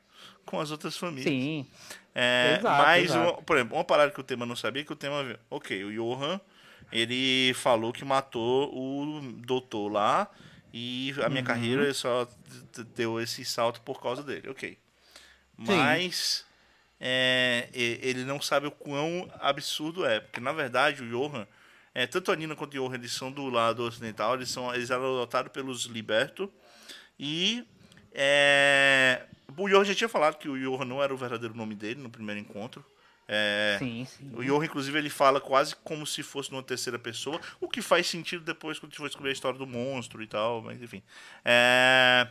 com 0.44 0.58
as 0.58 0.70
outras 0.70 0.96
famílias. 0.96 1.28
Sim. 1.28 1.66
É, 2.14 2.56
exato, 2.58 2.82
mas, 2.82 3.04
exato. 3.04 3.30
Uma, 3.30 3.42
por 3.42 3.56
exemplo, 3.56 3.76
uma 3.76 3.84
parada 3.84 4.10
que 4.10 4.20
o 4.20 4.24
tema 4.24 4.44
não 4.44 4.56
sabia, 4.56 4.84
que 4.84 4.92
o 4.92 4.96
tema, 4.96 5.38
ok, 5.48 5.84
o 5.84 5.92
Johan, 5.92 6.40
ele 6.90 7.52
falou 7.54 7.92
que 7.92 8.04
matou 8.04 8.74
o 8.74 9.20
doutor 9.44 9.92
lá, 9.92 10.28
e 10.72 11.14
a 11.22 11.28
minha 11.28 11.40
uhum. 11.40 11.46
carreira 11.46 11.94
só 11.94 12.28
deu 12.94 13.20
esse 13.20 13.44
salto 13.44 13.80
por 13.82 14.00
causa 14.02 14.22
dele, 14.22 14.48
ok. 14.48 14.76
Mas 15.56 16.44
é, 17.00 17.68
ele 17.72 18.24
não 18.24 18.40
sabe 18.40 18.66
o 18.66 18.70
quão 18.70 19.30
absurdo 19.40 20.04
é. 20.04 20.20
Porque, 20.20 20.40
na 20.40 20.52
verdade, 20.52 21.02
o 21.02 21.08
Johan, 21.08 21.46
é, 21.94 22.06
tanto 22.06 22.30
a 22.30 22.36
Nina 22.36 22.54
quanto 22.54 22.74
o 22.74 22.76
Johan, 22.76 22.94
eles 22.94 23.12
são 23.12 23.30
do 23.30 23.48
lado 23.48 23.82
ocidental, 23.82 24.34
eles, 24.34 24.50
são, 24.50 24.72
eles 24.74 24.90
eram 24.90 25.16
adotados 25.16 25.52
pelos 25.52 25.84
Liberto. 25.84 26.52
E 27.18 27.66
é, 28.12 29.22
o 29.56 29.68
Johan 29.68 29.84
já 29.84 29.94
tinha 29.94 30.08
falado 30.08 30.36
que 30.36 30.48
o 30.48 30.58
Johan 30.58 30.84
não 30.84 31.02
era 31.02 31.12
o 31.12 31.16
verdadeiro 31.16 31.54
nome 31.54 31.74
dele 31.74 32.00
no 32.00 32.10
primeiro 32.10 32.40
encontro. 32.40 32.84
É, 33.26 33.76
sim, 33.78 34.06
sim. 34.06 34.30
O 34.34 34.42
Johan, 34.42 34.64
inclusive, 34.64 34.98
ele 34.98 35.10
fala 35.10 35.40
quase 35.40 35.76
como 35.76 36.06
se 36.06 36.22
fosse 36.22 36.50
numa 36.50 36.62
terceira 36.62 36.98
pessoa, 36.98 37.40
o 37.60 37.68
que 37.68 37.82
faz 37.82 38.06
sentido 38.06 38.42
depois 38.42 38.78
quando 38.78 38.90
a 38.90 38.92
gente 38.92 38.98
for 38.98 39.08
descobrir 39.08 39.30
a 39.30 39.32
história 39.32 39.58
do 39.58 39.66
monstro 39.66 40.22
e 40.22 40.26
tal, 40.26 40.62
mas 40.62 40.80
enfim. 40.80 41.02
É, 41.44 42.26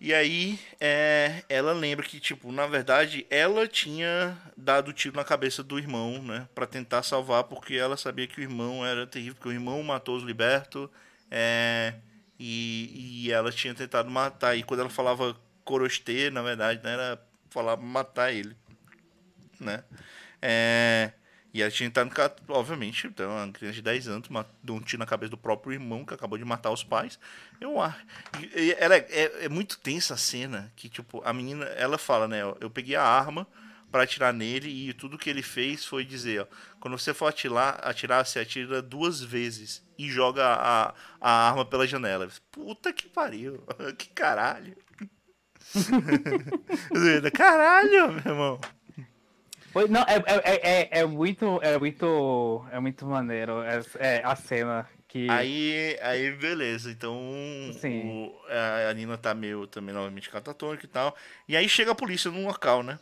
e 0.00 0.14
aí 0.14 0.58
é, 0.80 1.44
ela 1.46 1.74
lembra 1.74 2.06
que, 2.06 2.18
tipo, 2.18 2.50
na 2.50 2.66
verdade, 2.66 3.26
ela 3.28 3.68
tinha 3.68 4.34
dado 4.56 4.94
tiro 4.94 5.14
na 5.14 5.22
cabeça 5.22 5.62
do 5.62 5.78
irmão, 5.78 6.22
né? 6.22 6.48
Pra 6.54 6.66
tentar 6.66 7.02
salvar, 7.02 7.44
porque 7.44 7.74
ela 7.74 7.98
sabia 7.98 8.26
que 8.26 8.40
o 8.40 8.42
irmão 8.42 8.84
era 8.84 9.06
terrível, 9.06 9.34
porque 9.34 9.50
o 9.50 9.52
irmão 9.52 9.82
matou 9.82 10.16
os 10.16 10.22
libertos. 10.22 10.88
É, 11.30 11.94
e, 12.42 13.26
e 13.26 13.32
ela 13.32 13.52
tinha 13.52 13.74
tentado 13.74 14.10
matar. 14.10 14.56
E 14.56 14.62
quando 14.62 14.80
ela 14.80 14.88
falava 14.88 15.36
corostê, 15.62 16.30
na 16.30 16.40
verdade, 16.40 16.82
né, 16.82 16.94
era 16.94 17.22
falar 17.50 17.76
matar 17.76 18.32
ele. 18.32 18.56
Né? 19.60 19.84
É, 20.40 21.12
e 21.52 21.60
ela 21.60 21.70
tinha 21.70 21.86
entrado, 21.86 22.10
obviamente, 22.48 23.06
então, 23.06 23.30
uma 23.30 23.52
criança 23.52 23.74
de 23.74 23.82
10 23.82 24.08
anos, 24.08 24.28
deu 24.62 24.74
um 24.74 24.80
tiro 24.80 25.00
na 25.00 25.06
cabeça 25.06 25.30
do 25.30 25.36
próprio 25.36 25.74
irmão, 25.74 26.02
que 26.02 26.14
acabou 26.14 26.38
de 26.38 26.44
matar 26.44 26.70
os 26.70 26.82
pais. 26.82 27.18
Eu 27.60 27.78
acho. 27.78 27.98
Ela 28.78 28.96
é, 28.96 29.06
é, 29.10 29.44
é, 29.44 29.48
muito 29.50 29.78
tensa 29.78 30.14
a 30.14 30.16
cena, 30.16 30.72
que, 30.74 30.88
tipo, 30.88 31.20
a 31.22 31.34
menina, 31.34 31.66
ela 31.66 31.98
fala, 31.98 32.26
né, 32.26 32.40
eu 32.58 32.70
peguei 32.70 32.96
a 32.96 33.04
arma 33.04 33.46
para 33.90 34.04
atirar 34.04 34.32
nele 34.32 34.88
e 34.88 34.92
tudo 34.92 35.18
que 35.18 35.28
ele 35.28 35.42
fez 35.42 35.84
foi 35.84 36.04
dizer, 36.04 36.42
ó, 36.42 36.46
quando 36.78 36.98
você 36.98 37.12
for 37.12 37.26
atirar, 37.26 37.80
atirar, 37.82 38.24
você 38.24 38.38
atira 38.38 38.80
duas 38.80 39.20
vezes 39.20 39.84
e 39.98 40.08
joga 40.08 40.44
a, 40.46 40.94
a 41.20 41.48
arma 41.48 41.64
pela 41.64 41.86
janela. 41.86 42.28
Puta 42.50 42.92
que 42.92 43.08
pariu, 43.08 43.62
que 43.98 44.08
caralho. 44.10 44.76
caralho, 47.34 48.12
meu 48.12 48.32
irmão. 48.32 48.60
Não, 49.88 50.00
é, 50.02 50.16
é, 50.26 50.70
é, 50.82 51.00
é, 51.00 51.04
muito, 51.04 51.60
é 51.62 51.78
muito, 51.78 52.66
é 52.72 52.80
muito 52.80 53.06
maneiro 53.06 53.62
é, 53.62 53.80
é, 53.98 54.22
a 54.24 54.34
cena 54.34 54.88
que... 55.06 55.30
Aí, 55.30 55.96
aí 56.02 56.32
beleza, 56.32 56.90
então 56.90 57.16
o, 57.16 58.36
a 58.88 58.92
Nina 58.94 59.16
tá 59.16 59.32
meio 59.32 59.68
também 59.68 59.94
novamente 59.94 60.28
catatônica 60.28 60.84
e 60.84 60.88
tal, 60.88 61.16
e 61.48 61.56
aí 61.56 61.68
chega 61.68 61.92
a 61.92 61.94
polícia 61.94 62.32
no 62.32 62.44
local, 62.44 62.82
né? 62.82 62.98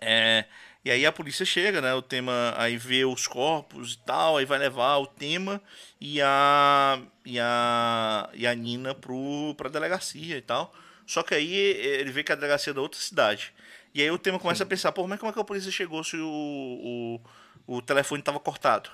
É, 0.00 0.46
e 0.84 0.90
aí 0.90 1.04
a 1.04 1.12
polícia 1.12 1.44
chega, 1.44 1.80
né? 1.80 1.92
O 1.94 2.00
tema 2.00 2.54
aí 2.56 2.76
vê 2.76 3.04
os 3.04 3.26
corpos 3.26 3.94
e 3.94 3.98
tal, 3.98 4.38
aí 4.38 4.46
vai 4.46 4.58
levar 4.58 4.96
o 4.96 5.06
tema 5.06 5.60
e 6.00 6.20
a 6.22 7.00
e 7.24 7.38
a 7.38 8.30
e 8.32 8.46
a 8.46 8.54
Nina 8.54 8.94
pro 8.94 9.54
pra 9.56 9.68
delegacia 9.68 10.38
e 10.38 10.42
tal. 10.42 10.74
Só 11.06 11.22
que 11.22 11.34
aí 11.34 11.52
ele 11.54 12.10
vê 12.10 12.22
que 12.22 12.32
a 12.32 12.34
delegacia 12.34 12.70
é 12.70 12.74
da 12.74 12.80
outra 12.80 13.00
cidade. 13.00 13.52
E 13.92 14.00
aí 14.00 14.10
o 14.10 14.18
tema 14.18 14.38
começa 14.38 14.58
Sim. 14.58 14.64
a 14.64 14.66
pensar, 14.66 14.92
pô, 14.92 15.06
mas 15.06 15.18
como 15.18 15.30
é 15.30 15.32
que 15.32 15.40
a 15.40 15.44
polícia 15.44 15.70
chegou 15.70 16.02
se 16.04 16.16
o, 16.16 17.20
o, 17.66 17.76
o 17.76 17.82
telefone 17.82 18.20
estava 18.20 18.38
cortado? 18.38 18.88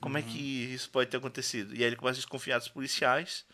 como 0.00 0.16
uhum. 0.16 0.20
é 0.20 0.22
que 0.22 0.38
isso 0.74 0.90
pode 0.90 1.08
ter 1.08 1.16
acontecido? 1.16 1.74
E 1.74 1.78
aí 1.78 1.84
ele 1.84 1.96
começa 1.96 2.18
a 2.18 2.20
desconfiar 2.20 2.58
dos 2.58 2.68
policiais, 2.68 3.46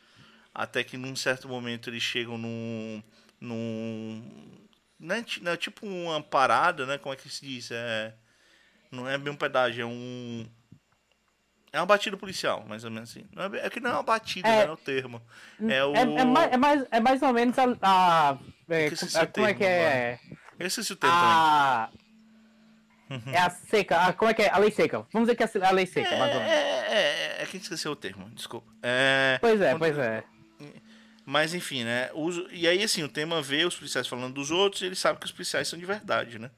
até 0.55 0.83
que 0.83 0.97
num 0.97 1.15
certo 1.15 1.49
momento 1.49 1.91
eles 1.91 2.03
chegam 2.03 2.37
num. 2.37 3.03
num 3.41 4.23
não 5.01 5.17
é, 5.17 5.25
não 5.41 5.53
é 5.53 5.57
tipo 5.57 5.87
uma 5.87 6.23
parada, 6.23 6.85
né? 6.85 6.99
Como 6.99 7.13
é 7.13 7.17
que 7.17 7.29
se 7.29 7.45
diz? 7.45 7.71
É, 7.71 8.13
não 8.93 9.09
é 9.09 9.17
bem 9.17 9.33
um 9.33 9.37
pedágio, 9.37 9.83
é 9.83 9.87
um. 9.87 10.47
É 11.73 11.81
uma 11.81 11.87
batida 11.87 12.17
policial, 12.17 12.65
mais 12.69 12.85
ou 12.85 12.91
menos 12.91 13.11
assim. 13.11 13.25
Não 13.33 13.45
é, 13.45 13.67
é 13.67 13.71
que 13.71 13.81
não 13.81 13.91
é 13.91 13.95
uma 13.95 14.03
batida, 14.03 14.49
é, 14.49 14.57
né, 14.57 14.65
é 14.65 14.71
o 14.71 14.77
termo. 14.77 15.23
É, 15.69 15.85
o... 15.85 15.95
é, 15.95 16.01
é, 16.01 16.25
mais, 16.25 16.53
é, 16.53 16.57
mais, 16.57 16.87
é 16.91 17.01
mais 17.01 17.23
ou 17.23 17.33
menos 17.33 17.57
a, 17.59 17.65
a 17.81 18.39
é, 18.69 18.87
é, 18.87 19.27
como 19.27 19.47
é 19.47 19.55
que 19.55 19.65
é? 19.65 20.21
Eu 20.59 20.67
esqueci 20.67 20.93
o 20.93 20.97
termo 20.97 21.17
a... 21.17 21.89
também. 23.09 23.35
É 23.35 23.39
a 23.39 23.51
seca. 23.51 23.99
A, 23.99 24.13
como 24.13 24.31
é 24.31 24.35
que 24.35 24.43
é? 24.43 24.51
A 24.51 24.59
lei 24.59 24.71
seca. 24.71 25.07
Vamos 25.13 25.29
dizer 25.29 25.37
que 25.37 25.59
é 25.59 25.65
a 25.67 25.71
lei 25.71 25.87
seca, 25.87 26.15
é, 26.15 26.19
mais 26.19 26.35
ou 26.35 26.41
menos. 26.41 26.53
É, 26.53 27.39
é, 27.39 27.43
é 27.43 27.47
que 27.47 27.57
esqueceu 27.57 27.93
o 27.93 27.97
termo, 27.97 28.29
desculpa. 28.31 28.71
É, 28.83 29.39
pois 29.41 29.61
é, 29.61 29.71
quando... 29.71 29.79
pois 29.79 29.99
é. 29.99 30.25
Mas 31.31 31.55
enfim, 31.55 31.85
né? 31.85 32.11
E 32.51 32.67
aí, 32.67 32.83
assim, 32.83 33.05
o 33.05 33.09
tema 33.09 33.41
vê 33.41 33.65
os 33.65 33.77
policiais 33.77 34.09
falando 34.09 34.35
dos 34.35 34.51
outros 34.51 34.83
e 34.83 34.87
ele 34.87 34.97
sabe 34.97 35.21
que 35.21 35.27
os 35.27 35.31
policiais 35.31 35.69
são 35.69 35.79
de 35.79 35.87
verdade, 35.87 36.41
né? 36.41 36.51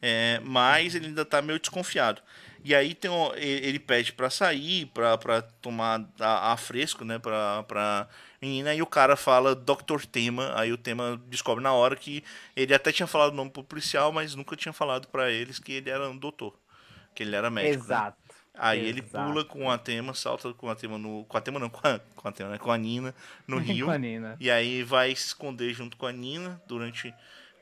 É, 0.00 0.40
mas 0.44 0.94
ele 0.94 1.08
ainda 1.08 1.24
tá 1.24 1.42
meio 1.42 1.58
desconfiado. 1.58 2.22
E 2.62 2.72
aí 2.72 2.94
tem 2.94 3.10
um, 3.10 3.34
ele 3.34 3.80
pede 3.80 4.12
para 4.12 4.30
sair, 4.30 4.86
para 4.86 5.42
tomar 5.60 6.08
a, 6.20 6.52
a, 6.52 6.56
fresco, 6.56 7.04
né? 7.04 7.18
Pra, 7.18 7.64
pra 7.64 8.08
menina, 8.40 8.72
e 8.72 8.80
o 8.80 8.86
cara 8.86 9.16
fala 9.16 9.52
Dr. 9.52 10.06
Tema, 10.08 10.52
aí 10.54 10.72
o 10.72 10.78
Tema 10.78 11.20
descobre 11.26 11.64
na 11.64 11.72
hora 11.72 11.96
que 11.96 12.22
ele 12.54 12.72
até 12.72 12.92
tinha 12.92 13.08
falado 13.08 13.32
o 13.32 13.36
nome 13.36 13.50
pro 13.50 13.64
policial, 13.64 14.12
mas 14.12 14.36
nunca 14.36 14.54
tinha 14.54 14.72
falado 14.72 15.08
para 15.08 15.28
eles 15.28 15.58
que 15.58 15.72
ele 15.72 15.90
era 15.90 16.08
um 16.08 16.16
doutor, 16.16 16.56
que 17.16 17.24
ele 17.24 17.34
era 17.34 17.50
médico. 17.50 17.78
Né? 17.78 17.84
Exato. 17.84 18.16
Né? 18.28 18.29
Aí 18.54 18.80
Exato. 18.80 18.88
ele 18.88 19.02
pula 19.02 19.44
com 19.44 19.70
a 19.70 19.78
Tema, 19.78 20.12
salta 20.12 20.52
com 20.52 20.68
a 20.68 20.74
Tema 20.74 20.98
no. 20.98 21.24
Com 21.24 21.36
a 21.36 21.40
Tema 21.40 21.58
não, 21.58 21.70
com 21.70 21.86
a, 21.86 21.98
com 21.98 22.28
a 22.28 22.32
Tema, 22.32 22.50
né? 22.50 22.58
Com 22.58 22.70
a 22.70 22.76
Nina 22.76 23.14
no 23.46 23.58
rio. 23.60 23.90
Nina. 23.98 24.36
E 24.40 24.50
aí 24.50 24.82
vai 24.82 25.14
se 25.14 25.28
esconder 25.28 25.72
junto 25.72 25.96
com 25.96 26.06
a 26.06 26.12
Nina 26.12 26.60
durante 26.66 27.14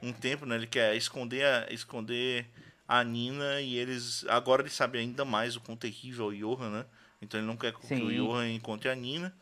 um 0.02 0.12
tempo, 0.12 0.47
né? 0.47 0.56
Ele 0.56 0.66
quer 0.66 0.97
esconder 0.97 1.44
a, 1.44 1.66
esconder 1.70 2.47
a 2.86 3.05
Nina 3.05 3.60
e 3.60 3.77
eles. 3.77 4.24
Agora 4.28 4.62
ele 4.62 4.70
sabe 4.70 4.98
ainda 4.98 5.24
mais 5.24 5.56
o 5.56 5.60
quão 5.60 5.77
terrível 5.77 6.32
é 6.32 6.35
o 6.35 6.56
Johan, 6.56 6.70
né? 6.70 6.85
Então 7.20 7.39
ele 7.39 7.47
não 7.47 7.56
quer 7.56 7.73
que 7.73 7.94
o 7.94 8.10
Johan 8.10 8.48
encontre 8.51 8.89
a 8.89 8.94
Nina. 8.94 9.35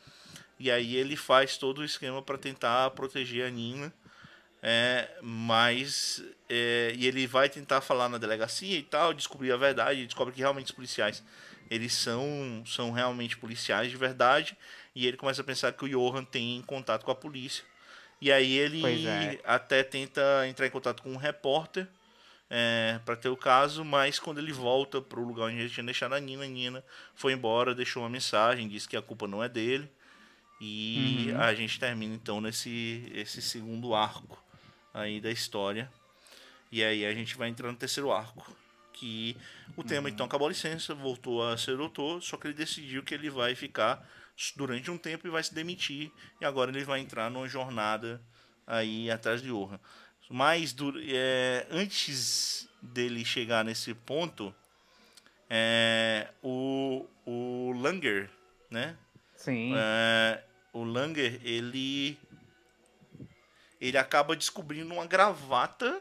E 0.59 0.71
aí 0.71 0.97
ele 0.97 1.17
faz 1.17 1.57
todo 1.59 1.79
o 1.79 1.85
esquema 1.85 2.23
para 2.23 2.39
tentar 2.39 2.91
proteger 2.91 3.47
a 3.47 3.51
Nina. 3.51 3.93
É, 4.63 5.09
mas 5.23 6.23
é, 6.49 6.93
e 6.97 7.07
ele 7.07 7.27
vai 7.27 7.49
tentar 7.49 7.81
falar 7.81 8.09
na 8.09 8.19
delegacia 8.19 8.79
e 8.79 8.83
tal, 8.83 9.13
descobrir 9.13 9.53
a 9.53 9.57
verdade, 9.57 10.07
descobre 10.07 10.33
que 10.33 10.41
realmente 10.41 10.67
os 10.67 10.73
policiais 10.73 11.23
eles 11.71 11.93
são 11.93 12.63
são 12.67 12.91
realmente 12.91 13.37
policiais 13.37 13.91
de 13.91 13.97
verdade, 13.97 14.57
e 14.95 15.07
ele 15.07 15.17
começa 15.17 15.43
a 15.43 15.45
pensar 15.45 15.73
que 15.73 15.85
o 15.85 15.89
Johan 15.89 16.25
tem 16.25 16.63
contato 16.63 17.05
com 17.05 17.11
a 17.11 17.15
polícia. 17.15 17.65
E 18.21 18.33
aí 18.33 18.57
ele 18.57 18.83
é. 19.07 19.39
até 19.45 19.83
tenta 19.83 20.47
entrar 20.49 20.67
em 20.67 20.71
contato 20.71 21.03
com 21.03 21.13
um 21.13 21.17
repórter 21.17 21.87
é, 22.49 22.99
para 23.05 23.17
ter 23.17 23.29
o 23.29 23.37
caso, 23.37 23.85
mas 23.85 24.19
quando 24.19 24.39
ele 24.39 24.53
volta 24.53 25.03
para 25.03 25.21
o 25.21 25.25
lugar 25.25 25.49
onde 25.49 25.59
ele 25.59 25.69
tinha 25.69 25.85
deixado 25.85 26.15
a 26.15 26.21
Nina, 26.21 26.45
a 26.45 26.49
Nina 26.49 26.85
foi 27.15 27.33
embora, 27.33 27.75
deixou 27.75 28.03
uma 28.03 28.09
mensagem, 28.09 28.69
disse 28.69 28.89
que 28.89 28.97
a 28.97 29.03
culpa 29.03 29.27
não 29.27 29.43
é 29.45 29.49
dele. 29.49 29.91
E 30.59 31.29
uhum. 31.29 31.41
a 31.41 31.55
gente 31.55 31.79
termina 31.79 32.15
então 32.15 32.41
nesse 32.41 33.13
esse 33.15 33.43
segundo 33.43 33.95
arco 33.95 34.43
aí 34.97 35.21
da 35.21 35.31
história. 35.31 35.91
E 36.73 36.83
aí 36.83 37.05
a 37.05 37.15
gente 37.15 37.37
vai 37.37 37.49
entrar 37.49 37.71
no 37.71 37.77
terceiro 37.77 38.11
arco. 38.11 38.57
Que 38.93 39.37
o 39.77 39.85
tema 39.85 40.09
uhum. 40.09 40.15
então 40.15 40.25
acabou 40.25 40.47
a 40.47 40.51
licença, 40.51 40.95
voltou 40.95 41.47
a 41.47 41.59
ser 41.59 41.77
doutor, 41.77 42.23
só 42.23 42.39
que 42.39 42.47
ele 42.47 42.55
decidiu 42.55 43.03
que 43.03 43.13
ele 43.13 43.29
vai 43.29 43.55
ficar 43.55 44.09
durante 44.57 44.91
um 44.91 44.97
tempo 44.97 45.27
e 45.27 45.31
vai 45.31 45.43
se 45.43 45.55
demitir. 45.55 46.11
E 46.41 46.47
agora 46.47 46.71
ele 46.71 46.83
vai 46.83 47.01
entrar 47.01 47.31
numa 47.31 47.47
jornada 47.47 48.21
aí 48.67 49.11
atrás 49.11 49.43
de 49.43 49.53
Orra. 49.53 49.79
Mas 50.31 50.75
é, 51.09 51.67
antes 51.71 52.67
dele 52.81 53.23
chegar 53.23 53.65
nesse 53.65 53.93
ponto, 53.93 54.55
é, 55.51 56.29
o, 56.43 57.07
o 57.27 57.73
Langer, 57.77 58.31
né? 58.71 58.97
Sim. 59.37 59.75
É, 59.77 60.43
o 60.73 60.85
Langer, 60.85 61.41
ele. 61.45 62.19
Ele 63.81 63.99
acaba 63.99 64.35
descobrindo 64.37 64.95
uma 64.95 65.07
gravata 65.07 66.01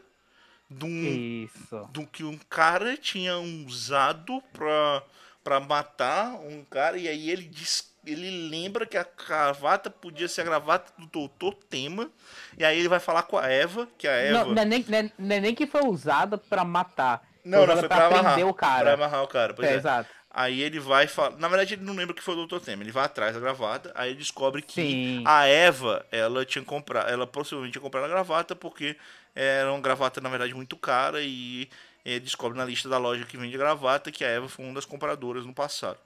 de 0.68 0.84
um, 0.84 1.44
Isso. 1.44 1.88
do 1.92 2.06
que 2.06 2.24
um 2.24 2.38
cara 2.48 2.96
tinha 2.96 3.36
usado 3.38 4.42
pra, 4.52 5.02
pra 5.44 5.60
matar 5.60 6.34
um 6.34 6.64
cara, 6.64 6.98
e 6.98 7.06
aí 7.06 7.30
ele 7.30 7.44
diz, 7.44 7.94
ele 8.04 8.48
lembra 8.48 8.84
que 8.84 8.96
a 8.96 9.06
gravata 9.26 9.88
podia 9.90 10.26
ser 10.26 10.40
a 10.40 10.44
gravata 10.44 10.92
do 10.98 11.06
Doutor 11.06 11.54
Tema, 11.70 12.10
e 12.58 12.64
aí 12.64 12.78
ele 12.78 12.88
vai 12.88 12.98
falar 12.98 13.22
com 13.22 13.38
a 13.38 13.46
Eva, 13.46 13.88
que 13.96 14.08
a 14.08 14.12
Eva. 14.12 14.44
Não, 14.44 14.54
não, 14.54 14.62
é 14.62 14.64
nem, 14.64 14.84
não, 14.88 14.98
é, 14.98 15.12
não 15.18 15.36
é 15.36 15.40
nem 15.40 15.54
que 15.54 15.66
foi 15.66 15.84
usada 15.84 16.36
pra 16.36 16.64
matar. 16.64 17.22
Não, 17.44 17.64
não, 17.64 17.76
foi 17.76 17.86
pra, 17.88 18.06
amarrar. 18.06 18.34
prender 18.34 18.46
o 18.46 18.54
cara. 18.54 18.82
Pra 18.82 18.94
amarrar 18.94 19.22
o 19.22 19.28
cara, 19.28 19.54
pois 19.54 19.68
É, 19.68 19.74
é. 19.74 19.76
exato. 19.76 20.10
Aí 20.38 20.60
ele 20.60 20.78
vai 20.78 21.06
falar. 21.06 21.34
Na 21.38 21.48
verdade, 21.48 21.72
ele 21.72 21.82
não 21.82 21.94
lembra 21.94 22.14
que 22.14 22.22
foi 22.22 22.34
o 22.36 22.46
Dr. 22.46 22.60
Temer. 22.60 22.82
Ele 22.84 22.92
vai 22.92 23.06
atrás 23.06 23.32
da 23.32 23.40
gravata, 23.40 23.90
aí 23.94 24.10
ele 24.10 24.18
descobre 24.18 24.60
que 24.60 24.82
Sim. 24.82 25.22
a 25.24 25.46
Eva, 25.46 26.04
ela 26.12 26.44
tinha 26.44 26.62
comprado. 26.62 27.08
Ela 27.08 27.26
possivelmente 27.26 27.72
tinha 27.72 27.80
comprado 27.80 28.04
a 28.04 28.08
gravata 28.08 28.54
porque 28.54 28.96
era 29.34 29.72
uma 29.72 29.80
gravata, 29.80 30.20
na 30.20 30.28
verdade, 30.28 30.52
muito 30.52 30.76
cara. 30.76 31.22
E 31.22 31.70
ele 32.04 32.20
descobre 32.20 32.58
na 32.58 32.66
lista 32.66 32.86
da 32.86 32.98
loja 32.98 33.24
que 33.24 33.38
vende 33.38 33.56
gravata 33.56 34.12
que 34.12 34.26
a 34.26 34.28
Eva 34.28 34.46
foi 34.46 34.62
uma 34.66 34.74
das 34.74 34.84
compradoras 34.84 35.46
no 35.46 35.54
passado. 35.54 35.98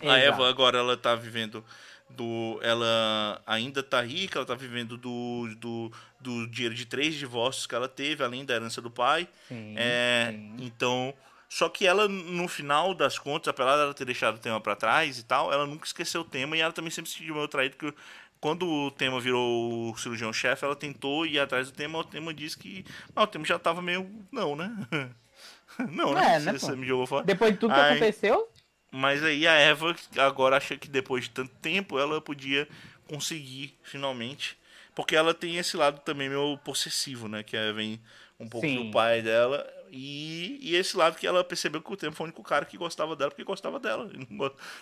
A 0.00 0.04
Exato. 0.06 0.20
Eva 0.42 0.48
agora 0.48 0.78
ela 0.78 0.96
tá 0.96 1.14
vivendo 1.14 1.62
do. 2.08 2.58
Ela 2.62 3.42
ainda 3.46 3.82
tá 3.82 4.00
rica, 4.00 4.38
ela 4.38 4.46
tá 4.46 4.54
vivendo 4.54 4.96
do, 4.96 5.54
do, 5.56 5.92
do 6.18 6.46
dinheiro 6.46 6.74
de 6.74 6.86
três 6.86 7.14
divórcios 7.14 7.66
que 7.66 7.74
ela 7.74 7.88
teve, 7.88 8.24
além 8.24 8.42
da 8.46 8.54
herança 8.54 8.80
do 8.80 8.90
pai. 8.90 9.28
Sim, 9.48 9.74
É, 9.76 10.30
sim. 10.32 10.56
então, 10.60 11.12
só 11.50 11.68
que 11.68 11.84
ela 11.84 12.06
no 12.06 12.46
final 12.46 12.94
das 12.94 13.18
contas, 13.18 13.48
apesar 13.48 13.76
dela 13.76 13.92
ter 13.92 14.04
deixado 14.04 14.36
o 14.36 14.38
tema 14.38 14.60
pra 14.60 14.76
trás 14.76 15.18
e 15.18 15.24
tal, 15.24 15.52
ela 15.52 15.66
nunca 15.66 15.84
esqueceu 15.84 16.20
o 16.20 16.24
tema 16.24 16.56
e 16.56 16.60
ela 16.60 16.72
também 16.72 16.92
sempre 16.92 17.10
se 17.10 17.18
sentiu 17.18 17.34
meio 17.34 17.48
traída 17.48 17.74
porque 17.76 17.92
quando 18.40 18.64
o 18.68 18.90
tema 18.92 19.18
virou 19.18 19.90
o 19.90 19.98
cirurgião-chefe, 19.98 20.64
ela 20.64 20.76
tentou 20.76 21.26
ir 21.26 21.40
atrás 21.40 21.68
do 21.68 21.76
tema, 21.76 21.98
o 21.98 22.04
tema 22.04 22.32
disse 22.32 22.56
que 22.56 22.84
ah, 23.16 23.24
o 23.24 23.26
tema 23.26 23.44
já 23.44 23.58
tava 23.58 23.82
meio 23.82 24.08
não, 24.30 24.54
né? 24.54 24.70
não, 25.90 26.14
né? 26.14 26.36
É, 26.36 26.38
né, 26.38 26.52
Você, 26.52 26.76
me 26.76 26.86
jogou 26.86 27.04
fora. 27.04 27.24
Depois 27.24 27.52
de 27.52 27.58
tudo 27.58 27.74
que 27.74 27.80
Ai. 27.80 27.96
aconteceu, 27.96 28.48
Mas 28.92 29.24
aí 29.24 29.44
a 29.44 29.54
Eva 29.54 29.96
agora 30.18 30.56
acha 30.56 30.76
que 30.76 30.88
depois 30.88 31.24
de 31.24 31.30
tanto 31.30 31.52
tempo 31.56 31.98
ela 31.98 32.20
podia 32.20 32.68
conseguir 33.08 33.76
finalmente. 33.82 34.56
Porque 34.94 35.16
ela 35.16 35.34
tem 35.34 35.56
esse 35.56 35.76
lado 35.76 36.00
também 36.02 36.28
meio 36.28 36.56
possessivo, 36.58 37.26
né? 37.26 37.42
Que 37.42 37.56
vem 37.72 38.00
um 38.38 38.48
pouco 38.48 38.68
Sim. 38.68 38.84
do 38.84 38.90
pai 38.92 39.20
dela. 39.20 39.66
E, 39.90 40.58
e 40.62 40.76
esse 40.76 40.96
lado 40.96 41.16
que 41.18 41.26
ela 41.26 41.42
percebeu 41.44 41.82
que 41.82 41.92
o 41.92 41.96
tempo 41.96 42.16
foi 42.16 42.24
o 42.24 42.28
único 42.28 42.42
cara 42.42 42.64
que 42.64 42.76
gostava 42.78 43.16
dela 43.16 43.30
porque 43.30 43.44
gostava 43.44 43.80
dela. 43.80 44.08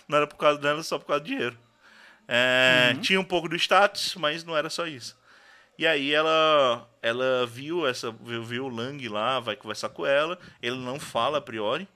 Não, 0.07 0.17
era 0.17 0.27
por 0.27 0.37
causa 0.37 0.59
dela, 0.59 0.83
só 0.83 0.99
por 0.99 1.07
causa 1.07 1.21
do 1.21 1.27
dinheiro. 1.27 1.57
É, 2.27 2.95
Tinha 3.01 3.19
um 3.19 3.23
pouco 3.23 3.49
do 3.49 3.55
status, 3.55 4.15
mas 4.15 4.43
não 4.43 4.55
era 4.55 4.69
só 4.69 4.85
isso. 4.87 5.17
E 5.77 5.87
aí 5.87 6.13
ela 6.13 6.87
ela 7.01 7.45
viu 7.47 7.87
essa 7.87 8.11
viu, 8.11 8.43
viu 8.43 8.65
o 8.65 8.69
Lang 8.69 9.07
lá, 9.09 9.39
vai 9.39 9.55
conversar 9.55 9.89
com 9.89 10.05
ela. 10.05 10.37
Ele 10.61 10.77
não 10.77 10.99
fala 10.99 11.37
a 11.39 11.41
priori, 11.41 11.87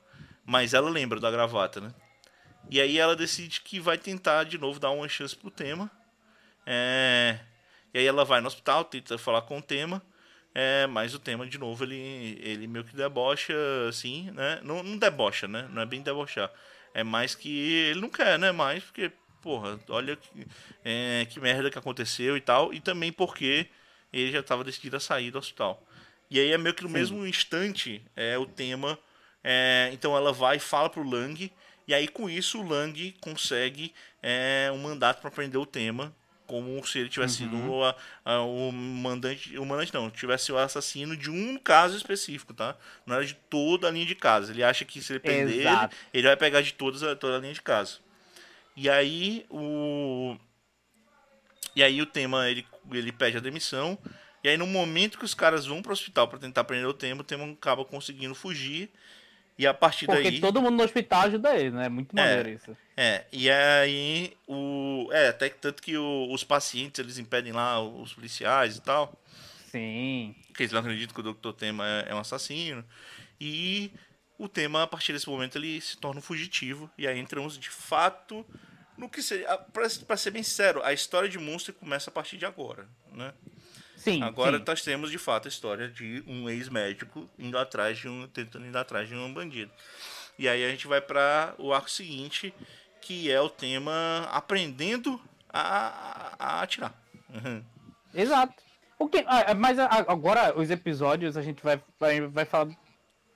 mas 0.45 0.73
ela 0.73 0.90
lembra 0.90 1.19
da 1.19 1.30
gravata, 1.31 1.81
né? 1.81 1.94
E 2.69 2.80
aí 2.81 2.98
ela 2.98 3.15
decide 3.15 3.61
que 3.61 3.80
vai 3.80 3.98
tentar 3.98 4.45
de 4.45 4.57
novo 4.57 4.80
dar 4.80 4.91
uma 4.91 5.07
chance 5.10 5.35
pro 5.35 5.52
tema. 5.52 5.91
É, 6.65 7.40
E 7.94 7.99
aí 7.99 8.06
ela 8.07 8.26
vai 8.26 8.41
no 8.41 8.48
hospital, 8.48 8.85
tenta 8.85 9.18
falar 9.18 9.44
com 9.44 9.57
o 9.60 9.61
tema. 9.61 10.02
É, 10.55 10.85
mas 10.88 11.13
o 11.15 11.19
tema, 11.19 11.47
de 11.47 11.57
novo, 11.57 11.84
ele, 11.84 12.39
ele 12.41 12.67
meio 12.67 12.85
que 12.85 12.95
debocha, 12.95 13.53
assim, 13.89 14.30
né? 14.31 14.59
Não, 14.63 14.84
não 14.84 14.97
debocha, 14.97 15.47
né? 15.47 15.67
Não 15.71 15.81
é 15.81 15.85
bem 15.85 16.01
debochar. 16.01 16.51
É 16.93 17.03
mais 17.03 17.34
que 17.34 17.49
ele 17.89 18.01
não 18.01 18.09
quer, 18.09 18.38
né? 18.38 18.51
Mais 18.51 18.84
porque, 18.84 19.11
porra, 19.41 19.80
olha 19.89 20.15
que, 20.15 20.47
é, 20.85 21.25
que 21.30 21.39
merda 21.39 21.71
que 21.71 21.80
aconteceu 21.80 22.38
e 22.38 22.41
tal. 22.41 22.73
E 22.73 22.80
também 22.80 23.11
porque 23.11 23.67
ele 24.11 24.31
já 24.31 24.39
estava 24.41 24.63
decidido 24.63 24.95
a 24.97 24.99
sair 24.99 25.31
do 25.31 25.39
hospital. 25.39 25.84
E 26.30 26.39
aí 26.39 26.51
é 26.51 26.57
meio 26.57 26.75
que 26.75 26.84
no 26.84 26.89
Sim. 26.89 26.95
mesmo 26.95 27.27
instante 27.27 28.03
é 28.15 28.38
o 28.38 28.45
tema. 28.45 28.97
é, 29.43 29.89
então 29.93 30.15
ela 30.15 30.31
vai 30.31 30.57
e 30.57 30.59
fala 30.59 30.89
pro 30.89 31.03
Lang. 31.07 31.51
E 31.88 31.93
aí 31.93 32.07
com 32.07 32.30
isso 32.30 32.61
o 32.61 32.67
Lang 32.67 33.11
consegue 33.21 33.93
é, 34.21 34.69
um 34.73 34.77
mandato 34.77 35.21
para 35.21 35.31
prender 35.31 35.59
o 35.59 35.65
tema. 35.65 36.15
Como 36.45 36.86
se 36.86 36.99
ele 36.99 37.10
tivesse 37.10 37.38
sido 37.38 37.84
a- 37.84 37.95
a- 38.26 38.41
o 38.41 38.72
mandante. 38.72 39.57
O 39.57 39.65
mandante 39.65 39.94
não, 39.94 40.10
tivesse 40.11 40.52
o 40.52 40.57
assassino 40.57 41.15
de 41.15 41.30
um 41.30 41.57
caso 41.57 41.95
específico, 41.95 42.53
tá? 42.53 42.76
Não 43.06 43.15
era 43.15 43.26
de 43.26 43.34
toda 43.34 43.88
a 43.88 43.91
linha 43.91 44.06
de 44.06 44.14
casa. 44.15 44.52
Ele 44.52 44.64
acha 44.64 44.84
que 44.86 45.02
se 45.02 45.14
ele 45.14 45.20
prender 45.20 45.64
ele, 45.86 45.94
ele 46.14 46.28
vai 46.28 46.36
pegar 46.38 46.61
de 46.61 46.74
todas, 46.74 47.02
a- 47.03 47.15
toda 47.15 47.38
a 47.38 47.40
linha 47.40 47.53
de 47.53 47.61
casa. 47.61 47.99
E 48.76 48.90
aí 48.90 49.45
o. 49.49 50.36
E 51.76 51.84
aí 51.84 52.02
o 52.02 52.06
tema 52.06 52.49
ele, 52.49 52.65
ele 52.91 53.11
pede 53.11 53.38
a 53.38 53.40
demissão. 53.40 53.98
E 54.44 54.49
aí 54.49 54.57
no 54.57 54.68
momento 54.68 55.18
que 55.18 55.26
os 55.26 55.34
caras 55.34 55.65
vão 55.65 55.82
pro 55.82 55.94
hospital 55.94 56.28
para 56.28 56.38
tentar 56.40 56.64
prender 56.65 56.88
o 56.88 56.94
tema, 56.94 57.22
o 57.22 57.24
tema 57.24 57.49
acaba 57.52 57.86
conseguindo 57.86 58.36
fugir. 58.36 58.91
E 59.57 59.67
a 59.67 59.73
partir 59.73 60.07
porque 60.07 60.23
daí. 60.31 60.39
todo 60.41 60.61
mundo 60.61 60.77
no 60.77 60.84
hospital 60.84 61.21
ajuda 61.27 61.55
ele, 61.55 61.71
né? 61.71 61.88
Muito 61.89 62.15
maneiro 62.15 62.49
isso. 62.49 62.75
É, 62.97 63.25
e 63.31 63.49
aí 63.51 64.34
o. 64.47 65.09
É, 65.11 65.27
até 65.30 65.49
que 65.49 65.57
tanto 65.57 65.81
que 65.81 65.95
o- 65.97 66.31
os 66.34 66.43
pacientes 66.43 66.99
eles 66.99 67.17
impedem 67.19 67.51
lá 67.53 67.80
os 67.81 68.13
policiais 68.13 68.77
e 68.77 68.81
tal. 68.81 69.19
Sim. 69.71 70.35
Porque 70.47 70.63
eles 70.63 70.71
não 70.73 70.80
acreditam 70.80 71.13
que 71.13 71.21
o 71.27 71.34
Dr. 71.34 71.51
Tema 71.57 71.88
é, 71.88 72.09
é 72.09 72.15
um 72.15 72.19
assassino. 72.19 72.84
E 73.39 73.91
o 74.38 74.47
tema, 74.47 74.84
a 74.84 74.88
partir 74.88 75.13
desse 75.13 75.30
momento, 75.30 75.57
ele 75.57 75.80
se 75.81 75.97
torna 75.97 76.19
um 76.19 76.23
fugitivo. 76.23 76.89
E 76.97 77.07
aí 77.07 77.19
entramos 77.19 77.57
de 77.57 77.69
fato 77.69 78.45
no 78.97 79.09
que 79.09 79.21
seria. 79.21 79.55
Pra, 79.57 79.88
pra 80.07 80.17
ser 80.17 80.31
bem 80.31 80.43
sincero, 80.43 80.81
a 80.84 80.93
história 80.93 81.30
de 81.30 81.38
Monster 81.39 81.73
começa 81.75 82.09
a 82.09 82.13
partir 82.13 82.38
de 82.38 82.45
agora, 82.45 82.88
né? 83.11 83.34
Sim. 84.03 84.21
Agora 84.21 84.57
sim. 84.57 84.63
nós 84.67 84.81
temos 84.81 85.09
de 85.11 85.17
fato 85.17 85.47
a 85.47 85.49
história 85.49 85.88
de 85.88 86.23
um 86.27 86.49
ex-médico 86.49 87.30
indo 87.39 87.57
atrás 87.57 87.97
de 87.97 88.07
um. 88.09 88.27
tentando 88.27 88.65
ir 88.65 88.75
atrás 88.75 89.07
de 89.07 89.15
um 89.15 89.34
bandido. 89.34 89.71
E 90.38 90.47
aí 90.49 90.65
a 90.65 90.69
gente 90.69 90.88
vai 90.88 90.99
para 90.99 91.53
o 91.57 91.73
arco 91.73 91.89
seguinte, 91.89 92.53
que 93.01 93.31
é 93.31 93.39
o 93.39 93.49
tema 93.49 94.27
aprendendo 94.31 95.21
a, 95.51 96.34
a 96.39 96.61
atirar. 96.61 96.93
Uhum. 97.30 97.63
Exato. 98.13 98.53
O 98.99 99.07
que, 99.07 99.23
ah, 99.27 99.53
mas 99.55 99.77
a- 99.80 99.88
agora 100.07 100.57
os 100.59 100.69
episódios 100.69 101.35
a 101.38 101.41
gente 101.41 101.63
vai, 101.63 101.81
vai, 101.99 102.21
vai 102.21 102.45
falar 102.45 102.71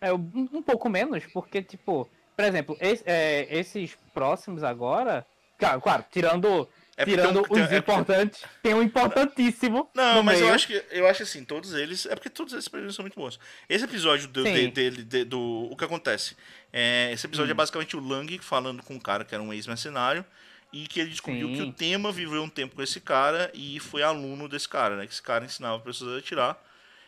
é, 0.02 0.14
um, 0.14 0.50
um 0.54 0.62
pouco 0.62 0.90
menos, 0.90 1.26
porque, 1.28 1.62
tipo, 1.62 2.10
por 2.36 2.46
exemplo, 2.46 2.78
esse- 2.80 3.04
é, 3.06 3.48
esses 3.50 3.98
próximos 4.14 4.64
agora. 4.64 5.26
Claro, 5.58 5.82
claro 5.82 6.06
tirando, 6.12 6.68
É 7.00 7.06
porque 7.06 7.12
tirando 7.22 7.34
tem 7.34 7.42
um- 7.42 7.44
tem- 7.44 7.64
os 7.64 7.72
é 7.72 7.82
porque- 7.82 7.92
importantes, 7.92 8.42
tem 8.64 8.74
um 8.74 8.82
importantíssimo. 8.82 9.90
Não, 9.94 10.24
mas 10.24 10.40
eu 10.40 10.46
meio. 10.46 10.56
acho 10.56 10.68
que 10.68 10.84
eu 10.92 11.08
acho 11.08 11.24
assim, 11.24 11.46
todos 11.46 11.74
eles. 11.74 12.06
É 12.08 12.16
porque 12.16 12.30
todos 12.30 12.54
esses 12.54 12.66
episódios 12.68 12.96
são 12.96 13.04
muito 13.04 13.16
bons. 13.20 13.40
Esse 13.70 13.84
episódio 13.86 14.28
do, 14.28 14.44
de- 14.44 14.68
dele, 14.70 15.04
de- 15.04 15.24
do. 15.24 15.40
O 15.72 15.76
que 15.78 15.86
acontece? 15.86 16.36
É, 16.74 17.12
esse 17.14 17.26
episódio 17.26 17.52
é 17.52 17.54
Hum. 17.54 17.58
basicamente 17.58 17.96
o 17.96 18.00
Lang 18.00 18.38
falando 18.40 18.82
com 18.84 18.96
um 18.96 19.00
cara 19.00 19.24
que 19.24 19.34
era 19.34 19.44
um 19.44 19.54
ex-mercenário. 19.54 20.26
E 20.74 20.86
que 20.86 21.00
ele 21.00 21.10
descobriu 21.12 21.48
Sim. 21.48 21.54
que 21.56 21.62
o 21.62 21.72
tema 21.72 22.12
viveu 22.12 22.44
um 22.44 22.50
tempo 22.50 22.76
com 22.76 22.82
esse 22.84 23.00
cara 23.00 23.50
e 23.54 23.80
foi 23.80 24.04
aluno 24.04 24.50
desse 24.50 24.68
cara, 24.68 24.98
né? 24.98 25.08
Que 25.08 25.14
esse 25.14 25.22
cara 25.22 25.46
ensinava 25.46 25.80
pessoas 25.80 26.16
a 26.16 26.18
atirar. 26.18 26.62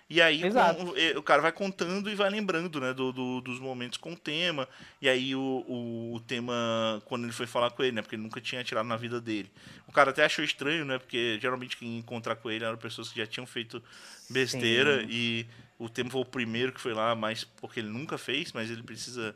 E 0.10 0.20
aí 0.22 0.42
com- 0.74 0.98
e- 0.98 1.16
o 1.18 1.22
cara 1.22 1.40
vai 1.40 1.52
contando 1.52 2.10
e 2.10 2.16
vai 2.16 2.30
lembrando, 2.32 2.80
né, 2.82 2.94
do, 2.96 3.12
do- 3.12 3.42
dos 3.42 3.60
momentos 3.60 3.98
com 3.98 4.14
o 4.14 4.18
tema. 4.18 4.68
E 5.00 5.08
aí 5.08 5.36
o, 5.36 5.40
o, 5.68 6.16
o 6.16 6.20
tema, 6.22 7.00
quando 7.06 7.26
ele 7.26 7.32
foi 7.32 7.46
falar 7.46 7.70
com 7.70 7.84
ele, 7.84 7.92
né, 7.92 8.02
porque 8.02 8.16
ele 8.16 8.24
nunca 8.24 8.42
tinha 8.42 8.60
atirado 8.62 8.88
na 8.88 8.98
vida 8.98 9.22
dele. 9.22 9.52
O 9.88 9.92
cara 9.92 10.10
até 10.10 10.26
achou 10.26 10.44
estranho, 10.44 10.84
né, 10.84 10.98
porque 10.98 11.38
geralmente 11.40 11.78
quem 11.78 12.00
encontrar 12.00 12.36
com 12.38 12.50
ele 12.50 12.66
eram 12.66 12.78
pessoas 12.78 13.10
que 13.10 13.20
já 13.20 13.28
tinham 13.28 13.46
feito 13.46 13.84
besteira 14.30 15.02
Sim. 15.02 15.08
e 15.12 15.46
o 15.78 15.88
tema 15.88 16.10
foi 16.10 16.22
o 16.22 16.26
primeiro 16.26 16.72
que 16.72 16.82
foi 16.82 16.94
lá, 16.94 17.14
mas 17.16 17.44
porque 17.44 17.80
ele 17.80 17.90
nunca 17.90 18.18
fez, 18.18 18.52
mas 18.52 18.70
ele 18.72 18.82
precisa, 18.84 19.36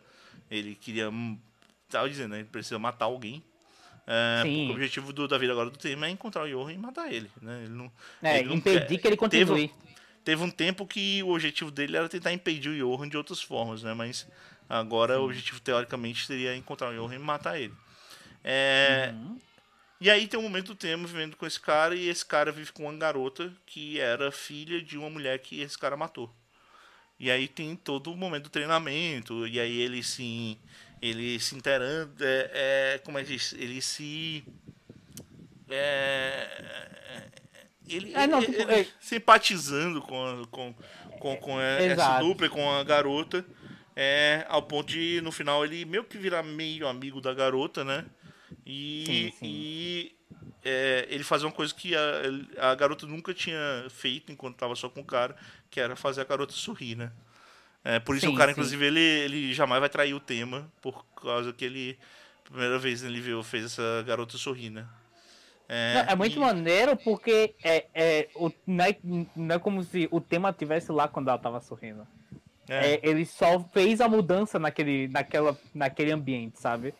ele 0.49 0.73
queria, 0.75 1.07
hum, 1.09 1.37
tava 1.87 2.09
dizendo, 2.09 2.31
né, 2.31 2.39
ele 2.39 2.49
precisa 2.49 2.79
matar 2.79 3.05
alguém. 3.05 3.43
É, 4.05 4.43
o 4.45 4.71
objetivo 4.71 5.13
do, 5.13 5.27
da 5.29 5.37
vida 5.37 5.53
agora 5.53 5.69
do 5.69 5.77
tema 5.77 6.07
é 6.07 6.09
encontrar 6.09 6.43
o 6.43 6.49
Johan 6.49 6.73
e 6.73 6.77
matar 6.77 7.13
ele, 7.13 7.29
né? 7.41 7.61
Ele 7.63 7.73
não, 7.73 7.91
É, 8.21 8.39
ele 8.39 8.49
não 8.49 8.55
impedir 8.57 8.87
quer- 8.87 8.97
que 8.97 9.07
ele 9.07 9.15
continue. 9.15 9.69
Teve, 9.69 9.92
teve 10.23 10.43
um 10.43 10.51
tempo 10.51 10.85
que 10.85 11.21
o 11.23 11.31
objetivo 11.31 11.71
dele 11.71 11.97
era 11.97 12.09
tentar 12.09 12.33
impedir 12.33 12.69
o 12.69 12.77
Johan 12.77 13.09
de 13.09 13.17
outras 13.17 13.41
formas, 13.41 13.83
né? 13.83 13.93
Mas 13.93 14.27
agora 14.69 15.19
o 15.19 15.25
objetivo, 15.25 15.59
teoricamente, 15.59 16.25
seria 16.25 16.55
encontrar 16.55 16.89
o 16.89 16.95
Johan 16.95 17.15
e 17.15 17.19
matar 17.19 17.59
ele. 17.59 17.73
É, 18.43 19.11
Uhum. 19.13 19.39
E 20.03 20.09
aí 20.09 20.27
tem 20.27 20.37
um 20.37 20.43
momento 20.43 20.67
do 20.67 20.75
tema 20.75 21.07
vivendo 21.07 21.37
com 21.37 21.45
esse 21.45 21.57
cara 21.57 21.95
e 21.95 22.09
esse 22.09 22.25
cara 22.25 22.51
vive 22.51 22.73
com 22.73 22.83
uma 22.83 22.93
garota 22.93 23.53
que 23.65 24.01
era 24.01 24.33
filha 24.33 24.81
de 24.81 24.97
uma 24.97 25.09
mulher 25.09 25.39
que 25.39 25.61
esse 25.61 25.77
cara 25.77 25.95
matou. 25.95 26.29
E 27.17 27.31
aí 27.31 27.47
tem 27.47 27.73
todo 27.73 28.11
o 28.11 28.17
momento 28.17 28.43
do 28.43 28.49
treinamento, 28.49 29.47
e 29.47 29.61
aí 29.61 29.79
ele 29.79 30.03
se. 30.03 30.59
Ele 31.01 31.39
se 31.39 31.55
inteirando. 31.55 32.13
É, 32.19 32.95
é, 32.95 32.97
como 32.97 33.17
é 33.17 33.23
que 33.23 33.31
diz? 33.31 33.53
Ele 33.53 33.81
se. 33.81 34.43
É, 35.69 37.29
ele, 37.87 38.13
É, 38.13 38.27
não, 38.27 38.39
ele- 38.39 38.47
tipo, 38.47 38.61
ele 38.61 38.81
é- 38.81 38.87
simpatizando 38.99 40.01
com, 40.01 40.45
com, 40.51 40.75
com, 41.19 41.37
com 41.37 41.61
essa 41.61 42.19
dupla, 42.19 42.49
com 42.49 42.71
a 42.71 42.83
garota. 42.83 43.45
É, 43.95 44.45
ao 44.49 44.63
ponto 44.63 44.87
de, 44.89 45.21
no 45.21 45.31
final, 45.31 45.63
ele 45.63 45.85
meio 45.85 46.03
que 46.03 46.17
virar 46.17 46.41
meio 46.43 46.87
amigo 46.87 47.21
da 47.21 47.33
garota, 47.33 47.83
né? 47.83 48.05
E, 48.65 49.03
Sim, 49.05 49.31
sim. 49.31 49.47
e 49.47 50.15
é, 50.63 51.05
ele 51.09 51.23
fazer 51.23 51.45
uma 51.45 51.51
coisa 51.51 51.73
que 51.73 51.93
a, 51.95 52.71
a 52.71 52.75
garota 52.75 53.05
nunca 53.05 53.33
tinha 53.33 53.57
feito 53.89 54.31
enquanto 54.31 54.57
tava 54.57 54.75
só 54.75 54.89
com 54.89 55.01
o 55.01 55.05
cara, 55.05 55.35
que 55.69 55.79
era 55.79 55.95
fazer 55.95 56.21
a 56.21 56.25
garota 56.25 56.53
sorrir, 56.53 56.95
né? 56.95 57.11
É, 57.83 57.99
por 57.99 58.15
isso 58.15 58.27
Sim, 58.27 58.35
o 58.35 58.37
cara, 58.37 58.51
inclusive, 58.51 58.85
ele, 58.85 58.99
ele 58.99 59.53
jamais 59.53 59.79
vai 59.79 59.89
trair 59.89 60.13
o 60.13 60.19
tema, 60.19 60.71
por 60.81 61.05
causa 61.21 61.51
que 61.53 61.65
ele, 61.65 61.99
primeira 62.43 62.79
vez 62.79 63.03
ele 63.03 63.19
viu, 63.21 63.43
fez 63.43 63.65
essa 63.65 64.03
garota 64.07 64.37
sorrir, 64.37 64.69
né? 64.69 64.87
Não, 65.69 66.01
é 66.11 66.15
muito 66.15 66.35
e- 66.37 66.39
maneiro 66.39 66.95
porque 66.97 67.55
é, 67.63 67.85
é, 67.93 68.27
o, 68.35 68.51
não, 68.67 68.85
é, 68.85 68.95
não 69.35 69.55
é 69.55 69.59
como 69.59 69.81
se 69.83 70.07
o 70.11 70.19
tema 70.21 70.49
estivesse 70.49 70.91
lá 70.91 71.07
quando 71.07 71.29
ela 71.29 71.37
tava 71.37 71.59
sorrindo. 71.61 72.05
é. 72.69 72.93
É, 72.95 72.99
ele 73.03 73.25
só 73.25 73.59
fez 73.73 73.99
a 74.01 74.07
mudança 74.07 74.59
naquele, 74.59 75.07
naquela, 75.07 75.57
naquele 75.73 76.11
ambiente, 76.11 76.59
sabe? 76.59 76.93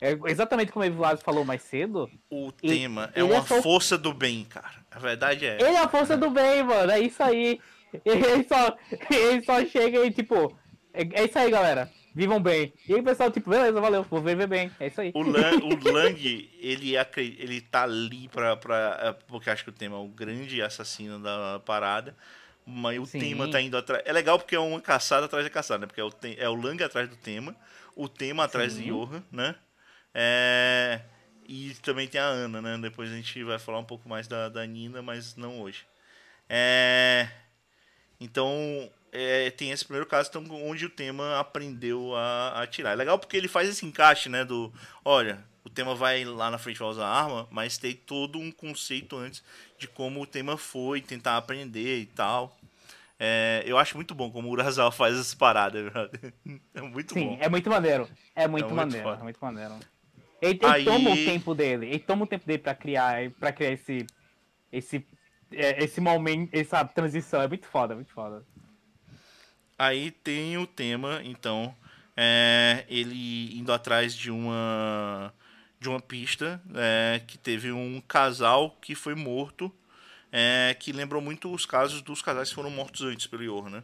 É 0.00 0.16
exatamente 0.30 0.72
como 0.72 0.84
o 0.86 0.92
Vlad 0.92 1.20
falou 1.20 1.44
mais 1.44 1.60
cedo. 1.62 2.08
O 2.30 2.50
E- 2.62 2.68
tema 2.68 3.10
é 3.14 3.20
é 3.20 3.24
uma 3.24 3.42
só- 3.42 3.60
força 3.60 3.98
do 3.98 4.14
bem, 4.14 4.44
cara. 4.44 4.70
A 4.90 4.98
verdade 4.98 5.44
é. 5.44 5.56
Ele 5.56 5.76
é 5.76 5.78
a 5.80 5.88
força 5.88 6.16
do 6.16 6.30
bem, 6.30 6.62
mano. 6.62 6.90
É 6.90 6.98
isso 7.00 7.22
aí. 7.22 7.60
Ele 8.04 8.46
só, 8.48 8.76
ele 9.10 9.42
só 9.42 9.64
chega 9.66 10.06
e 10.06 10.10
tipo. 10.12 10.56
É, 10.94 11.02
é 11.22 11.24
isso 11.24 11.36
aí, 11.38 11.50
galera. 11.50 11.90
Vivam 12.20 12.38
bem. 12.42 12.70
E 12.86 12.92
aí 12.92 13.00
o 13.00 13.02
pessoal, 13.02 13.30
tipo, 13.30 13.48
beleza, 13.48 13.80
valeu, 13.80 14.02
vou 14.02 14.20
viver 14.20 14.46
bem. 14.46 14.70
É 14.78 14.88
isso 14.88 15.00
aí. 15.00 15.10
O, 15.14 15.22
Lang, 15.22 15.64
o 15.64 15.74
Lang, 15.90 16.50
ele, 16.60 16.94
ele 17.16 17.60
tá 17.62 17.84
ali 17.84 18.28
pra, 18.28 18.56
pra. 18.58 18.98
é, 19.02 19.12
Porque 19.26 19.48
acho 19.48 19.64
que 19.64 19.70
o 19.70 19.72
tema 19.72 19.96
é 19.96 20.00
o 20.00 20.08
grande 20.08 20.60
assassino 20.60 21.18
da 21.18 21.60
parada. 21.64 22.14
Mas 22.66 22.98
o 22.98 23.06
Sim. 23.06 23.18
tema 23.18 23.48
tá 23.50 23.58
indo 23.58 23.74
atrás. 23.74 24.02
É 24.04 24.12
legal 24.12 24.38
porque 24.38 24.54
é 24.54 24.58
uma 24.60 24.82
caçada 24.82 25.24
atrás 25.24 25.44
da 25.44 25.50
caçada, 25.50 25.78
né? 25.80 25.86
Porque 25.86 26.00
é 26.00 26.04
o, 26.04 26.10
é 26.36 26.48
o 26.48 26.54
Lang 26.54 26.82
atrás 26.84 27.08
do 27.08 27.16
tema, 27.16 27.56
o 27.96 28.06
tema 28.06 28.44
atrás 28.44 28.74
Sim. 28.74 28.82
de 28.82 28.88
Johan, 28.90 29.22
né? 29.32 29.54
É, 30.14 31.00
E 31.48 31.74
também 31.82 32.06
tem 32.06 32.20
a 32.20 32.26
Ana, 32.26 32.60
né? 32.60 32.78
Depois 32.82 33.10
a 33.10 33.16
gente 33.16 33.42
vai 33.44 33.58
falar 33.58 33.78
um 33.78 33.84
pouco 33.84 34.06
mais 34.08 34.28
da, 34.28 34.48
da 34.50 34.66
Nina, 34.66 35.00
mas 35.02 35.36
não 35.36 35.60
hoje. 35.62 35.86
É. 36.48 37.28
Então, 38.20 38.90
é, 39.12 39.50
tem 39.50 39.70
esse 39.70 39.84
primeiro 39.84 40.06
caso 40.06 40.28
então, 40.30 40.44
onde 40.64 40.86
o 40.86 40.90
tema 40.90 41.38
aprendeu 41.38 42.14
a 42.16 42.48
a 42.56 42.62
atirar. 42.62 42.92
É 42.92 42.96
legal 42.96 43.18
porque 43.18 43.36
ele 43.36 43.48
faz 43.48 43.68
esse 43.68 43.84
encaixe, 43.86 44.28
né? 44.28 44.44
Do, 44.44 44.72
olha, 45.04 45.44
o 45.64 45.70
tema 45.70 45.94
vai 45.94 46.24
lá 46.24 46.50
na 46.50 46.58
frente 46.58 46.78
vai 46.78 46.88
usar 46.88 47.06
arma, 47.06 47.46
mas 47.50 47.76
tem 47.78 47.94
todo 47.94 48.38
um 48.38 48.50
conceito 48.50 49.16
antes 49.16 49.42
de 49.78 49.86
como 49.88 50.20
o 50.22 50.26
tema 50.26 50.56
foi, 50.56 51.00
tentar 51.00 51.36
aprender 51.36 51.98
e 52.00 52.06
tal. 52.06 52.56
É, 53.18 53.62
eu 53.66 53.76
acho 53.76 53.96
muito 53.96 54.14
bom 54.14 54.30
como 54.30 54.48
o 54.48 54.50
Urasawa 54.52 54.90
faz 54.90 55.14
essas 55.14 55.34
paradas, 55.34 55.84
brother. 55.92 56.32
É 56.74 56.80
muito 56.80 57.12
Sim, 57.12 57.26
bom. 57.28 57.38
é 57.40 57.48
muito 57.48 57.68
maneiro. 57.68 58.08
É 58.34 58.48
muito, 58.48 58.64
muito 58.64 58.74
maneiro, 58.76 59.02
foda. 59.02 59.20
é 59.20 59.22
muito 59.24 59.38
maneiro. 59.40 59.74
Ele, 60.40 60.58
ele 60.62 60.66
Aí- 60.66 60.84
toma 60.86 61.10
o 61.10 61.16
tempo 61.16 61.54
dele, 61.54 61.86
ele 61.86 61.98
toma 61.98 62.24
o 62.24 62.26
tempo 62.26 62.46
dele 62.46 62.58
pra 62.60 62.74
criar, 62.74 63.30
para 63.38 63.52
criar 63.52 63.72
esse, 63.72 64.06
esse, 64.72 65.06
é, 65.52 65.84
esse 65.84 66.00
momento, 66.00 66.54
essa 66.54 66.82
transição. 66.82 67.42
É 67.42 67.48
muito 67.48 67.66
foda, 67.66 67.92
é 67.92 67.96
muito 67.96 68.10
foda. 68.12 68.42
Aí 69.80 70.10
tem 70.10 70.58
o 70.58 70.66
tema, 70.66 71.22
então, 71.24 71.74
é, 72.14 72.84
ele 72.86 73.58
indo 73.58 73.72
atrás 73.72 74.14
de 74.14 74.30
uma 74.30 75.32
de 75.80 75.88
uma 75.88 75.98
pista 75.98 76.60
é, 76.74 77.22
que 77.26 77.38
teve 77.38 77.72
um 77.72 77.98
casal 78.06 78.76
que 78.82 78.94
foi 78.94 79.14
morto, 79.14 79.72
é, 80.30 80.76
que 80.78 80.92
lembrou 80.92 81.22
muito 81.22 81.50
os 81.50 81.64
casos 81.64 82.02
dos 82.02 82.20
casais 82.20 82.50
que 82.50 82.54
foram 82.56 82.68
mortos 82.68 83.00
antes 83.00 83.26
pelo 83.26 83.42
Johan, 83.42 83.70
né? 83.70 83.82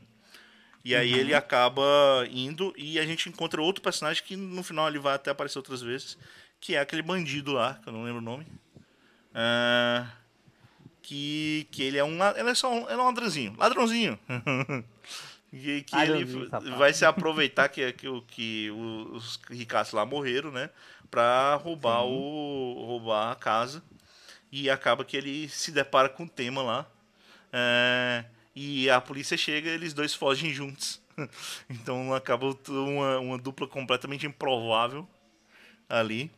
E 0.84 0.94
aí 0.94 1.14
ele 1.14 1.32
acaba 1.32 2.28
indo 2.30 2.74
e 2.76 2.98
a 2.98 3.06
gente 3.06 3.30
encontra 3.30 3.62
outro 3.62 3.80
personagem 3.80 4.22
que 4.22 4.36
no 4.36 4.62
final 4.62 4.88
ele 4.88 4.98
vai 4.98 5.14
até 5.14 5.30
aparecer 5.30 5.56
outras 5.56 5.80
vezes, 5.80 6.18
que 6.60 6.74
é 6.74 6.78
aquele 6.78 7.00
bandido 7.00 7.52
lá, 7.54 7.80
que 7.82 7.88
eu 7.88 7.92
não 7.94 8.04
lembro 8.04 8.18
o 8.18 8.24
nome. 8.24 8.46
É, 9.34 10.06
que, 11.00 11.66
que 11.70 11.82
ele 11.82 11.96
é 11.96 12.04
um 12.04 12.18
ele 12.36 12.50
é 12.50 12.54
só 12.54 12.70
um, 12.70 12.82
ele 12.82 13.00
é 13.00 13.02
um 13.02 13.06
ladrãozinho, 13.06 13.54
ladrãozinho. 13.56 14.18
que 15.50 15.82
que 15.82 15.96
ele 15.96 16.24
Ladrãozinho, 16.24 16.50
safado. 16.50 16.76
vai 16.76 16.92
se 16.92 17.04
aproveitar 17.04 17.68
que, 17.68 17.92
que, 17.92 18.08
o- 18.08 18.22
que 18.22 18.70
os 18.70 19.40
ricaços 19.50 19.94
lá 19.94 20.04
morreram, 20.04 20.50
né? 20.50 20.70
Pra 21.10 21.54
roubar 21.56 22.04
o 22.04 22.84
roubar 22.86 23.32
a 23.32 23.36
casa 23.36 23.82
e 24.50 24.68
acaba 24.70 25.04
que 25.04 25.16
ele 25.16 25.48
se 25.48 25.70
depara 25.72 26.08
com 26.08 26.24
o 26.24 26.28
tema 26.28 26.62
lá. 26.62 26.86
É, 27.52 28.24
e 28.54 28.90
a 28.90 29.00
polícia 29.00 29.36
chega 29.36 29.70
e 29.70 29.74
eles 29.74 29.94
dois 29.94 30.14
fogem 30.14 30.52
juntos. 30.52 31.00
então 31.70 32.12
acaba 32.14 32.54
uma, 32.68 33.18
uma 33.18 33.38
dupla 33.38 33.66
completamente 33.66 34.26
improvável 34.26 35.08
ali. 35.88 36.30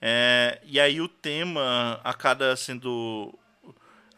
É, 0.00 0.60
e 0.64 0.78
aí 0.78 1.00
o 1.00 1.08
tema 1.08 2.00
acaba 2.04 2.54
sendo, 2.56 3.36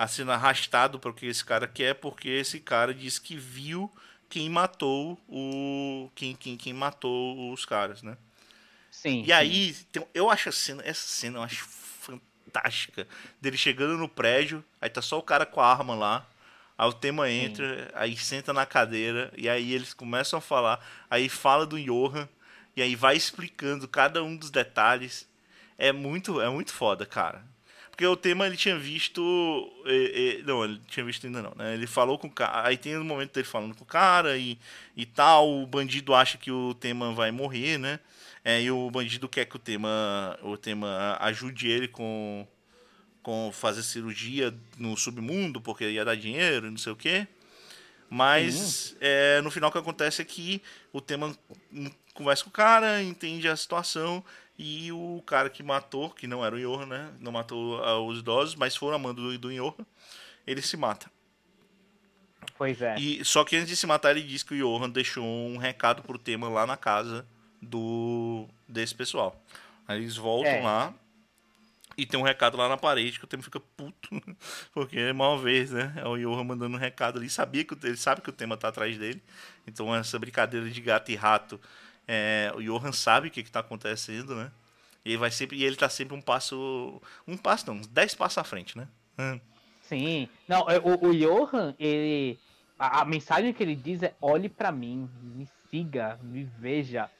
sendo 0.07 0.31
arrastado 0.31 0.99
para 0.99 1.11
o 1.11 1.15
que 1.15 1.27
esse 1.27 1.45
cara 1.45 1.67
quer, 1.67 1.95
porque 1.95 2.29
esse 2.29 2.61
cara 2.61 2.95
diz 2.95 3.19
que 3.19 3.37
viu 3.37 3.91
quem 4.29 4.49
matou 4.49 5.19
o 5.29 6.11
quem, 6.15 6.37
quem, 6.37 6.57
quem 6.57 6.73
matou 6.73 7.53
os 7.53 7.65
caras, 7.65 8.03
né? 8.03 8.17
Sim. 8.91 9.25
E 9.27 9.33
aí, 9.33 9.75
tem- 9.91 10.07
eu 10.15 10.31
acho 10.31 10.49
a 10.49 10.53
cena, 10.53 10.83
essa 10.85 11.07
cena 11.07 11.39
eu 11.39 11.43
acho 11.43 11.65
fantástica. 11.67 13.07
Dele 13.41 13.57
chegando 13.57 13.97
no 13.97 14.09
prédio, 14.09 14.65
aí 14.81 14.89
tá 14.91 15.03
só 15.03 15.19
o 15.19 15.23
cara 15.23 15.45
com 15.47 15.61
a 15.61 15.67
arma 15.71 15.95
lá. 15.95 16.27
Aí 16.77 16.89
o 16.89 16.93
tema 16.93 17.29
entra, 17.29 17.91
aí 17.95 18.17
senta 18.17 18.53
na 18.53 18.65
cadeira, 18.65 19.33
e 19.37 19.49
aí 19.49 19.73
eles 19.73 19.93
começam 19.93 20.39
a 20.39 20.43
falar. 20.43 20.85
Aí 21.11 21.29
fala 21.29 21.67
do 21.67 21.81
Johan, 21.81 22.29
e 22.77 22.83
aí 22.83 22.95
vai 22.95 23.17
explicando 23.17 23.89
cada 23.89 24.23
um 24.23 24.37
dos 24.37 24.51
detalhes. 24.51 25.29
É 25.77 25.93
muito, 25.93 26.41
é 26.41 26.49
muito 26.49 26.73
foda, 26.73 27.05
cara. 27.05 27.45
Porque 27.99 28.07
o 28.07 28.15
tema 28.15 28.47
ele 28.47 28.57
tinha 28.57 28.79
visto. 28.79 29.21
eh, 29.85 30.39
eh, 30.39 30.43
não, 30.45 30.63
ele 30.63 30.81
tinha 30.87 31.05
visto 31.05 31.27
ainda 31.27 31.43
não, 31.43 31.53
né? 31.57 31.75
Ele 31.75 31.85
falou 31.85 32.17
com 32.17 32.29
o 32.29 32.31
cara. 32.31 32.69
Aí 32.69 32.77
tem 32.77 32.97
um 32.97 33.03
momento 33.03 33.35
dele 33.35 33.45
falando 33.45 33.75
com 33.75 33.83
o 33.83 33.87
cara 33.87 34.39
e, 34.39 34.57
e 34.97 35.05
tal. 35.05 35.51
O 35.51 35.67
bandido 35.67 36.15
acha 36.15 36.39
que 36.39 36.49
o 36.49 36.75
tema 36.75 37.13
vai 37.13 37.33
morrer, 37.33 37.77
né? 37.77 37.99
É, 38.45 38.63
e 38.63 38.71
o 38.71 38.89
bandido 38.89 39.29
quer 39.29 39.47
que 39.47 39.57
o 39.57 39.59
tema, 39.59 40.39
o 40.45 40.57
tema 40.57 41.19
ajude 41.19 41.67
ele 41.67 41.89
com, 41.89 42.47
com 43.21 43.51
fazer 43.53 43.83
cirurgia 43.83 44.55
no 44.79 44.97
submundo, 44.97 45.61
porque 45.61 45.91
ia 45.91 46.05
dar 46.05 46.15
dinheiro 46.15 46.69
e 46.69 46.71
não 46.71 46.79
sei 46.79 46.93
o 46.93 46.97
quê. 46.97 47.27
Mas 48.09 48.95
é, 49.01 49.41
no 49.41 49.51
final 49.51 49.71
o 49.71 49.73
que 49.73 49.79
acontece 49.79 50.23
é 50.23 50.25
que 50.25 50.63
o 50.93 51.01
tema 51.01 51.37
conversa 52.15 52.45
com 52.45 52.51
o 52.51 52.53
cara, 52.53 53.03
entende 53.03 53.49
a 53.49 53.57
situação 53.57 54.25
e 54.59 54.91
o 54.91 55.23
cara 55.25 55.49
que 55.49 55.63
matou, 55.63 56.11
que 56.11 56.27
não 56.27 56.45
era 56.45 56.55
o 56.55 56.59
Johan, 56.59 56.87
né? 56.87 57.13
Não 57.21 57.31
matou 57.31 57.83
ah, 57.85 58.01
os 58.01 58.19
idosos, 58.19 58.57
mas 58.57 58.75
foram 58.75 58.97
amando 58.97 59.23
do, 59.23 59.39
do 59.39 59.55
Johan, 59.55 59.87
ele 60.47 60.61
se 60.61 60.77
mata. 60.77 61.09
Pois 62.57 62.83
é. 62.83 62.99
E, 62.99 63.25
só 63.25 63.45
que 63.45 63.55
antes 63.55 63.69
de 63.69 63.77
se 63.77 63.87
matar, 63.87 64.11
ele 64.11 64.27
diz 64.27 64.43
que 64.43 64.55
o 64.55 64.79
Johan 64.79 64.91
deixou 64.91 65.25
um 65.25 65.59
recado 65.59 66.03
pro 66.03 66.19
tema 66.19 66.49
lá 66.49 66.67
na 66.67 66.77
casa 66.77 67.25
do 67.63 68.49
desse 68.67 68.95
pessoal. 68.95 69.41
Aí 69.87 69.99
eles 70.01 70.17
voltam 70.17 70.51
É. 70.51 70.61
lá 70.61 70.95
e 71.97 72.05
tem 72.05 72.19
um 72.19 72.23
recado 72.23 72.57
lá 72.57 72.69
na 72.69 72.77
parede 72.77 73.19
que 73.19 73.25
o 73.25 73.29
tema 73.29 73.43
fica 73.43 73.61
puto. 73.61 74.09
Porque 74.75 74.99
é 74.99 75.13
uma 75.13 75.39
vez, 75.39 75.71
né? 75.71 75.93
É 75.97 76.07
o 76.07 76.17
Johan 76.17 76.45
mandando 76.45 76.77
um 76.77 76.81
recado 76.81 77.19
ali. 77.19 77.31
Sabia 77.31 77.65
que 77.65 77.75
ele 77.85 77.97
sabe 77.97 78.21
que 78.21 78.31
o 78.31 78.33
tema 78.33 78.57
tá 78.57 78.69
atrás 78.69 78.99
dele. 78.99 79.23
Então 79.67 79.95
essa 79.95 80.19
brincadeira 80.19 80.69
de 80.69 80.81
gato 80.81 81.11
e 81.11 81.15
rato. 81.15 81.61
É, 82.09 82.51
o 82.57 82.63
Johan 82.63 82.91
sabe 82.91 83.29
o 83.29 83.31
que, 83.31 83.43
que 83.43 83.53
tá 83.53 83.61
acontecendo, 83.61 84.35
né? 84.35 84.51
E 85.05 85.11
ele 85.11 85.19
vai 85.19 85.31
sempre. 85.31 85.59
E 85.59 85.65
ele 85.65 85.77
tá 85.77 85.91
sempre 85.91 86.17
um 86.17 86.23
passo. 86.23 87.01
Um 87.27 87.37
passo 87.37 87.67
não, 87.67 87.75
uns 87.75 87.87
10 87.87 88.15
passos 88.15 88.39
à 88.39 88.45
frente, 88.45 88.79
né? 88.79 88.89
Hum. 89.19 89.39
Sim. 89.83 90.29
Não, 90.49 90.69
é, 90.71 90.79
o, 90.79 91.09
o 91.09 91.15
Johan, 91.15 91.75
ele. 91.79 92.39
A, 92.79 93.03
a 93.03 93.05
mensagem 93.05 93.53
que 93.53 93.63
ele 93.63 93.77
diz 93.77 94.03
é 94.03 94.15
olhe 94.21 94.49
pra 94.49 94.73
mim, 94.73 95.09
me 95.23 95.47
siga, 95.71 96.19
me 96.23 96.45
veja. 96.45 97.11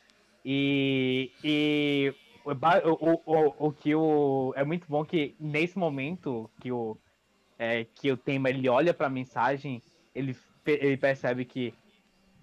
E. 0.43 1.31
e 1.45 2.15
o, 2.45 2.53
o, 2.53 3.23
o, 3.27 3.67
o, 3.67 3.73
que 3.73 3.95
o. 3.95 4.55
É 4.57 4.65
muito 4.65 4.87
bom 4.89 5.05
que 5.05 5.35
nesse 5.39 5.79
momento 5.79 6.51
que 6.61 6.73
o. 6.73 6.97
É, 7.59 7.85
que 7.85 8.11
o 8.11 8.17
tema 8.17 8.49
ele 8.49 8.69
olha 8.69 8.95
pra 8.95 9.11
mensagem, 9.11 9.83
ele, 10.15 10.35
ele 10.65 10.97
percebe 10.97 11.45
que. 11.45 11.75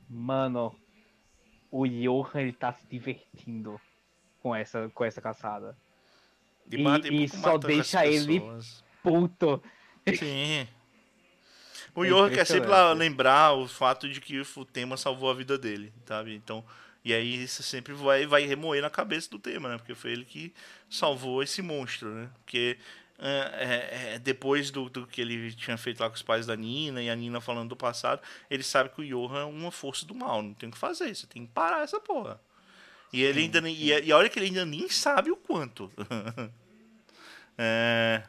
Mano, 0.07 0.76
o 1.77 1.85
Johan 1.88 2.41
ele 2.41 2.53
tá 2.53 2.72
se 2.73 2.85
divertindo 2.89 3.80
com 4.41 4.56
essa, 4.56 4.89
com 4.93 5.03
essa 5.03 5.22
caçada. 5.22 5.76
E- 6.72 7.23
e 7.23 7.27
só 7.30 7.57
deixa 7.57 8.06
ele-. 8.06 8.41
Puto. 9.03 9.61
Sim. 10.18 10.68
O 11.93 12.03
É 12.03 12.07
Johan 12.10 12.30
quer 12.30 12.45
sempre 12.45 12.69
lembrar 12.93 13.53
o 13.53 13.68
fato 13.68 14.07
de 14.10 14.19
que 14.22 14.39
o 14.39 14.65
tema 14.65 14.97
salvou 14.97 15.30
a 15.30 15.34
vida 15.34 15.57
dele, 15.57 15.93
sabe? 16.06 16.35
Então, 16.35 16.64
e 17.03 17.14
aí 17.14 17.43
isso 17.43 17.61
sempre 17.64 17.93
vai, 17.93 18.26
vai 18.26 18.45
remoer 18.45 18.81
na 18.81 18.89
cabeça 18.89 19.30
do 19.30 19.39
tema, 19.39 19.69
né? 19.69 19.77
Porque 19.77 19.95
foi 19.95 20.11
ele 20.11 20.26
que 20.26 20.53
salvou 20.89 21.41
esse 21.43 21.61
monstro, 21.61 22.10
né? 22.10 22.30
Porque 22.43 22.77
é, 23.18 24.14
é, 24.16 24.20
depois 24.20 24.72
do, 24.72 24.90
do, 24.90 25.08
que 25.08 25.22
ele 25.22 25.54
tinha 25.54 25.78
feito 25.78 26.00
lá 26.02 26.10
com 26.10 26.16
os 26.16 26.22
pais 26.22 26.46
da 26.46 26.56
Nina 26.56 27.02
e 27.02 27.10
a 27.10 27.16
Nina 27.16 27.40
falando 27.40 27.70
do 27.70 27.76
passado, 27.76 28.22
ele 28.50 28.64
sabe 28.64 28.90
que 28.90 29.02
o 29.02 29.06
Johan 29.06 29.42
é 29.42 29.46
uma 29.46 29.72
força 29.72 30.06
do 30.06 30.14
mal, 30.14 30.42
não 30.42 30.54
tem 30.54 30.70
o 30.70 30.72
que 30.72 30.78
fazer, 30.78 31.16
você 31.16 31.26
tem 31.26 31.46
que 31.46 31.52
parar 31.54 31.84
essa 31.84 32.00
porra. 32.00 32.40
E 33.14 33.24
ele 33.24 33.42
ainda 33.42 33.62
nem, 33.62 33.74
e, 33.76 33.92
e 33.92 34.12
olha 34.12 34.30
que 34.30 34.38
ele 34.38 34.48
ainda 34.48 34.66
nem 34.66 34.90
sabe 34.90 35.32
o 35.32 35.38
quanto. 35.38 35.90
é, 37.58 38.24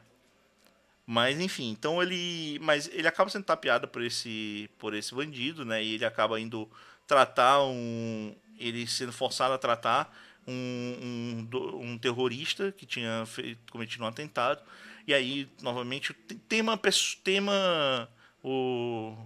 mas 1.04 1.40
enfim, 1.40 1.70
então 1.70 2.00
ele, 2.00 2.58
mas 2.60 2.88
ele 2.92 3.08
acaba 3.08 3.30
sendo 3.30 3.44
tapeado 3.44 3.88
por 3.88 4.02
esse 4.02 4.70
por 4.78 4.94
esse 4.94 5.14
bandido, 5.14 5.64
né? 5.64 5.82
E 5.82 5.94
ele 5.94 6.04
acaba 6.04 6.40
indo 6.40 6.70
tratar 7.06 7.62
um, 7.64 8.34
ele 8.58 8.86
sendo 8.86 9.12
forçado 9.12 9.54
a 9.54 9.58
tratar 9.58 10.16
um, 10.46 11.48
um, 11.52 11.80
um 11.80 11.98
terrorista 11.98 12.72
que 12.72 12.86
tinha 12.86 13.24
feito, 13.26 13.72
cometido 13.72 14.04
um 14.04 14.06
atentado. 14.06 14.62
E 15.06 15.14
aí, 15.14 15.48
novamente, 15.62 16.12
tema, 16.48 16.78
tema 17.22 18.08
o 18.42 19.16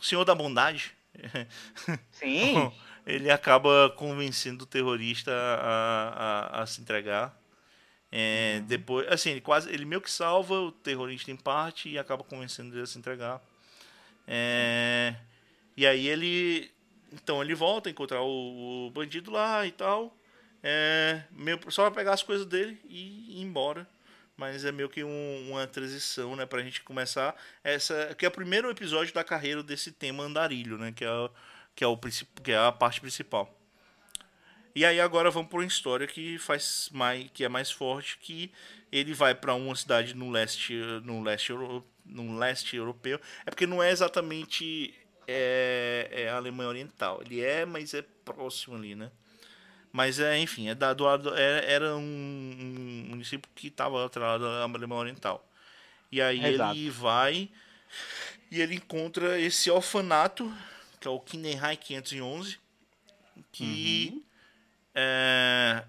Senhor 0.00 0.24
da 0.24 0.34
Bondade. 0.34 0.94
Sim. 2.12 2.72
ele 3.06 3.30
acaba 3.30 3.88
convencendo 3.90 4.64
o 4.64 4.66
terrorista 4.66 5.30
a, 5.32 6.58
a, 6.58 6.62
a 6.62 6.66
se 6.66 6.80
entregar. 6.80 7.40
É, 8.10 8.58
uhum. 8.58 8.66
Depois, 8.66 9.06
assim, 9.08 9.30
ele 9.30 9.40
quase, 9.40 9.70
ele 9.72 9.84
meio 9.84 10.00
que 10.00 10.10
salva 10.10 10.54
o 10.54 10.72
terrorista 10.72 11.30
em 11.30 11.36
parte 11.36 11.88
e 11.88 11.98
acaba 11.98 12.24
convencendo 12.24 12.74
ele 12.74 12.82
a 12.82 12.86
se 12.86 12.98
entregar. 12.98 13.40
É, 14.26 15.14
e 15.76 15.86
aí 15.86 16.08
ele, 16.08 16.70
então 17.12 17.40
ele 17.40 17.54
volta 17.54 17.88
a 17.88 17.92
encontrar 17.92 18.22
o, 18.22 18.86
o 18.86 18.90
bandido 18.90 19.30
lá 19.30 19.64
e 19.64 19.70
tal. 19.70 20.16
É, 20.62 21.22
meio, 21.30 21.60
só 21.70 21.84
pra 21.84 22.00
pegar 22.00 22.14
as 22.14 22.22
coisas 22.22 22.46
dele 22.46 22.78
e 22.88 23.40
ir 23.40 23.42
embora. 23.42 23.86
Mas 24.36 24.64
é 24.64 24.72
meio 24.72 24.88
que 24.88 25.02
um, 25.02 25.50
uma 25.50 25.66
transição, 25.66 26.36
né? 26.36 26.44
Pra 26.44 26.62
gente 26.62 26.82
começar 26.82 27.34
essa. 27.64 28.14
Que 28.18 28.26
é 28.26 28.28
o 28.28 28.32
primeiro 28.32 28.70
episódio 28.70 29.14
da 29.14 29.24
carreira 29.24 29.62
desse 29.62 29.90
tema 29.90 30.24
andarilho, 30.24 30.76
né? 30.76 30.92
Que 30.92 31.04
é, 31.04 31.30
que 31.74 31.82
é, 31.82 31.86
o, 31.86 31.96
que 31.96 32.52
é 32.52 32.58
a 32.58 32.70
parte 32.70 33.00
principal. 33.00 33.56
E 34.74 34.84
aí 34.84 35.00
agora 35.00 35.30
vamos 35.30 35.48
para 35.48 35.60
uma 35.60 35.64
história 35.64 36.06
que 36.06 36.36
faz 36.36 36.90
mais 36.92 37.30
que 37.32 37.42
é 37.44 37.48
mais 37.48 37.70
forte 37.70 38.18
que 38.18 38.52
ele 38.92 39.14
vai 39.14 39.34
para 39.34 39.54
uma 39.54 39.74
cidade 39.74 40.14
no 40.14 40.30
leste 40.30 40.74
no 41.02 41.22
leste 41.22 41.54
no 42.04 42.38
leste 42.38 42.76
europeu. 42.76 43.18
É 43.46 43.50
porque 43.50 43.66
não 43.66 43.82
é 43.82 43.90
exatamente 43.90 44.94
é, 45.26 46.08
é 46.10 46.28
a 46.28 46.36
Alemanha 46.36 46.68
Oriental. 46.68 47.22
Ele 47.24 47.40
é, 47.40 47.64
mas 47.64 47.94
é 47.94 48.02
próximo 48.22 48.76
ali, 48.76 48.94
né? 48.94 49.10
Mas 49.96 50.20
é, 50.20 50.38
enfim, 50.38 50.68
é 50.68 50.74
da, 50.74 50.92
do 50.92 51.08
era, 51.08 51.40
é, 51.40 51.72
era 51.72 51.96
um, 51.96 52.02
um, 52.02 53.06
município 53.08 53.50
que 53.54 53.68
estava 53.68 54.04
atrelado 54.04 54.46
à 54.46 54.64
Alemanha 54.64 55.00
Oriental. 55.00 55.48
E 56.12 56.20
aí 56.20 56.44
Exato. 56.44 56.76
ele 56.76 56.90
vai 56.90 57.48
e 58.50 58.60
ele 58.60 58.74
encontra 58.74 59.40
esse 59.40 59.70
orfanato, 59.70 60.54
que 61.00 61.08
é 61.08 61.10
o 61.10 61.18
Kinderheim 61.18 61.78
511, 61.78 62.58
que 63.50 64.10
uhum. 64.12 64.22
é, 64.94 65.84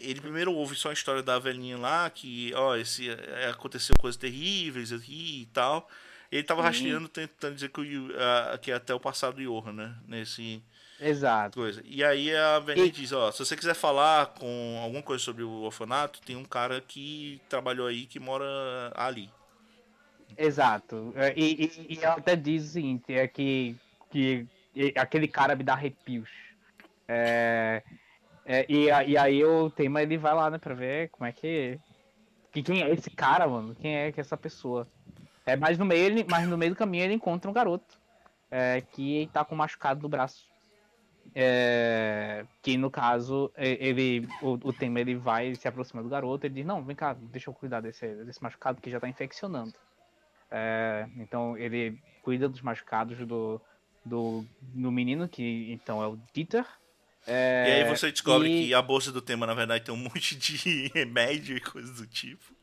ele 0.00 0.20
primeiro 0.20 0.52
ouve 0.52 0.76
só 0.76 0.90
a 0.90 0.92
história 0.92 1.20
da 1.20 1.36
velhinha 1.36 1.76
lá, 1.76 2.08
que 2.10 2.54
ó, 2.54 2.76
esse, 2.76 3.10
é, 3.10 3.48
aconteceu 3.48 3.96
coisas 3.98 4.16
terríveis 4.16 4.92
aqui 4.92 5.42
e 5.42 5.46
tal. 5.46 5.90
Ele 6.30 6.42
estava 6.42 6.60
uhum. 6.60 6.68
rastreando, 6.68 7.08
tentando 7.08 7.56
dizer 7.56 7.70
que, 7.70 7.82
que 8.62 8.70
é 8.70 8.74
até 8.74 8.94
o 8.94 9.00
passado 9.00 9.38
de 9.38 9.44
Johan, 9.44 9.72
né? 9.72 9.96
Nesse, 10.06 10.62
Exato. 11.00 11.58
Coisa. 11.58 11.82
E 11.84 12.04
aí 12.04 12.34
a 12.34 12.58
Vernier 12.58 12.88
e... 12.88 12.90
diz, 12.90 13.12
ó, 13.12 13.30
se 13.30 13.44
você 13.44 13.56
quiser 13.56 13.74
falar 13.74 14.26
com 14.38 14.80
alguma 14.82 15.02
coisa 15.02 15.22
sobre 15.22 15.42
o 15.42 15.62
orfanato, 15.62 16.20
tem 16.22 16.36
um 16.36 16.44
cara 16.44 16.80
que 16.80 17.40
trabalhou 17.48 17.86
aí 17.86 18.06
que 18.06 18.20
mora 18.20 18.44
ali. 18.94 19.30
Exato. 20.36 21.12
É, 21.16 21.32
e, 21.36 21.64
e, 21.64 21.94
e 21.94 21.98
ela 22.04 22.16
até 22.16 22.36
diz 22.36 22.64
o 22.64 22.72
seguinte, 22.72 23.12
é 23.12 23.26
que, 23.26 23.76
que 24.10 24.46
aquele 24.96 25.28
cara 25.28 25.54
me 25.54 25.64
dá 25.64 25.74
arrepios. 25.74 26.30
É, 27.06 27.82
é, 28.44 28.66
e, 28.68 28.86
e 28.86 29.16
aí 29.16 29.44
o 29.44 29.70
tema 29.70 30.02
ele 30.02 30.18
vai 30.18 30.34
lá, 30.34 30.50
né, 30.50 30.58
pra 30.58 30.74
ver 30.74 31.08
como 31.10 31.26
é 31.26 31.32
que. 31.32 31.78
que 32.52 32.62
quem 32.62 32.82
é 32.82 32.90
esse 32.90 33.10
cara, 33.10 33.46
mano? 33.46 33.74
Quem 33.74 33.96
é 33.96 34.12
que 34.12 34.20
é 34.20 34.22
essa 34.22 34.36
pessoa? 34.36 34.86
É, 35.46 35.56
mas 35.56 35.78
no 35.78 35.84
meio, 35.84 36.04
ele, 36.04 36.26
mas 36.28 36.48
no 36.48 36.56
meio 36.56 36.72
do 36.72 36.78
caminho 36.78 37.04
ele 37.04 37.14
encontra 37.14 37.50
um 37.50 37.54
garoto. 37.54 37.98
É, 38.50 38.80
que 38.92 39.28
tá 39.32 39.44
com 39.44 39.56
machucado 39.56 40.02
no 40.02 40.08
braço. 40.08 40.46
É, 41.34 42.44
que 42.62 42.76
no 42.76 42.90
caso, 42.90 43.50
ele, 43.56 44.28
o, 44.42 44.52
o 44.52 44.72
tema 44.72 45.00
ele 45.00 45.14
vai 45.14 45.54
se 45.54 45.66
aproxima 45.66 46.02
do 46.02 46.08
garoto, 46.08 46.46
ele 46.46 46.54
diz, 46.54 46.66
não, 46.66 46.84
vem 46.84 46.94
cá, 46.94 47.14
deixa 47.14 47.50
eu 47.50 47.54
cuidar 47.54 47.80
desse, 47.80 48.06
desse 48.24 48.42
machucado 48.42 48.80
que 48.80 48.90
já 48.90 49.00
tá 49.00 49.08
infeccionando. 49.08 49.74
É, 50.50 51.08
então 51.16 51.56
ele 51.56 51.98
cuida 52.22 52.48
dos 52.48 52.60
machucados 52.60 53.18
do, 53.26 53.60
do, 54.04 54.44
do 54.60 54.92
menino, 54.92 55.28
que 55.28 55.72
então 55.72 56.02
é 56.02 56.06
o 56.06 56.18
Dieter. 56.32 56.66
É, 57.26 57.64
e 57.66 57.82
aí 57.82 57.96
você 57.96 58.10
descobre 58.10 58.48
e... 58.48 58.66
que 58.66 58.74
a 58.74 58.82
bolsa 58.82 59.10
do 59.10 59.22
tema, 59.22 59.46
na 59.46 59.54
verdade, 59.54 59.84
tem 59.84 59.94
um 59.94 59.98
monte 60.04 60.36
de 60.36 60.88
remédio 60.94 61.56
e 61.56 61.60
coisas 61.60 61.96
do 61.96 62.06
tipo. 62.06 62.54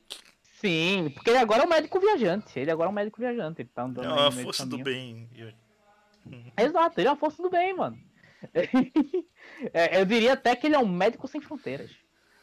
Sim, 0.61 1.11
porque 1.15 1.31
ele 1.31 1.39
agora 1.39 1.63
é 1.63 1.65
um 1.65 1.69
médico 1.69 1.99
viajante. 1.99 2.59
Ele 2.59 2.69
agora 2.69 2.87
é 2.87 2.91
um 2.91 2.93
médico 2.93 3.19
viajante. 3.19 3.63
Ele 3.63 3.69
tá 3.73 3.83
andando 3.83 4.05
é 4.05 4.13
uma 4.13 4.31
força 4.31 4.63
do 4.63 4.77
bem. 4.77 5.27
Exato, 6.55 6.99
ele 6.99 7.07
é 7.07 7.11
uma 7.11 7.17
força 7.17 7.41
do 7.41 7.49
bem, 7.49 7.75
mano. 7.75 7.97
é, 9.73 9.99
eu 9.99 10.05
diria 10.05 10.33
até 10.33 10.55
que 10.55 10.67
ele 10.67 10.75
é 10.75 10.79
um 10.79 10.87
médico 10.87 11.27
sem 11.27 11.41
fronteiras. 11.41 11.91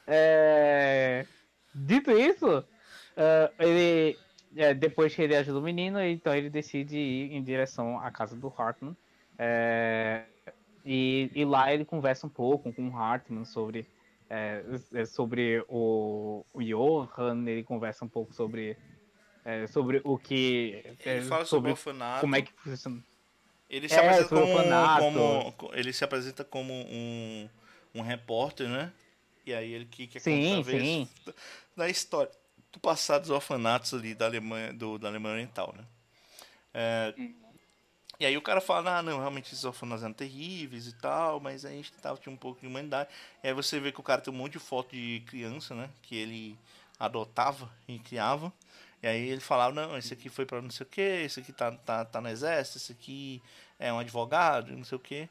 É... 0.07 1.27
Dito 1.75 2.11
isso, 2.11 2.59
uh, 2.59 3.53
ele 3.63 4.17
é, 4.57 4.75
depois 4.75 5.15
que 5.15 5.23
ele 5.23 5.37
ajuda 5.37 5.59
o 5.59 5.63
menino, 5.63 6.01
então 6.03 6.35
ele 6.35 6.51
decide 6.51 6.97
ir 6.97 7.33
em 7.33 7.43
direção 7.43 8.01
à 8.01 8.11
casa 8.11 8.37
do 8.37 8.53
Hartman. 8.57 8.97
É, 9.39 10.25
e, 10.85 11.31
e, 11.35 11.45
lá 11.45 11.73
ele 11.73 11.85
conversa 11.85 12.27
um 12.27 12.31
pouco 12.31 12.73
com 12.73 12.89
o 12.89 12.97
Hartman 12.97 13.45
sobre, 13.45 13.87
é, 14.29 14.65
é 14.95 15.05
sobre 15.05 15.65
o, 15.69 16.45
o 16.53 16.63
Johan, 16.63 17.45
ele 17.47 17.63
conversa 17.63 18.05
um 18.05 18.09
pouco 18.09 18.33
sobre, 18.35 18.77
é, 19.45 19.67
sobre 19.67 20.01
o 20.03 20.19
que. 20.19 20.83
Ele 21.05 21.23
fala 21.23 21.45
sobre, 21.45 21.47
sobre 21.47 21.71
o 21.71 21.73
orfanato. 21.73 22.21
Como 22.21 22.35
é 22.35 22.43
que 22.43 22.53
funciona. 22.53 23.03
Ele 23.69 23.89
se, 23.89 23.95
é, 23.95 23.99
apresenta 23.99 24.29
como, 24.29 25.53
como, 25.53 25.75
ele 25.75 25.93
se 25.93 26.05
apresenta 26.05 26.45
como 26.45 26.73
um, 26.73 27.49
um 27.95 28.01
repórter, 28.01 28.69
né? 28.69 28.93
E 29.45 29.53
aí 29.53 29.73
ele 29.73 29.85
que, 29.85 30.07
que 30.07 30.21
sim, 30.21 30.63
sim. 30.65 31.09
da 31.77 31.89
história 31.89 32.31
do 32.73 32.81
passado 32.81 33.23
dos 33.23 33.31
orfanatos 33.31 33.95
ali 33.95 34.15
da 34.15 34.27
Alemanha, 34.27 34.73
do, 34.73 34.99
da 34.99 35.09
Alemanha 35.09 35.35
Oriental, 35.35 35.75
né? 35.77 35.85
É, 36.75 37.15
e 38.21 38.27
aí 38.27 38.37
o 38.37 38.43
cara 38.43 38.61
fala, 38.61 38.99
ah, 38.99 39.03
não, 39.03 39.19
realmente 39.21 39.53
esses 39.53 39.65
orfanatos 39.65 40.03
eram 40.03 40.13
terríveis 40.13 40.89
e 40.89 40.93
tal, 40.93 41.39
mas 41.39 41.65
a 41.65 41.71
gente 41.71 41.93
tava 41.93 42.19
tinha 42.19 42.33
um 42.33 42.37
pouco 42.37 42.61
de 42.61 42.67
humanidade. 42.67 43.09
E 43.45 43.49
aí 43.49 43.55
você 43.55 43.79
vê 43.79 43.93
que 43.93 44.01
o 44.01 44.03
cara 44.03 44.21
tem 44.21 44.33
um 44.33 44.37
monte 44.37 44.55
de 44.55 44.59
foto 44.59 44.95
de 44.95 45.23
criança, 45.27 45.75
né? 45.75 45.89
Que 46.03 46.17
ele 46.17 46.59
adotava 46.99 47.71
e 47.87 47.99
criava. 47.99 48.53
E 49.03 49.07
aí 49.07 49.29
ele 49.29 49.41
falava, 49.41 49.73
não, 49.73 49.97
esse 49.97 50.13
aqui 50.13 50.29
foi 50.29 50.45
para 50.45 50.61
não 50.61 50.71
sei 50.71 50.85
o 50.85 50.89
que, 50.89 51.01
esse 51.01 51.41
aqui 51.41 51.53
tá, 51.53 51.71
tá, 51.73 52.05
tá 52.05 52.21
no 52.21 52.29
exército, 52.29 52.79
esse 52.79 52.93
aqui 52.93 53.43
é 53.79 53.93
um 53.93 53.99
advogado, 53.99 54.77
não 54.77 54.85
sei 54.85 54.97
o 54.97 55.01
que. 55.01 55.29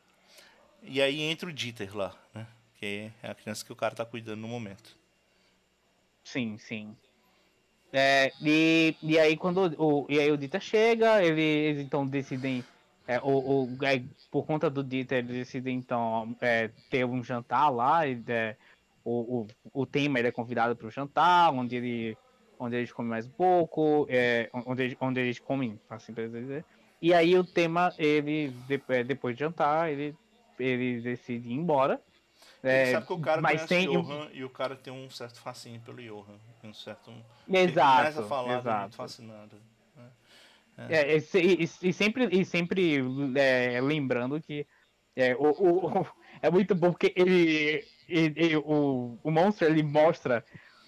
E 0.82 1.02
aí 1.02 1.22
entra 1.22 1.50
o 1.50 1.54
Dieter 1.54 1.96
lá, 1.96 2.16
né? 2.34 2.48
Que 2.80 3.12
é 3.22 3.30
a 3.30 3.36
criança 3.36 3.66
que 3.66 3.74
o 3.74 3.76
cara 3.76 3.96
tá 3.96 4.06
cuidando 4.06 4.42
no 4.42 4.48
momento. 4.48 4.96
Sim, 6.24 6.58
sim. 6.58 6.96
É, 7.92 8.32
e, 8.42 8.96
e 9.02 9.18
aí 9.18 9.36
quando 9.36 9.74
o, 9.78 10.06
e 10.10 10.20
aí 10.20 10.32
o 10.32 10.38
Dieter 10.38 10.62
chega, 10.62 11.24
ele, 11.24 11.42
eles 11.42 11.86
então 11.86 12.06
decidem. 12.06 12.64
É, 13.08 13.20
o, 13.22 13.64
o, 13.64 13.78
é, 13.86 14.04
por 14.30 14.46
conta 14.46 14.70
do 14.70 14.84
Dieter, 14.84 15.20
eles 15.20 15.36
decidem 15.36 15.78
então 15.78 16.36
é, 16.42 16.70
ter 16.90 17.06
um 17.06 17.24
jantar 17.24 17.70
lá. 17.70 18.08
E, 18.08 18.22
é, 18.28 18.56
o, 19.04 19.48
o, 19.74 19.82
o 19.82 19.86
Temer 19.86 20.26
é 20.26 20.32
convidado 20.32 20.76
para 20.76 20.88
o 20.88 20.92
jantar, 20.92 21.54
onde 21.54 21.78
ele 21.78 22.18
onde 22.60 22.76
eles 22.76 22.92
comem 22.92 23.10
mais 23.10 23.26
um 23.26 23.32
pouco, 23.32 24.06
é, 24.10 24.50
onde, 24.54 24.84
eles, 24.84 24.98
onde 25.00 25.20
eles 25.20 25.40
comem, 25.40 25.80
assim 25.90 26.14
pra 26.14 26.28
dizer. 26.28 26.66
E 27.02 27.14
aí 27.14 27.38
o 27.38 27.44
tema, 27.44 27.94
ele, 27.98 28.54
é, 28.90 29.04
depois 29.04 29.36
de 29.36 29.42
jantar, 29.42 29.92
ele, 29.92 30.16
ele 30.60 31.02
decide 31.02 31.50
ir 31.50 31.54
embora. 31.54 32.02
É, 32.64 32.92
sabe 32.92 33.06
que 33.06 33.14
o 33.14 33.20
cara 33.20 33.42
mas 33.42 33.66
tem 33.66 33.88
Johan 33.88 34.30
e 34.34 34.44
o 34.44 34.50
cara 34.50 34.76
tem 34.76 34.92
um 34.92 35.10
certo 35.10 35.40
fascínio 35.40 35.80
pelo 35.82 36.02
Johan. 36.02 36.38
Um 36.64 36.74
certo. 36.74 37.14
Exato. 37.48 37.98
Começa 37.98 38.22
a 38.22 38.28
falar 38.28 38.58
exato. 38.58 38.82
muito 38.82 38.96
fascinado. 38.96 39.56
Né? 39.96 40.10
É. 40.90 41.14
É, 41.14 41.18
e, 41.18 41.64
e, 41.64 41.94
sempre, 41.94 42.28
e 42.32 42.44
sempre 42.44 43.00
é, 43.36 43.80
lembrando 43.80 44.42
que 44.42 44.66
é, 45.16 45.36
o, 45.36 45.50
o, 45.50 46.08
é 46.42 46.50
muito 46.50 46.76
bom 46.76 46.92
porque 46.92 47.14
ele, 47.16 47.84
ele, 48.08 48.34
ele, 48.36 48.58
o, 48.58 49.18
o 49.24 49.32
monstro 49.32 49.68
ele 49.68 49.84
mostra 49.84 50.44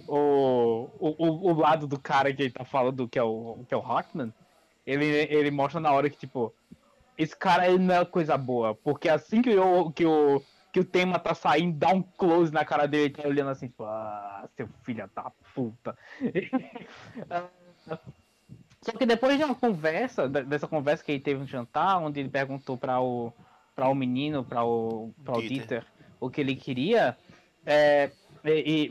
o, 0.10 0.90
o, 1.00 1.52
o 1.52 1.54
lado 1.54 1.86
do 1.86 2.00
cara 2.00 2.34
que 2.34 2.44
ele 2.44 2.52
tá 2.52 2.66
falando, 2.66 3.08
que 3.08 3.20
é 3.20 3.24
o, 3.24 3.64
que 3.68 3.74
é 3.74 3.78
o 3.78 3.82
Rockman, 3.82 4.34
ele, 4.86 5.06
ele 5.06 5.52
mostra 5.52 5.80
na 5.80 5.92
hora 5.92 6.10
que, 6.10 6.18
tipo, 6.18 6.54
esse 7.18 7.36
cara 7.36 7.68
ele 7.68 7.78
não 7.80 7.96
é 7.96 8.06
coisa 8.06 8.38
boa. 8.38 8.74
Porque 8.76 9.08
assim 9.08 9.42
que 9.42 9.56
o, 9.58 9.92
que 9.92 10.06
o, 10.06 10.42
que 10.72 10.80
o 10.80 10.86
tema 10.86 11.20
tá 11.20 11.36
saindo, 11.36 11.78
dá 11.78 11.90
um 11.90 12.02
close 12.02 12.52
na 12.52 12.66
cara 12.66 12.88
dele, 12.88 13.14
tá 13.14 13.28
olhando 13.28 13.52
assim, 13.52 13.68
tipo, 13.68 13.84
ah, 13.84 14.50
seu 14.56 14.68
filho 14.84 15.10
da 15.16 15.32
puta. 15.54 15.98
Só 18.82 18.94
que 18.94 19.06
depois 19.06 19.38
de 19.38 19.44
uma 19.44 19.56
conversa, 19.56 20.28
dessa 20.28 20.68
conversa 20.68 21.04
que 21.04 21.12
ele 21.12 21.20
teve 21.20 21.42
no 21.42 21.46
jantar, 21.46 22.02
onde 22.02 22.22
ele 22.22 22.30
perguntou 22.30 22.78
para 22.78 23.00
o, 23.02 23.34
pra 23.76 23.90
o 23.90 23.96
menino, 23.96 24.44
para 24.44 24.64
o, 24.64 25.14
pra 25.24 25.38
o 25.38 25.42
Dieter. 25.42 25.58
Dieter, 25.58 25.86
o 26.20 26.30
que 26.30 26.40
ele 26.40 26.56
queria, 26.56 27.18
é, 27.66 28.10
e, 28.46 28.86
e, 28.86 28.90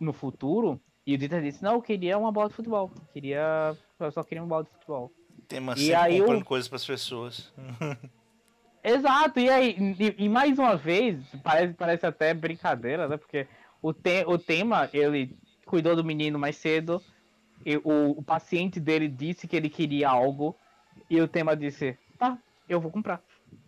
no 0.00 0.12
futuro, 0.12 0.80
e 1.06 1.14
o 1.14 1.18
Dieter 1.18 1.42
disse, 1.42 1.62
não, 1.62 1.74
eu 1.74 1.82
queria 1.82 2.18
uma 2.18 2.30
bola 2.30 2.48
de 2.48 2.54
futebol. 2.54 2.90
Queria. 3.12 3.76
Eu 3.98 4.12
só 4.12 4.22
queria 4.22 4.42
uma 4.42 4.48
bola 4.48 4.64
de 4.64 4.70
futebol. 4.70 5.10
Tema 5.48 5.74
e 5.76 5.94
aí 5.94 6.18
comprando 6.18 6.40
eu... 6.40 6.44
coisas 6.44 6.68
para 6.68 6.76
as 6.76 6.86
pessoas. 6.86 7.52
Exato, 8.84 9.40
e 9.40 9.50
aí, 9.50 9.76
e, 9.98 10.24
e, 10.24 10.28
mais 10.28 10.58
uma 10.58 10.76
vez, 10.76 11.18
parece, 11.42 11.74
parece 11.74 12.06
até 12.06 12.32
brincadeira, 12.32 13.08
né? 13.08 13.16
Porque 13.16 13.46
o, 13.82 13.92
te, 13.92 14.24
o 14.26 14.38
tema, 14.38 14.88
ele 14.92 15.36
cuidou 15.66 15.96
do 15.96 16.04
menino 16.04 16.38
mais 16.38 16.56
cedo, 16.56 17.02
e 17.66 17.76
o, 17.78 18.10
o 18.16 18.22
paciente 18.22 18.78
dele 18.78 19.08
disse 19.08 19.48
que 19.48 19.56
ele 19.56 19.68
queria 19.68 20.08
algo, 20.08 20.56
e 21.10 21.20
o 21.20 21.28
tema 21.28 21.56
disse, 21.56 21.98
tá, 22.18 22.38
eu 22.68 22.80
vou 22.80 22.90
comprar. 22.90 23.22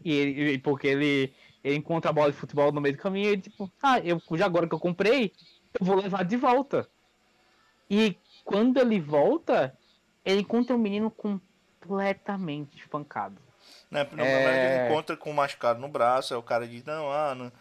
E 0.04 0.12
ele, 0.12 0.58
porque 0.58 0.88
ele, 0.88 1.32
ele 1.62 1.76
encontra 1.76 2.10
a 2.10 2.12
bola 2.12 2.30
de 2.30 2.36
futebol 2.36 2.72
no 2.72 2.80
meio 2.80 2.96
do 2.96 3.02
caminho, 3.02 3.26
e 3.26 3.32
ele 3.32 3.42
tipo, 3.42 3.70
ah, 3.82 3.98
eu, 4.00 4.20
já 4.32 4.46
agora 4.46 4.68
que 4.68 4.74
eu 4.74 4.80
comprei, 4.80 5.32
eu 5.78 5.86
vou 5.86 5.96
levar 5.96 6.24
de 6.24 6.36
volta. 6.36 6.88
E 7.88 8.16
quando 8.44 8.78
ele 8.78 9.00
volta, 9.00 9.76
ele 10.24 10.40
encontra 10.40 10.74
um 10.74 10.78
menino 10.78 11.10
completamente 11.10 12.76
espancado. 12.76 13.40
Né? 13.90 14.06
No 14.12 14.22
é... 14.22 14.84
ele 14.84 14.92
encontra 14.92 15.16
com 15.16 15.30
um 15.30 15.34
machucado 15.34 15.80
no 15.80 15.88
braço, 15.88 16.32
aí 16.32 16.38
o 16.38 16.42
cara 16.42 16.66
diz, 16.66 16.84
não, 16.84 17.10
ah, 17.10 17.34
não, 17.34 17.52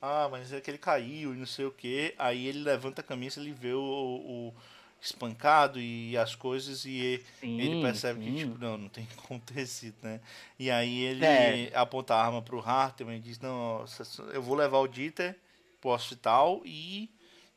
ah, 0.00 0.28
mas 0.30 0.52
é 0.52 0.60
que 0.60 0.70
ele 0.70 0.78
caiu 0.78 1.34
e 1.34 1.36
não 1.36 1.46
sei 1.46 1.66
o 1.66 1.72
que. 1.72 2.14
Aí 2.18 2.46
ele 2.46 2.62
levanta 2.62 3.00
a 3.00 3.04
camisa, 3.04 3.40
ele 3.40 3.52
vê 3.52 3.72
o, 3.72 3.80
o 3.80 4.54
espancado 5.00 5.80
e 5.80 6.16
as 6.16 6.34
coisas 6.34 6.84
e 6.84 7.22
sim, 7.40 7.60
ele 7.60 7.80
percebe 7.80 8.24
sim. 8.24 8.32
que 8.32 8.38
tipo 8.38 8.58
não 8.58 8.76
não 8.76 8.88
tem 8.88 9.06
acontecido 9.16 9.94
né 10.02 10.20
e 10.58 10.70
aí 10.70 11.02
ele 11.02 11.24
é. 11.24 11.70
aponta 11.74 12.14
a 12.14 12.24
arma 12.24 12.42
pro 12.42 12.60
Hartman 12.60 13.16
e 13.16 13.20
diz 13.20 13.38
não 13.38 13.84
eu 14.32 14.42
vou 14.42 14.56
levar 14.56 14.78
o 14.78 14.88
Dieter 14.88 15.36
pro 15.80 15.90
hospital 15.90 16.60
e 16.64 17.08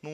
não, 0.02 0.12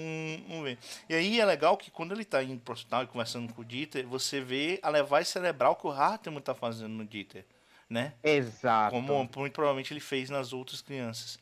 não 0.49 0.63
vê. 0.63 0.77
E 1.07 1.15
aí 1.15 1.39
é 1.39 1.45
legal 1.45 1.77
que 1.77 1.89
quando 1.89 2.11
ele 2.11 2.23
está 2.23 2.43
indo 2.43 2.59
pro 2.59 2.73
hospital 2.73 3.03
e 3.03 3.07
conversando 3.07 3.53
com 3.53 3.61
o 3.61 3.65
Dieter, 3.65 4.05
você 4.05 4.41
vê 4.41 4.79
a 4.83 4.89
levagem 4.89 5.31
cerebral 5.31 5.75
que 5.75 5.87
o 5.87 5.91
Hartman 5.91 6.39
está 6.39 6.53
fazendo 6.53 6.89
no 6.89 7.05
Dieter, 7.05 7.45
né? 7.89 8.13
Exato. 8.21 8.91
Como 8.91 9.29
muito 9.37 9.53
provavelmente 9.53 9.93
ele 9.93 10.01
fez 10.01 10.29
nas 10.29 10.51
outras 10.51 10.81
crianças. 10.81 11.39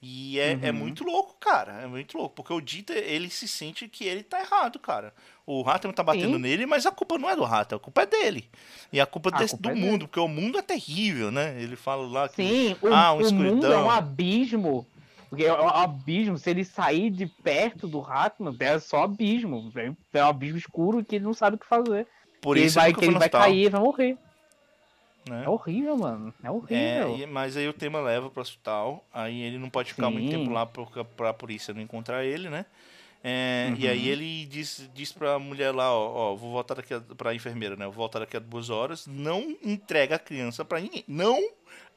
E 0.00 0.38
é, 0.38 0.52
é 0.52 0.54
uhum. 0.54 0.60
é 0.62 0.72
muito 0.72 1.04
louco, 1.04 1.36
cara. 1.40 1.80
É 1.82 1.86
muito 1.86 2.16
louco. 2.16 2.34
Porque 2.34 2.52
o 2.52 2.60
Dieter, 2.60 2.98
ele 2.98 3.30
se 3.30 3.48
sente 3.48 3.88
que 3.88 4.04
ele 4.04 4.22
tá 4.22 4.40
errado, 4.40 4.78
cara. 4.78 5.14
O 5.46 5.66
Hartman 5.68 5.94
tá 5.94 6.02
batendo 6.02 6.34
Sim. 6.34 6.42
nele, 6.42 6.66
mas 6.66 6.86
a 6.86 6.90
culpa 6.90 7.18
não 7.18 7.30
é 7.30 7.36
do 7.36 7.44
Hartman, 7.44 7.78
a 7.78 7.80
culpa 7.80 8.02
é 8.02 8.06
dele. 8.06 8.48
E 8.92 9.00
a 9.00 9.06
culpa, 9.06 9.30
a 9.32 9.38
desse, 9.38 9.54
culpa 9.54 9.70
do 9.70 9.76
é 9.76 9.80
mundo, 9.80 9.90
dele. 9.90 10.06
porque 10.08 10.20
o 10.20 10.28
mundo 10.28 10.58
é 10.58 10.62
terrível, 10.62 11.30
né? 11.30 11.60
Ele 11.60 11.76
fala 11.76 12.06
lá 12.06 12.28
que. 12.28 12.36
Sim, 12.36 12.76
o, 12.82 12.88
ah, 12.88 13.14
um 13.14 13.26
o 13.26 13.32
mundo 13.32 13.66
é 13.66 13.76
um 13.78 13.90
abismo 13.90 14.86
porque 15.28 15.44
é 15.44 15.52
um 15.52 15.68
abismo, 15.68 16.38
se 16.38 16.48
ele 16.50 16.64
sair 16.64 17.10
de 17.10 17.26
perto 17.26 17.88
do 17.88 18.00
Ratman, 18.00 18.56
é 18.60 18.78
só 18.78 19.04
abismo. 19.04 19.72
É 20.14 20.22
um 20.22 20.26
abismo 20.26 20.58
escuro 20.58 21.04
que 21.04 21.16
ele 21.16 21.24
não 21.24 21.34
sabe 21.34 21.56
o 21.56 21.58
que 21.58 21.66
fazer. 21.66 22.06
Por 22.40 22.56
isso 22.56 22.78
ele 22.78 22.92
vai, 22.92 22.94
que 22.94 23.04
ele 23.04 23.18
vai 23.18 23.28
cair, 23.28 23.70
vai 23.70 23.80
morrer. 23.80 24.16
Né? 25.28 25.44
É 25.44 25.48
horrível, 25.48 25.96
mano. 25.96 26.32
É 26.42 26.50
horrível. 26.50 27.18
É, 27.20 27.26
mas 27.26 27.56
aí 27.56 27.68
o 27.68 27.72
tema 27.72 28.00
leva 28.00 28.30
pro 28.30 28.40
hospital. 28.40 29.04
Aí 29.12 29.42
ele 29.42 29.58
não 29.58 29.68
pode 29.68 29.92
ficar 29.92 30.08
Sim. 30.08 30.14
muito 30.14 30.30
tempo 30.30 30.50
lá 30.50 30.64
porque 30.64 31.02
pra 31.16 31.34
polícia 31.34 31.74
não 31.74 31.80
encontrar 31.80 32.24
ele, 32.24 32.48
né? 32.48 32.64
É, 33.28 33.66
uhum. 33.70 33.76
E 33.78 33.88
aí 33.88 34.08
ele 34.08 34.46
diz, 34.46 34.88
diz 34.94 35.10
pra 35.10 35.36
mulher 35.36 35.72
lá, 35.72 35.92
ó, 35.92 36.32
ó, 36.32 36.36
vou 36.36 36.52
voltar 36.52 36.74
daqui 36.74 36.94
a, 36.94 37.00
pra 37.00 37.34
enfermeira, 37.34 37.74
né? 37.74 37.84
Vou 37.86 37.94
voltar 37.94 38.20
daqui 38.20 38.36
a 38.36 38.40
duas 38.40 38.70
horas. 38.70 39.04
Não 39.06 39.56
entrega 39.64 40.14
a 40.14 40.18
criança 40.18 40.64
pra 40.64 40.78
ninguém. 40.78 41.02
Não 41.08 41.36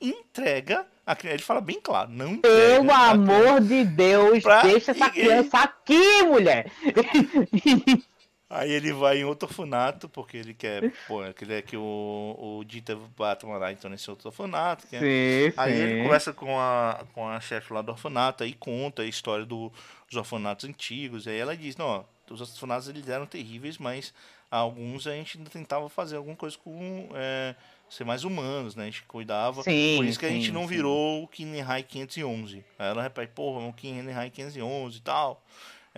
entrega 0.01 0.87
a 1.05 1.15
criança. 1.15 1.35
Ele 1.35 1.43
fala 1.43 1.61
bem 1.61 1.79
claro, 1.79 2.09
não 2.09 2.33
entrega. 2.33 2.79
Pelo 2.79 2.91
amor 2.91 3.61
de 3.61 3.85
Deus, 3.85 4.43
deixa 4.63 4.91
essa 4.91 5.09
criança 5.09 5.59
aqui, 5.59 6.23
mulher! 6.23 6.71
Aí 8.49 8.71
ele 8.71 8.91
vai 8.91 9.19
em 9.19 9.23
outro 9.23 9.47
orfanato, 9.47 10.09
porque 10.09 10.37
ele 10.37 10.55
quer, 10.55 10.91
pô, 11.07 11.23
ele 11.23 11.33
quer 11.33 11.61
que 11.61 11.77
o, 11.77 12.35
o 12.59 12.63
Dieter 12.65 12.97
bata 13.15 13.45
lá 13.45 13.71
então 13.71 13.91
nesse 13.91 14.09
outro 14.09 14.29
orfanato. 14.29 14.87
Sim, 14.87 15.53
aí 15.55 15.73
sim. 15.73 15.79
ele 15.79 16.03
conversa 16.03 16.33
com 16.33 16.59
a, 16.59 17.05
com 17.13 17.27
a 17.27 17.39
chefe 17.39 17.71
lá 17.71 17.83
do 17.83 17.91
orfanato, 17.91 18.43
aí 18.43 18.53
conta 18.53 19.03
a 19.03 19.05
história 19.05 19.45
do, 19.45 19.71
dos 20.07 20.17
orfanatos 20.17 20.67
antigos. 20.67 21.27
Aí 21.27 21.37
ela 21.37 21.55
diz, 21.55 21.77
não, 21.77 22.03
os 22.27 22.41
orfanatos 22.41 22.89
eles 22.89 23.07
eram 23.07 23.27
terríveis, 23.27 23.77
mas 23.77 24.11
alguns 24.49 25.05
a 25.05 25.11
gente 25.11 25.37
ainda 25.37 25.49
tentava 25.51 25.87
fazer 25.87 26.15
alguma 26.15 26.35
coisa 26.35 26.57
com 26.57 27.09
é, 27.13 27.53
ser 27.87 28.03
mais 28.03 28.23
humanos, 28.23 28.75
né? 28.75 28.83
A 28.83 28.85
gente 28.87 29.03
cuidava. 29.03 29.61
Sim, 29.61 29.97
Por 29.97 30.05
isso 30.05 30.19
que 30.19 30.27
sim, 30.27 30.33
a 30.33 30.35
gente 30.35 30.51
não 30.51 30.63
sim. 30.63 30.69
virou 30.69 31.23
o 31.23 31.27
Kinehai 31.27 31.83
511. 31.83 32.63
Aí 32.79 32.87
ela 32.87 33.03
repete, 33.03 33.31
porra, 33.33 33.67
o 33.67 33.73
Kinehai 33.73 34.31
511 34.31 34.97
e 34.97 35.01
tal. 35.01 35.43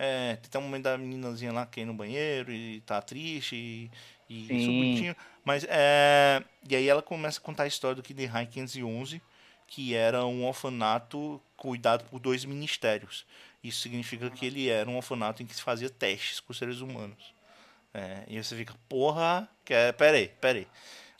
É, 0.04 0.34
tem 0.50 0.60
um 0.60 0.64
momento 0.64 0.82
da 0.82 0.98
meninazinha 0.98 1.52
lá 1.52 1.64
que 1.64 1.80
ir 1.80 1.84
no 1.84 1.94
banheiro 1.94 2.52
e 2.52 2.80
tá 2.80 3.00
triste 3.00 3.54
e, 3.54 3.90
e 4.28 4.42
isso 4.46 4.66
bonitinho. 4.66 5.14
Mas 5.44 5.64
é. 5.68 6.42
E 6.68 6.74
aí 6.74 6.88
ela 6.88 7.00
começa 7.00 7.38
a 7.38 7.42
contar 7.42 7.62
a 7.62 7.66
história 7.68 7.94
do 7.94 8.02
Kid 8.02 8.26
High 8.26 8.46
511, 8.46 9.22
que 9.68 9.94
era 9.94 10.26
um 10.26 10.44
orfanato 10.44 11.40
cuidado 11.56 12.02
por 12.10 12.18
dois 12.18 12.44
ministérios. 12.44 13.24
Isso 13.62 13.80
significa 13.80 14.28
que 14.28 14.44
ele 14.44 14.68
era 14.68 14.90
um 14.90 14.96
orfanato 14.96 15.40
em 15.40 15.46
que 15.46 15.54
se 15.54 15.62
fazia 15.62 15.88
testes 15.88 16.40
com 16.40 16.52
seres 16.52 16.80
humanos. 16.80 17.32
É, 17.94 18.24
e 18.26 18.42
você 18.42 18.56
fica, 18.56 18.74
porra, 18.88 19.48
que 19.64 19.72
é, 19.72 19.92
peraí, 19.92 20.32
peraí. 20.40 20.66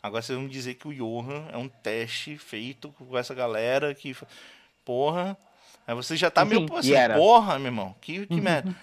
Agora 0.01 0.21
vocês 0.21 0.37
vão 0.37 0.49
dizer 0.49 0.73
que 0.73 0.89
o 0.89 0.93
Johan 0.93 1.47
é 1.53 1.57
um 1.57 1.69
teste 1.69 2.37
feito 2.37 2.91
com 2.91 3.17
essa 3.17 3.33
galera 3.33 3.95
que. 3.95 4.13
Porra, 4.83 5.37
Aí 5.85 5.95
você 5.95 6.15
já 6.15 6.31
tá 6.31 6.43
Enfim, 6.43 6.65
meio 6.65 6.77
assim, 6.77 7.13
porra, 7.15 7.59
meu 7.59 7.67
irmão, 7.67 7.95
que, 7.99 8.25
que 8.25 8.33
uhum. 8.33 8.41
merda. 8.41 8.75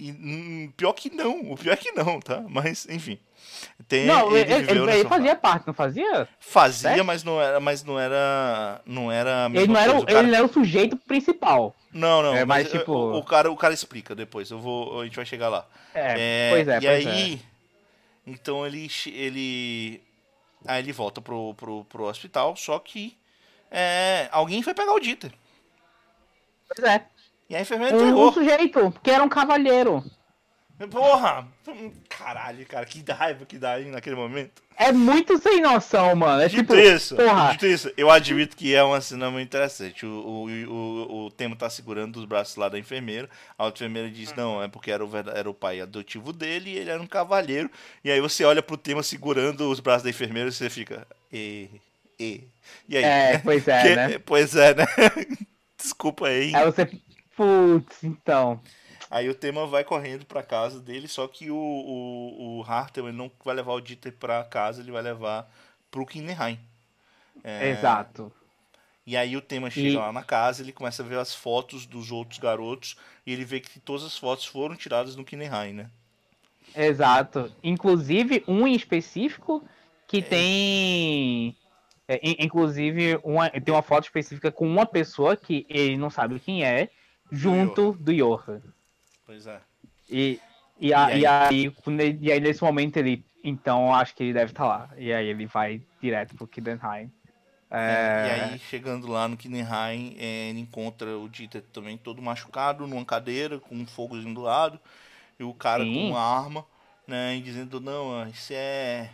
E, 0.00 0.12
hum, 0.12 0.72
pior 0.76 0.92
que 0.92 1.10
não, 1.10 1.50
o 1.50 1.56
pior 1.56 1.72
é 1.72 1.76
que 1.76 1.90
não, 1.92 2.20
tá? 2.20 2.44
Mas, 2.48 2.86
enfim. 2.88 3.18
Tem, 3.88 4.06
não, 4.06 4.36
ele, 4.36 4.52
ele, 4.52 4.70
ele, 4.70 4.92
ele 4.92 5.08
fazia 5.08 5.34
parte, 5.34 5.66
não 5.66 5.74
fazia? 5.74 6.28
Fazia, 6.38 7.02
mas 7.02 7.24
não 7.24 7.40
era, 7.40 7.58
mas 7.58 7.82
não 7.82 7.98
era, 7.98 8.80
não 8.86 9.10
era 9.10 9.50
ele 9.52 9.66
não 9.66 9.80
era, 9.80 9.98
o, 9.98 10.06
cara... 10.06 10.20
ele 10.20 10.36
era 10.36 10.44
o 10.44 10.52
sujeito 10.52 10.96
principal. 10.96 11.74
Não, 11.92 12.22
não, 12.22 12.34
é, 12.34 12.44
mas, 12.44 12.64
mas 12.64 12.72
tipo... 12.72 12.92
o, 12.92 13.18
o, 13.18 13.24
cara, 13.24 13.50
o 13.50 13.56
cara 13.56 13.74
explica 13.74 14.14
depois, 14.14 14.50
eu 14.50 14.58
vou, 14.58 15.00
a 15.00 15.04
gente 15.04 15.16
vai 15.16 15.24
chegar 15.24 15.48
lá. 15.48 15.66
É, 15.94 16.14
é 16.16 16.50
pois 16.50 16.68
é, 16.68 16.76
E 16.76 16.80
pois 16.80 17.06
aí, 17.06 17.34
é. 17.34 18.30
então 18.30 18.66
ele, 18.66 18.88
ele, 19.06 20.02
aí 20.66 20.82
ele 20.82 20.92
volta 20.92 21.20
pro, 21.20 21.54
pro, 21.54 21.84
pro 21.86 22.04
hospital, 22.04 22.54
só 22.54 22.78
que 22.78 23.16
é, 23.70 24.28
alguém 24.30 24.62
foi 24.62 24.74
pegar 24.74 24.92
o 24.92 25.00
Dieter. 25.00 25.32
Pois 26.68 26.88
é. 26.88 27.04
E 27.48 27.56
a 27.56 27.60
enfermeira 27.60 27.96
um, 27.96 28.00
entregou. 28.00 28.28
Um 28.28 28.32
sujeito, 28.32 28.94
que 29.02 29.10
era 29.10 29.24
um 29.24 29.28
cavalheiro. 29.28 30.04
Porra! 30.86 31.48
Caralho, 32.08 32.64
cara, 32.66 32.86
que 32.86 33.02
raiva 33.10 33.44
que 33.44 33.58
dá 33.58 33.72
aí 33.72 33.86
naquele 33.86 34.14
momento. 34.14 34.62
É 34.76 34.92
muito 34.92 35.36
sem 35.38 35.60
noção, 35.60 36.14
mano. 36.14 36.40
É 36.40 36.46
dito 36.46 36.60
tipo, 36.60 36.76
isso, 36.76 37.16
porra. 37.16 37.50
dito 37.50 37.66
isso, 37.66 37.92
eu 37.96 38.08
admito 38.08 38.56
que 38.56 38.72
é 38.76 38.82
uma 38.82 39.00
cena 39.00 39.28
muito 39.28 39.48
interessante. 39.48 40.06
O, 40.06 40.08
o, 40.08 40.46
o, 40.46 41.26
o 41.26 41.30
Temo 41.32 41.56
tá 41.56 41.68
segurando 41.68 42.16
os 42.16 42.24
braços 42.24 42.54
lá 42.54 42.68
da 42.68 42.78
enfermeira. 42.78 43.28
A 43.56 43.64
outra 43.64 43.84
enfermeira 43.84 44.08
diz: 44.08 44.32
não, 44.36 44.62
é 44.62 44.68
porque 44.68 44.92
era 44.92 45.04
o, 45.04 45.10
era 45.16 45.50
o 45.50 45.54
pai 45.54 45.80
adotivo 45.80 46.32
dele 46.32 46.70
e 46.70 46.78
ele 46.78 46.90
era 46.90 47.02
um 47.02 47.08
cavalheiro. 47.08 47.68
E 48.04 48.10
aí 48.12 48.20
você 48.20 48.44
olha 48.44 48.62
pro 48.62 48.76
Tema 48.76 49.02
segurando 49.02 49.68
os 49.68 49.80
braços 49.80 50.04
da 50.04 50.10
enfermeira 50.10 50.48
e 50.48 50.52
você 50.52 50.70
fica. 50.70 51.04
E, 51.32 51.68
e. 52.20 52.44
E 52.88 52.96
aí? 52.96 53.04
É, 53.04 53.38
pois 53.38 53.66
é, 53.66 53.82
que, 53.82 53.96
né? 53.96 54.18
Pois 54.20 54.54
é, 54.54 54.74
né? 54.76 54.86
Desculpa 55.78 56.26
aí. 56.26 56.54
Aí 56.54 56.64
você. 56.64 56.86
Putz, 57.36 58.02
então. 58.02 58.60
Aí 59.10 59.28
o 59.28 59.34
tema 59.34 59.66
vai 59.66 59.84
correndo 59.84 60.26
pra 60.26 60.42
casa 60.42 60.80
dele, 60.80 61.08
só 61.08 61.26
que 61.26 61.50
o, 61.50 61.56
o, 61.56 62.58
o 62.58 62.62
Hartel 62.62 63.08
ele 63.08 63.16
não 63.16 63.30
vai 63.42 63.54
levar 63.54 63.72
o 63.72 63.80
Dieter 63.80 64.12
pra 64.12 64.44
casa, 64.44 64.82
ele 64.82 64.90
vai 64.90 65.02
levar 65.02 65.50
pro 65.90 66.04
Kinderheim. 66.04 66.58
É... 67.42 67.70
Exato. 67.70 68.30
E 69.06 69.16
aí 69.16 69.36
o 69.36 69.40
tema 69.40 69.70
chega 69.70 69.88
e... 69.88 69.96
lá 69.96 70.12
na 70.12 70.22
casa, 70.22 70.62
ele 70.62 70.72
começa 70.72 71.02
a 71.02 71.06
ver 71.06 71.18
as 71.18 71.34
fotos 71.34 71.86
dos 71.86 72.10
outros 72.10 72.38
garotos 72.38 72.96
e 73.24 73.32
ele 73.32 73.44
vê 73.44 73.60
que 73.60 73.80
todas 73.80 74.04
as 74.04 74.18
fotos 74.18 74.44
foram 74.44 74.76
tiradas 74.76 75.16
no 75.16 75.24
Kinderheim, 75.24 75.72
né? 75.72 75.90
Exato. 76.76 77.50
Inclusive 77.62 78.44
um 78.46 78.66
em 78.66 78.74
específico 78.74 79.64
que 80.06 80.18
é... 80.18 80.22
tem 80.22 81.56
é, 82.08 82.18
inclusive, 82.42 83.20
uma, 83.22 83.50
tem 83.50 83.72
uma 83.72 83.82
foto 83.82 84.04
específica 84.04 84.50
com 84.50 84.66
uma 84.66 84.86
pessoa 84.86 85.36
que 85.36 85.66
ele 85.68 85.98
não 85.98 86.08
sabe 86.08 86.40
quem 86.40 86.64
é, 86.64 86.88
junto 87.30 87.92
do 87.92 88.14
Johan. 88.14 88.62
Pois 89.26 89.46
é. 89.46 89.60
E, 90.08 90.40
e, 90.80 90.94
a, 90.94 91.14
e, 91.14 91.26
aí? 91.26 91.66
e, 91.66 92.00
aí, 92.00 92.18
e 92.22 92.32
aí, 92.32 92.40
nesse 92.40 92.64
momento, 92.64 92.96
ele. 92.96 93.24
Então, 93.44 93.94
acho 93.94 94.14
que 94.16 94.24
ele 94.24 94.32
deve 94.32 94.52
estar 94.52 94.64
tá 94.64 94.68
lá. 94.68 94.90
E 94.96 95.12
aí, 95.12 95.28
ele 95.28 95.46
vai 95.46 95.82
direto 96.00 96.34
pro 96.34 96.46
Kidenheim. 96.46 97.12
É... 97.70 98.26
E 98.26 98.40
aí, 98.52 98.58
chegando 98.58 99.06
lá 99.06 99.28
no 99.28 99.36
Kinenheim, 99.36 100.16
é, 100.18 100.48
ele 100.48 100.60
encontra 100.60 101.18
o 101.18 101.28
Dieter 101.28 101.62
também 101.72 101.98
todo 101.98 102.22
machucado, 102.22 102.86
numa 102.86 103.04
cadeira, 103.04 103.58
com 103.58 103.74
um 103.74 103.86
fogozinho 103.86 104.34
do 104.34 104.40
lado, 104.40 104.80
e 105.38 105.44
o 105.44 105.52
cara 105.52 105.84
Sim. 105.84 105.92
com 105.92 106.10
uma 106.10 106.20
arma, 106.20 106.64
né, 107.06 107.36
e 107.36 107.42
dizendo, 107.42 107.80
não, 107.80 108.26
isso 108.28 108.52
é... 108.54 109.10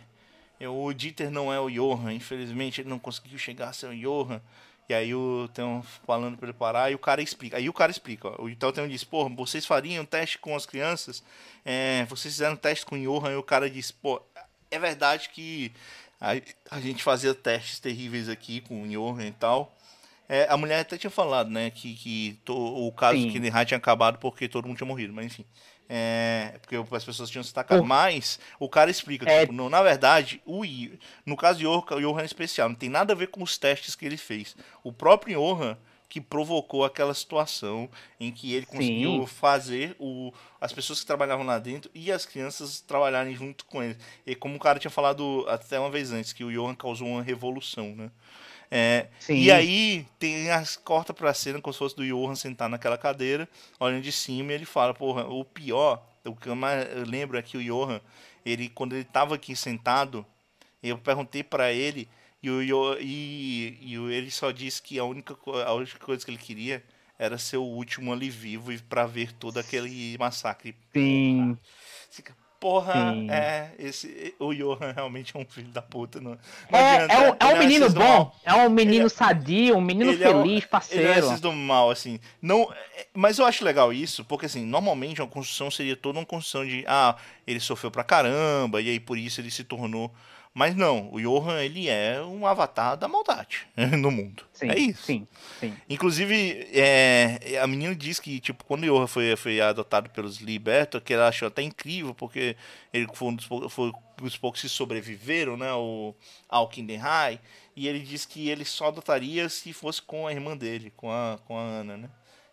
é... 0.59 0.67
O 0.67 0.93
Dieter 0.93 1.29
não 1.29 1.51
é 1.51 1.59
o 1.59 1.69
Johan, 1.69 2.13
infelizmente 2.13 2.81
ele 2.81 2.89
não 2.89 2.99
conseguiu 2.99 3.37
chegar 3.37 3.69
a 3.69 3.73
ser 3.73 3.87
o 3.87 3.95
Johan. 3.95 4.41
E 4.87 4.93
aí 4.93 5.15
o 5.15 5.49
Theo 5.51 5.83
falando 6.05 6.37
para 6.37 6.47
ele 6.47 6.57
parar 6.57 6.91
e 6.91 6.95
o 6.95 6.99
cara 6.99 7.21
explica. 7.21 7.57
Aí 7.57 7.67
o 7.67 7.73
cara 7.73 7.91
explica, 7.91 8.27
ó, 8.29 8.43
o 8.43 8.55
Theo 8.55 8.87
diz, 8.87 9.03
pô, 9.03 9.27
vocês 9.29 9.65
fariam 9.65 10.05
teste 10.05 10.37
com 10.37 10.55
as 10.55 10.65
crianças? 10.65 11.23
É, 11.63 12.05
vocês 12.05 12.35
fizeram 12.35 12.55
teste 12.55 12.85
com 12.85 12.95
o 12.95 12.99
Johan 13.01 13.31
e 13.31 13.35
o 13.35 13.43
cara 13.43 13.67
diz, 13.67 13.89
pô, 13.89 14.21
é 14.69 14.77
verdade 14.77 15.29
que 15.29 15.71
a, 16.21 16.31
a 16.69 16.79
gente 16.79 17.03
fazia 17.03 17.33
testes 17.33 17.79
terríveis 17.79 18.29
aqui 18.29 18.61
com 18.61 18.83
o 18.83 18.87
Johan 18.87 19.25
e 19.25 19.31
tal. 19.31 19.75
É, 20.29 20.47
a 20.49 20.57
mulher 20.57 20.79
até 20.79 20.97
tinha 20.97 21.11
falado, 21.11 21.49
né, 21.49 21.69
que, 21.69 21.93
que 21.95 22.39
to, 22.43 22.55
o 22.55 22.91
caso 22.91 23.19
Sim. 23.19 23.31
que 23.31 23.39
tinha 23.39 23.77
acabado 23.77 24.17
porque 24.17 24.47
todo 24.47 24.67
mundo 24.67 24.77
tinha 24.77 24.87
morrido, 24.87 25.13
mas 25.13 25.27
enfim. 25.27 25.45
É, 25.87 26.57
porque 26.61 26.75
as 26.95 27.03
pessoas 27.03 27.29
tinham 27.29 27.43
se 27.43 27.53
tacado. 27.53 27.81
Oh. 27.81 27.85
Mas 27.85 28.39
o 28.59 28.67
cara 28.67 28.89
explica, 28.89 29.29
é... 29.29 29.41
tipo, 29.41 29.53
não, 29.53 29.69
na 29.69 29.81
verdade, 29.83 30.41
o 30.45 30.63
no 31.25 31.37
caso 31.37 31.59
de 31.59 31.65
Johan, 31.65 31.83
o 31.95 32.01
Johan 32.01 32.21
é 32.21 32.25
especial, 32.25 32.69
não 32.69 32.75
tem 32.75 32.89
nada 32.89 33.13
a 33.13 33.15
ver 33.15 33.27
com 33.27 33.43
os 33.43 33.57
testes 33.57 33.95
que 33.95 34.05
ele 34.05 34.17
fez. 34.17 34.55
O 34.83 34.91
próprio 34.91 35.39
Johan 35.39 35.77
que 36.15 36.21
provocou 36.21 36.85
aquela 36.85 37.13
situação 37.13 37.89
em 38.17 38.31
que 38.31 38.53
ele 38.53 38.65
conseguiu 38.65 39.19
Sim. 39.19 39.27
fazer 39.27 39.97
o, 39.99 40.31
as 40.61 40.71
pessoas 40.71 41.01
que 41.01 41.05
trabalhavam 41.05 41.45
lá 41.45 41.59
dentro 41.59 41.91
e 41.93 42.09
as 42.09 42.25
crianças 42.25 42.79
trabalharem 42.79 43.35
junto 43.35 43.65
com 43.65 43.83
ele. 43.83 43.97
E 44.25 44.33
como 44.33 44.55
o 44.55 44.59
cara 44.59 44.79
tinha 44.79 44.89
falado 44.89 45.45
até 45.49 45.77
uma 45.77 45.89
vez 45.89 46.13
antes, 46.13 46.31
que 46.31 46.45
o 46.45 46.49
Johan 46.49 46.73
causou 46.73 47.05
uma 47.05 47.21
revolução, 47.21 47.93
né? 47.97 48.09
É, 48.71 49.07
e 49.27 49.51
aí 49.51 50.07
tem 50.17 50.49
as 50.49 50.77
corta 50.77 51.13
pra 51.13 51.33
cena 51.33 51.59
como 51.59 51.73
se 51.73 51.79
fosse 51.79 51.97
do 51.97 52.05
Johan 52.05 52.33
sentar 52.33 52.69
naquela 52.69 52.97
cadeira, 52.97 53.45
olhando 53.77 54.01
de 54.01 54.13
cima, 54.13 54.53
e 54.53 54.55
ele 54.55 54.65
fala, 54.65 54.93
porra, 54.93 55.27
o 55.27 55.43
pior, 55.43 56.01
o 56.23 56.33
que 56.33 56.47
eu 56.47 56.55
mais 56.55 56.87
lembro 57.05 57.37
é 57.37 57.41
que 57.41 57.57
o 57.57 57.61
Johan, 57.61 57.99
ele, 58.45 58.69
quando 58.69 58.95
ele 58.95 59.03
tava 59.03 59.35
aqui 59.35 59.53
sentado, 59.53 60.25
eu 60.81 60.97
perguntei 60.97 61.43
para 61.43 61.73
ele, 61.73 62.07
e, 62.49 62.73
o, 62.73 62.97
e, 62.99 63.77
e 63.81 63.95
ele 64.13 64.31
só 64.31 64.51
disse 64.51 64.81
que 64.81 64.99
a 64.99 65.03
única, 65.03 65.35
a 65.65 65.73
única 65.73 65.99
coisa 65.99 66.23
que 66.23 66.31
ele 66.31 66.37
queria 66.37 66.83
era 67.17 67.37
ser 67.37 67.57
o 67.57 67.63
último 67.63 68.11
ali 68.11 68.29
vivo 68.29 68.71
e 68.71 68.77
para 68.77 69.05
ver 69.05 69.31
todo 69.33 69.57
aquele 69.57 70.17
massacre. 70.17 70.75
Sim. 70.93 71.57
Fica, 72.11 72.35
porra, 72.59 73.13
Sim. 73.13 73.29
é, 73.29 73.71
esse, 73.77 74.33
o 74.39 74.53
Johan 74.53 74.91
realmente 74.91 75.35
é 75.35 75.39
um 75.39 75.45
filho 75.45 75.69
da 75.69 75.81
puta. 75.81 76.19
Não, 76.19 76.31
não 76.71 76.79
é, 76.79 76.95
adianta, 76.95 77.13
é, 77.13 77.31
um, 77.31 77.35
é 77.39 77.53
um 77.53 77.59
menino 77.59 77.89
bom, 77.89 78.35
é 78.43 78.53
um 78.55 78.69
menino 78.69 79.03
ele, 79.03 79.09
sadio, 79.09 79.77
um 79.77 79.81
menino 79.81 80.11
feliz, 80.17 80.63
é 80.63 80.65
um, 80.65 80.69
parceiro. 80.69 81.07
Ele 81.07 81.33
é 81.35 81.37
do 81.37 81.53
mal, 81.53 81.89
assim. 81.89 82.19
Não, 82.41 82.71
é, 82.95 83.07
mas 83.13 83.39
eu 83.39 83.45
acho 83.45 83.63
legal 83.63 83.93
isso, 83.93 84.25
porque 84.25 84.45
assim, 84.45 84.65
normalmente 84.65 85.21
uma 85.21 85.27
construção 85.27 85.71
seria 85.71 85.95
toda 85.95 86.19
uma 86.19 86.25
construção 86.25 86.65
de, 86.65 86.83
ah, 86.87 87.15
ele 87.45 87.59
sofreu 87.59 87.91
pra 87.91 88.03
caramba, 88.03 88.81
e 88.81 88.89
aí 88.89 88.99
por 88.99 89.17
isso 89.17 89.39
ele 89.41 89.51
se 89.51 89.63
tornou 89.63 90.11
mas 90.55 90.73
não, 90.73 91.13
o 91.13 91.19
Johan 91.19 91.61
ele 91.61 91.89
é 91.89 92.21
um 92.21 92.47
avatar 92.47 92.95
da 92.95 93.09
maldade 93.09 93.67
no 93.99 94.09
mundo. 94.09 94.45
Sim, 94.53 94.69
é 94.69 94.79
isso. 94.79 95.03
Sim, 95.03 95.27
sim. 95.59 95.75
Inclusive, 95.89 96.69
é, 96.71 97.59
a 97.61 97.67
menina 97.67 97.93
diz 97.93 98.21
que, 98.21 98.39
tipo, 98.39 98.63
quando 98.63 98.83
o 98.83 98.85
Johan 98.85 99.05
foi, 99.05 99.35
foi 99.35 99.59
adotado 99.59 100.09
pelos 100.11 100.37
Liberto, 100.37 101.01
que 101.01 101.13
ela 101.13 101.27
achou 101.27 101.49
até 101.49 101.61
incrível, 101.61 102.15
porque 102.15 102.55
ele 102.93 103.05
foi 103.13 103.27
um 103.27 103.35
dos, 103.35 103.45
foi 103.69 103.89
um 103.89 104.23
dos 104.23 104.37
poucos 104.37 104.61
que 104.61 104.69
sobreviveram, 104.69 105.57
né, 105.57 105.73
o, 105.73 106.15
ao 106.47 106.71
e 107.75 107.89
ele 107.89 107.99
disse 107.99 108.25
que 108.25 108.47
ele 108.47 108.63
só 108.63 108.87
adotaria 108.87 109.49
se 109.49 109.73
fosse 109.73 110.01
com 110.01 110.25
a 110.25 110.31
irmã 110.31 110.55
dele, 110.55 110.93
com 110.95 111.11
a, 111.11 111.37
com 111.45 111.57
a 111.57 111.61
Ana, 111.61 111.97
né? 111.97 112.09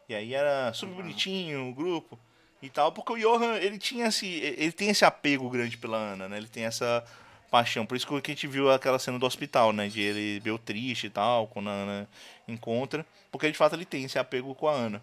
E 0.08 0.14
aí 0.16 0.34
era 0.34 0.72
super 0.72 0.97
bonitinho 0.97 1.68
o 1.68 1.72
grupo 1.72 2.18
e 2.60 2.68
tal, 2.68 2.90
porque 2.90 3.12
o 3.12 3.16
Johan, 3.16 3.58
ele 3.58 3.78
tinha 3.78 4.08
esse, 4.08 4.26
ele 4.26 4.72
tem 4.72 4.89
esse 4.89 5.05
apego 5.05 5.48
grande 5.48 5.78
pela 5.78 5.97
Ana, 5.97 6.28
né? 6.28 6.36
Ele 6.36 6.48
tem 6.48 6.64
essa 6.64 7.05
paixão. 7.52 7.84
Por 7.84 7.94
isso 7.94 8.06
que 8.06 8.31
a 8.31 8.34
gente 8.34 8.47
viu 8.47 8.70
aquela 8.70 8.98
cena 8.98 9.18
do 9.18 9.26
hospital, 9.26 9.74
né? 9.74 9.86
De 9.86 10.00
ele 10.00 10.40
meio 10.42 10.58
triste 10.58 11.06
e 11.06 11.10
tal, 11.10 11.47
quando 11.48 11.68
a 11.68 11.72
Ana 11.72 12.08
encontra. 12.48 13.05
Porque 13.31 13.50
de 13.50 13.58
fato 13.58 13.76
ele 13.76 13.84
tem 13.84 14.05
esse 14.05 14.18
apego 14.18 14.55
com 14.55 14.66
a 14.66 14.72
Ana. 14.72 15.02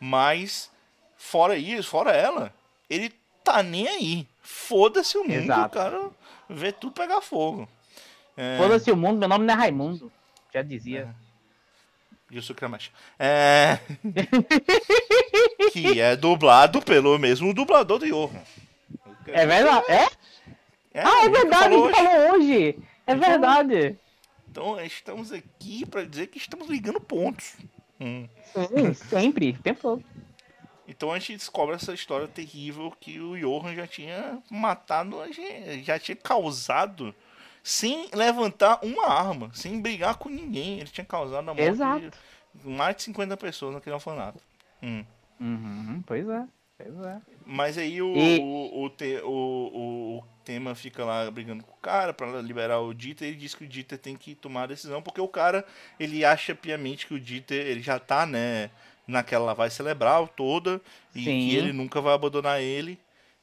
Mas, 0.00 0.70
fora 1.16 1.56
isso, 1.56 1.88
fora 1.88 2.10
ela, 2.10 2.52
ele 2.90 3.14
tá 3.44 3.62
nem 3.62 3.86
aí. 3.86 4.26
Foda-se 4.42 5.16
o 5.16 5.22
mundo, 5.22 5.44
Exato. 5.44 5.66
o 5.66 5.70
cara 5.70 6.10
vê 6.50 6.72
tudo 6.72 6.92
pegar 6.92 7.20
fogo. 7.20 7.68
É... 8.36 8.56
Foda-se 8.58 8.90
o 8.90 8.96
mundo, 8.96 9.18
meu 9.18 9.28
nome 9.28 9.46
não 9.46 9.54
é 9.54 9.56
Raimundo. 9.56 10.10
Já 10.52 10.62
dizia. 10.62 11.14
É. 12.34 12.36
Isso 12.36 12.54
É... 13.18 13.78
que 15.72 16.00
é 16.00 16.14
dublado 16.14 16.82
pelo 16.82 17.18
mesmo 17.18 17.54
dublador 17.54 17.98
do 17.98 18.06
Johan. 18.06 18.42
É 19.28 19.46
verdade? 19.46 19.90
É? 19.90 20.08
É, 20.92 21.02
ah, 21.02 21.24
é 21.24 21.28
verdade, 21.28 21.74
falou, 21.74 21.94
falou 21.94 22.32
hoje. 22.32 22.78
É 23.06 23.12
então, 23.14 23.18
verdade. 23.18 23.98
Então, 24.50 24.80
estamos 24.80 25.32
aqui 25.32 25.86
para 25.86 26.04
dizer 26.04 26.28
que 26.28 26.38
estamos 26.38 26.68
ligando 26.68 27.00
pontos. 27.00 27.56
Hum. 28.00 28.28
Sim, 28.52 28.94
sempre, 29.08 29.50
o 29.50 29.62
tempo 29.62 29.80
todo. 29.80 30.04
Então 30.88 31.12
a 31.12 31.18
gente 31.18 31.36
descobre 31.36 31.74
essa 31.74 31.92
história 31.92 32.26
terrível 32.26 32.90
que 32.98 33.20
o 33.20 33.36
Johan 33.36 33.74
já 33.74 33.86
tinha 33.86 34.42
matado, 34.50 35.18
já 35.82 35.98
tinha 35.98 36.16
causado 36.16 37.14
sem 37.62 38.08
levantar 38.14 38.78
uma 38.82 39.06
arma, 39.06 39.50
sem 39.52 39.82
brigar 39.82 40.16
com 40.16 40.30
ninguém. 40.30 40.80
Ele 40.80 40.88
tinha 40.88 41.04
causado 41.04 41.46
a 41.50 41.54
morte 41.54 41.62
Exato. 41.62 42.10
de 42.54 42.68
mais 42.68 42.96
de 42.96 43.02
50 43.02 43.36
pessoas 43.36 43.74
naquele 43.74 43.94
orfanato. 43.94 44.42
Hum. 44.82 45.04
Uhum, 45.38 46.02
pois 46.06 46.26
é, 46.26 46.44
pois 46.78 47.06
é. 47.06 47.20
Mas 47.44 47.76
aí 47.76 48.00
o, 48.00 48.16
e... 48.16 48.40
o, 48.40 48.86
o, 48.86 48.90
o, 49.24 50.16
o 50.18 50.24
tema 50.48 50.74
fica 50.74 51.04
lá 51.04 51.30
brigando 51.30 51.62
com 51.62 51.72
o 51.72 51.76
cara 51.82 52.14
para 52.14 52.40
liberar 52.40 52.80
o 52.80 52.94
Dieter. 52.94 53.28
Ele 53.28 53.36
diz 53.36 53.54
que 53.54 53.64
o 53.64 53.68
Dieter 53.68 53.98
tem 53.98 54.16
que 54.16 54.34
tomar 54.34 54.62
a 54.62 54.68
decisão, 54.68 55.02
porque 55.02 55.20
o 55.20 55.28
cara 55.28 55.62
ele 56.00 56.24
acha 56.24 56.54
piamente 56.54 57.06
que 57.06 57.12
o 57.12 57.20
Dieter 57.20 57.66
ele 57.66 57.82
já 57.82 57.98
tá, 57.98 58.24
né, 58.24 58.70
naquela 59.06 59.44
lavagem 59.44 59.76
cerebral 59.76 60.26
toda 60.26 60.80
e 61.14 61.22
Sim. 61.22 61.24
que 61.24 61.54
ele 61.54 61.70
nunca 61.74 62.00
vai 62.00 62.14
abandonar 62.14 62.62
ele. 62.62 62.98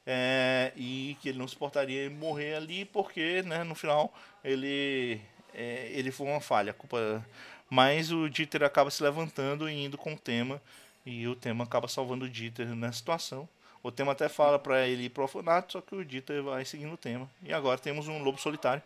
É, 0.08 0.72
e 0.76 1.16
que 1.20 1.28
ele 1.28 1.38
não 1.38 1.48
suportaria 1.48 2.08
morrer 2.08 2.54
ali 2.54 2.84
porque, 2.84 3.42
né, 3.42 3.64
no 3.64 3.74
final 3.74 4.14
ele 4.44 5.20
é, 5.52 5.90
ele 5.92 6.10
foi 6.10 6.26
uma 6.26 6.40
falha, 6.40 6.72
culpa. 6.72 7.24
Mas 7.70 8.10
o 8.10 8.28
Dieter 8.28 8.64
acaba 8.64 8.90
se 8.90 9.02
levantando 9.02 9.68
e 9.68 9.84
indo 9.84 9.96
com 9.96 10.14
o 10.14 10.18
tema 10.18 10.60
e 11.04 11.26
o 11.28 11.36
tema 11.36 11.62
acaba 11.62 11.86
salvando 11.86 12.24
o 12.24 12.28
Dieter 12.28 12.66
nessa 12.74 12.98
situação. 12.98 13.48
O 13.86 13.92
tema 13.92 14.10
até 14.10 14.28
fala 14.28 14.58
para 14.58 14.84
ele 14.84 15.04
ir 15.04 15.10
pro 15.10 15.22
orfanato, 15.22 15.74
só 15.74 15.80
que 15.80 15.94
o 15.94 16.04
Dieter 16.04 16.42
vai 16.42 16.64
seguindo 16.64 16.92
o 16.92 16.96
tema. 16.96 17.30
E 17.40 17.52
agora 17.52 17.78
temos 17.78 18.08
um 18.08 18.20
lobo 18.20 18.36
solitário. 18.36 18.82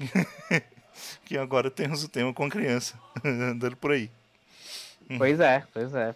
que 1.24 1.38
agora 1.38 1.70
temos 1.70 2.02
o 2.02 2.08
tema 2.08 2.34
com 2.34 2.46
a 2.46 2.50
criança 2.50 2.98
andando 3.24 3.76
por 3.76 3.92
aí. 3.92 4.10
Pois 5.16 5.38
é, 5.38 5.62
pois 5.72 5.94
é. 5.94 6.12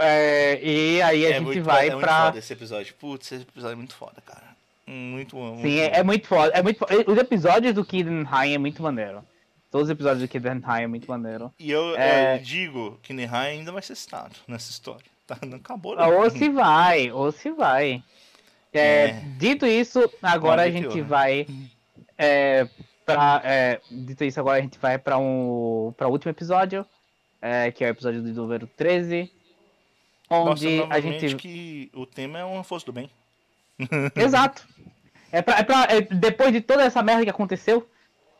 É 0.00 0.60
e 0.60 1.00
aí 1.00 1.26
a 1.26 1.28
é 1.28 1.32
gente 1.34 1.44
muito, 1.44 1.62
vai 1.62 1.90
é 1.90 1.96
pra. 1.96 2.26
Foda 2.26 2.38
esse 2.40 2.52
episódio. 2.52 2.92
Putz, 2.94 3.30
esse 3.30 3.44
episódio 3.44 3.74
é 3.74 3.76
muito 3.76 3.94
foda, 3.94 4.20
cara. 4.26 4.56
Muito 4.84 5.36
bom. 5.36 5.62
Sim, 5.62 5.78
é, 5.78 5.98
é, 5.98 6.02
muito 6.02 6.26
foda. 6.26 6.52
É 6.52 6.60
muito 6.60 6.84
Os 7.06 7.18
episódios 7.18 7.72
do 7.72 7.84
Kid 7.84 8.24
High 8.24 8.54
é 8.54 8.58
muito 8.58 8.82
maneiro. 8.82 9.24
Todos 9.70 9.86
os 9.86 9.92
episódios 9.92 10.22
do 10.22 10.28
Kid 10.28 10.44
High 10.44 10.82
é 10.82 10.86
muito 10.88 11.08
maneiro. 11.08 11.54
E 11.56 11.70
eu, 11.70 11.96
é... 11.96 12.34
eu 12.34 12.42
digo 12.42 12.98
que 13.00 13.14
Kid 13.14 13.26
High 13.26 13.50
ainda 13.58 13.70
vai 13.70 13.82
ser 13.82 13.94
citado 13.94 14.34
nessa 14.48 14.72
história. 14.72 15.09
Tá, 15.30 15.46
não 15.46 15.58
acabou, 15.58 15.94
não. 15.94 16.18
Ou 16.18 16.28
se 16.28 16.48
vai, 16.48 17.12
ou 17.12 17.30
se 17.30 17.52
vai. 17.52 18.02
É, 18.72 18.80
é. 18.80 19.24
Dito 19.38 19.64
isso, 19.64 20.10
agora 20.20 20.62
a 20.62 20.70
gente 20.70 21.00
vai. 21.02 21.46
É, 22.18 22.66
pra, 23.06 23.40
é, 23.44 23.80
dito 23.88 24.24
isso, 24.24 24.40
agora 24.40 24.58
a 24.58 24.60
gente 24.60 24.76
vai 24.80 24.98
para 24.98 25.18
um, 25.18 25.94
pra 25.96 26.08
o 26.08 26.10
último 26.10 26.30
episódio, 26.30 26.84
é, 27.40 27.70
que 27.70 27.84
é 27.84 27.86
o 27.86 27.90
episódio 27.90 28.20
do 28.20 28.32
número 28.32 28.66
13. 28.76 29.30
Onde 30.28 30.78
Nossa, 30.78 30.94
a 30.94 31.00
gente. 31.00 31.36
que 31.36 31.92
o 31.94 32.04
tema 32.04 32.40
é 32.40 32.44
uma 32.44 32.64
força 32.64 32.86
do 32.86 32.92
bem. 32.92 33.08
Exato. 34.16 34.66
É 35.30 35.40
pra, 35.40 35.58
é 35.58 35.62
pra, 35.62 35.86
depois 36.10 36.52
de 36.52 36.60
toda 36.60 36.82
essa 36.82 37.04
merda 37.04 37.22
que 37.22 37.30
aconteceu, 37.30 37.88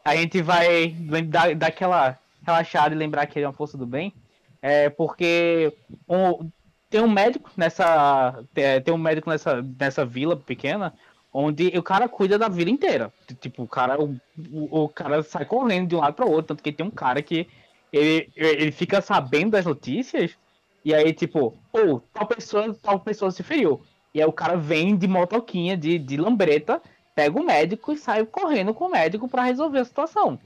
a 0.05 0.17
gente 0.17 0.43
vai 0.43 0.89
dar, 0.89 1.55
dar 1.55 1.69
aquela 1.69 2.19
relaxada 2.45 2.93
e 2.93 2.99
lembrar 2.99 3.27
que 3.27 3.39
ele 3.39 3.45
é 3.45 3.49
uma 3.49 3.55
força 3.55 3.79
do 3.79 3.87
bem. 3.87 4.13
É 4.61 4.91
porque 4.91 5.73
um, 6.09 6.51
tem 6.91 7.01
um 7.01 7.11
médico 7.11 7.51
nessa. 7.57 8.45
Tem 8.85 8.93
um 8.93 8.99
médico 8.99 9.31
nessa, 9.31 9.63
nessa 9.79 10.05
vila 10.05 10.37
pequena 10.37 10.93
onde 11.33 11.69
o 11.79 11.83
cara 11.83 12.09
cuida 12.09 12.39
da 12.39 12.49
vila 12.49 12.71
inteira. 12.71 13.13
Tipo, 13.41 13.63
o 13.63 13.69
cara, 13.69 14.01
o, 14.01 14.17
o, 14.51 14.85
o 14.85 14.89
cara 14.89 15.23
sai 15.23 15.45
correndo 15.45 15.89
de 15.89 15.95
um 15.95 16.01
lado 16.01 16.15
para 16.15 16.27
outro, 16.27 16.49
tanto 16.49 16.63
que 16.63 16.73
tem 16.73 16.85
um 16.85 16.91
cara 16.91 17.23
que 17.23 17.47
ele, 17.93 18.29
ele 18.37 18.73
fica 18.73 19.01
sabendo 19.01 19.53
das 19.53 19.65
notícias 19.65 20.37
e 20.85 20.95
aí, 20.95 21.13
tipo, 21.13 21.57
ou 21.73 21.97
oh, 21.97 22.01
tal 22.13 22.27
pessoa, 22.27 22.75
tal 22.75 23.01
pessoa 23.01 23.31
se 23.31 23.43
feriu. 23.43 23.81
E 24.15 24.21
aí 24.21 24.27
o 24.27 24.33
cara 24.33 24.57
vem 24.57 24.97
de 24.97 25.07
motoquinha, 25.07 25.77
de, 25.77 25.99
de 25.99 26.17
lambreta, 26.17 26.83
pega 27.15 27.39
o 27.39 27.45
médico 27.45 27.93
e 27.93 27.97
sai 27.97 28.25
correndo 28.25 28.75
com 28.75 28.87
o 28.87 28.91
médico 28.91 29.29
para 29.29 29.45
resolver 29.45 29.79
a 29.79 29.85
situação. 29.85 30.39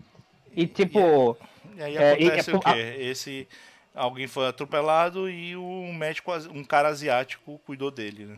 E 0.54 0.66
tipo. 0.66 1.36
E 1.76 1.82
aí 1.82 1.96
É, 1.96 2.20
e- 2.20 2.26
acontece 2.26 2.50
é 2.50 2.56
o 2.56 2.60
por- 2.60 2.72
quê? 2.74 2.96
Esse. 2.98 3.48
Alguém 3.94 4.26
foi 4.26 4.48
atropelado 4.48 5.30
e 5.30 5.54
o 5.56 5.92
médico, 5.92 6.32
um 6.52 6.64
cara 6.64 6.88
asiático, 6.88 7.60
cuidou 7.64 7.90
dele, 7.90 8.26
né? 8.26 8.36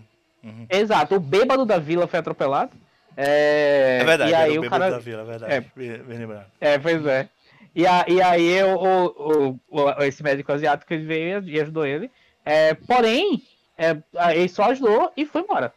Exato, 0.71 1.15
o 1.17 1.21
bêbado 1.21 1.65
da 1.65 1.79
vila 1.79 2.07
foi 2.07 2.19
atropelado. 2.21 2.73
É, 3.17 3.99
É 4.03 4.05
verdade, 4.05 4.31
e 4.31 4.35
aí 4.35 4.57
o 4.57 4.61
o 4.61 4.63
bêbado 4.63 4.83
cara. 4.83 4.95
da 4.95 4.99
vila, 5.01 5.23
é 5.23 5.25
verdade. 5.25 5.73
Bem, 5.75 5.99
bem 6.03 6.19
lembrado. 6.19 6.47
É, 6.61 6.79
pois 6.79 7.05
é. 7.07 7.29
E, 7.75 7.87
a, 7.87 8.05
e 8.07 8.21
aí 8.23 8.63
o, 8.63 8.77
o, 8.77 9.61
o- 9.71 10.03
esse 10.03 10.23
médico 10.23 10.53
asiático 10.53 10.95
veio 10.99 11.43
e 11.49 11.61
ajudou 11.61 11.87
ele. 11.87 12.11
É, 12.45 12.75
porém, 12.75 13.43
é, 13.77 13.97
ele 14.35 14.49
só 14.49 14.65
ajudou 14.71 15.11
e 15.17 15.25
foi 15.27 15.41
embora. 15.43 15.73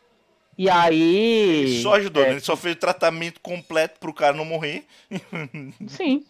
E 0.57 0.69
aí. 0.69 1.61
Ele 1.61 1.81
só 1.81 1.95
ajudou, 1.95 2.21
é, 2.23 2.25
né? 2.27 2.31
Ele 2.33 2.39
só 2.41 2.55
fez 2.57 2.75
o 2.75 2.79
tratamento 2.79 3.39
completo 3.39 3.97
pro 3.99 4.13
cara 4.13 4.35
não 4.35 4.43
morrer. 4.45 4.83
Sim, 5.87 6.25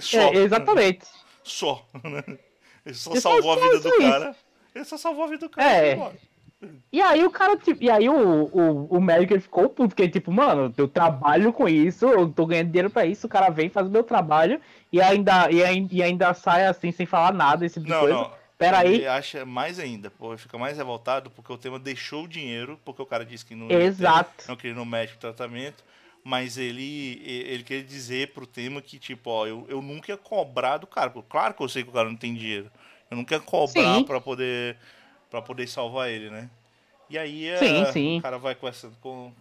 Só. 0.00 0.18
é, 0.18 0.34
exatamente. 0.38 1.06
Só. 1.44 1.86
Ele 2.86 2.94
só 2.94 3.10
Ele 3.10 3.20
salvou 3.20 3.52
a 3.52 3.56
vida 3.56 3.80
do 3.80 3.88
isso. 3.88 3.98
cara. 3.98 4.36
Ele 4.74 4.84
só 4.84 4.96
salvou 4.96 5.24
a 5.24 5.26
vida 5.26 5.46
do 5.46 5.50
cara. 5.50 5.68
É. 5.76 5.96
e. 5.96 6.36
E 6.90 7.02
aí 7.02 7.22
o 7.22 7.30
cara, 7.30 7.54
tipo, 7.58 7.84
e 7.84 7.90
aí 7.90 8.08
o, 8.08 8.14
o, 8.44 8.86
o 8.96 9.00
médico 9.00 9.34
ele 9.34 9.40
ficou 9.42 9.68
puto, 9.68 9.88
porque, 9.94 10.08
tipo, 10.08 10.32
mano, 10.32 10.72
eu 10.78 10.88
trabalho 10.88 11.52
com 11.52 11.68
isso, 11.68 12.06
eu 12.06 12.26
tô 12.32 12.46
ganhando 12.46 12.68
dinheiro 12.68 12.88
pra 12.88 13.04
isso, 13.04 13.26
o 13.26 13.30
cara 13.30 13.50
vem, 13.50 13.68
faz 13.68 13.86
o 13.86 13.90
meu 13.90 14.02
trabalho 14.02 14.58
e 14.90 14.98
ainda, 15.00 15.50
e, 15.50 15.62
ai- 15.62 15.86
e 15.92 16.02
ainda 16.02 16.32
sai 16.32 16.64
assim, 16.66 16.90
sem 16.90 17.04
falar 17.04 17.34
nada, 17.34 17.66
esse 17.66 17.74
tipo 17.74 17.84
de 17.86 17.92
Não, 17.92 18.00
coisa. 18.00 18.14
não. 18.14 18.30
Peraí. 18.56 18.94
Ele 18.94 19.06
acha 19.06 19.44
mais 19.44 19.78
ainda, 19.78 20.10
pô, 20.10 20.30
ele 20.30 20.38
fica 20.38 20.56
mais 20.56 20.78
revoltado 20.78 21.28
porque 21.30 21.52
o 21.52 21.58
tema 21.58 21.78
deixou 21.78 22.24
o 22.24 22.28
dinheiro, 22.28 22.80
porque 22.86 23.02
o 23.02 23.06
cara 23.06 23.22
disse 23.24 23.44
que 23.44 23.54
não, 23.54 23.66
ia 23.66 23.76
ter- 23.78 23.84
Exato. 23.84 24.44
não 24.48 24.56
queria 24.56 24.74
no 24.74 24.86
médico 24.86 25.18
tratamento, 25.18 25.84
mas 26.28 26.58
ele 26.58 27.22
ele 27.24 27.62
quer 27.62 27.84
dizer 27.84 28.32
pro 28.32 28.48
tema 28.48 28.82
que, 28.82 28.98
tipo, 28.98 29.30
ó, 29.30 29.46
eu, 29.46 29.64
eu 29.68 29.80
nunca 29.80 30.10
ia 30.10 30.16
cobrar 30.18 30.76
do 30.78 30.86
cara. 30.86 31.08
Claro 31.28 31.54
que 31.54 31.62
eu 31.62 31.68
sei 31.68 31.84
que 31.84 31.88
o 31.88 31.92
cara 31.92 32.08
não 32.08 32.16
tem 32.16 32.34
dinheiro. 32.34 32.68
Eu 33.08 33.16
nunca 33.16 33.36
ia 33.36 33.40
cobrar 33.40 34.02
pra 34.02 34.20
poder, 34.20 34.76
pra 35.30 35.40
poder 35.40 35.68
salvar 35.68 36.10
ele, 36.10 36.28
né? 36.28 36.50
E 37.08 37.16
aí 37.16 37.46
é, 37.46 37.58
Sim, 37.58 37.92
sim. 37.92 38.18
o 38.18 38.22
cara 38.22 38.38
vai 38.38 38.56
conversando 38.56 38.96
com, 39.00 39.32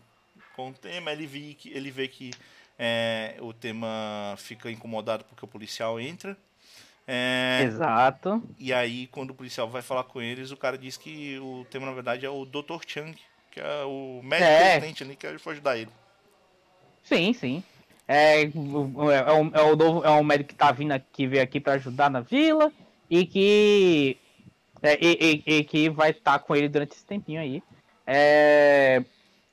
com 0.55 0.69
o 0.69 0.73
tema, 0.73 1.11
ele 1.11 1.25
vê 1.25 1.55
que, 1.55 1.69
ele 1.73 1.89
vê 1.89 2.07
que 2.07 2.30
é, 2.77 3.35
o 3.39 3.51
tema 3.51 4.35
fica 4.38 4.69
incomodado 4.69 5.23
porque 5.23 5.43
o 5.43 5.47
policial 5.47 5.99
entra. 5.99 6.38
É, 7.07 7.61
Exato. 7.64 8.43
e 8.59 8.72
aí, 8.72 9.07
quando 9.07 9.31
o 9.31 9.35
policial 9.35 9.67
vai 9.67 9.81
falar 9.81 10.03
com 10.03 10.22
eles, 10.22 10.51
o 10.51 10.57
cara 10.57 10.77
diz 10.77 10.97
que 10.97 11.39
o 11.39 11.65
tema, 11.72 11.88
na 11.88 11.93
verdade, 11.93 12.27
é 12.27 12.30
o 12.30 12.45
Dr. 12.45 12.77
Chang, 12.85 13.17
que 13.49 13.59
é 13.59 13.83
o 13.85 14.22
médico 14.23 14.51
É. 14.51 14.72
assistente 14.77 15.03
ali, 15.03 15.15
que 15.15 15.38
foi 15.39 15.53
ajudar 15.53 15.77
ele. 15.80 15.89
Sim, 17.06 17.34
sim. 17.34 17.64
É, 18.08 18.43
o- 18.53 19.11
é, 19.11 19.34
um, 19.34 19.51
é, 19.53 19.61
o 19.64 19.75
novo, 19.75 20.03
é 20.06 20.11
um 20.11 20.24
médico 20.24 20.50
que 20.50 20.56
tá 20.56 20.72
vindo 20.72 20.92
aqui, 20.92 21.25
veio 21.25 21.42
aqui 21.42 21.59
pra 21.59 21.74
ajudar 21.74 22.09
na 22.09 22.19
vila 22.22 22.72
e 23.09 23.25
que. 23.25 24.17
é, 24.82 24.98
e, 25.03 25.43
e- 25.48 25.53
e 25.59 25.64
que 25.64 25.90
vai 25.90 26.11
estar 26.11 26.38
com 26.40 26.56
ele 26.56 26.67
durante 26.69 26.92
esse 26.92 27.06
tempinho 27.06 27.40
aí. 27.42 27.64
É, 28.06 29.03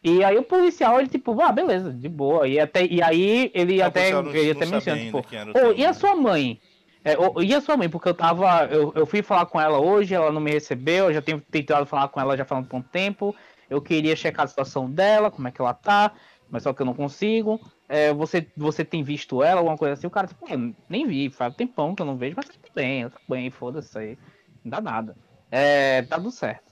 e 0.05 0.23
aí 0.23 0.37
o 0.37 0.43
policial, 0.43 0.99
ele 0.99 1.09
tipo, 1.09 1.41
ah, 1.41 1.53
beleza, 1.53 1.93
de 1.93 2.09
boa. 2.09 2.47
E, 2.47 2.59
até, 2.61 2.85
e 2.85 3.03
aí 3.03 3.51
ele 3.55 3.81
Ah, 3.81 3.87
até, 3.87 4.11
não- 4.11 4.35
ele 4.35 4.51
até 4.51 4.67
menciona, 4.67 5.01
tipo, 5.05 5.23
quem 5.23 5.39
era 5.39 5.51
o 5.51 5.53
"Ô, 5.55 5.59
seu 5.59 5.77
e 5.77 5.85
a 5.85 5.89
nome." 5.89 5.95
sua 6.01 6.17
mãe? 6.17 6.61
É, 7.05 7.19
ô, 7.19 7.41
e 7.43 7.55
a 7.55 7.61
sua 7.61 7.77
mãe? 7.77 7.89
Porque 7.89 8.09
eu 8.09 8.15
tava. 8.15 8.65
Eu, 8.67 8.93
eu 8.95 9.07
fui 9.07 9.23
falar 9.23 9.47
com 9.47 9.61
ela 9.61 9.81
hoje, 9.81 10.15
ela 10.15 10.31
não 10.31 10.41
me 10.41 10.51
recebeu, 10.53 11.07
eu 11.07 11.15
já 11.15 11.23
tenho 11.23 11.41
tentado 11.41 11.87
falar 11.87 12.09
com 12.09 12.21
ela 12.21 12.37
já 12.37 12.45
falando 12.45 12.67
por 12.69 12.77
um 12.77 12.83
tempo. 12.83 13.35
Eu 13.71 13.81
queria 13.81 14.15
checar 14.15 14.45
a 14.45 14.49
situação 14.49 14.91
dela, 14.91 15.31
como 15.31 15.49
é 15.49 15.51
que 15.51 15.61
ela 15.61 15.73
tá, 15.73 16.13
mas 16.53 16.63
só 16.63 16.73
que 16.73 16.83
eu 16.83 16.87
não 16.87 16.95
consigo. 16.95 17.59
É, 17.89 18.13
você, 18.13 18.47
você 18.57 18.85
tem 18.85 19.03
visto 19.03 19.43
ela, 19.43 19.61
alguma 19.61 19.77
coisa 19.79 19.95
assim? 19.95 20.07
O 20.07 20.11
cara, 20.11 20.29
tipo, 20.29 20.45
"Ah, 20.49 20.57
nem 20.89 21.07
vi, 21.07 21.31
faz 21.31 21.55
tempão 21.57 21.95
que 21.95 22.03
eu 22.03 22.07
não 22.07 22.17
vejo, 22.17 22.35
mas 22.37 22.47
tá 22.47 22.53
tudo 22.53 22.71
bem, 22.75 23.09
tá 23.09 23.19
bem, 23.29 23.51
foda-se 23.51 23.99
aí. 23.99 24.19
Não 24.63 24.71
dá 24.71 24.81
nada. 24.81 25.17
É, 25.51 26.03
tá 26.03 26.17
tudo 26.17 26.31
certo. 26.31 26.71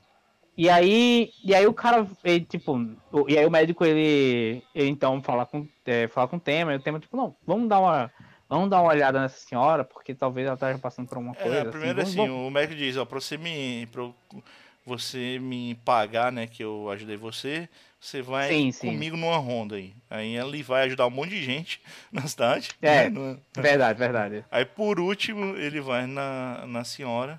E 0.57 0.69
aí, 0.69 1.31
e 1.43 1.55
aí 1.55 1.67
o 1.67 1.73
cara, 1.73 2.07
ele, 2.23 2.45
tipo, 2.45 2.77
e 3.29 3.39
aí 3.39 3.47
o 3.47 3.51
médico, 3.51 3.85
ele, 3.85 4.63
ele 4.75 4.89
então 4.91 5.23
fala 5.23 5.47
com, 5.47 5.67
é, 5.87 6.07
fala 6.09 6.29
com 6.29 6.37
o 6.37 6.41
tema, 6.41 6.73
e 6.73 6.77
o 6.77 6.81
tema, 6.81 7.01
tipo, 7.01 7.17
não, 7.17 7.35
vamos 7.47 7.67
dar 7.69 7.81
uma, 7.81 8.11
vamos 8.49 8.69
dar 8.69 8.83
uma 8.83 8.91
olhada 8.93 9.21
nessa 9.21 9.39
senhora, 9.39 9.85
porque 9.85 10.15
talvez 10.15 10.47
ela 10.47 10.55
esteja 10.55 10.79
passando 10.79 11.09
por 11.09 11.17
alguma 11.17 11.35
coisa. 11.35 11.57
É, 11.57 11.61
assim, 11.63 11.71
primeiro 11.71 11.97
vamos- 11.97 12.11
assim, 12.11 12.27
vamos- 12.29 12.47
o 12.47 12.51
médico 12.51 12.75
diz, 12.77 12.97
ó, 12.99 13.05
pra 13.07 13.21
você 13.21 13.39
me. 13.39 13.87
Pra 13.87 14.11
você 14.85 15.39
me 15.39 15.75
pagar, 15.77 16.33
né, 16.33 16.47
que 16.47 16.63
eu 16.65 16.91
ajudei 16.91 17.17
você, 17.17 17.69
você 18.01 18.23
vai 18.23 18.49
Sim, 18.49 18.73
sim. 18.73 18.87
comigo 18.89 19.17
numa 19.17 19.37
ronda 19.37 19.77
aí. 19.77 19.93
Aí 20.09 20.37
ele 20.37 20.63
vai 20.63 20.85
ajudar 20.87 21.07
um 21.07 21.11
monte 21.11 21.31
de 21.31 21.43
gente 21.45 21.81
na 22.11 22.27
cidade. 22.27 22.71
É. 22.81 23.11
né, 23.11 23.37
Verdade, 23.55 23.99
verdade. 23.99 24.45
Aí 24.51 24.65
por 24.65 24.99
último, 24.99 25.57
ele 25.57 25.81
vai 25.81 26.07
na, 26.07 26.65
na 26.67 26.83
senhora. 26.85 27.39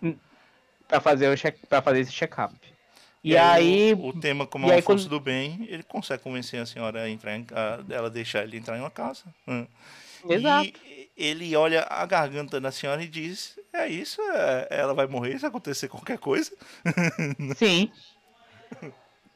Pra 0.87 0.99
fazer, 1.01 1.29
o 1.29 1.37
check, 1.37 1.57
pra 1.67 1.81
fazer 1.81 2.01
esse 2.01 2.11
check-up. 2.11 2.53
E, 3.23 3.31
E 3.33 3.37
aí, 3.37 3.93
o, 3.93 4.07
o 4.07 4.19
tema, 4.19 4.45
como 4.47 4.65
é 4.65 4.75
uma 4.75 4.81
força 4.81 5.05
quando- 5.07 5.09
do 5.09 5.19
bem, 5.19 5.65
ele 5.69 5.83
consegue 5.83 6.21
convencer 6.23 6.59
a 6.61 6.65
senhora 6.65 7.03
a 7.03 7.09
entrar 7.09 7.35
em, 7.37 7.45
a, 7.53 7.79
ela 7.93 8.09
deixar 8.09 8.43
ele 8.43 8.57
entrar 8.57 8.77
em 8.77 8.81
uma 8.81 8.89
casa. 8.91 9.23
Hum. 9.47 9.65
Exato. 10.27 10.67
E 10.85 11.09
ele 11.17 11.55
olha 11.55 11.85
a 11.89 12.05
garganta 12.05 12.59
da 12.59 12.71
senhora 12.71 13.01
e 13.03 13.07
diz: 13.07 13.57
É 13.73 13.87
isso, 13.87 14.19
é- 14.21 14.67
ela 14.71 14.93
vai 14.93 15.07
morrer 15.07 15.37
se 15.39 15.45
acontecer 15.45 15.87
qualquer 15.87 16.17
coisa. 16.17 16.51
sim. 17.57 17.91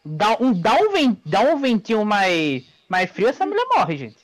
Dá 0.05 0.37
um, 0.39 0.53
dá 0.53 0.75
um, 0.75 0.91
ven- 0.91 1.17
dá 1.25 1.41
um 1.41 1.57
ventinho 1.59 2.05
mais, 2.05 2.63
mais 2.87 3.09
frio, 3.09 3.27
essa 3.27 3.45
mulher 3.45 3.65
morre, 3.75 3.97
gente. 3.97 4.17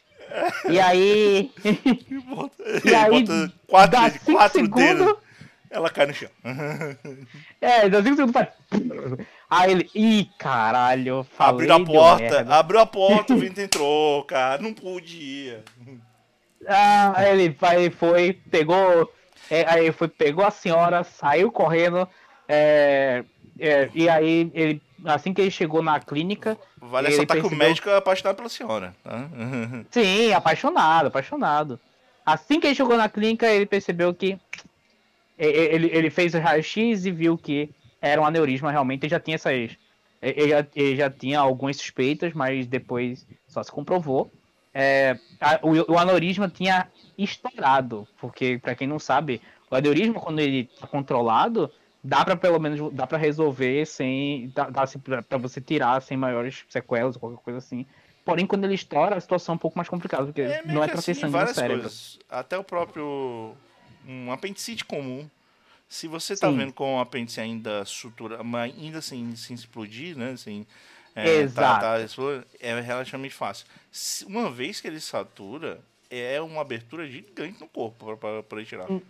E 0.69 0.80
aí. 0.80 1.51
E 1.66 2.19
bota, 2.19 2.56
E 2.85 2.93
aí, 2.95 3.24
bota 3.24 3.53
quatro, 3.68 3.92
dá 4.00 4.10
cinco 4.11 4.32
quatro 4.34 4.60
segundos- 4.61 4.98
dedos, 5.06 5.16
ela 5.69 5.90
cai 5.90 6.06
no 6.06 6.14
chão. 6.14 6.30
É, 7.60 7.90
dá 7.90 8.01
cinco 8.03 8.16
segundos 8.16 8.34
faz. 8.34 8.48
Aí 9.50 9.72
ele. 9.72 9.90
Ih, 9.95 10.30
caralho, 10.38 11.26
falei. 11.35 11.69
abriu 11.69 11.76
a 11.76 11.85
porta, 11.85 12.53
abriu 12.56 12.80
a 12.80 12.85
porta, 12.85 13.34
o 13.34 13.38
vento 13.38 13.60
entrou, 13.61 14.24
cara. 14.24 14.61
Não 14.61 14.74
podia. 14.74 15.64
Ah, 16.68 17.14
aí 17.16 17.32
ele 17.32 17.50
vai, 17.60 17.90
foi, 17.90 18.34
pegou. 18.51 19.11
é, 19.50 19.66
aí 19.68 19.92
foi, 19.92 20.08
pegou 20.08 20.45
a 20.45 20.51
senhora, 20.51 21.03
saiu 21.03 21.51
correndo. 21.51 22.08
é, 22.48 23.24
é, 23.60 23.90
e 23.93 24.08
aí 24.08 24.50
ele. 24.53 24.82
Assim 25.06 25.34
que 25.34 25.42
ele 25.42 25.52
chegou 25.52 25.82
na 25.82 26.00
clínica. 26.00 26.58
Vale 26.78 27.08
ele 27.08 27.12
ressaltar 27.14 27.38
que 27.38 27.42
o 27.42 27.50
percebeu- 27.50 27.68
médico 27.68 27.90
é 27.90 27.98
apaixonado 27.98 28.36
pela 28.36 28.50
senhora. 28.50 28.96
Tá? 29.04 29.30
Sim, 29.90 30.34
apaixonado, 30.34 31.08
apaixonado. 31.08 31.80
Assim 32.26 32.60
que 32.60 32.68
ele 32.68 32.76
chegou 32.76 32.96
na 32.98 33.10
clínica, 33.10 33.48
ele 33.50 33.66
percebeu 33.66 34.14
que. 34.14 34.38
Ele, 35.38 35.88
ele 35.92 36.10
fez 36.12 36.36
o 36.36 36.40
raio-x 36.40 37.06
e 37.06 37.12
viu 37.12 37.36
que 37.38 37.70
era 38.00 38.22
um 38.22 38.26
aneurisma 38.26 38.72
realmente, 38.72 39.04
ele 39.04 39.10
já 39.10 39.20
tinha 39.20 39.36
essas. 39.36 39.72
Ele 40.22 40.50
já, 40.50 40.68
ele 40.76 40.96
já 40.96 41.10
tinha 41.10 41.40
algumas 41.40 41.78
suspeitas, 41.78 42.32
mas 42.34 42.68
depois 42.68 43.26
só 43.48 43.64
se 43.64 43.72
comprovou. 43.72 44.32
É, 44.72 45.18
a- 45.40 45.60
o, 45.64 45.94
o 45.94 45.98
aneurisma 45.98 46.48
tinha 46.48 46.88
estourado, 47.18 48.08
porque, 48.20 48.60
para 48.62 48.76
quem 48.76 48.88
não 48.88 49.00
sabe, 49.00 49.42
o 49.70 49.76
aneurisma, 49.76 50.20
quando 50.20 50.40
ele 50.40 50.70
tá 50.80 50.86
controlado, 50.86 51.72
dá 52.04 52.26
para 52.26 52.36
pelo 52.36 52.60
menos 52.60 52.94
dá 52.94 53.06
para 53.06 53.18
resolver 53.18 53.86
sem. 53.86 54.52
dá, 54.56 54.70
dá 54.70 54.86
para 55.22 55.38
você 55.38 55.62
tirar 55.62 56.02
sem 56.02 56.18
maiores 56.18 56.64
sequelas 56.70 57.16
ou 57.16 57.20
qualquer 57.20 57.42
coisa 57.44 57.60
assim. 57.60 57.86
Porém, 58.24 58.46
quando 58.46 58.64
ele 58.66 58.76
estoura, 58.76 59.16
a 59.16 59.20
situação 59.20 59.54
é 59.54 59.56
um 59.56 59.60
pouco 59.60 59.78
mais 59.78 59.90
complicada, 59.90 60.26
porque 60.26 60.42
É 60.42 60.64
não 60.64 60.84
é 60.84 60.88
que 60.88 60.94
pra 60.94 61.02
ter 61.02 61.12
assim, 61.12 61.22
sangue 61.22 61.26
no 61.26 61.32
várias 61.32 61.56
cérebro. 61.56 61.82
coisas. 61.82 62.20
Até 62.30 62.58
o 62.58 62.64
próprio. 62.64 63.56
Um 64.08 64.32
apendicite 64.32 64.86
comum. 64.86 65.30
Se 65.88 66.08
você 66.08 66.36
tá 66.38 66.50
Sim. 66.50 66.58
vendo 66.58 66.74
com 66.74 66.98
o 66.98 67.00
apêndice 67.00 67.42
ainda 67.42 67.84
sutura, 67.84 68.44
mas 68.44 68.74
ainda 68.74 69.02
sem, 69.02 69.36
sem 69.36 69.54
explodir, 69.54 70.18
né? 70.18 70.38
Sem, 70.38 70.66
é, 71.16 71.42
Exato. 71.42 71.82
Tá, 71.82 72.00
tá, 72.00 72.40
é 72.60 72.80
relativamente 72.80 73.34
fácil. 73.34 73.66
Uma 74.26 74.50
vez 74.50 74.80
que 74.80 74.88
ele 74.88 75.02
satura, 75.02 75.82
é 76.10 76.40
uma 76.42 76.62
abertura 76.62 77.06
gigante 77.08 77.60
no 77.60 77.68
corpo 77.68 78.16
para 78.18 78.58
ele 78.58 78.66
tirar. 78.66 78.90
Hum. 78.90 79.02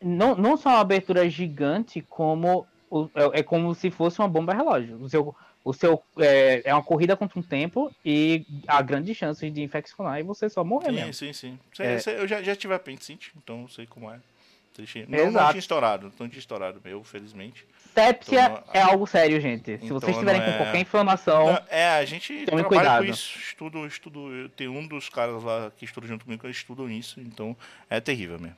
Não, 0.00 0.34
não 0.36 0.56
só 0.56 0.70
uma 0.70 0.80
abertura 0.80 1.28
gigante, 1.28 2.00
como 2.08 2.66
é, 3.14 3.40
é 3.40 3.42
como 3.42 3.74
se 3.74 3.90
fosse 3.90 4.18
uma 4.20 4.28
bomba 4.28 4.54
relógio. 4.54 4.96
O 5.02 5.08
seu, 5.08 5.34
o 5.64 5.72
seu 5.72 6.02
é, 6.18 6.62
é 6.64 6.72
uma 6.74 6.82
corrida 6.82 7.16
contra 7.16 7.38
um 7.38 7.42
tempo 7.42 7.90
e 8.04 8.46
há 8.66 8.80
grandes 8.80 9.16
chances 9.16 9.52
de 9.52 9.62
infeccionar 9.62 10.20
e 10.20 10.22
você 10.22 10.48
só 10.48 10.62
morrer 10.62 10.86
Sim, 10.90 10.92
mesmo. 10.92 11.12
sim, 11.14 11.32
sim. 11.32 11.58
Sei- 11.72 12.14
É. 12.14 12.20
eu 12.22 12.28
já, 12.28 12.42
já 12.42 12.54
tive 12.54 12.74
apendicite, 12.74 13.32
então 13.36 13.66
sei 13.68 13.86
como 13.86 14.10
é. 14.10 14.18
Não, 15.08 15.32
não 15.32 15.48
tinha 15.48 15.58
estourado, 15.58 16.12
não 16.20 16.28
tinha 16.28 16.38
estourado 16.38 16.80
meu, 16.84 17.02
felizmente. 17.02 17.66
Sepsia 17.92 18.44
Então, 18.44 18.62
é 18.72 18.80
algo 18.80 19.08
sério, 19.08 19.40
gente. 19.40 19.76
Se 19.76 19.86
então 19.86 19.98
vocês 19.98 20.12
estiverem 20.12 20.40
não 20.40 20.46
com 20.46 20.52
é- 20.54 20.56
qualquer 20.58 20.78
inflamação, 20.78 21.46
Não, 21.52 21.62
é, 21.68 21.88
a 21.98 22.04
gente 22.04 22.44
trabalha 22.44 22.68
cuidado. 22.68 23.04
com 23.04 23.10
isso. 23.10 23.36
Estudo, 23.40 23.84
estudo. 23.88 24.32
eu- 24.32 24.48
Tem 24.50 24.68
um 24.68 24.86
dos 24.86 25.08
caras 25.08 25.42
lá 25.42 25.72
que 25.76 25.84
estuda 25.84 26.06
junto 26.06 26.24
comigo 26.24 26.42
que 26.44 26.48
estudam 26.50 26.88
isso, 26.88 27.18
então 27.20 27.56
é 27.90 27.98
terrível 27.98 28.38
mesmo. 28.38 28.56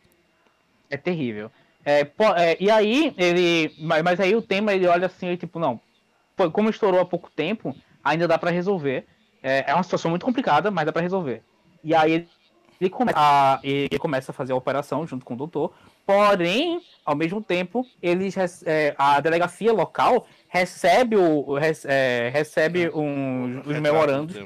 É 0.91 0.97
terrível. 0.97 1.51
É, 1.85 2.05
po- 2.05 2.35
é, 2.37 2.57
e 2.61 2.71
aí, 2.71 3.15
ele. 3.17 3.75
Mas, 3.79 4.03
mas 4.03 4.21
aí 4.21 4.35
o 4.35 4.43
tema, 4.43 4.75
ele 4.75 4.87
olha 4.87 5.07
assim, 5.07 5.29
ele, 5.29 5.37
tipo, 5.37 5.59
não. 5.59 5.81
pô, 6.37 6.51
como 6.51 6.69
estourou 6.69 7.01
há 7.01 7.07
pouco 7.07 7.31
tempo, 7.31 7.75
ainda 8.05 8.29
dá 8.29 8.37
pra 8.37 8.51
resolver. 8.51 9.07
É, 9.43 9.71
é 9.71 9.75
uma 9.75 9.83
situação 9.83 10.11
muito 10.11 10.27
complicada, 10.27 10.71
mas 10.71 10.85
dá 10.85 10.93
pra 10.93 11.01
resolver. 11.01 11.43
E 11.83 11.95
aí 11.95 12.29
ele 12.81 12.91
começa, 12.91 13.19
a, 13.19 13.61
ele 13.63 13.99
começa 13.99 14.33
a 14.33 14.35
fazer 14.35 14.53
a 14.53 14.57
operação 14.57 15.07
junto 15.07 15.25
com 15.25 15.35
o 15.35 15.37
doutor, 15.37 15.73
porém, 16.07 16.83
ao 17.05 17.15
mesmo 17.15 17.43
tempo, 17.43 17.87
eles, 18.03 18.35
é, 18.67 18.95
a 18.99 19.21
delegacia 19.21 19.73
local 19.73 20.27
recebe, 20.49 21.17
o, 21.17 21.59
é, 21.87 22.31
recebe 22.33 22.91
um, 22.91 23.61
os 23.61 23.79
memorandos. 23.79 24.37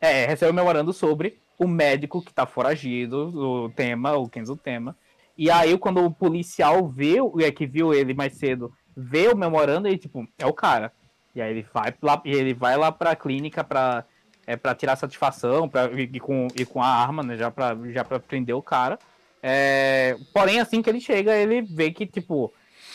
É, 0.00 0.26
recebe 0.26 0.50
o 0.50 0.52
um 0.52 0.56
memorando 0.56 0.92
sobre 0.92 1.38
o 1.58 1.66
médico 1.66 2.22
que 2.22 2.30
está 2.30 2.44
foragido, 2.44 3.28
o 3.34 3.68
tema, 3.70 4.16
o 4.16 4.28
Kenzo 4.28 4.56
Tema. 4.56 4.96
E 5.42 5.50
aí, 5.50 5.76
quando 5.76 6.04
o 6.04 6.08
policial 6.08 6.86
viu, 6.86 7.34
é 7.40 7.50
que 7.50 7.66
viu 7.66 7.92
ele 7.92 8.14
mais 8.14 8.34
cedo, 8.34 8.72
vê 8.96 9.26
o 9.26 9.36
memorando, 9.36 9.88
ele, 9.88 9.98
tipo, 9.98 10.24
é 10.38 10.46
o 10.46 10.52
cara. 10.52 10.92
E 11.34 11.42
aí 11.42 11.50
ele 11.50 11.66
vai 11.74 11.92
lá, 12.00 12.22
ele 12.24 12.54
vai 12.54 12.76
lá 12.76 12.92
pra 12.92 13.16
clínica 13.16 13.64
pra, 13.64 14.04
é, 14.46 14.54
pra 14.54 14.72
tirar 14.72 14.94
satisfação 14.94 15.68
pra, 15.68 15.86
e, 16.00 16.20
com, 16.20 16.46
e 16.54 16.64
com 16.64 16.80
a 16.80 16.86
arma, 16.86 17.24
né? 17.24 17.36
Já 17.36 17.50
pra, 17.50 17.76
já 17.92 18.04
pra 18.04 18.20
prender 18.20 18.54
o 18.54 18.62
cara. 18.62 19.00
É, 19.42 20.16
porém, 20.32 20.60
assim 20.60 20.80
que 20.80 20.88
ele 20.88 21.00
chega, 21.00 21.34
ele 21.34 21.60
vê 21.60 21.90
que, 21.90 22.06
tipo, 22.06 22.54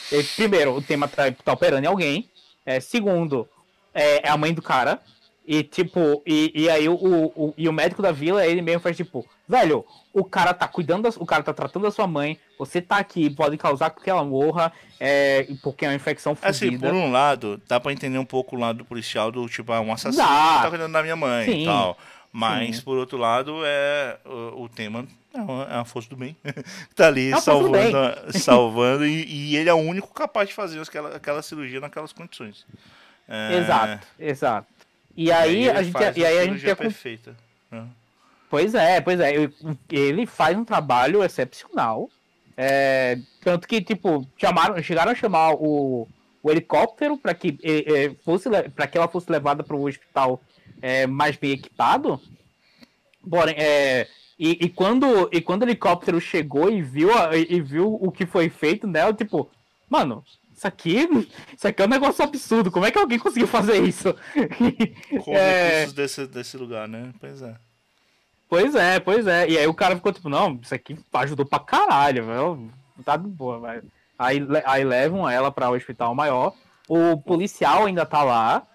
ele, 0.10 0.24
primeiro, 0.24 0.74
o 0.74 0.82
tema 0.82 1.06
tá, 1.06 1.30
tá 1.30 1.52
operando 1.52 1.84
em 1.84 1.90
alguém. 1.90 2.30
É, 2.66 2.80
segundo, 2.80 3.46
é, 3.94 4.26
é, 4.26 4.30
a 4.30 4.38
mãe 4.38 4.54
do 4.54 4.62
cara. 4.62 5.02
E, 5.46 5.64
tipo, 5.64 6.24
e, 6.26 6.54
e 6.56 6.70
aí 6.70 6.88
o, 6.88 6.96
o, 6.96 7.54
e 7.58 7.68
o 7.68 7.74
médico 7.74 8.02
da 8.02 8.14
vila, 8.14 8.48
ele 8.48 8.62
mesmo 8.62 8.80
faz, 8.80 8.96
tipo, 8.96 9.26
velho, 9.46 9.86
o 10.18 10.24
cara 10.24 10.52
tá 10.52 10.68
cuidando, 10.68 11.04
da, 11.04 11.10
o 11.20 11.26
cara 11.28 11.44
tá 11.44 11.54
tratando 11.54 11.84
da 11.84 11.92
sua 11.92 12.08
mãe, 12.08 12.40
você 12.58 12.82
tá 12.82 12.98
aqui, 12.98 13.30
pode 13.30 13.56
causar 13.56 13.92
que 13.92 14.10
ela 14.10 14.24
morra, 14.24 14.74
é, 15.00 15.48
porque 15.62 15.86
é 15.86 15.90
uma 15.90 15.96
infecção 15.96 16.36
fodida. 16.36 16.50
Assim, 16.50 16.80
por 16.80 16.92
um 16.92 17.12
lado, 17.12 17.62
dá 17.68 17.80
pra 17.80 17.94
entender 17.94 18.18
um 18.18 18.26
pouco 18.26 18.56
o 18.56 18.60
lado 18.60 18.80
do 18.80 18.86
policial, 18.86 19.32
do 19.32 19.48
tipo, 19.48 19.72
ah, 19.72 19.80
um 19.80 19.94
assassino 19.94 20.26
dá. 20.26 20.56
que 20.56 20.64
tá 20.64 20.70
cuidando 20.72 20.92
da 20.92 21.04
minha 21.04 21.16
mãe 21.16 21.46
Sim. 21.46 21.62
e 21.62 21.66
tal. 21.66 21.96
Mas, 22.34 22.78
Sim. 22.78 22.82
por 22.82 22.98
outro 22.98 23.16
lado, 23.16 23.62
é 23.64 24.18
o, 24.26 24.64
o 24.64 24.70
tema 24.70 25.06
é 25.36 25.38
uma, 25.38 25.82
é 25.82 25.86
força 25.86 26.10
do 26.10 26.16
bem. 26.16 26.36
tá 26.96 27.08
ali 27.08 27.32
é 27.32 27.40
salvando, 27.40 28.32
salvando 28.40 29.06
e, 29.06 29.24
e, 29.24 29.56
ele 29.56 29.70
é 29.70 29.74
o 29.74 29.78
único 29.78 30.12
capaz 30.16 30.50
de 30.50 30.56
fazer 30.56 30.82
aquela, 30.82 31.16
aquela 31.16 31.44
cirurgia 31.44 31.80
naquelas 31.80 32.12
condições. 32.12 32.66
É... 33.30 33.60
Exato, 33.60 34.08
exato. 34.20 34.68
E 35.16 35.32
aí, 35.32 35.66
e 35.66 35.70
aí 35.70 35.78
a 35.78 35.84
gente, 35.84 36.20
e 36.20 36.26
aí 36.26 36.40
a 36.40 36.46
gente 36.46 36.68
é 36.68 36.74
perfeita. 36.74 37.36
Uhum. 37.72 37.88
Pois 38.50 38.74
é, 38.74 39.02
pois 39.02 39.20
é. 39.20 39.34
Ele 39.90 40.26
faz 40.26 40.58
um 40.58 40.64
trabalho 40.64 41.24
excepcional. 41.24 42.10
É, 42.56 43.20
tanto 43.42 43.68
que, 43.68 43.82
tipo, 43.82 44.28
chamaram, 44.38 44.82
chegaram 44.82 45.12
a 45.12 45.16
chamar 45.16 45.54
o, 45.54 46.08
o 46.42 46.52
helicóptero 46.52 47.18
para 47.18 47.34
que, 47.34 47.58
é, 47.64 48.16
fosse, 48.24 48.50
que 48.92 48.98
ela 48.98 49.08
fosse 49.08 49.32
levada 49.32 49.64
para 49.64 49.76
o 49.76 49.88
hospital 49.88 50.42
é, 50.82 51.06
mais 51.06 51.36
bem 51.36 51.52
equipado. 51.52 52.20
Porém, 53.30 53.56
é, 53.58 54.08
e, 54.40 54.66
e, 54.66 54.70
quando, 54.70 55.30
e 55.32 55.42
quando 55.42 55.64
o 55.64 55.66
helicóptero 55.66 56.20
chegou 56.22 56.72
e 56.72 56.82
viu, 56.82 57.10
e, 57.34 57.56
e 57.56 57.62
viu 57.62 57.94
o 57.94 58.12
que 58.12 58.26
foi 58.26 58.50
feito 58.50 58.88
nela, 58.88 59.14
tipo, 59.14 59.50
mano, 59.90 60.24
isso 60.56 60.68
aqui, 60.68 61.08
isso 61.56 61.68
aqui 61.68 61.82
é 61.82 61.86
um 61.86 61.90
negócio 61.90 62.24
absurdo. 62.24 62.72
Como 62.72 62.86
é 62.86 62.92
que 62.92 62.98
alguém 62.98 63.20
conseguiu 63.20 63.48
fazer 63.48 63.84
isso? 63.84 64.16
Com 65.24 65.34
é... 65.36 65.82
recursos 65.82 65.94
desse, 65.94 66.28
desse 66.28 66.58
lugar, 66.58 66.88
né? 66.88 67.14
Pois 67.20 67.44
é. 67.44 67.56
Pois 68.50 68.76
é, 68.76 69.00
pois 69.00 69.28
é. 69.28 69.50
E 69.50 69.58
aí 69.58 69.68
o 69.68 69.74
cara 69.74 69.96
ficou 69.96 70.14
tipo, 70.14 70.30
não, 70.30 70.60
isso 70.62 70.74
aqui 70.74 70.98
ajudou 71.14 71.46
pra 71.46 71.60
caralho, 71.60 72.26
velho. 72.26 72.72
Tá 73.04 73.18
de 73.18 73.28
boa, 73.28 73.60
velho. 73.60 73.84
Aí, 74.18 74.40
aí 74.66 74.84
levam 74.84 75.30
ela 75.30 75.52
para 75.52 75.70
o 75.70 75.76
hospital 75.76 76.16
maior. 76.16 76.54
O 76.88 77.18
policial 77.18 77.86
ainda 77.86 78.06
tá 78.06 78.24
lá. 78.24 78.66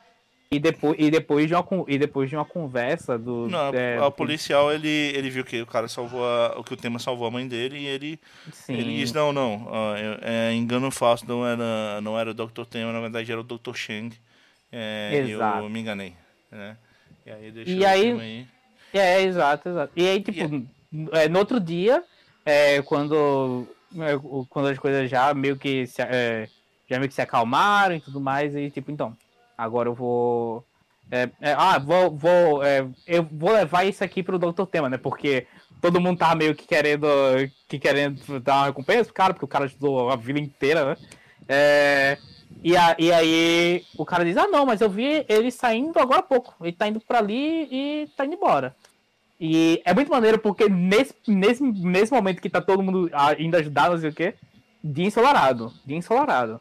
E 0.50 0.58
depois, 0.58 0.96
e 0.98 1.10
depois, 1.10 1.48
de, 1.48 1.54
uma, 1.54 1.64
e 1.88 1.98
depois 1.98 2.28
de 2.28 2.36
uma 2.36 2.44
conversa 2.44 3.18
do. 3.18 3.48
Não, 3.48 3.72
é, 3.72 3.98
o 4.02 4.10
policial 4.10 4.70
ele, 4.70 4.86
ele 4.86 5.30
viu 5.30 5.42
que 5.42 5.62
o 5.62 5.66
cara 5.66 5.88
salvou 5.88 6.22
a, 6.22 6.58
o 6.58 6.62
que 6.62 6.74
o 6.74 6.76
tema 6.76 6.98
salvou 6.98 7.26
a 7.26 7.30
mãe 7.30 7.48
dele 7.48 7.78
e 7.78 7.86
ele, 7.86 8.20
Sim. 8.52 8.74
ele 8.74 8.98
disse, 8.98 9.14
não, 9.14 9.32
não, 9.32 9.66
é, 9.96 10.50
é, 10.50 10.52
engano 10.52 10.90
falso, 10.90 11.24
não 11.26 11.46
era, 11.46 12.02
não 12.02 12.18
era 12.18 12.32
o 12.32 12.34
Dr. 12.34 12.66
Tema, 12.68 12.92
na 12.92 13.00
verdade 13.00 13.32
era 13.32 13.40
o 13.40 13.44
Dr. 13.44 13.74
Sheng. 13.74 14.12
É, 14.70 15.24
Exato. 15.26 15.64
eu 15.64 15.70
me 15.70 15.80
enganei. 15.80 16.12
Né? 16.50 16.76
E 17.24 17.30
aí 17.30 17.50
deixou 17.50 17.74
e 17.74 17.86
aí, 17.86 18.20
aí. 18.20 18.46
É, 18.92 19.22
exato, 19.22 19.68
exato. 19.68 19.92
E 19.96 20.06
aí, 20.06 20.20
tipo, 20.20 20.38
yeah. 20.38 20.66
É, 21.12 21.28
no 21.28 21.38
outro 21.38 21.58
dia, 21.58 22.04
é, 22.44 22.82
quando, 22.82 23.66
é, 23.96 24.18
quando 24.48 24.68
as 24.68 24.78
coisas 24.78 25.08
já 25.08 25.32
meio 25.32 25.56
que 25.56 25.86
se, 25.86 26.02
é, 26.02 26.48
já 26.88 26.98
meio 26.98 27.08
que 27.08 27.14
se 27.14 27.22
acalmaram 27.22 27.94
e 27.94 28.00
tudo 28.00 28.20
mais, 28.20 28.54
e 28.54 28.70
tipo, 28.70 28.90
então, 28.90 29.16
agora 29.56 29.88
eu 29.88 29.94
vou. 29.94 30.64
É, 31.10 31.28
é, 31.40 31.52
ah, 31.52 31.78
vou, 31.78 32.10
vou, 32.10 32.62
é, 32.62 32.86
eu 33.06 33.22
vou 33.22 33.52
levar 33.52 33.84
isso 33.84 34.04
aqui 34.04 34.22
pro 34.22 34.38
Dr. 34.38 34.64
Tema, 34.70 34.88
né? 34.88 34.96
Porque 34.96 35.46
todo 35.80 36.00
mundo 36.00 36.18
tá 36.18 36.34
meio 36.34 36.54
que 36.54 36.66
querendo, 36.66 37.06
que 37.68 37.78
querendo 37.78 38.40
dar 38.40 38.56
uma 38.56 38.66
recompensa 38.66 39.04
pro 39.04 39.14
cara, 39.14 39.34
porque 39.34 39.44
o 39.44 39.48
cara 39.48 39.66
estudou 39.66 40.10
a 40.10 40.16
vida 40.16 40.38
inteira, 40.38 40.84
né? 40.84 40.96
É, 41.48 42.18
e, 42.62 42.76
a, 42.76 42.94
e 42.98 43.12
aí 43.12 43.84
o 43.96 44.04
cara 44.04 44.24
diz, 44.24 44.36
ah 44.36 44.46
não, 44.46 44.64
mas 44.64 44.80
eu 44.80 44.88
vi 44.88 45.24
ele 45.28 45.50
saindo 45.50 45.98
agora 45.98 46.20
há 46.20 46.22
pouco. 46.22 46.54
Ele 46.60 46.72
tá 46.72 46.86
indo 46.86 47.00
pra 47.00 47.18
ali 47.18 47.68
e 47.70 48.08
tá 48.16 48.24
indo 48.24 48.34
embora. 48.34 48.74
E 49.40 49.82
é 49.84 49.92
muito 49.92 50.10
maneiro 50.10 50.38
porque 50.38 50.68
nesse, 50.68 51.14
nesse, 51.26 51.62
nesse 51.62 52.12
momento 52.12 52.40
que 52.40 52.48
tá 52.48 52.60
todo 52.60 52.82
mundo 52.82 53.10
indo 53.38 53.56
ajudar, 53.56 53.90
não 53.90 53.98
sei 53.98 54.10
o 54.10 54.14
quê, 54.14 54.34
dia 54.82 55.06
ensolarado. 55.06 55.72
Dia 55.84 55.96
ensolarado. 55.96 56.60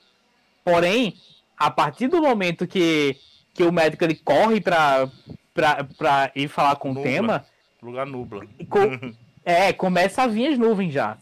Porém, 0.63 1.15
a 1.55 1.69
partir 1.69 2.07
do 2.07 2.21
momento 2.21 2.65
que, 2.65 3.15
que 3.53 3.61
o 3.63 3.71
médico 3.71 4.03
ele 4.03 4.15
corre 4.15 4.59
pra, 4.59 5.07
pra, 5.53 5.83
pra 5.83 6.31
ir 6.35 6.47
falar 6.47 6.75
com 6.77 6.87
nubla. 6.87 7.01
o 7.01 7.03
tema. 7.03 7.45
Lugar 7.81 8.07
nubla. 8.07 8.47
Com, 8.67 9.13
é, 9.45 9.71
começa 9.71 10.23
a 10.23 10.27
vir 10.27 10.53
as 10.53 10.57
nuvens 10.57 10.91
já. 10.91 11.17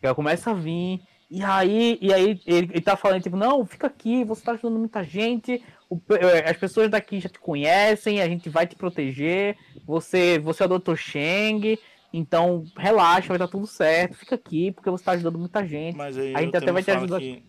Já 0.00 0.14
começa 0.14 0.52
a 0.52 0.54
vir. 0.54 1.00
E 1.30 1.44
aí, 1.44 1.96
e 2.02 2.12
aí 2.12 2.40
ele, 2.44 2.70
ele 2.72 2.80
tá 2.80 2.96
falando, 2.96 3.22
tipo, 3.22 3.36
não, 3.36 3.64
fica 3.64 3.86
aqui, 3.86 4.24
você 4.24 4.42
tá 4.42 4.52
ajudando 4.52 4.78
muita 4.78 5.04
gente, 5.04 5.62
o, 5.88 6.00
é, 6.10 6.50
as 6.50 6.56
pessoas 6.56 6.90
daqui 6.90 7.20
já 7.20 7.28
te 7.28 7.38
conhecem, 7.38 8.20
a 8.20 8.28
gente 8.28 8.48
vai 8.48 8.66
te 8.66 8.74
proteger, 8.74 9.56
você, 9.86 10.40
você 10.40 10.64
é 10.64 10.66
o 10.66 10.78
Dr. 10.78 10.96
Sheng, 10.96 11.78
então 12.12 12.64
relaxa, 12.76 13.28
vai 13.28 13.38
dar 13.38 13.46
tudo 13.46 13.66
certo, 13.66 14.16
fica 14.16 14.34
aqui, 14.34 14.72
porque 14.72 14.90
você 14.90 15.04
tá 15.04 15.12
ajudando 15.12 15.38
muita 15.38 15.64
gente. 15.64 15.96
Mas 15.96 16.18
aí 16.18 16.34
a 16.34 16.42
gente 16.42 16.56
até 16.56 16.72
vai 16.72 16.82
te 16.82 16.90
ajudar. 16.90 17.20
Que... 17.20 17.44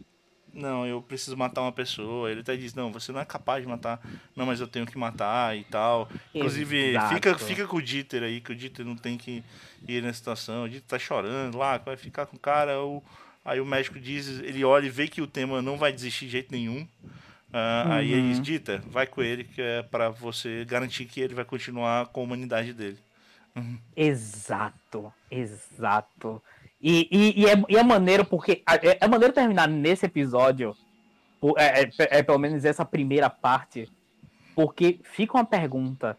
Não, 0.53 0.85
eu 0.85 1.01
preciso 1.01 1.35
matar 1.38 1.61
uma 1.61 1.72
pessoa. 1.72 2.30
Ele 2.30 2.42
até 2.42 2.56
diz, 2.58 2.74
não, 2.74 2.92
você 2.92 3.11
não 3.11 3.22
é 3.22 3.26
capaz 3.26 3.64
de 3.64 3.69
matar. 3.69 4.01
Não, 4.35 4.45
mas 4.45 4.60
eu 4.60 4.68
tenho 4.68 4.85
que 4.85 4.98
matar 4.98 5.58
e 5.58 5.64
tal. 5.64 6.10
Inclusive, 6.35 6.93
fica, 7.14 7.38
fica 7.38 7.68
com 7.68 7.77
o 7.77 7.82
Dieter 7.82 8.22
aí, 8.22 8.42
que 8.42 8.51
o 8.51 8.56
Dieter 8.56 8.85
não 8.85 8.98
tem 8.98 9.18
que 9.18 9.43
ir 9.88 10.03
na 10.03 10.11
situação. 10.11 10.66
O 10.66 10.69
Dieter 10.69 10.88
tá 10.88 11.00
chorando 11.00 11.58
lá, 11.58 11.77
vai 11.77 11.95
ficar 11.95 12.26
com 12.26 12.35
o 12.35 12.40
cara. 12.40 12.84
O 12.84 13.01
Aí 13.44 13.60
o 13.60 13.66
médico 13.66 14.00
diz, 14.00 14.28
ele 14.42 14.64
olha 14.64 14.86
e 14.86 14.90
vê 14.90 15.08
que 15.08 15.22
o 15.22 15.28
tema 15.28 15.61
não 15.61 15.78
vai 15.78 15.92
desistir 15.92 16.26
de 16.26 16.32
jeito 16.32 16.52
nenhum. 16.52 16.88
Uh, 17.52 17.88
uhum. 17.88 17.92
Aí 17.92 18.14
ele 18.14 18.30
diz. 18.30 18.42
Dita, 18.42 18.82
vai 18.88 19.06
com 19.08 19.22
ele, 19.22 19.44
que 19.44 19.61
é 19.61 19.84
para 19.84 20.10
você 20.10 20.64
garantir 20.66 21.06
que 21.06 21.20
ele 21.20 21.34
vai 21.34 21.44
continuar 21.44 22.08
com 22.08 22.22
a 22.22 22.24
humanidade 22.24 22.72
dele. 22.72 22.98
Uhum. 23.56 23.78
Exato, 23.95 25.11
exato. 25.30 26.42
E, 26.82 27.08
e, 27.11 27.42
e, 27.42 27.45
é, 27.45 27.64
e 27.68 27.78
é 27.78 27.84
maneiro 27.84 28.24
porque. 28.24 28.64
É, 28.68 29.06
é 29.06 29.08
maneiro 29.08 29.34
terminar 29.34 29.68
nesse 29.68 30.06
episódio, 30.06 30.76
é, 31.58 31.82
é, 31.82 31.92
é, 31.98 32.24
pelo 32.24 32.38
menos 32.38 32.64
essa 32.64 32.86
primeira 32.86 33.30
parte, 33.30 33.90
porque 34.56 35.00
fica 35.03 35.38
uma 35.38 35.45
pergunta. 35.45 36.18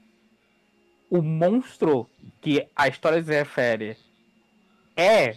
O 1.08 1.22
monstro 1.22 2.08
que 2.40 2.66
a 2.74 2.88
história 2.88 3.22
se 3.22 3.30
refere 3.30 3.96
é 4.96 5.36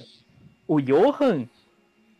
o 0.67 0.81
Johan 0.81 1.47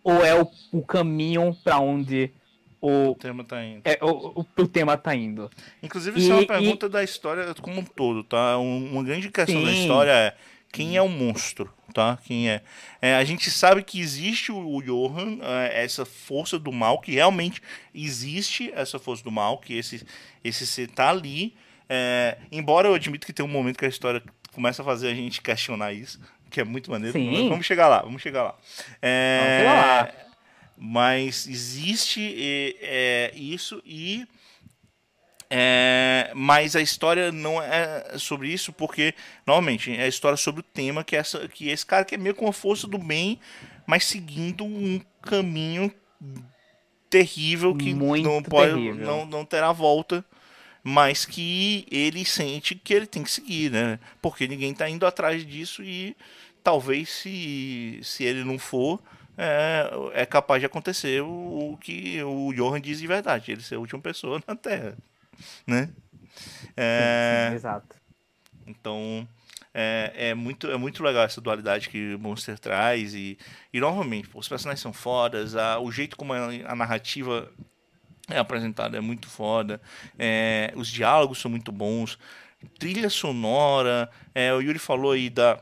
ou 0.06 0.24
é 0.24 0.40
o, 0.40 0.48
o 0.72 0.84
caminho 0.84 1.58
para 1.64 1.80
onde 1.80 2.32
o, 2.80 3.10
o, 3.10 3.16
tema 3.16 3.44
tá 3.44 3.64
indo. 3.66 3.82
É, 3.84 3.98
o, 4.04 4.40
o, 4.40 4.46
o 4.62 4.68
tema 4.68 4.96
tá 4.96 5.16
indo. 5.16 5.50
Inclusive, 5.82 6.20
isso 6.20 6.32
é 6.32 6.36
uma 6.36 6.46
pergunta 6.46 6.86
e... 6.86 6.90
da 6.90 7.04
história 7.04 7.56
como 7.56 7.80
um 7.80 7.84
todo, 7.84 8.24
tá? 8.24 8.60
Um, 8.60 8.92
uma 8.92 9.04
grande 9.04 9.32
questão 9.32 9.60
Sim. 9.60 9.66
da 9.66 9.72
história 9.72 10.12
é 10.12 10.36
quem 10.72 10.96
é 10.96 11.02
o 11.02 11.10
monstro, 11.10 11.74
tá? 11.92 12.20
Quem 12.24 12.48
é? 12.52 12.62
é 13.02 13.16
a 13.16 13.24
gente 13.24 13.50
sabe 13.50 13.82
que 13.82 14.00
existe 14.00 14.52
o, 14.52 14.76
o 14.76 14.84
Johan, 14.84 15.40
é, 15.42 15.84
essa 15.84 16.06
força 16.06 16.60
do 16.60 16.72
mal, 16.72 17.02
que 17.02 17.14
realmente 17.14 17.60
existe 17.94 18.72
essa 18.76 19.00
força 19.00 19.24
do 19.24 19.32
mal, 19.32 19.58
que 19.58 19.76
esse, 19.76 20.06
esse 20.44 20.68
ser 20.68 20.88
tá 20.92 21.10
ali. 21.10 21.56
É, 21.90 22.38
embora 22.52 22.90
eu 22.90 22.94
admito 22.94 23.26
que 23.26 23.34
tem 23.34 23.44
um 23.44 23.50
momento 23.50 23.80
que 23.80 23.86
a 23.86 23.90
história 23.90 24.22
começa 24.54 24.84
a 24.84 24.86
fazer 24.86 25.10
a 25.10 25.16
gente 25.16 25.42
questionar 25.42 25.94
isso, 25.94 26.20
que 26.50 26.62
é 26.62 26.64
muito 26.64 26.92
maneiro. 26.92 27.18
Vamos 27.50 27.66
chegar 27.66 27.88
lá, 27.88 28.02
vamos 28.02 28.22
chegar 28.22 28.44
lá. 28.44 28.56
É, 29.02 29.64
vamos 29.64 29.80
lá. 29.80 30.12
Mas 30.78 31.48
existe 31.48 32.78
é, 32.82 33.32
isso 33.36 33.82
e. 33.86 34.28
É, 35.50 36.32
mas 36.34 36.76
a 36.76 36.82
história 36.82 37.32
não 37.32 37.62
é 37.62 38.18
sobre 38.18 38.50
isso, 38.50 38.74
porque, 38.74 39.14
normalmente, 39.46 39.96
é 39.96 40.04
a 40.04 40.08
história 40.08 40.36
sobre 40.36 40.62
o 40.62 40.64
tema 40.64 41.04
que, 41.04 41.16
é 41.16 41.20
essa, 41.20 41.48
que 41.48 41.70
esse 41.70 41.86
cara 41.86 42.04
que 42.04 42.16
é 42.16 42.18
meio 42.18 42.34
com 42.34 42.48
a 42.48 42.54
força 42.54 42.88
do 42.88 42.98
bem, 42.98 43.40
mas 43.86 44.06
seguindo 44.06 44.66
um 44.66 45.00
caminho 45.22 45.94
terrível 47.10 47.76
que 47.76 47.94
Muito 47.94 48.28
não 48.28 48.42
pode 48.42 48.74
terrível. 48.74 49.06
não, 49.06 49.26
não 49.26 49.46
terá 49.46 49.72
volta 49.72 50.26
mas 50.88 51.26
que 51.26 51.88
ele 51.90 52.24
sente 52.24 52.76
que 52.76 52.94
ele 52.94 53.08
tem 53.08 53.24
que 53.24 53.32
seguir, 53.32 53.72
né? 53.72 54.00
Porque 54.22 54.48
ninguém 54.48 54.72
está 54.72 54.88
indo 54.88 55.04
atrás 55.04 55.44
disso 55.44 55.82
e 55.84 56.16
talvez 56.64 57.10
se, 57.10 58.00
se 58.04 58.24
ele 58.24 58.44
não 58.44 58.60
for, 58.60 59.02
é, 59.36 59.90
é 60.14 60.26
capaz 60.28 60.60
de 60.62 60.68
acontecer 60.68 61.24
o, 61.24 61.72
o, 61.72 61.78
que 61.78 62.22
o 62.22 62.54
Johan 62.54 62.80
diz 62.80 63.00
de 63.00 63.08
verdade, 63.08 63.52
ele 63.52 63.64
ser 63.64 63.76
a 63.76 63.80
última 63.80 64.00
pessoa 64.00 64.40
na 64.48 64.56
Terra, 64.56 64.96
né? 65.66 65.90
É, 66.78 67.46
sim, 67.46 67.50
sim, 67.50 67.56
exato. 67.56 67.96
Então, 68.68 69.28
é, 69.74 70.14
é, 70.16 70.34
muito, 70.36 70.70
é 70.70 70.78
muito 70.78 71.02
legal 71.02 71.24
essa 71.24 71.42
dualidade 71.42 71.90
que 71.90 72.14
o 72.14 72.20
Monster 72.20 72.60
traz. 72.60 73.16
E, 73.16 73.40
e 73.74 73.80
novamente, 73.80 74.30
pô, 74.30 74.38
os 74.38 74.48
personagens 74.48 74.82
são 74.82 74.94
fodas, 74.94 75.56
a, 75.56 75.80
o 75.80 75.92
jeito 75.92 76.16
como 76.16 76.32
a, 76.32 76.46
a 76.68 76.76
narrativa 76.76 77.52
é 78.30 78.38
apresentada 78.38 78.98
é 78.98 79.02
muito 79.02 79.30
foda, 79.30 79.82
é, 80.18 80.74
os 80.76 80.88
diálogos 80.88 81.40
são 81.40 81.52
muito 81.52 81.72
bons, 81.72 82.18
trilha 82.80 83.10
sonora, 83.10 84.10
é, 84.34 84.54
o 84.54 84.62
Yuri 84.62 84.80
falou 84.80 85.12
aí 85.12 85.30
da 85.30 85.60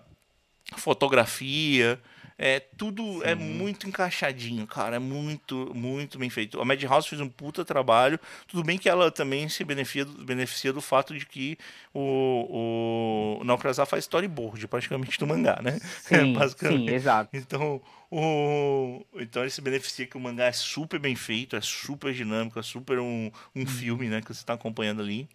fotografia. 0.77 1.99
É, 2.37 2.59
tudo 2.59 3.23
é 3.23 3.27
Sim. 3.27 3.31
é 3.31 3.35
muito 3.35 3.87
encaixadinho, 3.87 4.65
cara. 4.65 4.95
É 4.95 4.99
muito, 4.99 5.71
muito 5.73 6.17
bem 6.17 6.29
feito. 6.29 6.59
A 6.59 6.65
Madhouse 6.65 7.07
fez 7.07 7.21
um 7.21 7.29
puta 7.29 7.63
trabalho. 7.63 8.19
Tudo 8.47 8.63
bem 8.63 8.77
que 8.77 8.89
ela 8.89 9.11
também 9.11 9.47
se 9.49 9.63
beneficia, 9.63 10.05
beneficia 10.05 10.73
do 10.73 10.81
fato 10.81 11.17
de 11.17 11.25
que 11.25 11.57
o, 11.93 13.39
o 13.41 13.85
faz 13.85 14.03
storyboard 14.05 14.67
praticamente 14.67 15.17
do 15.19 15.27
mangá, 15.27 15.59
né? 15.61 15.79
Sim, 16.03 16.35
sim, 16.57 16.89
exato. 16.89 17.29
Então, 17.33 17.81
o, 18.11 19.05
então 19.15 19.41
ele 19.43 19.51
se 19.51 19.61
beneficia 19.61 20.05
que 20.05 20.17
o 20.17 20.19
mangá 20.19 20.45
é 20.45 20.51
super 20.51 20.99
bem 20.99 21.15
feito, 21.15 21.55
é 21.55 21.61
super 21.61 22.13
dinâmico, 22.13 22.59
é 22.59 22.63
super 22.63 22.99
um, 22.99 23.31
um 23.55 23.61
hum. 23.61 23.65
filme, 23.65 24.07
né? 24.09 24.21
Que 24.21 24.27
você 24.27 24.41
está 24.41 24.53
acompanhando 24.53 25.01
ali. 25.01 25.27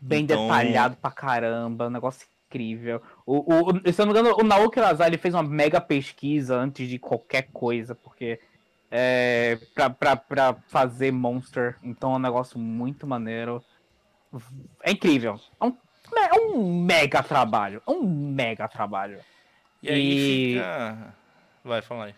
Bem 0.00 0.24
então... 0.24 0.46
detalhado 0.46 0.96
pra 0.96 1.10
caramba, 1.10 1.86
um 1.86 1.90
negócio 1.90 2.26
incrível. 2.56 3.02
O, 3.24 3.70
o, 3.70 3.92
se 3.92 4.00
eu 4.00 4.06
não 4.06 4.12
me 4.12 4.20
engano, 4.20 4.36
o 4.38 4.44
Naoki 4.44 4.80
Lazar 4.80 5.08
ele 5.08 5.18
fez 5.18 5.34
uma 5.34 5.42
mega 5.42 5.80
pesquisa 5.80 6.56
antes 6.56 6.88
de 6.88 6.98
qualquer 6.98 7.48
coisa, 7.52 7.94
porque 7.94 8.40
é, 8.90 9.58
pra, 9.74 9.90
pra, 9.90 10.16
pra 10.16 10.56
fazer 10.68 11.12
Monster. 11.12 11.76
Então 11.82 12.12
é 12.12 12.16
um 12.16 12.20
negócio 12.20 12.58
muito 12.58 13.06
maneiro. 13.06 13.62
É 14.82 14.90
incrível. 14.90 15.40
É 15.60 15.64
um, 15.64 15.76
é 16.16 16.34
um 16.34 16.82
mega 16.82 17.22
trabalho. 17.22 17.82
É 17.86 17.90
um 17.90 18.02
mega 18.02 18.68
trabalho. 18.68 19.20
E 19.82 19.90
aí 19.90 20.12
e... 20.12 20.54
fica. 20.54 21.14
Vai, 21.64 21.82
fala 21.82 22.04
aí. 22.06 22.14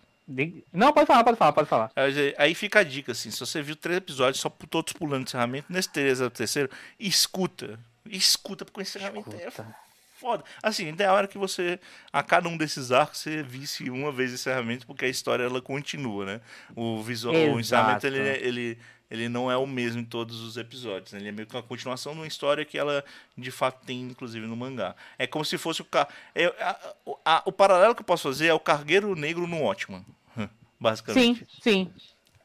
Não, 0.72 0.92
pode 0.92 1.06
falar, 1.06 1.24
pode 1.24 1.38
falar, 1.38 1.52
pode 1.52 1.68
falar. 1.68 1.90
Aí 2.36 2.54
fica 2.54 2.80
a 2.80 2.84
dica, 2.84 3.12
assim, 3.12 3.30
se 3.30 3.40
você 3.40 3.62
viu 3.62 3.74
três 3.74 3.96
episódios 3.96 4.40
só 4.40 4.50
todos 4.50 4.92
pulando 4.92 5.22
encerramento, 5.22 5.72
nesse 5.72 5.90
terceiro, 5.90 6.70
escuta. 7.00 7.80
Escuta, 8.04 8.64
porque 8.64 8.80
o 8.80 8.82
encerramento 8.82 9.30
é 9.34 9.46
escuta. 9.46 9.62
é 9.62 9.87
foda. 10.18 10.44
Assim, 10.62 10.88
ideal 10.88 11.16
era 11.16 11.28
que 11.28 11.38
você, 11.38 11.78
a 12.12 12.22
cada 12.22 12.48
um 12.48 12.56
desses 12.56 12.90
arcos, 12.90 13.20
você 13.20 13.42
visse 13.42 13.88
uma 13.88 14.10
vez 14.10 14.32
encerramento, 14.32 14.86
porque 14.86 15.04
a 15.04 15.08
história 15.08 15.44
ela 15.44 15.62
continua, 15.62 16.26
né? 16.26 16.40
O 16.74 17.02
visual, 17.02 17.34
Exato. 17.34 17.56
o 17.56 17.60
encerramento 17.60 18.06
ele, 18.06 18.18
ele, 18.18 18.78
ele 19.10 19.28
não 19.28 19.50
é 19.50 19.56
o 19.56 19.66
mesmo 19.66 20.00
em 20.00 20.04
todos 20.04 20.40
os 20.40 20.56
episódios. 20.56 21.12
Né? 21.12 21.20
Ele 21.20 21.28
é 21.28 21.32
meio 21.32 21.46
que 21.46 21.54
uma 21.54 21.62
continuação 21.62 22.12
de 22.12 22.18
uma 22.18 22.26
história 22.26 22.64
que 22.64 22.76
ela 22.76 23.04
de 23.36 23.50
fato 23.50 23.84
tem, 23.86 24.02
inclusive, 24.02 24.46
no 24.46 24.56
mangá. 24.56 24.94
É 25.18 25.26
como 25.26 25.44
se 25.44 25.56
fosse 25.56 25.82
o. 25.82 25.84
Car... 25.84 26.08
É, 26.34 26.46
a, 26.46 26.94
a, 27.24 27.42
o 27.46 27.52
paralelo 27.52 27.94
que 27.94 28.02
eu 28.02 28.06
posso 28.06 28.24
fazer 28.24 28.48
é 28.48 28.54
o 28.54 28.60
Cargueiro 28.60 29.14
Negro 29.14 29.46
no 29.46 29.62
Ótimo. 29.62 30.04
Basicamente. 30.80 31.46
Sim, 31.60 31.90
sim. 31.90 31.92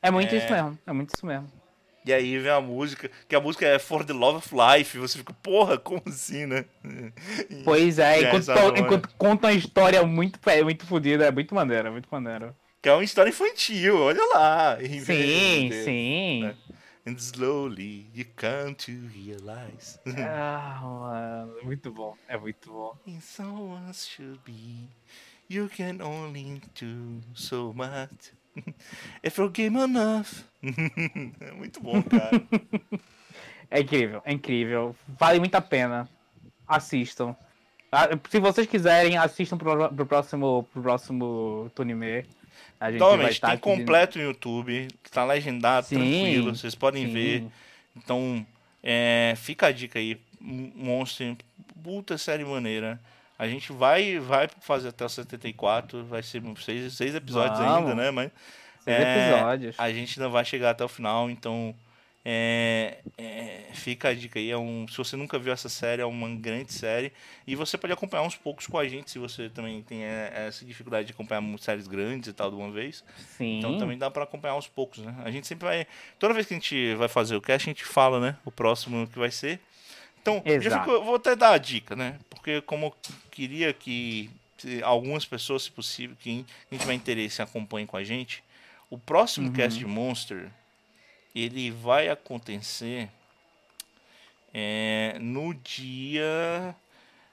É 0.02 0.12
muito 0.12 0.34
é... 0.34 0.38
isso 0.38 0.52
mesmo. 0.52 0.80
É 0.86 0.94
muito 0.94 1.14
isso 1.16 1.26
mesmo. 1.26 1.63
E 2.06 2.12
aí 2.12 2.38
vem 2.38 2.52
a 2.52 2.60
música, 2.60 3.10
que 3.28 3.36
a 3.36 3.40
música 3.40 3.66
é 3.66 3.80
For 3.80 4.04
the 4.04 4.14
Love 4.14 4.38
of 4.38 4.50
Life. 4.54 4.98
Você 4.98 5.18
fica, 5.18 5.34
porra, 5.34 5.78
como 5.78 6.02
assim, 6.08 6.46
né? 6.46 6.66
Pois 7.64 7.98
é, 7.98 8.24
enquanto, 8.24 8.52
é 8.52 8.80
enquanto 8.80 9.10
conta 9.18 9.48
uma 9.48 9.54
história 9.54 10.04
muito, 10.06 10.40
é, 10.50 10.62
muito 10.62 10.86
fodida, 10.86 11.26
é 11.26 11.32
muito 11.32 11.56
maneira, 11.56 11.90
muito 11.92 12.08
maneira. 12.12 12.56
Que 12.82 12.90
é 12.90 12.94
uma 12.94 13.04
história 13.04 13.30
infantil, 13.30 13.98
olha 13.98 14.24
lá. 14.34 14.78
Sim, 15.06 15.70
sim. 15.72 16.44
Né? 16.44 16.56
And 17.06 17.16
slowly 17.18 18.08
you 18.14 18.26
come 18.36 18.76
to 18.76 18.92
realize. 19.14 20.00
ah, 20.20 20.80
mano, 20.82 21.64
muito 21.64 21.92
bom, 21.92 22.16
é 22.30 22.38
muito 22.38 22.72
bom. 22.72 22.98
And 23.06 23.20
someone 23.20 23.94
should 23.94 24.40
be, 24.46 24.90
you 25.50 25.70
can 25.70 26.02
only 26.02 26.62
do 26.80 27.22
so 27.36 27.74
much. 27.74 28.32
If 29.24 29.38
you're 29.38 29.52
game 29.52 29.78
enough. 29.80 30.44
é 31.40 31.52
muito 31.52 31.82
bom, 31.82 32.02
cara. 32.04 32.42
é 33.70 33.82
incrível, 33.82 34.22
é 34.26 34.34
incrível. 34.34 34.96
Vale 35.08 35.40
muito 35.40 35.56
a 35.56 35.62
pena. 35.62 36.10
Assistam. 36.68 37.36
Ah, 37.92 38.10
se 38.30 38.40
vocês 38.40 38.66
quiserem, 38.66 39.18
assistam 39.18 39.58
pro, 39.58 39.90
pro 39.90 40.06
próximo, 40.06 40.68
pro 40.74 40.82
próximo 40.82 41.72
Tunime. 41.76 42.26
A 42.80 42.92
gente 42.92 43.00
Totalmente, 43.00 43.32
estar 43.32 43.50
tem 43.50 43.58
completo 43.60 44.18
no 44.18 44.26
YouTube, 44.26 44.88
que 45.04 45.12
tá 45.12 45.24
legendado, 45.24 45.86
sim, 45.86 45.96
tranquilo, 45.96 46.56
vocês 46.56 46.76
podem 46.76 47.06
sim. 47.06 47.14
ver. 47.14 47.46
Então, 47.96 48.46
é, 48.82 49.34
fica 49.38 49.68
a 49.68 49.72
dica 49.72 50.00
aí. 50.00 50.20
Monster, 50.42 51.38
puta 51.82 52.18
série 52.18 52.44
maneira. 52.44 53.00
A 53.44 53.48
gente 53.48 53.74
vai 53.74 54.20
vai 54.20 54.48
fazer 54.62 54.90
até 54.90 55.04
o 55.04 55.10
74, 55.10 56.06
vai 56.06 56.24
ser 56.24 56.42
seis, 56.64 56.94
seis 56.94 57.14
episódios 57.14 57.60
Vamos. 57.60 57.90
ainda, 57.90 57.94
né? 57.94 58.10
Mas 58.10 58.32
seis 58.80 59.00
é, 59.00 59.30
episódios. 59.30 59.76
A 59.78 59.92
gente 59.92 60.20
não 60.20 60.32
vai 60.32 60.46
chegar 60.46 60.70
até 60.70 60.84
o 60.84 60.88
final, 60.88 61.30
então 61.30 61.76
é, 62.26 63.00
é, 63.18 63.66
fica 63.74 64.10
a 64.10 64.14
dica 64.14 64.40
aí. 64.40 64.50
É 64.50 64.58
um, 64.58 64.88
se 64.88 64.98
você 64.98 65.18
nunca 65.18 65.38
viu 65.38 65.52
essa 65.52 65.68
série, 65.68 66.02
é 66.02 66.06
uma 66.06 66.30
grande 66.30 66.72
série. 66.72 67.12
E 67.46 67.54
você 67.54 67.78
pode 67.78 67.92
acompanhar 67.92 68.24
uns 68.24 68.38
poucos 68.38 68.66
com 68.66 68.78
a 68.78 68.88
gente, 68.88 69.12
se 69.12 69.20
você 69.20 69.50
também 69.50 69.82
tem 69.82 70.06
é, 70.06 70.32
essa 70.48 70.64
dificuldade 70.64 71.08
de 71.08 71.14
acompanhar 71.14 71.44
séries 71.60 71.86
grandes 71.86 72.30
e 72.30 72.34
tal 72.34 72.50
de 72.50 72.56
uma 72.56 72.72
vez. 72.72 73.04
Sim. 73.38 73.60
Então 73.60 73.78
também 73.78 73.98
dá 73.98 74.10
para 74.10 74.24
acompanhar 74.24 74.56
uns 74.56 74.68
poucos, 74.68 75.00
né? 75.00 75.14
A 75.26 75.32
gente 75.32 75.48
sempre 75.48 75.66
vai. 75.66 75.86
Toda 76.18 76.34
vez 76.34 76.48
que 76.48 76.54
a 76.54 76.58
gente 76.58 76.96
vai 76.96 77.10
fazer 77.10 77.36
o 77.36 77.42
cast, 77.42 77.70
a 77.70 77.74
gente 77.74 77.84
fala, 77.84 78.22
né? 78.22 78.38
O 78.46 78.52
próximo 78.52 79.06
que 79.06 79.20
vai 79.20 79.30
ser. 79.30 79.60
Então, 80.24 80.42
fico, 80.42 80.90
eu 80.90 81.04
vou 81.04 81.16
até 81.16 81.36
dar 81.36 81.52
a 81.52 81.58
dica, 81.58 81.96
né? 81.96 82.18
Porque 82.30 82.62
como 82.62 82.86
eu 82.88 82.96
queria 83.30 83.74
que 83.74 84.32
algumas 84.82 85.26
pessoas, 85.26 85.64
se 85.64 85.72
possível, 85.72 86.16
quem, 86.20 86.46
quem 86.70 86.80
tiver 86.80 86.94
interesse, 86.94 87.42
acompanhe 87.42 87.86
com 87.86 87.98
a 87.98 88.04
gente. 88.04 88.42
O 88.90 88.98
próximo 88.98 89.48
uhum. 89.48 89.54
cast 89.54 89.78
de 89.78 89.86
Monster, 89.86 90.50
ele 91.36 91.72
vai 91.72 92.08
acontecer 92.08 93.10
é, 94.54 95.18
no 95.20 95.54
dia 95.54 96.74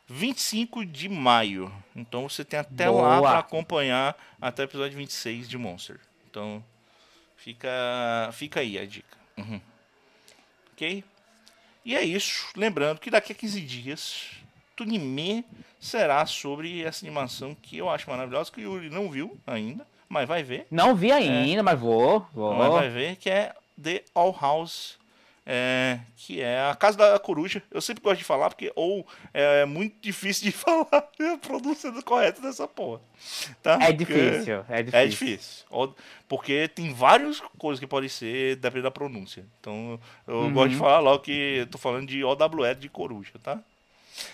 25 0.09 0.85
de 0.85 1.09
maio. 1.09 1.73
Então 1.95 2.29
você 2.29 2.45
tem 2.45 2.59
até 2.59 2.87
Boa. 2.87 3.03
lá 3.03 3.21
para 3.21 3.39
acompanhar 3.39 4.17
até 4.41 4.63
o 4.63 4.65
episódio 4.65 4.99
26 4.99 5.49
de 5.49 5.57
Monster. 5.57 6.01
Então 6.29 6.65
fica, 7.37 8.31
fica 8.33 8.61
aí 8.61 8.77
a 8.79 8.85
dica. 8.85 9.17
Uhum. 9.37 9.61
Ok? 10.73 11.05
E 11.85 11.97
é 11.97 12.03
isso. 12.03 12.49
Lembrando 12.57 13.01
que 13.01 13.11
daqui 13.11 13.33
a 13.33 13.35
15 13.35 13.61
dias, 13.61 14.31
Tunime 14.77 15.45
será 15.79 16.25
sobre 16.27 16.83
essa 16.83 17.05
animação 17.05 17.55
que 17.55 17.79
eu 17.79 17.89
acho 17.89 18.09
maravilhosa, 18.09 18.51
que 18.53 18.61
o 18.67 18.75
Yuri 18.75 18.91
não 18.91 19.11
viu 19.11 19.37
ainda, 19.47 19.87
mas 20.09 20.29
vai 20.29 20.43
ver. 20.43 20.67
Não 20.71 20.95
vi 20.95 21.11
ainda, 21.11 21.61
é, 21.61 21.63
mas 21.63 21.79
vou, 21.79 22.27
vou. 22.35 22.55
Mas 22.55 22.73
vai 22.73 22.89
ver, 22.89 23.17
que 23.17 23.31
é 23.31 23.55
The 23.83 24.03
All 24.15 24.37
House 24.39 25.00
é, 25.47 25.99
que 26.17 26.41
é 26.41 26.69
a 26.71 26.75
Casa 26.75 26.97
da 26.97 27.19
Coruja. 27.19 27.63
Eu 27.71 27.81
sempre 27.81 28.03
gosto 28.03 28.19
de 28.19 28.25
falar, 28.25 28.51
porque 28.51 28.73
ou 28.77 29.07
é 29.33 29.65
muito 29.65 29.97
difícil 30.01 30.45
de 30.45 30.53
falar 30.57 30.87
a 30.93 31.39
pronúncia 31.41 31.91
correta 32.03 32.41
dessa 32.41 32.69
porra. 32.69 33.01
Tá? 33.63 33.79
É 33.81 33.93
difícil, 33.93 34.65
é 34.69 34.83
difícil. 34.83 34.99
É 34.99 35.07
difícil. 35.07 35.67
Porque 36.29 36.69
tem 36.69 36.93
várias 36.93 37.41
coisas 37.59 37.81
que 37.81 37.87
podem 37.87 38.09
ser 38.09 38.57
dependendo 38.57 38.85
da 38.85 38.91
pronúncia. 38.91 39.45
Então 39.61 39.99
eu 40.27 40.37
uhum. 40.37 40.53
gosto 40.53 40.71
de 40.71 40.77
falar 40.77 41.01
logo 41.01 41.21
que 41.21 41.59
eu 41.59 41.67
tô 41.67 41.79
falando 41.79 42.07
de 42.07 42.23
OWL 42.23 42.75
de 42.79 42.89
Coruja, 42.89 43.33
tá? 43.43 43.61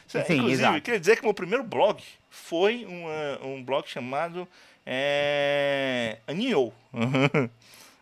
Sim, 0.06 0.18
Inclusive, 0.18 0.52
exato. 0.52 0.82
queria 0.82 1.00
dizer 1.00 1.16
que 1.16 1.22
meu 1.22 1.34
primeiro 1.34 1.62
blog 1.62 2.02
foi 2.28 2.84
uma, 2.84 3.46
um 3.46 3.62
blog 3.62 3.88
chamado 3.88 4.48
é, 4.84 6.18
Anio. 6.26 6.72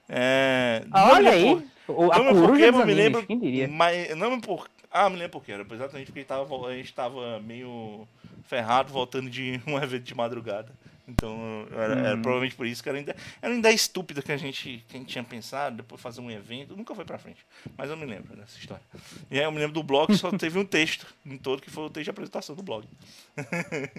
é, 0.09 0.85
Olha 0.93 1.31
aí! 1.31 1.65
Por... 1.87 2.13
A 2.13 2.19
não 2.19 2.47
porque, 2.47 2.63
eu 2.65 2.87
me 2.87 2.95
lembro, 2.95 3.27
quem 3.27 3.39
diria? 3.39 3.69
Mas, 3.69 4.17
não 4.17 4.41
por, 4.41 4.69
ah, 4.91 5.11
me 5.11 5.17
lembro 5.17 5.33
porque 5.33 5.53
era 5.53 5.67
exatamente 5.71 6.07
porque 6.07 6.25
tava, 6.25 6.67
a 6.67 6.73
gente 6.73 6.87
estava 6.87 7.41
meio 7.41 8.07
ferrado 8.45 8.93
voltando 8.93 9.29
de 9.29 9.61
um 9.67 9.77
evento 9.77 10.05
de 10.05 10.15
madrugada. 10.15 10.73
Então, 11.07 11.67
era, 11.71 11.95
era, 11.99 12.17
uhum. 12.17 12.23
provavelmente 12.23 12.57
por 12.57 12.67
isso 12.67 12.83
que 12.83 12.89
era 12.89 12.97
ainda, 12.97 13.15
era 13.43 13.55
ideia 13.55 13.75
estúpida 13.75 14.23
que 14.23 14.33
a 14.33 14.39
gente, 14.39 14.83
que 14.89 14.97
a 14.97 15.01
gente 15.01 15.09
tinha 15.11 15.23
pensado, 15.23 15.77
depois 15.77 16.01
fazer 16.01 16.23
um 16.23 16.31
evento, 16.31 16.75
nunca 16.75 16.95
foi 16.95 17.05
pra 17.05 17.19
frente. 17.19 17.45
Mas 17.77 17.91
eu 17.91 17.97
me 17.97 18.07
lembro 18.07 18.35
dessa 18.35 18.59
história. 18.59 18.83
E 19.31 19.39
aí 19.39 19.45
eu 19.45 19.53
me 19.53 19.59
lembro 19.59 19.75
do 19.75 19.83
blog, 19.83 20.17
só 20.17 20.31
teve 20.39 20.59
um 20.59 20.65
texto 20.65 21.07
em 21.27 21.37
todo, 21.37 21.61
que 21.61 21.71
foi 21.71 21.85
o 21.85 21.91
texto 21.91 22.05
de 22.05 22.11
apresentação 22.11 22.57
do 22.57 22.63
blog. 22.63 22.89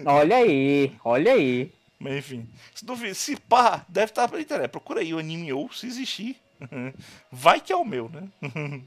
olha 0.04 0.36
aí, 0.36 0.92
olha 1.04 1.32
aí. 1.32 1.70
Mas 1.98 2.14
enfim, 2.16 2.48
se, 2.74 2.84
duvido, 2.84 3.14
se 3.14 3.36
pá, 3.36 3.84
deve 3.88 4.10
estar 4.12 4.28
pra 4.28 4.40
internet. 4.40 4.70
Procura 4.70 5.00
aí 5.00 5.14
o 5.14 5.18
anime 5.18 5.52
ou 5.52 5.72
se 5.72 5.86
existir. 5.86 6.36
Vai 7.32 7.60
que 7.60 7.72
é 7.72 7.76
o 7.76 7.84
meu, 7.84 8.08
né? 8.08 8.28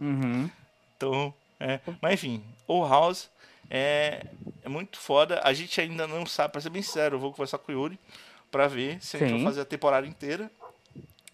Uhum. 0.00 0.48
Então, 0.96 1.34
É, 1.58 1.78
mas 2.00 2.14
enfim, 2.14 2.42
o 2.66 2.86
House 2.86 3.28
é, 3.68 4.24
é 4.64 4.68
muito 4.68 4.98
foda. 4.98 5.40
A 5.44 5.52
gente 5.52 5.78
ainda 5.80 6.06
não 6.06 6.24
sabe, 6.24 6.52
pra 6.52 6.60
ser 6.60 6.70
bem 6.70 6.80
sincero, 6.80 7.16
eu 7.16 7.20
vou 7.20 7.32
conversar 7.32 7.58
com 7.58 7.70
o 7.70 7.74
Yuri 7.74 7.98
pra 8.50 8.66
ver 8.66 8.98
se 9.02 9.16
a 9.16 9.20
gente 9.20 9.30
Sim. 9.30 9.36
vai 9.36 9.44
fazer 9.44 9.60
a 9.60 9.64
temporada 9.66 10.06
inteira 10.06 10.50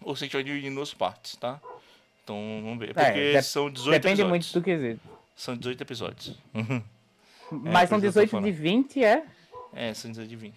ou 0.01 0.15
se 0.15 0.23
a 0.23 0.25
gente 0.27 0.33
vai 0.33 0.43
dividir 0.43 0.69
em 0.69 0.75
duas 0.75 0.93
partes, 0.93 1.35
tá? 1.37 1.59
Então 2.23 2.35
vamos 2.63 2.79
ver. 2.79 2.89
É, 2.89 2.93
Porque 2.93 3.31
dep- 3.33 3.43
são 3.43 3.69
18 3.69 3.91
Depende 3.93 4.21
episódios. 4.21 4.29
muito 4.29 4.53
do 4.59 4.61
quesito. 4.63 5.01
São 5.35 5.55
18 5.55 5.81
episódios. 5.81 6.35
Mas 7.51 7.87
são 7.89 7.97
eu 7.99 8.01
tô 8.01 8.07
18 8.07 8.25
de 8.27 8.31
falando. 8.31 8.51
20, 8.53 9.03
é? 9.03 9.23
É, 9.79 9.93
são 9.93 10.09
18 10.09 10.27
de 10.29 10.35
20. 10.35 10.55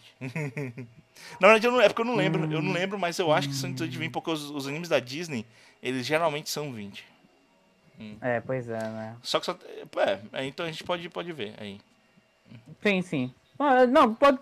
Na 1.38 1.48
verdade, 1.48 1.66
eu 1.66 1.72
não, 1.72 1.80
é 1.80 1.88
porque 1.88 2.00
eu 2.00 2.06
não 2.06 2.14
lembro, 2.16 2.42
eu 2.50 2.62
não 2.62 2.72
lembro, 2.72 2.98
mas 2.98 3.18
eu 3.18 3.30
acho 3.30 3.48
que 3.48 3.54
são 3.54 3.70
18 3.70 3.90
de 3.92 3.98
20, 3.98 4.10
porque 4.12 4.30
os, 4.30 4.50
os 4.50 4.66
animes 4.66 4.88
da 4.88 4.98
Disney, 4.98 5.44
eles 5.82 6.06
geralmente 6.06 6.48
são 6.48 6.72
20. 6.72 7.04
É, 8.22 8.40
pois 8.40 8.66
é, 8.70 8.78
né? 8.78 9.16
Só 9.22 9.38
que 9.38 9.44
só. 9.44 9.58
É, 10.32 10.40
é, 10.40 10.46
então 10.46 10.64
a 10.64 10.70
gente 10.70 10.82
pode, 10.84 11.06
pode 11.10 11.30
ver 11.34 11.52
aí. 11.58 11.78
Sim, 12.82 13.02
sim. 13.02 13.34
Ah, 13.58 13.86
Não, 13.86 14.14
pode. 14.14 14.38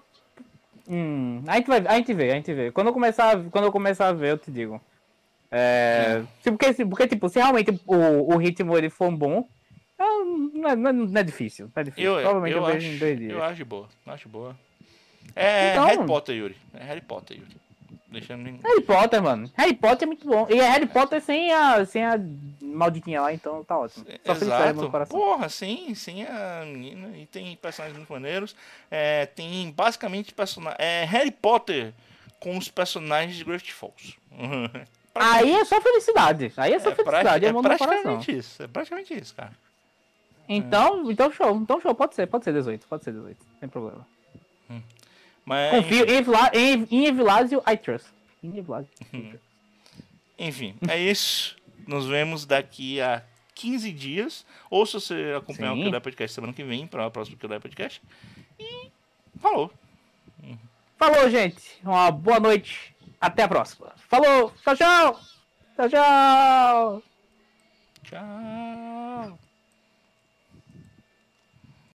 Hum, 0.89 1.43
a 1.49 1.57
gente 1.57 1.67
vai, 1.67 1.85
a 1.87 1.97
gente 1.97 2.15
vê, 2.15 2.31
a 2.31 2.35
gente 2.37 2.55
vê. 2.55 2.71
Quando 2.71 2.87
eu 2.87 2.93
começar, 2.93 3.37
a- 3.37 3.43
quando 3.51 3.65
eu 3.65 3.73
começar 3.73 4.07
a 4.09 4.13
ver, 4.13 4.31
eu 4.31 4.39
te 4.39 4.51
digo. 4.53 4.81
É, 5.51 6.23
se- 6.41 6.53
porque, 6.53 6.85
porque, 6.87 7.09
tipo, 7.09 7.29
se 7.29 7.41
realmente 7.41 7.71
o, 7.85 8.33
o 8.33 8.37
ritmo 8.37 8.79
ele 8.79 8.89
for 8.89 9.11
bom, 9.11 9.47
ah, 9.99 10.25
não 10.55 10.69
é, 10.69 10.77
não 10.77 10.91
é- 10.91 10.93
não 10.93 11.21
é 11.21 11.25
difícil. 11.25 11.67
Não 11.75 11.81
é 11.81 11.85
difícil. 11.85 12.11
Eu, 12.11 12.15
Provavelmente 12.23 12.53
eu, 12.57 12.59
eu, 12.61 12.67
vejo 12.67 12.79
acho, 12.87 12.87
em 12.95 12.99
dois 12.99 13.19
dias. 13.19 13.33
eu 13.33 13.43
acho 13.43 13.65
boa. 13.65 13.89
eu 14.07 14.13
Acho 14.13 14.29
boa. 14.29 14.57
É 15.37 15.73
Então- 15.73 15.87
Harry 15.87 16.07
Potter, 16.07 16.37
Yuri. 16.37 16.57
É 16.75 16.85
Harry 16.85 17.01
Potter, 17.01 17.37
Yuri. 17.39 17.57
Deixando 18.11 18.49
em... 18.49 18.59
Harry 18.65 18.81
Potter, 18.81 19.23
mano. 19.23 19.51
Harry 19.55 19.75
Potter 19.75 20.05
é 20.05 20.07
muito 20.07 20.27
bom. 20.27 20.47
E 20.49 20.59
é 20.59 20.69
Harry 20.71 20.87
Potter 20.87 21.21
sem 21.21 21.53
a, 21.53 21.85
sem 21.85 22.03
a 22.05 22.19
malditinha 22.63 23.21
lá, 23.21 23.35
então 23.35 23.63
tá 23.63 23.79
ótimo. 23.79 24.07
Só 24.25 24.35
felicidade 24.35 24.73
no 24.73 24.79
Exato. 24.81 24.91
coração. 24.91 25.19
Porra, 25.19 25.49
sim, 25.51 25.95
sim, 25.95 26.23
a 26.25 26.65
menina. 26.65 27.17
E 27.19 27.27
tem 27.27 27.55
personagens 27.57 27.97
muito 27.99 28.11
maneiros. 28.11 28.57
É, 28.91 29.27
tem 29.27 29.71
basicamente 29.73 30.33
personagens. 30.33 30.81
É 30.81 31.05
Harry 31.05 31.31
Potter 31.31 31.93
com 32.41 32.57
os 32.57 32.69
personagens 32.69 33.37
de 33.37 33.45
Gravity 33.45 33.75
Falls. 33.75 34.17
Aí 35.15 35.53
é 35.53 35.65
só 35.65 35.81
felicidade. 35.81 36.53
Aí 36.57 36.73
é 36.73 36.79
só 36.79 36.91
É, 36.91 36.95
felicidade, 36.95 37.45
é 37.45 37.49
é 37.49 37.53
praticamente 37.53 38.39
isso. 38.39 38.63
É 38.63 38.69
praticamente 38.69 39.13
isso, 39.13 39.35
cara. 39.35 39.53
Então, 40.49 41.11
então 41.11 41.31
show. 41.31 41.55
Então 41.57 41.79
show, 41.81 41.95
pode 41.95 42.15
ser, 42.15 42.27
pode 42.27 42.45
ser 42.45 42.53
18, 42.55 42.87
pode 42.87 43.05
ser 43.05 43.13
18, 43.13 43.37
sem 43.61 43.69
problema. 43.69 44.07
Mas, 45.49 45.71
Confio 45.71 46.05
em, 46.05 46.11
Evla, 46.11 46.51
em, 46.53 46.87
em 46.91 47.07
Evilásio, 47.07 47.63
I 47.67 47.77
trust. 47.79 48.07
Em 48.45 48.59
Evilásio. 48.59 48.91
enfim, 50.39 50.75
é 50.87 50.99
isso. 50.99 51.57
Nos 51.87 52.07
vemos 52.07 52.45
daqui 52.45 53.01
a 53.01 53.23
15 53.55 53.91
dias. 53.91 54.45
Ou 54.69 54.85
se 54.85 54.93
você 54.93 55.35
acompanhar 55.39 55.73
Sim. 55.73 55.81
o 55.81 55.83
Kildare 55.85 56.03
Podcast 56.05 56.35
semana 56.35 56.53
que 56.53 56.63
vem, 56.63 56.87
para 56.87 57.07
o 57.07 57.11
próximo 57.11 57.39
Kildare 57.39 57.63
Podcast. 57.63 58.03
E 58.61 58.91
falou. 59.41 59.73
Falou, 60.99 61.31
gente. 61.31 61.63
Uma 61.83 62.11
boa 62.11 62.39
noite. 62.39 62.95
Até 63.19 63.45
a 63.45 63.49
próxima. 63.49 63.95
Falou. 64.07 64.53
Tchau, 64.63 64.77
tchau. 64.77 65.21
Tchau, 65.77 65.89
tchau. 65.89 67.03
Tchau. 68.03 69.48